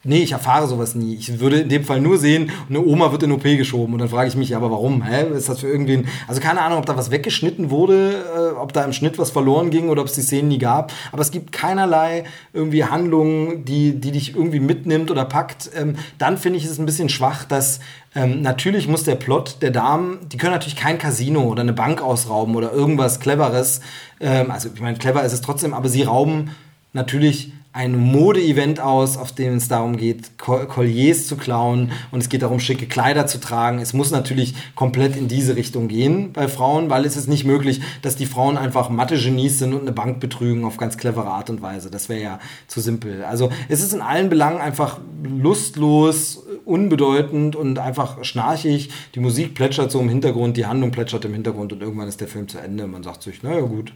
Nee, 0.07 0.19
ich 0.19 0.31
erfahre 0.31 0.67
sowas 0.67 0.95
nie. 0.95 1.15
Ich 1.15 1.41
würde 1.41 1.59
in 1.59 1.67
dem 1.67 1.83
Fall 1.83 1.99
nur 1.99 2.17
sehen, 2.17 2.49
eine 2.69 2.79
Oma 2.79 3.11
wird 3.11 3.23
in 3.23 3.31
OP 3.33 3.43
geschoben. 3.43 3.91
Und 3.91 3.99
dann 3.99 4.07
frage 4.07 4.29
ich 4.29 4.37
mich, 4.37 4.55
aber 4.55 4.71
warum? 4.71 5.03
Hä? 5.03 5.25
Ist 5.35 5.49
das 5.49 5.59
für 5.59 5.67
irgendwen. 5.67 6.07
Also 6.29 6.39
keine 6.39 6.61
Ahnung, 6.61 6.79
ob 6.79 6.85
da 6.85 6.95
was 6.95 7.11
weggeschnitten 7.11 7.69
wurde, 7.71 8.23
äh, 8.33 8.55
ob 8.55 8.71
da 8.71 8.85
im 8.85 8.93
Schnitt 8.93 9.17
was 9.17 9.31
verloren 9.31 9.69
ging 9.69 9.89
oder 9.89 10.01
ob 10.01 10.07
es 10.07 10.13
die 10.13 10.21
Szenen 10.21 10.47
nie 10.47 10.59
gab. 10.59 10.93
Aber 11.11 11.21
es 11.21 11.29
gibt 11.29 11.51
keinerlei 11.51 12.23
irgendwie 12.53 12.85
Handlungen, 12.85 13.65
die, 13.65 13.99
die 13.99 14.13
dich 14.13 14.33
irgendwie 14.33 14.61
mitnimmt 14.61 15.11
oder 15.11 15.25
packt. 15.25 15.69
Ähm, 15.75 15.97
dann 16.17 16.37
finde 16.37 16.59
ich 16.59 16.63
es 16.63 16.79
ein 16.79 16.85
bisschen 16.85 17.09
schwach, 17.09 17.43
dass 17.43 17.81
ähm, 18.15 18.41
natürlich 18.41 18.87
muss 18.87 19.03
der 19.03 19.15
Plot 19.15 19.57
der 19.61 19.71
Damen, 19.71 20.19
die 20.31 20.37
können 20.37 20.53
natürlich 20.53 20.77
kein 20.77 20.97
Casino 20.97 21.41
oder 21.41 21.63
eine 21.63 21.73
Bank 21.73 22.01
ausrauben 22.01 22.55
oder 22.55 22.71
irgendwas 22.71 23.19
Cleveres. 23.19 23.81
Ähm, 24.21 24.51
also 24.51 24.69
ich 24.73 24.79
meine, 24.79 24.97
clever 24.97 25.23
ist 25.23 25.33
es 25.33 25.41
trotzdem, 25.41 25.73
aber 25.73 25.89
sie 25.89 26.03
rauben 26.03 26.51
natürlich 26.93 27.51
ein 27.77 27.95
Mode-Event 27.95 28.79
aus, 28.79 29.17
auf 29.17 29.31
dem 29.31 29.57
es 29.57 29.67
darum 29.67 29.97
geht, 29.97 30.39
Colliers 30.39 31.27
zu 31.27 31.37
klauen 31.37 31.91
und 32.09 32.19
es 32.19 32.27
geht 32.27 32.41
darum, 32.41 32.59
schicke 32.59 32.87
Kleider 32.87 33.27
zu 33.27 33.39
tragen. 33.39 33.77
Es 33.77 33.93
muss 33.93 34.09
natürlich 34.09 34.55
komplett 34.73 35.15
in 35.15 35.27
diese 35.27 35.55
Richtung 35.55 35.87
gehen 35.87 36.33
bei 36.33 36.47
Frauen, 36.47 36.89
weil 36.89 37.05
es 37.05 37.15
ist 37.15 37.27
nicht 37.27 37.45
möglich, 37.45 37.81
dass 38.01 38.15
die 38.15 38.25
Frauen 38.25 38.57
einfach 38.57 38.89
Mathe-Genies 38.89 39.59
sind 39.59 39.75
und 39.75 39.81
eine 39.81 39.91
Bank 39.91 40.19
betrügen 40.19 40.65
auf 40.65 40.77
ganz 40.77 40.97
clevere 40.97 41.27
Art 41.27 41.51
und 41.51 41.61
Weise. 41.61 41.91
Das 41.91 42.09
wäre 42.09 42.19
ja 42.19 42.39
zu 42.65 42.81
simpel. 42.81 43.23
Also 43.23 43.51
es 43.69 43.83
ist 43.83 43.93
in 43.93 44.01
allen 44.01 44.29
Belangen 44.29 44.59
einfach 44.59 44.99
lustlos, 45.23 46.43
unbedeutend 46.65 47.55
und 47.55 47.77
einfach 47.77 48.23
schnarchig. 48.23 48.89
Die 49.13 49.19
Musik 49.19 49.53
plätschert 49.53 49.91
so 49.91 49.99
im 49.99 50.09
Hintergrund, 50.09 50.57
die 50.57 50.65
Handlung 50.65 50.89
plätschert 50.89 51.25
im 51.25 51.33
Hintergrund 51.33 51.71
und 51.73 51.83
irgendwann 51.83 52.07
ist 52.07 52.21
der 52.21 52.27
Film 52.27 52.47
zu 52.47 52.57
Ende. 52.57 52.87
Man 52.87 53.03
sagt 53.03 53.21
sich, 53.21 53.43
naja 53.43 53.61
gut, 53.61 53.93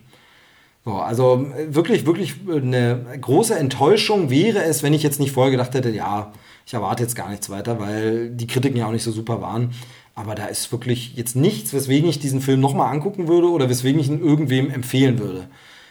so, 0.83 0.93
also 0.93 1.45
äh, 1.57 1.73
wirklich, 1.73 2.05
wirklich 2.05 2.35
eine 2.49 3.05
große 3.19 3.55
Enttäuschung 3.55 4.29
wäre 4.29 4.63
es, 4.63 4.83
wenn 4.83 4.93
ich 4.93 5.03
jetzt 5.03 5.19
nicht 5.19 5.31
vorher 5.31 5.51
gedacht 5.51 5.73
hätte, 5.73 5.89
ja, 5.89 6.31
ich 6.65 6.73
erwarte 6.73 7.03
jetzt 7.03 7.15
gar 7.15 7.29
nichts 7.29 7.49
weiter, 7.49 7.79
weil 7.79 8.29
die 8.29 8.47
Kritiken 8.47 8.77
ja 8.77 8.87
auch 8.87 8.91
nicht 8.91 9.03
so 9.03 9.11
super 9.11 9.41
waren. 9.41 9.71
Aber 10.15 10.35
da 10.35 10.45
ist 10.45 10.71
wirklich 10.71 11.15
jetzt 11.15 11.35
nichts, 11.35 11.73
weswegen 11.73 12.09
ich 12.09 12.19
diesen 12.19 12.41
Film 12.41 12.59
nochmal 12.59 12.91
angucken 12.91 13.27
würde 13.27 13.49
oder 13.49 13.69
weswegen 13.69 13.99
ich 13.99 14.07
ihn 14.09 14.21
irgendwem 14.21 14.69
empfehlen 14.69 15.19
würde. 15.19 15.47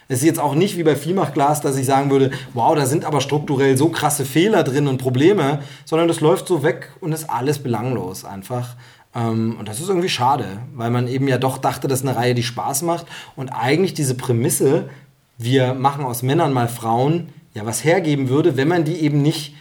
Es 0.07 0.19
ist 0.19 0.25
jetzt 0.25 0.39
auch 0.39 0.55
nicht 0.55 0.77
wie 0.77 0.83
bei 0.83 0.95
Vielmachglas, 0.95 1.61
dass 1.61 1.77
ich 1.77 1.85
sagen 1.85 2.11
würde, 2.11 2.31
wow, 2.53 2.75
da 2.75 2.85
sind 2.85 3.05
aber 3.05 3.21
strukturell 3.21 3.77
so 3.77 3.89
krasse 3.89 4.25
Fehler 4.25 4.63
drin 4.63 4.87
und 4.87 4.97
Probleme, 4.97 5.61
sondern 5.85 6.09
das 6.09 6.19
läuft 6.19 6.47
so 6.47 6.63
weg 6.63 6.91
und 6.99 7.13
ist 7.13 7.29
alles 7.29 7.59
belanglos 7.59 8.25
einfach. 8.25 8.75
Ähm, 9.15 9.55
und 9.59 9.67
das 9.67 9.79
ist 9.79 9.89
irgendwie 9.89 10.09
schade, 10.09 10.45
weil 10.73 10.89
man 10.89 11.07
eben 11.07 11.27
ja 11.27 11.37
doch 11.37 11.57
dachte, 11.57 11.87
das 11.87 12.01
ist 12.01 12.07
eine 12.07 12.17
Reihe, 12.17 12.35
die 12.35 12.43
Spaß 12.43 12.83
macht. 12.83 13.05
Und 13.35 13.49
eigentlich 13.49 13.93
diese 13.93 14.15
Prämisse, 14.15 14.89
wir 15.37 15.73
machen 15.73 16.05
aus 16.05 16.23
Männern 16.23 16.53
mal 16.53 16.67
Frauen, 16.67 17.29
ja 17.53 17.65
was 17.65 17.83
hergeben 17.83 18.29
würde, 18.29 18.57
wenn 18.57 18.67
man 18.67 18.83
die 18.83 18.95
eben 18.95 19.21
nicht 19.21 19.55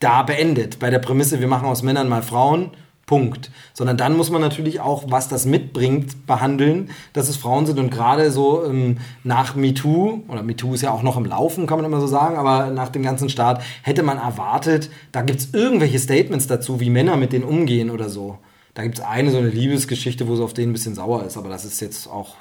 da 0.00 0.22
beendet. 0.22 0.78
Bei 0.78 0.90
der 0.90 0.98
Prämisse, 0.98 1.40
wir 1.40 1.48
machen 1.48 1.68
aus 1.68 1.82
Männern 1.82 2.08
mal 2.08 2.22
Frauen, 2.22 2.70
Punkt. 3.06 3.50
Sondern 3.74 3.96
dann 3.96 4.16
muss 4.16 4.30
man 4.30 4.40
natürlich 4.40 4.80
auch, 4.80 5.04
was 5.08 5.28
das 5.28 5.44
mitbringt, 5.44 6.26
behandeln, 6.26 6.90
dass 7.12 7.28
es 7.28 7.36
Frauen 7.36 7.66
sind. 7.66 7.78
Und 7.78 7.90
gerade 7.90 8.30
so 8.30 8.64
ähm, 8.64 8.98
nach 9.22 9.54
MeToo, 9.54 10.22
oder 10.28 10.42
MeToo 10.42 10.74
ist 10.74 10.82
ja 10.82 10.92
auch 10.92 11.02
noch 11.02 11.16
im 11.16 11.26
Laufen, 11.26 11.66
kann 11.66 11.78
man 11.78 11.84
immer 11.84 12.00
so 12.00 12.06
sagen, 12.06 12.36
aber 12.36 12.70
nach 12.70 12.88
dem 12.88 13.02
ganzen 13.02 13.28
Start 13.28 13.62
hätte 13.82 14.02
man 14.02 14.18
erwartet, 14.18 14.88
da 15.10 15.22
gibt 15.22 15.40
es 15.40 15.52
irgendwelche 15.52 15.98
Statements 15.98 16.46
dazu, 16.46 16.80
wie 16.80 16.90
Männer 16.90 17.16
mit 17.16 17.32
denen 17.32 17.44
umgehen 17.44 17.90
oder 17.90 18.08
so. 18.08 18.38
Da 18.74 18.82
gibt 18.82 18.98
es 18.98 19.04
eine 19.04 19.30
so 19.30 19.38
eine 19.38 19.48
Liebesgeschichte, 19.48 20.26
wo 20.28 20.36
sie 20.36 20.42
auf 20.42 20.54
den 20.54 20.70
ein 20.70 20.72
bisschen 20.72 20.94
sauer 20.94 21.24
ist, 21.24 21.36
aber 21.36 21.48
das 21.48 21.64
ist 21.64 21.80
jetzt 21.80 22.06
auch 22.06 22.36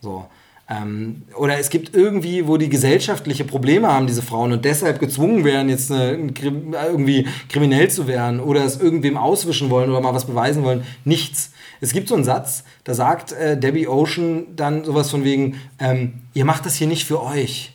so. 0.00 0.26
Ähm, 0.68 1.22
oder 1.36 1.58
es 1.58 1.68
gibt 1.68 1.94
irgendwie, 1.96 2.46
wo 2.46 2.56
die 2.56 2.68
gesellschaftliche 2.68 3.44
Probleme 3.44 3.88
haben, 3.88 4.06
diese 4.06 4.22
Frauen, 4.22 4.52
und 4.52 4.64
deshalb 4.64 5.00
gezwungen 5.00 5.44
werden, 5.44 5.68
jetzt 5.68 5.90
eine, 5.90 6.32
irgendwie 6.86 7.26
kriminell 7.48 7.90
zu 7.90 8.06
werden 8.06 8.38
oder 8.40 8.64
es 8.64 8.80
irgendwem 8.80 9.16
auswischen 9.16 9.68
wollen 9.68 9.90
oder 9.90 10.00
mal 10.00 10.14
was 10.14 10.26
beweisen 10.26 10.62
wollen. 10.62 10.84
Nichts. 11.04 11.50
Es 11.80 11.92
gibt 11.92 12.08
so 12.08 12.14
einen 12.14 12.24
Satz, 12.24 12.62
da 12.84 12.94
sagt 12.94 13.32
äh, 13.32 13.58
Debbie 13.58 13.88
Ocean 13.88 14.54
dann 14.54 14.84
sowas 14.84 15.10
von 15.10 15.24
wegen, 15.24 15.60
ähm, 15.78 16.20
ihr 16.34 16.44
macht 16.44 16.66
das 16.66 16.76
hier 16.76 16.86
nicht 16.86 17.04
für 17.04 17.22
euch. 17.22 17.72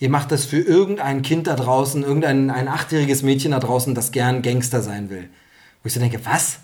Ihr 0.00 0.10
macht 0.10 0.32
das 0.32 0.44
für 0.44 0.58
irgendein 0.60 1.22
Kind 1.22 1.46
da 1.46 1.54
draußen, 1.54 2.02
irgendein 2.02 2.50
ein 2.50 2.66
achtjähriges 2.66 3.22
Mädchen 3.22 3.52
da 3.52 3.60
draußen, 3.60 3.94
das 3.94 4.10
gern 4.10 4.42
Gangster 4.42 4.82
sein 4.82 5.08
will. 5.08 5.28
Wo 5.82 5.86
ich 5.86 5.92
so 5.92 6.00
denke, 6.00 6.18
was? 6.24 6.58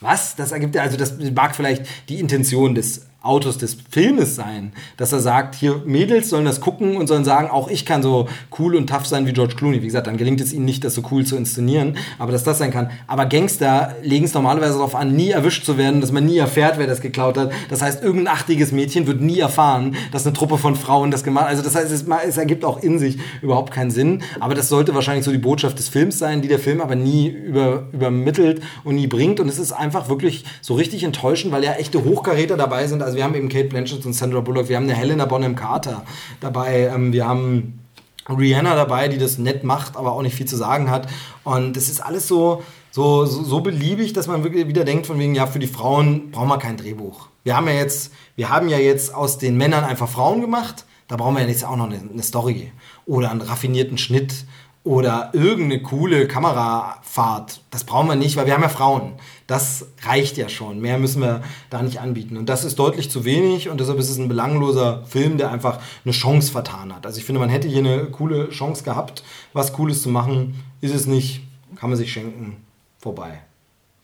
Was? 0.00 0.36
Das 0.36 0.52
ergibt 0.52 0.74
ja, 0.74 0.82
also 0.82 0.96
das 0.96 1.14
mag 1.34 1.54
vielleicht 1.54 1.86
die 2.08 2.20
Intention 2.20 2.74
des 2.74 3.06
Autos 3.22 3.58
des 3.58 3.76
Filmes 3.90 4.34
sein, 4.34 4.72
dass 4.96 5.12
er 5.12 5.20
sagt, 5.20 5.54
hier 5.54 5.82
Mädels 5.84 6.30
sollen 6.30 6.46
das 6.46 6.60
gucken 6.60 6.96
und 6.96 7.06
sollen 7.06 7.24
sagen, 7.24 7.50
auch 7.50 7.68
ich 7.68 7.84
kann 7.84 8.02
so 8.02 8.28
cool 8.58 8.74
und 8.74 8.88
tough 8.88 9.06
sein 9.06 9.26
wie 9.26 9.32
George 9.32 9.56
Clooney. 9.56 9.82
Wie 9.82 9.86
gesagt, 9.86 10.06
dann 10.06 10.16
gelingt 10.16 10.40
es 10.40 10.54
ihnen 10.54 10.64
nicht, 10.64 10.84
das 10.84 10.94
so 10.94 11.02
cool 11.10 11.26
zu 11.26 11.36
inszenieren, 11.36 11.98
aber 12.18 12.32
dass 12.32 12.44
das 12.44 12.58
sein 12.58 12.70
kann. 12.70 12.90
Aber 13.06 13.26
Gangster 13.26 13.96
legen 14.02 14.24
es 14.24 14.32
normalerweise 14.32 14.74
darauf 14.74 14.94
an, 14.94 15.14
nie 15.14 15.30
erwischt 15.30 15.66
zu 15.66 15.76
werden, 15.76 16.00
dass 16.00 16.12
man 16.12 16.24
nie 16.24 16.38
erfährt, 16.38 16.78
wer 16.78 16.86
das 16.86 17.02
geklaut 17.02 17.36
hat. 17.36 17.52
Das 17.68 17.82
heißt, 17.82 18.02
irgendein 18.02 18.34
achtiges 18.34 18.72
Mädchen 18.72 19.06
wird 19.06 19.20
nie 19.20 19.38
erfahren, 19.38 19.96
dass 20.12 20.24
eine 20.24 20.32
Truppe 20.32 20.56
von 20.56 20.74
Frauen 20.74 21.10
das 21.10 21.22
gemacht 21.22 21.44
hat. 21.44 21.50
Also 21.50 21.62
das 21.62 21.74
heißt, 21.74 21.92
es, 21.92 22.06
es 22.26 22.36
ergibt 22.38 22.64
auch 22.64 22.82
in 22.82 22.98
sich 22.98 23.18
überhaupt 23.42 23.70
keinen 23.72 23.90
Sinn. 23.90 24.22
Aber 24.40 24.54
das 24.54 24.68
sollte 24.68 24.94
wahrscheinlich 24.94 25.26
so 25.26 25.32
die 25.32 25.38
Botschaft 25.38 25.78
des 25.78 25.88
Films 25.88 26.18
sein, 26.18 26.40
die 26.40 26.48
der 26.48 26.58
Film 26.58 26.80
aber 26.80 26.94
nie 26.94 27.28
über, 27.28 27.88
übermittelt 27.92 28.62
und 28.84 28.94
nie 28.94 29.06
bringt. 29.06 29.40
Und 29.40 29.48
es 29.48 29.58
ist 29.58 29.72
einfach 29.72 30.08
wirklich 30.08 30.44
so 30.62 30.74
richtig 30.74 31.04
enttäuschend, 31.04 31.52
weil 31.52 31.64
ja 31.64 31.72
echte 31.72 32.04
Hochkaräter 32.04 32.56
dabei 32.56 32.86
sind. 32.86 33.02
Also 33.10 33.16
wir 33.16 33.24
haben 33.24 33.34
eben 33.34 33.48
Kate 33.48 33.64
Blanchett 33.64 34.06
und 34.06 34.12
Sandra 34.12 34.38
Bullock, 34.38 34.68
wir 34.68 34.76
haben 34.76 34.84
eine 34.84 34.94
Helena 34.94 35.24
Bonham 35.24 35.56
Carter 35.56 36.04
dabei, 36.38 36.92
ähm, 36.94 37.12
wir 37.12 37.26
haben 37.26 37.80
Rihanna 38.28 38.76
dabei, 38.76 39.08
die 39.08 39.18
das 39.18 39.36
nett 39.36 39.64
macht, 39.64 39.96
aber 39.96 40.12
auch 40.12 40.22
nicht 40.22 40.36
viel 40.36 40.46
zu 40.46 40.54
sagen 40.54 40.92
hat. 40.92 41.08
Und 41.42 41.74
das 41.74 41.88
ist 41.88 41.98
alles 41.98 42.28
so, 42.28 42.62
so, 42.92 43.24
so, 43.24 43.62
beliebig, 43.62 44.12
dass 44.12 44.28
man 44.28 44.44
wirklich 44.44 44.68
wieder 44.68 44.84
denkt, 44.84 45.08
von 45.08 45.18
wegen, 45.18 45.34
ja, 45.34 45.48
für 45.48 45.58
die 45.58 45.66
Frauen 45.66 46.30
brauchen 46.30 46.50
wir 46.50 46.58
kein 46.58 46.76
Drehbuch. 46.76 47.30
Wir 47.42 47.56
haben 47.56 47.66
ja 47.66 47.74
jetzt, 47.74 48.12
wir 48.36 48.48
haben 48.48 48.68
ja 48.68 48.78
jetzt 48.78 49.12
aus 49.12 49.38
den 49.38 49.56
Männern 49.56 49.82
einfach 49.82 50.08
Frauen 50.08 50.40
gemacht. 50.40 50.84
Da 51.08 51.16
brauchen 51.16 51.34
wir 51.34 51.42
ja 51.42 51.48
jetzt 51.48 51.64
auch 51.64 51.74
noch 51.74 51.86
eine, 51.86 51.98
eine 51.98 52.22
Story 52.22 52.70
oder 53.06 53.32
einen 53.32 53.40
raffinierten 53.40 53.98
Schnitt 53.98 54.44
oder 54.84 55.30
irgendeine 55.32 55.82
coole 55.82 56.28
Kamerafahrt. 56.28 57.62
Das 57.70 57.82
brauchen 57.82 58.06
wir 58.06 58.14
nicht, 58.14 58.36
weil 58.36 58.46
wir 58.46 58.54
haben 58.54 58.62
ja 58.62 58.68
Frauen. 58.68 59.14
Das 59.50 59.86
reicht 60.02 60.36
ja 60.36 60.48
schon. 60.48 60.80
Mehr 60.80 60.96
müssen 60.96 61.22
wir 61.22 61.42
da 61.70 61.82
nicht 61.82 61.98
anbieten. 61.98 62.36
Und 62.36 62.48
das 62.48 62.62
ist 62.62 62.78
deutlich 62.78 63.10
zu 63.10 63.24
wenig 63.24 63.68
und 63.68 63.80
deshalb 63.80 63.98
ist 63.98 64.08
es 64.08 64.16
ein 64.16 64.28
belangloser 64.28 65.04
Film, 65.06 65.38
der 65.38 65.50
einfach 65.50 65.80
eine 66.04 66.12
Chance 66.12 66.52
vertan 66.52 66.94
hat. 66.94 67.04
Also 67.04 67.18
ich 67.18 67.24
finde, 67.24 67.40
man 67.40 67.48
hätte 67.48 67.66
hier 67.66 67.80
eine 67.80 68.04
coole 68.04 68.48
Chance 68.50 68.84
gehabt, 68.84 69.24
was 69.52 69.72
Cooles 69.72 70.02
zu 70.02 70.08
machen. 70.08 70.62
Ist 70.80 70.94
es 70.94 71.06
nicht, 71.06 71.42
kann 71.74 71.90
man 71.90 71.96
sich 71.96 72.12
schenken. 72.12 72.58
Vorbei. 73.00 73.40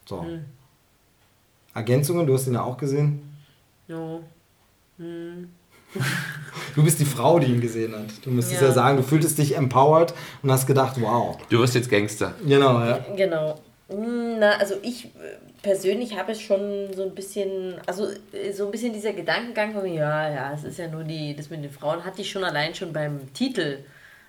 So. 0.05 0.25
Hm. 0.25 0.47
Ergänzungen, 1.75 2.27
du 2.27 2.35
hast 2.35 2.49
ihn 2.49 2.55
ja 2.55 2.65
auch 2.65 2.77
gesehen? 2.77 3.23
No. 3.87 4.25
Hm. 4.99 5.49
Du 6.75 6.85
bist 6.85 7.01
die 7.01 7.07
Frau, 7.07 7.39
die 7.39 7.47
ihn 7.47 7.63
gesehen 7.63 7.95
hat. 7.95 8.05
Du 8.23 8.31
müsstest 8.31 8.61
ja. 8.61 8.69
ja 8.69 8.75
sagen, 8.75 8.99
du 8.99 9.03
fühltest 9.03 9.39
dich 9.39 9.57
empowered 9.57 10.13
und 10.43 10.53
hast 10.53 10.67
gedacht, 10.67 11.01
wow. 11.01 11.39
Du 11.49 11.61
wirst 11.61 11.75
jetzt 11.75 11.89
Gangster. 11.89 12.35
Genau, 12.47 12.81
ja. 12.85 12.99
Genau. 13.17 13.59
Na, 13.89 14.53
also 14.59 14.75
ich 14.83 15.07
äh, 15.07 15.39
persönlich 15.63 16.19
habe 16.19 16.33
es 16.33 16.41
schon 16.41 16.93
so 16.93 17.05
ein 17.05 17.15
bisschen, 17.15 17.75
also 17.87 18.09
äh, 18.33 18.53
so 18.53 18.67
ein 18.67 18.73
bisschen 18.73 18.93
dieser 18.93 19.13
Gedankengang 19.13 19.75
ja, 19.87 20.29
ja, 20.29 20.53
es 20.53 20.65
ist 20.65 20.79
ja 20.79 20.89
nur 20.89 21.05
die, 21.05 21.37
das 21.37 21.51
mit 21.51 21.63
den 21.63 21.71
Frauen 21.71 22.05
hatte 22.05 22.21
ich 22.23 22.31
schon 22.31 22.43
allein 22.43 22.75
schon 22.75 22.93
beim 22.93 23.33
Titel. 23.33 23.85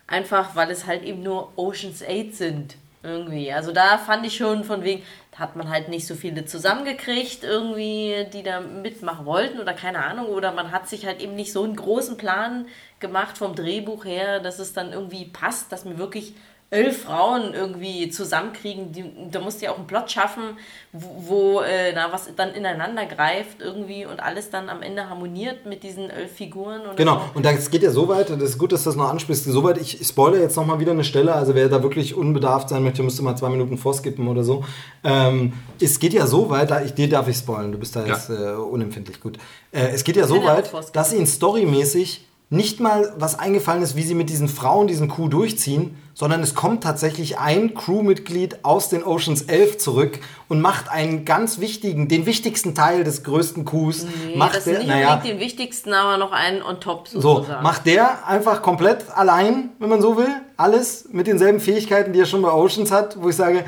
Einfach, 0.06 0.56
weil 0.56 0.72
es 0.72 0.86
halt 0.86 1.04
eben 1.04 1.24
nur 1.24 1.52
Oceans 1.58 2.04
8 2.04 2.36
sind. 2.36 2.76
Irgendwie. 3.04 3.54
Also 3.54 3.72
da 3.72 3.98
fand 4.00 4.26
ich 4.26 4.36
schon 4.36 4.64
von 4.64 4.84
wegen, 4.84 5.04
hat 5.36 5.56
man 5.56 5.70
halt 5.70 5.88
nicht 5.88 6.08
so 6.08 6.16
viele 6.16 6.46
zusammengekriegt, 6.46 7.44
irgendwie, 7.44 8.26
die 8.34 8.44
da 8.44 8.60
mitmachen 8.60 9.26
wollten 9.26 9.60
oder 9.60 9.74
keine 9.74 10.04
Ahnung. 10.04 10.28
Oder 10.28 10.52
man 10.52 10.72
hat 10.72 10.90
sich 10.90 11.06
halt 11.06 11.22
eben 11.22 11.36
nicht 11.36 11.54
so 11.54 11.64
einen 11.64 11.76
großen 11.76 12.18
Plan 12.18 12.66
gemacht 13.00 13.38
vom 13.38 13.56
Drehbuch 13.56 14.04
her, 14.06 14.40
dass 14.40 14.60
es 14.60 14.74
dann 14.74 14.92
irgendwie 14.94 15.26
passt, 15.26 15.72
dass 15.72 15.86
mir 15.86 15.98
wirklich 15.98 16.34
elf 16.70 17.04
Frauen 17.04 17.54
irgendwie 17.54 18.10
zusammenkriegen, 18.10 18.92
die, 18.92 19.06
da 19.32 19.40
musst 19.40 19.62
du 19.62 19.66
ja 19.66 19.72
auch 19.72 19.78
einen 19.78 19.88
Plot 19.88 20.12
schaffen, 20.12 20.58
wo, 20.92 21.08
wo 21.28 21.62
äh, 21.62 21.94
na, 21.96 22.12
was 22.12 22.30
dann 22.36 22.54
ineinander 22.54 23.06
greift 23.06 23.62
irgendwie 23.62 24.06
und 24.06 24.20
alles 24.20 24.50
dann 24.50 24.68
am 24.68 24.82
Ende 24.82 25.10
harmoniert 25.10 25.66
mit 25.66 25.84
diesen 25.84 26.10
elf 26.10 26.34
Figuren. 26.34 26.82
genau, 26.98 27.16
so. 27.20 27.22
und 27.36 27.46
das 27.46 27.70
geht 27.70 27.84
ja 27.84 27.92
so 27.92 28.10
weit, 28.10 28.30
das 28.30 28.42
ist 28.42 28.58
gut, 28.58 28.74
dass 28.74 28.84
du 28.84 28.90
das 28.90 28.98
noch 28.98 29.10
ansprichst, 29.10 29.46
so 29.46 29.64
weit, 29.64 29.78
ich 29.78 30.06
spoilere 30.06 30.42
jetzt 30.42 30.58
nochmal 30.58 30.82
wieder 30.82 30.92
eine 30.92 31.06
Stelle, 31.06 31.34
also 31.34 31.56
wer 31.56 31.70
da 31.70 31.82
wirklich 31.84 32.16
unbedarft 32.16 32.68
sein 32.68 32.84
möchte, 32.84 33.02
müsste 33.02 33.24
mal 33.24 33.38
zwei 33.38 33.50
Minuten 33.50 33.78
vorskippen 33.78 34.28
oder 34.28 34.44
so. 34.44 34.66
Ähm, 35.06 35.54
es 35.80 36.00
geht 36.00 36.12
ja 36.12 36.28
so 36.28 36.50
weit, 36.50 36.70
da 36.72 36.82
ich, 36.82 36.94
dir 36.94 37.08
darf 37.08 37.30
ich 37.30 37.38
spoilern, 37.38 37.72
du 37.72 37.78
bist 37.78 37.96
da 37.96 38.06
ja. 38.06 38.14
jetzt 38.14 38.30
äh, 38.30 38.56
unempfindlich, 38.56 39.22
gut. 39.22 39.38
Äh, 39.72 39.92
es 39.94 40.04
geht 40.04 40.18
ja 40.18 40.28
so 40.28 40.44
weit, 40.44 40.70
dass 40.92 41.14
ihn 41.14 41.28
storymäßig 41.28 42.26
nicht 42.50 42.80
mal 42.80 43.14
was 43.18 43.40
eingefallen 43.40 43.84
ist, 43.84 43.96
wie 43.96 44.04
sie 44.04 44.16
mit 44.16 44.30
diesen 44.30 44.48
Frauen 44.48 44.88
diesen 44.88 45.08
Coup 45.08 45.30
durchziehen, 45.30 45.98
sondern 46.18 46.42
es 46.42 46.56
kommt 46.56 46.82
tatsächlich 46.82 47.38
ein 47.38 47.76
Crewmitglied 47.76 48.66
aus 48.66 48.90
den 48.90 49.04
Oceans 49.04 49.44
11 49.44 49.78
zurück 49.78 50.20
und 50.48 50.60
macht 50.62 50.90
einen 50.90 51.26
ganz 51.26 51.60
wichtigen, 51.60 52.08
den 52.08 52.26
wichtigsten 52.26 52.74
Teil 52.74 53.04
des 53.04 53.24
größten 53.24 53.66
Coups. 53.66 54.04
Nee, 54.26 54.36
macht 54.36 54.56
das 54.56 54.64
der, 54.64 54.80
nicht 54.80 54.88
naja, 54.88 55.18
den 55.18 55.40
wichtigsten, 55.40 55.94
aber 55.94 56.18
noch 56.18 56.32
einen 56.32 56.64
on 56.64 56.80
top 56.80 57.08
sozusagen. 57.08 57.46
So, 57.46 57.62
macht 57.62 57.86
der 57.86 58.28
einfach 58.28 58.64
komplett 58.64 59.06
allein, 59.16 59.70
wenn 59.78 59.90
man 59.90 60.02
so 60.02 60.18
will, 60.18 60.30
alles 60.58 61.08
mit 61.12 61.28
denselben 61.28 61.60
Fähigkeiten, 61.60 62.14
die 62.14 62.20
er 62.22 62.26
schon 62.26 62.42
bei 62.42 62.52
Oceans 62.52 62.90
hat, 62.90 63.22
wo 63.22 63.30
ich 63.30 63.36
sage, 63.36 63.64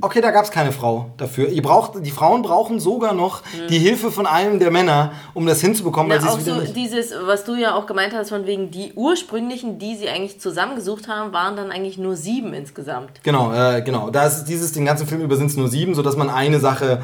Okay, 0.00 0.20
da 0.20 0.32
gab 0.32 0.44
es 0.44 0.50
keine 0.50 0.72
Frau 0.72 1.12
dafür. 1.18 1.48
Ihr 1.48 1.62
braucht, 1.62 2.04
die 2.04 2.10
Frauen 2.10 2.42
brauchen 2.42 2.80
sogar 2.80 3.12
noch 3.12 3.42
mhm. 3.42 3.68
die 3.68 3.78
Hilfe 3.78 4.10
von 4.10 4.26
einem 4.26 4.58
der 4.58 4.72
Männer, 4.72 5.12
um 5.34 5.46
das 5.46 5.60
hinzubekommen. 5.60 6.10
Ja, 6.10 6.28
auch 6.28 6.40
so 6.40 6.60
dieses, 6.62 7.14
was 7.24 7.44
du 7.44 7.54
ja 7.54 7.76
auch 7.76 7.86
gemeint 7.86 8.12
hast, 8.12 8.30
von 8.30 8.44
wegen 8.44 8.72
die 8.72 8.92
ursprünglichen, 8.94 9.78
die 9.78 9.94
sie 9.94 10.08
eigentlich 10.08 10.40
zusammengesucht 10.40 11.06
haben, 11.06 11.32
waren 11.32 11.54
dann 11.54 11.70
eigentlich 11.70 11.96
nur 11.96 12.16
sieben 12.16 12.54
insgesamt. 12.54 13.22
Genau, 13.22 13.52
äh, 13.52 13.82
genau. 13.82 14.10
Da 14.10 14.26
ist 14.26 14.46
dieses, 14.46 14.72
den 14.72 14.84
ganzen 14.84 15.06
Film 15.06 15.20
über 15.20 15.36
sind 15.36 15.46
es 15.46 15.56
nur 15.56 15.68
sieben, 15.68 15.94
sodass 15.94 16.16
man 16.16 16.28
eine 16.28 16.58
Sache 16.58 17.00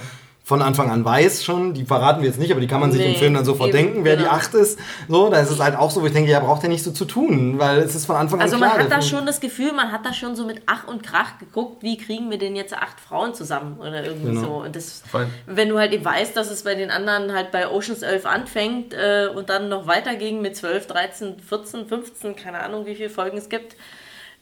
von 0.51 0.63
Anfang 0.63 0.91
an 0.91 1.05
weiß 1.05 1.45
schon, 1.45 1.75
die 1.75 1.85
verraten 1.85 2.23
wir 2.23 2.29
jetzt 2.29 2.41
nicht, 2.41 2.51
aber 2.51 2.61
die 2.61 2.67
kann 2.67 2.81
man 2.81 2.91
sich 2.91 3.01
nee, 3.01 3.13
im 3.13 3.19
Film 3.21 3.35
dann 3.35 3.45
sofort 3.45 3.69
eben, 3.69 3.79
denken, 3.79 4.05
wer 4.05 4.17
genau. 4.17 4.31
die 4.31 4.35
acht 4.35 4.53
ist. 4.55 4.81
So, 5.07 5.31
da 5.31 5.39
ist 5.39 5.49
es 5.49 5.61
halt 5.61 5.77
auch 5.77 5.93
so, 5.93 6.03
wo 6.03 6.07
ich 6.07 6.13
denke, 6.13 6.29
ja, 6.29 6.41
braucht 6.41 6.65
ja 6.65 6.69
nicht 6.69 6.83
so 6.83 6.91
zu 6.91 7.05
tun, 7.05 7.61
weil 7.61 7.79
es 7.79 7.95
ist 7.95 8.07
von 8.07 8.17
Anfang 8.17 8.41
also 8.41 8.57
an 8.57 8.61
klar. 8.61 8.73
Also 8.73 8.83
man 8.83 8.93
hat 8.93 8.99
da 8.99 9.07
schon 9.07 9.27
das 9.27 9.39
Gefühl, 9.39 9.71
man 9.71 9.93
hat 9.93 10.05
da 10.05 10.13
schon 10.13 10.35
so 10.35 10.45
mit 10.45 10.63
Ach 10.67 10.89
und 10.89 11.05
Krach 11.05 11.39
geguckt, 11.39 11.85
wie 11.85 11.97
kriegen 11.99 12.33
wir 12.33 12.39
denn 12.39 12.57
jetzt 12.57 12.75
acht 12.75 12.99
Frauen 12.99 13.33
zusammen 13.33 13.79
oder 13.79 14.05
irgendwie 14.05 14.31
genau. 14.31 14.41
so. 14.41 14.53
Und 14.65 14.75
das, 14.75 15.05
wenn 15.47 15.69
du 15.69 15.79
halt 15.79 15.93
eben 15.93 16.05
weißt, 16.05 16.37
dass 16.37 16.51
es 16.51 16.65
bei 16.65 16.75
den 16.75 16.91
anderen 16.91 17.33
halt 17.33 17.53
bei 17.53 17.69
Oceans 17.69 18.03
11 18.03 18.27
anfängt 18.27 18.93
äh, 18.93 19.29
und 19.33 19.51
dann 19.51 19.69
noch 19.69 19.87
weiterging 19.87 20.43
mit 20.43 20.57
12, 20.57 20.89
13, 20.89 21.39
14, 21.49 21.87
15, 21.87 22.35
keine 22.35 22.59
Ahnung, 22.59 22.87
wie 22.87 22.97
viele 22.97 23.11
Folgen 23.11 23.39
es 23.39 23.49
gibt, 23.49 23.77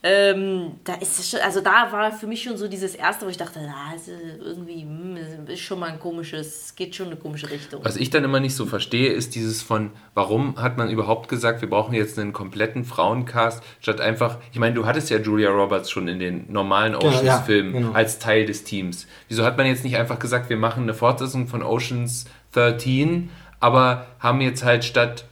ähm, 0.01 0.77
da 0.85 0.95
ist 0.95 1.19
es 1.19 1.31
schon, 1.31 1.41
also 1.41 1.61
da 1.61 1.91
war 1.91 2.13
für 2.13 2.29
mich 2.29 2.45
schon 2.45 2.57
so 2.57 2.69
dieses 2.69 2.95
erste, 2.95 3.27
wo 3.27 3.31
ich 3.31 3.37
dachte, 3.37 3.59
na, 3.67 3.97
ist 3.97 4.09
irgendwie 4.09 4.83
hm, 4.83 5.17
ist 5.49 5.59
schon 5.59 5.81
mal 5.81 5.91
ein 5.91 5.99
komisches, 5.99 6.77
geht 6.77 6.95
schon 6.95 7.09
eine 7.09 7.17
komische 7.17 7.51
Richtung. 7.51 7.85
Was 7.85 7.97
ich 7.97 8.09
dann 8.09 8.23
immer 8.23 8.39
nicht 8.39 8.55
so 8.55 8.65
verstehe, 8.65 9.11
ist 9.11 9.35
dieses 9.35 9.61
von, 9.61 9.91
warum 10.15 10.57
hat 10.63 10.77
man 10.77 10.89
überhaupt 10.89 11.29
gesagt, 11.29 11.63
wir 11.63 11.69
brauchen 11.69 11.95
jetzt 11.95 12.17
einen 12.17 12.33
kompletten 12.33 12.85
Frauencast, 12.85 13.61
statt 13.81 14.01
einfach, 14.01 14.37
ich 14.53 14.61
meine, 14.61 14.77
du 14.77 14.87
hattest 14.87 15.11
ja 15.11 15.19
Julia 15.19 15.51
Roberts 15.51 15.91
schon 15.91 16.07
in 16.07 16.21
den 16.21 16.45
normalen 16.53 16.95
Oceans-Filmen 16.95 17.75
ja, 17.75 17.81
ja, 17.81 17.87
genau. 17.87 17.97
als 17.97 18.21
Teil 18.21 18.47
des 18.47 18.63
Teams. 18.63 19.09
Wieso 19.27 19.45
hat 19.45 19.57
man 19.57 19.67
jetzt 19.67 19.83
nicht 19.83 19.97
einfach 19.97 20.21
gesagt, 20.21 20.49
wir 20.49 20.59
machen 20.59 20.85
eine 20.85 20.95
Fortsetzung 20.95 21.49
von 21.49 21.65
Oceans 21.65 22.27
13, 22.53 23.31
aber 23.59 24.07
haben 24.21 24.41
jetzt 24.43 24.63
halt 24.63 24.85
statt 24.85 25.25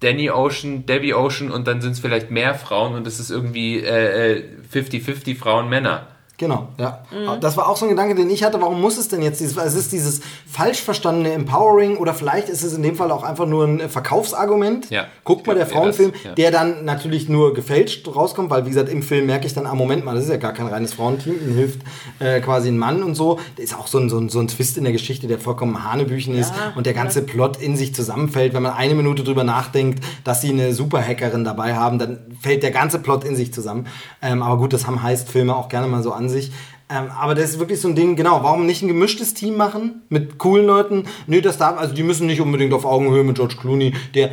Danny 0.00 0.30
Ocean, 0.30 0.84
Debbie 0.86 1.14
Ocean 1.14 1.50
und 1.50 1.66
dann 1.66 1.80
sind 1.80 1.92
es 1.92 2.00
vielleicht 2.00 2.30
mehr 2.30 2.54
Frauen 2.54 2.94
und 2.94 3.06
es 3.06 3.18
ist 3.18 3.30
irgendwie 3.30 3.82
50-50 3.82 3.86
äh, 3.86 5.30
äh 5.30 5.34
Frauen, 5.34 5.68
Männer. 5.68 6.08
Genau, 6.38 6.68
ja. 6.78 7.00
Mhm. 7.10 7.40
Das 7.40 7.56
war 7.56 7.68
auch 7.68 7.76
so 7.78 7.86
ein 7.86 7.90
Gedanke, 7.90 8.14
den 8.14 8.28
ich 8.28 8.44
hatte. 8.44 8.60
Warum 8.60 8.80
muss 8.80 8.98
es 8.98 9.08
denn 9.08 9.22
jetzt 9.22 9.40
dieses, 9.40 9.56
es 9.56 9.74
ist 9.74 9.92
dieses 9.92 10.20
falsch 10.46 10.82
verstandene 10.82 11.32
Empowering 11.32 11.96
oder 11.96 12.12
vielleicht 12.12 12.50
ist 12.50 12.62
es 12.62 12.74
in 12.74 12.82
dem 12.82 12.94
Fall 12.94 13.10
auch 13.10 13.22
einfach 13.22 13.46
nur 13.46 13.64
ein 13.64 13.88
Verkaufsargument. 13.88 14.90
Ja. 14.90 15.06
Guck 15.24 15.46
mal, 15.46 15.54
der 15.54 15.66
Frauenfilm, 15.66 16.12
das, 16.12 16.24
ja. 16.24 16.34
der 16.34 16.50
dann 16.50 16.84
natürlich 16.84 17.28
nur 17.28 17.54
gefälscht 17.54 18.06
rauskommt, 18.06 18.50
weil 18.50 18.66
wie 18.66 18.70
gesagt, 18.70 18.90
im 18.90 19.02
Film 19.02 19.26
merke 19.26 19.46
ich 19.46 19.54
dann, 19.54 19.66
ah, 19.66 19.74
Moment 19.74 20.04
mal, 20.04 20.14
das 20.14 20.24
ist 20.24 20.30
ja 20.30 20.36
gar 20.36 20.52
kein 20.52 20.66
reines 20.66 20.92
Frauenteam, 20.92 21.34
ihnen 21.40 21.54
hilft 21.54 21.80
äh, 22.18 22.40
quasi 22.40 22.68
ein 22.68 22.76
Mann 22.76 23.02
und 23.02 23.14
so. 23.14 23.38
Das 23.56 23.66
ist 23.66 23.78
auch 23.78 23.86
so 23.86 23.98
ein, 23.98 24.10
so, 24.10 24.18
ein, 24.18 24.28
so 24.28 24.38
ein 24.38 24.48
Twist 24.48 24.76
in 24.76 24.84
der 24.84 24.92
Geschichte, 24.92 25.28
der 25.28 25.38
vollkommen 25.38 25.90
Hanebüchen 25.90 26.34
ja, 26.34 26.42
ist 26.42 26.52
und 26.74 26.84
der 26.84 26.94
ganze 26.94 27.22
Plot 27.22 27.56
in 27.56 27.76
sich 27.76 27.94
zusammenfällt. 27.94 28.52
Wenn 28.52 28.62
man 28.62 28.74
eine 28.74 28.94
Minute 28.94 29.24
drüber 29.24 29.44
nachdenkt, 29.44 30.04
dass 30.24 30.42
sie 30.42 30.50
eine 30.50 30.74
Superhackerin 30.74 31.44
dabei 31.44 31.74
haben, 31.74 31.98
dann 31.98 32.18
fällt 32.42 32.62
der 32.62 32.72
ganze 32.72 32.98
Plot 32.98 33.24
in 33.24 33.36
sich 33.36 33.54
zusammen. 33.54 33.86
Ähm, 34.20 34.42
aber 34.42 34.58
gut, 34.58 34.74
das 34.74 34.86
haben 34.86 35.02
Heist-Filme 35.02 35.56
auch 35.56 35.68
gerne 35.68 35.86
mal 35.86 36.02
so 36.02 36.12
an 36.12 36.25
an 36.26 36.28
sich. 36.28 36.50
Ähm, 36.88 37.10
aber 37.18 37.34
das 37.34 37.50
ist 37.50 37.58
wirklich 37.58 37.80
so 37.80 37.88
ein 37.88 37.96
Ding, 37.96 38.14
genau, 38.14 38.42
warum 38.42 38.66
nicht 38.66 38.82
ein 38.82 38.88
gemischtes 38.88 39.34
Team 39.34 39.56
machen 39.56 40.02
mit 40.08 40.38
coolen 40.38 40.66
Leuten? 40.66 41.04
Nö, 41.26 41.40
das 41.40 41.58
darf, 41.58 41.78
also 41.78 41.94
die 41.94 42.04
müssen 42.04 42.26
nicht 42.26 42.40
unbedingt 42.40 42.72
auf 42.72 42.84
Augenhöhe 42.84 43.24
mit 43.24 43.36
George 43.36 43.56
Clooney, 43.60 43.92
der, 44.14 44.30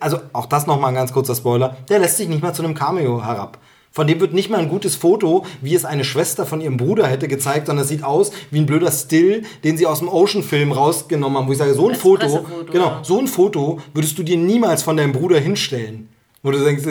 also 0.00 0.18
auch 0.32 0.46
das 0.46 0.66
nochmal 0.66 0.90
ein 0.90 0.94
ganz 0.94 1.12
kurzer 1.12 1.34
Spoiler, 1.34 1.76
der 1.90 1.98
lässt 1.98 2.16
sich 2.16 2.28
nicht 2.28 2.42
mal 2.42 2.54
zu 2.54 2.62
einem 2.62 2.74
Cameo 2.74 3.22
herab. 3.22 3.58
Von 3.90 4.08
dem 4.08 4.18
wird 4.18 4.32
nicht 4.32 4.50
mal 4.50 4.58
ein 4.58 4.70
gutes 4.70 4.96
Foto, 4.96 5.44
wie 5.60 5.74
es 5.74 5.84
eine 5.84 6.02
Schwester 6.02 6.46
von 6.46 6.60
ihrem 6.60 6.78
Bruder 6.78 7.06
hätte 7.06 7.28
gezeigt, 7.28 7.68
sondern 7.68 7.84
es 7.84 7.90
sieht 7.90 8.02
aus 8.02 8.32
wie 8.50 8.58
ein 8.58 8.66
blöder 8.66 8.90
Still, 8.90 9.44
den 9.62 9.76
sie 9.76 9.86
aus 9.86 10.00
dem 10.00 10.08
Ocean-Film 10.08 10.72
rausgenommen 10.72 11.38
haben, 11.38 11.46
wo 11.46 11.52
ich 11.52 11.58
sage, 11.58 11.74
so 11.74 11.88
ein 11.88 11.94
Foto, 11.94 12.44
genau, 12.72 12.98
so 13.02 13.20
ein 13.20 13.28
Foto 13.28 13.78
würdest 13.92 14.18
du 14.18 14.24
dir 14.24 14.36
niemals 14.36 14.82
von 14.82 14.96
deinem 14.96 15.12
Bruder 15.12 15.38
hinstellen. 15.38 16.08
Wo 16.44 16.50
du 16.50 16.62
denkst, 16.62 16.84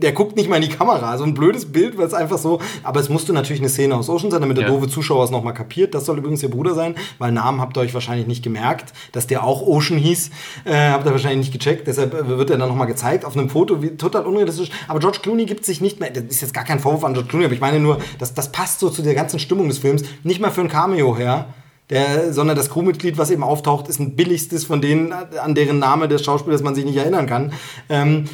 der 0.00 0.12
guckt 0.12 0.36
nicht 0.36 0.48
mal 0.48 0.62
in 0.62 0.62
die 0.62 0.68
Kamera. 0.68 1.18
So 1.18 1.24
ein 1.24 1.34
blödes 1.34 1.72
Bild, 1.72 1.98
weil 1.98 2.06
es 2.06 2.14
einfach 2.14 2.38
so. 2.38 2.60
Aber 2.84 3.00
es 3.00 3.08
musste 3.08 3.32
natürlich 3.32 3.60
eine 3.60 3.68
Szene 3.68 3.96
aus 3.96 4.08
Ocean 4.08 4.30
sein, 4.30 4.40
damit 4.40 4.58
der 4.58 4.66
ja. 4.66 4.70
doofe 4.70 4.86
Zuschauer 4.86 5.24
es 5.24 5.32
nochmal 5.32 5.54
kapiert. 5.54 5.92
Das 5.92 6.06
soll 6.06 6.18
übrigens 6.18 6.40
ihr 6.44 6.50
Bruder 6.50 6.74
sein, 6.74 6.94
weil 7.18 7.32
Namen 7.32 7.60
habt 7.60 7.76
ihr 7.76 7.80
euch 7.80 7.94
wahrscheinlich 7.94 8.28
nicht 8.28 8.44
gemerkt, 8.44 8.92
dass 9.10 9.26
der 9.26 9.42
auch 9.42 9.62
Ocean 9.66 9.98
hieß. 9.98 10.30
Äh, 10.64 10.90
habt 10.90 11.04
ihr 11.04 11.10
wahrscheinlich 11.10 11.50
nicht 11.50 11.52
gecheckt. 11.52 11.88
Deshalb 11.88 12.28
wird 12.28 12.50
er 12.50 12.58
dann 12.58 12.68
nochmal 12.68 12.86
gezeigt 12.86 13.24
auf 13.24 13.36
einem 13.36 13.48
Foto, 13.48 13.82
wie 13.82 13.96
total 13.96 14.24
unrealistisch. 14.24 14.70
Aber 14.86 15.00
George 15.00 15.18
Clooney 15.20 15.46
gibt 15.46 15.64
sich 15.64 15.80
nicht 15.80 15.98
mehr. 15.98 16.10
Das 16.10 16.22
ist 16.22 16.40
jetzt 16.40 16.54
gar 16.54 16.64
kein 16.64 16.78
Vorwurf 16.78 17.02
an 17.02 17.14
George 17.14 17.28
Clooney, 17.28 17.46
aber 17.46 17.54
ich 17.54 17.60
meine 17.60 17.80
nur, 17.80 17.98
das, 18.20 18.34
das 18.34 18.52
passt 18.52 18.78
so 18.78 18.88
zu 18.88 19.02
der 19.02 19.16
ganzen 19.16 19.40
Stimmung 19.40 19.66
des 19.66 19.78
Films. 19.78 20.04
Nicht 20.22 20.40
mal 20.40 20.52
für 20.52 20.60
ein 20.60 20.68
Cameo 20.68 21.16
her. 21.16 21.46
Der, 21.92 22.32
sondern 22.32 22.56
das 22.56 22.70
Crewmitglied, 22.70 23.18
was 23.18 23.30
eben 23.30 23.42
auftaucht, 23.42 23.86
ist 23.86 24.00
ein 24.00 24.16
billigstes 24.16 24.64
von 24.64 24.80
denen, 24.80 25.12
an 25.12 25.54
deren 25.54 25.78
Name 25.78 26.08
des 26.08 26.24
Schauspielers 26.24 26.62
man 26.62 26.74
sich 26.74 26.86
nicht 26.86 26.96
erinnern 26.96 27.26
kann. 27.26 27.52
Ähm, 27.90 28.24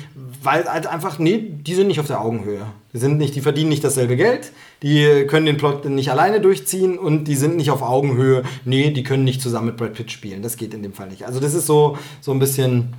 weil 0.42 0.64
halt 0.64 0.86
einfach, 0.86 1.18
nee, 1.18 1.38
die 1.38 1.74
sind 1.74 1.88
nicht 1.88 1.98
auf 1.98 2.06
der 2.06 2.20
Augenhöhe. 2.20 2.66
Die 2.94 2.98
sind 2.98 3.18
nicht, 3.18 3.34
die 3.34 3.40
verdienen 3.40 3.68
nicht 3.68 3.82
dasselbe 3.82 4.16
Geld, 4.16 4.52
die 4.82 5.26
können 5.26 5.46
den 5.46 5.56
Plot 5.56 5.84
nicht 5.86 6.10
alleine 6.12 6.40
durchziehen 6.40 6.98
und 6.98 7.24
die 7.24 7.34
sind 7.34 7.56
nicht 7.56 7.72
auf 7.72 7.82
Augenhöhe. 7.82 8.44
Nee, 8.64 8.92
die 8.92 9.02
können 9.02 9.24
nicht 9.24 9.42
zusammen 9.42 9.66
mit 9.66 9.76
Brad 9.76 9.94
Pitt 9.94 10.12
spielen. 10.12 10.42
Das 10.42 10.56
geht 10.56 10.72
in 10.72 10.84
dem 10.84 10.92
Fall 10.92 11.08
nicht. 11.08 11.24
Also 11.26 11.40
das 11.40 11.54
ist 11.54 11.66
so, 11.66 11.98
so 12.20 12.30
ein 12.30 12.38
bisschen, 12.38 12.94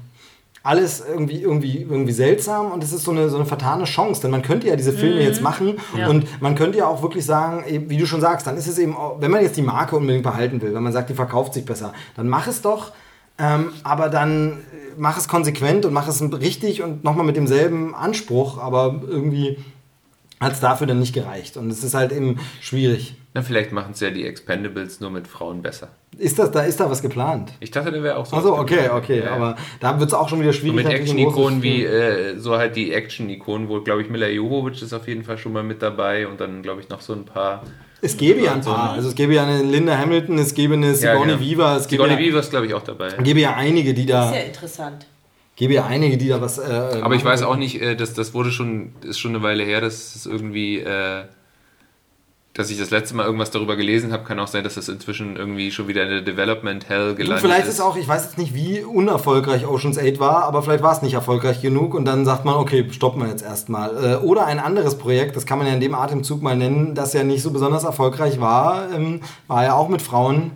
alles 0.63 1.01
irgendwie, 1.07 1.41
irgendwie, 1.41 1.81
irgendwie 1.89 2.11
seltsam 2.11 2.71
und 2.71 2.83
es 2.83 2.91
ist 2.91 3.03
so 3.03 3.11
eine, 3.11 3.29
so 3.29 3.37
eine 3.37 3.45
vertane 3.45 3.85
Chance, 3.85 4.21
denn 4.21 4.31
man 4.31 4.41
könnte 4.41 4.67
ja 4.67 4.75
diese 4.75 4.91
Filme 4.93 5.21
jetzt 5.21 5.41
machen 5.41 5.77
Ja. 5.97 6.09
und 6.09 6.41
man 6.41 6.55
könnte 6.55 6.77
ja 6.79 6.87
auch 6.87 7.01
wirklich 7.01 7.25
sagen, 7.25 7.63
wie 7.87 7.97
du 7.97 8.05
schon 8.05 8.19
sagst, 8.21 8.45
dann 8.45 8.57
ist 8.57 8.67
es 8.67 8.77
eben, 8.77 8.95
auch, 8.95 9.21
wenn 9.21 9.31
man 9.31 9.41
jetzt 9.41 9.55
die 9.57 9.61
Marke 9.61 9.95
unbedingt 9.95 10.23
behalten 10.23 10.61
will, 10.61 10.73
wenn 10.73 10.83
man 10.83 10.91
sagt, 10.93 11.09
die 11.09 11.13
verkauft 11.13 11.53
sich 11.53 11.65
besser, 11.65 11.93
dann 12.15 12.27
mach 12.27 12.47
es 12.47 12.61
doch, 12.61 12.91
ähm, 13.37 13.69
aber 13.83 14.09
dann 14.09 14.51
äh, 14.51 14.55
mach 14.97 15.17
es 15.17 15.29
konsequent 15.29 15.85
und 15.85 15.93
mach 15.93 16.09
es 16.09 16.21
richtig 16.21 16.81
und 16.83 17.05
nochmal 17.05 17.25
mit 17.25 17.37
demselben 17.37 17.95
Anspruch, 17.95 18.57
aber 18.61 19.01
irgendwie 19.07 19.57
hat 20.39 20.53
es 20.53 20.59
dafür 20.59 20.87
dann 20.87 20.99
nicht 20.99 21.13
gereicht 21.13 21.57
und 21.57 21.69
es 21.69 21.83
ist 21.83 21.93
halt 21.93 22.11
eben 22.11 22.39
schwierig. 22.61 23.13
Na, 23.33 23.41
vielleicht 23.43 23.71
machen 23.71 23.91
es 23.91 23.99
ja 23.99 24.09
die 24.09 24.25
Expendables 24.25 25.01
nur 25.01 25.11
mit 25.11 25.27
Frauen 25.27 25.61
besser. 25.61 25.89
Ist 26.17 26.39
das, 26.39 26.49
da 26.51 26.61
ist 26.61 26.79
da 26.79 26.89
was 26.89 27.01
geplant? 27.01 27.51
Ich 27.59 27.69
dachte, 27.71 27.91
der 27.91 28.01
wäre 28.01 28.17
auch 28.17 28.25
so. 28.25 28.35
Also 28.35 28.57
okay, 28.57 28.89
okay, 28.89 29.21
Ja. 29.23 29.31
aber 29.35 29.55
da 29.79 29.99
wird 29.99 30.09
es 30.09 30.13
auch 30.15 30.27
schon 30.29 30.39
wieder 30.41 30.51
So 30.51 30.59
schwierig. 30.59 30.77
mit 30.77 30.85
ein 30.87 30.91
großes 30.97 31.09
Action-Ikonen 31.11 31.61
wie, 31.63 31.83
äh, 31.85 32.37
so 32.39 32.57
halt 32.57 32.75
die 32.75 32.91
Action-Ikonen, 32.93 33.69
wo, 33.69 33.81
glaube 33.81 34.01
ich, 34.01 34.09
Mila 34.09 34.27
Jovovich 34.27 34.81
ist 34.81 34.93
auf 34.93 35.07
jeden 35.07 35.23
Fall 35.23 35.37
schon 35.37 35.53
mal 35.53 35.63
mit 35.63 35.81
dabei 35.81 36.27
und 36.27 36.39
dann, 36.41 36.63
glaube 36.63 36.81
ich, 36.81 36.89
noch 36.89 37.01
so 37.01 37.13
ein 37.13 37.25
paar. 37.25 37.63
Es 38.01 38.17
gäbe 38.17 38.41
ja 38.41 38.53
ein 38.53 38.61
paar. 38.61 38.93
Also 38.93 39.09
es 39.09 39.15
gäbe 39.15 39.33
ja 39.35 39.43
eine 39.43 39.61
Linda 39.61 39.97
Hamilton, 39.97 40.39
es 40.39 40.53
gäbe 40.53 40.73
eine 40.73 40.95
Sigourney 40.95 41.33
genau. 41.33 41.39
Weaver, 41.41 41.75
es 41.77 41.87
gäbe 41.87 42.03
Sigourney 42.03 42.13
ja, 42.25 42.29
Weaver 42.31 42.39
ist, 42.39 42.49
glaube 42.49 42.65
ich, 42.65 42.73
auch 42.73 42.81
dabei. 42.83 43.09
gäbe 43.21 43.41
ja 43.41 43.55
einige, 43.55 43.93
die 43.93 44.05
da, 44.05 44.29
Sehr 44.31 44.45
interessant. 44.47 45.05
Gäbe 45.59 45.73
ja 45.73 45.85
einige, 45.85 46.17
die 46.17 46.29
da 46.29 46.39
was. 46.39 46.57
Äh, 46.57 47.01
Aber 47.01 47.15
ich 47.15 47.25
weiß 47.25 47.43
auch 47.43 47.57
nicht, 47.57 47.81
äh, 47.81 47.95
dass 47.95 48.13
das 48.13 48.33
wurde 48.33 48.49
schon, 48.49 48.93
ist 49.03 49.19
schon 49.19 49.35
eine 49.35 49.43
Weile 49.43 49.63
her, 49.63 49.81
dass 49.81 50.15
es 50.15 50.25
irgendwie, 50.25 50.79
äh, 50.79 51.25
dass 52.53 52.69
ich 52.69 52.79
das 52.79 52.91
letzte 52.91 53.13
Mal 53.17 53.25
irgendwas 53.25 53.51
darüber 53.51 53.75
gelesen 53.75 54.13
habe. 54.13 54.23
Kann 54.23 54.39
auch 54.39 54.47
sein, 54.47 54.63
dass 54.63 54.75
das 54.75 54.87
inzwischen 54.87 55.35
irgendwie 55.35 55.71
schon 55.71 55.89
wieder 55.89 56.03
in 56.03 56.09
der 56.11 56.21
Development 56.21 56.87
Hell 56.87 57.13
gelandet 57.13 57.41
vielleicht 57.41 57.67
ist. 57.67 57.73
ist 57.73 57.81
auch, 57.81 57.97
ich 57.97 58.07
weiß 58.07 58.23
jetzt 58.23 58.37
nicht, 58.37 58.55
wie 58.55 58.83
unerfolgreich 58.83 59.67
Ocean's 59.67 59.97
8 59.97 60.21
war, 60.21 60.45
aber 60.45 60.63
vielleicht 60.63 60.81
war 60.81 60.93
es 60.93 61.01
nicht 61.01 61.15
erfolgreich 61.15 61.61
genug 61.61 61.93
und 61.93 62.05
dann 62.05 62.23
sagt 62.23 62.45
man, 62.45 62.55
okay, 62.55 62.85
stoppen 62.91 63.21
wir 63.21 63.27
jetzt 63.27 63.43
erstmal. 63.43 64.13
Äh, 64.13 64.15
Oder 64.15 64.45
ein 64.45 64.59
anderes 64.59 64.97
Projekt, 64.97 65.35
das 65.35 65.45
kann 65.45 65.57
man 65.57 65.67
ja 65.67 65.73
in 65.73 65.81
dem 65.81 65.93
Atemzug 65.93 66.41
mal 66.41 66.55
nennen, 66.55 66.95
das 66.95 67.11
ja 67.11 67.25
nicht 67.25 67.41
so 67.41 67.51
besonders 67.51 67.83
erfolgreich 67.83 68.39
war, 68.39 68.93
ähm, 68.93 69.19
war 69.47 69.65
ja 69.65 69.73
auch 69.73 69.89
mit 69.89 70.01
Frauen. 70.01 70.51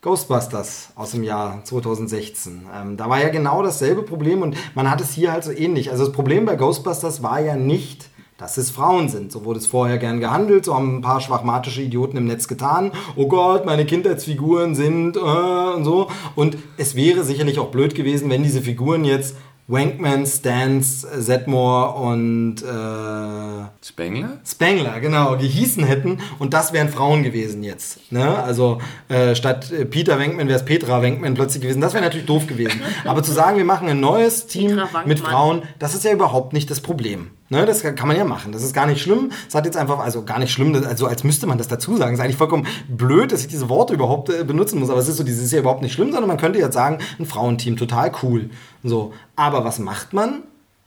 Ghostbusters 0.00 0.90
aus 0.94 1.10
dem 1.10 1.24
Jahr 1.24 1.64
2016. 1.64 2.66
Ähm, 2.72 2.96
da 2.96 3.10
war 3.10 3.20
ja 3.20 3.30
genau 3.30 3.64
dasselbe 3.64 4.02
Problem 4.02 4.42
und 4.42 4.56
man 4.76 4.88
hat 4.88 5.00
es 5.00 5.12
hier 5.12 5.32
halt 5.32 5.42
so 5.42 5.50
ähnlich. 5.50 5.90
Also 5.90 6.04
das 6.04 6.12
Problem 6.12 6.46
bei 6.46 6.54
Ghostbusters 6.54 7.20
war 7.24 7.40
ja 7.40 7.56
nicht, 7.56 8.08
dass 8.36 8.56
es 8.58 8.70
Frauen 8.70 9.08
sind. 9.08 9.32
So 9.32 9.44
wurde 9.44 9.58
es 9.58 9.66
vorher 9.66 9.98
gern 9.98 10.20
gehandelt, 10.20 10.64
so 10.64 10.76
haben 10.76 10.98
ein 10.98 11.00
paar 11.02 11.20
schwachmatische 11.20 11.82
Idioten 11.82 12.16
im 12.16 12.26
Netz 12.26 12.46
getan. 12.46 12.92
Oh 13.16 13.26
Gott, 13.26 13.66
meine 13.66 13.84
Kindheitsfiguren 13.86 14.76
sind 14.76 15.16
äh, 15.16 15.18
und 15.18 15.84
so. 15.84 16.08
Und 16.36 16.56
es 16.76 16.94
wäre 16.94 17.24
sicherlich 17.24 17.58
auch 17.58 17.72
blöd 17.72 17.96
gewesen, 17.96 18.30
wenn 18.30 18.44
diese 18.44 18.62
Figuren 18.62 19.04
jetzt 19.04 19.34
Wankman, 19.68 20.26
Stans, 20.26 21.06
Zedmore 21.20 21.92
und 21.92 22.62
äh, 22.62 23.86
Spengler? 23.86 24.38
Spengler, 24.44 24.98
genau, 24.98 25.36
gehießen 25.36 25.84
hätten 25.84 26.20
und 26.38 26.54
das 26.54 26.72
wären 26.72 26.88
Frauen 26.88 27.22
gewesen 27.22 27.62
jetzt. 27.62 28.10
Ne? 28.10 28.42
Also 28.42 28.80
äh, 29.10 29.34
statt 29.34 29.70
Peter 29.90 30.18
Wenkman 30.18 30.48
wäre 30.48 30.58
es 30.58 30.64
Petra 30.64 31.02
Wenkman 31.02 31.34
plötzlich 31.34 31.62
gewesen. 31.62 31.82
Das 31.82 31.92
wäre 31.92 32.02
natürlich 32.02 32.26
doof 32.26 32.46
gewesen. 32.46 32.80
Aber 33.04 33.22
zu 33.22 33.30
sagen, 33.30 33.58
wir 33.58 33.66
machen 33.66 33.88
ein 33.88 34.00
neues 34.00 34.46
Team 34.46 34.80
mit 35.04 35.20
Frauen, 35.20 35.62
das 35.78 35.94
ist 35.94 36.02
ja 36.04 36.12
überhaupt 36.12 36.54
nicht 36.54 36.70
das 36.70 36.80
Problem. 36.80 37.30
Ne? 37.50 37.64
Das 37.64 37.82
kann 37.82 38.08
man 38.08 38.16
ja 38.16 38.24
machen. 38.24 38.52
Das 38.52 38.62
ist 38.62 38.74
gar 38.74 38.86
nicht 38.86 39.00
schlimm. 39.00 39.32
Es 39.48 39.54
hat 39.54 39.64
jetzt 39.64 39.76
einfach, 39.76 39.98
also 40.00 40.24
gar 40.24 40.38
nicht 40.38 40.52
schlimm, 40.52 40.74
also 40.74 41.06
als 41.06 41.24
müsste 41.24 41.46
man 41.46 41.58
das 41.58 41.68
dazu 41.68 41.96
sagen. 41.96 42.12
Es 42.12 42.18
ist 42.18 42.24
eigentlich 42.24 42.36
vollkommen 42.36 42.66
blöd, 42.88 43.32
dass 43.32 43.40
ich 43.40 43.48
diese 43.48 43.68
Worte 43.68 43.94
überhaupt 43.94 44.28
äh, 44.28 44.44
benutzen 44.44 44.78
muss. 44.78 44.90
Aber 44.90 45.00
es 45.00 45.08
ist 45.08 45.16
so, 45.16 45.24
dieses 45.24 45.44
ist 45.44 45.52
ja 45.52 45.60
überhaupt 45.60 45.82
nicht 45.82 45.92
schlimm, 45.92 46.10
sondern 46.12 46.28
man 46.28 46.36
könnte 46.36 46.58
jetzt 46.58 46.74
sagen, 46.74 46.98
ein 47.18 47.26
Frauenteam, 47.26 47.76
total 47.76 48.12
cool. 48.22 48.50
So. 48.84 49.12
Aber 49.36 49.64
was 49.64 49.78
macht 49.78 50.12
man? 50.12 50.42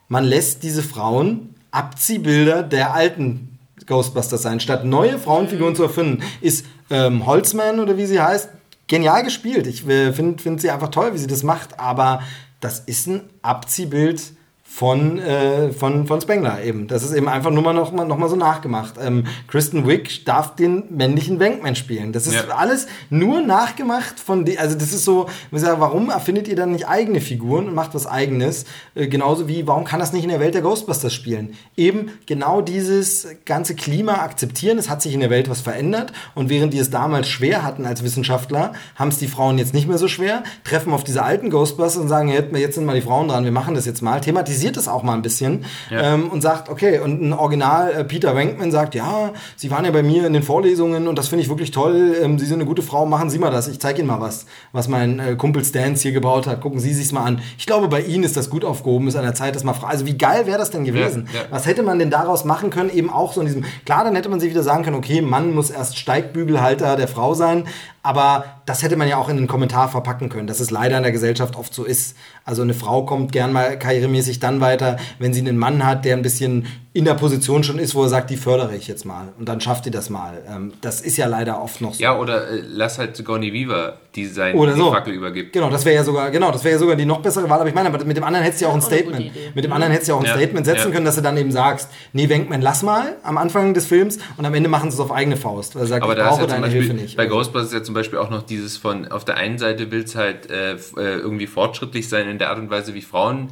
Man 0.08 0.24
lässt 0.24 0.64
diese 0.64 0.84
Frauen 0.84 1.56
Abziehbilder 1.72 2.64
der 2.64 2.94
alten 2.94 3.58
Ghostbusters 3.86 4.42
sein. 4.42 4.60
Statt 4.60 4.86
neue 4.86 5.18
Frauenfiguren 5.18 5.76
zu 5.76 5.84
erfinden, 5.84 6.24
ist 6.42 6.66
ähm, 6.90 7.26
Holzman 7.26 7.80
oder 7.80 7.98
wie 7.98 8.06
sie 8.06 8.22
heißt, 8.22 8.50
genial 8.88 9.24
gespielt. 9.24 9.68
Ich 9.68 9.88
äh, 9.88 10.14
finde 10.14 10.42
find 10.42 10.62
sie 10.62 10.70
einfach 10.70 10.90
toll, 10.90 11.14
wie 11.14 11.18
sie 11.18 11.28
das 11.28 11.44
macht, 11.44 11.80
aber 11.80 12.22
das 12.60 12.80
ist 12.80 13.08
ein 13.08 13.22
Abziehbild 13.42 14.34
von, 14.74 15.20
äh, 15.20 15.74
von, 15.74 16.08
von 16.08 16.22
Spengler 16.22 16.64
eben. 16.64 16.88
Das 16.88 17.04
ist 17.04 17.12
eben 17.14 17.28
einfach 17.28 17.52
nur 17.52 17.62
mal 17.62 17.74
noch 17.74 17.92
mal, 17.92 18.06
noch 18.06 18.18
mal 18.18 18.30
so 18.30 18.38
nachgemacht. 18.38 18.94
Ähm, 19.04 19.26
Kristen 19.50 19.86
Wiig 19.86 20.24
darf 20.24 20.56
den 20.56 20.86
männlichen 20.90 21.42
Wankman 21.42 21.76
spielen. 21.76 22.14
Das 22.14 22.26
ist 22.26 22.36
Ja. 22.36 22.56
alles 22.56 22.88
nur 23.10 23.42
nachgemacht 23.42 24.18
von 24.18 24.46
die, 24.46 24.58
also 24.58 24.78
das 24.78 24.94
ist 24.94 25.04
so, 25.04 25.28
warum 25.52 26.10
erfindet 26.10 26.48
ihr 26.48 26.56
dann 26.56 26.72
nicht 26.72 26.88
eigene 26.88 27.20
Figuren 27.20 27.68
und 27.68 27.76
macht 27.76 27.94
was 27.94 28.08
eigenes? 28.08 28.64
Äh, 28.96 29.08
genauso 29.08 29.50
wie, 29.50 29.68
warum 29.68 29.84
kann 29.84 30.00
das 30.00 30.14
nicht 30.14 30.24
in 30.24 30.30
der 30.30 30.40
Welt 30.40 30.56
der 30.56 30.62
Ghostbusters 30.62 31.14
spielen? 31.14 31.54
Eben 31.76 32.10
genau 32.26 32.62
dieses 32.62 33.28
ganze 33.46 33.76
Klima 33.76 34.20
akzeptieren, 34.22 34.78
es 34.78 34.90
hat 34.90 35.02
sich 35.02 35.14
in 35.14 35.20
der 35.20 35.30
Welt 35.30 35.50
was 35.50 35.60
verändert 35.60 36.14
und 36.34 36.50
während 36.50 36.74
die 36.74 36.80
es 36.80 36.90
damals 36.90 37.28
schwer 37.28 37.66
hatten 37.66 37.86
als 37.86 38.04
Wissenschaftler, 38.06 38.72
haben 38.96 39.10
es 39.10 39.18
die 39.20 39.28
Frauen 39.28 39.58
jetzt 39.58 39.74
nicht 39.74 39.90
mehr 39.90 39.98
so 39.98 40.08
schwer, 40.08 40.44
treffen 40.64 40.94
auf 40.94 41.04
diese 41.04 41.24
alten 41.24 41.50
Ghostbusters 41.50 41.98
und 42.02 42.08
sagen, 42.08 42.30
jetzt 42.30 42.56
jetzt 42.56 42.76
sind 42.76 42.86
mal 42.86 42.96
die 42.96 43.02
Frauen 43.02 43.28
dran, 43.28 43.44
wir 43.44 43.52
machen 43.52 43.76
das 43.76 43.86
jetzt 43.86 44.02
mal, 44.02 44.22
thematisiert 44.62 44.78
es 44.78 44.88
auch 44.88 45.04
mal 45.04 45.14
ein 45.14 45.22
bisschen 45.22 45.66
Ja. 45.90 46.14
ähm, 46.14 46.30
und 46.30 46.42
sagt, 46.42 46.70
okay, 46.70 47.00
und 47.00 47.22
ein 47.22 47.34
Original 47.34 47.92
äh, 47.92 48.04
Peter 48.04 48.36
Wenkman 48.36 48.72
sagt, 48.72 48.96
ja, 48.96 49.32
Sie 49.56 49.72
waren 49.72 49.86
ja 49.86 49.92
bei 49.92 50.04
mir 50.04 50.26
in 50.26 50.34
den 50.34 50.44
Vorlesungen 50.44 51.08
und 51.08 51.18
das 51.18 51.28
finde 51.28 51.44
ich 51.44 51.50
wirklich 51.50 51.72
toll, 51.72 52.16
ähm, 52.22 52.40
Sie 52.40 52.46
sind 52.46 52.56
eine 52.60 52.66
gute 52.66 52.82
Frau, 52.82 53.06
machen 53.06 53.30
Sie 53.30 53.40
mal 53.40 53.52
das, 53.52 53.68
ich 53.68 53.80
zeige 53.80 54.00
Ihnen 54.00 54.08
mal 54.08 54.22
was, 54.22 54.46
was 54.72 54.88
mein 54.88 55.20
äh, 55.20 55.36
Kumpel 55.36 55.64
Stans 55.66 56.02
hier 56.02 56.12
gebaut 56.12 56.48
hat, 56.48 56.62
gucken 56.62 56.80
Sie 56.80 56.94
sich's 56.94 57.12
mal 57.12 57.24
an. 57.24 57.42
Ich 57.58 57.66
glaube, 57.66 57.88
bei 57.88 58.02
Ihnen 58.02 58.24
ist 58.24 58.38
das 58.38 58.50
gut 58.50 58.64
aufgehoben, 58.66 59.08
ist 59.08 59.16
an 59.16 59.24
der 59.24 59.36
Zeit, 59.36 59.56
das 59.56 59.64
mal 59.64 59.76
Also 59.88 60.06
wie 60.06 60.18
geil 60.18 60.46
wäre 60.46 60.58
das 60.58 60.70
denn 60.72 60.84
gewesen? 60.86 61.28
Ja, 61.34 61.42
ja. 61.42 61.46
Was 61.50 61.66
hätte 61.66 61.84
man 61.84 62.00
denn 62.00 62.10
daraus 62.10 62.46
machen 62.46 62.70
können? 62.70 62.90
Eben 62.90 63.10
auch 63.10 63.34
so 63.34 63.42
in 63.42 63.48
diesem, 63.48 63.66
klar, 63.86 64.04
dann 64.04 64.16
hätte 64.16 64.30
man 64.30 64.40
sich 64.40 64.50
wieder 64.50 64.64
sagen 64.64 64.84
können, 64.84 64.96
okay, 64.96 65.22
Mann 65.22 65.54
muss 65.54 65.70
erst 65.70 65.98
Steigbügelhalter 65.98 66.96
der 66.96 67.08
Frau 67.08 67.34
sein, 67.34 67.66
aber 68.04 68.46
das 68.66 68.82
hätte 68.84 68.96
man 68.98 69.08
ja 69.08 69.18
auch 69.18 69.30
in 69.30 69.38
den 69.38 69.48
Kommentar 69.48 69.88
verpacken 69.90 70.30
können, 70.30 70.48
dass 70.48 70.60
es 70.60 70.72
leider 70.72 70.98
in 70.98 71.04
der 71.04 71.12
Gesellschaft 71.12 71.56
oft 71.56 71.74
so 71.74 71.84
ist. 71.84 72.16
Also 72.46 72.64
eine 72.64 72.74
Frau 72.74 73.06
kommt 73.06 73.32
gern 73.32 73.54
mal 73.54 73.78
karrieremäßig 73.78 74.40
dann 74.40 74.51
weiter, 74.60 74.98
wenn 75.20 75.34
sie 75.34 75.40
einen 75.40 75.58
Mann 75.58 75.86
hat, 75.86 76.04
der 76.04 76.16
ein 76.18 76.22
bisschen 76.24 76.66
in 76.94 77.06
der 77.06 77.14
Position 77.14 77.64
schon 77.64 77.80
ist, 77.80 77.96
wo 77.96 78.04
er 78.04 78.10
sagt, 78.10 78.30
die 78.32 78.36
fördere 78.36 78.76
ich 78.76 78.86
jetzt 78.90 79.06
mal 79.06 79.30
und 79.40 79.48
dann 79.48 79.62
schafft 79.62 79.86
die 79.86 79.92
das 79.92 80.10
mal. 80.10 80.42
Ähm, 80.46 80.74
das 80.82 81.00
ist 81.00 81.16
ja 81.16 81.26
leider 81.28 81.62
oft 81.64 81.80
noch 81.80 81.94
so. 81.94 82.04
Ja, 82.04 82.18
oder 82.20 82.50
äh, 82.50 82.62
lass 82.68 82.98
halt 82.98 83.16
Sigourney 83.16 83.54
Weaver, 83.54 83.98
die 84.14 84.26
sein 84.26 84.56
Oder 84.58 84.74
die 84.74 84.80
so. 84.80 84.92
Fackel 84.92 85.14
übergibt. 85.14 85.54
Genau, 85.54 85.70
das 85.70 85.86
wäre 85.86 85.96
ja 85.96 86.04
sogar, 86.04 86.32
genau, 86.32 86.52
das 86.52 86.66
wäre 86.66 86.74
ja 86.74 86.80
sogar 86.80 86.98
die 86.98 87.06
noch 87.06 87.22
bessere 87.22 87.50
Wahl. 87.50 87.62
Aber 87.62 87.70
ich 87.70 87.76
meine, 87.76 87.88
aber 87.88 88.04
mit 88.04 88.18
dem 88.18 88.26
anderen 88.26 88.44
hättest 88.44 88.60
du 88.62 88.66
ja 88.66 88.72
auch 88.72 88.76
ein 88.76 88.82
Statement. 88.82 89.32
Mit 89.56 89.64
dem 89.64 89.72
anderen 89.72 89.94
hättest 89.94 90.10
du 90.10 90.12
ja 90.12 90.18
auch 90.18 90.22
ein 90.22 90.26
Ja. 90.28 90.36
Statement 90.36 90.66
setzen 90.66 90.88
Ja. 90.90 90.94
können, 90.94 91.06
dass 91.06 91.16
du 91.16 91.22
dann 91.22 91.38
eben 91.38 91.54
sagst, 91.54 91.88
nee, 92.12 92.28
Wenkman, 92.28 92.62
lass 92.62 92.84
mal 92.84 93.16
am 93.24 93.38
Anfang 93.38 93.74
des 93.74 93.86
Films 93.86 94.20
und 94.36 94.46
am 94.46 94.54
Ende 94.54 94.68
machen 94.68 94.92
sie 94.92 94.96
es 94.96 95.00
auf 95.00 95.14
eigene 95.14 95.38
Faust. 95.38 95.76
Weil 95.76 95.84
er 95.84 95.88
sagt, 95.88 96.04
Aber 96.04 96.12
ich 96.12 96.20
da 96.20 96.26
ist 96.26 96.30
brauche 96.32 96.42
ja 96.42 96.48
deine 96.48 96.62
Beispiel, 96.64 96.82
Hilfe 96.82 96.96
nicht. 96.98 97.16
bei 97.16 97.26
Ghostbusters 97.26 97.68
ist 97.72 97.74
ja 97.74 97.84
zum 97.84 97.94
Beispiel 97.96 98.20
auch 98.20 98.30
noch 98.30 98.42
dieses 98.44 98.76
von, 98.76 99.08
auf 99.10 99.24
der 99.24 99.38
einen 99.38 99.58
Seite 99.60 99.92
will 99.92 100.04
es 100.04 100.16
halt 100.18 100.52
äh, 100.52 100.74
äh, 100.74 100.78
irgendwie 100.98 101.48
fortschrittlich 101.48 102.10
sein 102.10 102.28
in 102.28 102.38
der 102.38 102.50
Art 102.50 102.60
und 102.60 102.70
Weise, 102.70 102.94
wie 102.94 103.02
Frauen 103.02 103.48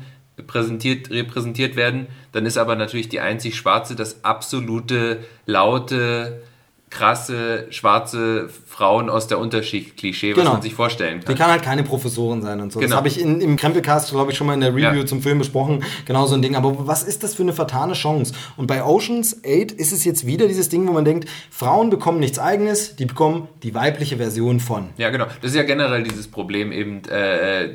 präsentiert, 0.48 1.10
repräsentiert 1.10 1.76
werden. 1.76 2.08
Dann 2.32 2.46
ist 2.46 2.58
aber 2.58 2.76
natürlich 2.76 3.10
die 3.10 3.20
einzig 3.20 3.56
schwarze, 3.56 3.96
das 3.96 4.24
absolute, 4.24 5.20
laute, 5.46 6.42
krasse, 6.90 7.68
schwarze 7.70 8.50
Frauen 8.66 9.10
aus 9.10 9.28
der 9.28 9.38
Unterschicht 9.40 9.96
Klischee, 9.98 10.32
was 10.32 10.38
Genau. 10.40 10.54
man 10.54 10.62
sich 10.62 10.74
vorstellen 10.74 11.20
Die 11.20 11.26
kann. 11.26 11.36
kann 11.38 11.52
halt 11.52 11.62
keine 11.64 11.84
Professorin 11.84 12.42
sein 12.42 12.60
und 12.62 12.72
so. 12.72 12.80
Das 12.80 12.88
Genau. 12.88 12.98
habe 12.98 13.08
ich 13.08 13.20
in, 13.20 13.42
im 13.42 13.58
Krempelcast, 13.58 14.10
glaube 14.12 14.32
ich, 14.32 14.38
schon 14.38 14.48
mal 14.48 14.54
in 14.56 14.62
der 14.62 14.72
Review 14.74 15.00
Ja. 15.02 15.06
zum 15.06 15.22
Film 15.22 15.38
besprochen. 15.40 15.84
Genau 16.06 16.26
so 16.26 16.36
ein 16.36 16.42
Ding. 16.42 16.56
Aber 16.56 16.88
was 16.88 17.04
ist 17.04 17.24
das 17.24 17.36
für 17.36 17.44
eine 17.44 17.54
vertane 17.54 17.94
Chance? 17.94 18.34
Und 18.58 18.68
bei 18.68 18.84
Oceans 18.84 19.42
8 19.46 19.72
ist 19.72 19.92
es 19.92 20.04
jetzt 20.04 20.26
wieder 20.26 20.48
dieses 20.48 20.70
Ding, 20.70 20.88
wo 20.88 20.92
man 20.94 21.06
denkt, 21.06 21.30
Frauen 21.52 21.90
bekommen 21.90 22.20
nichts 22.20 22.40
Eigenes, 22.40 22.96
die 22.96 23.06
bekommen 23.06 23.48
die 23.64 23.76
weibliche 23.76 24.18
Version 24.18 24.60
von. 24.60 24.90
Ja, 24.98 25.10
genau. 25.10 25.26
Das 25.42 25.52
ist 25.52 25.56
ja 25.58 25.64
generell 25.64 26.04
dieses 26.04 26.28
Problem 26.28 26.72
eben, 26.72 27.02
äh, 27.10 27.70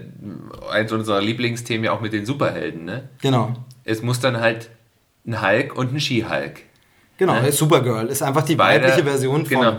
eins 0.73 0.91
unserer 0.93 1.21
Lieblingsthemen 1.21 1.85
ja 1.85 1.93
auch 1.93 2.01
mit 2.01 2.13
den 2.13 2.27
Superhelden. 2.27 2.85
Ne? 2.85 3.09
Genau. 3.23 3.53
Es 3.85 4.03
muss 4.03 4.19
dann 4.21 4.41
halt 4.41 4.71
ein 5.27 5.41
Hulk 5.41 5.77
und 5.77 5.93
ein 5.95 6.01
She-Hulk. 6.01 6.63
Genau, 7.19 7.41
Ne? 7.41 7.53
Supergirl 7.53 8.07
ist 8.09 8.23
einfach 8.23 8.43
die 8.43 8.55
Spider- 8.55 8.65
weibliche 8.83 9.05
Version 9.05 9.47
von. 9.47 9.59
Genau. 9.61 9.77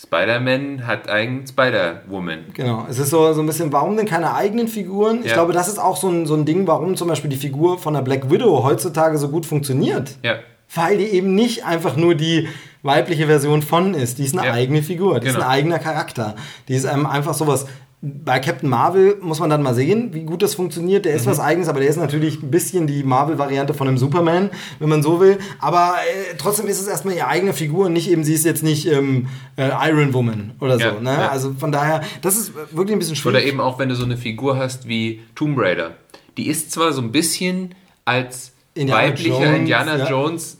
Spider-Man 0.00 0.86
hat 0.86 1.08
einen 1.08 1.44
Spider-Woman. 1.46 2.38
Genau, 2.54 2.86
es 2.88 2.98
ist 3.00 3.10
so, 3.10 3.32
so 3.32 3.40
ein 3.40 3.46
bisschen, 3.46 3.72
warum 3.72 3.96
denn 3.96 4.06
keine 4.06 4.32
eigenen 4.34 4.68
Figuren? 4.68 5.20
Ich 5.22 5.28
Ja. 5.30 5.34
glaube, 5.34 5.52
das 5.52 5.66
ist 5.66 5.78
auch 5.78 5.96
so 5.96 6.08
ein, 6.08 6.24
so 6.24 6.34
ein 6.34 6.44
Ding, 6.44 6.66
warum 6.68 6.94
zum 6.96 7.08
Beispiel 7.08 7.30
die 7.30 7.36
Figur 7.36 7.78
von 7.78 7.94
der 7.94 8.02
Black 8.02 8.30
Widow 8.30 8.62
heutzutage 8.62 9.18
so 9.18 9.28
gut 9.28 9.44
funktioniert. 9.44 10.16
Ja. 10.22 10.36
Weil 10.72 10.98
die 10.98 11.04
eben 11.06 11.34
nicht 11.34 11.64
einfach 11.64 11.96
nur 11.96 12.14
die 12.14 12.46
weibliche 12.82 13.26
Version 13.26 13.62
von 13.62 13.94
ist. 13.94 14.18
Die 14.18 14.24
ist 14.24 14.38
eine 14.38 14.46
Ja. 14.46 14.52
eigene 14.52 14.82
Figur, 14.84 15.18
die 15.18 15.26
ist 15.26 15.34
Genau. 15.34 15.46
ein 15.46 15.50
eigener 15.50 15.78
Charakter. 15.80 16.36
Die 16.68 16.74
ist 16.74 16.86
einem 16.86 17.06
einfach 17.06 17.34
sowas. 17.34 17.66
Bei 18.00 18.38
Captain 18.38 18.68
Marvel 18.70 19.16
muss 19.20 19.40
man 19.40 19.50
dann 19.50 19.60
mal 19.60 19.74
sehen, 19.74 20.14
wie 20.14 20.22
gut 20.22 20.40
das 20.42 20.54
funktioniert. 20.54 21.04
Der 21.04 21.14
ist 21.14 21.26
Mhm. 21.26 21.30
was 21.30 21.40
Eigenes, 21.40 21.68
aber 21.68 21.80
der 21.80 21.88
ist 21.88 21.96
natürlich 21.96 22.40
ein 22.42 22.50
bisschen 22.50 22.86
die 22.86 23.02
Marvel-Variante 23.02 23.74
von 23.74 23.88
einem 23.88 23.98
Superman, 23.98 24.50
wenn 24.78 24.88
man 24.88 25.02
so 25.02 25.18
will. 25.18 25.38
Aber 25.58 25.96
äh, 25.96 26.36
trotzdem 26.36 26.68
ist 26.68 26.80
es 26.80 26.86
erstmal 26.86 27.14
ihre 27.16 27.26
eigene 27.26 27.52
Figur 27.52 27.86
und 27.86 27.94
nicht 27.94 28.08
eben, 28.08 28.22
sie 28.22 28.34
ist 28.34 28.44
jetzt 28.44 28.62
nicht 28.62 28.86
ähm, 28.86 29.26
äh, 29.56 29.70
Iron 29.90 30.14
Woman 30.14 30.52
oder 30.60 30.78
so. 30.78 30.84
Ja, 30.84 31.00
ne? 31.00 31.10
ja. 31.12 31.28
Also 31.28 31.54
von 31.58 31.72
daher, 31.72 32.02
das 32.22 32.36
ist 32.36 32.52
wirklich 32.54 32.92
ein 32.92 33.00
bisschen 33.00 33.16
schwierig. 33.16 33.42
Oder 33.42 33.44
eben 33.44 33.60
auch, 33.60 33.80
wenn 33.80 33.88
du 33.88 33.96
so 33.96 34.04
eine 34.04 34.16
Figur 34.16 34.56
hast 34.56 34.86
wie 34.86 35.20
Tomb 35.34 35.58
Raider, 35.58 35.96
die 36.36 36.46
ist 36.46 36.70
zwar 36.70 36.92
so 36.92 37.02
ein 37.02 37.10
bisschen 37.10 37.74
als 38.04 38.52
Indiana 38.74 39.02
weiblicher 39.08 39.42
Jones, 39.42 39.58
Indiana 39.58 39.96
ja. 39.96 40.08
Jones 40.08 40.58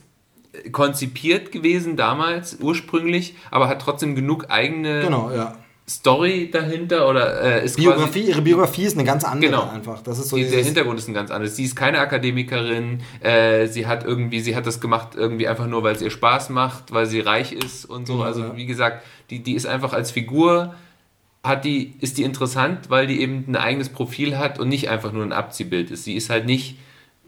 äh, 0.51 0.69
konzipiert 0.71 1.53
gewesen 1.53 1.95
damals, 1.95 2.57
ursprünglich, 2.59 3.35
aber 3.49 3.69
hat 3.69 3.81
trotzdem 3.81 4.13
genug 4.15 4.47
eigene 4.49 5.03
Genau, 5.03 5.31
ja. 5.33 5.55
Story 5.89 6.49
dahinter 6.51 7.09
oder 7.09 7.41
äh, 7.41 7.65
ist 7.65 7.77
Biografie, 7.77 8.21
quasi 8.21 8.29
ihre 8.29 8.41
Biografie 8.41 8.83
ist 8.83 8.95
eine 8.95 9.05
ganz 9.05 9.23
andere 9.23 9.49
Genau. 9.51 9.69
einfach. 9.69 10.03
Das 10.03 10.19
ist 10.19 10.29
so 10.29 10.37
die, 10.37 10.47
der 10.47 10.63
Hintergrund 10.63 10.99
ist 10.99 11.07
ein 11.07 11.15
ganz 11.15 11.31
anderes. 11.31 11.55
Sie 11.55 11.63
ist 11.63 11.75
keine 11.75 11.99
Akademikerin. 11.99 13.01
Äh, 13.21 13.67
sie 13.67 13.87
hat 13.87 14.05
irgendwie, 14.05 14.39
sie 14.39 14.55
hat 14.55 14.67
das 14.67 14.79
gemacht 14.79 15.09
irgendwie 15.15 15.47
einfach 15.47 15.65
nur, 15.65 15.81
weil 15.81 15.95
es 15.95 16.01
ihr 16.01 16.11
Spaß 16.11 16.49
macht, 16.49 16.93
weil 16.93 17.07
sie 17.07 17.19
reich 17.19 17.53
ist 17.53 17.85
und 17.85 18.05
so. 18.05 18.13
Genau, 18.13 18.25
also 18.25 18.41
ja. 18.41 18.55
wie 18.55 18.67
gesagt, 18.67 19.03
die, 19.31 19.41
die 19.41 19.53
ist 19.53 19.65
einfach 19.65 19.93
als 19.93 20.11
Figur 20.11 20.75
hat 21.43 21.63
die, 21.63 21.93
ist 22.01 22.17
die 22.17 22.23
interessant, 22.23 22.89
weil 22.89 23.07
die 23.07 23.21
eben 23.21 23.45
ein 23.47 23.55
eigenes 23.55 23.89
Profil 23.89 24.37
hat 24.37 24.59
und 24.59 24.67
nicht 24.67 24.89
einfach 24.89 25.13
nur 25.13 25.23
ein 25.23 25.31
Abziehbild 25.31 25.89
ist. 25.89 26.03
Sie 26.03 26.15
ist 26.15 26.29
halt 26.29 26.45
nicht 26.45 26.77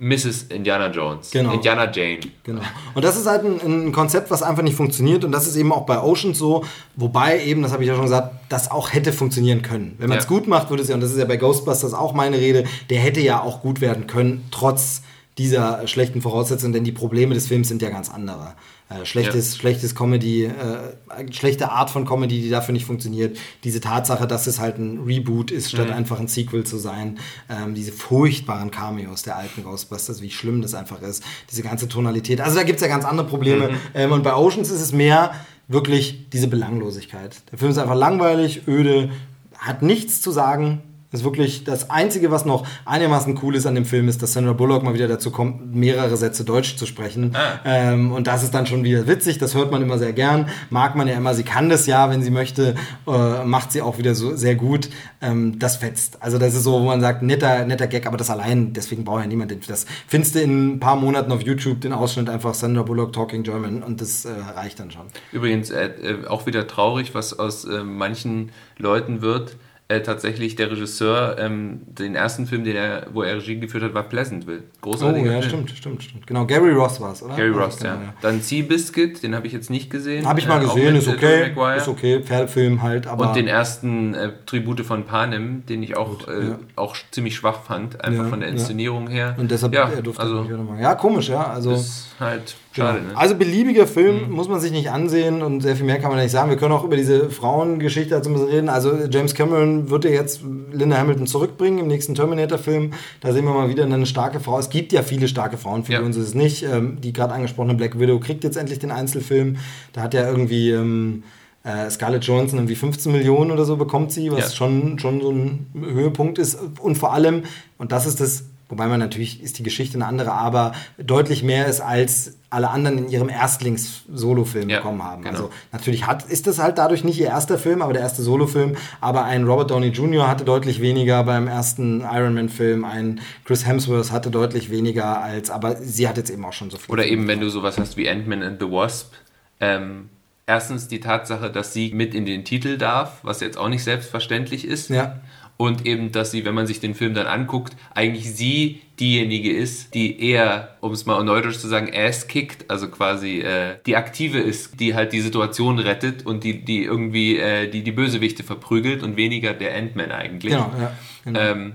Mrs. 0.03 0.47
Indiana 0.49 0.87
Jones, 0.89 1.29
Genau. 1.29 1.53
Indiana 1.53 1.89
Jane. 1.91 2.21
Genau. 2.43 2.61
Und 2.95 3.05
das 3.05 3.17
ist 3.17 3.27
halt 3.27 3.45
ein, 3.45 3.59
ein 3.87 3.91
Konzept, 3.91 4.31
was 4.31 4.41
einfach 4.41 4.63
nicht 4.63 4.75
funktioniert. 4.75 5.23
Und 5.23 5.31
das 5.31 5.45
ist 5.45 5.55
eben 5.55 5.71
auch 5.71 5.85
bei 5.85 6.01
Oceans 6.01 6.39
so. 6.39 6.65
Wobei 6.95 7.43
eben, 7.43 7.61
das 7.61 7.71
habe 7.71 7.83
ich 7.83 7.87
ja 7.89 7.93
schon 7.93 8.05
gesagt, 8.05 8.33
das 8.49 8.71
auch 8.71 8.91
hätte 8.93 9.13
funktionieren 9.13 9.61
können. 9.61 9.95
Wenn 9.99 10.09
man 10.09 10.17
es 10.17 10.23
Ja. 10.23 10.29
gut 10.29 10.47
macht, 10.47 10.71
würde 10.71 10.81
es 10.81 10.89
ja, 10.89 10.95
und 10.95 11.01
das 11.01 11.11
ist 11.11 11.19
ja 11.19 11.25
bei 11.25 11.37
Ghostbusters 11.37 11.93
auch 11.93 12.13
meine 12.13 12.37
Rede, 12.39 12.63
der 12.89 12.97
hätte 12.99 13.21
ja 13.21 13.41
auch 13.43 13.61
gut 13.61 13.79
werden 13.79 14.07
können, 14.07 14.45
trotz 14.49 15.03
dieser 15.37 15.87
schlechten 15.87 16.21
Voraussetzungen, 16.21 16.73
denn 16.73 16.83
die 16.83 16.91
Probleme 16.91 17.33
des 17.33 17.47
Films 17.47 17.67
sind 17.69 17.81
ja 17.81 17.89
ganz 17.89 18.09
andere. 18.09 18.53
Äh, 18.89 19.05
schlechtes, 19.05 19.55
schlechtes 19.55 19.95
Comedy, 19.95 20.45
äh, 20.45 21.31
schlechte 21.31 21.71
Art 21.71 21.89
von 21.89 22.05
Comedy, 22.05 22.41
die 22.41 22.49
dafür 22.49 22.73
nicht 22.73 22.85
funktioniert. 22.85 23.37
Diese 23.63 23.79
Tatsache, 23.79 24.27
dass 24.27 24.47
es 24.47 24.59
halt 24.59 24.77
ein 24.77 24.99
Reboot 25.05 25.49
ist, 25.49 25.71
statt 25.71 25.89
einfach 25.89 26.19
ein 26.19 26.27
Sequel 26.27 26.65
zu 26.65 26.77
sein. 26.77 27.17
Ähm, 27.49 27.73
diese 27.73 27.93
furchtbaren 27.93 28.69
Cameos 28.69 29.23
der 29.23 29.37
alten 29.37 29.63
Ghostbusters, 29.63 30.21
wie 30.21 30.29
schlimm 30.29 30.61
das 30.61 30.73
einfach 30.73 31.01
ist. 31.01 31.23
Diese 31.49 31.63
ganze 31.63 31.87
Tonalität. 31.87 32.41
Also 32.41 32.57
da 32.57 32.63
gibt 32.63 32.77
es 32.77 32.81
ja 32.81 32.89
ganz 32.89 33.05
andere 33.05 33.27
Probleme. 33.27 33.69
Ähm, 33.93 34.11
und 34.11 34.23
bei 34.23 34.35
Oceans 34.35 34.69
ist 34.69 34.81
es 34.81 34.91
mehr 34.91 35.31
wirklich 35.69 36.29
diese 36.31 36.47
Belanglosigkeit. 36.47 37.43
Der 37.51 37.59
Film 37.59 37.71
ist 37.71 37.77
einfach 37.77 37.95
langweilig, 37.95 38.67
öde, 38.67 39.11
hat 39.57 39.81
nichts 39.81 40.21
zu 40.21 40.31
sagen. 40.31 40.81
Ist 41.11 41.23
wirklich 41.23 41.65
das 41.65 41.89
Einzige, 41.89 42.31
was 42.31 42.45
noch 42.45 42.65
einigermaßen 42.85 43.37
cool 43.43 43.55
ist 43.55 43.65
an 43.65 43.75
dem 43.75 43.85
Film, 43.85 44.07
ist, 44.07 44.21
dass 44.21 44.33
Sandra 44.33 44.53
Bullock 44.53 44.83
mal 44.83 44.93
wieder 44.93 45.09
dazu 45.09 45.29
kommt, 45.29 45.75
mehrere 45.75 46.15
Sätze 46.15 46.45
Deutsch 46.45 46.77
zu 46.77 46.85
sprechen. 46.85 47.35
Ähm, 47.65 48.11
und 48.11 48.27
das 48.27 48.43
ist 48.43 48.53
dann 48.53 48.65
schon 48.65 48.83
wieder 48.83 49.07
witzig. 49.07 49.37
Das 49.37 49.53
hört 49.53 49.71
man 49.71 49.81
immer 49.81 49.97
sehr 49.97 50.13
gern. 50.13 50.47
Mag 50.69 50.95
man 50.95 51.07
ja 51.07 51.15
immer. 51.15 51.33
Sie 51.33 51.43
kann 51.43 51.69
das 51.69 51.85
ja, 51.85 52.09
wenn 52.09 52.21
sie 52.23 52.31
möchte. 52.31 52.75
Äh, 53.07 53.43
macht 53.43 53.71
sie 53.71 53.81
auch 53.81 53.97
wieder 53.97 54.15
so 54.15 54.35
sehr 54.35 54.55
gut. 54.55 54.89
Ähm, 55.21 55.59
das 55.59 55.77
fetzt. 55.77 56.21
Also 56.21 56.37
das 56.37 56.55
ist 56.55 56.63
so, 56.63 56.73
wo 56.73 56.85
man 56.85 57.01
sagt, 57.01 57.23
netter, 57.23 57.65
netter 57.65 57.87
Gag, 57.87 58.07
aber 58.07 58.17
das 58.17 58.29
allein, 58.29 58.73
deswegen 58.73 59.03
braucht 59.03 59.21
ja 59.21 59.27
niemand 59.27 59.51
den. 59.51 59.59
Das 59.67 59.85
findest 60.07 60.35
du 60.35 60.39
in 60.39 60.75
ein 60.75 60.79
paar 60.79 60.95
Monaten 60.95 61.31
auf 61.31 61.41
YouTube 61.41 61.81
den 61.81 61.93
Ausschnitt 61.93 62.29
einfach 62.29 62.53
Sandra 62.53 62.83
Bullock 62.83 63.13
Talking 63.13 63.43
German 63.43 63.83
und 63.83 64.01
das 64.01 64.25
äh, 64.25 64.31
reicht 64.55 64.79
dann 64.79 64.91
schon. 64.91 65.07
Übrigens 65.31 65.69
äh, 65.69 65.87
äh, 65.87 66.27
auch 66.27 66.45
wieder 66.45 66.67
traurig, 66.67 67.13
was 67.13 67.37
aus 67.37 67.65
äh, 67.65 67.83
manchen 67.83 68.51
Leuten 68.77 69.21
wird. 69.21 69.57
Äh, 69.91 70.03
tatsächlich 70.03 70.55
der 70.55 70.71
Regisseur, 70.71 71.35
ähm, 71.37 71.81
den 71.85 72.15
ersten 72.15 72.47
Film, 72.47 72.63
den 72.63 72.77
er, 72.77 73.07
wo 73.11 73.23
er 73.23 73.35
Regie 73.35 73.59
geführt 73.59 73.83
hat, 73.83 73.93
war 73.93 74.03
Pleasantville. 74.03 74.59
Oh, 74.63 74.79
Großartiger 74.91 75.25
ja, 75.33 75.41
Film. 75.41 75.49
stimmt, 75.67 75.69
stimmt, 75.71 76.03
stimmt. 76.03 76.27
Genau, 76.27 76.45
Gary 76.45 76.71
Ross 76.71 77.01
war 77.01 77.11
es, 77.11 77.21
oder? 77.21 77.35
Gary 77.35 77.49
Ross, 77.49 77.77
genau, 77.79 77.95
ja. 77.95 78.13
Dann 78.21 78.39
Seabiscuit, 78.41 79.21
den 79.21 79.35
habe 79.35 79.47
ich 79.47 79.53
jetzt 79.53 79.69
nicht 79.69 79.89
gesehen. 79.89 80.25
Habe 80.25 80.39
ich 80.39 80.47
mal 80.47 80.61
Äh, 80.61 80.65
gesehen, 80.65 80.95
ist 80.95 81.09
okay. 81.09 81.51
Ist 81.75 81.87
okay, 81.89 82.21
Pferdefilm 82.23 82.81
halt, 82.81 83.05
aber. 83.05 83.27
Und 83.27 83.35
den 83.35 83.47
ersten 83.47 84.13
äh, 84.13 84.31
Tribute 84.45 84.81
von 84.85 85.03
Panem, 85.05 85.65
den 85.65 85.83
ich 85.83 85.97
auch, 85.97 86.25
äh, 86.29 86.31
ja. 86.51 86.59
auch 86.77 86.95
ziemlich 87.11 87.35
schwach 87.35 87.63
fand, 87.63 88.01
einfach 88.03 88.23
Ja, 88.23 88.29
von 88.29 88.39
der 88.39 88.47
ja. 88.49 88.55
Inszenierung 88.55 89.09
her. 89.09 89.35
und 89.37 89.51
deshalb 89.51 89.73
ja, 89.73 89.89
er 89.89 90.01
durfte 90.01 90.21
also 90.21 90.41
nicht 90.43 90.51
weitermachen. 90.53 90.79
Ja, 90.79 90.95
komisch, 90.95 91.27
ja. 91.27 91.47
Also, 91.47 91.73
ist 91.73 92.15
halt 92.17 92.55
schade. 92.71 92.99
genau. 92.99 93.11
Ne? 93.11 93.17
also 93.17 93.35
beliebiger 93.35 93.87
Film 93.87 94.31
muss 94.31 94.47
man 94.49 94.59
sich 94.59 94.71
nicht 94.71 94.89
ansehen 94.91 95.41
und 95.41 95.61
sehr 95.61 95.75
viel 95.75 95.85
mehr 95.85 95.99
kann 95.99 96.11
man 96.11 96.19
nicht 96.19 96.31
sagen. 96.31 96.49
Wir 96.49 96.57
können 96.57 96.71
auch 96.73 96.83
über 96.83 96.95
diese 96.97 97.29
Frauengeschichte 97.29 98.11
dazu 98.11 98.29
ein 98.29 98.33
bisschen 98.33 98.49
reden. 98.49 98.69
Also 98.69 98.93
James 99.09 99.33
Cameron 99.35 99.89
wird 99.89 100.05
ja 100.05 100.11
jetzt 100.11 100.41
Linda 100.71 100.97
Hamilton 100.97 101.27
zurückbringen 101.27 101.79
im 101.79 101.87
nächsten 101.87 102.15
Terminator-Film. 102.15 102.91
Da 103.19 103.33
sehen 103.33 103.45
wir 103.45 103.53
mal 103.53 103.69
wieder 103.69 103.83
eine 103.83 104.05
starke 104.05 104.39
Frau. 104.39 104.57
Es 104.59 104.69
gibt 104.69 104.93
ja 104.93 105.03
viele 105.03 105.27
starke 105.27 105.57
Frauenfiguren, 105.57 106.07
Ja. 106.07 106.13
so 106.13 106.21
ist 106.21 106.27
es 106.29 106.35
nicht. 106.35 106.63
Ähm, 106.63 106.97
die 107.01 107.13
gerade 107.13 107.33
angesprochene 107.33 107.75
Black 107.75 107.99
Widow 107.99 108.19
kriegt 108.19 108.43
jetzt 108.43 108.57
endlich 108.57 108.79
den 108.79 108.91
Einzelfilm. 108.91 109.57
Da 109.93 110.01
hat 110.01 110.13
ja 110.13 110.27
irgendwie 110.27 110.71
ähm, 110.71 111.23
äh, 111.63 111.89
Scarlett 111.91 112.23
Johansson 112.23 112.57
irgendwie 112.57 112.75
15 112.75 113.11
Millionen 113.11 113.51
oder 113.51 113.65
so 113.65 113.77
bekommt 113.77 114.11
sie, 114.11 114.31
was 114.31 114.39
Ja. 114.51 114.55
schon, 114.55 114.97
schon 114.97 115.21
so 115.21 115.31
ein 115.31 115.67
Höhepunkt 115.79 116.39
ist. 116.39 116.57
Und 116.79 116.97
vor 116.97 117.13
allem, 117.13 117.43
und 117.77 117.91
das 117.91 118.07
ist 118.07 118.19
das, 118.19 118.45
wobei 118.71 118.87
man 118.87 118.99
natürlich 118.99 119.43
ist 119.43 119.59
die 119.59 119.63
Geschichte 119.63 119.95
eine 119.97 120.07
andere, 120.07 120.31
aber 120.31 120.71
deutlich 120.97 121.43
mehr 121.43 121.67
ist, 121.67 121.81
als 121.81 122.37
alle 122.49 122.69
anderen 122.69 122.97
in 122.97 123.09
ihrem 123.09 123.29
Erstlings-Solo-Film 123.29 124.69
Ja, 124.69 124.77
bekommen 124.77 125.03
haben. 125.03 125.21
genau. 125.23 125.35
Also 125.35 125.49
natürlich 125.71 126.07
hat, 126.07 126.23
ist 126.25 126.47
das 126.47 126.59
halt 126.59 126.77
dadurch 126.77 127.03
nicht 127.03 127.19
ihr 127.19 127.27
erster 127.27 127.57
Film, 127.57 127.81
aber 127.81 127.93
der 127.93 128.01
erste 128.01 128.21
Solo-Film. 128.23 128.75
Aber 128.99 129.23
ein 129.25 129.45
Robert 129.45 129.71
Downey 129.71 129.87
Jr. 129.89 130.27
hatte 130.27 130.43
deutlich 130.43 130.81
weniger 130.81 131.23
beim 131.23 131.47
ersten 131.47 132.01
Iron 132.01 132.33
Man-Film, 132.33 132.83
ein 132.85 133.21
Chris 133.45 133.65
Hemsworth 133.65 134.11
hatte 134.11 134.31
deutlich 134.31 134.69
weniger 134.69 135.21
als, 135.21 135.49
aber 135.49 135.75
sie 135.77 136.07
hat 136.07 136.17
jetzt 136.17 136.29
eben 136.29 136.43
auch 136.45 136.53
schon 136.53 136.69
so 136.69 136.77
viel. 136.77 136.91
Oder 136.91 137.05
eben, 137.05 137.27
wenn 137.27 137.39
du 137.39 137.49
sowas 137.49 137.77
hast 137.77 137.97
wie 137.97 138.09
Ant-Man 138.09 138.43
and 138.43 138.59
the 138.59 138.69
Wasp. 138.69 139.13
Ähm, 139.59 140.09
erstens 140.47 140.87
die 140.87 140.99
Tatsache, 140.99 141.51
dass 141.51 141.73
sie 141.73 141.93
mit 141.93 142.13
in 142.13 142.25
den 142.25 142.43
Titel 142.43 142.77
darf, 142.77 143.19
was 143.23 143.39
jetzt 143.39 143.57
auch 143.57 143.69
nicht 143.69 143.83
selbstverständlich 143.83 144.65
ist. 144.65 144.89
Ja. 144.89 145.19
Und 145.61 145.85
eben, 145.85 146.11
dass 146.11 146.31
sie, 146.31 146.43
wenn 146.43 146.55
man 146.55 146.65
sich 146.65 146.79
den 146.79 146.95
Film 146.95 147.13
dann 147.13 147.27
anguckt, 147.27 147.75
eigentlich 147.93 148.33
sie 148.33 148.81
diejenige 148.99 149.55
ist, 149.55 149.93
die 149.93 150.19
eher, 150.19 150.75
um 150.81 150.91
es 150.91 151.05
mal 151.05 151.23
neudeutsch 151.23 151.59
zu 151.59 151.67
sagen, 151.67 151.91
ass 151.95 152.25
kickt, 152.25 152.71
also 152.71 152.87
quasi 152.87 153.41
äh, 153.41 153.75
die 153.85 153.95
Aktive 153.95 154.39
ist, 154.39 154.79
die 154.79 154.95
halt 154.95 155.13
die 155.13 155.21
Situation 155.21 155.77
rettet 155.77 156.25
und 156.25 156.43
die, 156.43 156.65
die 156.65 156.83
irgendwie 156.83 157.37
äh, 157.37 157.69
die, 157.69 157.83
die 157.83 157.91
Bösewichte 157.91 158.41
verprügelt 158.41 159.03
und 159.03 159.17
weniger 159.17 159.53
der 159.53 159.75
Ant-Man 159.75 160.11
eigentlich. 160.11 160.53
Genau, 160.53 160.71
ja. 160.79 160.91
Genau. 161.25 161.39
Ähm, 161.39 161.73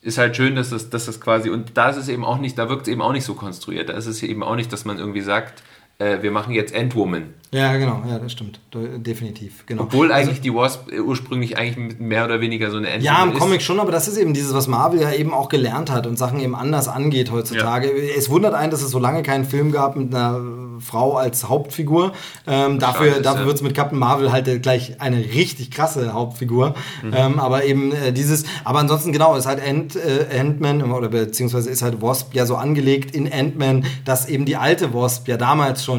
ist 0.00 0.16
halt 0.16 0.34
schön, 0.34 0.54
dass 0.56 0.70
das, 0.70 0.88
dass 0.88 1.04
das 1.04 1.20
quasi, 1.20 1.50
und 1.50 1.72
da 1.74 1.90
ist 1.90 1.98
es 1.98 2.08
eben 2.08 2.24
auch 2.24 2.38
nicht, 2.38 2.56
da 2.56 2.70
wirkt 2.70 2.86
es 2.86 2.88
eben 2.88 3.02
auch 3.02 3.12
nicht 3.12 3.26
so 3.26 3.34
konstruiert. 3.34 3.90
Da 3.90 3.98
ist 3.98 4.06
es 4.06 4.22
eben 4.22 4.42
auch 4.42 4.56
nicht, 4.56 4.72
dass 4.72 4.86
man 4.86 4.96
irgendwie 4.96 5.20
sagt, 5.20 5.62
äh, 6.00 6.22
wir 6.22 6.30
machen 6.32 6.52
jetzt 6.52 6.74
Ant-Woman. 6.74 7.34
ja, 7.52 7.76
genau, 7.76 8.02
ja, 8.08 8.18
das 8.18 8.32
stimmt. 8.32 8.58
De- 8.74 8.98
Definitiv, 8.98 9.64
genau. 9.66 9.82
Obwohl 9.84 10.10
Also- 10.12 10.28
eigentlich 10.30 10.40
die 10.40 10.54
Wasp 10.54 10.90
ursprünglich 10.92 11.56
eigentlich 11.58 11.98
mehr 12.00 12.24
oder 12.24 12.40
weniger 12.40 12.70
so 12.70 12.76
eine 12.78 12.88
Ant-Woman 12.88 13.04
Ja, 13.04 13.22
im 13.24 13.32
ist. 13.32 13.38
Comic 13.38 13.62
schon, 13.62 13.80
aber 13.80 13.92
das 13.92 14.08
ist 14.08 14.16
eben 14.16 14.32
dieses, 14.34 14.54
was 14.54 14.66
Marvel 14.68 15.00
ja 15.00 15.12
eben 15.12 15.32
auch 15.32 15.48
gelernt 15.48 15.90
hat 15.90 16.06
und 16.06 16.16
Sachen 16.18 16.40
eben 16.40 16.54
anders 16.54 16.88
angeht 16.88 17.30
heutzutage. 17.32 17.88
Es 18.16 18.30
wundert 18.30 18.54
einen, 18.54 18.70
dass 18.70 18.82
es 18.82 18.90
so 18.90 18.98
lange 18.98 19.22
keinen 19.22 19.44
Film 19.44 19.72
gab 19.72 19.96
mit 19.96 20.14
einer 20.14 20.40
Frau 20.80 21.16
als 21.16 21.48
Hauptfigur. 21.48 22.12
Ähm, 22.46 22.78
dafür 22.78 23.16
ist, 23.16 23.26
dafür 23.26 23.40
ja. 23.42 23.46
wird 23.46 23.56
es 23.56 23.62
mit 23.62 23.74
Captain 23.74 23.98
Marvel 23.98 24.32
halt 24.32 24.48
äh, 24.48 24.58
gleich 24.60 24.98
eine 25.00 25.18
richtig 25.18 25.70
krasse 25.70 26.14
Hauptfigur. 26.14 26.74
Mhm. 27.02 27.12
Ähm, 27.14 27.40
aber 27.40 27.64
eben 27.64 27.92
äh, 27.92 28.12
dieses, 28.12 28.44
aber 28.64 28.78
ansonsten 28.78 29.12
genau, 29.12 29.36
ist 29.36 29.44
halt 29.46 29.60
Ant, 29.62 29.96
äh, 29.96 30.38
Ant-Man 30.38 30.82
oder 30.90 31.08
beziehungsweise 31.08 31.68
ist 31.68 31.82
halt 31.82 32.00
Wasp 32.00 32.32
ja 32.34 32.46
so 32.46 32.54
angelegt 32.56 33.14
in 33.14 33.30
Ant-Man, 33.30 33.84
dass 34.06 34.26
eben 34.28 34.46
die 34.46 34.56
alte 34.56 34.94
Wasp 34.94 35.28
ja 35.28 35.36
damals 35.36 35.84
schon 35.84 35.89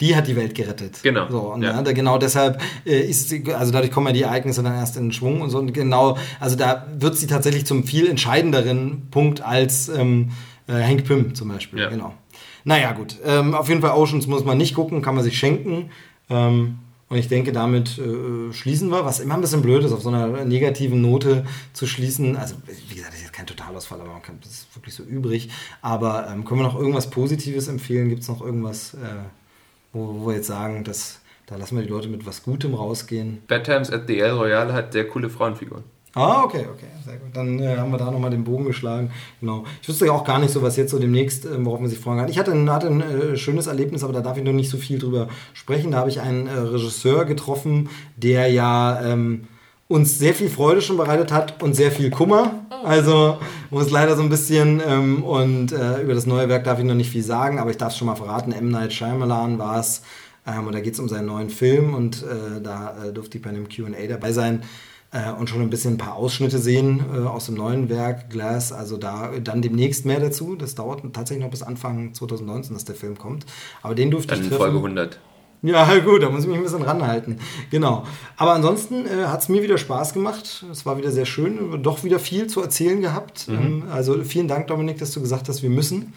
die 0.00 0.16
hat 0.16 0.26
die 0.26 0.36
Welt 0.36 0.54
gerettet. 0.54 1.00
Genau, 1.02 1.28
So, 1.30 1.38
und 1.52 1.62
ja. 1.62 1.72
ja. 1.72 1.82
da 1.82 1.92
genau 1.92 2.18
deshalb 2.18 2.60
äh, 2.86 3.00
ist 3.00 3.28
sie, 3.28 3.44
also 3.52 3.72
dadurch 3.72 3.92
kommen 3.92 4.06
ja 4.08 4.12
die 4.12 4.22
Ereignisse 4.22 4.62
dann 4.62 4.74
erst 4.74 4.96
in 4.96 5.12
Schwung 5.12 5.42
und 5.42 5.50
so. 5.50 5.58
Und 5.58 5.74
genau, 5.74 6.16
also 6.38 6.56
da 6.56 6.86
wird 6.98 7.16
sie 7.16 7.26
tatsächlich 7.26 7.66
zum 7.66 7.84
viel 7.84 8.08
entscheidenderen 8.08 9.08
Punkt 9.10 9.42
als 9.42 9.88
ähm, 9.88 10.30
äh, 10.66 10.72
Hank 10.72 11.04
Pym 11.04 11.34
zum 11.34 11.48
Beispiel. 11.48 11.80
Ja. 11.80 11.88
Genau. 11.90 12.14
Naja, 12.64 12.92
gut. 12.92 13.16
Ähm, 13.24 13.54
auf 13.54 13.68
jeden 13.68 13.80
Fall 13.80 13.92
Oceans 13.92 14.26
muss 14.26 14.44
man 14.44 14.58
nicht 14.58 14.74
gucken, 14.74 15.02
kann 15.02 15.14
man 15.14 15.24
sich 15.24 15.38
schenken. 15.38 15.90
Ähm, 16.28 16.78
und 17.10 17.18
ich 17.18 17.26
denke, 17.26 17.50
damit 17.50 17.98
äh, 17.98 18.52
schließen 18.52 18.88
wir, 18.90 19.04
was 19.04 19.18
immer 19.18 19.34
ein 19.34 19.40
bisschen 19.40 19.62
blöd 19.62 19.82
ist, 19.82 19.92
auf 19.92 20.00
so 20.00 20.10
einer 20.10 20.44
negativen 20.44 21.02
Note 21.02 21.44
zu 21.72 21.88
schließen. 21.88 22.36
Also, 22.36 22.54
wie 22.88 22.94
gesagt, 22.94 23.12
das 23.12 23.18
ist 23.18 23.26
jetzt 23.26 23.32
kein 23.32 23.46
Totalausfall, 23.46 24.00
aber 24.00 24.12
man 24.12 24.22
kann, 24.22 24.38
das 24.40 24.52
ist 24.52 24.76
wirklich 24.76 24.94
so 24.94 25.02
übrig. 25.02 25.50
Aber 25.82 26.28
ähm, 26.30 26.44
können 26.44 26.60
wir 26.60 26.64
noch 26.68 26.78
irgendwas 26.78 27.10
Positives 27.10 27.66
empfehlen? 27.66 28.10
Gibt 28.10 28.22
es 28.22 28.28
noch 28.28 28.40
irgendwas, 28.40 28.94
äh, 28.94 29.24
wo, 29.92 30.20
wo 30.20 30.28
wir 30.28 30.36
jetzt 30.36 30.46
sagen, 30.46 30.84
dass 30.84 31.20
da 31.46 31.56
lassen 31.56 31.76
wir 31.76 31.82
die 31.82 31.90
Leute 31.90 32.08
mit 32.08 32.24
was 32.26 32.44
Gutem 32.44 32.74
rausgehen? 32.74 33.42
Bad 33.48 33.64
Times 33.64 33.90
at 33.90 34.06
the 34.06 34.20
El 34.20 34.32
Royale 34.32 34.72
hat 34.72 34.92
sehr 34.92 35.08
coole 35.08 35.28
Frauenfiguren. 35.28 35.82
Ah, 36.14 36.42
okay, 36.42 36.66
okay, 36.72 36.86
sehr 37.04 37.16
gut. 37.16 37.34
Dann 37.34 37.60
äh, 37.60 37.76
haben 37.76 37.90
wir 37.92 37.98
da 37.98 38.10
nochmal 38.10 38.30
den 38.30 38.42
Bogen 38.42 38.64
geschlagen. 38.64 39.10
Genau. 39.40 39.64
Ich 39.80 39.88
wüsste 39.88 40.06
ja 40.06 40.12
auch 40.12 40.24
gar 40.24 40.40
nicht 40.40 40.52
so, 40.52 40.60
was 40.62 40.76
jetzt 40.76 40.90
so 40.90 40.98
demnächst, 40.98 41.44
ähm, 41.44 41.64
worauf 41.64 41.80
man 41.80 41.88
sich 41.88 42.00
freuen 42.00 42.18
kann. 42.18 42.28
Ich 42.28 42.38
hatte 42.38 42.52
ein, 42.52 42.70
hatte 42.70 42.88
ein 42.88 43.00
äh, 43.00 43.36
schönes 43.36 43.68
Erlebnis, 43.68 44.02
aber 44.02 44.12
da 44.12 44.20
darf 44.20 44.36
ich 44.36 44.42
noch 44.42 44.52
nicht 44.52 44.70
so 44.70 44.76
viel 44.76 44.98
drüber 44.98 45.28
sprechen. 45.52 45.92
Da 45.92 45.98
habe 45.98 46.10
ich 46.10 46.20
einen 46.20 46.48
äh, 46.48 46.52
Regisseur 46.52 47.26
getroffen, 47.26 47.90
der 48.16 48.48
ja 48.48 49.00
ähm, 49.04 49.46
uns 49.90 50.18
sehr 50.18 50.34
viel 50.34 50.48
Freude 50.48 50.80
schon 50.80 50.96
bereitet 50.96 51.32
hat 51.32 51.60
und 51.62 51.74
sehr 51.74 51.90
viel 51.90 52.10
Kummer. 52.10 52.64
Also 52.84 53.38
muss 53.70 53.90
leider 53.90 54.16
so 54.16 54.22
ein 54.22 54.28
bisschen 54.28 54.80
ähm, 54.86 55.24
und 55.24 55.72
äh, 55.72 56.00
über 56.00 56.14
das 56.14 56.26
neue 56.26 56.48
Werk 56.48 56.62
darf 56.62 56.78
ich 56.78 56.84
noch 56.84 56.94
nicht 56.94 57.10
viel 57.10 57.24
sagen, 57.24 57.58
aber 57.58 57.70
ich 57.70 57.76
darf 57.76 57.92
es 57.92 57.98
schon 57.98 58.06
mal 58.06 58.14
verraten. 58.14 58.52
M. 58.52 58.70
Night 58.70 58.92
Shyamalan 58.92 59.58
war 59.58 59.80
es. 59.80 60.02
Ähm, 60.46 60.68
und 60.68 60.74
da 60.74 60.80
geht 60.80 60.94
es 60.94 61.00
um 61.00 61.08
seinen 61.08 61.26
neuen 61.26 61.50
Film 61.50 61.94
und 61.94 62.22
äh, 62.22 62.60
da 62.62 63.04
äh, 63.04 63.12
durfte 63.12 63.38
ich 63.38 63.42
bei 63.42 63.50
einem 63.50 63.68
Q&A 63.68 64.06
dabei 64.06 64.32
sein. 64.32 64.62
äh, 65.12 65.32
und 65.32 65.48
schon 65.50 65.60
ein 65.60 65.70
bisschen 65.70 65.94
ein 65.94 65.98
paar 65.98 66.14
Ausschnitte 66.14 66.58
sehen 66.58 67.04
äh, 67.12 67.18
aus 67.26 67.46
dem 67.46 67.56
neuen 67.56 67.88
Werk 67.88 68.30
Glass. 68.30 68.72
Also 68.72 68.96
da 68.96 69.32
dann 69.42 69.60
demnächst 69.60 70.06
mehr 70.06 70.20
dazu. 70.20 70.54
Das 70.54 70.74
dauert 70.74 71.02
tatsächlich 71.12 71.44
noch 71.44 71.50
bis 71.50 71.62
Anfang 71.62 72.14
2019, 72.14 72.74
dass 72.74 72.84
der 72.84 72.94
Film 72.94 73.18
kommt. 73.18 73.44
Aber 73.82 73.94
den 73.94 74.10
durfte 74.10 74.34
Dann 74.34 74.42
ich 74.42 74.48
treffen. 74.48 74.60
Folge 74.60 74.76
100. 74.76 75.18
Ja, 75.62 75.98
gut, 76.04 76.22
da 76.22 76.30
muss 76.30 76.42
ich 76.42 76.48
mich 76.48 76.56
ein 76.56 76.62
bisschen 76.62 76.82
ranhalten. 76.82 77.38
Genau. 77.70 78.04
Aber 78.36 78.52
ansonsten 78.52 79.06
äh, 79.06 79.26
hat 79.26 79.42
es 79.42 79.48
mir 79.48 79.62
wieder 79.62 79.78
Spaß 79.78 80.14
gemacht. 80.14 80.64
Es 80.70 80.86
war 80.86 80.96
wieder 80.98 81.10
sehr 81.10 81.26
schön. 81.26 81.82
Doch 81.82 82.04
wieder 82.04 82.18
viel 82.18 82.46
zu 82.46 82.62
erzählen 82.62 83.00
gehabt. 83.00 83.46
Ähm, 83.48 83.84
also 83.90 84.22
vielen 84.24 84.48
Dank, 84.48 84.68
Dominik, 84.68 84.98
dass 84.98 85.12
du 85.12 85.20
gesagt 85.20 85.48
hast, 85.48 85.62
wir 85.62 85.70
müssen. 85.70 86.12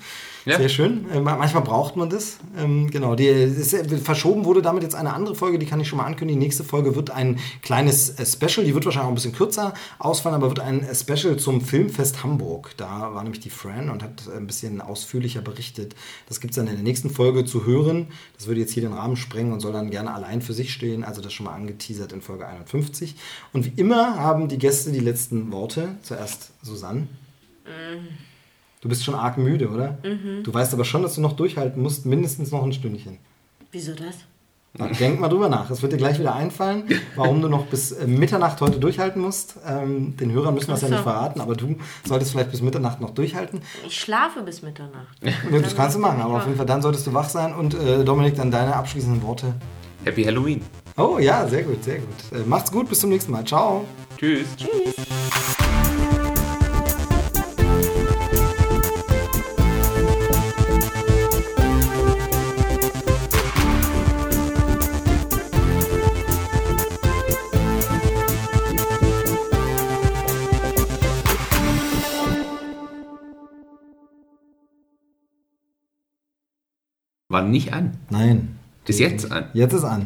Ja. 0.46 0.58
Sehr 0.58 0.70
schön. 0.70 1.10
Äh, 1.10 1.22
manchmal 1.22 1.64
braucht 1.64 1.96
man 1.96 2.10
das. 2.10 2.38
Ähm, 2.58 2.90
genau. 2.92 3.16
Die, 3.16 3.28
ist, 3.28 3.74
äh, 3.74 3.98
verschoben 3.98 4.44
wurde 4.44 4.62
damit 4.62 4.84
jetzt 4.84 4.96
eine 4.96 5.14
andere 5.14 5.36
Folge, 5.36 5.58
die 5.58 5.66
kann 5.66 5.80
ich 5.80 5.88
schon 5.88 5.98
mal 5.98 6.06
ankündigen. 6.06 6.40
Die 6.40 6.46
nächste 6.46 6.64
Folge 6.66 6.96
wird 6.96 7.12
ein 7.12 7.40
kleines 7.62 8.10
äh, 8.20 8.26
Special. 8.26 8.66
Die 8.66 8.74
wird 8.74 8.84
wahrscheinlich 8.86 9.06
auch 9.06 9.12
ein 9.12 9.16
bisschen 9.16 9.34
kürzer 9.34 9.74
ausfallen, 10.00 10.36
aber 10.36 10.50
wird 10.50 10.60
ein 10.60 10.84
äh, 10.84 10.94
Special 10.94 11.38
zum 11.38 11.62
Filmfest 11.62 12.24
Hamburg. 12.24 12.72
Da 12.76 13.14
war 13.14 13.24
nämlich 13.24 13.40
die 13.40 13.50
Fran 13.50 13.90
und 13.90 14.04
hat 14.04 14.28
äh, 14.28 14.38
ein 14.38 14.48
bisschen 14.48 14.82
ausführlicher 14.82 15.42
berichtet. 15.42 15.96
Das 16.28 16.42
gibt 16.42 16.52
es 16.52 16.56
dann 16.58 16.68
in 16.68 16.76
der 16.76 16.84
nächsten 16.84 17.10
Folge 17.10 17.46
zu 17.46 17.66
hören. 17.66 18.08
Das 18.38 18.48
würde 18.48 18.60
jetzt 18.60 18.74
hier 18.74 18.84
den 18.84 18.94
Rahmen 18.94 19.16
sprengen 19.16 19.54
und 19.54 19.62
soll 19.62 19.72
dann 19.72 19.92
gerne 19.92 20.14
allein 20.14 20.42
für 20.42 20.54
sich 20.54 20.74
stehen. 20.74 21.06
Also 21.06 21.22
das 21.22 21.32
schon 21.32 21.46
mal 21.46 21.54
angeteasert 21.54 22.12
in 22.12 22.22
Folge 22.22 22.48
51. 22.48 23.16
Und 23.54 23.66
wie 23.66 23.80
immer 23.80 24.18
haben 24.18 24.50
die 24.50 24.58
Gäste 24.58 24.92
die 24.92 25.00
letzten 25.00 25.52
Worte. 25.54 25.96
Zuerst 26.02 26.52
Susanne. 26.62 27.08
Du 28.84 28.90
bist 28.90 29.06
schon 29.06 29.16
arg 29.16 29.38
müde, 29.38 29.70
oder? 29.70 29.98
Du 30.44 30.54
weißt 30.54 30.74
aber 30.74 30.84
schon, 30.84 31.04
dass 31.04 31.16
du 31.16 31.22
noch 31.22 31.38
durchhalten 31.38 31.82
musst, 31.82 32.06
mindestens 32.06 32.52
noch 32.52 32.64
ein 32.66 32.74
Stündchen. 32.74 33.18
Wieso 33.72 33.94
das? 33.94 34.16
Na, 34.78 34.88
Denk 34.88 35.22
mal 35.22 35.30
drüber 35.30 35.48
nach. 35.48 35.70
Es 35.70 35.82
wird 35.82 35.94
dir 35.94 35.98
gleich 35.98 36.20
wieder 36.20 36.36
einfallen, 36.36 36.84
warum 37.16 37.42
du 37.42 37.48
noch 37.48 37.68
bis 37.68 37.94
äh, 37.94 38.06
Mitternacht 38.06 38.60
heute 38.60 38.80
durchhalten 38.80 39.22
musst. 39.22 39.56
Ähm, 39.66 40.18
den 40.18 40.34
Hörern 40.34 40.54
müssen 40.54 40.68
wir 40.68 40.74
es 40.74 40.82
ja 40.82 40.90
nicht 40.90 41.00
verraten, 41.02 41.40
aber 41.40 41.56
du 41.56 41.78
solltest 42.04 42.32
vielleicht 42.32 42.52
bis 42.52 42.62
Mitternacht 42.62 43.00
noch 43.00 43.12
durchhalten. 43.12 43.62
Ich 43.88 43.98
schlafe 43.98 44.42
bis 44.42 44.62
Mitternacht. 44.64 45.16
Ja, 45.22 45.60
das 45.62 45.78
kannst 45.78 45.96
du 45.96 46.00
machen, 46.02 46.20
aber 46.20 46.36
auf 46.36 46.46
jeden 46.46 46.58
Fall 46.58 46.66
dann 46.66 46.82
solltest 46.82 47.08
du 47.08 47.14
wach 47.14 47.30
sein. 47.30 47.56
Und 47.56 47.76
äh, 47.76 48.04
Dominik, 48.04 48.36
dann 48.36 48.52
deine 48.52 48.76
abschließenden 48.76 49.24
Worte. 49.24 49.54
Happy 50.04 50.26
Halloween. 50.26 50.62
Oh 50.98 51.20
ja, 51.20 51.48
sehr 51.48 51.64
gut, 51.64 51.82
sehr 51.86 52.00
gut. 52.00 52.38
Äh, 52.38 52.44
macht's 52.46 52.70
gut, 52.70 52.90
bis 52.90 53.00
zum 53.00 53.12
nächsten 53.12 53.32
Mal. 53.32 53.46
Ciao. 53.46 53.86
Tschüss. 54.18 54.48
War 77.34 77.42
nicht 77.42 77.74
an. 77.74 77.98
Nein. 78.12 78.60
Ist 78.86 79.00
jetzt 79.00 79.32
an. 79.32 79.46
Jetzt 79.54 79.74
ist 79.74 79.84
an. 79.84 80.06